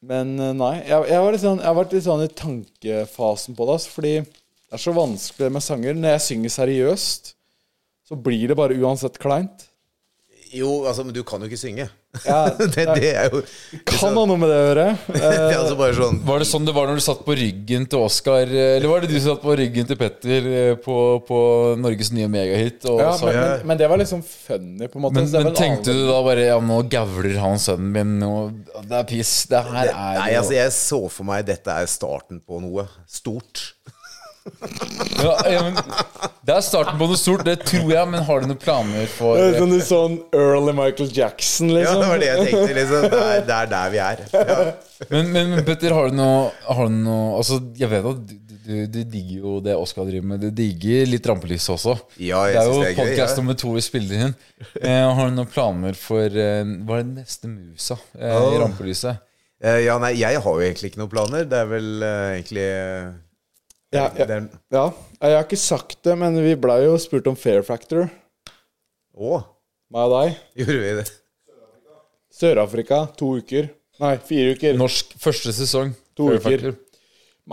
Men 0.04 0.34
eh, 0.38 0.56
nei. 0.60 0.74
Jeg, 0.84 1.08
jeg, 1.10 1.20
var 1.24 1.34
litt 1.34 1.44
sånn, 1.44 1.62
jeg 1.64 1.70
har 1.70 1.78
vært 1.80 1.94
litt 1.96 2.06
sånn 2.06 2.26
i 2.26 2.32
tankefasen 2.44 3.58
på 3.58 3.68
det. 3.68 3.78
Altså, 3.78 3.94
fordi 3.96 4.14
det 4.20 4.78
er 4.78 4.84
så 4.84 4.94
vanskelig 4.96 5.54
med 5.56 5.64
sanger. 5.64 5.98
Når 5.98 6.16
jeg 6.16 6.26
synger 6.28 6.54
seriøst, 6.58 7.34
så 8.10 8.20
blir 8.20 8.52
det 8.52 8.60
bare 8.60 8.78
uansett 8.78 9.18
kleint. 9.22 9.66
Jo, 10.54 10.84
altså, 10.86 11.04
men 11.06 11.16
du 11.16 11.24
kan 11.26 11.42
jo 11.42 11.48
ikke 11.50 11.58
synge. 11.58 11.88
Ja, 12.28 12.44
det, 12.76 12.84
det 12.94 13.08
er 13.18 13.32
jo 13.34 13.40
Kan 13.90 14.14
ha 14.14 14.24
noe 14.30 14.38
med 14.38 14.52
det 14.52 14.58
å 14.60 14.66
gjøre. 14.68 14.84
det 15.16 15.56
altså 15.58 15.78
bare 15.80 15.96
sånn 15.98 16.20
Var 16.28 16.44
det 16.44 16.46
sånn 16.46 16.68
det 16.68 16.76
var 16.76 16.86
når 16.92 17.00
du 17.00 17.04
satt 17.08 17.24
på 17.26 17.34
ryggen 17.40 17.88
til 17.90 18.04
Oscar 18.06 18.46
Eller 18.54 18.86
var 18.86 19.02
det 19.02 19.10
du 19.10 19.16
som 19.18 19.32
satt 19.34 19.42
på 19.42 19.56
ryggen 19.58 19.88
til 19.90 19.98
Petter 19.98 20.46
eh, 20.52 20.76
på, 20.84 20.98
på 21.26 21.40
Norges 21.82 22.12
nye 22.14 22.30
megahit? 22.30 22.86
Og 22.86 23.02
Ja, 23.02 23.16
men, 23.18 23.34
men, 23.40 23.66
men 23.72 23.82
det 23.82 23.90
var 23.90 23.98
liksom 24.04 24.22
funny, 24.22 24.92
på 24.94 25.02
en 25.02 25.06
måte. 25.08 25.24
men, 25.24 25.32
men 25.50 25.58
tenkte 25.58 25.90
annen- 25.90 26.06
du 26.06 26.12
da 26.14 26.20
bare 26.30 26.46
Ja, 26.52 26.60
nå 26.62 26.78
gavler 26.94 27.40
han 27.42 27.58
sønnen 27.64 27.90
min, 27.98 28.14
og 28.30 28.62
det 28.86 29.00
er 29.00 29.10
piss. 29.10 29.34
Det 29.50 29.64
her 29.72 29.90
er 29.90 30.22
Nei, 30.22 30.32
altså, 30.38 30.54
jeg 30.60 30.78
så 30.78 31.02
for 31.10 31.26
meg 31.34 31.48
dette 31.50 31.74
er 31.82 31.90
starten 31.90 32.44
på 32.46 32.62
noe 32.62 32.86
stort. 33.10 33.72
Ja, 35.24 35.34
ja, 35.48 35.62
men, 35.64 35.78
Det 36.44 36.52
er 36.52 36.64
starten 36.66 36.98
på 37.00 37.08
noe 37.08 37.20
stort, 37.20 37.46
det 37.48 37.62
tror 37.64 37.88
jeg, 37.94 38.08
men 38.12 38.26
har 38.28 38.44
du 38.44 38.50
noen 38.50 38.60
planer 38.60 39.08
for 39.12 39.40
Det 39.40 39.54
er 39.54 39.60
Sånn, 39.62 39.76
sånn 39.88 40.18
early 40.36 40.76
Michael 40.76 41.12
Jackson, 41.16 41.72
Ja, 41.72 41.80
liksom. 41.80 42.02
det 42.02 42.10
var 42.12 42.22
det 42.24 42.30
jeg 42.30 42.48
tenkte. 42.50 42.78
liksom 42.80 43.08
Det 43.08 43.22
er, 43.24 43.44
det 43.48 43.58
er 43.60 43.72
der 43.74 43.94
vi 43.94 44.02
er. 44.04 44.24
Ja. 44.34 44.60
Men, 45.10 45.58
Petter, 45.68 45.96
har 45.96 46.12
du 46.12 46.18
noe, 46.20 46.48
har 46.68 46.92
du 46.92 47.00
noe 47.04 47.34
Altså, 47.40 47.60
jeg 47.80 47.92
vet 47.92 48.06
at 48.12 48.22
du, 48.30 48.38
du, 48.64 48.76
du 48.88 49.02
digger 49.16 49.42
jo 49.42 49.58
det 49.64 49.76
Oskar 49.76 50.08
driver 50.08 50.30
med. 50.34 50.44
Du 50.44 50.52
digger 50.64 51.08
litt 51.10 51.28
rampelys 51.28 51.68
også. 51.72 51.98
Ja, 52.20 52.46
jeg 52.48 52.56
det 52.56 52.62
er 52.62 52.70
jo 52.70 52.80
det 52.84 53.10
er 53.16 53.20
ja. 53.24 53.28
nummer 53.40 53.58
to 53.60 53.74
vi 53.76 53.84
spiller 53.84 54.30
inn. 54.30 54.40
Eh, 54.80 55.04
har 55.04 55.30
du 55.30 55.36
noen 55.36 55.52
planer 55.52 55.98
for 56.00 56.24
eh, 56.28 56.64
Hva 56.88 57.00
er 57.00 57.08
det 57.08 57.24
neste 57.24 57.52
musa 57.52 58.00
eh, 58.16 58.32
i 58.32 58.60
rampelyset? 58.64 59.24
Eh, 59.64 59.86
ja, 59.86 59.96
nei, 60.02 60.14
jeg 60.20 60.40
har 60.44 60.58
jo 60.60 60.64
egentlig 60.64 60.92
ikke 60.92 61.00
noen 61.00 61.12
planer. 61.12 61.46
Det 61.48 61.60
er 61.64 61.70
vel 61.72 61.92
eh, 62.04 62.30
egentlig 62.38 62.66
eh, 62.68 63.14
Ja, 63.94 64.08
ja, 64.18 64.26
ja, 64.74 64.84
jeg 65.22 65.36
har 65.38 65.44
ikke 65.46 65.60
sagt 65.62 66.00
det, 66.08 66.16
men 66.18 66.38
vi 66.42 66.56
blei 66.58 66.80
jo 66.88 66.96
spurt 67.02 67.28
om 67.30 67.36
Fair 67.38 67.62
Factor, 67.66 68.08
Å, 69.14 69.42
meg 69.94 70.08
og 70.08 70.16
deg. 70.16 70.40
gjorde 70.64 70.80
vi 70.82 70.94
det? 71.02 71.06
Sør-Afrika, 72.34 73.04
to 73.20 73.36
uker. 73.38 73.68
Nei, 74.02 74.16
fire 74.26 74.56
uker. 74.56 74.74
Norsk 74.80 75.14
første 75.22 75.54
sesong. 75.54 75.92
To 76.18 76.32
Fair 76.32 76.40
uker. 76.42 76.64
Factor. 76.72 76.80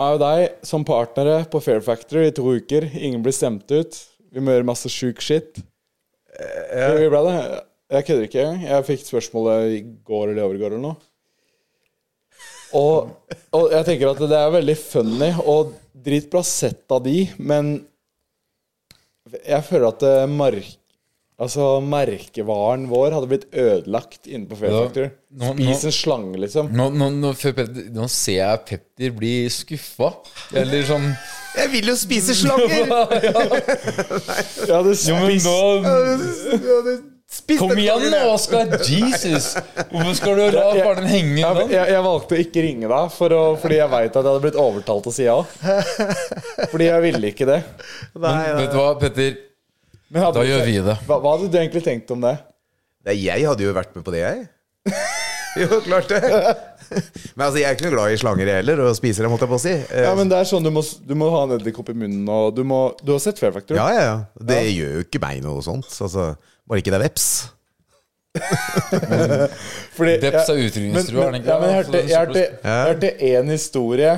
Meg 0.01 0.15
og 0.15 0.21
deg 0.23 0.65
som 0.65 0.85
partnere 0.87 1.41
på 1.51 1.61
Fair 1.61 1.83
Factor 1.85 2.23
i 2.23 2.31
to 2.33 2.47
uker. 2.55 2.87
Ingen 2.97 3.21
blir 3.21 3.35
stemt 3.35 3.69
ut. 3.69 3.99
Vi 4.31 4.41
må 4.41 4.55
gjøre 4.55 4.65
masse 4.71 4.89
sjuk 4.89 5.21
shit. 5.21 5.59
Vi 6.31 7.11
ble 7.11 7.21
det. 7.27 7.37
Jeg 7.91 8.07
kødder 8.07 8.25
ikke. 8.29 8.41
engang. 8.47 8.65
Jeg 8.71 8.87
fikk 8.87 9.05
spørsmålet 9.05 9.73
i 9.75 9.79
går 10.07 10.31
eller 10.31 10.41
i 10.41 10.45
overgår 10.47 10.73
eller 10.73 10.85
noe. 10.87 10.97
Og, 12.79 13.09
og 13.51 13.65
jeg 13.75 13.83
tenker 13.89 14.13
at 14.13 14.21
det 14.31 14.37
er 14.39 14.53
veldig 14.53 14.77
funny 14.79 15.31
og 15.43 15.73
dritbra 15.95 16.43
sett 16.47 16.85
av 16.91 17.03
de, 17.05 17.25
men 17.39 17.73
jeg 19.47 19.65
føler 19.69 19.89
at 19.93 20.05
mark... 20.31 20.77
Altså, 21.41 21.79
merkevaren 21.81 22.83
vår 22.85 23.15
hadde 23.15 23.27
blitt 23.31 23.45
ødelagt 23.57 24.27
inne 24.29 24.45
på 24.45 24.59
Fair 24.59 24.75
Factor. 24.75 25.07
Nå- 25.41 25.55
Spis 25.55 25.87
en 25.89 25.95
slange, 25.95 26.37
liksom. 26.37 26.67
Nå, 26.77 26.85
nå, 26.93 27.07
nå, 27.15 27.31
nå 27.95 28.05
ser 28.13 28.35
jeg 28.35 28.59
Petter 28.67 29.15
bli 29.17 29.31
skuffa. 29.49 30.11
Eller 30.53 30.85
sånn 30.85 31.07
Jeg 31.57 31.71
vil 31.73 31.89
jo 31.89 31.95
spise 31.97 32.35
slanger! 32.37 32.85
Jeg 34.67 34.69
hadde 34.69 34.93
Jo, 34.93 35.17
men 35.17 35.41
nå 35.41 35.57
Ja 35.81 36.77
nå 36.85 36.93
Spis 37.31 37.59
Kom 37.61 37.71
igjen, 37.79 38.09
nå. 38.11 38.17
Oskar! 38.33 38.67
Jesus! 38.91 39.53
Hvorfor 39.91 40.15
skal 40.17 40.35
du 40.35 40.43
la 40.57 40.65
Jeg- 40.75 41.03
henge 41.07 41.39
Ja, 41.39 41.53
den? 41.55 41.69
jeg, 41.71 41.85
jeg 41.93 42.03
valgte 42.03 42.35
å 42.35 42.41
ikke 42.43 42.63
ringe 42.65 42.89
deg, 42.91 43.13
for 43.15 43.35
å, 43.37 43.41
fordi 43.61 43.77
jeg 43.79 43.91
veit 43.93 44.09
at 44.11 44.19
jeg 44.19 44.27
hadde 44.33 44.43
blitt 44.43 44.59
overtalt 44.59 45.05
til 45.07 45.13
å 45.13 45.15
si 45.15 45.27
ja. 45.29 45.37
Fordi 46.73 46.89
jeg 46.89 47.05
ville 47.07 47.31
ikke 47.31 47.47
det. 47.47 47.61
Nei, 48.19 48.35
Men 48.51 48.59
vet 48.65 48.73
du 48.75 48.79
hva, 48.81 48.89
Petter? 48.99 49.37
Men 50.11 50.25
hadde 50.27 50.41
Da 50.41 50.47
gjør 50.49 50.65
vi 50.67 50.75
det. 50.89 50.97
Hva, 51.07 51.21
hva 51.23 51.37
hadde 51.37 51.47
du 51.53 51.57
egentlig 51.61 51.83
tenkt 51.87 52.11
om 52.11 52.25
det? 52.27 52.35
Nei, 53.07 53.15
jeg 53.23 53.47
hadde 53.47 53.63
jo 53.63 53.71
vært 53.79 53.95
med 53.95 54.03
på 54.05 54.13
det, 54.13 54.25
jeg. 54.27 54.43
jo, 55.63 55.79
klart 55.87 56.11
det. 56.11 56.19
Men 57.37 57.45
altså, 57.47 57.61
jeg 57.61 57.69
er 57.69 57.77
ikke 57.77 57.87
noe 57.87 57.95
glad 57.95 58.11
i 58.11 58.19
slanger 58.19 58.49
jeg 58.51 58.59
heller, 58.59 58.81
og 58.89 58.95
spiser 58.99 59.23
dem, 59.23 59.31
måtte 59.31 59.47
jeg 59.47 59.53
på 59.55 59.59
å 59.61 59.63
si. 59.63 59.75
Ja, 60.03 60.11
men 60.19 60.27
det 60.31 60.41
er 60.43 60.47
sånn 60.51 60.67
Du 60.67 60.71
må, 60.75 60.83
du 60.83 61.13
må 61.15 61.31
ha 61.31 61.45
en 61.47 61.55
edderkopp 61.55 61.93
i 61.93 61.95
munnen, 61.95 62.27
og 62.27 62.51
du 62.59 62.65
må 62.67 62.81
Du 62.99 63.13
har 63.15 63.23
sett 63.23 63.39
Fair 63.39 63.55
Factor? 63.55 63.79
ja, 63.79 63.87
ja, 63.95 64.03
ja. 64.09 64.17
Det 64.51 64.59
gjør 64.75 64.97
jo 64.99 65.05
ikke 65.07 65.21
meg 65.23 65.39
noe 65.47 65.63
sånt. 65.63 65.87
Altså, 66.03 66.33
bare 66.71 66.81
ikke 66.83 66.93
det 66.95 67.01
veps. 67.03 67.27
Fordi 69.97 70.13
Veps 70.23 70.49
er 70.49 70.59
utrydningstrua, 70.63 71.25
er 71.25 71.33
den 71.33 71.41
ikke? 71.41 71.51
ja, 71.51 71.57
men 71.59 71.67
jeg 71.67 71.79
hørte, 71.81 72.01
jeg 72.07 72.19
hørte, 72.21 72.43
jeg 72.63 72.85
hørte 72.87 73.09
en 73.31 73.51
historie 73.51 74.13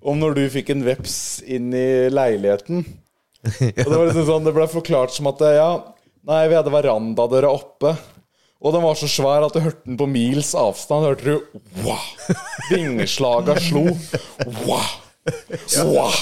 om 0.00 0.16
når 0.22 0.38
du 0.38 0.44
fikk 0.54 0.72
en 0.72 0.84
veps 0.86 1.16
inn 1.44 1.68
i 1.76 2.08
leiligheten. 2.12 2.86
Og 3.84 3.84
det 3.84 3.96
var 3.96 4.06
liksom 4.08 4.26
sånn 4.28 4.44
Det 4.44 4.52
ble 4.52 4.66
forklart 4.68 5.14
som 5.14 5.28
at 5.30 5.44
Ja, 5.56 5.68
nei, 6.28 6.40
vi 6.48 6.56
hadde 6.58 6.72
verandadøra 6.72 7.52
oppe. 7.52 7.94
Og 8.60 8.74
den 8.74 8.84
var 8.84 8.96
så 9.00 9.08
svær 9.08 9.46
at 9.46 9.54
du 9.56 9.62
hørte 9.64 9.86
den 9.88 9.96
på 10.00 10.08
mils 10.08 10.52
avstand. 10.58 11.06
Hørte 11.08 11.24
du 11.24 11.60
wow! 11.84 12.02
Vingeslaga 12.68 13.56
slo. 13.60 13.86
Wow! 14.66 14.90
Wow! 15.88 16.12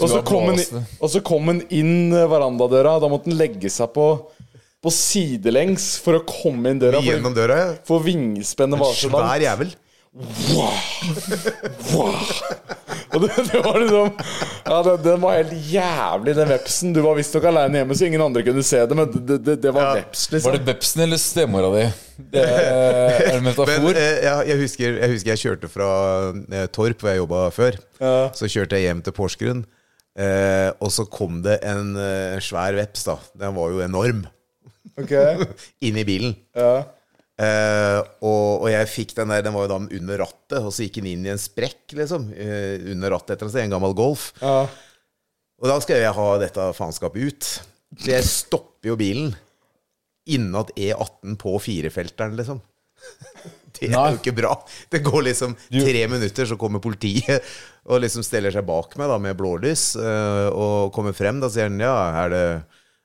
Og 0.00 0.10
så 0.12 0.20
kom 0.26 0.50
den, 0.52 0.84
og 1.00 1.08
så 1.12 1.22
kom 1.24 1.48
den 1.52 1.62
inn 1.72 2.12
verandadøra. 2.12 2.98
Da 3.00 3.08
måtte 3.08 3.30
den 3.30 3.40
legge 3.40 3.72
seg 3.72 3.92
på, 3.96 4.10
på 4.84 4.92
sidelengs 4.92 5.96
for 6.02 6.20
å 6.20 6.22
komme 6.28 6.74
inn 6.74 6.82
døra. 6.82 7.00
Gjennom 7.04 7.34
døra. 7.36 7.58
ja. 7.62 7.74
for 7.88 8.04
vingespennet 8.04 8.80
var 8.80 8.94
så 8.94 9.10
langt. 9.10 9.26
Svær 9.26 9.46
jævel. 9.46 9.74
Wow. 10.16 10.72
wow. 11.92 12.14
Og 13.16 13.22
det, 13.22 13.34
det 13.50 13.60
var 13.60 13.76
liksom 13.80 14.14
Ja, 14.64 14.78
det, 14.82 14.94
den 15.04 15.20
var 15.20 15.34
helt 15.36 15.52
jævlig, 15.70 16.34
den 16.38 16.48
vepsen. 16.50 16.94
Du 16.96 17.02
var 17.04 17.18
visstnok 17.18 17.46
aleine 17.50 17.82
hjemme, 17.82 17.96
så 17.96 18.08
ingen 18.08 18.24
andre 18.24 18.42
kunne 18.46 18.64
se 18.66 18.80
det, 18.88 18.96
men 18.96 19.12
det, 19.12 19.38
det, 19.44 19.56
det 19.62 19.72
var 19.76 19.92
veps, 19.98 20.26
liksom. 20.32 20.50
Var 20.50 20.58
det 20.58 20.68
vepsen 20.70 21.04
eller 21.04 21.20
stemora 21.20 21.70
di? 21.74 21.84
Det 22.32 22.44
er 22.44 23.30
en 23.34 23.44
metafor. 23.44 23.72
Men, 23.84 24.00
ja, 24.24 24.38
jeg, 24.48 24.60
husker, 24.64 25.00
jeg 25.02 25.14
husker 25.14 25.32
jeg 25.34 25.42
kjørte 25.44 25.70
fra 25.72 25.90
eh, 26.32 26.68
Torp, 26.72 27.00
hvor 27.00 27.12
jeg 27.12 27.22
jobba 27.22 27.42
før. 27.54 27.80
Ja. 28.00 28.14
Så 28.36 28.48
kjørte 28.52 28.80
jeg 28.80 28.88
hjem 28.88 29.04
til 29.04 29.16
Porsgrunn. 29.16 29.66
Eh, 30.16 30.70
og 30.80 30.88
så 30.96 31.04
kom 31.12 31.42
det 31.44 31.58
en 31.68 31.92
eh, 32.00 32.38
svær 32.44 32.76
veps, 32.78 33.04
da. 33.08 33.18
Den 33.36 33.56
var 33.58 33.72
jo 33.74 33.84
enorm. 33.84 34.24
Ok, 34.96 35.12
Inn 35.86 35.98
i 36.00 36.06
bilen. 36.08 36.36
ja 36.56 36.84
Uh, 37.36 38.00
og, 38.24 38.62
og 38.64 38.68
jeg 38.72 38.88
fikk 38.88 39.10
den 39.18 39.28
der, 39.28 39.42
den 39.44 39.52
var 39.52 39.66
jo 39.66 39.68
da 39.74 39.76
under 39.98 40.20
rattet, 40.22 40.56
og 40.56 40.70
så 40.72 40.86
gikk 40.86 41.02
den 41.02 41.10
inn 41.10 41.26
i 41.26 41.32
en 41.34 41.40
sprekk, 41.40 41.92
liksom. 41.98 42.30
Uh, 42.32 42.92
under 42.94 43.12
rattet 43.12 43.34
et 43.34 43.42
eller 43.42 43.50
annet. 43.50 43.66
En 43.66 43.74
gammel 43.74 43.96
Golf. 43.96 44.30
Ja. 44.40 44.62
Og 45.60 45.68
da 45.68 45.76
skal 45.84 46.00
jeg 46.00 46.16
ha 46.16 46.28
dette 46.40 46.70
faenskapet 46.76 47.28
ut. 47.28 47.50
Så 48.00 48.08
jeg 48.08 48.24
stopper 48.28 48.92
jo 48.92 48.96
bilen 49.00 49.34
innat 50.32 50.72
E18 50.74 51.36
på 51.40 51.52
firefelteren, 51.62 52.40
liksom. 52.40 52.62
Det 53.76 53.90
er 53.90 54.14
jo 54.14 54.16
ikke 54.16 54.32
bra. 54.38 54.54
Det 54.88 55.02
går 55.04 55.26
liksom 55.26 55.52
tre 55.68 56.06
minutter, 56.08 56.48
så 56.48 56.56
kommer 56.56 56.80
politiet 56.80 57.44
og 57.84 58.00
liksom 58.00 58.24
steller 58.24 58.54
seg 58.54 58.64
bak 58.64 58.96
meg 58.96 59.10
da 59.12 59.18
med 59.20 59.36
blålys 59.36 59.90
Uh, 60.00 60.48
og 60.48 60.94
kommer 60.96 61.12
frem. 61.12 61.42
Da 61.44 61.52
sier 61.52 61.68
han 61.68 61.76
ja, 61.84 61.92
er 62.24 62.32
det, 62.32 62.44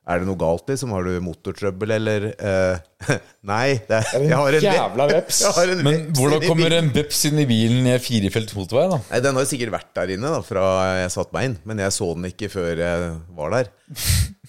er 0.09 0.17
det 0.21 0.25
noe 0.25 0.39
galt, 0.39 0.65
liksom? 0.65 0.93
Har 0.95 1.05
du 1.05 1.13
motortrøbbel, 1.21 1.91
eller 1.93 2.23
uh, 2.33 3.11
Nei, 3.51 3.77
det 3.85 3.99
er, 3.99 4.23
jeg 4.25 4.39
har 4.39 4.57
en 4.57 4.65
jævla 4.65 5.05
veps. 5.11 5.41
Men 5.85 6.07
hvordan 6.17 6.41
kommer 6.47 6.73
en 6.73 6.89
veps 6.95 7.19
inn 7.29 7.41
i 7.43 7.45
bilen 7.49 7.85
i 7.91 7.93
firefelts 8.01 8.55
motorvei, 8.57 8.87
da? 8.89 8.97
Nei, 9.11 9.19
Den 9.21 9.37
har 9.37 9.45
jo 9.45 9.51
sikkert 9.51 9.75
vært 9.75 9.91
der 9.99 10.15
inne 10.15 10.33
da 10.33 10.41
fra 10.45 10.65
jeg 11.03 11.13
satte 11.13 11.37
meg 11.37 11.51
inn, 11.51 11.57
men 11.69 11.83
jeg 11.85 11.93
så 11.93 12.09
den 12.17 12.29
ikke 12.31 12.49
før 12.49 12.81
jeg 12.81 13.11
var 13.37 13.53
der. 13.53 13.69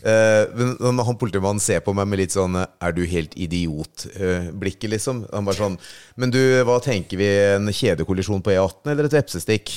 uh, 0.08 0.64
men 0.88 1.04
han 1.04 1.20
politimannen 1.20 1.62
ser 1.62 1.84
på 1.84 1.94
meg 2.00 2.08
med 2.08 2.22
litt 2.24 2.36
sånn 2.36 2.56
'er 2.56 2.96
du 2.96 3.04
helt 3.12 3.36
idiot'-blikket, 3.36 4.88
liksom. 4.96 5.26
Han 5.34 5.48
bare 5.48 5.60
sånn 5.60 5.78
'Men 6.16 6.32
du, 6.32 6.40
hva 6.64 6.80
tenker 6.80 7.20
vi? 7.20 7.28
En 7.58 7.68
kjedekollisjon 7.68 8.40
på 8.40 8.56
E18 8.56 8.94
eller 8.94 9.10
et 9.10 9.20
vepsestikk?' 9.20 9.76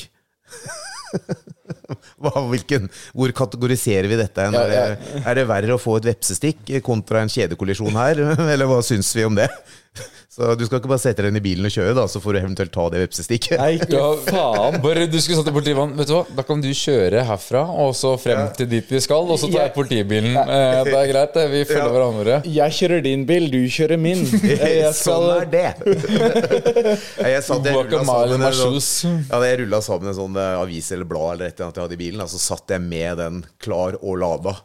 Hvilken, 2.51 2.89
hvor 3.15 3.33
kategoriserer 3.35 4.09
vi 4.11 4.19
dette? 4.19 4.47
Er, 4.49 4.71
det, 4.71 5.21
er 5.21 5.39
det 5.39 5.47
verre 5.49 5.77
å 5.77 5.81
få 5.81 5.97
et 5.99 6.09
vepsestikk 6.11 6.75
kontra 6.85 7.23
en 7.23 7.31
kjedekollisjon 7.31 7.97
her? 7.97 8.21
Eller 8.53 8.69
hva 8.69 8.81
syns 8.85 9.11
vi 9.15 9.27
om 9.27 9.37
det? 9.37 9.49
Så 10.35 10.49
du 10.59 10.65
skal 10.67 10.81
ikke 10.81 10.89
bare 10.91 10.99
sette 10.99 11.23
deg 11.23 11.31
inn 11.31 11.37
i 11.39 11.41
bilen 11.45 11.63
og 11.63 11.71
kjøre, 11.71 11.93
da, 11.95 12.03
så 12.11 12.19
får 12.19 12.35
du 12.35 12.37
eventuelt 12.41 12.71
ta 12.75 12.83
det 12.91 12.99
vepsestikket. 13.05 13.53
Nei, 13.61 13.77
ikke 13.77 14.01
faen. 14.27 14.75
Bare 14.83 15.05
du 15.07 15.15
skulle 15.23 15.37
satt 15.39 15.47
i 15.47 15.53
politimannen 15.55 15.95
Vet 15.95 16.09
du 16.09 16.15
hva, 16.17 16.23
da 16.35 16.43
kan 16.43 16.59
du 16.59 16.67
kjøre 16.75 17.21
herfra 17.29 17.61
og 17.85 17.93
så 17.95 18.11
frem 18.19 18.41
til 18.57 18.67
dit 18.73 18.91
vi 18.91 18.99
skal, 19.05 19.23
og 19.31 19.39
så 19.39 19.47
tar 19.47 19.61
jeg 19.69 19.73
politibilen. 19.77 20.35
Eh, 20.35 20.81
det 20.89 20.97
er 20.99 21.07
greit, 21.13 21.31
det. 21.39 21.45
Vi 21.53 21.61
følger 21.69 21.85
Ja. 21.87 21.93
hverandre. 21.95 22.35
Jeg 22.57 22.75
kjører 22.81 23.05
din 23.07 23.23
bil, 23.29 23.47
du 23.53 23.61
kjører 23.71 24.01
min. 24.01 24.25
Jeg 24.75 24.91
sånn 24.99 25.29
er 25.37 25.47
det. 25.55 25.65
Jeg 27.25 27.41
satt, 27.47 27.65
jeg 27.65 27.75
rullet 27.79 28.05
sammen 28.11 28.43
en 28.43 28.55
sånn, 28.59 29.19
ja, 29.29 29.39
jeg 29.47 29.59
rulla 29.63 29.79
sammen 29.87 30.11
en 30.11 30.17
sånn 30.17 30.37
eh, 30.41 30.55
avis 30.59 30.91
eller 30.95 31.07
blad 31.09 31.37
eller 31.37 31.47
et 31.47 31.55
eller 31.55 31.69
annet 31.69 31.79
jeg 31.79 31.85
hadde 31.87 31.95
i 31.97 32.01
bilen. 32.03 32.23
Og 32.27 32.31
så 32.35 32.41
satt 32.43 32.75
jeg 32.75 32.83
med 32.83 33.19
den 33.23 33.39
klar 33.63 33.95
og 34.01 34.19
lada. 34.21 34.57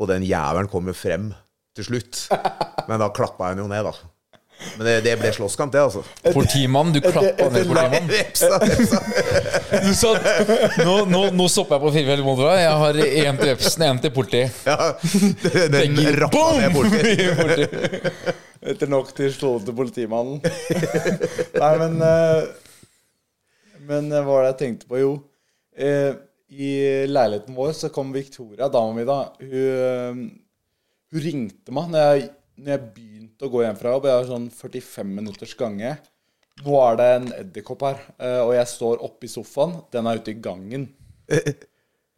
Og 0.00 0.10
den 0.10 0.26
jævelen 0.26 0.68
kom 0.72 0.90
jo 0.90 0.94
frem 0.96 1.30
til 1.78 1.86
slutt. 1.92 2.24
Men 2.90 2.98
da 3.02 3.10
klappa 3.14 3.52
jeg 3.52 3.60
den 3.60 3.68
jo 3.68 3.70
ned, 3.70 3.86
da. 3.86 3.94
Men 4.76 4.86
det, 4.86 4.96
det 5.06 5.14
ble 5.20 5.30
slåsskamp, 5.34 5.72
det, 5.72 5.80
altså. 5.82 6.02
Politimannen, 6.34 6.92
du 6.94 7.00
klappa 7.04 7.48
ned 7.52 7.68
politimannen. 7.70 8.10
Vepsa, 8.10 8.58
vepsa. 8.60 9.00
Du 9.86 9.92
sa 9.96 10.10
nå, 10.84 10.94
nå, 11.08 11.22
nå 11.36 11.46
stopper 11.50 11.78
jeg 11.78 11.84
på 11.84 11.92
firehjul 11.94 12.24
motorvei. 12.26 12.58
Jeg 12.60 12.76
har 12.82 13.00
én 13.06 13.40
til 13.40 13.50
Vepsen, 13.52 13.84
én 13.86 14.00
til 14.02 14.12
politi. 14.14 14.42
Ja, 14.66 14.92
den 15.72 15.98
rappa 16.20 16.46
ned. 16.58 16.74
Politi. 16.74 18.40
Etter 18.70 18.90
nok 18.92 19.14
til 19.16 19.30
slå 19.32 19.54
til 19.64 19.76
politimannen. 19.76 20.42
Nei, 21.62 21.70
men 21.80 21.94
eh, 22.04 22.50
Men 23.88 24.10
eh, 24.12 24.20
hva 24.20 24.34
var 24.34 24.44
det 24.44 24.50
jeg 24.50 24.58
tenkte 24.64 24.90
på? 24.90 24.98
Jo, 25.00 25.14
eh, 25.80 26.12
i 26.50 26.74
leiligheten 27.08 27.56
vår 27.56 27.72
så 27.78 27.88
kom 27.94 28.12
Victoria, 28.12 28.68
dama 28.68 28.92
mi, 28.98 29.06
da. 29.08 29.22
Hun, 29.40 30.26
hun 31.10 31.24
ringte 31.24 31.72
meg 31.74 31.88
når 31.94 32.04
jeg, 32.04 32.28
når 32.60 32.74
jeg 32.74 32.84
begynte 33.40 33.48
å 33.48 33.54
gå 33.56 33.64
hjem 33.64 33.78
fra 33.78 33.94
jobb. 33.94 34.06
Jeg 34.06 34.18
har 34.18 34.26
sånn 34.28 34.48
45 34.52 35.12
minutters 35.16 35.54
gange. 35.56 35.96
Nå 36.60 36.76
er 36.84 36.96
det 36.98 37.08
en 37.16 37.28
edderkopp 37.32 37.82
her, 37.86 38.00
eh, 38.20 38.40
og 38.44 38.52
jeg 38.54 38.68
står 38.68 39.00
oppe 39.06 39.24
i 39.26 39.30
sofaen. 39.32 39.78
Den 39.90 40.06
er 40.06 40.20
ute 40.20 40.34
i 40.34 40.40
gangen. 40.40 40.88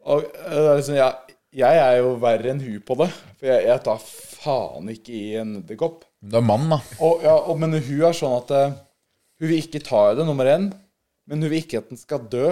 Og 0.03 0.19
eh, 0.19 0.51
det 0.51 0.67
er 0.67 0.75
liksom, 0.75 0.97
jeg, 0.97 1.37
jeg 1.55 1.79
er 1.79 1.93
jo 2.01 2.09
verre 2.19 2.49
enn 2.51 2.59
hun 2.59 2.81
på 2.83 2.97
det. 2.99 3.07
For 3.39 3.47
jeg, 3.47 3.61
jeg 3.69 3.83
tar 3.85 4.01
faen 4.03 4.89
ikke 4.91 5.13
i 5.15 5.27
en 5.39 5.53
edderkopp. 5.61 6.03
Du 6.19 6.35
er 6.35 6.43
mann, 6.43 6.67
da. 6.73 6.81
Og, 6.99 7.23
ja, 7.23 7.37
og, 7.37 7.55
men 7.61 7.77
hun 7.77 8.03
er 8.03 8.17
sånn 8.17 8.35
at 8.41 8.51
eh, 8.51 8.75
Hun 9.39 9.49
vil 9.49 9.63
ikke 9.63 9.83
ta 9.83 10.09
i 10.11 10.17
det, 10.19 10.25
nummer 10.27 10.49
én. 10.51 10.67
Men 11.29 11.39
hun 11.39 11.53
vil 11.53 11.63
ikke 11.63 11.79
at 11.79 11.87
den 11.93 12.01
skal 12.01 12.27
dø. 12.27 12.51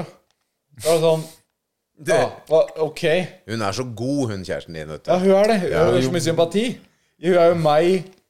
Det 0.79 0.87
er 0.87 1.03
sånn 1.03 1.27
ja, 2.07 2.23
OK. 2.81 3.03
Hun 3.51 3.67
er 3.67 3.75
så 3.75 3.83
god, 3.83 4.31
hun 4.31 4.47
kjæresten 4.47 4.79
din, 4.79 4.95
Ja, 4.95 5.19
hun 5.19 5.35
er 5.41 5.51
det. 5.51 5.59
Hun 5.67 5.75
har 5.75 5.99
så 6.07 6.15
mye 6.15 6.23
sympati. 6.23 6.65
Hun 7.21 7.35
er 7.35 7.51
jo 7.51 7.59
meg 7.59 8.20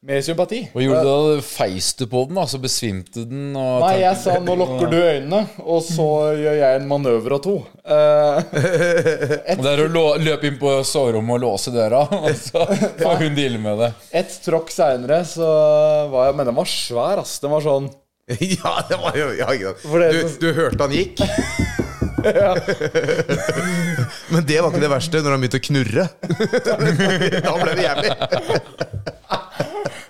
med 0.00 0.24
sympati. 0.24 0.62
Hva 0.72 0.80
gjorde 0.80 1.00
du 1.04 1.08
da? 1.36 1.42
Feis 1.44 1.90
du 1.98 2.06
på 2.08 2.22
den, 2.28 2.38
da? 2.38 2.46
Så 2.48 2.58
besvimte 2.62 3.26
den? 3.28 3.50
Og 3.52 3.82
Nei, 3.84 3.98
jeg 4.00 4.16
sa 4.16 4.38
'nå 4.40 4.54
lukker 4.56 4.88
du 4.88 4.96
øynene', 4.96 5.42
og 5.60 5.82
så 5.84 6.06
gjør 6.40 6.56
jeg 6.56 6.78
en 6.78 6.86
manøver 6.88 7.34
av 7.36 7.42
to. 7.44 7.56
Uh, 7.84 8.40
Og 9.58 9.64
det 9.66 9.74
er 9.74 9.82
å 9.84 10.04
løpe 10.16 10.48
inn 10.48 10.56
på 10.60 10.72
soverommet 10.88 11.36
og 11.36 11.44
låse 11.44 11.74
døra, 11.74 12.00
og 12.24 12.32
så 12.32 12.64
får 13.02 13.26
hun 13.26 13.36
deale 13.36 13.60
med 13.60 13.76
det. 13.84 13.90
Et 14.22 14.38
tråkk 14.46 14.72
seinere 14.72 15.20
så 15.28 15.50
var 16.12 16.30
jeg 16.30 16.38
Men 16.40 16.48
den 16.48 16.56
var 16.56 16.70
svær, 16.70 17.20
ass. 17.20 17.36
Den 17.44 17.52
var 17.52 17.60
sånn 17.66 17.90
Ja, 18.56 18.72
det 18.88 18.96
var 19.02 19.12
jo 19.18 19.28
ja, 19.36 19.52
det- 19.52 19.76
du, 19.84 20.20
du 20.40 20.52
hørte 20.56 20.86
han 20.86 20.96
gikk? 20.96 21.20
Men 24.30 24.44
det 24.46 24.60
var 24.60 24.70
ikke 24.70 24.80
det 24.80 24.90
verste 24.92 25.20
når 25.24 25.34
han 25.34 25.40
begynte 25.44 25.60
å 25.60 25.66
knurre. 25.68 26.04
Da 26.60 27.54
ble 27.60 27.76
det 27.76 27.84
jævlig. 27.84 28.10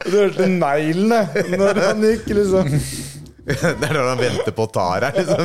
Du 0.07 0.17
hørte 0.17 0.47
neglene 0.49 1.23
når 1.57 1.81
han 1.85 2.05
gikk, 2.09 2.29
liksom. 2.41 2.71
Det 3.51 3.57
er 3.89 3.97
når 3.97 4.07
han 4.13 4.21
venter 4.21 4.55
på 4.55 4.67
å 4.67 4.71
ta 4.71 4.85
her. 4.95 5.07
Liksom. 5.17 5.41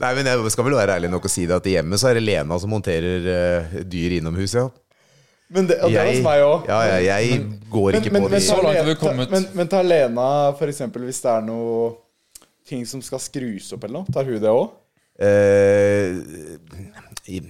Nei, 0.00 0.12
men 0.16 0.28
Jeg 0.30 0.52
skal 0.54 0.66
vel 0.68 0.76
være 0.78 0.94
ærlig 0.96 1.10
nok 1.12 1.26
å 1.28 1.32
si 1.32 1.44
det 1.50 1.56
at 1.58 1.66
i 1.68 1.74
hjemmet 1.74 2.00
så 2.00 2.08
er 2.10 2.18
det 2.18 2.24
Lena 2.24 2.56
som 2.62 2.72
monterer 2.72 3.26
uh, 3.26 3.74
dyr 3.90 4.16
innomhus. 4.20 4.54
Ja. 4.56 4.68
Men 5.54 5.68
det, 5.68 5.76
og 5.84 5.92
det 5.92 5.98
var 5.98 6.08
hos 6.08 6.22
meg 6.24 6.44
òg. 6.46 6.70
ja, 6.70 6.78
ja, 6.88 7.18
jeg 7.20 7.42
går 7.70 7.98
ikke 7.98 8.14
på 8.14 8.30
det 8.32 8.40
Så 8.46 8.56
langt 8.62 8.78
har 8.80 8.88
vi 8.88 8.94
kommet. 8.98 9.34
Men, 9.34 9.44
men 9.58 9.68
tar 9.70 9.84
Lena 9.86 10.28
eksempel 10.64 11.04
hvis 11.04 11.20
det 11.22 11.34
er 11.34 11.44
noe 11.44 11.92
ting 12.64 12.86
som 12.88 13.02
skal 13.04 13.20
skrus 13.20 13.68
opp 13.76 13.84
eller 13.84 14.00
noe, 14.00 14.14
tar 14.14 14.24
hun 14.24 14.40
det 14.40 14.50
òg? 14.54 14.72
Eh, 15.20 16.16
i- 17.28 17.42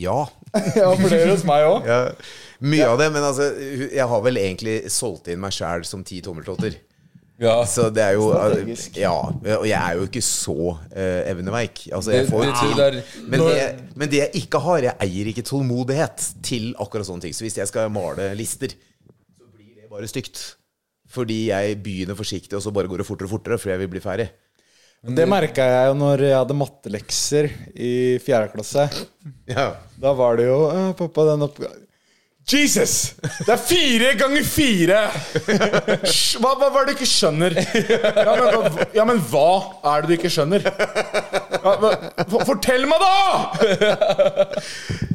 Ja. 0.00 0.22
ja, 0.78 0.88
for 0.96 1.08
det 1.12 1.18
gjør 1.22 1.34
hos 1.34 1.44
meg 1.48 1.66
òg. 1.68 1.88
ja. 1.88 2.00
Mye 2.62 2.86
av 2.86 3.00
det, 3.00 3.08
men 3.10 3.24
altså 3.26 3.48
jeg 3.90 4.04
har 4.06 4.20
vel 4.22 4.36
egentlig 4.38 4.74
solgt 4.94 5.26
inn 5.32 5.40
meg 5.42 5.50
sjæl 5.56 5.82
som 5.88 6.04
ti 6.06 6.20
tommeltotter. 6.22 6.76
Ja. 7.42 7.56
Så 7.66 7.88
det 7.90 8.04
er 8.04 8.12
jo 8.14 8.28
Ja, 9.02 9.10
og 9.58 9.64
jeg 9.66 9.74
er 9.74 9.96
jo 9.98 10.04
ikke 10.06 10.22
så 10.22 10.54
uh, 10.76 11.22
evneveik. 11.26 11.88
Altså, 11.90 12.12
jeg 12.14 12.28
får 12.30 12.44
det 12.46 12.84
er- 12.86 13.00
Men 13.26 13.40
det, 13.42 13.64
men 13.98 14.12
det 14.12 14.20
jeg 14.20 14.44
ikke 14.44 14.60
har, 14.62 14.78
jeg 14.86 14.94
eier 15.08 15.30
ikke 15.32 15.42
tålmodighet 15.48 16.28
til 16.46 16.70
akkurat 16.78 17.08
sånne 17.08 17.26
ting. 17.26 17.34
Så 17.34 17.42
hvis 17.48 17.58
jeg 17.58 17.66
skal 17.72 17.90
male 17.90 18.30
lister, 18.38 18.76
så 19.34 19.48
blir 19.56 19.74
det 19.82 19.90
bare 19.90 20.06
stygt. 20.12 20.44
Fordi 21.12 21.40
jeg 21.50 21.82
begynner 21.82 22.16
forsiktig, 22.16 22.54
og 22.56 22.62
så 22.64 22.70
bare 22.72 22.88
går 22.88 23.02
det 23.02 23.08
fortere 23.10 23.26
og 23.26 23.34
fortere, 23.34 23.58
for 23.58 23.74
jeg 23.74 23.82
vil 23.82 23.90
bli 23.96 24.00
ferdig. 24.06 24.30
Det 25.02 25.24
merka 25.26 25.64
jeg 25.66 25.86
jo 25.90 25.94
når 25.98 26.20
jeg 26.28 26.36
hadde 26.38 26.54
mattelekser 26.54 27.48
i 27.74 27.92
fjerde 28.22 28.52
klasse. 28.52 28.84
Ja. 29.50 29.72
Da 29.98 30.12
var 30.14 30.38
det 30.38 30.46
jo 30.46 30.60
«Å, 30.68 30.92
Pappa, 30.98 31.24
den 31.32 31.42
oppgaven 31.48 31.80
Jesus! 32.50 33.14
Det 33.46 33.52
er 33.54 33.60
fire 33.62 34.08
ganger 34.18 34.42
fire! 34.44 34.98
Hva, 36.42 36.50
hva, 36.58 36.68
hva 36.74 36.80
er 36.82 36.88
det 36.88 36.92
du 36.92 36.98
ikke 36.98 37.06
skjønner? 37.08 37.54
Ja 37.54 38.34
men, 38.34 38.48
hva, 38.50 38.86
ja, 38.96 39.04
men 39.08 39.20
hva 39.30 39.44
er 39.92 40.02
det 40.02 40.10
du 40.10 40.14
ikke 40.16 40.30
skjønner? 40.32 40.66
Ja, 40.66 41.74
fortell 42.42 42.84
meg, 42.90 42.98
da! 43.04 44.48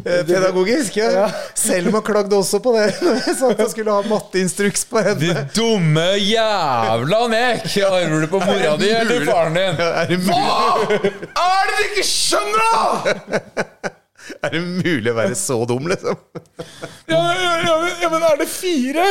Eh, 0.07 0.21
Pedagogisk, 0.23 0.95
ja. 1.01 1.25
Selma 1.59 1.99
klagde 2.07 2.37
også 2.39 2.61
på 2.63 2.71
det. 2.77 2.85
Sånn 3.41 3.51
at 3.51 3.59
jeg 3.65 3.73
skulle 3.73 3.97
ha 3.97 4.05
matteinstruks 4.07 4.85
på 4.87 5.03
De 5.03 5.27
henne. 5.27 5.43
dumme 5.57 6.07
jævla 6.23 7.21
nek! 7.33 7.67
Arver 7.91 8.23
du 8.23 8.29
på 8.31 8.39
mora 8.47 8.77
di 8.79 8.93
eller 8.95 9.27
faren 9.27 9.59
din? 9.59 9.83
Er 9.83 10.15
Hva 10.31 11.43
er 11.43 11.67
det 11.67 11.75
du 11.75 11.85
ikke 11.91 12.07
skjønner, 12.07 12.67
da?! 12.71 13.93
er 14.43 14.53
det 14.57 14.61
mulig 14.65 15.11
å 15.13 15.17
være 15.17 15.35
så 15.39 15.61
dum, 15.69 15.87
liksom? 15.91 16.19
Ja, 17.11 17.23
ja, 17.39 17.51
ja, 17.63 17.75
men- 17.81 17.97
ja 18.03 18.09
men 18.13 18.23
er 18.27 18.37
det 18.43 18.49
fire? 18.51 19.07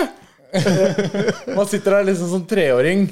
Man 1.56 1.66
sitter 1.68 1.90
der 1.98 2.04
liksom 2.06 2.28
som 2.30 2.42
treåring. 2.48 3.02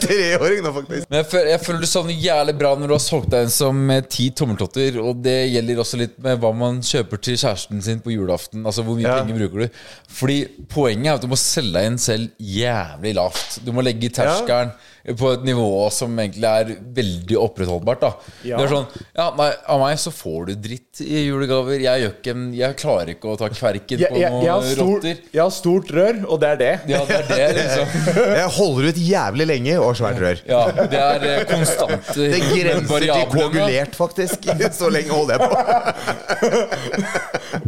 Treåring 0.00 0.62
nå, 0.64 0.70
faktisk. 0.72 1.08
Men 1.10 1.18
jeg 1.20 1.26
føler, 1.28 1.48
jeg 1.52 1.60
føler 1.66 1.82
du 1.82 1.88
sa 1.90 2.02
jævlig 2.08 2.54
bra 2.60 2.70
når 2.78 2.88
du 2.92 2.94
har 2.94 3.02
solgt 3.04 3.28
deg 3.34 3.44
en 3.44 3.52
som 3.52 3.80
ti 4.08 4.28
tommeltotter. 4.38 4.96
Og 5.02 5.18
det 5.24 5.34
gjelder 5.50 5.82
også 5.82 5.98
litt 6.00 6.14
med 6.24 6.40
hva 6.40 6.52
man 6.56 6.78
kjøper 6.86 7.20
til 7.26 7.36
kjæresten 7.42 7.82
sin 7.84 8.00
på 8.04 8.14
julaften. 8.14 8.62
Altså 8.64 8.84
hvor 8.86 8.96
mye 8.96 9.08
Ja. 9.08 9.18
penger 9.18 9.42
bruker 9.42 9.66
du. 9.66 9.82
Fordi 10.20 10.38
poenget 10.72 11.10
er 11.10 11.18
at 11.18 11.26
du 11.26 11.28
må 11.34 11.40
selge 11.42 11.74
deg 11.76 11.90
inn 11.90 11.98
selv 12.00 12.30
jævlig 12.38 13.14
lavt. 13.18 13.60
Du 13.66 13.72
må 13.76 13.84
legge 13.84 14.08
terskelen 14.16 14.72
på 15.16 15.30
et 15.32 15.44
nivå 15.48 15.90
som 15.92 16.12
egentlig 16.20 16.44
er 16.44 16.74
veldig 17.00 17.36
opprettholdbart. 17.40 18.00
da 18.00 18.10
Ja. 18.44 18.56
Det 18.58 18.66
er 18.66 18.74
sånn 18.74 18.86
Ja, 19.16 19.30
nei, 19.38 19.50
av 19.66 19.80
meg 19.80 19.96
så 19.98 20.10
får 20.12 20.46
du 20.50 20.54
dritt 20.68 21.00
i 21.00 21.22
julegaver. 21.28 21.80
Jeg 21.80 22.02
gjør 22.02 22.12
ikke 22.18 22.30
en- 22.34 22.52
Jeg 22.54 22.76
klarer 22.76 23.08
ikke 23.14 23.28
å 23.32 23.38
ta 23.38 23.48
kverken 23.48 23.98
på 23.98 24.16
jeg, 24.20 24.30
noen 24.30 24.62
stor, 24.74 24.94
rotter. 25.00 25.16
jeg 25.32 25.40
har 25.42 25.50
stort 25.50 25.88
rør, 25.90 26.24
og 26.28 26.40
det 26.40 26.48
er 26.50 26.56
det. 26.56 26.80
Ja, 26.88 27.04
det 27.08 27.16
er 27.20 27.26
det, 27.28 27.56
liksom. 27.56 27.86
Jeg 28.40 28.48
holder 28.58 28.88
ut 28.90 28.96
jævlig 29.00 29.46
lenge 29.46 29.78
og 29.80 29.86
har 29.94 29.94
svært 30.02 30.20
rør. 30.20 30.38
Ja, 30.46 30.70
det 30.70 31.00
er 31.00 31.44
konstant 31.48 32.04
Det 32.14 32.40
grenser 32.50 32.98
til 33.00 33.26
koagulert, 33.32 33.94
faktisk. 33.96 34.38
Så 34.80 34.90
lenge 34.92 35.10
holder 35.10 35.38
jeg 35.38 35.40
på. 35.48 35.50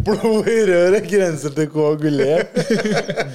Blod 0.02 0.48
i 0.50 0.58
røret 0.68 1.06
grenser 1.10 1.50
til 1.56 1.68
koagulert. 1.72 2.52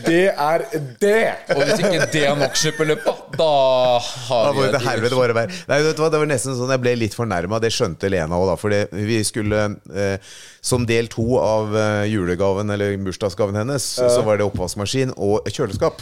Det 0.05 0.23
er 0.33 0.63
det! 1.01 1.35
Og 1.55 1.61
hvis 1.63 1.79
ikke 1.81 2.07
det 2.13 2.23
er 2.29 2.35
nok 2.39 2.55
skipperløpet, 2.59 3.15
da 3.37 3.51
Da 3.87 3.95
har 4.27 4.53
vi 4.53 4.61
jo 4.61 4.67
til 4.67 4.77
et 4.81 4.85
helvete 4.89 5.17
bare 5.19 5.35
være 5.37 5.55
Nei, 5.69 5.79
hva, 5.87 6.09
Det 6.11 6.19
var 6.21 6.29
nesten 6.29 6.55
sånn 6.59 6.73
jeg 6.75 6.83
ble 6.83 6.93
litt 6.99 7.15
fornærma. 7.17 7.59
Det 7.63 7.71
skjønte 7.73 8.09
Lena 8.11 8.37
òg, 8.37 8.47
da. 8.51 8.55
For 8.59 8.75
vi 9.07 9.17
skulle 9.27 9.63
eh, 9.95 10.29
Som 10.65 10.85
del 10.89 11.07
to 11.13 11.25
av 11.41 11.75
eh, 11.77 12.05
julegaven, 12.11 12.69
eller 12.75 12.95
bursdagsgaven 13.07 13.59
hennes, 13.63 13.89
så 13.97 14.23
var 14.27 14.37
det 14.41 14.47
oppvaskmaskin 14.49 15.13
og 15.17 15.47
kjøleskap. 15.49 16.01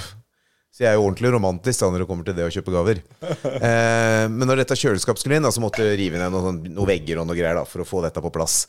Så 0.75 0.83
jeg 0.83 0.89
er 0.91 0.97
jo 0.97 1.05
ordentlig 1.07 1.29
romantisk 1.31 1.79
da 1.85 1.87
når 1.93 2.01
det 2.03 2.07
kommer 2.09 2.25
til 2.27 2.35
det 2.35 2.47
å 2.49 2.51
kjøpe 2.51 2.73
gaver. 2.75 3.03
Eh, 3.65 4.25
men 4.31 4.43
når 4.49 4.59
dette 4.63 4.75
kjøleskapet 4.77 5.21
skulle 5.21 5.37
inn, 5.39 5.45
da, 5.45 5.51
så 5.53 5.61
måtte 5.63 5.85
jeg 5.85 5.95
rive 6.01 6.19
ned 6.19 6.33
noen, 6.33 6.43
sånn- 6.49 6.73
noen 6.75 6.89
vegger 6.89 7.21
og 7.21 7.29
noe 7.29 7.37
greier 7.37 7.55
da, 7.55 7.63
for 7.69 7.83
å 7.83 7.87
få 7.87 8.01
dette 8.03 8.19
på 8.23 8.31
plass. 8.35 8.65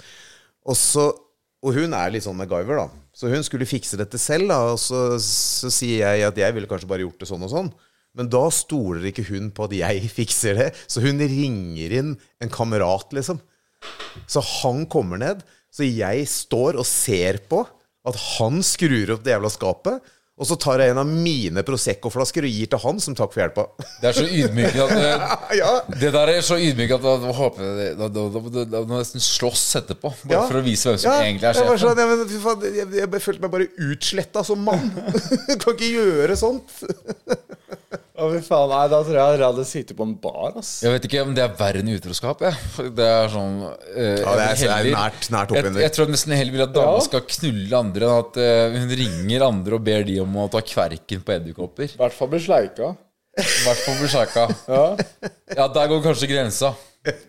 Og, 0.69 0.77
så, 0.79 1.09
og 1.65 1.75
hun 1.75 1.97
er 1.97 2.13
litt 2.15 2.25
sånn 2.27 2.37
MacGyver, 2.39 2.79
da. 2.85 2.87
Så 3.17 3.31
hun 3.33 3.43
skulle 3.47 3.67
fikse 3.69 3.99
dette 3.99 4.21
selv, 4.23 4.47
da. 4.53 4.61
Og 4.75 4.79
så, 4.81 5.01
så 5.23 5.71
sier 5.75 6.05
jeg 6.05 6.27
at 6.29 6.39
jeg 6.39 6.55
ville 6.57 6.69
kanskje 6.71 6.89
bare 6.91 7.03
gjort 7.07 7.19
det 7.25 7.29
sånn 7.33 7.43
og 7.49 7.51
sånn. 7.53 7.73
Men 8.17 8.31
da 8.33 8.47
stoler 8.55 9.11
ikke 9.11 9.27
hun 9.31 9.51
på 9.55 9.67
at 9.69 9.77
jeg 9.77 10.09
fikser 10.19 10.57
det, 10.63 10.71
så 10.89 11.03
hun 11.05 11.21
ringer 11.21 11.93
inn 12.01 12.15
en 12.43 12.53
kamerat, 12.53 13.13
liksom. 13.17 13.43
Så 14.27 14.41
han 14.63 14.87
kommer 14.91 15.21
ned, 15.21 15.45
så 15.71 15.85
jeg 15.85 16.25
står 16.33 16.79
og 16.81 16.87
ser 16.89 17.43
på 17.51 17.63
at 18.07 18.17
han 18.39 18.63
skrur 18.65 19.17
opp 19.17 19.25
det 19.27 19.35
jævla 19.35 19.51
skapet. 19.53 20.13
Og 20.37 20.45
så 20.45 20.53
tar 20.61 20.83
jeg 20.85 20.93
en 20.93 20.99
av 21.01 21.09
mine 21.09 21.63
Prosecco-flasker 21.65 22.45
og 22.45 22.53
gir 22.53 22.69
til 22.69 22.81
han 22.83 22.99
som 23.01 23.15
takk 23.17 23.31
for 23.33 23.41
hjelpa. 23.41 23.63
Det 24.03 24.11
er 24.11 24.17
så 24.19 24.25
ydmykende 24.29 24.85
at 24.85 24.93
det, 25.01 25.13
ja. 25.63 25.71
det 26.03 26.11
der 26.13 26.33
er 26.35 26.43
så 26.45 26.59
ydmykende 26.61 27.15
at 27.17 28.13
da 28.13 28.83
må 28.85 28.99
nesten 28.99 29.25
slåss 29.25 29.63
etterpå. 29.81 30.13
Bare 30.29 30.37
Ja. 30.37 30.43
for 30.51 30.61
å 30.61 30.65
vise 30.67 30.91
hvem 30.93 31.01
som 31.01 31.09
Ja, 31.15 31.25
egentlig 31.25 31.49
er 31.49 31.57
sjefen. 31.57 31.81
sånn, 31.81 32.03
men, 32.13 32.27
faen, 32.45 32.67
jeg, 32.69 32.85
jeg, 32.99 33.09
jeg 33.17 33.25
følte 33.25 33.47
meg 33.47 33.55
bare 33.57 33.71
utsletta 33.89 34.45
som 34.45 34.61
mann. 34.69 34.93
kan 35.57 35.73
ikke 35.73 35.89
gjøre 35.95 36.37
sånt. 36.37 36.77
Å, 38.17 38.27
fy 38.33 38.39
faen. 38.47 38.71
Nei, 38.73 38.83
da 38.89 38.99
tror 39.05 39.17
jeg 39.19 39.37
jeg 39.37 39.45
hadde 39.45 39.65
sittet 39.69 39.97
på 39.99 40.05
en 40.07 40.15
bar, 40.23 40.55
ass. 40.57 40.71
Jeg 40.85 40.95
vet 40.95 41.05
ikke 41.09 41.23
om 41.27 41.35
det 41.37 41.43
er 41.45 41.55
verre 41.59 41.83
enn 41.83 41.91
utroskap. 41.93 42.41
Jeg. 42.47 42.89
Det 42.97 43.07
er 43.13 43.29
sånn 43.33 43.57
eh, 43.67 44.23
Ja, 44.23 44.35
det 44.39 44.47
er- 44.47 44.57
jeg 44.57 44.87
vil 44.87 44.91
det 44.91 44.93
er 44.93 44.97
nært- 44.97 45.29
nært 45.35 45.53
jeg, 45.53 45.65
oppunder. 45.65 45.81
jeg 45.85 45.93
tror 45.99 46.07
nesten 46.15 46.33
heller 46.37 46.53
vil 46.57 46.63
at 46.67 46.73
dama 46.73 46.95
Ja. 46.97 47.05
skal 47.05 47.21
knulle 47.21 47.77
andre 47.83 48.07
enn 48.07 48.19
at 48.25 48.37
eh, 48.41 48.79
hun 48.81 48.89
ringer 49.03 49.47
andre 49.47 49.75
og 49.75 49.85
ber 49.85 50.03
de 50.09 50.19
om 50.21 50.35
å 50.37 50.51
ta 50.51 50.61
kverken 50.65 51.21
på 51.23 51.37
edderkopper. 51.37 51.93
I 51.93 52.01
hvert 52.01 52.13
fall 52.17 52.29
bli 52.29 52.41
sleika. 52.41 52.97
I 53.37 53.43
hvert 53.67 53.85
fall 53.85 53.97
Bushaka. 54.01 54.47
Ja. 54.69 54.97
Ja, 55.57 55.69
der 55.69 55.89
går 55.93 56.03
kanskje 56.09 56.29
grensa. 56.31 56.75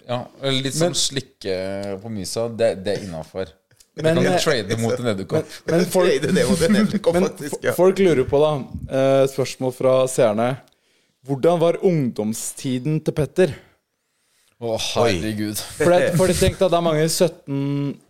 Ja, 0.07 0.23
eller 0.41 0.61
Litt 0.63 0.73
sånn 0.73 0.95
slikke 0.95 1.99
på 2.01 2.09
mysa. 2.09 2.47
Det, 2.49 2.83
det 2.83 2.95
er 2.95 3.03
innafor. 3.09 3.51
Men, 3.97 4.15
Kan 4.15 4.23
du 4.23 4.29
eh, 4.29 4.39
trade 4.39 4.77
mot 4.79 4.93
en 4.99 5.07
edderkopp? 5.11 5.45
Men 5.67 5.83
folk, 5.89 6.07
Det, 6.21 6.31
det, 6.33 6.45
det, 6.59 6.69
men 6.71 6.87
faktisk, 7.27 7.55
ja. 7.65 7.73
folk 7.73 7.97
lurer 7.99 8.23
på, 8.29 8.39
da 8.39 8.51
eh, 8.93 9.27
Spørsmål 9.27 9.73
fra 9.73 9.93
seerne. 10.07 10.49
Hvordan 11.27 11.59
var 11.59 11.79
ungdomstiden 11.83 13.01
til 13.03 13.15
Petter? 13.15 13.51
Å, 14.57 14.73
herregud. 14.95 15.59
For, 15.77 15.91
det, 15.91 16.13
for 16.17 16.31
de 16.31 16.35
tenkte 16.37 16.65
at 16.65 16.73
det 16.73 16.77
er 16.79 16.85
mange 16.85 17.03
17 17.05 17.57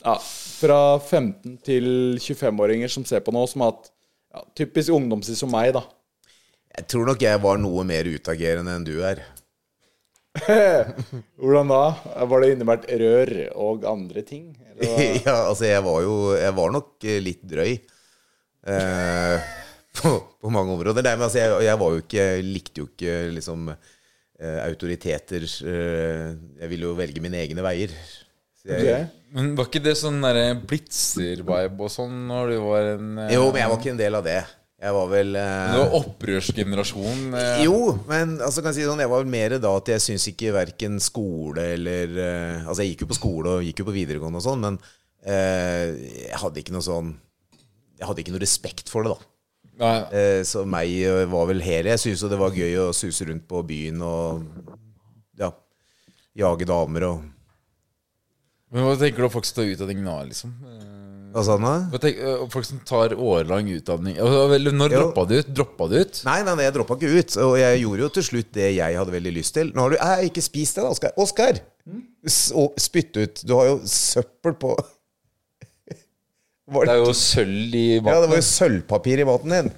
ja, 0.06 0.14
Fra 0.61 0.77
15 0.95 1.57
til 1.65 1.89
25-åringer 2.23 2.94
som 2.94 3.03
ser 3.10 3.26
på 3.26 3.34
nå, 3.35 3.41
som 3.52 3.65
har 3.65 3.73
hatt 3.73 3.89
ja, 3.89 4.44
typisk 4.61 4.94
ungdomstid 4.95 5.39
som 5.39 5.52
meg, 5.52 5.73
da. 5.76 5.84
Jeg 6.77 6.88
tror 6.94 7.10
nok 7.10 7.26
jeg 7.26 7.41
var 7.44 7.60
noe 7.60 7.84
mer 7.89 8.07
utagerende 8.07 8.77
enn 8.77 8.85
du 8.88 8.95
er. 9.02 9.26
Hvordan 11.41 11.73
da? 11.73 11.84
Var 12.30 12.44
det 12.44 12.53
innebært 12.53 12.89
rør 13.02 13.34
og 13.57 13.88
andre 13.89 14.23
ting? 14.27 14.52
Eller 14.77 15.18
ja, 15.26 15.38
altså 15.49 15.65
jeg 15.65 15.81
var 15.84 16.03
jo 16.06 16.18
Jeg 16.38 16.53
var 16.61 16.76
nok 16.76 17.07
eh, 17.10 17.22
litt 17.23 17.41
drøy. 17.49 17.72
Eh, 18.68 19.56
på, 20.02 20.11
på 20.44 20.52
mange 20.53 20.74
områder. 20.78 21.03
Nei, 21.06 21.15
men 21.18 21.26
altså 21.28 21.41
jeg, 21.41 21.57
jeg 21.68 21.80
var 21.82 21.94
jo 21.95 22.03
ikke 22.03 22.26
Likte 22.45 22.84
jo 22.84 22.88
ikke 22.91 23.15
liksom 23.36 23.69
eh, 23.74 24.60
autoriteter. 24.68 25.45
eh, 25.45 26.32
jeg 26.61 26.72
ville 26.74 26.90
jo 26.91 26.95
velge 26.99 27.24
mine 27.24 27.40
egne 27.44 27.65
veier. 27.65 27.94
Så 28.61 28.69
jeg, 28.72 28.84
okay. 28.84 29.07
Men 29.36 29.49
var 29.57 29.68
ikke 29.68 29.82
det 29.84 29.98
sånn 29.99 30.22
derre 30.24 30.45
blitzer-vibe 30.69 31.84
og 31.84 31.91
sånn 31.91 32.22
når 32.30 32.53
du 32.53 32.57
var 32.64 32.94
en 32.95 33.10
eh, 33.26 33.34
Jo, 33.36 33.49
men 33.52 33.61
jeg 33.64 33.72
var 33.74 33.82
ikke 33.82 33.91
en 33.95 33.99
del 34.06 34.18
av 34.22 34.26
det. 34.28 34.38
Jeg 34.78 34.94
var 34.94 35.07
vel 35.10 35.32
eh, 35.41 35.72
Du 35.74 35.78
var 35.82 35.94
opprørsgenerasjon. 35.98 37.22
eh, 37.34 37.64
Jo, 37.65 37.78
men 38.07 38.36
altså 38.45 38.61
kan 38.61 38.69
jeg 38.72 38.84
si 38.84 38.88
sånn, 38.88 39.02
jeg 39.02 39.10
var 39.10 39.24
vel 39.24 39.32
mer 39.34 39.56
da 39.64 39.72
at 39.80 39.90
jeg 39.90 40.03
syns 40.03 40.28
ikke 40.32 40.53
verken 40.56 40.99
skole 41.02 41.64
eller 41.74 42.14
eh, 42.22 42.60
Altså, 42.68 42.84
jeg 42.86 42.94
gikk 42.94 43.07
jo 43.07 43.10
på 43.11 43.18
skole 43.18 43.56
og 43.57 43.65
gikk 43.65 43.82
jo 43.82 43.88
på 43.90 43.95
videregående 43.98 44.38
og 44.41 44.45
sånn, 44.45 44.61
men 44.68 44.78
eh, 45.26 45.95
jeg 46.30 46.41
hadde 46.44 46.61
ikke 46.61 46.76
noe 46.78 46.86
sånn 46.86 47.10
Jeg 47.98 48.06
hadde 48.11 48.22
ikke 48.24 48.36
noe 48.38 48.44
respekt 48.45 48.94
for 48.94 49.07
det, 49.07 49.15
da. 49.18 49.32
Nei, 49.78 49.95
Eh, 50.10 50.41
så 50.48 50.64
meg 50.66 50.90
eh, 51.06 51.24
var 51.30 51.48
vel 51.52 51.62
hele 51.62 51.91
Jeg 51.94 52.02
syns 52.02 52.24
jo 52.24 52.30
det 52.32 52.40
var 52.41 52.56
gøy 52.56 52.78
å 52.82 52.91
suse 52.98 53.28
rundt 53.30 53.45
på 53.49 53.62
byen 53.68 54.02
og 54.02 54.48
ja, 55.38 55.52
jage 56.38 56.66
damer 56.66 57.06
og 57.12 57.26
Men 58.74 58.88
hva 58.88 58.95
tenker 58.98 59.22
du 59.22 59.28
om 59.28 59.36
folk 59.36 59.45
som 59.45 59.60
tar 59.60 59.70
utdanning 59.70 60.02
nå, 60.06 60.16
liksom? 60.32 60.56
Eh, 60.66 61.30
Hva 61.36 61.44
sa 61.45 61.60
han 61.60 61.68
da? 61.68 62.02
Folk 62.49 62.66
som 62.66 62.82
tar 62.90 63.14
årelang 63.14 63.70
utdanning 63.76 64.18
Altså, 64.18 64.60
Når 64.82 64.95
droppa 64.95 65.28
du 65.30 65.38
ut? 65.38 65.54
Droppa 65.62 65.90
du 65.94 65.98
ut? 66.02 66.24
Nei, 66.26 66.40
nei, 66.41 66.58
nei, 66.58 66.66
jeg 66.68 66.78
droppa 66.80 66.98
ikke 66.98 67.14
ut. 67.14 67.38
Og 67.45 67.56
jeg 67.62 67.82
gjorde 67.84 68.06
jo 68.08 68.12
til 68.18 68.30
slutt 68.32 68.54
det 68.58 68.70
jeg 68.80 68.98
hadde 68.98 69.14
veldig 69.14 69.36
lyst 69.38 69.54
til. 69.60 69.70
Nå 69.76 69.86
har 69.86 69.94
du 69.94 69.99
jeg, 69.99 70.32
ikke 70.32 70.45
spist 70.49 70.80
det, 70.80 70.88
da, 70.88 70.94
Oskar. 70.95 71.14
Oskar! 71.22 71.62
Og 72.58 72.82
Spytt 72.82 73.20
ut. 73.22 73.44
Du 73.45 73.54
har 73.60 73.70
jo 73.70 73.78
søppel 73.88 74.58
på 74.58 74.74
Det 76.68 76.91
er 76.91 76.99
jo 76.99 77.14
sølv 77.15 77.76
i 77.76 77.99
maten. 78.02 78.11
Ja, 78.11 78.22
det 78.23 78.30
var 78.31 78.41
jo 78.41 78.48
sølvpapir 78.48 79.22
i 79.23 79.27
maten 79.27 79.53
din. 79.56 79.69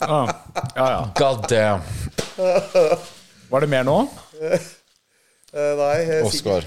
Ah, 0.00 0.28
ja, 0.76 0.90
ja. 0.90 1.10
God 1.16 1.48
damn. 1.48 1.80
Var 3.50 3.60
det 3.60 3.70
mer 3.72 3.84
nå? 3.88 3.96
Eh, 4.40 5.72
nei, 5.80 6.20
Oskar. 6.22 6.66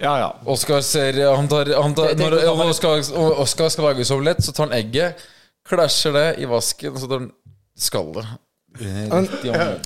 Ja, 0.00 0.14
ja. 0.18 0.28
Oskar 0.50 0.80
ser 0.84 1.18
Han 1.36 1.48
tar, 1.48 1.70
han 1.82 1.94
tar 1.94 2.14
Når 2.18 2.36
Oskar, 2.66 3.02
Oskar 3.42 3.68
skal 3.72 3.90
lage 3.90 4.06
omelett, 4.14 4.42
så 4.44 4.52
tar 4.56 4.66
han 4.68 4.76
egget, 4.80 5.20
klasjer 5.68 6.16
det 6.16 6.28
i 6.42 6.48
vasken, 6.50 6.94
og 6.94 7.02
så 7.02 7.10
tar 7.10 7.22
han 7.22 7.30
skallet. 7.78 8.36
Eh. 8.80 9.14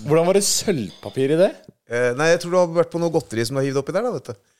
Hvordan 0.07 0.29
var 0.29 0.39
det 0.39 0.45
sølvpapir 0.47 1.37
i 1.37 1.41
det? 1.41 1.53
Eh, 1.91 2.11
nei, 2.17 2.31
jeg 2.33 2.41
tror 2.43 2.55
du 2.55 2.59
har 2.63 2.75
vært 2.81 2.93
på 2.95 3.01
noe 3.03 3.13
godteri 3.13 3.45
som 3.45 3.57
du 3.57 3.61
har 3.61 3.69
hivd 3.69 3.83
oppi 3.83 3.95
der, 3.95 4.07
da, 4.07 4.15
vet 4.15 4.31
du. 4.33 4.51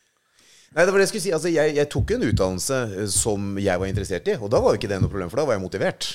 Nei, 0.75 0.83
det 0.83 0.91
var 0.91 0.99
det 0.99 1.07
jeg 1.07 1.13
skulle 1.13 1.25
si. 1.25 1.33
Altså, 1.37 1.53
jeg, 1.55 1.75
jeg 1.79 1.91
tok 1.93 2.13
en 2.17 2.27
utdannelse 2.29 2.81
eh, 2.99 3.09
som 3.15 3.55
jeg 3.63 3.81
var 3.81 3.91
interessert 3.91 4.29
i, 4.29 4.37
og 4.37 4.53
da 4.53 4.61
var 4.61 4.75
jo 4.75 4.83
ikke 4.83 4.91
det 4.93 5.01
noe 5.01 5.13
problem, 5.13 5.33
for 5.33 5.41
da 5.41 5.47
var 5.49 5.57
jeg 5.57 5.65
motivert. 5.65 6.11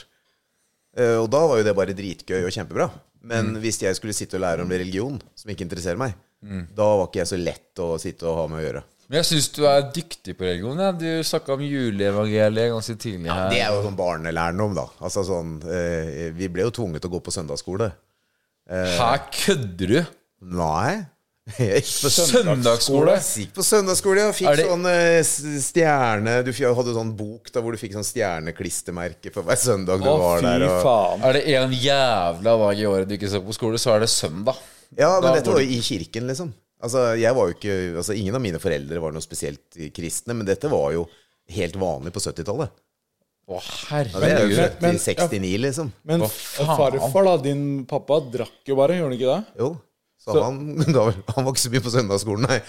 Eh, 1.00 1.16
og 1.18 1.30
da 1.34 1.44
var 1.50 1.62
jo 1.62 1.66
det 1.70 1.76
bare 1.78 1.96
dritgøy 1.98 2.44
og 2.44 2.54
kjempebra. 2.54 2.90
Men 3.30 3.58
hvis 3.60 3.82
jeg 3.84 3.98
skulle 3.98 4.16
sitte 4.16 4.38
og 4.38 4.46
lære 4.46 4.64
om 4.64 4.70
religion, 4.72 5.18
som 5.36 5.50
ikke 5.52 5.66
interesserer 5.66 6.00
meg, 6.00 6.14
da 6.72 6.86
var 6.96 7.10
ikke 7.10 7.20
jeg 7.20 7.30
så 7.34 7.40
lett 7.42 7.82
å 7.84 7.88
sitte 8.00 8.24
og 8.30 8.38
ha 8.38 8.46
med 8.48 8.62
å 8.62 8.64
gjøre. 8.64 8.84
Men 9.10 9.18
jeg 9.20 9.28
syns 9.28 9.50
du 9.58 9.64
er 9.68 9.90
dyktig 9.92 10.38
på 10.40 10.46
religion. 10.46 10.80
Ja. 10.80 10.94
Du 10.96 11.08
snakka 11.28 11.58
om 11.58 11.64
juleevangeliet 11.66 12.72
ganske 12.72 12.96
tidlig 13.02 13.28
her. 13.28 13.50
Det 13.52 13.60
er 13.60 13.74
jo 13.76 13.82
sånn 13.84 13.98
barnelærdom, 14.00 14.78
da. 14.78 14.86
Altså 15.04 15.26
sånn 15.28 15.58
eh, 15.68 16.30
Vi 16.38 16.48
ble 16.54 16.64
jo 16.64 16.72
tvunget 16.78 17.04
til 17.04 17.12
å 17.12 17.16
gå 17.18 17.22
på 17.26 17.34
søndagsskole. 17.36 17.90
Her 18.70 19.28
kødder 19.34 19.96
du! 19.98 20.00
Nei. 20.42 21.06
Jeg 21.58 21.82
gikk 21.82 22.04
på 22.06 22.10
Søndagsskole? 22.14 23.16
Gikk 23.42 23.54
på 23.56 23.64
søndagsskole 23.66 24.28
og 24.30 24.36
fikk 24.38 24.52
det- 24.60 24.68
sånn 24.70 24.86
eh, 24.86 25.24
stjerne 25.26 26.36
Du 26.46 26.52
hadde 26.54 26.94
sånn 26.94 27.14
bok 27.18 27.50
da 27.52 27.64
hvor 27.66 27.74
du 27.74 27.80
fikk 27.82 27.96
sånn 27.98 28.06
stjerneklistremerke 28.06 29.32
for 29.34 29.48
hver 29.48 29.58
søndag 29.58 30.04
du 30.04 30.10
Å, 30.12 30.18
var 30.22 30.44
fy 30.44 30.46
der. 30.46 30.66
Og... 30.68 30.84
faen. 30.86 31.24
Er 31.26 31.34
det 31.40 31.44
en 31.58 31.74
jævla 31.74 32.54
dag 32.64 32.84
i 32.84 32.86
året 32.86 33.10
du 33.10 33.16
ikke 33.18 33.32
skal 33.32 33.42
på 33.48 33.56
skole, 33.58 33.82
så 33.82 33.96
er 33.96 34.06
det 34.06 34.12
søndag. 34.14 34.60
Ja, 34.98 35.16
men 35.18 35.26
Da 35.26 35.34
dette 35.40 35.50
var 35.56 35.64
jo 35.66 35.74
i 35.74 35.82
kirken, 35.86 36.30
liksom. 36.30 36.54
Altså, 36.82 37.08
jeg 37.20 37.36
var 37.36 37.50
jo 37.50 37.58
ikke 37.58 37.74
Altså, 38.00 38.14
ingen 38.16 38.38
av 38.38 38.42
mine 38.46 38.62
foreldre 38.62 39.02
var 39.02 39.12
noe 39.16 39.26
spesielt 39.26 39.74
kristne, 39.96 40.38
men 40.38 40.46
dette 40.48 40.70
var 40.72 40.94
jo 40.96 41.08
helt 41.50 41.76
vanlig 41.82 42.14
på 42.14 42.22
70-tallet. 42.30 42.70
Å, 43.50 43.58
Ja, 43.90 44.04
det 44.06 44.14
er 44.14 44.14
jo 44.14 44.22
herregud. 44.22 44.58
født 44.62 44.82
men- 44.86 44.96
i 44.96 45.00
69, 45.02 45.58
liksom. 45.66 45.92
Men 46.06 46.22
farfar, 46.30 47.26
da, 47.26 47.38
din 47.42 47.86
pappa, 47.90 48.20
drakk 48.22 48.70
jo 48.70 48.76
bare, 48.78 48.94
gjorde 49.00 49.10
han 49.10 49.18
ikke 49.18 49.32
det? 49.34 49.46
Jo. 49.58 49.70
Så, 50.30 50.38
Så- 50.38 50.46
han, 50.46 51.14
han 51.36 51.46
var 51.46 51.52
ikke 51.54 51.66
så 51.66 51.74
mye 51.74 51.84
på 51.86 51.94
søndagsskolen, 51.98 52.48
nei. 52.50 52.60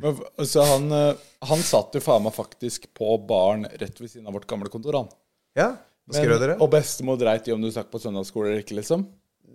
Men, 0.00 0.16
så 0.48 0.64
han, 0.64 0.86
eh, 0.96 1.24
han 1.50 1.60
satt 1.66 1.96
jo 1.98 2.00
faen 2.00 2.22
meg 2.24 2.32
faktisk 2.32 2.86
på 2.96 3.12
baren 3.28 3.66
rett 3.68 3.98
ved 4.00 4.08
siden 4.08 4.26
av 4.30 4.36
vårt 4.38 4.46
gamle 4.48 4.70
kontor, 4.72 4.96
han. 5.02 5.10
Ja, 5.58 5.72
Men, 6.08 6.30
dere? 6.40 6.54
og 6.62 6.70
bestemor 6.72 7.18
dreit 7.20 7.46
i 7.50 7.52
om 7.52 7.60
du 7.62 7.68
stakk 7.74 7.90
på 7.92 8.00
søndagsskole 8.00 8.48
eller 8.52 8.62
ikke, 8.64 8.78
liksom? 8.80 9.04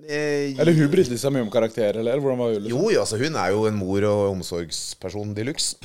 Eh, 0.06 0.53
Eller 0.60 0.76
hun 0.77 0.91
brydde 0.91 1.18
seg 1.18 1.34
mye 1.34 1.41
om 1.48 1.49
karakter, 1.49 1.98
eller? 1.98 2.19
Hvordan 2.22 2.38
var 2.44 2.52
hun, 2.53 2.61
liksom? 2.68 2.76
Jo, 2.77 2.91
jo, 2.94 2.99
altså 3.02 3.18
hun 3.18 3.36
er 3.41 3.56
jo 3.56 3.64
en 3.65 3.80
mor- 3.80 4.06
og 4.11 4.36
omsorgsperson 4.36 5.34
de 5.34 5.48
luxe. 5.48 5.80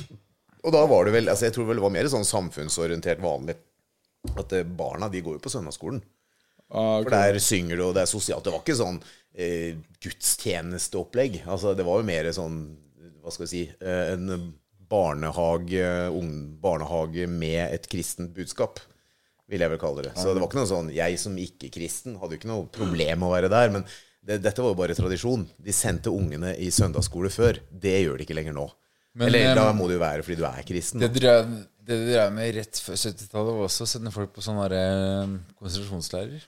Og 0.61 0.69
da 0.75 0.83
var 0.85 1.07
det 1.07 1.13
vel 1.15 1.31
altså 1.31 1.47
Jeg 1.47 1.55
tror 1.55 1.65
vel 1.71 1.79
det 1.79 1.85
var 1.87 1.93
mer 1.95 2.09
sånn 2.11 2.27
samfunnsorientert 2.27 3.23
vanlig. 3.23 3.55
At 4.37 4.53
eh, 4.53 4.61
barna 4.67 5.09
de 5.09 5.23
går 5.25 5.39
jo 5.39 5.43
på 5.47 5.49
søndagsskolen. 5.55 6.03
Ah, 6.71 7.01
ok. 7.01 7.09
For 7.09 7.15
der 7.17 7.39
synger 7.43 7.77
du, 7.79 7.85
og 7.89 7.95
det 7.97 8.05
er 8.05 8.11
sosialt. 8.11 8.45
Det 8.45 8.53
var 8.53 8.63
ikke 8.63 8.77
sånn 8.79 9.01
eh, 9.35 9.75
gudstjenesteopplegg. 10.03 11.41
Altså 11.51 11.75
Det 11.77 11.85
var 11.87 11.99
jo 12.01 12.07
mer 12.07 12.31
sånn 12.35 12.61
Hva 13.21 13.33
skal 13.33 13.45
vi 13.45 13.51
si 13.51 13.63
eh, 13.67 14.13
En 14.15 14.53
barnehage, 14.91 15.83
ung, 16.11 16.31
barnehage 16.59 17.27
med 17.31 17.61
et 17.71 17.85
kristent 17.91 18.33
budskap. 18.35 18.81
Vil 19.51 19.63
jeg 19.63 19.71
vel 19.71 19.79
kalle 19.79 20.03
det. 20.07 20.15
Så 20.19 20.31
det 20.31 20.39
var 20.41 20.49
ikke 20.49 20.59
noe 20.61 20.69
sånn 20.69 20.89
Jeg 20.95 21.19
som 21.19 21.35
ikke-kristen 21.39 22.17
hadde 22.19 22.35
jo 22.35 22.41
ikke 22.41 22.51
noe 22.51 22.67
problem 22.71 23.23
med 23.23 23.29
å 23.29 23.33
være 23.35 23.51
der. 23.51 23.71
Men 23.75 23.85
det, 24.21 24.41
dette 24.43 24.63
var 24.63 24.73
jo 24.73 24.79
bare 24.79 24.95
tradisjon. 24.97 25.47
De 25.59 25.75
sendte 25.75 26.11
ungene 26.13 26.53
i 26.59 26.69
søndagsskole 26.71 27.31
før. 27.33 27.59
Det 27.71 27.97
gjør 28.03 28.19
de 28.19 28.27
ikke 28.27 28.37
lenger 28.37 28.55
nå. 28.55 28.67
Men, 29.17 29.27
Eller 29.27 29.57
da 29.57 29.71
må 29.75 29.89
det 29.89 29.97
jo 29.97 30.03
være 30.05 30.23
fordi 30.23 30.37
du 30.39 30.45
er 30.47 30.67
kristen. 30.67 31.03
Det 31.03 31.09
da. 31.19 31.41
Det 31.87 31.95
du 31.97 32.03
drev 32.11 32.29
med 32.35 32.51
rett 32.55 32.77
før 32.83 32.95
70-tallet, 32.99 33.55
var 33.57 33.65
også 33.65 33.85
å 33.87 33.89
sende 33.89 34.11
folk 34.13 34.31
på 34.35 34.43
sånne 34.45 34.67
eh, 34.77 35.31
konsentrasjonsleirer. 35.57 36.43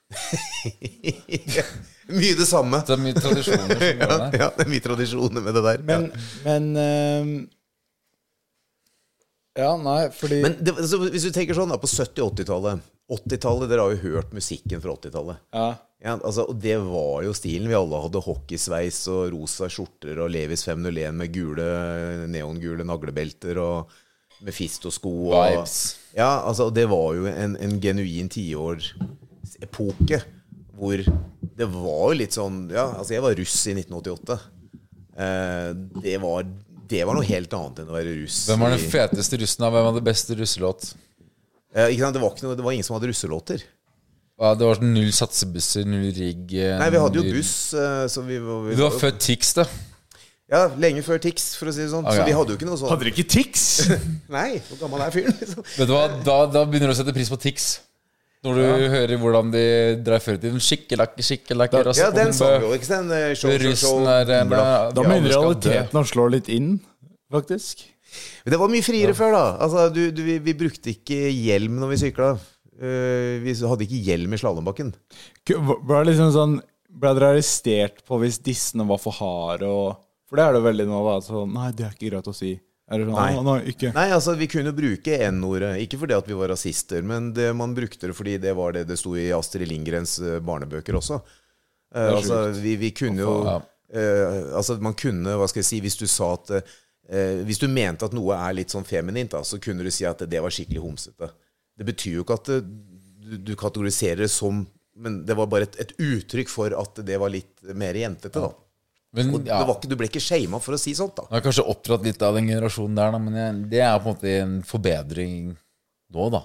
mye 2.19 2.35
det 2.38 2.47
samme. 2.49 2.80
Det 2.85 2.93
er 2.95 3.01
mye 3.01 3.18
tradisjoner 3.18 3.68
som 3.68 3.73
går 3.80 4.05
Ja, 4.05 4.18
der. 4.27 4.39
ja, 4.43 4.47
det 4.57 4.65
er 4.65 4.72
mye 4.76 4.85
tradisjoner 4.85 5.45
med 5.45 5.57
det 5.57 5.64
der. 5.68 5.84
Men, 5.89 6.07
men 6.45 6.69
eh, 6.84 7.31
Ja, 9.64 9.72
nei, 9.77 10.01
fordi 10.18 10.41
Men 10.45 10.55
det, 10.61 10.73
altså, 10.81 10.97
hvis 11.14 11.27
du 11.27 11.31
tenker 11.35 11.57
sånn 11.57 11.69
da, 11.73 11.77
på 11.81 11.89
70- 11.89 12.23
og 12.26 12.34
80-tallet 12.38 12.89
80-tallet, 13.14 13.68
Dere 13.69 13.84
har 13.84 13.91
jo 13.97 14.14
hørt 14.15 14.31
musikken 14.34 14.80
fra 14.81 14.93
80-tallet. 14.95 15.41
ja, 15.53 15.65
Ja, 16.03 16.14
altså, 16.18 16.45
og 16.49 16.55
det 16.60 16.77
var 16.84 17.22
jo 17.23 17.34
stilen. 17.35 17.68
Vi 17.69 17.76
alle 17.77 17.99
hadde 18.05 18.22
hockeysveis 18.26 18.97
og 19.11 19.30
rosa 19.35 19.68
skjorter 19.72 20.18
og 20.23 20.31
Levis 20.34 20.64
501 20.68 21.14
med 21.15 21.30
gule, 21.35 21.68
neongule 22.31 22.84
naglebelter 22.88 23.60
og 23.61 23.91
Mefisto-sko. 24.44 25.11
Og, 25.32 25.36
Vibes. 25.38 25.76
Ja, 26.18 26.32
altså, 26.48 26.68
det 26.74 26.86
var 26.91 27.14
jo 27.18 27.26
en, 27.32 27.56
en 27.64 27.78
genuin 27.82 28.30
tiårsepoke 28.30 30.22
hvor 30.74 30.98
det 31.53 31.68
var 31.70 32.07
jo 32.10 32.18
litt 32.18 32.34
sånn 32.36 32.64
Ja, 32.74 32.88
altså, 32.98 33.14
jeg 33.15 33.24
var 33.24 33.36
russ 33.38 33.56
i 33.70 33.76
1988. 33.78 34.38
Eh, 35.14 35.70
det, 36.03 36.15
var, 36.24 36.48
det 36.90 37.03
var 37.06 37.15
noe 37.18 37.28
helt 37.28 37.53
annet 37.53 37.84
enn 37.84 37.91
å 37.91 37.95
være 37.95 38.15
russ. 38.24 38.40
Hvem 38.49 38.64
var 38.65 38.74
den 38.74 38.82
feteste 38.91 39.38
russen? 39.41 39.68
av? 39.68 39.76
Hvem 39.76 39.88
hadde 39.91 40.03
beste 40.10 40.38
russelåt? 40.40 40.90
Eh, 41.76 41.91
ikke 41.94 42.03
sant? 42.07 42.18
Det, 42.18 42.24
var 42.24 42.34
ikke 42.34 42.48
noe, 42.48 42.57
det 42.60 42.65
var 42.65 42.76
ingen 42.76 42.88
som 42.88 42.98
hadde 42.98 43.11
russelåter. 43.14 43.64
Ja, 44.41 44.56
det 44.57 44.65
var 44.65 44.80
sånn 44.80 44.94
null 44.95 45.11
satsebusser, 45.14 45.86
null 45.88 46.10
rigg 46.18 46.52
Nei, 46.82 46.88
vi 46.91 46.99
hadde 47.03 47.22
jo 47.22 47.36
buss. 47.38 47.53
eh, 47.78 48.06
Så 48.11 48.24
vi, 48.26 48.40
var- 48.41 48.64
vi 48.65 48.76
Du 48.76 48.82
var 48.88 48.95
født 48.98 49.22
Tix, 49.22 49.53
da. 49.61 49.68
Ja, 50.52 50.65
lenge 50.76 51.02
før 51.06 51.22
Tix, 51.24 51.53
for 51.56 51.72
å 51.72 51.74
si 51.74 51.82
det 51.86 51.91
sånn. 51.94 52.03
Okay. 52.03 52.20
Så 52.20 52.28
vi 52.28 52.36
hadde 52.36 52.52
jo 52.53 52.60
ikke 52.60 52.68
noe 52.68 52.78
sånt. 52.80 52.91
Hadde 52.91 53.06
dere 53.06 53.14
ikke 53.15 53.30
Tix? 53.32 53.64
Nei, 54.36 54.49
hvor 54.68 54.82
gammel 54.84 55.06
er 55.06 55.14
fyren? 55.15 55.38
Liksom. 55.40 55.64
Vet 55.78 55.90
du 55.90 55.94
hva, 55.95 56.03
da, 56.28 56.38
da 56.52 56.64
begynner 56.68 56.91
du 56.91 56.95
å 56.95 56.99
sette 56.99 57.15
pris 57.15 57.32
på 57.32 57.40
Tix. 57.41 57.72
Når 58.44 58.57
du 58.60 58.64
hører 58.91 59.20
hvordan 59.22 59.53
de 59.53 59.64
drev 60.03 60.20
før 60.20 60.36
i 60.36 60.41
tiden. 60.44 60.60
Skikkelakke, 60.60 61.24
skikkelakke, 61.24 61.84
Ja, 61.95 62.10
den 62.11 62.34
sang 62.36 62.57
vi 62.60 62.68
jo, 62.68 62.74
ikke 62.76 62.90
sant? 62.90 63.14
Eh, 63.15 63.30
Show, 63.40 63.53
show, 63.56 63.78
show. 63.80 64.02
Er 64.11 64.34
en 64.41 64.52
Bla. 64.52 64.65
Da 64.91 65.06
Ja, 65.06 65.07
begynner 65.07 65.32
du 65.32 65.36
realiteten 65.38 66.02
å 66.02 66.03
slå 66.10 66.28
litt 66.34 66.52
inn, 66.52 66.74
faktisk. 67.32 67.86
Men 68.44 68.52
Det 68.52 68.60
var 68.60 68.74
mye 68.76 68.86
friere 68.86 69.15
før, 69.15 69.32
da. 69.38 69.45
Altså, 69.64 69.88
du, 69.95 70.02
du, 70.11 70.22
vi, 70.28 70.38
vi 70.44 70.57
brukte 70.60 70.91
ikke 70.91 71.22
hjelm 71.32 71.80
når 71.80 71.94
vi 71.94 72.02
sykla. 72.03 72.34
Uh, 72.74 73.40
vi 73.45 73.56
hadde 73.56 73.88
ikke 73.88 74.03
hjelm 74.10 74.36
i 74.36 74.41
slalåmbakken. 74.41 74.91
Ble 75.48 76.06
liksom 76.10 76.32
sånn 76.36 76.56
Ble 76.94 77.11
dere 77.15 77.32
arrestert 77.34 78.03
på 78.06 78.18
hvis 78.22 78.38
dissene 78.44 78.86
var 78.86 78.99
for 79.02 79.15
harde 79.18 79.65
og 79.65 79.95
For 80.34 80.39
det 80.41 80.45
er 80.49 80.55
det 80.55 80.64
veldig 80.65 80.85
nå, 80.89 80.99
da. 81.05 81.18
så, 81.22 81.43
nei, 81.45 81.68
det 81.77 81.84
er 81.85 81.91
ikke 81.93 82.07
greit 82.10 82.27
å 82.31 82.31
si. 82.34 82.55
Sånn, 82.89 83.11
Nei. 83.14 83.35
nei. 83.38 83.57
nei. 83.69 83.89
Nei, 83.93 84.05
altså, 84.15 84.34
vi 84.38 84.47
kunne 84.49 84.72
bruke 84.73 85.19
N-ordet. 85.30 85.76
Ikke 85.85 85.99
fordi 86.01 86.15
at 86.18 86.26
vi 86.26 86.38
var 86.39 86.49
rasister, 86.49 87.05
men 87.05 87.27
det, 87.38 87.51
man 87.53 87.76
brukte 87.77 88.10
det 88.10 88.15
fordi 88.18 88.34
det 88.41 88.55
var 88.57 88.73
det 88.73 88.88
det 88.89 88.97
sto 88.97 89.14
i 89.14 89.27
Astrid 89.34 89.69
Lindgrens 89.69 90.15
eh, 90.26 90.39
barnebøker 90.41 90.97
også. 90.97 91.19
Eh, 91.93 92.10
altså, 92.15 92.39
vi, 92.57 92.73
vi 92.81 92.89
kunne 92.97 93.22
jo 93.22 93.35
eh, 93.45 94.57
Altså, 94.57 94.80
man 94.81 94.97
kunne, 94.97 95.38
hva 95.38 95.45
skal 95.51 95.61
jeg 95.61 95.69
si, 95.69 95.80
hvis 95.85 95.99
du 96.01 96.07
sa 96.10 96.31
at 96.34 96.49
eh, 96.57 97.45
Hvis 97.45 97.61
du 97.61 97.68
mente 97.69 98.10
at 98.10 98.18
noe 98.18 98.34
er 98.34 98.57
litt 98.57 98.73
sånn 98.73 98.89
feminint, 98.89 99.38
da, 99.38 99.45
så 99.45 99.61
kunne 99.61 99.85
du 99.85 99.93
si 99.93 100.10
at 100.10 100.26
det 100.26 100.41
var 100.41 100.53
skikkelig 100.53 100.81
homsete. 100.81 101.30
Det 101.77 101.85
betyr 101.93 102.18
jo 102.18 102.26
ikke 102.26 102.41
at 102.41 102.51
du, 102.65 103.38
du 103.38 103.53
kategoriserer 103.53 104.26
det 104.26 104.34
som 104.34 104.65
Men 104.97 105.22
det 105.30 105.38
var 105.38 105.53
bare 105.53 105.69
et, 105.69 105.77
et 105.85 105.93
uttrykk 106.01 106.49
for 106.49 106.73
at 106.73 107.05
det 107.05 107.22
var 107.22 107.38
litt 107.38 107.53
mer 107.77 108.01
jentete, 108.01 108.34
da. 108.41 108.49
Men 109.14 109.30
Og 109.38 109.45
ja, 109.45 109.60
ikke, 109.61 109.90
du 109.91 109.98
ble 109.99 110.10
ikke 110.10 110.23
shama 110.23 110.57
for 110.64 110.73
å 110.73 110.81
si 110.81 110.95
sånt, 110.98 111.14
da. 111.19 111.27
jeg 111.30 111.38
har 111.38 111.45
kanskje 111.45 111.68
oppdratt 111.69 112.07
litt 112.07 112.23
av 112.26 112.34
den 112.40 112.49
generasjonen 112.49 112.98
der, 112.98 113.14
da, 113.14 113.19
men 113.22 113.38
jeg, 113.38 113.60
det 113.69 113.84
er 113.85 113.99
på 114.02 114.10
en 114.10 114.15
måte 114.15 114.34
en 114.40 114.56
forbedring 114.65 115.35
nå, 115.53 116.26
da. 116.34 116.41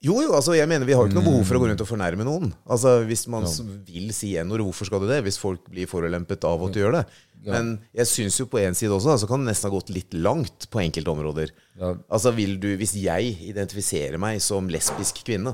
Jo, 0.00 0.14
jo, 0.24 0.30
altså 0.32 0.54
jeg 0.56 0.64
mener 0.68 0.88
Vi 0.88 0.94
har 0.96 1.04
ikke 1.04 1.18
noe 1.18 1.26
behov 1.26 1.42
for 1.44 1.58
å 1.58 1.60
gå 1.60 1.66
rundt 1.68 1.82
og 1.84 1.88
fornærme 1.90 2.24
noen. 2.24 2.54
Altså 2.72 3.02
Hvis 3.04 3.26
man 3.28 3.44
ja. 3.44 3.64
vil 3.84 4.14
si 4.16 4.30
n-ord, 4.40 4.62
hvorfor 4.64 4.88
skal 4.88 5.02
du 5.02 5.10
det? 5.10 5.18
Hvis 5.26 5.36
folk 5.40 5.66
blir 5.68 5.90
forulempet 5.90 6.46
av 6.48 6.62
at 6.64 6.72
du 6.72 6.78
gjør 6.80 6.96
det. 6.96 7.02
Men 7.44 7.74
jeg 7.96 8.08
syns 8.08 8.38
jo 8.40 8.46
på 8.48 8.62
en 8.62 8.76
side 8.76 8.92
også 8.96 9.18
så 9.20 9.28
kan 9.28 9.44
det 9.44 9.52
nesten 9.52 9.68
ha 9.68 9.74
gått 9.74 9.92
litt 9.92 10.16
langt 10.16 10.68
på 10.72 10.80
enkelte 10.80 11.12
områder. 11.12 11.52
Ja. 11.80 11.92
Altså 12.08 12.32
vil 12.36 12.56
du, 12.60 12.70
Hvis 12.80 12.96
jeg 13.00 13.34
identifiserer 13.52 14.16
meg 14.20 14.40
som 14.44 14.72
lesbisk 14.72 15.20
kvinne 15.26 15.52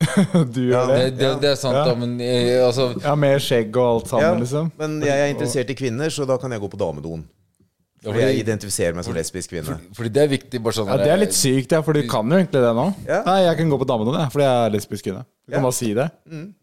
Du 0.54 0.62
gjør 0.70 0.88
det? 0.88 0.96
Det, 0.96 1.18
det, 1.18 1.28
det 1.42 1.50
er 1.52 1.58
sant, 1.60 1.76
Ja. 1.76 1.84
da, 1.90 1.94
men 1.98 2.14
jeg, 2.22 2.54
altså 2.64 2.86
Ja, 3.02 3.12
med 3.18 3.42
skjegg 3.44 3.76
og 3.76 3.88
alt 3.90 4.08
sammen, 4.12 4.24
Ja, 4.24 4.32
liksom. 4.40 4.70
Men 4.80 4.96
jeg 5.04 5.26
er 5.26 5.32
interessert 5.34 5.70
i 5.70 5.76
kvinner, 5.76 6.12
så 6.14 6.26
da 6.28 6.38
kan 6.40 6.52
jeg 6.54 6.62
gå 6.62 6.70
på 6.72 6.80
damedoen. 6.80 7.26
ja, 8.02 8.08
For 8.12 8.20
jeg 8.22 8.38
identifiserer 8.40 8.96
meg 8.96 9.04
som 9.04 9.14
lesbisk 9.16 9.52
kvinne. 9.52 9.76
fordi 9.96 10.12
det 10.16 10.22
er 10.24 10.30
viktig, 10.32 10.62
bare 10.64 10.72
sånn 10.78 10.88
Ja, 10.88 10.96
Det 11.02 11.10
er 11.12 11.20
litt 11.20 11.36
sykt, 11.36 11.72
ja, 11.76 11.82
for 11.84 11.92
du 11.92 12.00
kan 12.08 12.24
jo 12.32 12.38
egentlig 12.40 12.62
det 12.64 12.72
nå. 12.80 12.86
Ja. 13.06 13.20
Nei, 13.26 13.42
jeg 13.44 13.56
kan 13.60 13.74
gå 13.74 13.78
på 13.82 13.90
damedoen, 13.92 14.20
jeg, 14.24 14.32
fordi 14.32 14.46
jeg 14.48 14.64
er 14.64 14.74
lesbisk 14.78 15.04
kvinne. 15.04 15.26
Du 15.46 15.52
kan 15.52 15.62
bare 15.68 15.76
si 15.76 15.92
det. 15.94 16.08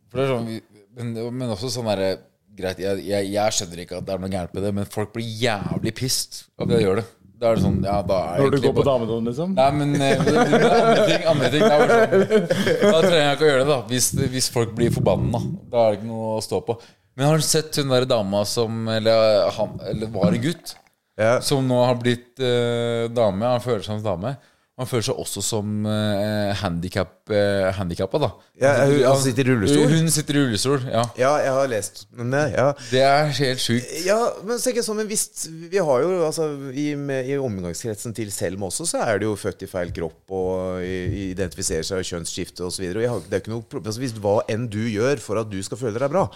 For 0.09 0.17
det 0.17 0.25
er 0.25 0.33
sånn, 0.33 0.49
men, 0.97 1.13
men 1.37 1.53
også 1.53 1.69
sånn 1.73 1.85
derre 1.93 2.17
Greit, 2.57 2.79
jeg, 2.81 3.03
jeg, 3.05 3.27
jeg 3.35 3.53
skjønner 3.53 3.79
ikke 3.83 3.97
at 3.99 4.05
det 4.07 4.13
er 4.15 4.21
noe 4.23 4.29
gærent 4.33 4.53
med 4.57 4.63
det, 4.65 4.69
men 4.73 4.85
folk 4.89 5.11
blir 5.13 5.27
jævlig 5.29 5.91
pissed 5.93 6.39
av 6.57 6.65
det 6.71 6.79
jeg 6.79 6.87
gjør 6.87 6.95
det. 7.03 7.03
Da 7.37 7.51
er 7.51 7.59
det 7.59 7.61
sånn, 7.61 7.75
ja, 7.85 7.99
da 8.01 8.15
er 8.33 8.39
Når 8.41 8.53
du 8.55 8.61
går 8.63 8.73
på 8.73 8.83
damedoen, 8.87 9.27
liksom. 9.29 9.51
Nei, 9.57 9.67
men 9.77 9.91
eh, 10.01 10.21
det, 10.25 10.33
det, 10.33 10.57
det 10.57 10.69
er 10.73 10.85
andre 10.89 11.03
ting. 11.05 11.25
Andre 11.33 11.49
ting 11.53 11.61
det 11.61 11.69
er 11.69 11.81
bare 11.83 11.97
sånn, 11.99 12.47
da 12.81 13.01
trenger 13.03 13.21
jeg 13.21 13.35
ikke 13.37 13.45
å 13.45 13.51
gjøre 13.51 13.59
det, 13.61 13.69
da. 13.69 13.77
Hvis, 13.91 14.07
hvis 14.33 14.49
folk 14.55 14.73
blir 14.77 14.95
forbanna. 14.95 15.41
Da 15.69 15.83
er 15.83 15.93
det 15.93 15.99
ikke 15.99 16.09
noe 16.09 16.31
å 16.39 16.41
stå 16.41 16.63
på. 16.65 16.77
Men 17.17 17.29
har 17.29 17.41
du 17.41 17.45
sett 17.45 17.77
hun 17.81 17.93
derre 17.93 18.09
dama 18.09 18.43
som 18.45 18.89
Eller, 18.93 19.47
han, 19.55 19.77
eller 19.89 20.09
var 20.13 20.33
en 20.33 20.43
gutt? 20.43 20.75
Ja. 21.17 21.37
Som 21.41 21.65
nå 21.69 21.77
har 21.81 21.97
blitt 22.01 22.41
eh, 22.41 23.05
dame. 23.13 23.53
Han 23.53 23.63
føler 23.63 23.85
seg 23.85 23.99
som 23.99 24.05
dame. 24.05 24.35
Han 24.77 24.85
føler 24.85 25.07
seg 25.07 25.17
også 25.17 25.41
som 25.41 25.85
uh, 25.89 26.51
handikap, 26.59 27.15
uh, 27.33 27.71
handikappa, 27.73 28.19
da. 28.21 28.27
Ja, 28.61 28.73
hun- 28.85 28.99
han 29.07 29.21
sitter 29.23 29.47
i 29.47 29.53
rullestol? 29.55 29.87
Hun 29.89 30.09
sitter 30.13 30.37
i 30.37 30.43
rullestol, 30.43 30.83
ja. 30.85 31.01
Ja, 31.17 31.31
jeg 31.41 31.53
har 31.55 31.71
lest 31.71 32.03
men. 32.13 32.35
Ja. 32.53 32.67
Det 32.91 33.01
er 33.01 33.31
helt 33.39 33.63
sjukt. 33.63 33.89
Ja, 34.05 34.19
men 34.45 34.59
så 34.61 34.69
er 34.69 34.75
ikke 34.75 34.83
sånn, 34.85 34.99
men 35.01 35.09
hvis 35.09 35.23
Vi 35.71 35.81
har 35.81 36.03
jo, 36.05 36.11
altså 36.27 36.45
I, 36.77 36.91
med, 36.95 37.25
i 37.25 37.39
omgangskretsen 37.41 38.13
til 38.13 38.29
Selma 38.35 38.69
også, 38.69 38.85
så 38.91 39.01
er 39.01 39.17
det 39.17 39.25
jo 39.25 39.33
født 39.35 39.65
i 39.65 39.71
feil 39.71 39.89
kropp 39.97 40.35
og 40.37 40.83
i, 40.85 41.31
identifiserer 41.31 41.81
seg 41.89 42.03
og 42.03 42.09
kjønnsskifte 42.11 42.67
osv. 42.69 42.85
Altså, 43.01 43.97
Hvis 44.03 44.13
hva 44.21 44.43
enn 44.53 44.69
du 44.69 44.83
gjør 44.85 45.17
for 45.25 45.41
at 45.41 45.49
du 45.49 45.57
skal 45.65 45.81
føle 45.81 45.97
deg 45.97 46.13
bra, 46.13 46.27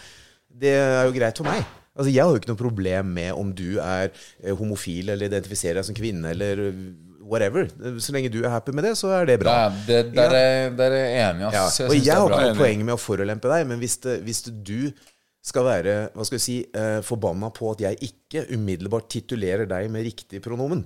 det 0.49 0.73
er 0.81 1.05
jo 1.05 1.13
greit 1.13 1.37
for 1.37 1.45
meg. 1.45 1.61
Altså, 1.93 2.09
Jeg 2.09 2.23
har 2.25 2.33
jo 2.33 2.39
ikke 2.41 2.49
noe 2.55 2.63
problem 2.65 3.13
med 3.21 3.31
om 3.37 3.53
du 3.53 3.77
er 3.83 4.09
eh, 4.41 4.55
homofil 4.57 5.13
eller 5.13 5.29
identifiserer 5.29 5.77
deg 5.81 5.85
som 5.91 5.95
kvinne 6.01 6.33
eller 6.33 6.65
eh, 6.71 6.83
whatever. 7.31 7.69
Så 8.03 8.13
lenge 8.15 8.31
du 8.33 8.41
er 8.43 8.51
happy 8.53 8.75
med 8.75 8.89
det, 8.89 8.93
så 8.99 9.13
er 9.15 9.29
det 9.29 9.39
bra. 9.41 9.55
Ja, 9.63 9.71
det, 9.87 10.01
der, 10.15 10.35
er, 10.35 10.69
der 10.77 10.97
er 10.97 11.17
enig, 11.29 11.47
ass. 11.49 11.55
Ja, 11.55 11.87
og 11.87 11.95
synes 11.95 12.07
jeg 12.07 12.19
har 12.19 12.27
ikke 12.27 12.51
noe 12.51 12.59
poeng 12.59 12.85
med 12.85 12.95
å 12.97 13.01
forulempe 13.01 13.51
deg, 13.51 13.67
men 13.71 13.81
hvis, 13.81 13.97
det, 14.03 14.19
hvis 14.27 14.45
det, 14.47 14.55
du 14.67 14.91
skal 15.41 15.65
være 15.65 15.93
hva 16.13 16.25
skal 16.27 16.37
jeg 16.37 16.45
si, 16.45 16.57
eh, 16.77 16.99
forbanna 17.05 17.49
på 17.55 17.71
at 17.73 17.85
jeg 17.87 18.11
ikke 18.11 18.45
umiddelbart 18.53 19.09
titulerer 19.09 19.69
deg 19.69 19.87
med 19.93 20.05
riktig 20.05 20.43
pronomen 20.45 20.83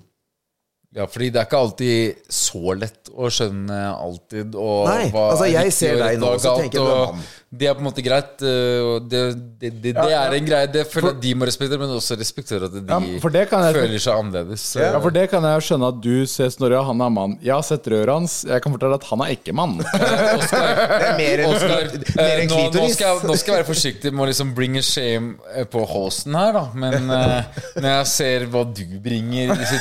Ja, 0.96 1.06
fordi 1.12 1.28
det 1.36 1.42
er 1.42 1.48
ikke 1.50 1.60
alltid 1.60 2.22
så 2.32 2.76
lett 2.80 3.10
å 3.12 3.28
skjønne 3.28 3.80
alltid 4.00 4.54
og 4.56 4.86
Nei, 4.88 5.10
hva 5.12 5.26
altså, 5.34 5.50
jeg 5.52 5.74
ser 5.76 5.98
deg 6.00 6.22
nå, 6.22 6.30
og 6.38 6.40
så 6.44 6.54
tenker 6.62 6.80
jeg 6.80 6.94
er 6.94 7.10
mann. 7.12 7.26
Det 7.56 7.68
er 7.70 7.76
på 7.78 7.80
en 7.80 7.86
måte 7.88 8.04
greit. 8.04 8.42
øh, 8.44 8.86
og 8.96 9.06
Det, 9.08 9.20
det, 9.62 9.70
det, 9.84 9.92
det 9.96 10.12
er 10.12 10.34
en 10.36 10.48
greie. 10.48 10.68
Det 10.68 10.82
føler 10.92 11.14
jeg 11.14 11.22
de 11.24 11.30
må 11.40 11.48
respektere, 11.48 11.80
men 11.80 11.92
også 11.96 12.18
respektere 12.20 12.68
at 12.68 12.74
de 12.76 12.82
Ja, 12.84 12.98
for 13.24 13.32
det 13.32 13.46
kan 13.52 13.64
jeg- 13.64 13.76
føler 13.78 14.02
seg 14.04 14.14
annerledes. 14.20 14.64
Så- 14.74 14.82
Ja, 14.84 15.00
for 15.00 15.10
det 15.16 15.30
kan 15.32 15.44
jeg 15.48 15.62
skjønne 15.68 15.88
at 15.88 16.02
du 16.04 16.26
ser 16.28 16.50
Snorre, 16.52 16.82
han 16.84 17.00
er 17.02 17.10
mann. 17.10 17.38
Jeg 17.42 17.54
har 17.56 17.62
sett 17.64 17.88
røret 17.88 18.12
hans. 18.12 18.44
Jeg 18.48 18.62
kan 18.62 18.72
fortelle 18.76 18.96
at 19.00 19.04
han 19.12 19.22
er 19.22 19.32
ikke 19.38 19.54
mann. 19.56 19.78
Oskar, 20.40 20.68
Det 21.00 21.08
er 21.12 21.18
mer 21.20 21.44
enn, 21.46 21.56
Oskar, 21.56 21.88
mer 22.16 22.26
eh, 22.26 22.44
enn 22.44 22.50
nå, 22.52 22.60
nå, 22.76 22.88
skal 22.92 23.08
jeg, 23.08 23.28
nå 23.30 23.38
skal 23.40 23.54
jeg 23.56 23.62
være 23.64 23.70
forsiktig 23.72 24.12
med 24.16 24.26
å 24.26 24.30
liksom 24.32 24.54
bringe 24.58 24.84
shame 24.84 25.36
eh, 25.56 25.64
på 25.64 25.86
hosten 25.88 26.36
her, 26.36 26.52
da. 26.60 26.66
Men 26.76 27.10
eh, 27.10 27.62
når 27.80 27.90
jeg 27.92 28.12
ser 28.16 28.48
hva 28.52 28.66
du 28.68 28.84
bringer 29.04 29.56
i 29.56 29.60
disse 29.64 29.80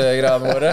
tissekryssegreiene 0.00 0.54
våre, 0.54 0.72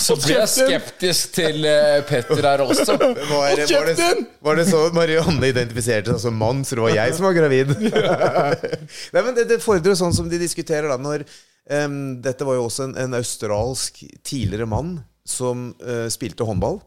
så 0.00 0.16
blir 0.20 0.36
jeg 0.38 0.50
skeptisk 0.54 1.34
til 1.36 1.68
eh, 1.68 2.00
Petter 2.08 2.48
her 2.48 2.64
også. 2.64 2.96
Var, 3.00 3.14
var, 3.30 3.90
det, 3.90 4.08
var 4.40 4.60
det 4.60 4.66
så 4.70 4.82
Marianne 4.96 5.52
identifiserte 5.52 6.14
seg 6.14 6.24
som 6.24 6.40
mann, 6.40 6.64
så 6.64 6.78
det 6.78 6.86
var 6.86 6.96
jeg 6.96 7.16
som 7.18 7.28
var 7.28 7.36
gravid? 7.36 7.74
Nei, 9.14 9.22
men 9.22 9.32
det, 9.36 9.46
det 9.50 9.60
fordrer 9.64 9.98
sånn 9.98 10.16
som 10.16 10.30
de 10.30 10.40
diskuterer 10.40 10.90
da 10.90 10.98
når 11.00 11.26
um, 11.26 12.20
Dette 12.22 12.46
var 12.46 12.58
jo 12.58 12.66
også 12.68 12.88
en, 12.88 12.98
en 13.00 13.20
australsk 13.20 14.02
tidligere 14.26 14.68
mann 14.70 14.98
som 15.28 15.70
uh, 15.84 16.06
spilte 16.12 16.46
håndball. 16.46 16.80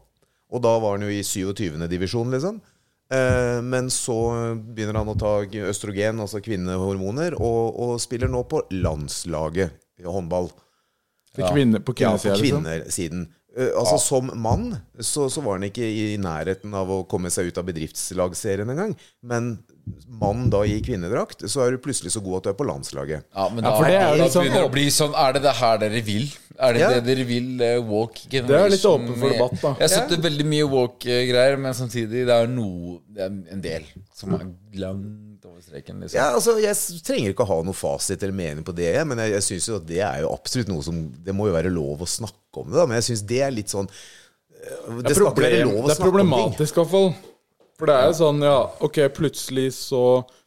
Og 0.54 0.62
da 0.62 0.76
var 0.78 0.96
han 0.96 1.06
jo 1.06 1.10
i 1.10 1.24
27. 1.24 1.82
divisjon, 1.90 2.30
liksom. 2.34 2.60
Eh, 3.12 3.62
men 3.62 3.90
så 3.92 4.16
begynner 4.56 5.00
han 5.00 5.12
å 5.12 5.16
ta 5.18 5.36
østrogen, 5.68 6.22
altså 6.24 6.40
kvinnehormoner, 6.44 7.36
og, 7.36 7.76
og 7.76 7.96
spiller 8.02 8.30
nå 8.32 8.44
på 8.48 8.64
landslaget 8.72 9.74
i 10.00 10.06
håndball. 10.08 10.50
Til 11.34 11.48
kvinne, 11.50 11.80
på 11.82 11.94
Ja, 12.00 12.12
på 12.16 12.30
liksom. 12.34 12.62
kvinnesiden. 12.64 13.26
Eh, 13.56 13.70
altså 13.78 13.98
Som 14.02 14.30
mann 14.42 14.76
så, 14.98 15.28
så 15.30 15.40
var 15.44 15.58
han 15.60 15.68
ikke 15.68 15.86
i 15.86 16.16
nærheten 16.18 16.74
av 16.74 16.88
å 16.90 17.04
komme 17.06 17.30
seg 17.30 17.50
ut 17.52 17.58
av 17.58 17.66
bedriftslagsserien 17.68 18.70
engang. 18.70 18.96
Men 19.22 19.58
mann 20.08 20.48
da 20.50 20.62
i 20.66 20.80
kvinnedrakt, 20.82 21.44
så 21.50 21.62
er 21.66 21.74
du 21.76 21.78
plutselig 21.84 22.14
så 22.14 22.22
god 22.24 22.38
at 22.40 22.46
du 22.46 22.50
er 22.54 22.56
på 22.58 22.66
landslaget. 22.66 23.26
Ja, 23.34 23.48
men 23.52 23.62
da, 23.66 23.74
ja, 23.76 23.84
det 23.84 23.98
er 24.00 24.16
det 24.16 24.22
da 24.24 24.28
sånn 24.32 24.46
begynner 24.46 24.64
det 24.64 24.70
å 24.70 24.74
bli 24.74 24.86
sånn 24.94 25.14
Er 25.14 25.36
det 25.36 25.42
det 25.44 25.54
her 25.60 25.78
dere 25.84 26.02
vil? 26.06 26.26
Er 26.54 26.72
det 26.72 26.80
Ja. 26.80 26.88
det 26.94 27.04
dere 27.06 27.24
vil? 27.28 27.48
Uh, 27.60 27.82
Walk 27.90 28.20
Det 28.30 28.42
er 28.46 28.70
litt 28.70 28.84
åpen 28.86 29.14
for 29.18 29.28
debatt, 29.34 29.54
da. 29.62 29.74
Jeg 29.82 29.90
støtter 29.90 30.22
veldig 30.22 30.46
mye 30.46 30.68
walk-greier, 30.70 31.58
men 31.58 31.74
samtidig 31.74 32.26
det 32.26 32.34
er 32.34 32.46
noe 32.50 33.00
Det 33.10 33.22
er 33.26 33.38
en 33.54 33.60
del 33.64 33.86
som 34.14 34.34
er 34.34 34.38
langt 34.38 34.54
over 34.74 35.23
streken. 35.64 36.00
Liksom. 36.04 36.18
Ja, 36.18 36.30
altså 36.36 36.56
Jeg 36.62 37.02
trenger 37.06 37.34
ikke 37.34 37.46
å 37.46 37.50
ha 37.50 37.58
noe 37.66 37.76
fasit 37.76 38.22
eller 38.22 38.36
mening 38.36 38.66
på 38.66 38.74
det, 38.76 38.92
men 39.08 39.20
jeg, 39.24 39.34
jeg 39.36 39.46
syns 39.48 39.68
jo 39.70 39.78
at 39.80 39.86
det 39.88 40.00
er 40.04 40.24
jo 40.24 40.32
absolutt 40.34 40.70
noe 40.72 40.84
som 40.86 41.00
Det 41.24 41.34
må 41.36 41.48
jo 41.48 41.56
være 41.56 41.72
lov 41.72 42.04
å 42.04 42.10
snakke 42.10 42.62
om 42.62 42.68
det, 42.70 42.78
da, 42.78 42.86
men 42.90 43.00
jeg 43.00 43.08
syns 43.10 43.24
det 43.30 43.40
er 43.46 43.54
litt 43.54 43.72
sånn 43.72 43.88
eh, 43.90 44.68
Det, 44.68 45.00
Det 45.08 45.14
er, 45.14 45.22
problem, 45.22 45.72
det 45.88 45.96
er 45.96 46.02
problematisk, 46.02 46.76
i 46.76 46.82
hvert 46.82 46.92
fall. 46.92 47.10
For 47.74 47.90
det 47.90 47.96
er 47.98 48.06
jo 48.06 48.18
sånn, 48.20 48.44
ja, 48.46 48.58
ok, 48.86 49.00
plutselig 49.16 49.66
så 49.80 50.04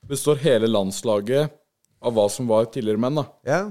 består 0.07 0.39
hele 0.45 0.69
landslaget 0.71 1.51
av 1.99 2.15
hva 2.15 2.29
som 2.31 2.47
var 2.47 2.69
tidligere 2.71 3.01
menn, 3.03 3.19
da. 3.19 3.25
Ja. 3.47 3.61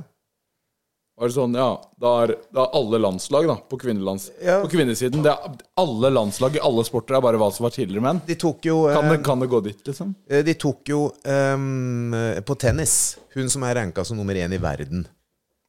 Er 1.16 1.30
det 1.30 1.32
sånn, 1.32 1.54
ja, 1.56 1.70
da 1.96 2.10
er, 2.26 2.30
da 2.52 2.66
er 2.66 2.74
alle 2.76 2.98
landslag, 3.00 3.46
da, 3.48 3.54
på, 3.70 3.78
kvinnelands, 3.80 4.26
Ja. 4.44 4.58
på 4.60 4.68
kvinnesiden 4.74 5.22
det 5.24 5.32
er, 5.32 5.54
Alle 5.80 6.10
landslag 6.12 6.58
i 6.58 6.60
alle 6.60 6.84
sporter 6.84 7.16
er 7.16 7.22
bare 7.24 7.40
hva 7.40 7.48
som 7.56 7.64
var 7.64 7.72
tidligere 7.72 8.04
menn. 8.04 8.20
De 8.26 8.36
tok 8.36 8.68
jo 8.68 8.82
Kan 8.90 9.06
eh, 9.06 9.14
det, 9.14 9.22
kan 9.24 9.40
det 9.40 9.48
gå 9.48 9.62
dit, 9.64 9.80
liksom? 9.88 10.12
Eh, 10.28 10.44
De 10.44 10.54
tok 10.60 10.92
jo 10.92 11.06
um, 11.24 12.12
på 12.44 12.58
tennis 12.60 13.16
hun 13.32 13.48
som 13.48 13.64
er 13.64 13.78
ranka 13.80 14.04
som 14.04 14.20
nummer 14.20 14.36
én 14.36 14.52
i 14.52 14.60
verden. 14.60 15.06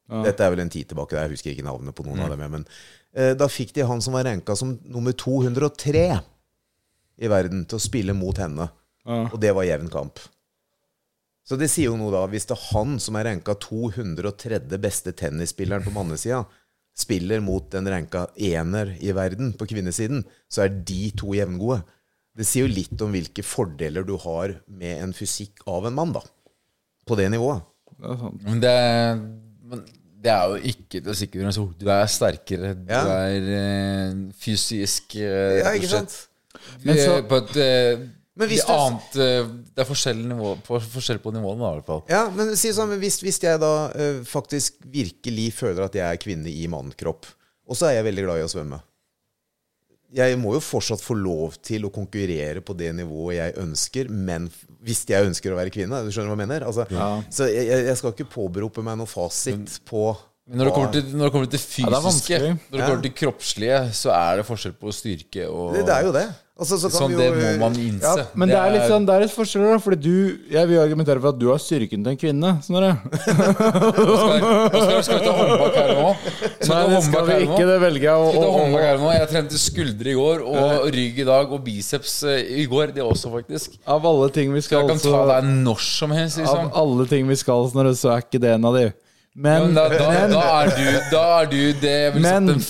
Dette 0.08 0.44
er 0.44 0.52
vel 0.52 0.60
en 0.64 0.70
tid 0.72 0.88
tilbake, 0.88 1.16
jeg 1.16 1.32
husker 1.34 1.52
ikke 1.52 1.64
navnet 1.66 1.96
på 1.96 2.04
noen 2.04 2.20
av 2.24 2.32
dem. 2.32 2.44
Men 2.52 2.68
uh, 2.68 3.32
da 3.36 3.48
fikk 3.48 3.72
de 3.76 3.88
han 3.88 4.04
som 4.04 4.16
var 4.16 4.28
ranka 4.28 4.56
som 4.56 4.76
nummer 4.84 5.16
203 5.16 6.04
i 7.18 7.28
verden, 7.28 7.64
til 7.68 7.80
å 7.80 7.82
spille 7.82 8.12
mot 8.16 8.36
henne. 8.36 8.68
Ja. 9.08 9.24
Og 9.32 9.40
det 9.40 9.56
var 9.56 9.64
jevn 9.64 9.88
kamp. 9.92 10.20
Så 11.48 11.56
det 11.56 11.70
sier 11.72 11.88
jo 11.88 11.96
noe, 11.96 12.12
da. 12.12 12.26
Hvis 12.28 12.44
det 12.50 12.56
er 12.58 12.64
han 12.74 12.98
som 13.00 13.16
er 13.16 13.24
ranka 13.30 13.54
203. 13.56 14.58
beste 14.82 15.14
tennisspilleren 15.16 15.84
på 15.86 15.92
mannesida, 15.94 16.42
spiller 16.98 17.40
mot 17.40 17.70
den 17.72 17.86
ranka 17.88 18.26
ener 18.36 18.90
i 19.00 19.12
verden 19.16 19.52
på 19.56 19.68
kvinnesiden, 19.70 20.24
så 20.50 20.66
er 20.66 20.74
de 20.84 21.10
to 21.16 21.32
jevngode. 21.38 21.80
Det 22.36 22.46
sier 22.46 22.66
jo 22.66 22.74
litt 22.74 23.00
om 23.02 23.14
hvilke 23.14 23.42
fordeler 23.46 24.04
du 24.06 24.16
har 24.22 24.58
med 24.68 25.00
en 25.06 25.14
fysikk 25.16 25.64
av 25.70 25.88
en 25.88 25.96
mann, 25.96 26.12
da. 26.12 26.20
På 27.08 27.16
det 27.18 27.30
nivået. 27.32 27.64
Det 27.98 28.12
er 28.12 28.20
sant. 28.20 28.44
Men 28.44 28.60
det, 28.62 28.74
men 29.72 29.80
det 30.22 30.30
er 30.34 30.52
jo 30.52 30.60
ikke 30.74 31.00
det 31.06 31.16
sikkert 31.18 31.54
så 31.56 31.64
Du 31.78 31.88
er 31.90 32.06
sterkere. 32.10 32.74
Du 32.76 32.92
Ja. 32.92 33.00
er 33.24 33.48
eh, 33.56 34.20
fysisk 34.38 35.16
eh, 35.16 35.62
Ja, 35.62 35.72
ikke 35.78 35.88
sant? 35.96 36.14
Men 36.84 36.96
er 36.98 37.04
så- 37.06 37.22
på 37.30 37.40
et 37.40 37.56
eh, 37.56 38.06
Men 38.38 38.48
hvis 38.52 38.62
det, 38.62 38.70
du- 38.70 38.78
annet, 38.78 39.16
eh, 39.24 39.48
det 39.74 39.82
er 39.82 39.88
forskjell, 39.88 40.20
nivå, 40.30 40.52
på, 40.66 40.78
forskjell 40.94 41.18
på 41.24 41.32
nivåene, 41.34 41.58
da, 41.64 41.70
i 41.72 41.78
hvert 41.80 41.88
fall. 41.90 42.02
Ja, 42.12 42.20
men 42.30 42.52
si 42.56 42.70
sånn, 42.76 42.92
hvis, 43.02 43.18
hvis 43.26 43.40
jeg 43.42 43.58
da 43.60 43.72
eh, 43.98 44.20
faktisk 44.28 44.78
virkelig 44.94 45.48
føler 45.58 45.88
at 45.88 45.98
jeg 45.98 46.06
er 46.06 46.20
kvinne 46.22 46.46
i 46.52 46.68
mannkropp, 46.70 47.26
og 47.68 47.76
så 47.76 47.88
er 47.90 47.98
jeg 47.98 48.06
veldig 48.12 48.24
glad 48.28 48.38
i 48.40 48.46
å 48.46 48.52
svømme 48.52 48.78
Jeg 50.16 50.38
må 50.40 50.54
jo 50.56 50.60
fortsatt 50.64 51.02
få 51.04 51.12
lov 51.18 51.58
til 51.66 51.84
å 51.84 51.90
konkurrere 51.92 52.62
på 52.64 52.72
det 52.78 52.94
nivået 52.96 53.34
jeg 53.36 53.56
ønsker, 53.60 54.08
men 54.08 54.46
hvis 54.86 55.02
jeg 55.10 55.26
ønsker 55.28 55.52
å 55.52 55.58
være 55.58 55.72
kvinne. 55.74 55.98
Du 56.06 56.08
skjønner 56.14 56.30
hva 56.32 56.38
jeg 56.38 56.46
mener? 56.46 56.64
Altså, 56.64 56.86
Så 57.28 57.48
jeg, 57.52 57.66
jeg- 57.68 57.96
skal 57.98 58.14
ikke 58.14 58.30
påberope 58.32 58.80
meg 58.86 58.96
noe 59.02 59.10
fasit 59.10 59.80
på 59.84 60.16
Men 60.48 60.62
når 60.62 60.64
det 60.64 60.72
kommer 60.78 60.92
til, 60.94 61.02
når 61.12 61.24
det 61.28 61.32
kommer 61.34 61.50
til 61.52 61.60
Ja, 61.60 61.90
det 61.90 61.98
er 61.98 62.06
fysiske, 62.08 62.38
når 62.70 62.78
det 62.78 62.86
kommer 62.88 63.02
til 63.04 63.12
kroppslige, 63.20 63.80
så 63.92 64.14
er 64.16 64.36
det 64.40 64.46
forskjell 64.48 64.72
på 64.80 64.94
styrke 64.96 65.44
og 65.50 65.74
det, 65.76 65.82
det 65.84 65.92
er 65.98 66.06
jo 66.08 66.12
det. 66.16 66.24
Altså, 66.58 66.74
så 66.82 66.88
kan 66.90 67.04
Sånn, 67.04 67.12
vi 67.14 67.18
det 67.22 67.26
må 67.30 67.50
man 67.68 67.76
innse. 67.78 68.14
Ja, 68.18 68.24
men 68.34 68.50
det 68.50 68.56
er 68.58 68.72
litt 68.74 68.86
sånn, 68.90 69.04
det 69.06 69.12
er 69.14 69.20
litt 69.22 69.30
forskjell, 69.30 69.62
da. 69.62 69.76
Fordi 69.78 69.98
du 70.02 70.38
Jeg 70.50 70.66
vil 70.66 70.80
argumentere 70.82 71.20
for 71.22 71.30
at 71.30 71.38
du 71.38 71.44
har 71.52 71.60
styrken 71.62 72.02
til 72.02 72.10
en 72.10 72.18
kvinne. 72.18 72.50
Snorre. 72.66 72.96
Oskar, 73.78 75.02
skal 75.06 75.20
vi 75.20 75.28
ta 75.28 75.34
håndbak 75.38 75.76
her 75.78 75.92
nå? 75.94 76.08
Skal 76.58 76.72
Nei, 76.72 76.82
det 76.90 77.02
skal 77.06 77.28
vi 77.28 77.36
ikke. 77.46 77.62
Det 77.70 77.78
velger 77.84 78.06
jeg 78.08 78.24
å, 78.24 78.26
Skal 78.32 78.42
ta 78.42 78.50
håndbak 78.56 78.84
her 78.88 79.00
nå? 79.04 79.12
Jeg 79.14 79.30
trente 79.32 79.60
skuldre 79.62 80.12
i 80.12 80.16
går, 80.18 80.42
og 80.50 80.88
rygg 80.98 81.22
i 81.22 81.28
dag, 81.30 81.54
og 81.54 81.62
biceps 81.66 82.16
eh, 82.26 82.42
i 82.62 82.66
går. 82.70 82.92
Det 82.98 83.06
også, 83.06 83.30
faktisk. 83.38 83.78
Av 83.86 84.08
alle 84.10 84.28
ting 84.34 84.50
vi 84.54 84.62
Så 84.64 84.72
skal 84.72 84.82
jeg 84.82 84.96
kan 84.96 85.02
ta 85.06 85.24
deg 85.34 85.50
når 85.62 85.84
som 85.86 86.14
helst, 86.18 86.40
Av 86.42 86.46
liksom. 86.48 86.70
alle 86.82 87.06
ting 87.14 87.30
vi 87.30 87.38
skal, 87.38 87.68
Snorre, 87.72 87.94
så 87.98 88.16
er 88.16 88.24
ikke 88.26 88.42
det 88.42 88.56
en 88.58 88.66
av 88.72 88.80
de. 88.80 88.88
Men, 89.38 89.68
Men 89.70 89.76
da, 89.78 89.86
da, 89.92 90.06
men, 90.10 90.32
da, 90.34 90.46
er 90.64 90.72
du, 90.74 90.86
da 91.14 91.24
er 91.38 91.52
du 91.52 91.60
det 91.84 91.94
jeg 92.02 92.14
vil 92.16 92.24
Men- 92.26 92.48
sette 92.50 92.58
en 92.58 92.66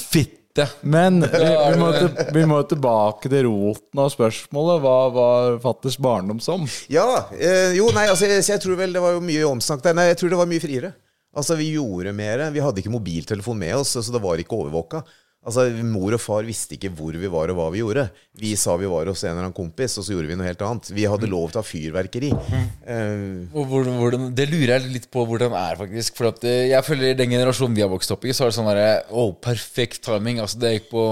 fitte. 0.58 0.86
men 0.86 1.20
vi, 1.32 1.44
vi, 1.44 1.78
må 1.80 1.90
til, 1.94 2.08
vi 2.34 2.44
må 2.48 2.60
tilbake 2.68 3.30
til 3.30 3.46
roten 3.48 4.02
av 4.02 4.10
spørsmålet. 4.14 4.82
Hva 4.84 4.96
var 5.14 5.58
fatters 5.62 5.98
barndom 6.02 6.40
som? 6.42 6.66
Ja. 6.92 7.28
Eh, 7.34 7.76
jo, 7.78 7.90
nei, 7.94 8.08
altså, 8.10 8.28
jeg, 8.28 8.44
jeg 8.48 8.62
tror 8.64 8.78
vel 8.80 8.96
det 8.96 9.04
var 9.04 9.16
jo 9.16 9.24
mye 9.24 9.46
omsnakk 9.48 9.84
der. 9.84 9.96
Nei, 9.98 10.08
jeg 10.10 10.20
tror 10.22 10.34
det 10.34 10.40
var 10.42 10.50
mye 10.50 10.64
friere. 10.64 10.92
Altså, 11.38 11.58
vi 11.58 11.72
gjorde 11.76 12.14
mer. 12.16 12.48
Vi 12.54 12.62
hadde 12.64 12.82
ikke 12.82 12.94
mobiltelefon 12.94 13.58
med 13.60 13.76
oss, 13.78 13.94
så 13.96 14.14
det 14.14 14.22
var 14.22 14.40
ikke 14.40 14.58
overvåka. 14.58 15.04
Altså, 15.46 15.68
Mor 15.86 16.16
og 16.16 16.20
far 16.20 16.42
visste 16.44 16.74
ikke 16.74 16.90
hvor 16.98 17.14
vi 17.14 17.28
var 17.30 17.52
og 17.52 17.56
hva 17.56 17.68
vi 17.70 17.78
gjorde. 17.78 18.08
Vi 18.38 18.50
sa 18.58 18.74
vi 18.78 18.88
var 18.90 19.06
hos 19.06 19.22
en 19.22 19.30
eller 19.30 19.46
annen 19.46 19.54
kompis, 19.54 19.94
og 20.00 20.04
så 20.04 20.12
gjorde 20.12 20.28
vi 20.32 20.36
noe 20.36 20.48
helt 20.48 20.64
annet. 20.66 20.90
Vi 20.92 21.04
hadde 21.08 21.30
lov 21.30 21.52
til 21.52 21.60
å 21.60 21.62
ha 21.62 21.68
fyrverkeri. 21.68 22.30
Mm. 22.34 22.64
Uh, 22.82 23.54
hvordan, 23.54 24.00
hvordan, 24.00 24.24
det 24.34 24.48
lurer 24.50 24.74
jeg 24.74 24.90
litt 24.96 25.06
på 25.14 25.22
hvordan 25.28 25.54
det 25.54 25.60
er, 25.62 25.78
faktisk. 25.78 26.18
For 26.18 26.32
at 26.32 26.42
eh, 26.48 26.66
jeg 26.72 26.86
føler 26.86 27.14
den 27.18 27.30
generasjonen 27.32 27.78
vi 27.78 27.84
har 27.84 27.92
vokst 27.92 28.12
opp 28.14 28.26
i, 28.26 28.34
så 28.34 28.44
er 28.44 28.50
det 28.50 28.56
sånn 28.58 28.68
derre 28.68 28.90
oh, 29.14 29.30
perfekt 29.46 30.02
timing. 30.08 30.42
Altså, 30.42 30.58
det 30.64 30.74
gikk 30.74 30.90
på 30.90 31.06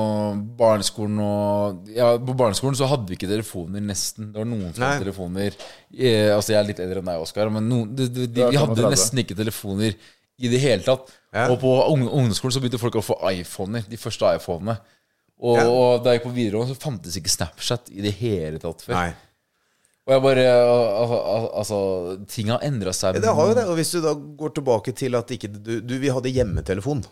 barneskolen 0.58 1.22
og 1.22 1.94
Ja, 1.94 2.10
på 2.18 2.36
barneskolen 2.36 2.76
så 2.78 2.90
hadde 2.90 3.06
vi 3.08 3.20
ikke 3.20 3.30
telefoner, 3.30 3.84
nesten. 3.94 4.34
Det 4.34 4.42
var 4.42 4.50
noen 4.50 4.68
som 4.72 4.82
Nei. 4.82 4.90
hadde 4.90 5.06
telefoner. 5.06 5.56
Jeg, 5.94 6.28
altså, 6.34 6.56
jeg 6.56 6.60
er 6.60 6.70
litt 6.74 6.82
eldre 6.82 7.00
enn 7.00 7.14
deg, 7.14 7.24
Oskar, 7.24 7.54
men 7.54 7.70
noen, 7.70 7.94
de, 7.94 8.10
de, 8.10 8.26
de, 8.26 8.42
Du 8.42 8.52
vi 8.52 8.60
hadde 8.60 8.90
nesten 8.90 9.22
ikke 9.22 9.38
telefoner 9.38 9.96
i 10.38 10.48
det 10.52 10.60
hele 10.60 10.82
tatt. 10.84 11.10
Ja. 11.32 11.48
Og 11.52 11.58
på 11.60 11.70
ungdomsskolen 11.92 12.52
så 12.56 12.60
begynte 12.60 12.80
folk 12.80 12.94
å 13.00 13.04
få 13.04 13.16
iPhoner. 13.32 13.84
De 13.88 13.96
første 14.00 14.34
iPhonene. 14.36 14.78
Og, 15.40 15.56
Ja. 15.58 15.66
og 15.68 16.02
da 16.04 16.12
jeg 16.12 16.20
gikk 16.22 16.28
på 16.30 16.34
videregående, 16.36 16.74
så 16.74 16.80
fantes 16.80 17.16
ikke 17.16 17.28
Snapchat 17.32 17.90
i 17.92 18.00
det 18.00 18.14
hele 18.20 18.58
tatt 18.58 18.80
før. 18.82 18.94
nei. 18.94 19.14
Og 20.06 20.12
jeg 20.14 20.22
bare 20.22 20.44
al- 20.46 21.10
al- 21.10 21.50
Altså, 21.58 22.26
ting 22.28 22.46
har 22.48 22.60
endra 22.62 22.92
seg. 22.94 23.14
Ja, 23.16 23.20
det 23.20 23.34
har 23.34 23.48
jo 23.48 23.54
det. 23.54 23.64
Og 23.66 23.76
hvis 23.76 23.90
du 23.90 24.00
da 24.00 24.14
går 24.14 24.54
tilbake 24.54 24.94
til 24.94 25.14
at 25.16 25.26
ikke 25.34 25.50
du, 25.52 25.80
du 25.80 25.98
Vi 25.98 26.08
hadde 26.08 26.30
hjemmetelefon. 26.32 27.04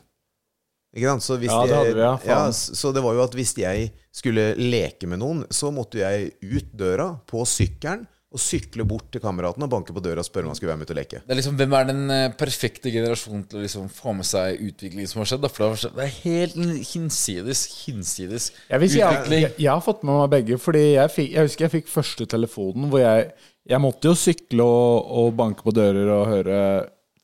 Ikke 0.95 1.09
sant? 1.11 1.23
Så 1.27 1.37
hvis 1.41 1.51
Ja, 1.51 1.67
det 1.67 1.75
hadde 1.75 1.95
vi, 1.95 2.01
ja. 2.01 2.19
ja, 2.25 2.51
så 2.53 2.93
det 2.95 3.03
var 3.03 3.15
jo 3.15 3.23
at 3.25 3.33
hvis 3.35 3.55
jeg 3.59 3.91
skulle 4.13 4.55
leke 4.57 5.09
med 5.11 5.19
noen, 5.19 5.45
så 5.51 5.73
måtte 5.75 5.99
jeg 5.99 6.33
ut 6.41 6.71
døra 6.77 7.19
på 7.27 7.43
sykkelen 7.45 8.07
og 8.35 8.43
sykle 8.43 8.83
bort 8.89 9.07
til 9.15 9.23
kameraten 9.23 9.63
og 9.63 9.71
banke 9.71 9.95
på 9.95 10.03
døra 10.03 10.23
og 10.25 10.27
spørre 10.27 10.49
om 10.49 10.51
han 10.51 10.59
skulle 10.59 10.73
være 10.73 10.81
med 10.81 10.89
ut 10.89 10.93
og 10.95 10.99
leke. 10.99 11.21
Det 11.23 11.31
er 11.35 11.39
liksom, 11.39 11.59
Hvem 11.61 11.77
er 11.79 11.85
den 11.87 12.01
eh, 12.11 12.25
perfekte 12.35 12.91
generasjonen 12.91 13.45
til 13.47 13.61
å 13.61 13.63
liksom 13.63 13.85
få 13.95 14.15
med 14.19 14.27
seg 14.27 14.59
utviklingen 14.65 15.11
som 15.11 15.23
har 15.23 15.31
skjedd? 15.31 15.45
Da? 15.45 15.51
For 15.55 15.77
det, 15.85 16.09
er 16.09 16.17
helt 16.25 16.57
hinsides, 16.91 17.63
hinsides 17.85 18.49
Jeg, 18.51 18.89
si, 18.91 18.99
jeg, 18.99 19.21
utvikling. 19.21 19.45
jeg, 19.47 19.55
jeg 19.63 19.71
har 19.71 19.85
fått 19.87 20.03
med 20.03 20.19
meg 20.19 20.33
begge. 20.35 20.59
Fordi 20.65 20.83
jeg, 20.97 21.13
fikk, 21.15 21.31
jeg 21.37 21.49
husker 21.49 21.67
jeg 21.69 21.75
fikk 21.77 21.93
første 21.93 22.27
telefonen 22.35 22.91
hvor 22.91 23.05
jeg 23.05 23.31
Jeg 23.71 23.81
måtte 23.81 24.11
jo 24.11 24.17
sykle 24.19 24.67
og, 24.67 25.15
og 25.23 25.31
banke 25.39 25.65
på 25.65 25.73
dører 25.73 26.11
og 26.19 26.27
høre 26.33 26.59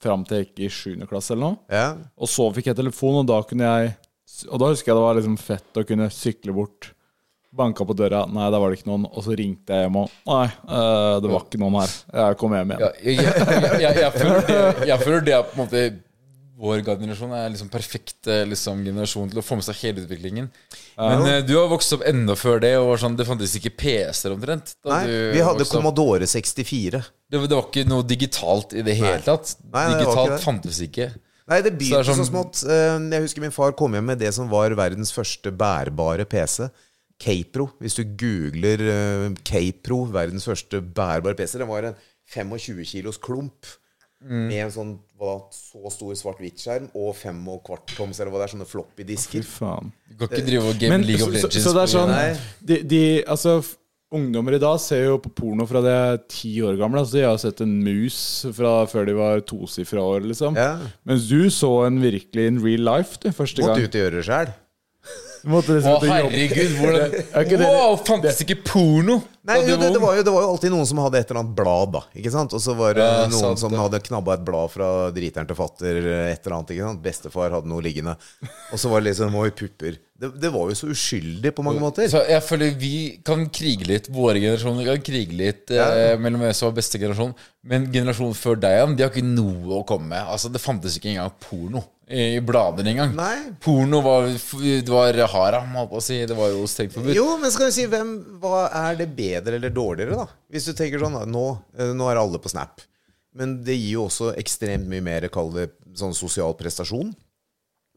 fram 0.01 0.23
til 0.25 0.39
jeg 0.39 0.47
gikk 0.47 0.63
i 0.65 0.71
7. 0.73 1.09
klasse 1.11 1.35
eller 1.35 1.51
noe. 1.51 1.59
Ja, 1.75 1.91
Og 2.17 2.31
så 2.31 2.47
fikk 2.57 2.71
jeg 2.71 2.79
telefon, 2.79 3.19
og 3.21 3.29
da 3.29 3.43
kunne 3.45 3.67
jeg 3.67 3.91
Og 4.49 4.63
da 4.63 4.71
husker 4.71 4.93
jeg 4.93 4.97
det 4.97 5.05
var 5.05 5.19
liksom 5.19 5.37
fett 5.43 5.83
å 5.83 5.85
kunne 5.85 6.07
sykle 6.15 6.55
bort. 6.57 6.93
Banka 7.51 7.83
på 7.83 7.97
døra, 7.99 8.25
nei, 8.31 8.45
der 8.55 8.61
var 8.63 8.71
det 8.71 8.79
ikke 8.79 8.91
noen. 8.93 9.09
Og 9.11 9.25
så 9.27 9.35
ringte 9.35 9.75
jeg 9.75 9.89
hjem 9.89 9.97
og 10.05 10.13
Nei, 10.31 10.45
eh, 10.47 11.17
det 11.25 11.33
var 11.33 11.43
ikke 11.49 11.59
noen 11.59 11.81
her. 11.81 11.97
Jeg 12.21 12.39
kom 12.39 12.55
hjem 12.55 12.77
igjen. 12.77 12.85
Ja, 12.85 12.93
jeg, 13.03 13.25
jeg, 13.25 13.81
jeg, 13.83 13.99
jeg, 14.05 14.13
føler 14.21 14.47
det, 14.47 14.61
jeg 14.93 15.03
føler 15.03 15.27
det 15.27 15.35
er 15.35 15.49
på 15.49 15.57
en 15.59 15.63
måte 15.65 15.83
vår 16.61 16.83
generasjon 16.85 17.31
er 17.33 17.47
liksom 17.55 17.71
perfekt 17.73 18.29
eh, 18.29 18.43
liksom, 18.45 18.83
generasjon 18.85 19.31
til 19.33 19.41
å 19.41 19.45
få 19.45 19.57
med 19.57 19.65
seg 19.65 19.79
hele 19.81 20.03
utviklingen. 20.05 20.51
Men 21.01 21.23
eh, 21.25 21.39
du 21.49 21.55
har 21.57 21.71
vokst 21.73 21.95
opp 21.97 22.05
enda 22.07 22.37
før 22.37 22.61
det, 22.61 22.75
og 22.77 22.91
var 22.91 23.01
sånn, 23.01 23.17
det 23.17 23.25
fantes 23.29 23.55
ikke 23.57 23.73
PC-er 23.81 24.35
omtrent. 24.37 24.75
da 24.85 24.99
Nei, 24.99 25.01
du 25.09 25.17
vi 25.39 25.43
hadde. 25.47 25.67
Commodore 25.73 26.29
64. 26.29 27.01
Det, 27.01 27.41
var- 27.41 27.49
det 27.49 27.57
var 27.57 27.67
ikke 27.71 27.87
noe 27.89 28.05
digitalt 28.05 28.77
i 28.77 28.85
det 28.85 28.99
hele 29.01 29.23
tatt. 29.25 29.55
Nei, 29.65 29.73
nei, 29.73 29.81
det 29.81 29.89
var 29.89 29.97
digitalt 30.05 30.29
ikke 30.29 30.37
det. 30.37 30.45
fantes 30.45 30.83
ikke. 30.85 31.09
Nei, 31.51 31.59
det 31.67 31.73
begynte 31.81 32.05
så, 32.05 32.13
sånn, 32.13 32.21
så, 32.23 32.29
smått. 32.29 32.61
Jeg 32.69 33.25
husker 33.25 33.43
min 33.43 33.55
far 33.57 33.73
kom 33.79 33.97
hjem 33.97 34.13
med 34.13 34.21
det 34.23 34.31
som 34.37 34.47
var 34.53 34.77
verdens 34.79 35.11
første 35.17 35.51
bærbare 35.51 36.29
PC. 36.29 36.69
Capro. 37.21 37.69
Hvis 37.83 37.99
du 38.01 38.05
googler 38.19 38.81
uh, 38.89 39.29
Capro, 39.45 40.03
verdens 40.11 40.49
første 40.49 40.81
bærbare 40.81 41.37
PC, 41.39 41.59
det 41.61 41.69
var 41.69 41.91
en 41.93 42.01
25 42.35 42.85
kilos 42.95 43.19
klump 43.21 43.77
Mm. 44.21 44.49
med 44.51 44.59
en 44.67 44.73
sånn 44.75 44.89
hva, 45.17 45.47
så 45.49 45.89
stor 45.89 46.13
svart-hvitt-skjerm 46.13 46.91
og 46.93 47.15
fem 47.17 47.39
og 47.49 47.63
kvart 47.65 47.87
toms 47.97 48.19
eller 48.21 48.29
hva 48.35 48.43
det 48.43 48.51
er, 48.51 48.53
sånne 48.53 48.67
floppy 48.69 49.01
Fy 49.01 49.07
disker. 49.09 49.47
faen. 49.49 49.89
Du 50.11 50.19
kan 50.21 50.29
ikke 50.29 50.45
drive 50.45 50.67
og 50.69 50.77
game 50.77 50.91
Men, 50.99 51.07
League 51.09 51.25
of 51.25 51.31
of 51.31 51.39
så, 51.41 51.49
Legends. 51.49 51.65
så 51.65 51.73
det 51.73 51.85
er 51.87 51.93
sånn 51.95 52.13
de, 52.69 52.77
de, 52.91 53.01
Altså, 53.25 53.55
ungdommer 54.13 54.59
i 54.59 54.61
dag 54.61 54.77
ser 54.85 55.07
jo 55.07 55.17
på 55.25 55.33
porno 55.41 55.65
fra 55.71 55.81
de 55.87 55.95
er 55.97 56.21
ti 56.29 56.53
år 56.61 56.77
gamle. 56.77 57.01
Altså, 57.01 57.17
de 57.17 57.25
har 57.31 57.41
sett 57.41 57.63
en 57.65 57.73
mus 57.81 58.21
fra 58.61 58.75
før 58.93 59.09
de 59.09 59.17
var 59.17 59.41
tosifra 59.41 60.05
år, 60.05 60.21
liksom. 60.35 60.61
Ja. 60.61 60.75
Mens 61.09 61.25
du 61.33 61.49
så 61.49 61.73
en 61.89 61.97
virkelig 62.05 62.45
in 62.53 62.61
real 62.61 62.85
life 62.93 63.17
du, 63.25 63.31
første 63.33 63.65
Måtte 63.65 63.81
gang. 63.81 63.89
ut 63.89 63.97
og 63.97 64.05
gjøre 64.05 64.19
det 64.21 64.27
sjøl. 64.29 64.53
Liksom 65.41 65.87
Å, 65.89 65.99
herregud, 66.05 66.73
hvordan 66.77 67.13
det- 67.15 67.61
Wow, 67.65 67.97
fantes 68.05 68.41
ikke 68.45 68.59
porno? 68.67 69.21
Nei, 69.49 69.57
jo, 69.65 69.73
det, 69.73 69.77
var 69.81 69.93
det, 69.95 70.01
var 70.03 70.17
jo, 70.19 70.23
det 70.27 70.33
var 70.35 70.43
jo 70.45 70.49
alltid 70.53 70.71
noen 70.75 70.87
som 70.87 70.99
hadde 71.01 71.17
et 71.23 71.31
eller 71.31 71.41
annet 71.41 71.55
blad, 71.57 71.93
da. 71.95 72.03
Ikke 72.21 72.31
sant? 72.35 72.53
Og 72.53 72.61
så 72.61 72.75
var 72.77 72.93
det 72.99 73.07
Ja, 73.07 73.23
noen 73.25 73.39
sant 73.41 73.63
som 73.63 73.73
det. 73.73 73.79
hadde 73.81 74.01
knabba 74.05 74.35
et 74.37 74.43
blad 74.45 74.69
fra 74.75 74.89
driteren 75.17 75.49
til 75.49 75.57
fatter, 75.57 75.97
et 76.29 76.45
eller 76.45 76.57
annet. 76.59 76.73
ikke 76.75 76.85
sant? 76.91 77.01
Bestefar 77.07 77.55
hadde 77.57 77.71
noe 77.73 77.81
liggende. 77.85 78.19
Og 78.75 78.79
så 78.83 78.91
var 78.93 79.01
det 79.01 79.15
liksom 79.15 79.39
Oi, 79.41 79.49
pupper. 79.57 79.97
Det, 80.21 80.29
det 80.43 80.51
var 80.53 80.69
jo 80.69 80.77
så 80.77 80.91
uskyldig 80.93 81.55
på 81.57 81.65
mange 81.65 81.81
måter. 81.81 82.05
Så 82.13 82.21
jeg 82.29 82.45
føler 82.45 82.75
vi 82.77 82.93
kan 83.25 83.47
krige 83.49 83.89
litt, 83.89 84.11
våre 84.13 84.37
generasjoner 84.43 84.91
kan 84.93 85.01
krige 85.09 85.33
litt 85.41 85.73
eh, 85.73 86.19
mellom 86.21 86.45
oss 86.51 86.61
og 86.69 86.77
beste 86.77 87.01
generasjon. 87.01 87.33
Men 87.65 87.89
generasjonen 87.95 88.37
før 88.37 88.61
deg 88.61 88.77
igjen, 88.77 88.99
de 88.99 89.07
har 89.07 89.15
ikke 89.15 89.25
noe 89.25 89.81
å 89.81 89.87
komme 89.89 90.13
med. 90.13 90.21
Altså, 90.29 90.53
Det 90.53 90.61
fantes 90.61 91.01
ikke 91.01 91.15
engang 91.15 91.33
porno 91.41 91.87
i 92.11 92.41
blader 92.43 92.89
engang. 92.91 93.13
Porno 93.63 94.01
var, 94.03 94.27
det 94.27 94.91
var 94.91 95.19
haram, 95.31 95.75
holdt 95.79 95.93
på 95.93 96.01
å 96.01 96.05
si. 96.05 96.19
Det 96.27 96.35
var 96.35 96.51
jo 96.51 96.67
strengt 96.71 96.97
forbudt. 96.97 97.15
Jo, 97.15 97.27
men 97.39 97.53
skal 97.55 97.69
vi 97.71 97.77
si 97.77 97.87
hvem, 97.91 98.13
hva 98.43 98.65
er 98.89 98.99
det 98.99 99.07
bedre 99.15 99.61
eller 99.61 99.71
dårligere, 99.75 100.19
da? 100.19 100.27
Hvis 100.51 100.67
du 100.67 100.75
tenker 100.75 101.03
sånn, 101.03 101.19
da, 101.21 101.25
nå, 101.29 101.45
eh, 101.79 101.93
nå 101.95 102.09
er 102.11 102.19
alle 102.19 102.41
på 102.43 102.51
Snap. 102.51 102.83
Men 103.39 103.61
det 103.63 103.77
gir 103.79 104.01
jo 104.01 104.07
også 104.09 104.33
ekstremt 104.41 104.89
mye 104.91 105.05
mer, 105.07 105.29
kall 105.31 105.53
det 105.55 105.69
sånn 105.99 106.17
sosial 106.17 106.57
prestasjon. 106.59 107.13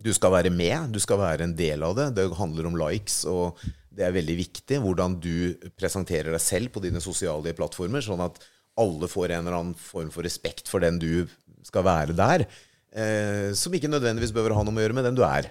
Du 0.03 0.11
skal 0.13 0.33
være 0.35 0.51
med, 0.53 0.93
du 0.93 0.99
skal 1.01 1.21
være 1.21 1.47
en 1.47 1.55
del 1.57 1.85
av 1.85 1.95
det. 1.97 2.11
Det 2.19 2.27
handler 2.37 2.69
om 2.69 2.77
likes, 2.77 3.23
og 3.29 3.57
det 3.93 4.05
er 4.05 4.13
veldig 4.13 4.35
viktig 4.39 4.79
hvordan 4.83 5.17
du 5.21 5.55
presenterer 5.77 6.33
deg 6.33 6.43
selv 6.43 6.73
på 6.73 6.83
dine 6.83 7.01
sosiale 7.01 7.53
plattformer, 7.57 8.05
sånn 8.05 8.21
at 8.25 8.37
alle 8.81 9.09
får 9.09 9.33
en 9.33 9.43
eller 9.45 9.57
annen 9.57 9.77
form 9.77 10.09
for 10.13 10.25
respekt 10.25 10.69
for 10.69 10.81
den 10.85 10.97
du 11.01 11.25
skal 11.65 11.85
være 11.85 12.17
der. 12.17 12.45
Eh, 12.93 13.51
som 13.57 13.73
ikke 13.73 13.89
nødvendigvis 13.89 14.33
behøver 14.35 14.53
ha 14.57 14.63
noe 14.65 14.73
med 14.73 14.83
å 14.83 14.87
gjøre 14.87 14.97
med 14.99 15.07
den 15.09 15.17
du 15.17 15.23
er. 15.25 15.47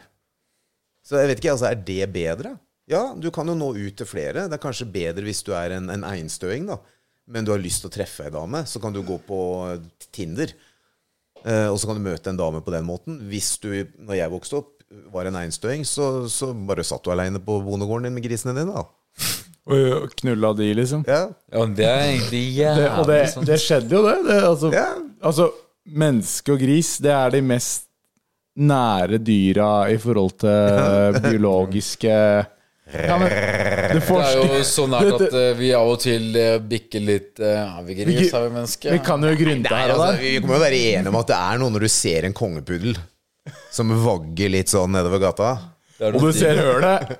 Så 1.02 1.18
jeg 1.18 1.32
vet 1.32 1.40
ikke, 1.42 1.54
altså, 1.56 1.70
er 1.72 1.80
det 1.82 2.04
bedre? 2.14 2.56
Ja, 2.90 3.04
du 3.18 3.28
kan 3.34 3.48
jo 3.50 3.54
nå 3.58 3.72
ut 3.74 3.96
til 3.98 4.06
flere. 4.06 4.46
Det 4.50 4.58
er 4.58 4.62
kanskje 4.62 4.86
bedre 4.94 5.24
hvis 5.26 5.42
du 5.46 5.52
er 5.56 5.74
en, 5.78 5.88
en 5.90 6.04
einstøing, 6.06 6.68
da. 6.70 6.78
Men 7.32 7.46
du 7.46 7.52
har 7.54 7.62
lyst 7.62 7.82
til 7.82 7.90
å 7.90 7.94
treffe 7.94 8.26
ei 8.26 8.32
dame, 8.34 8.64
så 8.66 8.80
kan 8.82 8.94
du 8.94 9.00
gå 9.06 9.16
på 9.26 9.38
Tinder. 10.14 10.52
Eh, 11.42 11.68
og 11.70 11.78
så 11.80 11.88
kan 11.90 11.98
du 11.98 12.04
møte 12.04 12.30
en 12.30 12.38
dame 12.38 12.62
på 12.62 12.74
den 12.74 12.86
måten. 12.86 13.18
Hvis 13.30 13.56
du, 13.62 13.70
når 13.98 14.20
jeg 14.20 14.34
vokste 14.34 14.60
opp, 14.62 14.72
var 15.14 15.26
en 15.30 15.38
einstøing, 15.40 15.86
så, 15.88 16.28
så 16.30 16.50
bare 16.68 16.84
satt 16.84 17.02
du 17.06 17.10
aleine 17.14 17.40
på 17.42 17.56
bondegården 17.64 18.06
din 18.10 18.14
med 18.18 18.26
grisene 18.26 18.52
dine, 18.58 18.74
da. 18.76 18.86
Og 19.72 20.10
knulla 20.18 20.50
de, 20.58 20.68
liksom. 20.74 21.04
Ja. 21.08 21.28
Ja, 21.54 21.64
det 21.78 21.86
er 21.86 22.00
egentlig 22.10 22.40
Det, 22.50 22.56
jævlig 22.58 22.86
og 22.98 23.06
det, 23.08 23.20
sånn 23.30 23.46
det 23.46 23.58
skjedde 23.62 23.94
jo, 23.94 24.02
det. 24.08 24.16
det 24.26 24.38
altså, 24.48 24.72
Ja. 24.74 24.86
altså, 25.22 25.46
menneske 25.88 26.54
og 26.54 26.62
gris, 26.62 26.96
det 27.02 27.12
er 27.14 27.34
de 27.34 27.42
mest 27.44 27.88
nære 28.52 29.18
dyra 29.24 29.88
i 29.90 29.96
forhold 30.00 30.34
til 30.42 31.20
biologiske 31.24 32.12
Ja, 32.92 33.14
men 33.16 33.30
det 33.30 34.00
Det 34.02 34.16
er 34.18 34.34
jo 34.36 34.64
så 34.68 34.84
nært 34.90 35.14
at 35.16 35.36
eh, 35.38 35.52
vi 35.56 35.70
av 35.72 35.88
og 35.88 36.00
til 36.02 36.34
eh, 36.36 36.58
bikker 36.60 37.00
litt 37.00 37.40
uh, 37.40 37.78
Er 37.78 37.86
vi 37.86 37.96
gris, 38.02 38.32
er 38.34 38.44
vi 38.44 38.50
mennesker? 38.58 38.92
Vi 38.98 39.00
kan 39.06 39.24
jo 39.24 39.30
grynte 39.38 39.70
Nei, 39.70 39.78
her 39.80 39.94
og 39.94 40.02
altså, 40.02 40.10
der. 40.10 40.20
vi 40.26 40.32
kommer 40.42 40.58
jo 40.58 40.64
være 40.66 40.80
enige 40.90 41.12
om 41.14 41.20
at 41.22 41.30
det 41.30 41.38
er 41.38 41.62
noe 41.62 41.72
når 41.72 41.86
du 41.86 41.92
ser 41.94 42.28
en 42.28 42.36
kongepuddel 42.36 42.98
som 43.72 43.94
vagger 44.04 44.52
litt 44.52 44.70
sånn 44.70 44.92
nedover 44.94 45.22
gata. 45.22 45.54
Det 46.02 46.08
Og 46.18 46.24
du 46.26 46.32
ser 46.34 46.58
hølet. 46.58 47.12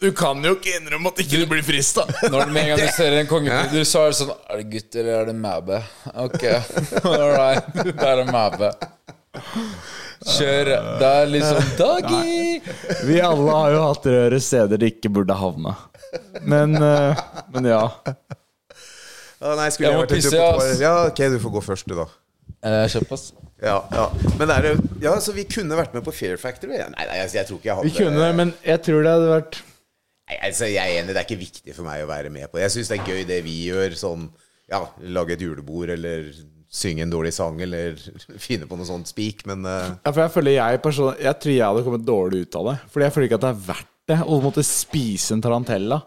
Du 0.00 0.06
kan 0.16 0.38
jo 0.40 0.54
ikke 0.56 0.78
innrømme 0.78 1.10
at 1.12 1.18
ikke 1.20 1.42
du 1.42 1.48
blir 1.50 1.64
frista. 1.66 2.06
Når 2.24 2.48
du 2.48 2.54
med 2.54 2.62
en 2.62 2.70
gang 2.72 2.80
du 2.80 2.92
ser 2.96 3.16
en 3.18 3.28
kongepuddel, 3.28 3.84
så 3.88 4.06
er 4.06 4.14
det 4.14 4.18
sånn 4.22 4.30
Er 4.32 4.62
det 4.62 4.68
gutt, 4.72 4.96
eller 5.02 5.18
er 5.18 5.28
det 5.28 5.34
mæbe? 5.36 5.80
Ok, 6.24 6.46
all 7.02 7.26
right. 7.34 7.68
Det 8.00 8.08
er 8.08 8.22
en 8.22 8.32
mæbe. 8.32 8.70
Kjør. 10.22 10.70
Det 11.02 11.10
er 11.18 11.30
liksom 11.34 11.70
Doggy! 11.76 12.72
Vi 13.10 13.20
alle 13.20 13.56
har 13.58 13.74
jo 13.74 13.84
hatt 13.90 14.08
røre 14.14 14.40
steder 14.40 14.80
de 14.80 14.90
ikke 14.94 15.12
burde 15.12 15.36
havne. 15.36 15.74
Men, 16.48 16.76
eh, 16.78 17.22
men 17.52 17.68
ja. 17.72 17.82
Ja, 19.42 19.54
nei, 19.58 19.68
skulle 19.74 19.90
Jeg 19.90 19.98
må 19.98 20.04
vært 20.06 20.16
pisse, 20.16 20.38
ass. 20.38 20.80
Ja, 20.80 20.94
ok, 21.10 21.24
du 21.34 21.40
får 21.42 21.56
gå 21.58 21.64
først, 21.68 21.90
du, 21.90 21.96
da. 21.98 22.08
Eh, 22.62 22.84
Kjapp, 22.92 23.12
ass. 23.18 23.32
Ja, 23.62 23.76
ja. 23.94 24.06
Men 24.40 24.50
er 24.50 24.64
det 24.66 24.72
Ja, 25.02 25.12
så 25.22 25.34
vi 25.36 25.44
kunne 25.46 25.78
vært 25.78 25.94
med 25.94 26.04
på 26.06 26.14
Fair 26.14 26.40
Factory? 26.40 26.74
Nei, 26.74 26.88
nei, 27.06 27.18
altså, 27.22 27.38
jeg 27.38 27.48
tror 27.48 27.60
ikke 27.60 27.70
jeg 27.70 27.78
hadde 27.78 27.90
Vi 27.90 27.98
kunne 28.00 28.30
men 28.38 28.54
jeg 28.66 28.82
tror 28.82 29.04
det 29.06 29.12
hadde 29.16 29.28
vært 29.30 29.60
Nei, 29.62 30.38
altså, 30.48 30.70
jeg 30.70 30.82
er 30.82 31.02
enig, 31.02 31.14
det 31.14 31.20
er 31.20 31.28
ikke 31.28 31.42
viktig 31.42 31.76
for 31.76 31.86
meg 31.86 32.02
å 32.02 32.08
være 32.08 32.30
med 32.32 32.48
på 32.48 32.56
det. 32.56 32.66
Jeg 32.66 32.74
syns 32.76 32.90
det 32.92 32.98
er 32.98 33.10
gøy 33.10 33.24
det 33.28 33.38
vi 33.46 33.56
gjør, 33.68 33.94
sånn 33.98 34.26
Ja, 34.70 34.82
lage 35.14 35.36
et 35.36 35.44
julebord, 35.44 35.92
eller 35.94 36.30
synge 36.72 37.04
en 37.04 37.12
dårlig 37.12 37.34
sang, 37.36 37.58
eller 37.62 37.98
finne 38.46 38.68
på 38.70 38.78
noe 38.78 38.88
sånt 38.88 39.10
spik, 39.10 39.44
men 39.50 39.66
uh... 39.66 39.92
Ja, 39.92 40.12
for 40.12 40.22
jeg 40.24 40.34
føler 40.38 40.56
jeg 40.56 40.82
person, 40.84 41.18
Jeg 41.20 41.38
tror 41.42 41.54
jeg 41.54 41.66
hadde 41.66 41.84
kommet 41.86 42.06
dårlig 42.08 42.46
ut 42.46 42.58
av 42.58 42.70
det. 42.70 42.76
Fordi 42.94 43.06
jeg 43.06 43.14
føler 43.16 43.28
ikke 43.28 43.40
at 43.40 43.44
det 43.44 43.52
er 43.52 43.66
verdt 43.68 43.90
det 44.10 44.18
å 44.26 44.40
måtte 44.42 44.64
spise 44.66 45.36
en 45.36 45.44
tarantella. 45.44 46.00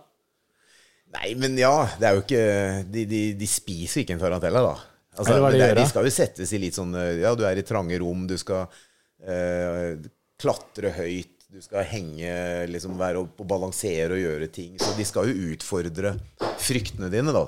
Nei, 1.15 1.30
men 1.40 1.56
ja, 1.60 1.76
det 1.95 2.07
er 2.10 2.18
jo 2.18 2.26
ikke 2.26 2.41
De, 2.91 3.06
de, 3.07 3.22
de 3.40 3.48
spiser 3.48 4.03
ikke 4.03 4.18
en 4.18 4.23
tarantella, 4.26 4.65
da. 4.65 4.95
Altså, 5.16 5.32
Eller 5.32 5.42
hva 5.46 5.52
de 5.54 5.58
det 5.62 5.70
er- 5.72 5.76
de 5.80 5.86
skal 5.90 6.04
jo 6.06 6.12
settes 6.12 6.52
i 6.54 6.60
litt 6.60 6.76
sånn 6.76 6.94
eh, 7.00 7.22
Ja, 7.24 7.34
du 7.36 7.44
er 7.48 7.56
i 7.58 7.64
trange 7.64 7.98
rom, 8.02 8.26
du 8.28 8.36
skal 8.38 8.68
eh, 9.26 9.96
klatre 10.38 10.92
høyt, 10.98 11.32
du 11.56 11.62
skal 11.64 11.86
henge, 11.88 12.68
liksom 12.68 12.98
være 13.00 13.22
opp 13.24 13.40
og 13.40 13.48
balansere 13.48 14.12
og 14.18 14.20
gjøre 14.20 14.50
ting. 14.52 14.74
Så 14.82 14.92
de 14.98 15.06
skal 15.08 15.30
jo 15.32 15.54
utfordre 15.56 16.18
fryktene 16.60 17.08
dine, 17.14 17.32
da. 17.32 17.46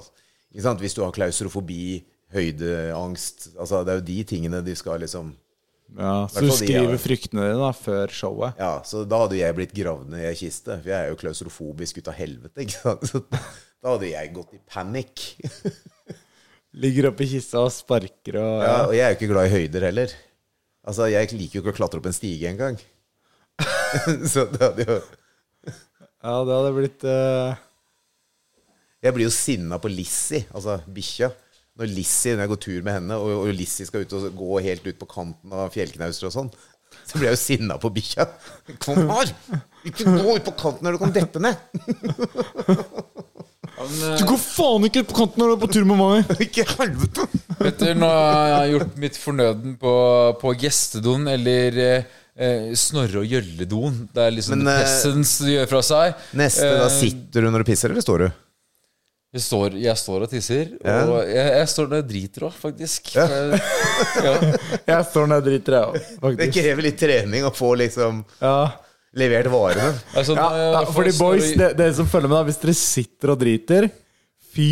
Hvis 0.55 0.95
du 0.95 1.03
har 1.03 1.11
klaustrofobi, 1.11 2.03
høydeangst 2.33 3.53
Altså, 3.59 3.83
det 3.85 3.91
er 3.93 3.99
jo 3.99 4.05
de 4.07 4.23
tingene 4.27 4.63
de 4.65 4.73
skal 4.75 4.99
liksom 5.03 5.33
Ja, 5.95 6.25
Så 6.27 6.41
du 6.43 6.49
skriver 6.51 6.97
fryktene 6.99 7.45
dine 7.47 7.59
da 7.61 7.69
før 7.75 8.11
showet. 8.11 8.57
Ja, 8.59 8.81
så 8.83 9.05
da 9.07 9.21
hadde 9.25 9.37
jeg 9.39 9.55
blitt 9.55 9.75
gravd 9.75 10.09
ned 10.11 10.23
i 10.25 10.27
ei 10.31 10.35
kiste. 10.35 10.75
For 10.81 10.89
jeg 10.91 10.97
er 11.05 11.11
jo 11.13 11.19
klaustrofobisk 11.21 11.99
ut 12.01 12.09
av 12.11 12.17
helvete. 12.19 12.63
Ikke 12.65 12.81
sant? 12.81 13.05
Så 13.11 13.21
da 13.83 13.93
hadde 13.93 14.09
jeg 14.09 14.33
gått 14.35 14.55
i 14.57 14.59
panikk. 14.67 15.23
Ligger 16.77 17.09
oppi 17.09 17.27
kista 17.31 17.63
og 17.63 17.71
sparker 17.73 18.37
og 18.41 18.51
Ja, 18.61 18.75
og 18.85 18.93
jeg 18.95 19.05
er 19.05 19.13
jo 19.13 19.17
ikke 19.17 19.31
glad 19.31 19.47
i 19.47 19.53
høyder 19.55 19.87
heller. 19.89 20.13
Altså, 20.87 21.07
Jeg 21.11 21.31
liker 21.33 21.59
jo 21.59 21.63
ikke 21.63 21.73
å 21.73 21.77
klatre 21.79 22.01
opp 22.01 22.09
en 22.09 22.15
stige 22.15 22.51
engang. 22.51 22.77
så 24.31 24.45
det 24.51 24.61
hadde 24.61 24.85
jo 24.85 24.99
Ja, 24.99 26.35
det 26.45 26.53
hadde 26.53 26.75
blitt 26.75 27.07
uh... 27.07 27.57
Jeg 29.03 29.13
blir 29.13 29.27
jo 29.27 29.33
sinna 29.33 29.77
på 29.81 29.89
Lissi, 29.93 30.41
altså 30.51 30.79
bikkja. 30.89 31.29
Når 31.77 31.91
Lissi, 31.93 32.31
når 32.33 32.43
jeg 32.43 32.51
går 32.51 32.61
tur 32.65 32.79
med 32.85 32.95
henne, 32.97 33.17
og, 33.21 33.43
og 33.45 33.53
Lizzie 33.53 33.85
skal 33.85 34.03
ut 34.03 34.15
og 34.17 34.25
gå 34.39 34.57
helt 34.65 34.87
ut 34.87 34.97
på 34.97 35.09
kanten 35.11 35.53
av 35.53 35.69
fjellknauser 35.75 36.29
og 36.29 36.33
sånn, 36.33 36.49
så 37.05 37.19
blir 37.19 37.29
jeg 37.29 37.37
jo 37.37 37.41
sinna 37.43 37.77
på 37.81 37.91
bikkja. 37.93 38.25
Kom 38.83 39.03
her! 39.11 39.31
Ikke 39.85 40.09
gå 40.09 40.37
ut 40.39 40.47
på 40.47 40.55
kanten 40.57 40.87
når 40.87 40.97
du 40.97 41.01
kan 41.03 41.13
dette 41.15 41.43
ned! 41.43 41.61
Du 43.77 44.23
går 44.25 44.39
faen 44.41 44.87
ikke 44.87 45.03
på 45.05 45.17
kanten 45.19 45.43
når 45.43 45.51
du 45.51 45.55
er 45.55 45.61
på 45.61 45.69
tur 45.75 45.83
med 45.85 45.99
meg! 45.99 46.31
Ikke 46.47 46.63
helvete! 46.71 47.27
Petter, 47.59 47.93
nå 47.97 48.07
har 48.09 48.63
jeg 48.65 48.71
gjort 48.73 48.95
mitt 49.03 49.19
fornøden 49.21 49.75
på, 49.81 49.93
på 50.41 50.53
gjestedoen, 50.63 51.27
eller 51.29 51.77
eh, 51.83 52.07
eh, 52.33 52.65
Snorre- 52.77 53.21
og 53.21 53.29
Gjølledoen. 53.29 53.99
Det 54.13 54.23
er 54.25 54.33
liksom 54.33 54.57
Men, 54.63 54.71
det 54.81 55.13
du 55.45 55.51
gjør 55.53 55.69
fra 55.75 55.83
seg. 55.85 56.25
Neste, 56.41 56.65
da 56.73 56.87
Eh, 56.89 56.97
sitter 56.97 57.45
du 57.45 57.51
når 57.53 57.65
du 57.65 57.69
pisser, 57.69 57.93
eller 57.93 58.05
står 58.05 58.25
du? 58.25 58.27
Jeg 59.37 59.43
står, 59.43 59.73
jeg 59.83 59.99
står 59.99 60.23
og 60.25 60.29
tisser, 60.31 60.69
Ja. 60.81 60.97
og 61.05 61.17
jeg, 61.29 61.47
jeg 61.59 61.69
står 61.69 61.89
når 61.91 61.99
jeg 61.99 62.07
driter 62.13 62.45
òg, 62.47 62.53
faktisk. 62.57 63.09
Ja. 63.13 63.25
ja. 64.25 64.35
Jeg 64.87 65.07
står 65.11 65.27
når 65.29 65.41
jeg 65.41 65.47
driter, 65.51 65.77
jeg 65.77 65.85
òg, 65.85 65.97
Det 66.01 66.19
faktisk. 66.25 66.53
krever 66.61 66.87
litt 66.87 66.97
trening 67.01 67.45
å 67.45 67.53
få 67.53 67.73
liksom 67.83 68.23
Ja. 68.41 68.55
Levert 69.15 69.47
varene. 69.51 69.93
Altså, 70.15 70.35
Ja, 70.35 70.49
jeg 70.57 70.73
ja, 70.73 70.91
fordi 70.91 71.13
boys, 71.19 71.51
dere 71.57 71.73
det, 71.77 71.95
som 71.95 72.07
følger 72.07 72.27
med, 72.29 72.37
da 72.37 72.43
hvis 72.43 72.57
dere 72.61 72.73
sitter 72.73 73.31
og 73.31 73.39
driter 73.39 73.89
Fy 74.53 74.69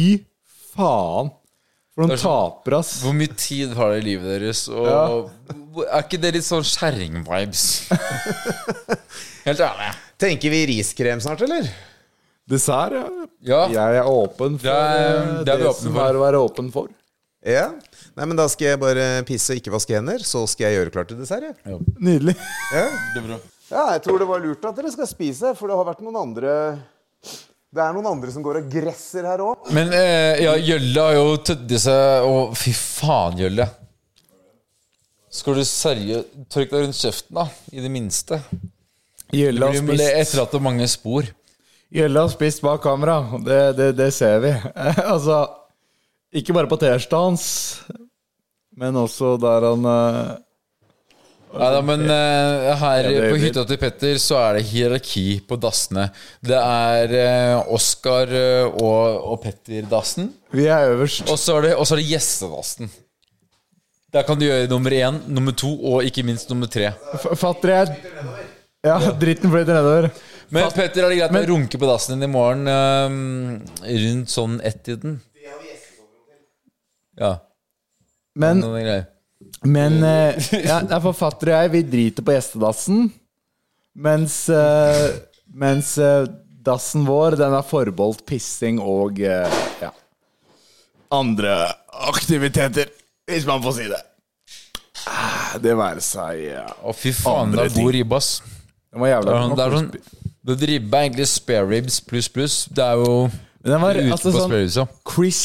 faen. 0.75 1.31
For 1.95 2.03
noen 2.03 2.17
taper 2.19 2.19
er 2.19 2.23
tapere, 2.27 2.79
ass. 2.83 3.01
Hvor 3.05 3.13
mye 3.15 3.31
tid 3.39 3.73
har 3.77 3.93
dere 3.93 4.01
i 4.01 4.03
livet 4.03 4.41
deres? 4.41 4.65
Og 4.67 5.29
hvor- 5.71 5.87
Er 5.87 6.01
ikke 6.03 6.19
det 6.19 6.33
litt 6.35 6.43
sånn 6.43 6.63
kjerring-vibes? 6.67 7.87
Helt 9.45 9.59
ærlig. 9.61 9.91
Tenker 10.19 10.49
vi 10.51 10.65
riskrem 10.73 11.21
snart, 11.23 11.41
eller? 11.45 11.69
Dessert, 12.49 12.93
ja. 12.93 13.05
Ja. 13.45 13.61
Jeg 13.71 14.01
er 14.01 14.09
åpen 14.09 14.59
for 14.59 14.67
Det 14.67 14.73
er- 14.75 15.39
eh, 15.39 15.43
det 15.45 15.53
er 15.55 15.65
åpne 15.69 15.81
som 15.87 15.97
er 15.97 16.13
å 16.13 16.21
være 16.25 16.41
åpen 16.43 16.71
for. 16.71 16.89
Ja. 17.45 17.71
Nei, 18.17 18.25
men 18.25 18.35
da 18.35 18.47
skal 18.47 18.67
jeg 18.73 18.79
bare 18.79 19.23
pisse 19.23 19.51
og 19.53 19.57
ikke 19.61 19.71
vaske 19.71 19.93
hender. 19.95 20.19
Så 20.19 20.47
skal 20.49 20.67
jeg 20.71 20.79
gjøre 20.79 20.91
klart 20.91 21.07
til 21.09 21.17
dessert. 21.17 21.55
Ja. 21.65 21.77
Nydelig. 21.99 22.35
Ja. 22.73 22.85
Det 23.13 23.23
er 23.23 23.27
bra. 23.27 23.39
Ja, 23.75 23.85
jeg 23.95 24.03
tror 24.05 24.21
det 24.21 24.27
var 24.29 24.43
lurt 24.43 24.65
at 24.67 24.77
dere 24.77 24.91
skal 24.93 25.09
spise, 25.09 25.53
for 25.57 25.67
det 25.67 25.77
har 25.77 25.87
vært 25.87 26.03
noen 26.05 26.19
andre 26.21 26.51
Det 27.75 27.81
er 27.83 27.95
noen 27.95 28.07
andre 28.13 28.31
som 28.31 28.43
går 28.45 28.61
og 28.61 28.69
gresser 28.71 29.27
her 29.27 29.43
òg. 29.43 29.65
Men 29.75 29.91
eh, 29.91 30.45
ja, 30.45 30.53
Jølle 30.55 31.07
har 31.09 31.17
jo 31.17 31.33
tødde 31.43 31.79
seg 31.83 32.29
Å, 32.29 32.37
fy 32.55 32.71
faen, 32.75 33.41
Jølle. 33.43 33.67
Skal 35.35 35.59
du 35.59 35.65
seriøst 35.67 36.37
Tørk 36.53 36.71
deg 36.71 36.85
rundt 36.85 37.01
kjeften, 37.01 37.35
da. 37.35 37.49
I 37.75 37.83
det 37.83 37.91
minste. 37.91 38.39
Gjølle 39.35 39.67
har 39.67 39.75
spist, 39.81 40.05
etterlatt 40.21 40.55
mange 40.63 40.87
spor. 40.87 41.27
Gjølle 41.95 42.23
har 42.23 42.31
spist 42.31 42.63
bak 42.63 42.81
kamera. 42.83 43.19
Det, 43.43 43.59
det, 43.75 43.91
det 43.99 44.09
ser 44.15 44.39
vi. 44.43 44.53
altså, 45.13 45.43
ikke 46.35 46.55
bare 46.55 46.71
på 46.71 46.79
tirsdag 46.79 47.27
hans, 47.27 47.45
men 48.79 48.95
også 48.99 49.35
der 49.41 49.67
han 49.67 49.89
eh, 49.91 50.33
Nei 51.55 51.69
da, 51.71 51.81
men 51.87 52.03
uh, 52.09 52.73
her 52.81 53.07
Ja, 53.07 53.27
på 53.31 53.37
hytta 53.39 53.63
til 53.67 53.79
Petter 53.79 54.17
så 54.19 54.39
er 54.41 54.57
det 54.57 54.65
hierarki 54.67 55.23
på 55.47 55.57
dassene. 55.61 56.09
Det 56.43 56.57
er 56.59 57.13
uh, 57.15 57.73
Oskar 57.75 58.31
eh, 58.35 58.65
og, 58.67 59.21
og 59.31 59.39
Petter-dassen. 59.45 60.33
Vi 60.55 60.67
er 60.67 60.91
øverst. 60.91 61.23
Og 61.31 61.39
så 61.39 61.55
er 61.59 61.69
det, 61.69 61.77
det 61.79 62.07
gjestedassen. 62.09 62.91
Der 64.15 64.27
kan 64.27 64.39
du 64.39 64.45
gjøre 64.47 64.67
nummer 64.71 64.95
én, 64.95 65.21
nummer 65.27 65.55
to 65.55 65.71
og 65.93 66.03
ikke 66.07 66.23
minst 66.27 66.51
nummer 66.51 66.71
tre. 66.71 66.91
Fatter 67.35 67.73
jeg 67.73 67.95
Ja, 68.85 68.99
dritten 69.19 69.51
flyter 69.51 69.79
nedover. 69.79 70.11
Men 70.53 70.69
Petter, 70.75 71.07
er 71.07 71.09
det 71.11 71.23
greit 71.23 71.39
å 71.39 71.47
runke 71.55 71.79
på 71.81 71.89
dassen 71.89 72.19
din 72.19 72.27
i 72.27 72.31
morgen 72.31 72.67
eh, 72.69 73.95
rundt 74.03 74.31
sånn 74.31 74.59
ett-tiden? 74.63 75.17
Ja. 77.15 77.37
Men, 78.35 78.59
greier. 78.59 79.07
Men 79.67 79.99
uh, 80.03 80.49
ja, 80.69 80.79
forfatter 81.03 81.51
og 81.51 81.55
jeg, 81.57 81.71
vi 81.75 81.83
driter 81.91 82.25
på 82.25 82.35
gjestedassen. 82.35 83.05
Mens, 83.95 84.37
uh, 84.51 85.05
mens 85.55 85.93
uh, 86.01 86.25
dassen 86.65 87.05
vår, 87.07 87.37
den 87.39 87.55
er 87.55 87.65
forbeholdt 87.65 88.25
pissing 88.27 88.81
og 88.81 89.21
ja, 89.21 89.91
andre 91.13 91.53
aktiviteter, 92.09 92.89
hvis 93.29 93.45
man 93.47 93.61
får 93.63 93.77
si 93.77 93.87
det. 93.91 94.01
Ah, 95.05 95.55
Det 95.61 95.75
være 95.77 96.01
seg 96.01 96.39
ja. 96.47 96.65
Å, 96.81 96.93
fy 96.97 97.13
faen, 97.13 97.53
det 97.53 97.67
er 97.67 97.75
god 97.75 97.91
ribbe, 97.93 98.17
ass. 98.17 98.39
Det 98.89 99.03
var 99.03 99.11
jævla 99.11 99.35
sånn, 99.37 99.53
det 99.55 99.65
er 99.65 99.75
sånn 99.75 99.91
det 100.45 100.67
ribbe 100.69 100.97
er 100.97 101.07
egentlig 101.07 101.25
spare 101.31 101.65
ribs 101.69 101.99
pluss 102.05 102.27
pluss. 102.29 102.55
Det 102.69 102.83
er 102.83 102.99
jo 103.01 103.13
Men 103.63 103.71
den 103.71 103.81
var 103.81 103.97
ute 103.97 104.11
altså 104.13 104.33
på 104.33 104.43
sånn. 104.69 104.91
Chris 105.09 105.41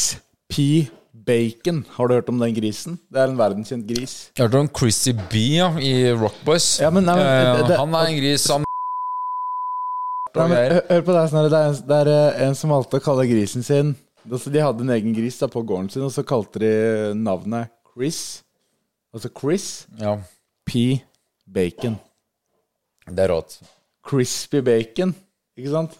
P. 0.51 0.85
Bacon. 1.31 1.81
Har 1.95 2.07
du 2.11 2.13
hørt 2.17 2.29
om 2.33 2.39
den 2.43 2.53
grisen? 2.57 2.97
Det 3.11 3.21
er 3.23 3.29
en 3.31 3.37
verdenskjent 3.39 3.87
gris. 3.89 4.17
Jeg 4.35 4.45
hørte 4.49 4.59
om 4.65 4.69
Chrissy 4.77 5.13
B 5.31 5.45
ja, 5.55 5.69
i 5.79 6.11
Rock 6.19 6.37
Boys. 6.45 6.67
Ja, 6.83 6.89
men 6.91 7.07
nei, 7.07 7.15
men, 7.19 7.25
Eh, 7.25 7.57
det- 7.61 7.67
det- 7.71 7.77
han 7.79 7.95
er 7.95 8.05
en 8.11 8.17
gris 8.19 8.41
som 8.49 8.65
Nei, 10.35 10.47
men, 10.47 10.57
hør, 10.57 10.81
hør 10.89 11.01
på 11.07 11.13
deg, 11.17 11.29
Snorre. 11.29 11.49
det, 11.51 11.87
det 11.87 11.97
er 12.01 12.09
eh, 12.11 12.47
en 12.47 12.55
som 12.55 12.69
valgte 12.71 12.99
å 12.99 13.03
kalle 13.03 13.25
grisen 13.27 13.63
sin 13.67 13.95
altså, 14.31 14.51
De 14.53 14.61
hadde 14.63 14.79
en 14.85 14.93
egen 14.95 15.13
gris 15.17 15.37
da, 15.41 15.47
på 15.51 15.63
gården 15.67 15.89
sin, 15.91 16.03
og 16.07 16.11
så 16.15 16.23
kalte 16.23 16.59
de 16.59 16.71
navnet 17.19 17.67
Chris. 17.93 18.43
Altså 19.13 19.29
Chris 19.37 19.65
Ja, 19.99 20.13
P. 20.65 21.01
Bacon. 21.47 21.97
det 23.11 23.19
er 23.25 23.33
rått. 23.33 23.57
Crispy 24.07 24.61
bacon, 24.61 25.13
ikke 25.57 25.71
sant? 25.73 25.97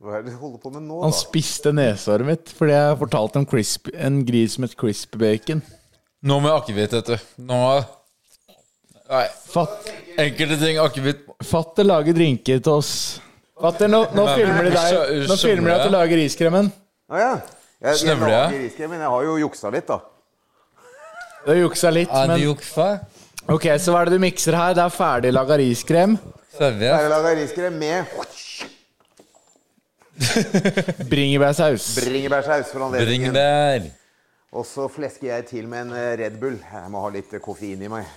Hva 0.00 0.16
er 0.16 0.22
det 0.24 0.32
du 0.32 0.38
holder 0.40 0.60
på 0.62 0.70
med 0.72 0.82
nå, 0.88 0.98
Han 1.04 1.12
da? 1.12 1.16
spiste 1.18 1.72
nesehåret 1.76 2.24
mitt 2.26 2.52
fordi 2.56 2.72
jeg 2.72 2.98
fortalte 3.02 3.40
om 3.42 3.46
crisp, 3.48 3.90
en 4.00 4.22
gris 4.24 4.54
som 4.56 4.64
et 4.64 4.76
crisp 4.80 5.16
bacon. 5.20 5.60
Nå 6.24 6.38
med 6.40 6.52
akevitt, 6.54 6.92
vet 6.96 7.10
du. 7.12 7.32
Nå 7.48 7.58
Nei. 9.10 9.24
Fatt, 9.50 9.88
Enkelte 10.22 10.56
ting 10.60 10.76
akevitt 10.78 11.24
fatter 11.42 11.82
lager 11.88 12.14
drinker 12.14 12.60
til 12.62 12.76
oss. 12.78 12.92
Fatter, 13.60 13.90
nå, 13.90 14.04
nå 14.14 14.24
filmer 14.38 14.68
de 14.68 14.74
deg. 14.76 15.26
Nå 15.28 15.36
filmer 15.40 15.72
de 15.72 15.74
at 15.74 15.88
du 15.88 15.92
lager 15.96 16.20
riskremen. 16.20 16.70
Å 17.10 17.18
ja. 17.18 17.32
Jeg, 17.80 17.88
jeg 17.90 18.00
Snøvler 18.04 18.30
jeg? 18.30 18.44
lager 18.44 18.62
riskrem, 18.68 18.92
men 18.94 19.02
jeg 19.02 19.10
har 19.16 19.24
jo 19.26 19.34
juksa 19.42 19.72
litt, 19.74 19.88
da. 19.90 19.98
Du 21.42 21.50
har 21.50 21.58
juksa 21.62 21.90
litt, 21.96 22.12
Er 22.12 22.28
det 22.28 22.36
men 22.36 22.44
juksa? 22.44 22.86
Ok, 23.50 23.66
så 23.82 23.92
hva 23.92 24.04
er 24.04 24.10
det 24.12 24.20
du 24.20 24.22
mikser 24.22 24.54
her? 24.56 24.76
Det 24.78 24.84
er 24.84 24.94
ferdiglaga 24.94 25.58
riskrem. 25.58 26.14
Ferdig 26.54 26.86
Jeg 26.92 27.10
lager 27.10 27.36
riskrem 27.40 27.78
med 27.82 28.14
Bringebærsaus. 31.12 31.86
bringebærsaus 32.00 32.70
for 32.72 32.84
anledningen. 32.88 33.32
Bringebær. 33.32 33.86
Og 34.52 34.66
så 34.66 34.88
flesker 34.90 35.28
jeg 35.30 35.46
til 35.46 35.68
med 35.70 35.86
en 35.86 35.92
eh, 35.94 36.10
Red 36.24 36.40
Bull. 36.42 36.56
Jeg 36.58 36.90
må 36.90 37.04
ha 37.04 37.10
litt 37.14 37.32
eh, 37.36 37.42
koffein 37.42 37.82
i 37.86 37.90
meg. 37.90 38.08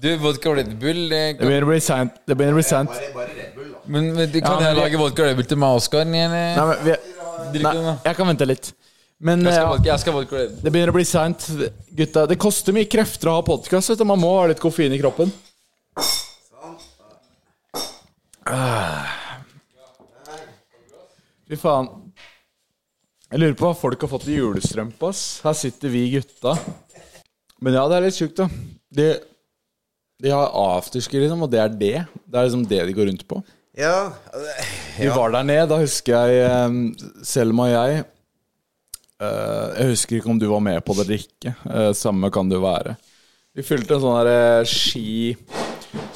Du, 0.00 0.08
vodka 0.22 0.52
Red 0.54 0.74
Bull 0.80 1.08
det 1.10 1.22
Det 1.40 1.46
begynner 1.46 1.66
å 1.66 1.70
bli 1.72 1.80
seint. 1.82 2.20
Det 2.28 2.36
begynner 2.36 2.54
å 2.54 2.60
bli 2.60 2.66
seint. 2.68 2.92
Men, 3.90 4.12
men 4.14 4.26
det- 4.30 4.42
kan 4.44 4.52
Ja, 4.52 4.58
men 4.60 4.68
jeg 4.68 4.78
lage 4.78 5.00
vodka 5.00 5.26
Red 5.26 5.40
Bull 5.40 5.48
til 5.50 5.60
meg, 5.60 5.80
Oskar? 5.80 6.04
Nei, 6.08 6.26
men 6.30 6.84
vi, 6.84 6.94
nei, 7.64 7.74
nei. 7.74 7.96
jeg 8.04 8.18
kan 8.20 8.30
vente 8.30 8.46
litt. 8.48 8.70
Men 9.20 9.42
Jeg 9.44 9.52
skal, 9.52 9.66
vodka, 9.74 9.88
jeg 9.90 10.00
skal 10.04 10.16
vodka 10.16 10.36
Red 10.38 10.52
Bull. 10.52 10.60
det 10.64 10.72
begynner 10.76 10.92
å 10.94 10.96
bli 10.96 11.06
seint. 11.08 11.48
Gutta, 11.98 12.26
det 12.30 12.38
koster 12.40 12.76
mye 12.76 12.88
krefter 12.88 13.32
å 13.32 13.38
ha 13.40 13.44
podkast. 13.44 14.04
Man 14.08 14.20
må 14.22 14.30
ha 14.38 14.46
litt 14.52 14.62
koffein 14.62 14.94
i 14.96 15.00
kroppen. 15.02 15.32
Ah. 18.46 19.19
Fy 21.50 21.58
faen. 21.58 21.88
Jeg 23.30 23.40
lurer 23.42 23.56
på 23.58 23.66
hva 23.68 23.76
folk 23.78 24.02
har 24.04 24.10
fått 24.10 24.28
i 24.30 24.36
julestrømpe. 24.38 25.08
ass. 25.10 25.40
Her 25.44 25.54
sitter 25.58 25.90
vi 25.92 26.04
gutta. 26.12 26.54
Men 27.62 27.74
ja, 27.76 27.82
det 27.90 27.96
er 27.98 28.06
litt 28.06 28.18
sjukt, 28.18 28.38
da. 28.38 28.46
De, 28.90 29.08
de 30.22 30.32
har 30.34 30.50
afterski, 30.76 31.20
liksom, 31.22 31.42
og 31.46 31.50
det 31.52 31.60
er 31.62 31.74
det. 31.74 31.96
Det 32.26 32.38
er 32.38 32.46
liksom 32.48 32.64
det 32.70 32.80
de 32.88 32.94
går 32.96 33.10
rundt 33.10 33.26
på. 33.30 33.42
Ja, 33.78 34.12
Vi 34.98 35.06
var 35.14 35.30
der 35.34 35.46
nede, 35.46 35.68
da 35.70 35.76
husker 35.78 36.26
jeg 36.26 36.40
eh, 36.42 36.72
Selma 37.24 37.68
og 37.68 37.70
jeg 37.70 38.00
eh, 39.22 39.68
Jeg 39.78 39.92
husker 39.92 40.16
ikke 40.18 40.32
om 40.32 40.40
du 40.42 40.48
var 40.50 40.60
med 40.66 40.80
på 40.84 40.96
det 40.98 41.04
eller 41.06 41.22
ikke. 41.22 41.52
eh, 41.70 41.92
samme 41.96 42.32
kan 42.34 42.50
det 42.50 42.58
være. 42.60 42.96
Vi 43.54 43.62
fylte 43.64 43.94
en 43.96 44.02
sånn 44.02 44.18
der 44.26 44.32
eh, 44.34 44.66
ski 44.68 45.36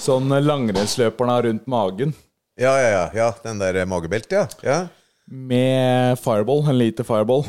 Sånn 0.03 0.35
langrennsløperen 0.35 1.31
har 1.31 1.47
rundt 1.47 1.71
magen. 1.71 2.13
ja, 2.59 2.75
ja, 2.83 2.91
ja, 2.91 3.07
ja. 3.23 3.31
Den 3.47 3.63
der 3.63 3.81
magebeltet, 3.87 4.35
ja. 4.35 4.45
ja. 4.67 4.81
Med 5.31 6.19
fireball. 6.21 6.65
En 6.69 6.79
liter 6.79 7.07
fireball. 7.07 7.45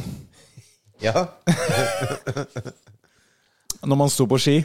Ja. 1.04 1.28
Når 3.86 4.00
man 4.00 4.10
sto 4.10 4.26
på 4.30 4.40
ski. 4.42 4.60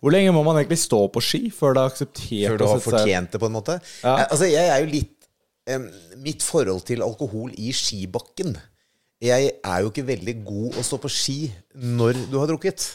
Hvor 0.00 0.14
lenge 0.14 0.32
må 0.34 0.42
man 0.42 0.58
egentlig 0.58 0.80
stå 0.82 1.04
på 1.12 1.22
ski 1.22 1.50
før 1.54 1.76
det 1.76 1.82
er 1.82 1.92
akseptert 1.92 2.50
Før 2.50 2.58
du 2.58 2.66
har 2.66 2.82
fortjent 2.82 3.32
det, 3.32 3.40
på 3.40 3.50
en 3.50 3.54
måte. 3.54 3.78
Ja. 4.02 4.16
Jeg, 4.22 4.26
altså, 4.26 4.48
jeg 4.50 4.66
er 4.66 4.82
jo 4.82 4.90
litt 4.90 5.28
um, 5.70 5.86
Mitt 6.24 6.44
forhold 6.44 6.82
til 6.88 7.04
alkohol 7.06 7.52
i 7.60 7.72
skibakken 7.76 8.56
Jeg 9.22 9.52
er 9.60 9.84
jo 9.84 9.92
ikke 9.92 10.08
veldig 10.08 10.36
god 10.46 10.80
å 10.80 10.86
stå 10.86 10.98
på 11.04 11.12
ski 11.12 11.38
når 11.76 12.24
du 12.32 12.38
har 12.40 12.50
drukket. 12.50 12.86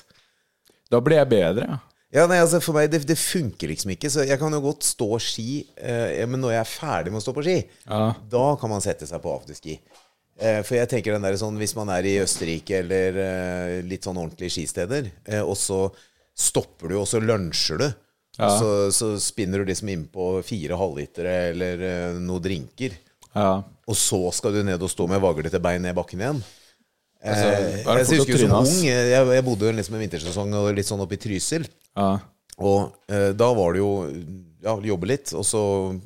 Da 0.91 0.99
blir 1.03 1.21
jeg 1.21 1.31
bedre. 1.31 1.79
Ja. 2.15 2.25
Nei, 2.31 2.37
altså 2.39 2.61
For 2.63 2.77
meg, 2.77 2.87
det, 2.93 3.01
det 3.09 3.17
funker 3.19 3.67
liksom 3.73 3.91
ikke. 3.91 4.09
Så 4.13 4.23
jeg 4.25 4.39
kan 4.39 4.53
jo 4.55 4.61
godt 4.63 4.85
stå 4.87 5.09
ski, 5.19 5.65
eh, 5.75 6.23
men 6.31 6.39
når 6.41 6.55
jeg 6.55 6.61
er 6.63 6.71
ferdig 6.71 7.11
med 7.13 7.19
å 7.19 7.25
stå 7.25 7.33
på 7.35 7.43
ski, 7.45 7.57
Ja. 7.89 8.13
da 8.31 8.45
kan 8.61 8.71
man 8.71 8.81
sette 8.85 9.07
seg 9.09 9.19
på 9.23 9.33
afterski. 9.35 9.77
Eh, 10.39 10.61
for 10.67 10.75
jeg 10.75 10.89
tenker 10.91 11.13
den 11.15 11.23
der 11.23 11.37
sånn 11.39 11.55
Hvis 11.55 11.75
man 11.77 11.87
er 11.95 12.03
i 12.03 12.17
Østerrike 12.19 12.81
eller 12.81 13.19
eh, 13.23 13.75
litt 13.87 14.03
sånn 14.03 14.17
ordentlige 14.19 14.51
skisteder, 14.57 15.11
eh, 15.27 15.39
og 15.43 15.55
så 15.59 15.85
stopper 16.35 16.91
du, 16.91 16.97
og 16.99 17.07
så 17.07 17.21
lunsjer 17.23 17.79
du, 17.79 17.85
Ja. 18.35 18.49
og 18.49 18.57
så, 18.59 18.69
så 18.91 19.07
spinner 19.23 19.61
du 19.63 19.69
liksom 19.71 19.87
innpå 19.93 20.41
fire 20.43 20.75
halvlitere 20.75 21.35
eller 21.53 21.83
eh, 21.87 22.17
noe 22.19 22.41
drinker, 22.43 22.91
Ja. 23.35 23.61
og 23.87 23.95
så 23.95 24.19
skal 24.35 24.51
du 24.57 24.63
ned 24.67 24.83
og 24.83 24.91
stå 24.91 25.07
med 25.07 25.21
vaglete 25.23 25.61
bein 25.63 25.81
ned 25.87 25.95
bakken 25.95 26.19
igjen. 26.19 26.41
Altså, 27.23 27.45
jeg, 27.47 27.63
Eh, 27.63 27.77
jeg 27.77 27.87
å 27.87 28.11
husker 28.11 28.33
jo 28.33 28.37
tryne, 28.37 28.49
som 28.51 28.75
ung 28.75 28.83
Jeg, 28.85 29.27
jeg 29.39 29.43
bodde 29.47 29.71
liksom 29.73 29.95
en 29.95 30.03
vintersesong 30.03 30.53
og 30.59 30.75
litt 30.75 30.85
sånn 30.91 30.99
oppe 31.01 31.15
i 31.15 31.21
Trysil. 31.23 31.63
Ja. 31.95 32.09
Og 32.55 33.11
eh, 33.11 33.33
da 33.35 33.49
var 33.57 33.73
det 33.75 33.81
jo 33.81 33.89
ja, 34.63 34.77
jobbe 34.87 35.09
litt, 35.09 35.33
og 35.35 35.43
så 35.43 35.61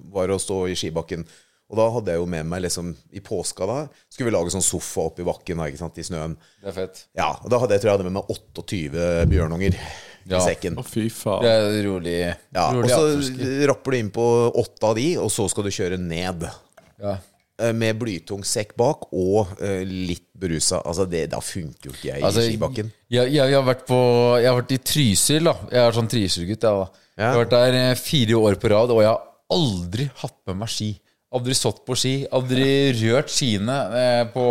var 0.10 0.28
det 0.32 0.38
å 0.40 0.42
stå 0.42 0.64
i 0.72 0.78
skibakken. 0.80 1.22
Og 1.70 1.78
da 1.78 1.86
hadde 1.94 2.16
jeg 2.16 2.18
jo 2.18 2.26
med 2.26 2.48
meg 2.50 2.64
liksom 2.64 2.88
I 3.14 3.22
påska 3.22 3.68
da 3.70 3.76
skulle 4.10 4.32
vi 4.32 4.34
lage 4.34 4.50
sånn 4.56 4.64
sofa 4.66 5.04
oppi 5.12 5.22
bakken 5.28 5.60
da, 5.62 5.68
ikke 5.70 5.78
sant, 5.84 6.00
i 6.02 6.06
snøen. 6.08 6.34
Det 6.64 6.72
er 6.72 6.78
fett. 6.80 7.04
Ja, 7.18 7.28
og 7.44 7.52
da 7.54 7.60
hadde 7.62 7.78
jeg 7.78 7.84
tror 7.84 7.92
jeg 7.92 7.98
hadde 8.00 8.08
med 8.10 8.16
meg 8.18 8.32
28 8.34 9.28
bjørnunger 9.30 9.78
Ja. 10.30 10.40
i 10.40 10.42
sekken. 10.48 10.76
Å, 10.82 10.84
fy 10.86 11.06
faen. 11.14 11.46
Det 11.46 11.52
er 11.54 11.78
rolig. 11.86 12.16
Ja, 12.58 12.66
og 12.74 12.90
så 12.90 13.70
rapper 13.70 13.94
du 13.94 14.00
inn 14.02 14.10
på 14.14 14.26
åtte 14.50 14.90
av 14.90 14.98
de, 14.98 15.06
og 15.22 15.30
så 15.34 15.46
skal 15.54 15.66
du 15.70 15.72
kjøre 15.74 16.02
ned. 16.02 16.50
Ja. 17.00 17.16
Eh, 17.60 17.74
Med 17.76 17.98
blytung 18.00 18.46
sekk 18.48 18.72
bak 18.80 19.10
og 19.12 19.52
uh, 19.60 19.82
litt 19.84 20.28
berusa. 20.40 20.80
Altså, 20.88 21.06
det, 21.10 21.26
da 21.34 21.42
funker 21.44 21.90
jo 21.90 21.96
ikke 21.96 22.08
jeg 22.08 22.24
Altså, 22.24 22.46
i 22.46 22.54
skibakken. 22.54 22.92
Jeg, 23.12 23.34
jeg, 23.34 23.36
jeg, 23.36 23.58
har 23.58 23.66
vært 23.68 23.84
på, 23.90 24.00
jeg 24.40 24.48
har 24.48 24.58
vært 24.62 24.74
i 24.76 24.80
Trysil, 24.92 25.50
da. 25.50 25.56
Jeg 25.74 25.82
er 25.84 25.98
sånn 25.98 26.10
Trysil-gutt. 26.14 26.64
Da. 26.64 27.04
jeg 27.20 27.28
har 27.28 27.42
vært 27.42 27.56
der 27.58 27.78
eh, 27.82 27.92
fire 28.00 28.40
år 28.40 28.60
på 28.62 28.72
rad, 28.72 28.96
og 28.96 29.04
jeg 29.04 29.12
har 29.12 29.26
aldri 29.60 30.08
hatt 30.22 30.38
med 30.48 30.62
meg 30.62 30.72
ski. 30.72 30.90
Aldri 31.36 31.58
stått 31.58 31.84
på 31.86 31.98
ski. 32.00 32.14
Aldri 32.40 32.70
rørt 33.02 33.34
skiene 33.34 33.78
eh, 34.00 34.24
på, 34.32 34.46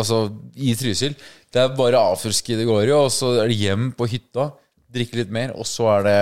altså, 0.00 0.24
i 0.56 0.72
Trysil. 0.78 1.18
Det 1.52 1.64
er 1.64 1.76
bare 1.76 2.00
afroski 2.14 2.56
det 2.56 2.68
går 2.68 2.88
i, 2.88 2.96
og 2.96 3.12
så 3.12 3.34
er 3.42 3.52
det 3.52 3.60
hjem 3.60 3.90
på 3.98 4.08
hytta, 4.08 4.50
drikke 4.92 5.20
litt 5.20 5.32
mer, 5.32 5.52
og 5.56 5.68
så 5.68 5.92
er 5.98 6.08
det 6.08 6.18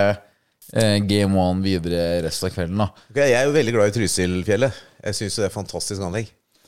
eh, 0.75 0.99
game 1.07 1.39
one 1.39 1.63
videre 1.63 2.19
resten 2.25 2.49
av 2.49 2.55
kvelden. 2.55 2.83
da 2.83 2.91
Okay, 3.11 3.31
jeg 3.31 3.39
er 3.39 3.47
jo 3.47 3.55
veldig 3.55 3.75
glad 3.75 3.91
i 3.91 3.97
Trysilfjellet. 3.97 4.83
Jeg 5.07 5.15
syns 5.21 5.37
det 5.39 5.45
er 5.47 5.53
fantastisk 5.53 6.03
anlegg. 6.03 6.27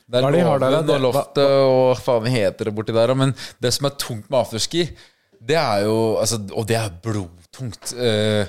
Det 0.09 0.17
er 0.17 0.23
Hva 0.25 0.31
de 0.33 0.39
har 0.41 0.61
der, 0.63 0.77
og 0.95 1.01
loftet 1.03 1.49
og 1.69 1.99
faen 2.01 2.29
heter 2.33 2.69
det 2.69 2.73
borti 2.77 2.95
der. 2.95 3.11
Men 3.19 3.35
det 3.61 3.71
som 3.75 3.85
er 3.89 3.97
tungt 4.01 4.29
med 4.31 4.39
afterski, 4.39 4.87
det 5.39 5.55
er 5.59 5.83
jo 5.85 5.97
altså, 6.19 6.39
Og 6.57 6.65
det 6.67 6.75
er 6.79 6.89
blodtungt. 7.03 7.93
eh, 7.93 8.47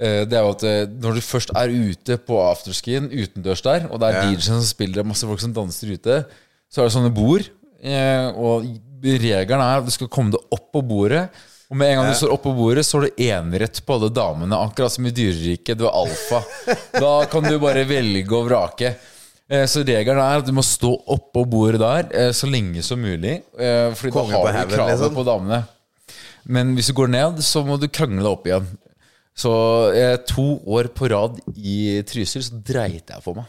eh, 0.00 0.24
det 0.26 0.34
er 0.34 0.42
jo 0.42 0.50
at 0.56 0.64
eh, 0.66 0.82
når 0.90 1.14
du 1.20 1.22
først 1.24 1.52
er 1.56 1.70
ute 1.72 2.18
på 2.26 2.40
afterskien 2.42 3.06
utendørs 3.12 3.62
der, 3.62 3.86
og 3.90 4.00
det 4.02 4.08
er 4.10 4.18
Ja. 4.18 4.24
DJ-en 4.32 4.58
som 4.60 4.66
spiller, 4.66 5.00
er 5.04 5.08
masse 5.12 5.24
folk 5.28 5.40
som 5.40 5.54
danser 5.54 5.94
ute, 5.94 6.18
så 6.72 6.82
er 6.82 6.88
det 6.90 6.96
sånne 6.96 7.14
bord. 7.14 7.46
eh, 7.82 8.28
Og 8.34 8.66
regelen 9.04 9.60
er 9.62 9.78
at 9.78 9.84
du 9.86 9.90
skal 9.94 10.08
komme 10.08 10.32
deg 10.34 10.40
opp 10.50 10.72
på 10.74 10.82
bordet. 10.82 11.28
Og 11.70 11.76
med 11.76 11.90
en 11.92 11.96
gang 12.02 12.10
du 12.12 12.18
står 12.18 12.32
oppå 12.34 12.52
bordet, 12.54 12.84
så 12.86 12.98
har 12.98 13.06
du 13.08 13.22
enerett 13.22 13.80
på 13.86 13.94
alle 13.94 14.08
damene. 14.14 14.54
Akkurat 14.58 14.90
som 14.92 15.06
i 15.06 15.10
dyreriket. 15.10 15.78
Du 15.78 15.86
er 15.86 15.94
alfa. 15.98 16.42
Da 16.94 17.24
kan 17.30 17.42
du 17.42 17.58
bare 17.58 17.82
velge 17.88 18.30
og 18.38 18.46
vrake. 18.50 18.92
Eh, 19.50 19.66
Så 19.70 19.84
regelen 19.86 20.18
er 20.18 20.40
at 20.40 20.46
du 20.48 20.52
må 20.56 20.64
stå 20.66 20.90
oppå 21.14 21.44
bordet 21.46 21.78
der 21.82 22.08
eh, 22.10 22.32
så 22.34 22.48
lenge 22.50 22.82
som 22.82 22.98
mulig. 23.02 23.42
eh, 23.58 23.92
Fordi 23.94 24.10
Kongen 24.14 24.34
da 24.34 24.40
på 24.42 24.46
har 24.46 24.52
du 24.52 24.58
haugen, 24.58 24.74
kravet 24.78 24.98
liksom. 25.00 25.14
på 25.14 25.26
damene. 25.28 25.60
Men 26.46 26.74
hvis 26.76 26.90
du 26.90 26.94
går 26.98 27.08
ned, 27.14 27.42
så 27.42 27.62
må 27.66 27.78
du 27.78 27.86
krangle 27.88 28.22
deg 28.22 28.32
opp 28.32 28.46
igjen. 28.50 28.66
Så 29.36 29.52
eh, 29.94 30.16
to 30.26 30.48
år 30.72 30.88
på 30.96 31.10
rad 31.12 31.38
i 31.58 32.00
Trysil 32.08 32.42
så 32.46 32.58
dreit 32.64 33.10
jeg 33.12 33.22
på 33.24 33.34
meg. 33.36 33.46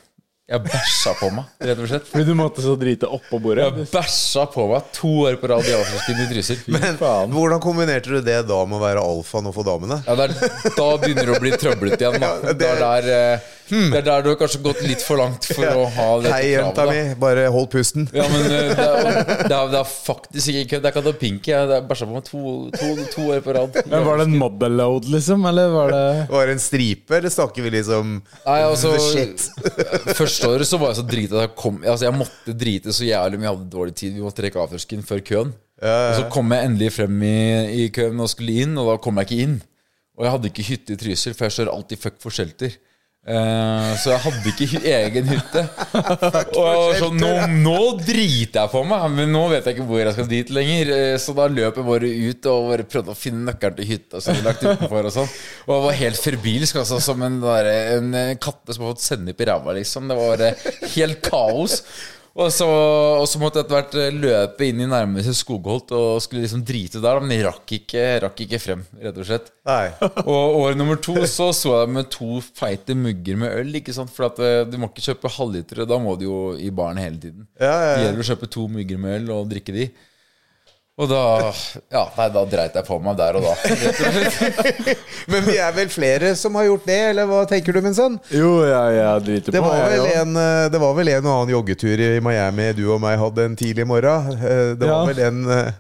Jeg 0.48 0.62
bæsja 0.64 1.12
på 1.20 1.28
meg, 1.36 1.48
rett 1.60 1.80
og 1.84 1.90
slett. 1.92 2.06
Fordi 2.08 2.24
du 2.30 2.36
måtte 2.40 2.64
så 2.64 2.78
drite 2.80 3.08
oppå 3.12 3.36
bordet. 3.44 3.66
Jeg 3.68 3.88
bæsja 3.92 4.46
på 4.54 4.64
meg 4.70 4.86
to 4.96 5.10
år 5.28 5.36
på 5.42 5.50
rad 5.52 5.66
i 5.68 5.74
Afterskien 5.76 6.22
i 6.24 6.28
Trysil. 6.30 6.62
Men 6.72 6.96
faen. 7.02 7.34
hvordan 7.36 7.60
kombinerte 7.64 8.14
du 8.14 8.22
det 8.24 8.38
da 8.48 8.60
med 8.64 8.78
å 8.78 8.84
være 8.86 9.04
alfaen 9.04 9.50
og 9.52 9.56
få 9.58 9.66
damene? 9.68 9.98
Ja, 10.08 10.16
det 10.16 10.30
er, 10.30 10.54
da 10.78 10.88
begynner 11.02 11.28
det 11.28 11.36
å 11.36 11.42
bli 11.44 11.52
trøblete 11.60 12.00
igjen. 12.06 12.20
Da. 12.24 12.30
Ja, 12.46 12.54
det- 12.62 12.70
er 12.70 12.80
der, 12.86 13.10
eh, 13.18 13.50
det 13.70 14.00
er 14.00 14.06
der 14.06 14.24
du 14.26 14.30
har 14.32 14.38
kanskje 14.40 14.62
gått 14.64 14.80
litt 14.88 15.04
for 15.04 15.20
langt 15.20 15.48
for 15.50 15.68
å 15.82 15.86
ha 15.92 16.08
dette 16.24 16.34
Hei, 16.34 16.54
jenta 16.54 16.86
mi, 16.90 17.02
bare 17.20 17.48
hold 17.54 17.68
pusten. 17.74 18.08
Ja, 18.16 18.26
men 18.32 18.46
eh, 18.48 18.72
det 18.72 18.86
er, 18.86 19.20
det 19.50 19.58
er, 19.58 19.72
det 19.74 19.80
er 19.82 19.90
faktisk 19.92 20.52
ikke 20.54 20.66
kødd. 20.74 20.86
Det 20.86 20.90
er 20.90 20.96
ikke 20.96 21.04
noe 21.08 21.20
pinky. 21.22 21.54
Jeg 21.54 21.70
det 21.72 21.82
bæsja 21.90 22.08
på 22.08 22.16
meg 22.16 22.26
to, 22.28 22.42
to, 22.78 22.90
to 23.14 23.28
år 23.36 23.44
på 23.46 23.56
rad. 23.58 23.80
Men 23.92 24.08
Var 24.08 24.22
det 24.22 24.28
en 24.30 24.38
mobbeload, 24.42 25.12
liksom? 25.14 25.46
Eller 25.52 25.72
var 25.76 25.94
det 25.94 26.04
Var 26.36 26.50
det 26.50 26.58
en 26.58 26.64
stripe, 26.64 27.18
eller 27.20 27.34
snakker 27.34 27.68
vi 27.68 27.76
liksom 27.78 28.18
Nei, 28.18 28.58
altså 28.64 28.96
The 28.96 29.04
shit. 29.04 29.48
Første 30.18 30.52
året 30.52 30.70
så 30.70 30.80
var 30.82 30.94
jeg 30.94 31.02
så 31.02 31.08
drita 31.08 31.40
at 31.40 31.48
jeg 31.50 31.56
kom 31.60 31.80
Altså 31.84 32.08
jeg 32.08 32.16
måtte 32.18 32.56
drite 32.58 32.96
så 32.96 33.08
jævlig 33.08 33.42
mye. 33.42 33.50
Jeg 33.50 33.56
hadde 33.58 33.72
dårlig 33.78 33.98
tid. 34.00 34.16
Vi 34.18 34.24
måtte 34.26 34.42
trekke 34.42 34.64
avførsken 34.64 35.06
før 35.08 35.24
køen. 35.32 35.56
Og 35.78 36.14
så 36.18 36.28
kom 36.34 36.50
jeg 36.56 36.66
endelig 36.72 36.94
frem 36.96 37.20
i, 37.22 37.40
i 37.84 37.90
køen 37.94 38.18
og 38.24 38.32
skulle 38.32 38.64
inn, 38.64 38.78
og 38.82 38.88
da 38.90 38.96
kom 39.02 39.20
jeg 39.22 39.28
ikke 39.30 39.44
inn. 39.46 39.58
Og 40.18 40.26
jeg 40.26 40.34
hadde 40.34 40.50
ikke 40.50 40.66
hytte 40.72 40.96
i 40.96 41.00
Trysil, 41.00 41.36
for 41.38 41.46
jeg 41.46 41.54
kjører 41.60 41.74
alltid 41.76 42.02
fuck 42.02 42.16
for 42.24 42.34
shelter. 42.34 42.74
Eh, 43.28 43.90
så 44.00 44.14
jeg 44.14 44.22
hadde 44.24 44.52
ikke 44.54 44.80
egen 44.88 45.26
hytte. 45.34 45.64
Og 46.62 46.94
så 46.96 47.02
sånn 47.02 47.18
nå, 47.20 47.32
nå 47.60 47.80
driter 48.00 48.62
jeg 48.62 48.72
på 48.72 48.84
meg, 48.88 49.04
men 49.18 49.34
nå 49.36 49.42
vet 49.52 49.68
jeg 49.68 49.76
ikke 49.76 49.88
hvor 49.90 50.00
jeg 50.00 50.16
skal 50.16 50.30
dit 50.32 50.54
lenger. 50.56 50.92
Eh, 50.96 51.16
Så 51.20 51.36
da 51.36 51.50
løp 51.52 51.76
jeg 51.82 51.88
bare 51.90 52.12
ut 52.30 52.50
og 52.54 52.70
bare 52.72 52.88
prøvde 52.88 53.12
å 53.12 53.20
finne 53.20 53.50
nøkkelen 53.50 53.80
til 53.82 53.90
hytta 53.92 54.24
som 54.24 54.38
vi 54.38 54.46
lagt 54.48 54.64
utenfor. 54.64 55.10
Og 55.10 55.16
sånn 55.18 55.28
Og 55.68 55.74
jeg 55.76 55.86
var 55.90 56.00
helt 56.04 56.24
forbilsk, 56.24 56.80
altså, 56.84 57.02
som 57.04 57.26
en, 57.28 57.42
der, 57.44 57.72
en 57.98 58.14
katte 58.40 58.76
som 58.78 58.88
har 58.88 58.96
fått 58.96 59.04
sennep 59.10 59.44
i 59.44 59.50
ræva, 59.52 59.76
liksom. 59.76 60.08
Det 60.08 60.20
var 60.22 60.46
helt 60.96 61.20
kaos. 61.28 61.82
Og 62.38 62.52
så, 62.54 62.68
og 62.70 63.26
så 63.26 63.40
måtte 63.42 63.58
jeg 63.58 63.66
etter 63.66 63.76
hvert 63.80 63.96
eh, 63.98 64.14
løpe 64.14 64.68
inn 64.68 64.84
i 64.84 64.90
nærmeste 64.90 65.34
skogholt 65.34 65.90
og 65.98 66.20
skulle 66.22 66.44
liksom 66.44 66.62
drite 66.68 67.02
der, 67.02 67.22
men 67.24 67.34
jeg 67.34 67.48
rakk 67.48 67.74
ikke, 67.80 68.04
rakk 68.28 68.44
ikke 68.46 68.60
frem, 68.62 68.84
rett 69.02 69.18
og 69.18 69.26
slett. 69.26 69.50
Nei. 69.66 69.88
Og 70.30 70.60
år 70.62 70.78
nummer 70.78 71.00
to 71.02 71.16
så 71.26 71.50
så 71.56 71.74
jeg 71.80 71.94
med 71.96 72.12
to 72.14 72.38
feite 72.46 72.94
mugger 72.96 73.40
med 73.42 73.56
øl. 73.58 73.74
ikke 73.82 73.96
sant? 73.96 74.14
For 74.14 74.30
at 74.30 74.38
eh, 74.44 74.60
du 74.70 74.78
må 74.78 74.92
ikke 74.92 75.08
kjøpe 75.10 75.34
halvlitere, 75.34 75.88
da 75.90 75.98
må 76.02 76.14
du 76.20 76.28
jo 76.28 76.38
i 76.62 76.70
baren 76.70 77.02
hele 77.02 77.18
tiden. 77.26 77.48
Ja, 77.58 77.74
ja, 77.74 77.90
Det 77.96 78.06
gjelder 78.06 78.24
å 78.24 78.30
kjøpe 78.30 78.52
to 78.54 78.68
mugger 78.78 79.02
med 79.02 79.18
øl 79.24 79.34
og 79.34 79.50
drikke 79.50 79.74
de. 79.74 79.90
Og 80.98 81.06
da 81.12 81.20
Ja, 81.94 82.08
nei, 82.18 82.26
da 82.34 82.42
dreit 82.50 82.74
jeg 82.80 82.86
på 82.88 82.96
meg 83.06 83.18
der 83.20 83.38
og 83.38 83.44
da. 83.46 83.54
Men 85.32 85.44
vi 85.46 85.58
er 85.62 85.76
vel 85.76 85.90
flere 85.94 86.32
som 86.40 86.56
har 86.58 86.66
gjort 86.70 86.88
det, 86.90 86.98
eller 87.12 87.28
hva 87.30 87.44
tenker 87.50 87.76
du, 87.78 87.82
min 87.86 87.94
sønn? 87.98 88.16
Jo, 88.34 88.54
jeg, 88.66 88.96
jeg 88.98 89.26
driter 89.28 89.56
Det 89.58 89.62
på 89.62 89.68
var, 89.70 89.78
jeg, 89.84 89.92
vel 89.94 90.10
ja. 90.10 90.24
en, 90.24 90.40
eh, 90.42 90.64
det 90.74 90.82
var 90.82 90.96
vel 90.98 91.12
en 91.14 91.28
og 91.28 91.34
annen 91.36 91.54
joggetur 91.54 92.02
i 92.08 92.10
Miami 92.26 92.72
du 92.78 92.84
og 92.96 93.02
meg 93.04 93.20
hadde 93.22 93.46
en 93.50 93.58
tidlig 93.60 93.86
morgen. 93.90 94.32
Eh, 94.38 94.74
Det 94.80 94.90
var 94.90 94.96
Ja. 94.96 95.06
vel 95.12 95.22
en 95.28 95.40
eh, 95.54 95.72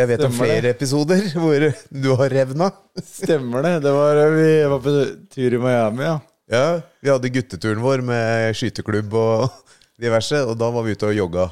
Jeg 0.00 0.08
vet 0.14 0.24
om 0.26 0.32
flere 0.40 0.64
det. 0.64 0.74
episoder 0.76 1.22
hvor 1.40 1.68
du 1.90 2.10
har 2.16 2.28
revna. 2.40 2.70
Stemmer 3.04 3.62
det. 3.68 3.74
det 3.84 3.92
var, 3.96 4.24
vi 4.38 4.50
var 4.72 4.80
på 4.84 4.96
tur 5.36 5.56
i 5.60 5.62
Miami, 5.68 6.04
ja. 6.08 6.18
Ja, 6.50 6.64
Vi 7.00 7.12
hadde 7.12 7.30
gutteturen 7.30 7.80
vår 7.84 8.00
med 8.02 8.56
skyteklubb 8.58 9.12
og 9.14 9.50
diverse, 10.02 10.40
og 10.48 10.56
da 10.58 10.72
var 10.72 10.82
vi 10.88 10.96
ute 10.96 11.12
og 11.12 11.14
jogga. 11.20 11.50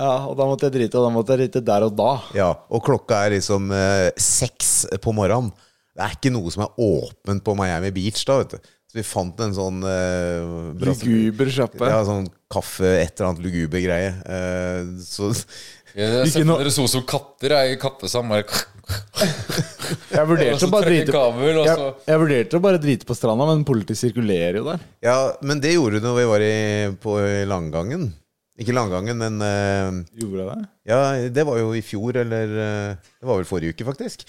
Ja. 0.00 0.14
Og 0.30 0.36
da 0.38 0.48
måtte 0.48 0.68
jeg 0.68 0.76
drite, 0.78 0.98
og 0.98 1.06
da 1.06 1.14
måtte 1.14 1.36
jeg 1.36 1.44
drite 1.44 1.64
der 1.68 1.86
og 1.86 1.94
da. 1.98 2.10
Ja, 2.36 2.50
Og 2.72 2.82
klokka 2.86 3.24
er 3.26 3.36
liksom 3.36 3.70
eh, 3.76 4.08
seks 4.20 4.88
på 5.02 5.14
morgenen. 5.16 5.52
Det 5.94 6.06
er 6.06 6.16
ikke 6.16 6.32
noe 6.32 6.50
som 6.54 6.64
er 6.64 6.78
åpent 6.80 7.44
på 7.44 7.54
Miami 7.58 7.90
Beach 7.92 8.22
da, 8.24 8.40
vet 8.40 8.56
du. 8.56 8.70
Så 8.90 8.98
vi 8.98 9.04
fant 9.06 9.38
en 9.44 9.52
sånn 9.54 9.84
uh, 9.86 10.72
Luguber 10.82 11.50
sjappe. 11.54 11.86
Ja, 11.86 12.00
sånn 12.06 12.24
kaffe, 12.50 12.88
et 12.98 13.12
eller 13.14 13.28
annet 13.28 13.44
luguber 13.44 13.82
greie. 13.84 14.08
Eh, 14.26 14.88
så 15.04 15.28
Jeg 15.94 16.24
Ikke 16.24 16.32
ser 16.32 16.48
dere 16.48 16.72
så 16.74 16.86
som 16.90 17.04
katter 17.06 17.54
jeg, 17.54 17.76
i. 17.76 17.78
Bare 17.78 18.42
Jeg 20.16 20.26
vurderte 20.26 20.66
å 20.66 20.72
bare 20.72 20.88
trekke 20.88 21.04
drite 21.04 21.14
kabel, 21.14 21.60
og 21.60 21.68
jeg, 21.68 21.76
så 21.78 22.10
jeg 22.10 22.22
vurderte 22.24 22.58
å 22.58 22.64
bare 22.64 22.80
drite 22.82 23.06
på 23.06 23.14
stranda, 23.14 23.46
men 23.46 23.62
politiet 23.68 24.00
sirkulerer 24.00 24.58
jo 24.58 24.64
der. 24.72 24.82
Ja, 25.06 25.18
men 25.46 25.62
det 25.62 25.76
gjorde 25.76 26.00
du 26.00 26.08
når 26.08 26.18
vi 26.18 26.26
var 26.32 26.46
i, 26.46 26.56
på 27.02 27.14
Langgangen. 27.50 28.08
Ikke 28.60 28.74
Langgangen, 28.76 29.16
men 29.16 29.40
uh, 29.40 30.00
Gjorde 30.20 30.42
jeg 30.42 30.48
det? 30.50 30.68
Ja, 30.90 30.98
det 31.32 31.44
var 31.48 31.56
jo 31.56 31.70
i 31.76 31.80
fjor, 31.84 32.18
eller 32.20 32.50
uh, 32.52 33.12
Det 33.16 33.28
var 33.30 33.40
vel 33.40 33.48
forrige 33.48 33.72
uke, 33.72 33.86
faktisk. 33.88 34.26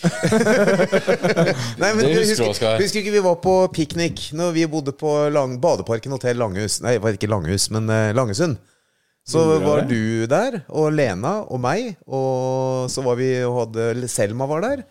Nei, 1.81 1.89
men 1.91 1.99
Det 2.05 2.13
du 2.13 2.19
husker 2.21 2.45
du, 2.45 2.51
husker, 2.53 2.77
husker 2.79 3.01
ikke 3.01 3.15
vi 3.17 3.23
var 3.25 3.41
på 3.43 3.55
piknik 3.75 4.29
Når 4.37 4.53
vi 4.55 4.67
bodde 4.71 4.95
på 4.95 5.11
lang, 5.35 5.57
Badeparken 5.63 6.15
hotell 6.15 6.39
Langhus 6.39 6.79
Nei, 6.85 6.95
det 6.95 7.03
var 7.03 7.17
ikke 7.19 7.31
Langhus, 7.31 7.67
men 7.75 7.91
uh, 7.91 8.13
Langesund. 8.15 8.55
Så 9.27 9.43
Gjorde 9.43 9.65
var 9.67 9.83
det? 9.83 9.91
du 9.91 10.31
der, 10.31 10.61
og 10.73 10.95
Lena 10.95 11.35
og 11.43 11.59
meg, 11.61 11.91
og 12.07 12.87
så 12.89 13.03
var 13.05 13.19
vi 13.19 13.29
og 13.45 13.59
hadde 13.65 14.09
Selma 14.09 14.47
var 14.49 14.63
der. 14.65 14.81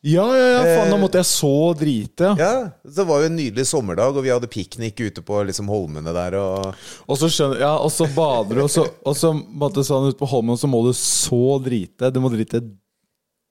Ja, 0.00 0.24
ja, 0.32 0.44
ja, 0.54 0.60
faen, 0.64 0.86
Eh, 0.86 0.90
da 0.94 0.96
måtte 0.96 1.20
jeg 1.20 1.28
så 1.28 1.50
drite, 1.76 2.30
ja. 2.30 2.36
Ja, 2.40 2.52
det 2.88 3.04
var 3.04 3.20
jo 3.20 3.28
en 3.28 3.36
nydelig 3.36 3.66
sommerdag, 3.68 4.16
og 4.16 4.24
vi 4.24 4.30
hadde 4.32 4.48
piknik 4.48 4.96
ute 4.96 5.20
på 5.20 5.42
liksom 5.44 5.68
holmene 5.68 6.14
der. 6.16 6.38
Og 6.40 6.74
Og 7.06 7.18
så 7.20 7.28
skjønner 7.28 7.60
Ja, 7.60 7.74
og 7.76 7.92
så 7.92 8.08
bader 8.14 8.56
du, 8.56 8.62
og 8.64 8.70
så, 8.72 8.86
og 9.04 9.16
så 9.16 9.34
måtte 9.36 9.84
sånn 9.84 10.08
ut 10.08 10.16
på 10.16 10.28
Holmen, 10.30 10.56
og 10.56 10.58
så 10.62 10.70
må 10.72 10.80
du 10.86 10.94
så 10.96 11.58
drite. 11.60 12.08
Du 12.14 12.20
må 12.24 12.32
drite 12.32 12.62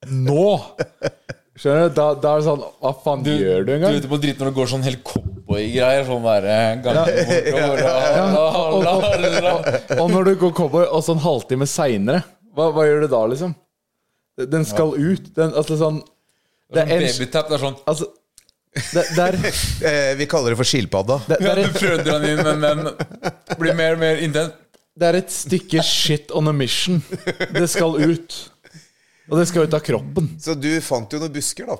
nå! 0.10 0.48
Skjønner 1.60 1.90
du? 1.90 1.96
Da, 2.00 2.14
da 2.16 2.34
er 2.34 2.40
det 2.40 2.46
sånn 2.48 2.62
Hva 2.80 2.92
faen 3.04 3.24
Du, 3.26 3.34
gjør 3.36 3.66
du 3.66 3.68
du 3.68 3.74
engang? 3.76 3.98
ute 4.00 4.08
på 4.08 4.18
dritt 4.24 4.40
når 4.40 4.48
det 4.50 4.56
går 4.56 4.70
sånn 4.72 4.86
helt 4.88 5.02
cowboygreier. 5.04 6.06
Sånn 6.08 6.24
derre 6.24 6.54
Og, 8.40 10.00
og 10.00 10.12
når 10.14 10.30
du 10.30 10.36
går 10.40 10.54
cowboy, 10.56 10.86
og 10.88 11.04
så 11.04 11.14
en 11.18 11.24
halvtime 11.24 11.68
seinere, 11.70 12.24
hva, 12.56 12.70
hva 12.74 12.86
gjør 12.88 13.04
du 13.06 13.12
da, 13.12 13.26
liksom? 13.34 13.54
Den 14.50 14.64
skal 14.66 14.96
ut. 14.96 15.30
Den, 15.36 15.52
altså 15.52 15.76
sånn 15.80 16.00
Det 16.74 16.86
er 16.86 16.96
en 16.96 17.06
Babytap. 17.08 17.50
Det 17.50 17.58
er 17.58 17.64
sånn 17.66 17.78
Altså 17.90 18.10
det, 18.94 19.04
det, 19.16 19.24
er, 19.26 19.38
eh, 19.90 20.12
Vi 20.20 20.28
kaller 20.30 20.54
det 20.54 20.60
for 20.60 20.70
skilpadda. 20.70 21.20
det, 21.28 21.40
det, 21.42 21.50
er 21.50 21.62
Du 21.74 21.88
et, 21.90 22.06
den 22.06 22.28
inn, 22.30 22.44
men 22.46 22.86
den 22.86 23.58
blir 23.60 23.78
mer 23.78 23.98
og 23.98 24.04
mer 24.04 24.22
intens. 24.24 24.54
det 25.00 25.08
er 25.10 25.18
et 25.24 25.34
stykke 25.34 25.84
shit 25.86 26.32
on 26.36 26.52
a 26.52 26.54
mission. 26.54 27.02
Det 27.56 27.66
skal 27.72 27.98
ut. 27.98 28.40
Og 29.30 29.38
det 29.40 29.48
skal 29.50 29.66
ut 29.66 29.78
av 29.78 29.82
kroppen. 29.86 30.30
Så 30.42 30.56
du 30.58 30.70
fant 30.86 31.12
jo 31.14 31.22
noen 31.22 31.34
busker, 31.34 31.70
da. 31.70 31.78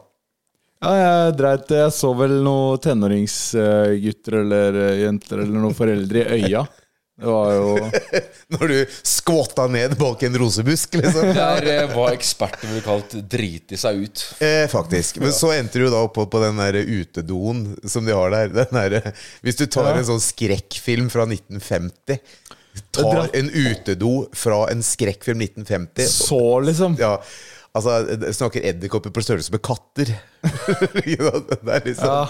Ja, 0.80 0.92
jeg 0.96 1.34
dreit 1.36 1.72
Jeg 1.76 1.92
så 1.92 2.14
vel 2.16 2.38
noen 2.46 2.80
tenåringsgutter 2.80 4.38
eller 4.46 4.78
eh, 4.86 5.02
jenter 5.04 5.42
eller 5.44 5.66
noen 5.66 5.76
foreldre 5.76 6.24
i 6.24 6.46
øya. 6.48 6.64
Det 7.20 7.28
var 7.28 7.50
jo 7.54 7.72
Når 8.56 8.72
du 8.72 8.76
skvåta 9.06 9.66
ned 9.68 9.98
bak 10.00 10.24
en 10.24 10.38
rosebusk, 10.40 10.96
liksom. 11.02 11.34
Der 11.36 11.68
eh, 11.74 11.92
var 11.96 12.16
eksperten 12.16 12.72
ble 12.72 12.82
kalt 12.86 13.14
'driti 13.30 13.78
seg 13.78 14.00
ut'. 14.06 14.24
Eh, 14.42 14.66
faktisk. 14.72 15.20
Men 15.22 15.34
så 15.36 15.52
endte 15.58 15.82
du 15.84 15.90
da 15.92 16.00
opp 16.08 16.16
på, 16.16 16.26
på 16.32 16.42
den 16.46 16.58
der 16.62 16.80
utedoen 16.80 17.66
som 17.86 18.08
de 18.08 18.16
har 18.16 18.32
der. 18.34 18.54
Den 18.62 18.72
der 18.80 19.12
hvis 19.46 19.60
du 19.60 19.66
tar 19.68 19.92
Ja. 19.92 19.98
en 20.00 20.08
sånn 20.08 20.24
skrekkfilm 20.24 21.12
fra 21.14 21.28
1950 21.30 22.20
Tar 22.96 23.30
en 23.36 23.50
utedo 23.52 24.30
fra 24.34 24.64
en 24.72 24.82
skrekkfilm 24.86 25.42
1950 25.44 26.06
så, 26.08 26.60
liksom. 26.64 26.96
Ja, 27.02 27.18
altså 27.76 27.98
Snakker 28.34 28.64
edderkopper 28.70 29.12
på 29.12 29.24
størrelse 29.26 29.52
med 29.52 29.62
katter. 29.66 30.14
Ja, 31.10 31.34
det 31.44 31.60
er 31.66 31.84
liksom 31.90 32.08
Ja. 32.08 32.22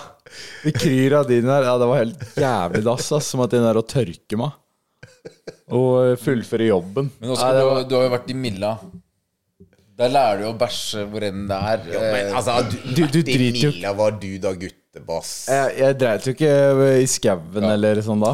De 0.63 0.71
kryr 0.73 1.13
av 1.19 1.27
din 1.29 1.45
der. 1.47 1.67
Ja, 1.67 1.75
det 1.81 1.87
var 1.91 2.01
helt 2.01 2.25
jævlig 2.39 2.83
dass, 2.87 3.11
ass. 3.15 3.29
Som 3.31 3.43
at 3.45 3.53
de 3.53 3.61
der 3.63 3.77
å 3.79 3.85
tørke 3.85 4.37
meg. 4.39 4.57
Og 5.69 6.17
fullføre 6.19 6.67
jobben. 6.69 7.11
Men 7.21 7.29
Nei, 7.29 7.35
det 7.53 7.59
du, 7.61 7.65
var- 7.67 7.75
har- 7.75 7.87
du 7.89 7.95
har 7.95 8.03
jo 8.07 8.13
vært 8.15 8.29
i 8.29 8.33
Milla. 8.33 8.71
Der 9.99 10.09
lærer 10.09 10.39
du 10.39 10.45
å 10.47 10.57
bæsje 10.57 11.03
hvor 11.11 11.23
enn 11.27 11.47
det 11.49 11.57
er. 11.73 11.77
Men 11.85 12.27
Eh, 12.29 12.35
altså, 12.39 12.55
du, 12.71 12.77
Du- 12.95 13.07
du 13.07 13.21
driter 13.21 13.61
jo- 13.63 13.71
Milla 13.71 13.93
var 13.93 14.11
du 14.11 14.29
da 14.39 14.53
guttebass. 14.93 15.47
jeg, 15.49 15.73
jeg 15.79 15.95
dreit 15.99 16.25
jo 16.25 16.31
ikke 16.33 16.51
i 17.03 17.05
skauen 17.09 17.65
eller 17.69 17.99
sånn 18.01 18.21
da. 18.23 18.31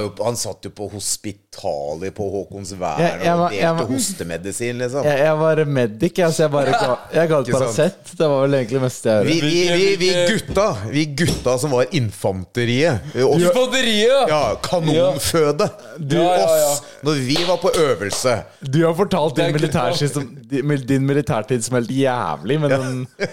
Jo, 0.00 0.08
han 0.24 0.36
satt 0.40 0.64
jo 0.64 0.70
på 0.72 0.86
hospitalet 0.92 2.14
på 2.16 2.24
Håkonsvern 2.32 3.00
Jeg- 3.02 3.24
jeg 3.24 3.34
og 3.34 3.50
delte 3.52 3.86
hostemedisin, 3.92 4.78
liksom. 4.80 5.04
Jeg, 5.04 5.18
jeg 5.18 5.36
var 5.38 5.62
medic, 5.66 6.18
jeg, 6.18 6.32
så 6.32 6.42
jeg 6.46 6.50
bare 6.54 6.72
ga, 6.72 6.96
jeg 7.18 7.28
ga 7.28 7.40
et 7.40 7.50
Paracet. 7.52 7.98
Det 8.18 8.28
var 8.28 8.40
vel 8.46 8.54
egentlig 8.58 8.78
det 8.78 8.82
meste 8.86 9.08
jeg 9.10 9.26
gjorde. 9.26 9.50
vi, 9.50 9.68
vi, 9.68 9.96
vi 9.96 10.10
gutta 10.32 10.66
Vi 10.92 11.04
gutta 11.18 11.58
som 11.58 11.70
var 11.76 11.86
infanteriet. 11.92 13.00
Oss, 13.24 13.42
Infanteriet! 13.42 14.28
ja, 14.32 14.42
kanonføde. 14.64 15.68
Du, 15.98 16.16
Ja, 16.16 16.22
ja, 16.38 16.56
ja. 16.56 16.70
oss. 16.72 16.82
Når 17.04 17.20
vi 17.28 17.36
var 17.48 17.60
på 17.62 17.70
øvelse. 17.76 18.38
Du 18.64 18.80
har 18.86 18.94
fortalt 18.96 19.36
din 19.36 19.52
militærtid 19.52 20.08
som, 20.12 20.24
din 20.48 21.06
militærtid 21.06 21.62
som 21.64 21.76
helt 21.78 21.90
jævlig, 21.92 22.60
men 22.60 22.70
den, 22.70 23.06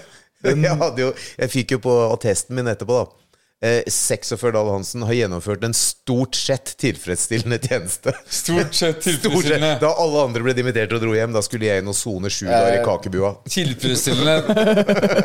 Jeg, 0.45 0.77
hadde 0.81 1.01
jo, 1.07 1.13
jeg 1.39 1.49
fikk 1.53 1.75
jo 1.77 1.79
på 1.89 1.93
attesten 2.13 2.55
min 2.57 2.67
etterpå, 2.71 3.03
da. 3.03 3.21
Eh, 3.65 3.85
46 3.89 4.51
Dahl 4.53 4.67
Hansen 4.69 5.01
har 5.07 5.15
gjennomført 5.15 5.63
en 5.65 5.73
stort 5.73 6.35
sett 6.37 6.73
tilfredsstillende 6.81 7.57
tjeneste. 7.63 8.11
Stort 8.27 8.75
sett 8.75 8.99
Stort 9.01 9.03
sett. 9.07 9.21
tilfredsstillende. 9.23 9.69
Da 9.81 9.93
alle 10.03 10.25
andre 10.27 10.43
ble 10.45 10.53
dimittert 10.57 10.91
og 10.93 11.01
dro 11.01 11.15
hjem, 11.15 11.31
da 11.33 11.41
skulle 11.45 11.69
jeg 11.69 11.81
inn 11.81 11.89
og 11.89 11.95
sone 11.97 12.29
sju 12.29 12.45
dager 12.51 12.81
i 12.81 12.83
kakebua. 12.85 13.31
Tilfredsstillende. 13.49 14.57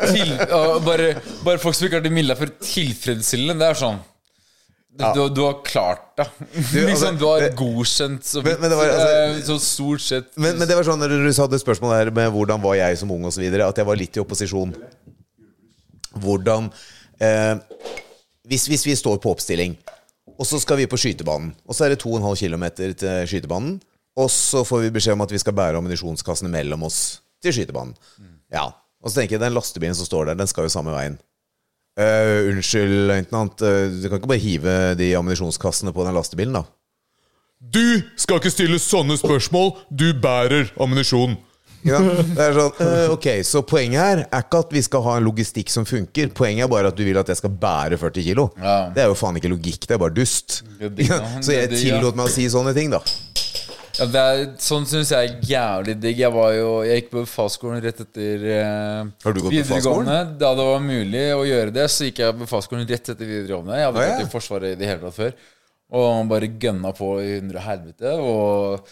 Til, 0.07 0.31
bare, 0.87 1.11
bare 1.43 1.59
folk 1.61 1.75
som 1.77 1.85
ikke 1.89 1.99
har 1.99 2.05
vært 2.05 2.09
i 2.11 2.15
Milla 2.15 2.37
før. 2.39 2.53
Tilfredsstillende. 2.63 3.59
Det 3.61 3.69
er 3.75 3.81
sånn 3.83 3.99
du, 4.91 5.05
du, 5.15 5.21
du 5.31 5.39
har 5.45 5.59
klart 5.63 6.01
det. 6.19 6.25
altså, 6.57 6.81
liksom, 6.89 7.19
du 7.21 7.23
har 7.29 7.45
godkjent 7.55 8.25
så, 8.27 8.41
Men- 8.43 8.57
men 8.59 8.73
det 8.73 8.79
var, 8.79 8.89
altså- 8.91 9.13
eh, 9.21 9.37
så 9.47 9.55
stort 9.63 10.03
sett 10.03 10.27
Men, 10.35 10.57
men 10.59 10.67
det 10.67 10.75
var 10.75 10.83
sånn 10.87 10.99
når 10.99 11.13
du 11.15 11.29
hadde 11.31 11.59
spørsmål 11.61 11.93
her 11.95 12.11
med 12.11 12.27
hvordan 12.35 12.59
var 12.63 12.75
jeg 12.75 12.97
som 12.99 13.11
ung 13.15 13.23
osv., 13.29 13.45
at 13.63 13.79
jeg 13.79 13.87
var 13.87 13.95
litt 14.01 14.19
i 14.19 14.23
opposisjon. 14.23 14.73
Hvordan 16.19 16.67
eh, 17.21 17.55
hvis, 18.49 18.67
hvis 18.67 18.85
vi 18.85 18.97
står 18.97 19.21
på 19.23 19.31
oppstilling, 19.31 19.77
og 20.37 20.47
så 20.47 20.59
skal 20.59 20.79
vi 20.79 20.89
på 20.89 20.99
skytebanen, 20.99 21.53
og 21.67 21.77
så 21.77 21.85
er 21.85 21.93
det 21.93 22.01
2,5 22.03 22.35
km 22.41 22.65
til 22.75 23.27
skytebanen, 23.29 23.79
og 24.17 24.31
så 24.33 24.63
får 24.67 24.85
vi 24.85 24.93
beskjed 24.95 25.15
om 25.15 25.23
at 25.23 25.31
vi 25.31 25.39
skal 25.39 25.55
bære 25.55 25.79
ammunisjonskassene 25.79 26.51
mellom 26.51 26.87
oss 26.87 27.21
til 27.43 27.55
skytebanen. 27.55 27.93
Ja. 28.51 28.71
Og 29.01 29.09
så 29.09 29.21
tenker 29.21 29.37
jeg 29.37 29.43
den 29.45 29.55
lastebilen 29.55 29.95
som 29.97 30.07
står 30.07 30.29
der, 30.29 30.39
den 30.39 30.49
skal 30.49 30.67
jo 30.67 30.73
samme 30.73 30.93
veien. 30.93 31.15
Uh, 31.99 32.51
unnskyld, 32.51 32.93
løytnant, 33.09 33.63
eh, 33.67 33.89
du 33.99 34.05
kan 34.07 34.21
ikke 34.21 34.29
bare 34.31 34.41
hive 34.41 34.75
de 34.95 35.09
ammunisjonskassene 35.17 35.91
på 35.95 36.05
den 36.07 36.15
lastebilen, 36.15 36.55
da? 36.55 36.63
Du 37.61 38.01
skal 38.17 38.39
ikke 38.39 38.53
stille 38.53 38.79
sånne 38.81 39.17
spørsmål. 39.21 39.73
Du 39.93 40.07
bærer 40.17 40.71
ammunisjon. 40.81 41.35
Ja, 41.87 41.97
det 42.01 42.43
er 42.45 42.53
sånn, 42.55 42.75
uh, 42.77 43.13
ok, 43.15 43.27
Så 43.47 43.63
poenget 43.65 44.01
her 44.01 44.23
er 44.27 44.43
ikke 44.45 44.61
at 44.65 44.75
vi 44.75 44.83
skal 44.85 45.01
ha 45.07 45.15
en 45.17 45.25
logistikk 45.25 45.71
som 45.73 45.87
funker. 45.87 46.29
Poenget 46.37 46.67
er 46.67 46.71
bare 46.71 46.91
at 46.91 46.97
du 46.97 47.03
vil 47.07 47.17
at 47.21 47.31
jeg 47.31 47.39
skal 47.41 47.55
bære 47.63 47.97
40 48.01 48.27
kilo. 48.27 48.47
Ja. 48.61 48.77
Det 48.93 49.05
er 49.05 49.09
jo 49.09 49.17
faen 49.17 49.39
ikke 49.41 49.51
logikk, 49.53 49.87
det 49.87 49.97
er 49.97 50.03
bare 50.03 50.15
dust. 50.15 50.61
Det- 50.77 51.09
ja, 51.09 51.19
Så 51.45 51.57
jeg 51.57 51.73
tillot 51.73 52.17
meg 52.17 52.29
å 52.29 52.33
si 52.33 52.45
sånne 52.51 52.75
ting, 52.77 52.93
da. 52.93 53.01
Ja, 53.99 54.07
det 54.07 54.21
er, 54.21 54.43
sånn 54.63 54.85
syns 54.87 55.11
jeg 55.11 55.27
er 55.27 55.47
jævlig 55.49 55.97
digg. 56.01 56.21
Jeg 56.23 56.33
var 56.33 56.53
jo 56.55 56.69
Jeg 56.87 57.01
gikk 57.01 57.09
på 57.11 57.23
fagskolen 57.27 57.81
rett 57.83 57.99
etter 58.05 58.45
eh, 58.55 59.09
Har 59.25 59.35
du 59.35 59.41
gått 59.41 59.51
på 59.51 59.57
videregående. 59.57 60.19
Da 60.39 60.53
det 60.57 60.67
var 60.69 60.85
mulig 60.85 61.25
å 61.35 61.43
gjøre 61.47 61.75
det, 61.75 61.87
så 61.91 62.07
gikk 62.07 62.21
jeg 62.23 62.37
på 62.39 62.47
fagskolen 62.49 62.87
rett 62.87 63.11
etter 63.13 63.27
videregående. 63.27 63.77
Jeg 63.77 63.89
hadde 63.89 64.01
ah, 64.01 64.07
ja. 64.07 64.15
vært 64.15 64.29
i 64.29 64.31
Forsvaret 64.31 64.75
i 64.75 64.79
det 64.79 64.89
hele 64.89 65.03
tatt 65.03 65.17
før. 65.17 65.35
Og 65.91 66.31
bare 66.31 66.49
gønna 66.63 66.93
på 66.95 67.11
i 67.19 67.33
hundre 67.35 67.63
helvete. 67.65 68.15
Og 68.23 68.87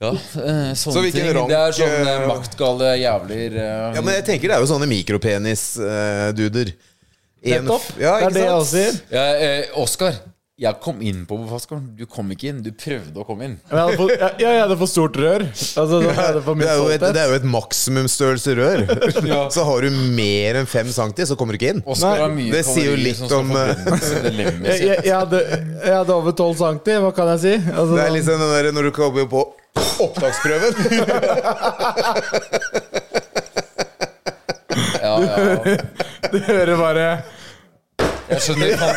ja, 0.00 0.10
eh, 0.16 0.72
sånne 0.80 0.94
Så 0.96 1.02
ting. 1.12 1.28
rank, 1.36 1.48
det 1.52 1.58
er 1.60 1.76
sånne 1.76 2.14
eh, 2.16 2.26
maktgale 2.30 2.90
jævler. 3.02 3.56
Uh, 3.60 3.94
Ja, 3.96 4.00
Men 4.02 4.14
jeg 4.16 4.24
tenker 4.30 4.48
det 4.48 4.56
er 4.56 4.64
jo 4.64 4.70
sånne 4.72 4.88
mikropenis-duder. 4.90 6.72
Nettopp. 7.40 7.86
Ja, 8.00 8.18
det 8.20 8.26
er 8.26 8.36
det 8.36 8.44
jeg 8.48 8.68
sier. 8.68 9.00
ja, 9.14 9.24
eh, 9.40 9.78
Oskar, 9.80 10.18
jeg 10.60 10.76
kom 10.84 10.98
inn 11.00 11.22
på 11.24 11.38
befalsskolen. 11.40 11.86
Du 11.96 12.02
kom 12.04 12.28
ikke 12.34 12.50
inn. 12.50 12.58
Du 12.60 12.68
prøvde 12.76 13.16
å 13.16 13.24
komme 13.24 13.46
inn. 13.46 13.54
Men 13.70 13.78
Jeg 13.78 13.86
hadde 13.86 13.96
for, 13.96 14.10
jeg, 14.12 14.34
jeg 14.44 14.58
hadde 14.60 14.76
for 14.82 14.90
stort 14.92 15.16
rør. 15.16 15.44
Altså, 15.48 16.00
så 16.04 16.10
hadde 16.18 16.34
jeg 16.36 16.44
for 16.44 16.60
Det 16.60 16.66
er, 16.68 16.76
jo 16.82 16.88
et, 16.92 17.04
det 17.16 17.22
er 17.22 17.30
jo 17.32 17.38
et 17.38 17.46
maksimumstørrelse 17.54 18.56
rør. 18.58 18.82
Ja. 19.30 19.38
Så 19.52 19.64
har 19.64 19.86
du 19.86 19.96
mer 20.16 20.58
enn 20.60 20.68
fem 20.68 20.88
centi, 20.92 21.24
så 21.28 21.36
kommer 21.40 21.56
du 21.56 21.60
ikke 21.62 21.72
inn. 21.76 21.80
Oskar 21.88 22.20
har 22.26 22.34
mye 22.34 22.52
det 22.52 22.60
sier 22.68 22.90
jo 22.90 22.98
litt 23.00 23.32
om, 23.36 23.52
Jeg, 23.56 24.76
jeg, 24.84 25.00
jeg, 25.06 25.14
hadde, 25.14 25.40
jeg 25.84 25.94
hadde 25.96 26.12
over 26.16 26.32
12 26.36 26.60
cm, 26.60 27.00
hva 27.06 27.12
kan 27.16 27.32
jeg 27.36 27.40
si? 27.46 27.54
Altså, 27.72 27.96
Det 27.96 28.04
er 28.04 28.14
liksom 28.18 28.44
den 28.44 28.52
der 28.58 28.70
når 28.76 28.88
du 28.90 28.92
kommer 29.00 29.28
på 29.32 29.46
opptaksprøven. 29.76 30.74
Ja, 35.00 35.14
ja. 35.20 35.76
Du 36.30 36.36
hører 36.44 36.76
bare 36.78 37.04
Jeg 38.30 38.42
skjønner 38.44 38.76
fan 38.78 38.94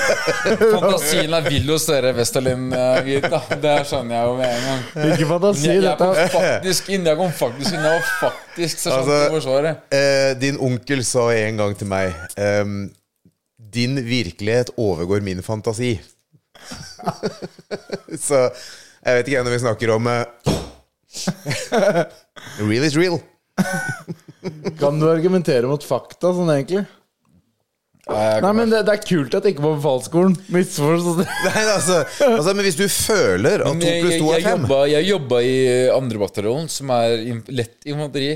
Fantasien 0.76 1.34
er 1.34 1.45
vill 1.48 1.69
hos 1.72 1.85
dere, 1.90 2.11
Westerlin-gutta. 2.18 3.40
Det 3.64 3.76
skjønner 3.90 4.14
jeg 4.18 4.27
jo 4.27 4.34
med 4.38 4.50
en 4.52 4.66
gang. 4.68 4.82
Ikke 5.16 5.27
fantasi, 5.32 5.64
Jeg, 5.69 5.80
jeg 5.80 5.85
dette. 5.88 5.98
kom 6.03 6.16
faktisk 6.43 6.92
inn 6.93 7.08
Jeg 7.10 7.19
kom 7.22 7.32
faktisk 7.40 7.72
inn 7.77 7.88
Jeg 7.88 7.95
var 7.95 8.11
faktisk 8.19 8.84
sersjant 8.84 9.00
Altså, 9.00 9.16
i 9.16 9.34
Forsvaret. 9.38 9.88
Eh, 9.98 10.32
din 10.43 10.60
onkel 10.68 11.02
sa 11.08 11.24
en 11.40 11.61
gang 11.64 11.74
til 11.80 11.90
meg 11.90 12.14
ehm, 12.38 12.77
Din 13.74 13.98
virkelighet 14.06 14.69
overgår 14.77 15.24
min 15.26 15.42
fantasi. 15.45 15.95
Så 18.27 18.45
jeg 19.03 19.19
vet 19.19 19.30
ikke 19.30 19.43
når 19.45 19.56
vi 19.56 19.61
snakker 19.65 19.93
om 19.95 20.09
eh, 20.11 20.25
Real 22.69 22.88
is 22.88 22.98
real. 22.98 23.19
Kan 24.80 24.99
du 24.99 25.07
argumentere 25.11 25.69
mot 25.69 25.83
fakta 25.85 26.33
sånn, 26.33 26.51
egentlig? 26.56 26.85
Nei, 28.03 28.49
men 28.51 28.67
det, 28.67 28.82
det 28.83 28.98
er 28.98 29.03
kult 29.07 29.35
at 29.38 29.45
jeg 29.48 29.56
ikke 29.56 29.64
var 29.64 29.77
på 29.77 29.80
befalsskolen. 29.80 30.33
Altså, 31.73 32.01
altså, 32.27 32.51
men 32.51 32.65
hvis 32.67 32.80
du 32.80 32.88
føler 32.91 33.64
at 33.64 33.80
to 33.80 33.93
pluss 34.03 34.17
to 34.19 34.32
er 34.35 34.43
fem 34.43 34.65
jeg 34.91 35.07
jobba 35.07 35.40
i 35.45 35.53
andre 35.93 36.19
bataljon, 36.25 36.67
som 36.72 36.91
er 36.95 37.15
lett 37.53 37.88
infanteri. 37.88 38.33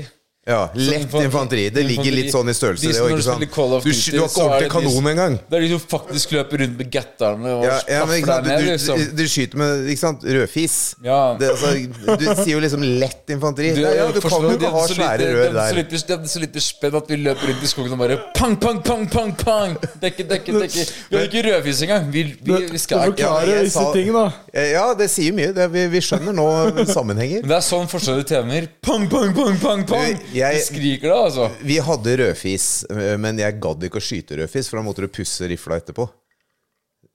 Ja, 0.48 0.70
Lett 0.74 1.02
infanteri- 1.04 1.24
infanteri. 1.28 1.64
Det 1.70 1.82
ligger 1.84 2.12
litt 2.14 2.30
sånn 2.32 2.48
i 2.48 2.54
størrelse. 2.56 2.80
De 2.80 2.88
Det, 2.88 2.96
som 2.96 3.36
når 3.36 3.40
du? 3.44 3.46
Call 3.52 3.74
of 3.76 3.84
Du, 3.84 3.90
Duty, 3.92 4.12
du 4.14 4.18
har 4.22 4.28
ikke 4.28 4.40
er 4.40 4.44
ordentlig 4.48 4.60
det 4.60 4.68
de- 4.68 4.74
kanon 4.88 5.08
engang. 5.12 5.34
Det 5.50 5.56
er 5.58 5.60
de 5.60 5.68
som 5.74 5.82
faktisk 5.92 6.30
løper 6.32 6.62
rundt 6.62 6.78
med 6.78 6.90
gatterne 6.94 7.52
og 7.58 7.64
Ja, 7.68 7.76
ja, 7.88 8.04
men 8.06 8.16
ikke 8.22 8.26
sant? 8.32 8.44
du, 8.44 8.48
ned, 8.48 8.58
Du, 8.64 8.70
liksom. 8.72 8.96
du, 8.98 9.16
du 9.18 9.24
skyter 9.28 9.56
med 9.60 9.86
ikke 9.92 9.98
sant? 10.00 10.22
rødfis. 10.24 10.76
Ja. 11.04 11.36
Det, 11.38 11.50
altså, 11.52 12.16
du 12.18 12.24
sier 12.42 12.52
jo 12.54 12.60
liksom 12.64 12.82
lett 13.00 13.28
infanteri. 13.36 13.74
Du, 13.76 13.80
ja, 13.82 13.92
ja, 13.92 14.06
du 14.10 14.20
kan 14.24 14.40
jo 14.48 14.54
ikke 14.56 14.72
ha 14.72 14.86
svære 14.88 15.28
rør 15.36 15.52
der. 15.52 15.74
lite, 15.82 16.00
de 16.06 16.12
hadde 16.16 16.28
så 16.32 16.40
lite 16.40 16.60
spenn 16.64 16.96
at 16.96 17.08
vi 17.12 17.16
løper 17.20 17.44
rundt 17.52 17.62
i 17.62 17.66
skogen 17.74 17.92
og 17.92 17.98
bare 17.98 18.16
pang, 18.34 18.56
pang, 18.56 18.80
pang, 18.82 19.04
pang, 19.06 19.34
pang 19.36 19.76
Dekke, 20.00 20.24
dekke, 20.32 20.52
dekke. 20.64 20.86
Vi 21.10 21.16
har 21.16 21.28
ikke 21.28 21.42
rødfis 21.44 21.82
engang. 21.84 22.10
Vi, 22.12 22.22
vi, 22.40 22.56
vi 22.72 22.78
skal 22.78 23.12
ikke 23.12 23.20
ja, 23.20 23.68
sa- 23.68 23.92
ting, 23.92 24.12
da. 24.16 24.32
Ja, 24.54 24.94
det 24.94 25.10
sier 25.12 25.32
mye. 25.36 25.52
Det, 25.52 25.68
vi, 25.72 25.86
vi 25.92 26.00
skjønner 26.00 26.32
nå 26.32 26.48
sammenhenger. 26.96 27.42
Men 27.44 27.52
det 27.52 27.58
er 27.60 27.66
sånn 27.68 27.88
forskjellige 27.90 28.28
tjener. 28.32 28.68
Pang, 28.82 29.08
pang, 29.12 29.34
pang, 29.36 29.58
pang, 29.60 29.84
pang. 29.84 30.18
Jeg- 30.38 30.62
skriker 30.64 31.08
da, 31.12 31.18
altså. 31.26 31.50
Vi 31.66 31.76
hadde 31.82 32.16
rødfis, 32.22 32.84
øh, 32.90 33.18
men 33.20 33.38
jeg 33.38 33.60
gadd 33.60 33.82
ikke 33.88 34.00
å 34.00 34.04
skyte 34.04 34.38
rødfis, 34.40 34.68
for 34.70 34.78
da 34.78 34.86
måtte 34.86 35.04
du 35.04 35.08
pusse 35.08 35.48
rifla 35.50 35.78
etterpå. 35.80 36.08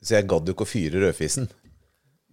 Så 0.04 0.18
jeg 0.18 0.28
gadd 0.28 0.50
ikke 0.52 0.66
å 0.66 0.70
fyre 0.70 1.00
rødfisen. 1.06 1.48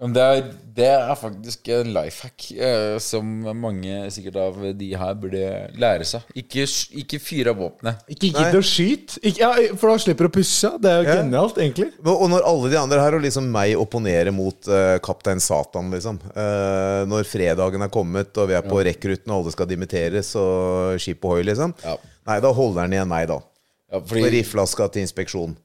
Men 0.01 0.15
det 0.17 0.23
er, 0.25 0.39
det 0.79 0.87
er 0.89 1.11
faktisk 1.19 1.69
en 1.77 1.91
life 1.93 2.25
hack 2.25 2.47
eh, 2.57 2.95
som 3.05 3.27
mange 3.61 4.07
sikkert 4.15 4.39
av 4.41 4.63
de 4.79 4.89
her 4.97 5.19
burde 5.21 5.43
lære 5.77 6.07
seg. 6.09 6.25
Ikke, 6.41 6.65
ikke 7.03 7.21
fyre 7.21 7.53
av 7.53 7.61
våpenet. 7.61 8.01
Ikke 8.15 8.31
gidd 8.33 8.57
å 8.57 8.63
skyte. 8.65 9.21
Ja, 9.37 9.51
for 9.77 9.93
da 9.93 9.99
slipper 10.01 10.25
du 10.25 10.31
å 10.31 10.35
pusse. 10.39 10.73
Det 10.81 10.89
er 10.89 11.03
jo 11.03 11.11
Ja. 11.11 11.19
genialt, 11.21 11.61
egentlig. 11.61 11.91
Og 12.01 12.25
og 12.25 12.33
når 12.33 12.49
alle 12.49 12.73
de 12.73 12.81
andre 12.81 13.05
her 13.05 13.19
og 13.19 13.25
liksom 13.27 13.53
meg 13.53 13.77
opponerer 13.77 14.33
mot 14.33 14.73
uh, 14.73 14.97
kaptein 15.05 15.41
Satan, 15.41 15.93
liksom. 15.93 16.17
Uh, 16.33 17.05
når 17.11 17.29
fredagen 17.29 17.85
er 17.85 17.93
kommet, 17.93 18.33
og 18.41 18.49
vi 18.49 18.57
er 18.57 18.65
på 18.65 18.81
rekrutten, 18.81 19.29
og 19.29 19.43
alle 19.43 19.53
skal 19.53 19.69
dimitteres, 19.69 20.33
og 20.41 20.97
skip 21.01 21.25
ohoi, 21.29 21.45
liksom. 21.45 21.77
Ja. 21.85 21.99
Nei, 22.31 22.41
da 22.41 22.53
holder 22.57 22.87
han 22.87 22.97
igjen 22.97 23.09
meg, 23.11 23.29
da. 23.29 23.43
Ja, 23.91 24.01
fordi 24.01 24.31
rifla 24.39 24.65
skal 24.71 24.89
til 24.89 25.05
inspeksjon. 25.05 25.57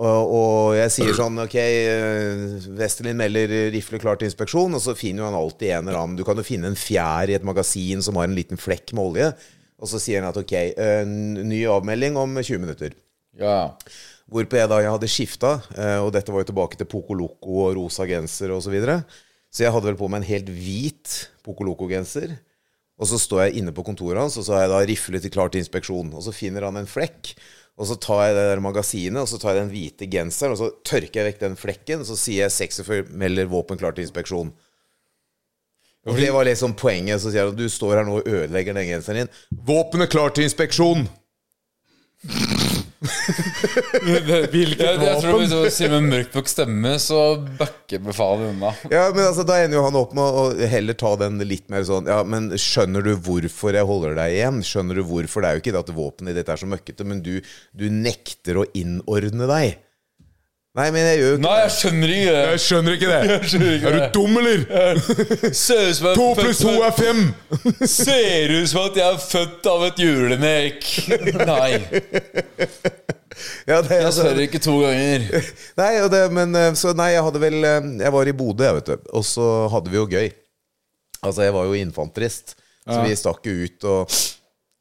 Og, 0.00 0.30
og 0.32 0.74
jeg 0.78 0.92
sier 0.94 1.16
sånn 1.16 1.36
Ok, 1.42 1.58
eh, 1.60 2.68
Westerlin 2.78 3.18
melder 3.20 3.52
rifle 3.74 4.00
klar 4.00 4.16
til 4.16 4.30
inspeksjon, 4.30 4.72
og 4.76 4.80
så 4.80 4.94
finner 4.96 5.28
han 5.28 5.36
alltid 5.36 5.74
en 5.74 5.90
eller 5.90 6.00
annen 6.00 6.16
Du 6.16 6.24
kan 6.24 6.40
jo 6.40 6.46
finne 6.46 6.70
en 6.70 6.78
fjær 6.78 7.28
i 7.28 7.36
et 7.36 7.44
magasin 7.44 8.00
som 8.04 8.16
har 8.16 8.30
en 8.30 8.36
liten 8.36 8.60
flekk 8.60 8.94
med 8.96 9.10
olje, 9.10 9.28
og 9.80 9.90
så 9.90 10.00
sier 10.00 10.22
han 10.22 10.32
at 10.32 10.40
ok, 10.40 10.54
eh, 10.56 11.02
ny 11.04 11.66
avmelding 11.68 12.16
om 12.20 12.40
20 12.40 12.64
minutter. 12.64 12.96
Ja. 13.40 13.74
Hvorpå 14.30 14.56
jeg 14.56 14.70
da 14.70 14.78
jeg 14.80 14.92
hadde 14.94 15.10
skifta, 15.10 15.52
eh, 15.74 15.98
og 16.00 16.12
dette 16.16 16.32
var 16.32 16.44
jo 16.44 16.52
tilbake 16.52 16.80
til 16.80 16.88
Poco 16.88 17.16
Loco 17.18 17.64
og 17.66 17.74
rosa 17.76 18.06
genser 18.08 18.54
osv. 18.54 18.70
Så, 18.70 18.72
videre. 18.72 19.00
så 19.52 19.66
jeg 19.66 19.74
hadde 19.74 19.90
vel 19.90 19.98
på 20.00 20.08
meg 20.08 20.22
en 20.22 20.30
helt 20.30 20.52
hvit 20.54 21.16
Poco 21.44 21.66
Loco-genser. 21.66 22.38
Og 23.00 23.08
så 23.08 23.16
står 23.20 23.46
jeg 23.46 23.62
inne 23.62 23.72
på 23.72 23.84
kontoret 23.84 24.20
hans, 24.20 24.36
og 24.36 24.44
så 24.44 24.54
har 24.54 24.66
jeg 24.66 24.72
da 24.74 24.80
riflet 24.90 25.24
til 25.24 25.32
klar 25.32 25.48
til 25.52 25.62
inspeksjon. 25.62 26.12
Og 26.12 26.24
så 26.26 26.34
finner 26.36 26.68
han 26.68 26.76
en 26.76 26.88
flekk, 26.88 27.32
og 27.78 27.88
så 27.88 27.96
tar 28.00 28.24
jeg 28.26 28.34
det 28.36 28.48
der 28.50 28.64
magasinet, 28.64 29.22
og 29.22 29.28
så 29.30 29.38
tar 29.40 29.54
jeg 29.54 29.62
den 29.62 29.70
hvite 29.72 30.08
genseren, 30.10 30.56
og 30.56 30.60
så 30.60 30.70
tørker 30.84 31.20
jeg 31.20 31.28
vekk 31.30 31.44
den 31.44 31.56
flekken, 31.60 32.02
og 32.02 32.10
så 32.10 32.18
sier 32.18 32.46
jeg 32.46 32.56
46 32.74 33.14
melder 33.22 33.48
våpen 33.50 33.80
klar 33.80 33.96
til 33.96 34.04
inspeksjon. 34.04 34.52
Og 36.08 36.16
det 36.16 36.30
var 36.32 36.48
liksom 36.48 36.74
poenget. 36.80 37.20
Så 37.20 37.32
sier 37.32 37.48
han 37.48 37.56
du 37.56 37.68
står 37.68 37.98
her 37.98 38.06
nå 38.08 38.20
og 38.20 38.28
ødelegger 38.28 38.76
den 38.76 38.88
genseren 38.88 39.24
din. 39.24 39.34
Våpenet 39.68 40.12
klar 40.12 40.32
til 40.32 40.48
inspeksjon! 40.48 41.08
Hvilket 44.50 44.52
Jeg, 44.52 44.96
jeg 45.00 45.20
tror? 45.22 45.38
Hvis 45.40 45.52
du 45.52 45.62
sier 45.72 45.92
med 45.94 46.08
mørkvokst 46.10 46.58
stemme, 46.58 46.92
så 47.00 47.20
backer 47.58 48.02
befalet 48.04 48.52
unna. 48.52 48.74
Ja, 48.92 49.06
men 49.14 49.24
altså, 49.24 49.46
Da 49.48 49.56
ender 49.62 49.78
jo 49.78 49.84
han 49.86 49.98
opp 50.02 50.12
med 50.16 50.40
å 50.42 50.68
heller 50.68 50.98
ta 51.00 51.14
den 51.22 51.40
litt 51.48 51.70
mer 51.72 51.86
sånn 51.88 52.10
Ja, 52.10 52.20
men 52.28 52.50
skjønner 52.60 53.04
du 53.06 53.14
hvorfor 53.16 53.76
jeg 53.76 53.88
holder 53.88 54.18
deg 54.20 54.36
igjen? 54.36 54.60
Skjønner 54.66 55.00
du 55.00 55.04
hvorfor? 55.08 55.40
Det 55.40 55.48
er 55.50 55.56
jo 55.56 55.64
ikke 55.64 55.76
det 55.76 55.84
at 55.84 55.94
våpenet 55.96 56.36
ditt 56.36 56.52
er 56.52 56.60
så 56.60 56.68
møkkete, 56.68 57.06
men 57.08 57.22
du, 57.24 57.38
du 57.72 57.86
nekter 57.92 58.60
å 58.60 58.66
innordne 58.76 59.48
deg. 59.48 59.78
Nei, 60.78 60.84
men 60.94 61.02
jeg 61.02 61.16
gjør 61.18 61.30
jo 61.32 61.36
ikke 61.36 61.42
Nei, 61.42 61.54
jeg 61.58 61.70
skjønner 61.74 62.12
ikke 62.14 62.26
det. 62.30 62.42
Jeg 62.46 62.60
skjønner 62.62 62.92
ikke 62.94 63.10
det. 63.10 63.38
skjønner 63.50 63.72
ikke 63.74 63.92
det. 63.96 64.04
dum, 64.14 64.36
eller? 64.38 64.60
Ser 65.58 65.80
ut 65.88 65.96
som 65.98 66.06
jeg 66.06 66.20
er 66.20 66.36
født 66.38 66.84
er 66.86 66.94
fem! 66.94 67.22
Ser 67.90 68.54
ut 68.54 68.70
som 68.70 68.84
at 68.84 69.00
jeg 69.00 69.06
er 69.08 69.24
født 69.24 69.66
av 69.72 69.86
et 69.88 70.02
julenek. 70.04 70.86
Nei. 71.50 71.72
Ja, 73.66 73.80
det, 73.82 73.96
Jeg 73.96 74.06
altså, 74.06 74.28
spør 74.28 74.42
ikke 74.44 74.60
to 74.62 74.76
ganger. 74.84 75.26
nei, 75.80 75.90
og 76.04 76.10
det, 76.12 76.20
men 76.36 76.54
eh, 76.58 76.72
Så 76.76 76.92
nei, 76.94 77.12
jeg 77.14 77.22
hadde 77.24 77.40
vel 77.40 77.56
eh, 77.64 77.86
Jeg 78.02 78.12
var 78.12 78.28
i 78.28 78.34
Bodø, 78.36 78.66
jeg, 78.66 78.76
vet 78.78 78.90
du. 78.92 79.10
Og 79.16 79.24
så 79.26 79.46
hadde 79.72 79.90
vi 79.90 79.98
jo 79.98 80.06
gøy. 80.10 80.28
Altså, 81.20 81.46
jeg 81.48 81.54
var 81.56 81.66
jo 81.66 81.78
infanterist, 81.78 82.54
så 82.86 83.00
vi 83.04 83.16
stakk 83.18 83.46
jo 83.48 83.56
ut, 83.66 83.86
og 83.90 84.20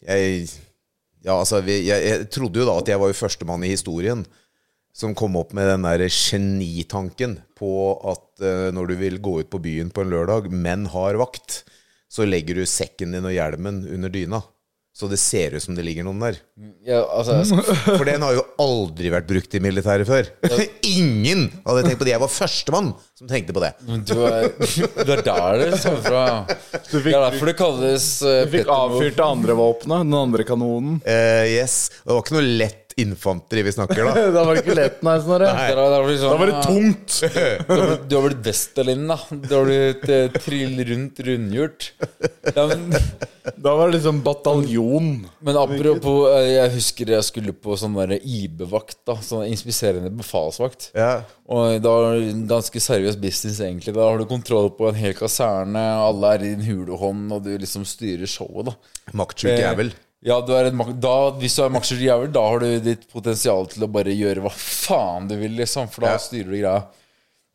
jeg 0.05 0.43
Ja, 1.25 1.33
altså, 1.39 1.63
vi, 1.65 1.81
jeg, 1.87 2.05
jeg 2.05 2.29
trodde 2.31 2.61
jo 2.61 2.67
da 2.69 2.77
at 2.79 2.93
jeg 2.93 3.01
var 3.01 3.09
jo 3.11 3.17
førstemann 3.17 3.65
i 3.67 3.73
historien 3.73 4.21
som 4.99 5.15
kom 5.15 5.37
opp 5.39 5.53
med 5.55 5.69
den 5.69 5.85
der 5.87 6.05
genitanken 6.11 7.37
på 7.59 7.71
at 8.11 8.43
uh, 8.43 8.67
når 8.75 8.91
du 8.91 8.95
vil 8.99 9.19
gå 9.23 9.39
ut 9.41 9.51
på 9.51 9.61
byen 9.63 9.91
på 9.95 10.03
en 10.03 10.11
lørdag, 10.11 10.49
men 10.51 10.89
har 10.91 11.19
vakt, 11.21 11.63
så 12.11 12.27
legger 12.27 12.59
du 12.59 12.65
sekken 12.67 13.15
din 13.15 13.27
og 13.27 13.35
hjelmen 13.35 13.85
under 13.87 14.11
dyna. 14.11 14.41
Så 14.99 15.07
det 15.07 15.19
ser 15.21 15.53
ut 15.55 15.63
som 15.63 15.77
det 15.77 15.85
ligger 15.87 16.03
noen 16.03 16.19
der. 16.19 16.37
Ja, 16.83 16.97
altså, 17.15 17.61
For 17.85 18.03
den 18.03 18.23
har 18.25 18.33
jo 18.35 18.41
aldri 18.59 19.11
vært 19.13 19.29
brukt 19.29 19.53
i 19.55 19.61
militæret 19.63 20.09
før. 20.09 20.27
Ingen 20.89 21.45
hadde 21.63 21.85
tenkt 21.85 22.01
på 22.01 22.07
det. 22.07 22.15
Jeg 22.17 22.23
var 22.25 22.33
førstemann 22.33 22.89
som 23.15 23.29
tenkte 23.29 23.55
på 23.55 23.63
det. 23.63 23.69
du 24.09 24.17
er, 24.27 24.49
du 25.07 25.13
er 25.15 25.23
der 25.23 25.61
det 25.61 25.79
kommer 25.85 26.03
fra. 26.03 26.25
Du 26.89 26.97
Det 26.97 27.13
er 27.13 27.23
derfor 27.29 27.53
det 27.53 27.55
kalles 27.61 28.09
uh, 28.25 28.41
du 28.43 28.57
fikk 28.57 28.73
avfyrt 28.75 29.15
det 29.21 29.29
andre 29.29 29.55
våpenet, 29.61 30.03
den 30.09 30.19
andre 30.19 30.47
kanonen. 30.51 30.99
Uh, 31.07 31.47
yes. 31.47 31.79
Det 32.03 32.11
var 32.11 32.25
ikke 32.25 32.35
noe 32.35 32.51
lett 32.59 32.88
infanteri 33.01 33.63
vi 33.67 33.71
snakker, 33.75 34.03
da. 34.09 34.13
Da 34.35 34.43
var 34.45 34.55
det 34.57 34.63
ikke 34.63 34.77
lett, 34.77 34.99
nei, 35.05 35.15
Snorre. 35.23 35.49
Da, 35.49 35.67
der, 35.73 35.95
var 35.95 36.07
det 36.09 36.17
sånn, 36.21 36.33
Da 36.33 36.39
var 36.41 36.51
det 36.51 36.61
tungt. 36.67 37.19
Du 38.09 38.15
har 38.17 38.27
blitt, 38.27 38.41
du 38.43 38.49
Westerlin, 38.49 39.05
da. 39.09 39.17
Du 39.29 39.53
har 39.55 39.67
blitt 39.69 40.05
eh, 40.09 40.27
trill 40.39 40.83
rundt 40.91 41.19
rundhjult. 41.27 41.89
Da, 42.55 42.67
Da 43.59 43.73
var 43.75 43.89
det 43.89 43.97
liksom 43.97 44.19
bataljon. 44.25 45.09
men 45.45 45.57
apropos 45.57 46.27
eh, 46.33 46.49
Jeg 46.55 46.73
husker 46.77 47.13
jeg 47.15 47.25
skulle 47.27 47.53
på 47.55 47.77
sånn 47.79 47.95
der 47.97 48.17
IB-vakt. 48.19 48.99
da 49.09 49.17
Sånn 49.25 49.47
inspiserende 49.49 50.11
befalsvakt. 50.19 50.91
Ja. 50.97 51.23
Og 51.49 51.79
da 51.81 51.93
var 51.95 52.19
det 52.19 52.35
ganske 52.49 52.81
seriøs 52.83 53.17
business, 53.19 53.59
egentlig. 53.65 53.95
Da 53.97 54.05
har 54.05 54.19
du 54.21 54.27
kontroll 54.29 54.69
på 54.77 54.89
en 54.91 54.99
hel 54.99 55.15
kaserne, 55.17 55.81
alle 56.03 56.35
er 56.35 56.45
i 56.45 56.51
din 56.53 56.67
hulehånd, 56.67 57.31
og 57.33 57.43
du 57.47 57.55
liksom 57.57 57.87
styrer 57.89 58.29
showet, 58.29 58.69
da. 58.69 58.77
Maktsjuk 59.17 59.49
Eh, 59.55 59.63
jævel. 59.63 59.89
Ja, 60.25 60.41
du 60.43 60.51
en, 60.51 60.81
da, 60.99 61.13
hvis 61.39 61.53
du 61.55 61.61
er 61.63 61.71
maktsjuk 61.71 62.01
jævel, 62.03 62.31
da 62.35 62.41
har 62.43 62.59
du 62.59 62.67
ditt 62.83 63.05
potensial 63.11 63.69
til 63.71 63.85
å 63.85 63.91
bare 63.91 64.11
gjøre 64.11 64.43
hva 64.43 64.51
faen 64.51 65.29
du 65.29 65.37
vil, 65.39 65.53
liksom. 65.61 65.87
For 65.93 66.03
da 66.03 66.17
Ja. 66.17 66.19
styrer 66.19 66.49
du 66.51 66.57
greia. 66.57 66.81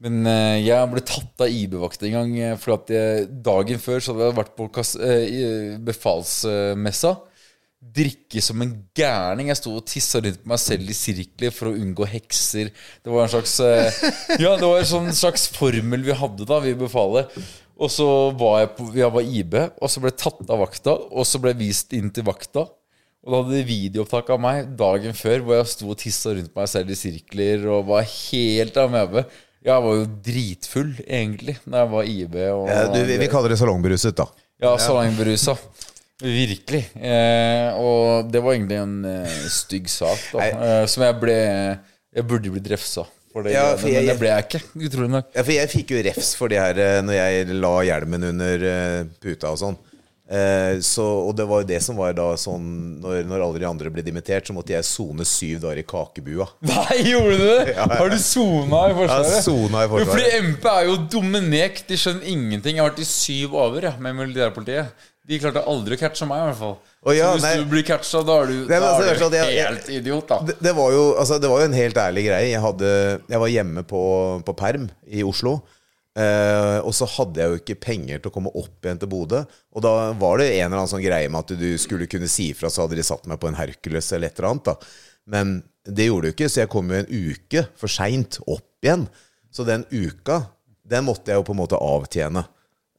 Men 0.04 0.24
uh, 0.26 0.56
jeg 0.60 0.88
ble 0.90 1.02
tatt 1.06 1.44
av 1.44 1.52
IB-vakt 1.52 2.02
en 2.08 2.16
gang. 2.16 2.32
eh, 2.40 2.56
For 2.60 2.74
at 2.74 2.90
jeg, 2.92 3.28
dagen 3.44 3.78
før 3.80 4.00
så 4.02 4.12
hadde 4.12 4.26
jeg 4.30 4.36
vært 4.40 4.56
på 4.56 4.66
eh, 5.00 5.76
befalsmessa. 5.78 7.14
Drikke 7.94 8.40
som 8.42 8.62
en 8.64 8.72
gærning. 8.96 9.50
Jeg 9.52 9.60
sto 9.60 9.74
og 9.76 9.84
tissa 9.88 10.20
rundt 10.24 10.40
på 10.42 10.48
meg 10.48 10.60
selv 10.60 10.88
i 10.88 10.96
sirkler 10.96 11.52
for 11.52 11.68
å 11.70 11.76
unngå 11.76 12.08
hekser. 12.08 12.72
Det 13.04 13.12
var 13.12 13.26
en 13.26 13.32
slags 13.36 13.58
uh, 13.60 13.92
Ja, 14.42 14.56
det 14.56 14.64
var 14.64 14.80
en 14.80 14.88
sånn 14.88 15.12
slags 15.16 15.46
formel 15.52 16.04
vi 16.08 16.16
hadde 16.16 16.48
da, 16.48 16.62
vi 16.64 16.72
befalet. 16.80 17.28
Og 17.74 17.90
så 17.90 18.06
var 18.38 18.60
jeg 18.62 18.72
på 18.76 18.88
Jeg 18.94 19.10
var 19.14 19.34
IB, 19.40 19.54
og 19.82 19.90
så 19.90 20.02
ble 20.02 20.12
jeg 20.12 20.20
tatt 20.22 20.50
av 20.52 20.60
vakta, 20.62 20.94
og 20.94 21.26
så 21.26 21.40
ble 21.42 21.54
jeg 21.54 21.62
vist 21.64 21.94
inn 21.96 22.12
til 22.14 22.26
vakta. 22.26 22.68
Og 23.24 23.32
da 23.32 23.40
hadde 23.40 23.56
de 23.56 23.64
videoopptak 23.66 24.28
av 24.34 24.40
meg 24.44 24.68
dagen 24.76 25.16
før 25.16 25.40
hvor 25.42 25.56
jeg 25.56 25.70
sto 25.72 25.88
og 25.88 25.98
tissa 26.00 26.34
rundt 26.36 26.52
meg 26.54 26.68
selv 26.68 26.92
i 26.92 26.98
sirkler 26.98 27.64
og 27.72 27.88
var 27.88 28.04
helt 28.04 28.76
amøbe. 28.82 29.24
Jeg 29.64 29.80
var 29.86 29.96
jo 29.96 30.04
dritfull, 30.26 30.90
egentlig, 31.08 31.56
da 31.64 31.82
jeg 31.82 31.92
var 31.94 32.10
IB. 32.12 32.36
Ja, 32.36 32.82
du, 32.92 32.98
vi, 33.08 33.16
vi 33.22 33.30
kaller 33.32 33.54
det 33.54 33.56
salongbruset, 33.62 34.12
da. 34.18 34.28
ja, 34.60 34.74
salongberusa. 34.76 35.56
Virkelig. 36.20 36.82
Eh, 37.00 37.80
og 37.80 38.28
det 38.30 38.44
var 38.44 38.54
egentlig 38.54 38.76
en 38.82 38.98
eh, 39.08 39.40
stygg 39.50 39.88
sak, 39.90 40.28
da. 40.34 40.44
Eh, 40.52 40.84
som 40.88 41.08
jeg 41.08 41.16
ble 41.20 41.38
Jeg 42.14 42.26
burde 42.28 42.52
blitt 42.54 42.68
refsa 42.70 43.02
for 43.34 43.42
det, 43.46 43.52
Ja, 43.56 43.64
for 43.76 43.90
jeg- 43.90 44.04
men 44.04 44.12
det 44.14 44.20
ble 44.22 44.30
jeg 44.30 44.44
ikke. 44.46 44.60
Utrolig 44.88 45.10
nok. 45.18 45.32
Ja, 45.34 45.42
for 45.42 45.52
jeg 45.58 45.72
fikk 45.74 45.90
jo 45.96 46.02
refs 46.06 46.30
for 46.38 46.48
det 46.54 46.60
her 46.62 46.78
eh, 46.78 47.00
når 47.02 47.18
jeg 47.18 47.58
la 47.58 47.74
hjelmen 47.90 48.28
under 48.30 48.64
eh, 48.70 49.04
puta 49.20 49.50
og 49.50 49.58
sånn. 49.60 49.76
Eh, 50.24 50.78
så, 50.80 51.04
og 51.28 51.34
det 51.36 51.44
var 51.50 51.60
jo 51.60 51.66
det 51.68 51.82
som 51.84 51.98
var 52.00 52.14
da 52.16 52.30
sånn 52.40 52.62
Når, 53.02 53.26
når 53.28 53.42
alle 53.44 53.58
de 53.60 53.66
andre 53.68 53.90
ble 53.92 54.00
dimittert, 54.06 54.46
så 54.48 54.54
måtte 54.56 54.72
jeg 54.72 54.86
sone 54.88 55.20
syv 55.28 55.58
dager 55.66 55.82
i 55.82 55.84
kakebua. 55.84 56.46
Nei, 56.70 56.96
gjorde 57.10 57.36
du 57.36 57.44
det? 57.44 57.66
Ja, 57.76 57.84
ja. 57.84 57.98
Har 58.00 58.08
du 58.08 58.16
sona 58.16 58.80
i 58.88 58.94
Forsvaret? 58.96 59.34
Ja, 59.34 59.42
sona 59.44 59.82
i 59.84 59.90
Forsvaret. 59.92 60.14
Fordi 60.14 60.40
MP 60.54 60.64
er 60.72 60.86
jo 60.88 60.96
dominek. 61.12 61.82
De 61.90 61.98
skjønner 62.00 62.24
ingenting. 62.32 62.78
Jeg 62.78 62.82
har 62.86 62.88
vært 62.94 63.02
i 63.04 63.10
syv 63.10 63.58
over 63.66 63.90
ja, 63.90 63.92
med 64.00 64.16
militærpolitiet. 64.22 65.10
De 65.24 65.38
klarte 65.40 65.62
aldri 65.64 65.96
å 65.96 66.00
catche 66.02 66.26
meg, 66.28 66.42
i 66.42 66.48
hvert 66.50 66.58
fall. 66.58 66.74
Å, 67.04 67.12
ja, 67.16 67.28
så 67.30 67.38
hvis 67.38 67.44
nei. 67.46 67.52
du 67.62 67.70
blir 67.70 67.84
catcha, 67.88 68.20
da 68.28 68.34
er 68.42 68.50
du, 68.50 68.56
Nei, 68.68 68.78
da 68.80 68.90
altså, 68.90 69.06
er 69.08 69.20
sånn 69.22 69.30
du 69.32 69.36
jeg- 69.38 69.54
jeg- 69.54 69.66
helt 69.70 69.88
idiot, 69.88 70.26
da. 70.28 70.38
Det, 70.50 70.56
det, 70.60 70.74
var 70.76 70.92
jo, 70.92 71.04
altså, 71.20 71.38
det 71.40 71.48
var 71.48 71.62
jo 71.62 71.68
en 71.70 71.78
helt 71.78 71.96
ærlig 71.96 72.24
greie. 72.26 72.50
Jeg, 72.50 72.60
hadde, 72.60 72.90
jeg 73.32 73.40
var 73.40 73.48
hjemme 73.54 73.84
på, 73.88 74.02
på 74.44 74.56
perm 74.58 74.90
i 75.08 75.22
Oslo. 75.24 75.54
Eh, 76.14 76.78
og 76.84 76.92
så 76.94 77.08
hadde 77.10 77.40
jeg 77.40 77.50
jo 77.50 77.58
ikke 77.58 77.80
penger 77.82 78.20
til 78.22 78.30
å 78.30 78.34
komme 78.36 78.52
opp 78.54 78.84
igjen 78.86 79.00
til 79.00 79.10
Bodø. 79.10 79.40
Og 79.74 79.82
da 79.82 80.12
var 80.12 80.38
det 80.38 80.50
en 80.52 80.66
eller 80.68 80.82
annen 80.82 80.92
sånn 80.92 81.02
greie 81.02 81.30
med 81.32 81.40
at 81.40 81.56
du 81.58 81.70
skulle 81.80 82.06
kunne 82.06 82.28
si 82.30 82.50
ifra, 82.52 82.68
så 82.70 82.84
hadde 82.84 83.00
de 83.00 83.06
satt 83.06 83.24
meg 83.26 83.40
på 83.42 83.48
en 83.50 83.56
Hercules 83.58 84.12
eller 84.14 84.28
et 84.30 84.38
eller 84.38 84.52
annet. 84.52 84.64
da 84.68 84.76
Men 85.26 85.54
det 85.88 86.06
gjorde 86.10 86.28
du 86.28 86.32
ikke, 86.36 86.50
så 86.52 86.62
jeg 86.62 86.70
kom 86.72 86.92
jo 86.92 87.00
en 87.00 87.08
uke 87.10 87.64
for 87.80 87.88
seint 87.90 88.38
opp 88.46 88.84
igjen. 88.84 89.08
Så 89.50 89.64
den 89.66 89.84
uka, 89.90 90.42
den 90.86 91.08
måtte 91.08 91.32
jeg 91.32 91.40
jo 91.40 91.46
på 91.48 91.56
en 91.56 91.62
måte 91.64 91.80
avtjene. 91.80 92.44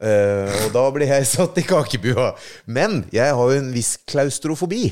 Eh, 0.03 0.59
og 0.65 0.73
da 0.75 0.83
blir 0.95 1.07
jeg 1.09 1.27
satt 1.35 1.57
i 1.61 1.65
kakebua. 1.65 2.33
Men 2.67 3.03
jeg 3.15 3.31
har 3.31 3.51
jo 3.51 3.63
en 3.63 3.73
viss 3.75 3.95
klaustrofobi. 4.09 4.89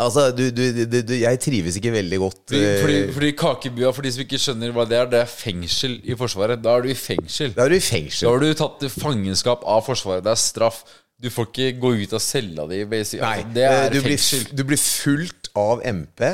Altså, 0.00 0.30
du, 0.32 0.46
du, 0.56 0.62
du, 0.88 1.12
jeg 1.20 1.38
trives 1.42 1.76
ikke 1.76 1.92
veldig 1.92 2.18
godt 2.22 2.38
Fordi, 2.48 2.62
eh, 2.64 2.78
fordi, 2.80 3.00
fordi 3.12 3.30
kakebua, 3.38 3.90
for 3.92 4.06
de 4.06 4.12
som 4.14 4.22
ikke 4.24 4.40
skjønner 4.40 4.72
hva 4.74 4.86
det 4.88 4.96
er, 4.98 5.10
det 5.12 5.20
er 5.20 5.30
fengsel 5.30 5.98
i 6.00 6.16
Forsvaret. 6.18 6.62
Da 6.64 6.78
er 6.78 6.86
du 6.86 6.90
i 6.90 6.96
fengsel. 6.98 7.52
Da 7.56 7.66
er 7.66 7.74
du 7.74 7.76
i 7.76 8.02
Da 8.08 8.32
har 8.32 8.40
du 8.40 8.54
tatt 8.58 8.86
fangenskap 8.96 9.66
av 9.68 9.84
Forsvaret. 9.86 10.24
Det 10.24 10.32
er 10.32 10.40
straff. 10.40 10.80
Du 11.20 11.28
får 11.30 11.50
ikke 11.50 11.68
gå 11.80 11.92
ut 12.02 12.16
av 12.16 12.24
cella 12.24 12.66
di. 12.70 12.80
Nei, 12.88 13.04
Altså, 13.04 13.52
det 13.54 13.68
er 13.68 13.84
eh, 13.84 13.92
du 13.92 14.00
blir, 14.00 14.16
fengsel. 14.18 14.48
du 14.56 14.64
blir 14.72 14.80
fulgt 14.80 15.52
av 15.60 15.84
MP 15.86 16.24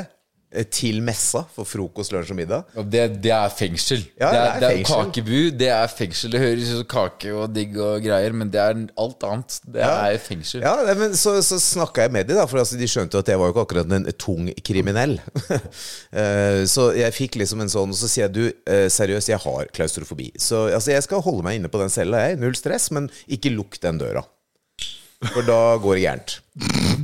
til 0.73 0.97
messa 1.05 1.45
for 1.55 1.63
frokost, 1.67 2.11
lunsj 2.11 2.33
og 2.33 2.37
middag. 2.41 2.65
Det, 2.91 3.05
det 3.23 3.31
er 3.31 3.49
fengsel. 3.55 4.01
Ja, 4.19 4.31
det, 4.31 4.39
er, 4.39 4.59
det 4.59 4.67
er 4.67 4.75
det 4.75 4.81
er. 4.81 4.87
Kakebu, 4.89 5.37
det 5.61 5.69
er 5.71 5.87
fengsel. 5.95 6.33
Det 6.33 6.41
høres 6.43 6.71
ut 6.73 6.81
som 6.81 6.87
kake 6.91 7.31
og 7.31 7.53
digg 7.55 7.77
og 7.79 8.01
greier, 8.03 8.35
men 8.35 8.51
det 8.51 8.59
er 8.59 8.81
alt 8.99 9.23
annet. 9.27 9.59
Det 9.65 9.79
Ja. 9.79 9.93
er 10.11 10.17
fengsel. 10.19 10.65
Ja, 10.65 10.73
men 10.99 11.15
Så, 11.15 11.37
så 11.45 11.59
snakka 11.61 12.03
jeg 12.07 12.11
med 12.11 12.27
dem, 12.27 12.35
da, 12.41 12.45
for 12.51 12.59
altså, 12.59 12.75
de 12.79 12.89
skjønte 12.91 13.15
jo 13.15 13.23
at 13.23 13.31
jeg 13.31 13.39
var 13.39 13.47
jo 13.47 13.55
ikke 13.55 13.65
akkurat 13.67 13.95
en 13.99 14.09
tung 14.19 14.51
kriminell. 14.67 15.17
Eh, 16.11 16.65
så 16.67 16.89
jeg 16.97 17.13
fikk 17.15 17.37
liksom 17.39 17.61
en 17.63 17.69
sånn, 17.71 17.91
og 17.93 17.97
så 17.97 18.09
sier 18.11 18.25
jeg 18.27 18.33
du, 18.35 18.43
eh, 18.67 18.87
seriøst, 18.91 19.29
jeg 19.31 19.39
har 19.43 19.69
klaustrofobi. 19.75 20.31
Så 20.41 20.65
altså, 20.73 20.91
jeg 20.91 21.05
skal 21.05 21.21
holde 21.23 21.45
meg 21.47 21.59
inne 21.59 21.71
på 21.71 21.79
den 21.79 21.89
cella, 21.93 22.25
jeg. 22.27 22.39
Null 22.41 22.55
stress, 22.59 22.89
men 22.91 23.07
ikke 23.31 23.53
lukk 23.55 23.79
den 23.83 24.01
døra. 24.01 24.25
For 25.29 25.45
da 25.45 25.77
går 25.81 25.97
det 25.99 26.03
gærent. 26.05 26.35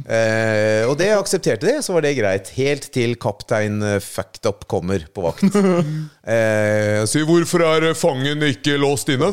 Eh, 0.08 0.84
og 0.88 0.96
det 0.98 1.10
aksepterte 1.14 1.68
de, 1.68 1.76
så 1.86 1.94
var 1.94 2.06
det 2.06 2.16
greit. 2.18 2.50
Helt 2.58 2.88
til 2.96 3.14
kaptein 3.22 3.78
eh, 3.86 4.00
Fucked 4.04 4.48
Up 4.50 4.66
kommer 4.72 5.06
på 5.14 5.26
vakt. 5.28 5.46
Eh, 6.28 7.06
si 7.08 7.22
'Hvorfor 7.24 7.62
er 7.64 7.94
fangen 7.96 8.42
ikke 8.44 8.74
låst 8.82 9.08
inne?' 9.14 9.30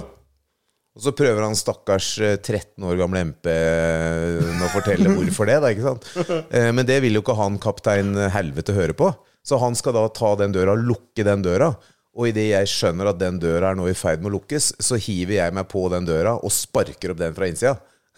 Og 0.94 1.02
så 1.02 1.10
prøver 1.10 1.42
han 1.42 1.56
stakkars 1.58 2.20
eh, 2.22 2.36
13 2.38 2.84
år 2.86 3.00
gamle 3.00 3.24
MP 3.32 3.48
eh, 3.50 4.60
å 4.62 4.68
fortelle 4.70 5.10
hvorfor 5.10 5.48
det. 5.50 5.56
da, 5.64 5.72
ikke 5.74 5.88
sant? 5.88 6.06
Eh, 6.54 6.70
Men 6.70 6.86
det 6.86 7.00
vil 7.02 7.18
jo 7.18 7.22
ikke 7.24 7.34
han 7.40 7.58
kaptein 7.58 8.14
Helvete 8.30 8.76
høre 8.76 8.94
på. 8.94 9.10
Så 9.42 9.58
han 9.58 9.74
skal 9.74 9.96
da 9.96 10.04
ta 10.14 10.36
den 10.38 10.54
døra, 10.54 10.76
lukke 10.78 11.26
den 11.26 11.42
døra. 11.42 11.72
Og 12.14 12.28
idet 12.30 12.46
jeg 12.52 12.70
skjønner 12.70 13.10
at 13.10 13.18
den 13.18 13.40
døra 13.42 13.72
er 13.72 13.74
nå 13.80 13.88
i 13.90 13.96
ferd 13.98 14.22
med 14.22 14.30
å 14.30 14.36
lukkes, 14.36 14.70
så 14.78 14.94
hiver 14.94 15.34
jeg 15.40 15.54
meg 15.56 15.66
på 15.66 15.82
den 15.90 16.06
døra 16.06 16.36
og 16.38 16.52
sparker 16.54 17.10
opp 17.10 17.18
den 17.18 17.34
fra 17.34 17.48
innsida. 17.50 17.74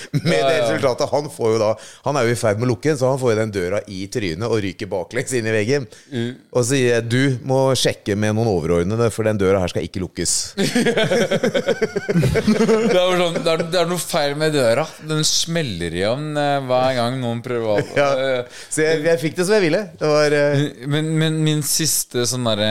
Med 0.30 0.40
det 0.40 0.56
resultatet 0.62 1.10
Han 1.12 1.28
får 1.32 1.52
jo 1.54 1.58
da 1.62 1.70
Han 2.06 2.18
er 2.18 2.26
jo 2.26 2.34
i 2.34 2.38
ferd 2.38 2.60
med 2.60 2.68
å 2.68 2.72
lukke 2.72 2.94
så 2.98 3.10
han 3.12 3.20
får 3.20 3.32
jo 3.32 3.38
den 3.40 3.52
døra 3.54 3.80
i 3.90 4.00
trynet 4.12 4.46
og 4.48 4.60
ryker 4.64 4.88
baklengs 4.90 5.32
inn 5.36 5.46
i 5.48 5.54
veggen. 5.54 5.86
Og 6.52 6.64
sier 6.66 6.96
jeg 6.96 7.08
du 7.10 7.38
må 7.46 7.58
sjekke 7.78 8.16
med 8.18 8.34
noen 8.36 8.50
overordnede, 8.50 9.10
for 9.14 9.26
den 9.28 9.38
døra 9.40 9.60
her 9.62 9.72
skal 9.72 9.86
ikke 9.86 10.02
lukkes. 10.02 10.34
Det, 12.10 12.98
er 12.98 13.18
sånn, 13.20 13.36
det, 13.40 13.50
er, 13.52 13.62
det 13.72 13.78
er 13.80 13.88
noe 13.90 14.00
feil 14.02 14.34
med 14.38 14.54
døra. 14.54 14.84
Den 15.06 15.22
smeller 15.26 15.94
igjen 15.96 16.30
eh, 16.38 16.58
hver 16.66 16.94
gang 16.98 17.18
noen 17.22 17.42
prøver 17.44 17.68
å 17.74 17.78
Ja. 18.00 18.08
eh, 18.14 18.60
Så 18.72 18.84
jeg, 18.84 19.02
jeg 19.06 19.22
fikk 19.22 19.38
det 19.38 19.46
som 19.48 19.56
jeg 19.56 19.66
ville. 19.68 19.82
Det 20.00 20.10
var 20.10 20.36
uh... 20.36 20.64
men, 20.94 21.10
men 21.20 21.40
min 21.46 21.62
siste 21.66 22.26
sånn 22.28 22.46
derre 22.48 22.70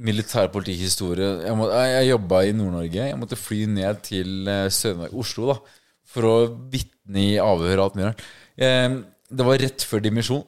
militærpolitihistorie 0.00 1.30
Jeg, 1.46 1.56
må, 1.58 1.68
jeg, 1.72 1.92
jeg 1.98 2.10
jobba 2.12 2.44
i 2.46 2.54
Nord-Norge. 2.56 3.10
Jeg 3.12 3.20
måtte 3.20 3.38
fly 3.40 3.64
ned 3.70 4.02
til 4.06 4.48
eh, 4.50 4.66
Sør-Norge, 4.72 5.14
Oslo, 5.20 5.52
da 5.54 5.58
for 6.10 6.26
å 6.26 6.36
vitne 6.72 7.26
i 7.34 7.40
avhør 7.42 7.76
og 7.78 7.84
alt 7.84 7.98
mulig 7.98 8.08
rart. 8.10 8.24
Eh, 8.60 9.00
det 9.30 9.46
var 9.46 9.62
rett 9.62 9.86
før 9.86 10.02
dimisjon. 10.04 10.44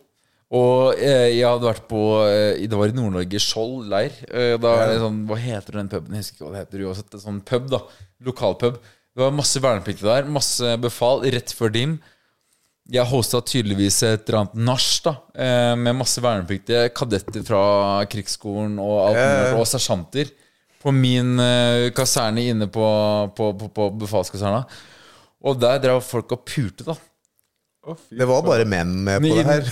Og 0.52 0.98
eh, 1.00 1.30
jeg 1.32 1.48
hadde 1.48 1.64
vært 1.64 1.86
på 1.88 2.00
eh, 2.26 2.64
Det 2.68 2.76
var 2.76 2.90
i 2.90 2.96
Nord-Norge, 2.96 3.40
Skjold 3.40 3.86
leir. 3.88 4.16
Eh, 4.28 4.56
da 4.60 4.74
er 4.82 4.90
det 4.90 4.98
sånn, 5.00 5.22
Hva 5.28 5.38
heter 5.40 5.78
den 5.80 5.88
puben? 5.92 6.12
Jeg 6.12 6.26
husker 6.26 6.36
ikke 6.36 6.44
hva 6.48 6.52
det 6.52 6.64
heter 6.66 6.82
uansett. 6.88 7.14
En 7.16 7.22
sånn 7.22 7.38
pub, 7.48 7.70
da. 7.72 7.80
Lokalpub. 8.26 8.76
Det 9.12 9.22
var 9.24 9.32
masse 9.36 9.62
vernepliktige 9.64 10.10
der. 10.10 10.28
Masse 10.32 10.74
befal 10.82 11.24
rett 11.32 11.54
før 11.56 11.72
dim. 11.72 11.96
Jeg 12.92 13.08
hosta 13.08 13.40
tydeligvis 13.46 14.02
et 14.04 14.26
eller 14.26 14.42
annet 14.42 14.60
nach 14.66 14.86
da 15.06 15.12
eh, 15.40 15.72
med 15.78 15.96
masse 15.96 16.20
vernepliktige, 16.20 16.88
kadetter 16.98 17.44
fra 17.46 17.62
krigsskolen 18.10 18.74
og 18.82 18.96
alt 19.06 19.20
mulig, 19.22 19.60
og 19.62 19.68
sersjanter. 19.70 20.32
På 20.82 20.90
min 20.92 21.38
kaserne 21.94 22.42
inne 22.50 22.66
på, 22.66 22.86
på, 23.38 23.52
på, 23.54 23.68
på 23.70 23.86
befalskaserna. 24.02 24.64
Og 25.42 25.58
der 25.60 25.80
drev 25.82 26.02
folk 26.06 26.36
og 26.36 26.44
pulte, 26.46 26.86
da. 26.86 26.98
Det 28.14 28.26
var 28.30 28.44
bare 28.46 28.62
menn 28.62 28.90
med 29.02 29.24
på 29.24 29.32
det 29.34 29.42
her. 29.42 29.64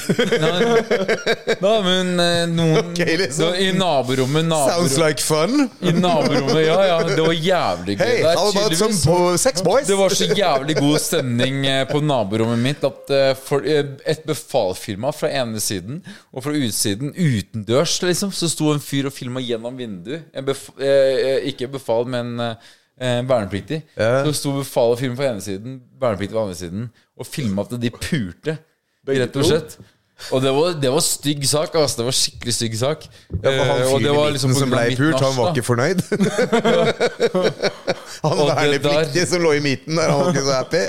Nei, 0.43 1.59
nei, 1.63 1.75
men 1.85 2.09
eh, 2.19 2.41
noen 2.51 2.79
okay, 2.81 3.15
liksom. 3.21 3.53
da, 3.53 3.61
I 3.63 3.69
naborommet, 3.79 4.49
Sounds 4.51 4.97
like 4.99 5.23
fun. 5.23 5.69
I 5.79 5.93
naborommet, 5.95 6.59
ja, 6.65 6.81
ja. 6.89 6.97
Det 7.07 7.21
var 7.23 7.37
jævlig 7.37 7.95
gøy. 8.01 8.03
Hey, 8.03 8.17
Det 8.25 8.33
er? 8.33 9.87
Det 9.93 10.01
var 10.01 10.17
så 10.19 10.27
jævlig 10.27 10.77
god 10.81 10.99
stemning 11.05 11.63
eh, 11.71 11.85
på 11.87 12.03
naborommet 12.03 12.59
mitt 12.65 12.89
at 12.91 13.15
eh, 13.15 13.31
for, 13.39 13.63
et 13.63 14.27
befalfirma 14.27 15.15
fra 15.15 15.31
ene 15.45 15.63
siden 15.63 16.03
og 16.35 16.49
fra 16.49 16.57
utsiden, 16.59 17.15
utendørs, 17.15 17.95
liksom, 18.03 18.35
så 18.35 18.51
sto 18.51 18.75
en 18.75 18.83
fyr 18.83 19.07
og 19.07 19.15
filma 19.15 19.39
gjennom 19.39 19.79
vinduet. 19.79 20.27
En 20.35 20.51
bef 20.51 20.67
eh, 20.83 21.47
ikke 21.55 21.71
befal, 21.79 22.11
men 22.11 22.35
eh, 22.43 22.75
eh, 23.01 23.21
vernepliktig. 23.29 23.81
Ja. 23.97 24.25
Så 24.27 24.31
sto 24.39 24.49
befal 24.59 24.89
og 24.95 25.01
film 25.01 25.17
på 25.19 25.25
ene 25.27 25.43
siden, 25.45 25.81
vernepliktig 26.01 26.37
på 26.37 26.45
andre 26.45 26.59
siden, 26.59 26.91
og 27.19 27.25
filma 27.29 27.59
at 27.67 27.73
de 27.81 27.91
pulte. 27.97 28.53
Rett 29.11 29.41
og 29.41 29.49
slett. 29.49 29.71
Og 30.29 30.43
det 30.45 30.51
var, 30.53 30.75
det 30.83 30.91
var 30.93 31.01
stygg 31.01 31.47
sak. 31.49 31.75
Altså. 31.75 31.97
Det 32.01 32.05
var 32.05 32.13
skikkelig 32.17 32.55
stygg 32.55 32.79
sak. 32.79 33.09
Ja, 33.43 33.51
for 33.51 33.65
han 33.65 33.81
Eh, 33.81 33.87
fyren 33.89 34.03
det 34.05 34.11
i 34.11 34.13
midten 34.19 34.33
liksom 34.37 34.55
som 34.55 34.71
ble 34.75 34.97
pult, 34.99 35.21
han 35.25 35.37
var 35.37 35.47
ikke 35.51 35.67
fornøyd. 35.67 35.99
han 38.27 38.37
vernepliktige 38.51 39.27
som 39.31 39.41
lå 39.45 39.51
i 39.57 39.61
midten 39.65 39.93
der, 39.97 40.07
han 40.13 40.19
var 40.21 40.29
ikke 40.35 40.47
så 40.47 40.55
happy. 40.61 40.85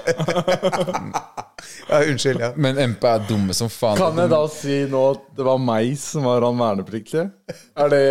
ja, 1.92 1.98
unnskyld, 2.12 2.40
ja. 2.44 2.50
Men 2.56 2.74
MP 2.92 3.04
er 3.08 3.20
dumme 3.30 3.54
som 3.58 3.70
faen. 3.72 3.98
Kan 4.02 4.16
jeg 4.20 4.30
da 4.36 4.42
si 4.52 4.76
nå 4.92 5.02
at 5.16 5.22
det 5.38 5.44
var 5.48 5.60
meg 5.64 5.86
som 6.02 6.22
var 6.28 6.40
han 6.46 6.58
vernepliktige? 6.60 7.26
Er 7.80 7.88
det 7.96 8.06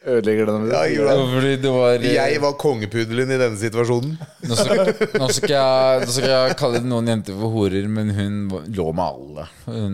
Ødelegger 0.00 0.48
det? 0.48 0.72
Ja, 0.72 0.82
jeg 0.88 1.58
det 1.60 1.70
var 1.74 1.98
eh, 1.98 2.14
Jeg 2.14 2.40
var 2.40 2.54
kongepuddelen 2.60 3.34
i 3.34 3.36
denne 3.40 3.58
situasjonen. 3.60 4.14
Nå 4.48 4.56
skal, 4.56 4.94
nå, 5.20 5.26
skal 5.36 5.52
jeg, 5.52 6.06
nå 6.06 6.14
skal 6.14 6.30
jeg 6.32 6.56
kalle 6.60 6.80
noen 6.86 7.10
jenter 7.12 7.36
for 7.36 7.52
horer, 7.52 7.88
men 7.92 8.12
hun 8.16 8.38
lå 8.72 8.86
med 8.96 9.04
alle. 9.04 9.48
Hun 9.66 9.90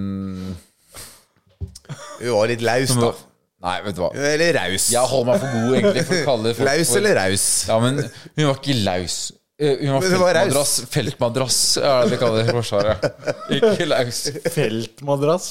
Hun 2.20 2.31
var 2.36 2.52
litt 2.52 2.62
laus, 2.62 2.94
da. 2.94 3.10
Nei, 3.67 3.75
vet 3.83 3.97
du 3.97 4.02
hva. 4.05 4.12
Eller 4.15 4.55
raus. 4.60 4.86
Jeg 4.93 5.10
holder 5.10 5.26
meg 5.33 5.43
for 5.43 5.57
god 5.57 5.76
egentlig 5.81 6.05
for 6.07 6.17
å 6.20 6.25
kalle 6.28 6.55
folk 6.55 6.68
Laus 6.68 6.91
eller 7.01 7.18
raus? 7.18 7.47
Ja, 7.67 7.78
men 7.83 7.99
hun 8.05 8.44
var 8.47 8.60
ikke 8.60 8.76
laus. 8.86 9.18
Eh, 9.59 9.78
Hun 9.81 9.93
var 9.97 10.02
feltmadrass. 10.05 10.73
Feltmadrass 10.93 11.59
er 11.81 12.02
det 12.05 12.10
vi 12.12 12.17
kaller 12.20 12.43
det 12.43 12.51
i 12.51 12.55
Forsvaret. 12.59 13.07
Ikke 13.57 13.86
laus. 13.89 14.18
Feltmadrass? 14.52 15.47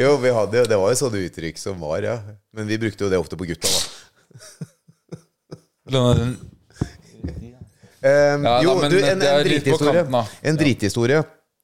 Jo, 0.00 0.14
vi 0.22 0.30
hadde 0.32 0.62
jo, 0.62 0.68
det 0.70 0.78
var 0.80 0.94
jo 0.94 1.00
sånne 1.02 1.20
uttrykk 1.26 1.60
som 1.60 1.76
var, 1.82 2.00
ja. 2.06 2.14
Men 2.56 2.70
vi 2.70 2.78
brukte 2.80 3.04
jo 3.04 3.10
det 3.12 3.20
ofte 3.20 3.36
på 3.40 3.48
gutta, 3.50 3.68
da. 3.68 3.80
Den- 5.90 6.38
Um, 8.00 8.44
Ja, 8.46 8.62
da, 8.64 8.74
men 8.80 8.90
du, 8.90 8.96
en, 9.04 9.20
en 9.20 9.42
drithistorie. 9.44 10.02
kanten. 10.06 10.38
En 10.48 10.56
drithistorie. 10.56 11.18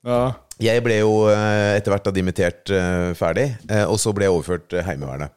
Ja. 0.05 0.19
Jeg 0.61 0.83
ble 0.85 0.99
jo 0.99 1.15
eh, 1.33 1.79
etter 1.79 1.95
hvert 1.95 2.05
da 2.05 2.13
dimittert 2.13 2.69
eh, 2.77 3.15
ferdig, 3.17 3.47
og 3.89 3.97
så 4.03 4.13
ble 4.13 4.27
jeg 4.29 4.35
overført 4.35 4.67
til 4.69 4.85
Heimevernet. 4.85 5.33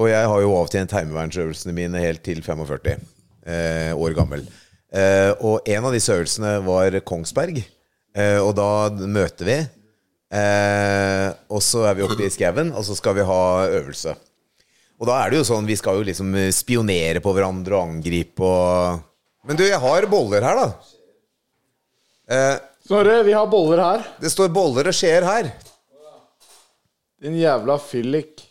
Og 0.00 0.08
jeg 0.08 0.24
har 0.32 0.40
jo 0.40 0.54
avtjent 0.56 0.94
heimevernsøvelsene 0.96 1.74
mine 1.76 2.00
helt 2.00 2.22
til 2.24 2.40
45 2.44 2.96
eh, 2.96 3.92
år 3.92 4.16
gammel. 4.16 4.46
Eh, 4.96 5.32
og 5.44 5.66
en 5.68 5.88
av 5.88 5.92
disse 5.92 6.14
øvelsene 6.14 6.54
var 6.64 6.94
Kongsberg, 7.04 7.58
eh, 8.16 8.38
og 8.40 8.54
da 8.56 8.68
møter 9.04 9.50
vi. 9.50 9.56
Eh, 10.36 11.26
og 11.52 11.60
så 11.62 11.84
er 11.90 11.98
vi 11.98 12.06
oppe 12.06 12.24
i 12.24 12.32
skauen, 12.32 12.72
og 12.72 12.86
så 12.86 12.96
skal 12.98 13.18
vi 13.18 13.26
ha 13.28 13.42
øvelse. 13.68 14.16
Og 14.96 15.10
da 15.10 15.18
er 15.20 15.30
det 15.32 15.42
jo 15.42 15.48
sånn, 15.50 15.68
vi 15.68 15.76
skal 15.76 15.98
jo 16.00 16.06
liksom 16.08 16.32
spionere 16.56 17.20
på 17.20 17.34
hverandre 17.36 17.76
og 17.76 17.90
angripe 17.90 18.40
og 18.46 19.04
Men 19.46 19.54
du, 19.60 19.62
jeg 19.62 19.78
har 19.78 20.06
boller 20.10 20.42
her, 20.42 20.56
da. 20.58 20.94
Eh, 22.26 22.56
Snorre, 22.86 23.20
vi 23.22 23.34
har 23.36 23.46
boller 23.46 23.78
her. 23.78 24.02
det 24.18 24.32
står 24.32 24.48
boller 24.50 24.88
og 24.90 24.96
skjeer 24.96 25.22
her. 25.22 25.52
Din 27.22 27.36
jævla 27.38 27.76
fyllik. 27.78 28.42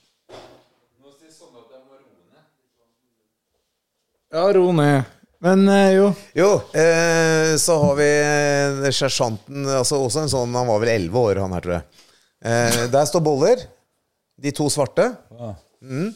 Ja, 4.31 4.47
ro 4.53 4.71
ned. 4.75 5.14
Men 5.43 5.67
eh, 5.69 5.91
jo. 5.97 6.05
Jo, 6.37 6.49
eh, 6.77 7.55
så 7.59 7.75
har 7.81 7.95
vi 7.99 8.07
eh, 8.07 8.91
sersjanten 8.95 9.65
altså 9.67 9.99
Også 10.05 10.21
en 10.23 10.31
sånn 10.31 10.55
Han 10.55 10.69
var 10.69 10.79
vel 10.81 10.93
11 10.95 11.19
år, 11.19 11.41
han 11.43 11.53
her, 11.57 11.65
tror 11.65 11.75
jeg. 11.75 12.05
Eh, 12.45 12.79
der 12.93 13.09
står 13.09 13.23
boller. 13.25 13.65
De 14.41 14.51
to 14.55 14.69
svarte. 14.71 15.09
Mm. 15.83 16.07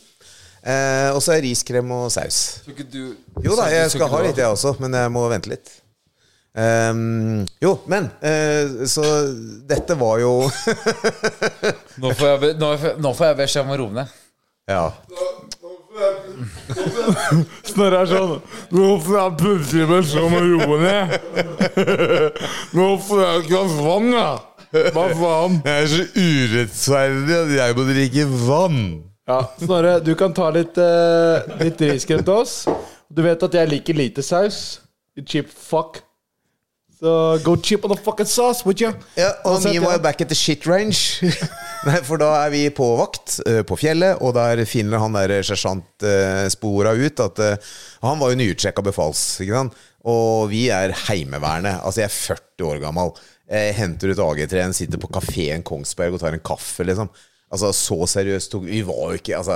Eh, 0.60 1.10
og 1.16 1.22
så 1.24 1.36
er 1.38 1.44
riskrem 1.46 1.92
og 1.96 2.10
saus. 2.12 2.40
Ikke 2.68 2.84
du 2.88 3.16
Jo 3.44 3.56
da, 3.60 3.70
jeg 3.72 3.92
skal 3.94 4.10
ha 4.12 4.24
litt, 4.26 4.40
jeg 4.40 4.50
også, 4.56 4.74
men 4.84 4.96
jeg 4.98 5.12
må 5.16 5.28
vente 5.32 5.52
litt. 5.54 5.72
Um, 6.60 7.44
jo, 7.62 7.76
men 7.88 8.08
uh, 8.26 8.82
Så 8.90 9.04
dette 9.70 9.94
var 10.00 10.18
jo 10.20 10.32
Nå 12.02 12.10
får 12.18 12.26
jeg, 12.26 12.40
be- 12.42 12.56
nå 12.58 12.72
får 12.74 12.88
jeg- 12.90 12.98
nå 13.06 13.12
får 13.16 13.28
jeg 13.30 13.38
beskjed 13.44 13.62
om 13.68 13.74
å 13.76 13.78
roe 13.84 13.94
ned. 14.00 14.16
Ja. 14.70 14.82
Snorre 17.70 18.04
er 18.04 18.10
sånn 18.10 18.34
Nå 18.76 18.88
får 19.04 19.18
jeg 19.18 19.36
plutselig 19.42 19.88
beskjed 19.90 20.26
om 20.26 20.38
å 20.38 20.42
roe 20.46 20.80
ned. 20.84 21.16
Nå 22.78 22.88
får 23.06 23.24
jeg 23.24 23.42
et 23.42 23.50
glass 23.52 23.76
vann, 23.84 24.10
ja. 24.14 24.30
Hva 24.70 25.06
faen? 25.18 25.62
Jeg 25.66 25.86
er 25.86 25.88
så 25.90 26.04
urettferdig 26.14 27.38
at 27.40 27.56
jeg 27.56 27.78
må 27.78 27.88
drikke 27.88 28.28
vann. 28.46 28.84
Ja, 29.30 29.40
Snorre, 29.62 29.96
du 30.02 30.14
kan 30.18 30.34
ta 30.34 30.50
litt, 30.54 30.78
uh, 30.82 31.46
litt 31.62 31.82
riskrem 31.86 32.22
til 32.26 32.42
oss. 32.42 32.54
Du 33.10 33.24
vet 33.26 33.42
at 33.46 33.58
jeg 33.58 33.70
liker 33.70 33.98
lite 33.98 34.26
saus. 34.26 34.80
You 35.18 35.26
cheap 35.26 35.50
fuck. 35.50 36.04
Så 37.00 37.12
go 37.46 37.56
cheap 37.64 37.86
on 37.86 37.94
the 37.94 38.04
fucking 38.04 38.28
sauce, 38.28 38.66
would 38.66 38.82
you? 38.82 38.92
Ja, 39.16 39.32
og 39.48 39.62
vi 39.64 39.78
var 39.80 39.96
ja. 39.96 40.02
back 40.04 40.20
at 40.22 40.28
the 40.28 40.36
shit 40.36 40.66
range. 40.68 41.24
Nei, 41.88 41.96
for 42.04 42.20
da 42.20 42.34
er 42.42 42.52
vi 42.52 42.66
på 42.76 42.90
vakt 43.00 43.38
uh, 43.48 43.62
på 43.64 43.78
fjellet, 43.80 44.20
og 44.20 44.34
der 44.36 44.66
finner 44.68 45.00
han 45.00 45.16
der 45.16 45.38
sersjantspora 45.48 46.92
ut 47.00 47.24
at 47.24 47.40
uh, 47.40 47.72
han 48.04 48.20
var 48.20 48.34
jo 48.34 48.42
nyutsjekka 48.42 48.84
befals, 48.84 49.24
ikke 49.40 49.56
sant? 49.56 49.80
Og 50.12 50.50
vi 50.52 50.66
er 50.76 50.92
Heimevernet. 51.08 51.80
Altså, 51.80 52.04
jeg 52.04 52.10
er 52.10 52.18
40 52.18 52.68
år 52.68 52.84
gammel. 52.84 53.16
Jeg 53.50 53.80
henter 53.80 54.12
ut 54.12 54.24
AG3-en, 54.26 54.76
sitter 54.76 55.00
på 55.00 55.12
kafeen 55.16 55.64
Kongsberg 55.66 56.18
og 56.18 56.24
tar 56.24 56.36
en 56.36 56.44
kaffe, 56.52 56.84
liksom. 56.88 57.08
Altså, 57.50 57.72
så 57.74 58.04
seriøst 58.06 58.52
tok 58.54 58.68
Vi 58.68 58.84
var 58.86 59.08
jo 59.10 59.18
ikke 59.18 59.34
Altså 59.40 59.56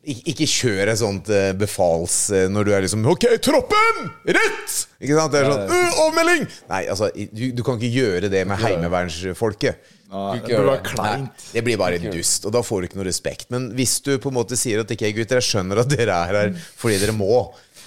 ikke 0.00 0.46
kjør 0.48 0.88
et 0.88 0.98
sånt 1.00 1.28
eh, 1.28 1.50
befals 1.60 2.30
eh, 2.32 2.46
når 2.48 2.64
du 2.64 2.70
er 2.72 2.84
liksom 2.86 3.04
Ok, 3.10 3.26
troppen! 3.44 4.06
Rett! 4.24 4.76
Ikke 4.96 5.16
sant? 5.18 5.34
Det 5.34 5.42
er 5.42 5.50
sånn 5.50 5.74
«Øh, 5.76 5.98
Avmelding! 6.06 6.46
Nei, 6.70 6.82
altså, 6.88 7.10
du, 7.12 7.50
du 7.52 7.60
kan 7.66 7.76
ikke 7.76 7.90
gjøre 7.98 8.30
det 8.32 8.46
med 8.48 8.62
heimevernsfolket. 8.64 9.96
Det 10.10 10.56
burde 10.56 10.78
kleint. 10.88 11.44
Det 11.52 11.62
blir 11.62 11.76
bare 11.78 12.00
en 12.00 12.08
dust, 12.10 12.46
og 12.48 12.54
da 12.56 12.62
får 12.66 12.80
du 12.80 12.88
ikke 12.88 12.98
noe 12.98 13.06
respekt. 13.06 13.50
Men 13.54 13.68
hvis 13.76 13.98
du 14.02 14.16
på 14.18 14.32
en 14.32 14.38
måte 14.40 14.56
sier 14.58 14.80
at 14.82 14.90
ok, 14.90 15.04
gutter, 15.14 15.38
jeg 15.38 15.46
skjønner 15.52 15.82
at 15.84 15.92
dere 15.92 16.16
er 16.16 16.32
her 16.40 16.56
fordi 16.80 16.96
dere 17.04 17.14
må, 17.14 17.28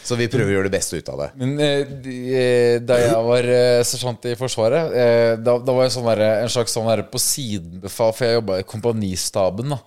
så 0.03 0.15
vi 0.19 0.29
prøver 0.31 0.51
å 0.51 0.55
gjøre 0.57 0.69
det 0.69 0.75
beste 0.77 0.99
ut 0.99 1.09
av 1.11 1.19
det. 1.23 1.29
Men 1.39 1.51
eh, 1.63 1.81
eh, 2.13 2.77
da 2.83 2.99
jeg 3.01 3.25
var 3.25 3.49
eh, 3.57 3.81
sersjant 3.87 4.29
i 4.29 4.37
Forsvaret, 4.39 4.93
eh, 4.99 5.31
da, 5.39 5.57
da 5.63 5.75
var 5.75 5.87
jeg 5.87 5.95
sånn 5.97 6.07
der, 6.13 6.23
en 6.43 6.51
slags 6.51 6.75
sånn 6.75 6.87
der 6.91 7.03
på 7.11 7.21
siden-befal, 7.23 8.13
for 8.15 8.27
jeg 8.27 8.37
jobba 8.39 8.61
i 8.61 8.67
kompanistaben. 8.67 9.73
da 9.75 9.81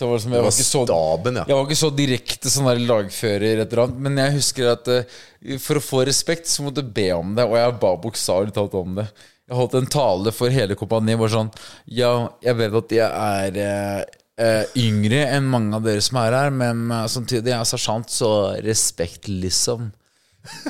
så 0.00 0.08
var 0.08 0.16
det, 0.16 0.24
jeg, 0.24 0.32
Det 0.32 0.38
var 0.38 0.46
var 0.46 0.54
så, 0.56 0.84
staben, 0.86 1.36
ja. 1.36 1.42
jeg 1.44 1.56
var 1.58 1.66
ikke 1.66 1.80
så 1.80 1.90
direkte 1.92 2.52
sånn 2.52 2.68
der 2.70 2.78
lagfører, 2.88 3.50
et 3.50 3.66
eller 3.66 3.82
annet, 3.84 3.98
men 4.06 4.20
jeg 4.22 4.36
husker 4.38 4.70
at 4.72 4.88
uh, 4.88 5.18
for 5.60 5.80
å 5.80 5.82
få 5.84 6.00
respekt, 6.08 6.48
så 6.48 6.64
måtte 6.64 6.80
jeg 6.80 6.94
be 6.96 7.10
om 7.18 7.34
det, 7.36 7.44
og 7.44 7.58
jeg 7.60 7.76
ba 7.82 7.90
bokstavelig 8.00 8.56
talt 8.56 8.78
om 8.80 8.96
det. 8.96 9.06
Jeg 9.50 9.58
holdt 9.58 9.76
en 9.76 9.90
tale 9.90 10.32
for 10.32 10.54
hele 10.54 10.76
kompaniet. 10.78 11.18
Bare 11.18 11.32
sånn 11.32 11.48
Ja, 11.90 12.12
jeg 12.44 12.54
vet 12.60 12.76
at 12.78 12.92
jeg 12.94 13.08
er 13.10 13.56
eh, 13.58 14.76
yngre 14.78 15.24
enn 15.26 15.48
mange 15.50 15.74
av 15.74 15.88
dere 15.88 16.04
som 16.06 16.20
er 16.22 16.36
her, 16.38 16.52
men 16.54 16.84
uh, 16.92 17.04
samtidig 17.10 17.50
jeg 17.50 17.58
er 17.58 17.70
sersjant, 17.72 18.12
så 18.14 18.30
respekt, 18.64 19.28
liksom. 19.28 19.90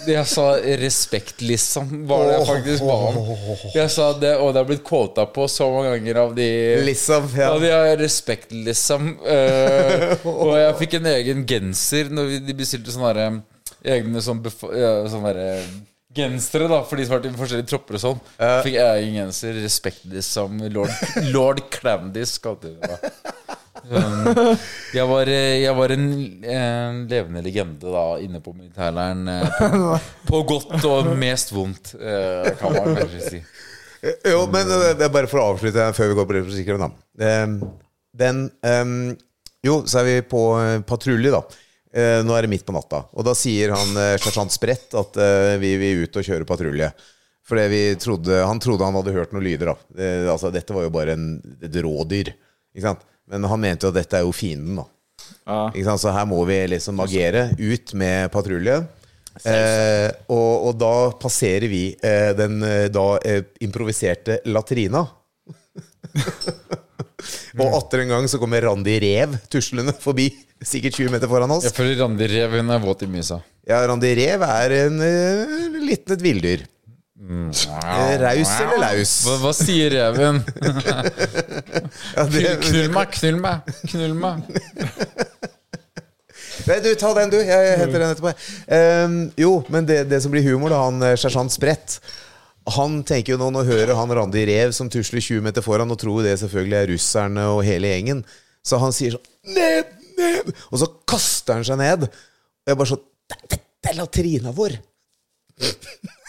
Jeg 0.07 0.27
sa 0.27 0.45
respekt, 0.81 1.43
liksom, 1.47 1.93
var 2.11 2.25
det 2.27 2.33
jeg 2.35 2.47
faktisk 2.49 2.87
ba 2.89 2.97
om. 3.07 3.29
Jeg 3.75 3.93
sa 3.95 4.09
det, 4.19 4.33
og 4.43 4.51
det 4.51 4.63
har 4.63 4.67
blitt 4.67 4.83
kåta 4.87 5.27
på 5.31 5.47
så 5.49 5.69
mange 5.71 5.93
ganger 5.95 6.19
av 6.25 6.35
de 6.35 6.49
Liksom, 6.89 7.29
ja. 7.39 7.53
Av 7.53 7.63
de 7.63 7.71
har 7.71 7.93
respekt, 8.01 8.51
liksom. 8.51 9.13
Uh, 9.23 10.27
og 10.27 10.57
jeg 10.59 10.75
fikk 10.83 10.99
en 10.99 11.07
egen 11.13 11.47
genser 11.49 12.11
når 12.11 12.33
vi, 12.33 12.41
de 12.49 12.59
bestilte 12.59 12.95
sånne 12.95 13.15
der, 13.15 13.39
egne 13.95 14.25
sånn 14.25 14.43
sånne 14.51 15.35
der, 15.39 15.65
gensere, 16.19 16.67
da, 16.67 16.83
for 16.83 16.99
de 16.99 17.07
som 17.07 17.15
har 17.15 17.23
vært 17.23 17.31
i 17.31 17.39
forskjellige 17.39 17.71
tropper 17.71 18.01
og 18.01 18.03
sånn. 18.03 18.23
Fikk 18.67 18.75
jeg 18.75 19.05
egen 19.05 19.21
genser. 19.23 19.55
Respekt, 19.63 20.03
liksom. 20.11 20.65
Lord, 20.75 20.91
Lord 21.31 21.63
Clandis 21.71 22.35
kalte 22.43 22.75
de 22.75 22.91
det. 22.91 23.15
Um, 23.89 24.57
jeg 24.95 25.07
var, 25.09 25.31
eh, 25.33 25.61
jeg 25.63 25.75
var 25.79 25.93
en, 25.95 26.07
en 26.45 26.99
levende 27.11 27.43
legende 27.45 27.93
da 27.95 28.05
inne 28.23 28.41
på 28.45 28.53
militærleiren. 28.57 29.23
eh, 29.29 29.59
På, 29.59 29.99
på 30.31 30.41
godt 30.51 30.85
og 30.91 31.11
mest 31.21 31.53
vondt, 31.55 31.95
eh, 31.97 32.51
kan 32.61 32.77
man 32.77 32.99
kanskje 32.99 33.23
si. 33.25 33.41
Jo, 34.29 34.47
men 34.53 34.69
det 34.97 35.05
er 35.05 35.13
bare 35.13 35.29
for 35.29 35.43
å 35.43 35.51
avslutte 35.53 35.91
før 35.97 36.13
vi 36.13 36.19
går 36.19 36.29
på 36.29 36.37
replikkeren, 36.39 36.87
da. 36.87 37.71
Den 38.17 38.47
Jo, 39.61 39.75
så 39.85 40.01
er 40.01 40.07
vi 40.09 40.15
på 40.25 40.41
patrulje, 40.89 41.33
da. 41.35 41.43
Nå 42.25 42.33
er 42.33 42.47
det 42.47 42.53
midt 42.55 42.65
på 42.65 42.73
natta. 42.73 43.03
Og 43.13 43.27
da 43.29 43.35
sier 43.37 43.75
han 43.75 43.93
sersjant 44.23 44.55
Sprett 44.55 44.95
at 44.97 45.19
vi 45.61 45.75
vil 45.83 46.07
ut 46.07 46.17
og 46.17 46.25
kjøre 46.25 46.49
patrulje. 46.49 46.89
Fordi 47.51 47.67
vi 47.69 47.83
trodde, 48.01 48.41
Han 48.47 48.61
trodde 48.63 48.87
han 48.87 48.95
hadde 48.95 49.13
hørt 49.13 49.33
noen 49.35 49.45
lyder. 49.45 49.73
da 49.73 49.77
det, 49.99 50.11
altså, 50.31 50.53
Dette 50.55 50.73
var 50.73 50.87
jo 50.87 50.93
bare 50.95 51.17
en, 51.19 51.29
et 51.61 51.77
rådyr. 51.85 52.33
Ikke 52.73 52.87
sant? 52.87 53.05
Men 53.31 53.47
han 53.51 53.63
mente 53.63 53.87
jo 53.87 53.93
at 53.95 54.01
dette 54.01 54.19
er 54.19 54.27
jo 54.27 54.33
fienden. 54.35 54.81
da 54.83 54.87
Ja. 55.47 55.61
ikke 55.71 55.87
sant? 55.87 56.03
Så 56.03 56.13
her 56.15 56.27
må 56.27 56.41
vi 56.49 56.59
liksom 56.75 57.01
agere. 57.03 57.51
Ut 57.59 57.95
med 57.95 58.31
patrulje. 58.35 58.81
Eh, 59.47 60.11
og, 60.29 60.67
og 60.69 60.75
da 60.81 60.95
passerer 61.23 61.69
vi 61.71 61.85
eh, 62.03 62.33
den 62.37 62.59
eh, 62.67 62.89
da 62.93 63.07
eh, 63.25 63.45
improviserte 63.63 64.41
latrina. 64.51 65.05
og 67.61 67.77
atter 67.79 68.03
en 68.05 68.13
gang 68.17 68.27
så 68.31 68.41
kommer 68.43 68.67
Randi 68.67 68.97
Rev 69.03 69.37
tuslende 69.53 69.95
forbi, 69.97 70.29
sikkert 70.61 70.99
20 70.99 71.15
meter 71.15 71.31
foran 71.31 71.55
oss. 71.55 71.69
Jeg 71.69 71.77
føler 71.77 72.03
Randi 72.03 72.29
Rev 72.33 72.59
hun 72.59 72.75
er 72.75 72.83
våt 72.83 73.07
i 73.07 73.11
mysa. 73.11 73.41
Ja, 73.69 73.81
Randi 73.87 74.11
Rev 74.19 74.45
er 74.49 74.77
en 74.81 74.99
uh, 74.99 75.81
liten 75.85 76.17
et 76.17 76.25
villdyr. 76.25 76.67
Eh, 77.21 78.15
Raus 78.21 78.53
eller 78.63 78.79
laus? 78.81 79.11
Hva, 79.27 79.35
hva 79.43 79.51
sier 79.57 79.93
reven? 79.93 80.41
Ja, 82.17 82.25
det, 82.31 82.45
Knull 82.65 82.89
meg, 82.95 83.13
knull 83.13 83.37
meg, 83.43 83.69
knull 83.91 84.15
meg. 84.17 84.47
Nei, 86.69 86.79
du, 86.85 86.89
ta 86.99 87.11
den, 87.17 87.33
du. 87.33 87.39
Jeg 87.41 87.77
henter 87.81 88.03
den 88.03 88.15
etterpå. 88.15 88.33
Um, 88.73 89.19
jo, 89.41 89.53
men 89.73 89.89
det, 89.89 90.03
det 90.11 90.21
som 90.25 90.33
blir 90.33 90.45
humor, 90.49 90.73
da, 90.73 90.81
han 90.89 91.01
eh, 91.05 91.17
sersjant 91.21 91.53
Sprett 91.53 91.99
Han 92.77 93.01
tenker 93.09 93.35
jo 93.35 93.41
nå, 93.41 93.49
nå 93.55 93.65
hører 93.69 93.97
han 93.99 94.13
Randi 94.17 94.45
Rev 94.49 94.75
som 94.77 94.91
tusler 94.93 95.25
20 95.25 95.45
meter 95.49 95.65
foran, 95.65 95.91
og 95.93 96.01
tror 96.01 96.23
det 96.25 96.37
selvfølgelig 96.43 96.79
er 96.81 96.93
russerne 96.93 97.47
og 97.55 97.63
hele 97.67 97.93
gjengen. 97.93 98.25
Så 98.65 98.81
han 98.81 98.95
sier 98.97 99.17
sånn 99.17 99.57
Ned! 99.57 99.97
Ned! 100.21 100.53
Og 100.71 100.83
så 100.83 100.89
kaster 101.09 101.59
han 101.59 101.67
seg 101.69 101.81
ned. 101.81 102.09
Og 102.09 102.73
jeg 102.73 102.81
bare 102.81 102.93
sånn 102.95 103.07
det 103.81 103.95
er 103.95 103.97
latrina 103.97 104.53
vår! 104.53 104.75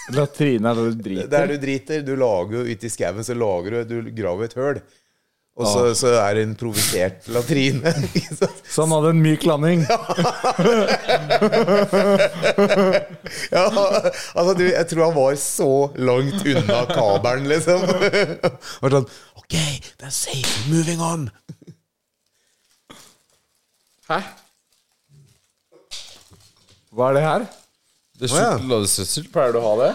Latrine 0.10 0.72
er 0.72 0.76
det 0.80 0.88
du 0.88 1.04
driter? 1.06 1.28
Der 1.32 1.48
du 1.52 1.58
driter. 1.62 2.02
Du 2.06 2.16
lager 2.20 2.58
jo 2.60 2.66
ute 2.66 2.88
i 2.88 2.92
skauen, 2.92 3.24
så 3.24 3.36
lager 3.38 3.84
du 3.86 4.02
Du 4.02 4.12
graver 4.18 4.50
et 4.50 4.58
høl. 4.58 4.82
Og 5.60 5.68
så, 5.68 5.82
så 6.00 6.08
er 6.16 6.38
det 6.38 6.44
en 6.48 6.54
provisert 6.56 7.28
latrine. 7.28 7.92
Så 8.72 8.86
han 8.86 8.94
hadde 8.96 9.10
en 9.12 9.20
myk 9.22 9.44
landing. 9.46 9.84
Ja, 13.52 13.66
altså 14.36 14.54
du, 14.58 14.64
Jeg 14.64 14.88
tror 14.90 15.06
han 15.06 15.16
var 15.16 15.36
så 15.40 15.68
langt 16.00 16.46
unna 16.48 16.80
kabelen, 16.90 17.48
liksom. 17.52 17.84
Var 18.82 18.96
sånn 18.96 19.08
OK, 19.42 19.56
det 20.00 20.08
er 20.08 20.14
safe. 20.16 20.54
Moving 20.72 21.04
on. 21.04 21.28
Hæ? 24.08 24.22
Hva 26.96 27.12
er 27.12 27.20
det 27.20 27.26
her? 27.28 27.46
Det 28.22 28.28
er 28.30 28.36
Å, 28.36 28.42
ja. 28.42 28.50
sjokoladestrøssel. 28.60 29.30
Pleier 29.34 29.56
du 29.56 29.60
å 29.60 29.64
ha 29.66 29.72
det? 29.82 29.92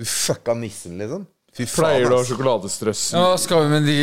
Du 0.00 0.06
fucka 0.10 0.56
nissen, 0.58 0.96
liksom. 0.98 1.26
Fy 1.54 1.66
faen. 1.66 1.76
Pleier 1.84 2.06
du 2.08 2.14
å 2.14 2.16
ha 2.16 2.22
ass. 2.24 2.30
sjokoladestrøssel? 2.32 3.14
Ja, 3.18 3.28
hva 3.30 3.38
skal 3.42 3.64
vi 3.64 3.70
med 3.76 3.86
de 3.86 3.98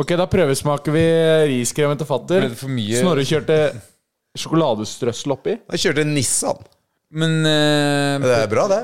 Ok, 0.00 0.12
da 0.20 0.26
prøvesmaker 0.30 0.94
vi 0.94 1.04
riskremen 1.50 1.98
til 2.00 2.08
fatter. 2.08 2.44
Ble 2.44 2.52
det 2.52 2.60
for 2.60 2.72
mye? 2.72 3.00
Snorre 3.00 3.24
kjørte 3.28 3.56
sjokoladestrøssel 4.38 5.34
oppi. 5.34 5.56
Jeg 5.74 5.82
kjørte 5.86 6.04
Nissan. 6.08 6.60
Men 7.10 7.40
eh, 7.48 8.20
Det 8.22 8.36
er 8.36 8.50
bra, 8.52 8.66
det. 8.70 8.82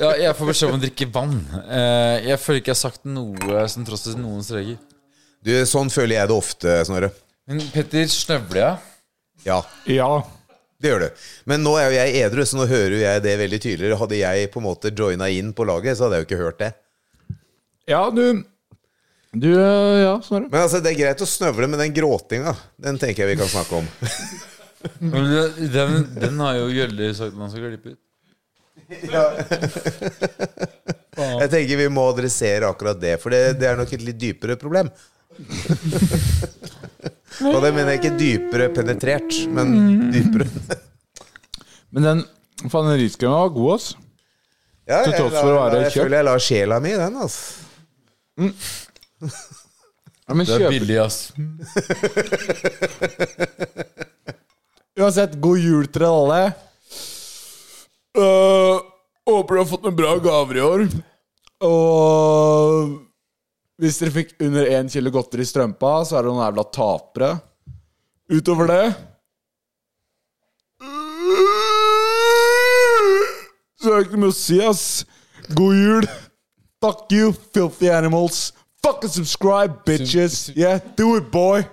ja, 0.00 0.10
jeg 0.26 0.34
får 0.38 0.48
beskjed 0.50 0.72
om 0.72 0.78
å 0.78 0.82
drikke 0.82 1.08
vann. 1.14 1.36
Eh, 1.62 2.16
jeg 2.32 2.40
føler 2.42 2.60
ikke 2.62 2.72
jeg 2.72 2.78
har 2.78 2.82
sagt 2.82 3.04
noe 3.08 3.66
som 3.72 3.84
trosser 3.86 4.18
noens 4.20 4.50
regler. 4.54 4.80
Du, 5.42 5.52
Sånn 5.66 5.90
føler 5.90 6.18
jeg 6.20 6.30
det 6.30 6.36
ofte, 6.36 6.74
Snorre. 6.86 7.12
Men 7.50 7.62
Petter, 7.74 8.06
snøvler 8.10 8.60
jeg? 8.62 8.91
Ja, 9.46 9.60
Ja. 9.90 10.10
det 10.82 10.90
gjør 10.92 11.00
du. 11.06 11.10
Men 11.50 11.62
nå 11.64 11.72
er 11.80 11.88
jo 11.90 11.96
jeg 11.98 12.14
edru, 12.26 12.44
så 12.46 12.56
nå 12.60 12.66
hører 12.70 12.98
jeg 13.00 13.22
det 13.24 13.34
veldig 13.40 13.60
tydeligere. 13.62 13.98
Hadde 14.00 14.18
jeg 14.20 14.50
på 14.54 14.58
en 14.62 14.66
måte 14.68 14.90
joina 14.94 15.28
inn 15.30 15.52
på 15.56 15.66
laget, 15.68 15.96
så 15.98 16.04
hadde 16.06 16.16
jeg 16.20 16.24
jo 16.24 16.28
ikke 16.30 16.42
hørt 16.44 16.58
det. 16.62 16.72
Ja, 17.90 18.04
du 18.10 18.44
Du, 19.32 19.48
ja, 19.48 20.18
Snorre. 20.20 20.48
Men 20.52 20.60
altså, 20.60 20.82
det 20.84 20.90
er 20.92 20.98
greit 20.98 21.22
å 21.24 21.26
snøvle, 21.26 21.64
men 21.72 21.80
den 21.80 21.94
gråtinga, 21.96 22.52
den 22.76 22.98
tenker 23.00 23.24
jeg 23.24 23.30
vi 23.32 23.40
kan 23.40 23.48
snakke 23.48 23.78
om. 23.80 23.86
Men 24.98 25.24
Den, 25.72 25.92
den 26.18 26.40
har 26.42 26.56
jo 26.58 26.66
gjeldig 26.74 27.12
sagt 27.14 27.36
man 27.38 27.48
skal 27.52 27.68
klippe 27.70 27.92
ut. 27.94 28.00
Jeg 31.16 31.48
tenker 31.52 31.78
vi 31.78 31.86
må 31.88 32.08
adressere 32.10 32.66
akkurat 32.68 32.98
det, 33.00 33.14
for 33.22 33.30
det, 33.32 33.40
det 33.60 33.68
er 33.70 33.78
nok 33.78 33.92
et 33.94 34.02
litt 34.04 34.18
dypere 34.20 34.56
problem. 34.60 34.90
Og 37.48 37.58
det 37.64 37.70
mener 37.74 37.88
jeg 37.94 38.00
ikke 38.02 38.18
dypere 38.20 38.66
penetrert, 38.76 39.32
men 39.50 39.66
dypere. 40.12 40.46
Men 41.92 42.02
den 42.08 42.18
riskremen 43.00 43.36
var 43.36 43.48
god, 43.56 43.70
ass. 43.74 43.86
Ja, 44.88 44.98
Til 45.04 45.12
jeg, 45.12 45.20
tross 45.20 45.34
for 45.38 45.50
å 45.50 45.52
la- 45.56 45.62
være 45.70 45.80
jeg 45.82 45.90
kjøpt. 45.92 46.04
føler 46.04 46.16
jeg 46.18 46.24
la 46.28 46.36
sjela 46.38 46.76
mi 46.82 46.90
i 46.92 46.96
den, 47.00 47.14
altså. 47.16 47.40
Ja, 50.28 50.32
men 50.34 50.46
Det 50.46 50.54
er 50.54 50.58
kjøp 50.62 50.70
billig, 50.74 50.98
ass. 51.02 51.18
Uansett, 55.00 55.38
god 55.40 55.58
jul 55.62 55.86
til 55.88 56.02
dere 56.04 56.12
alle. 56.12 56.40
Øh, 58.20 58.76
håper 59.28 59.52
du 59.56 59.60
har 59.62 59.70
fått 59.70 59.84
noen 59.86 59.96
bra 59.98 60.10
gaver 60.22 60.56
i 60.58 60.64
år. 60.66 60.80
Og 61.64 62.98
hvis 63.82 63.96
dere 63.98 64.14
fikk 64.14 64.36
under 64.46 64.68
én 64.70 64.86
kilo 64.90 65.10
godteri 65.10 65.42
i 65.42 65.48
strømpa, 65.48 66.04
så 66.06 66.18
er 66.18 66.22
det 66.22 66.30
noen 66.30 66.44
jævla 66.44 66.64
tapere. 66.70 67.30
Utover 68.30 68.70
det 68.70 68.84
Så 73.82 73.90
er 73.90 73.96
det 73.96 74.04
ikke 74.06 74.20
noe 74.22 74.30
å 74.30 74.36
si, 74.38 74.60
ass. 74.62 75.02
God 75.58 75.74
jul. 75.74 76.06
Fuck 76.82 77.10
you, 77.10 77.32
filthy 77.54 77.90
animals. 77.90 78.52
Fucking 78.86 79.10
subscribe, 79.10 79.82
bitches. 79.86 80.52
Yeah, 80.54 80.78
do 80.94 81.16
it, 81.16 81.32
boy. 81.34 81.66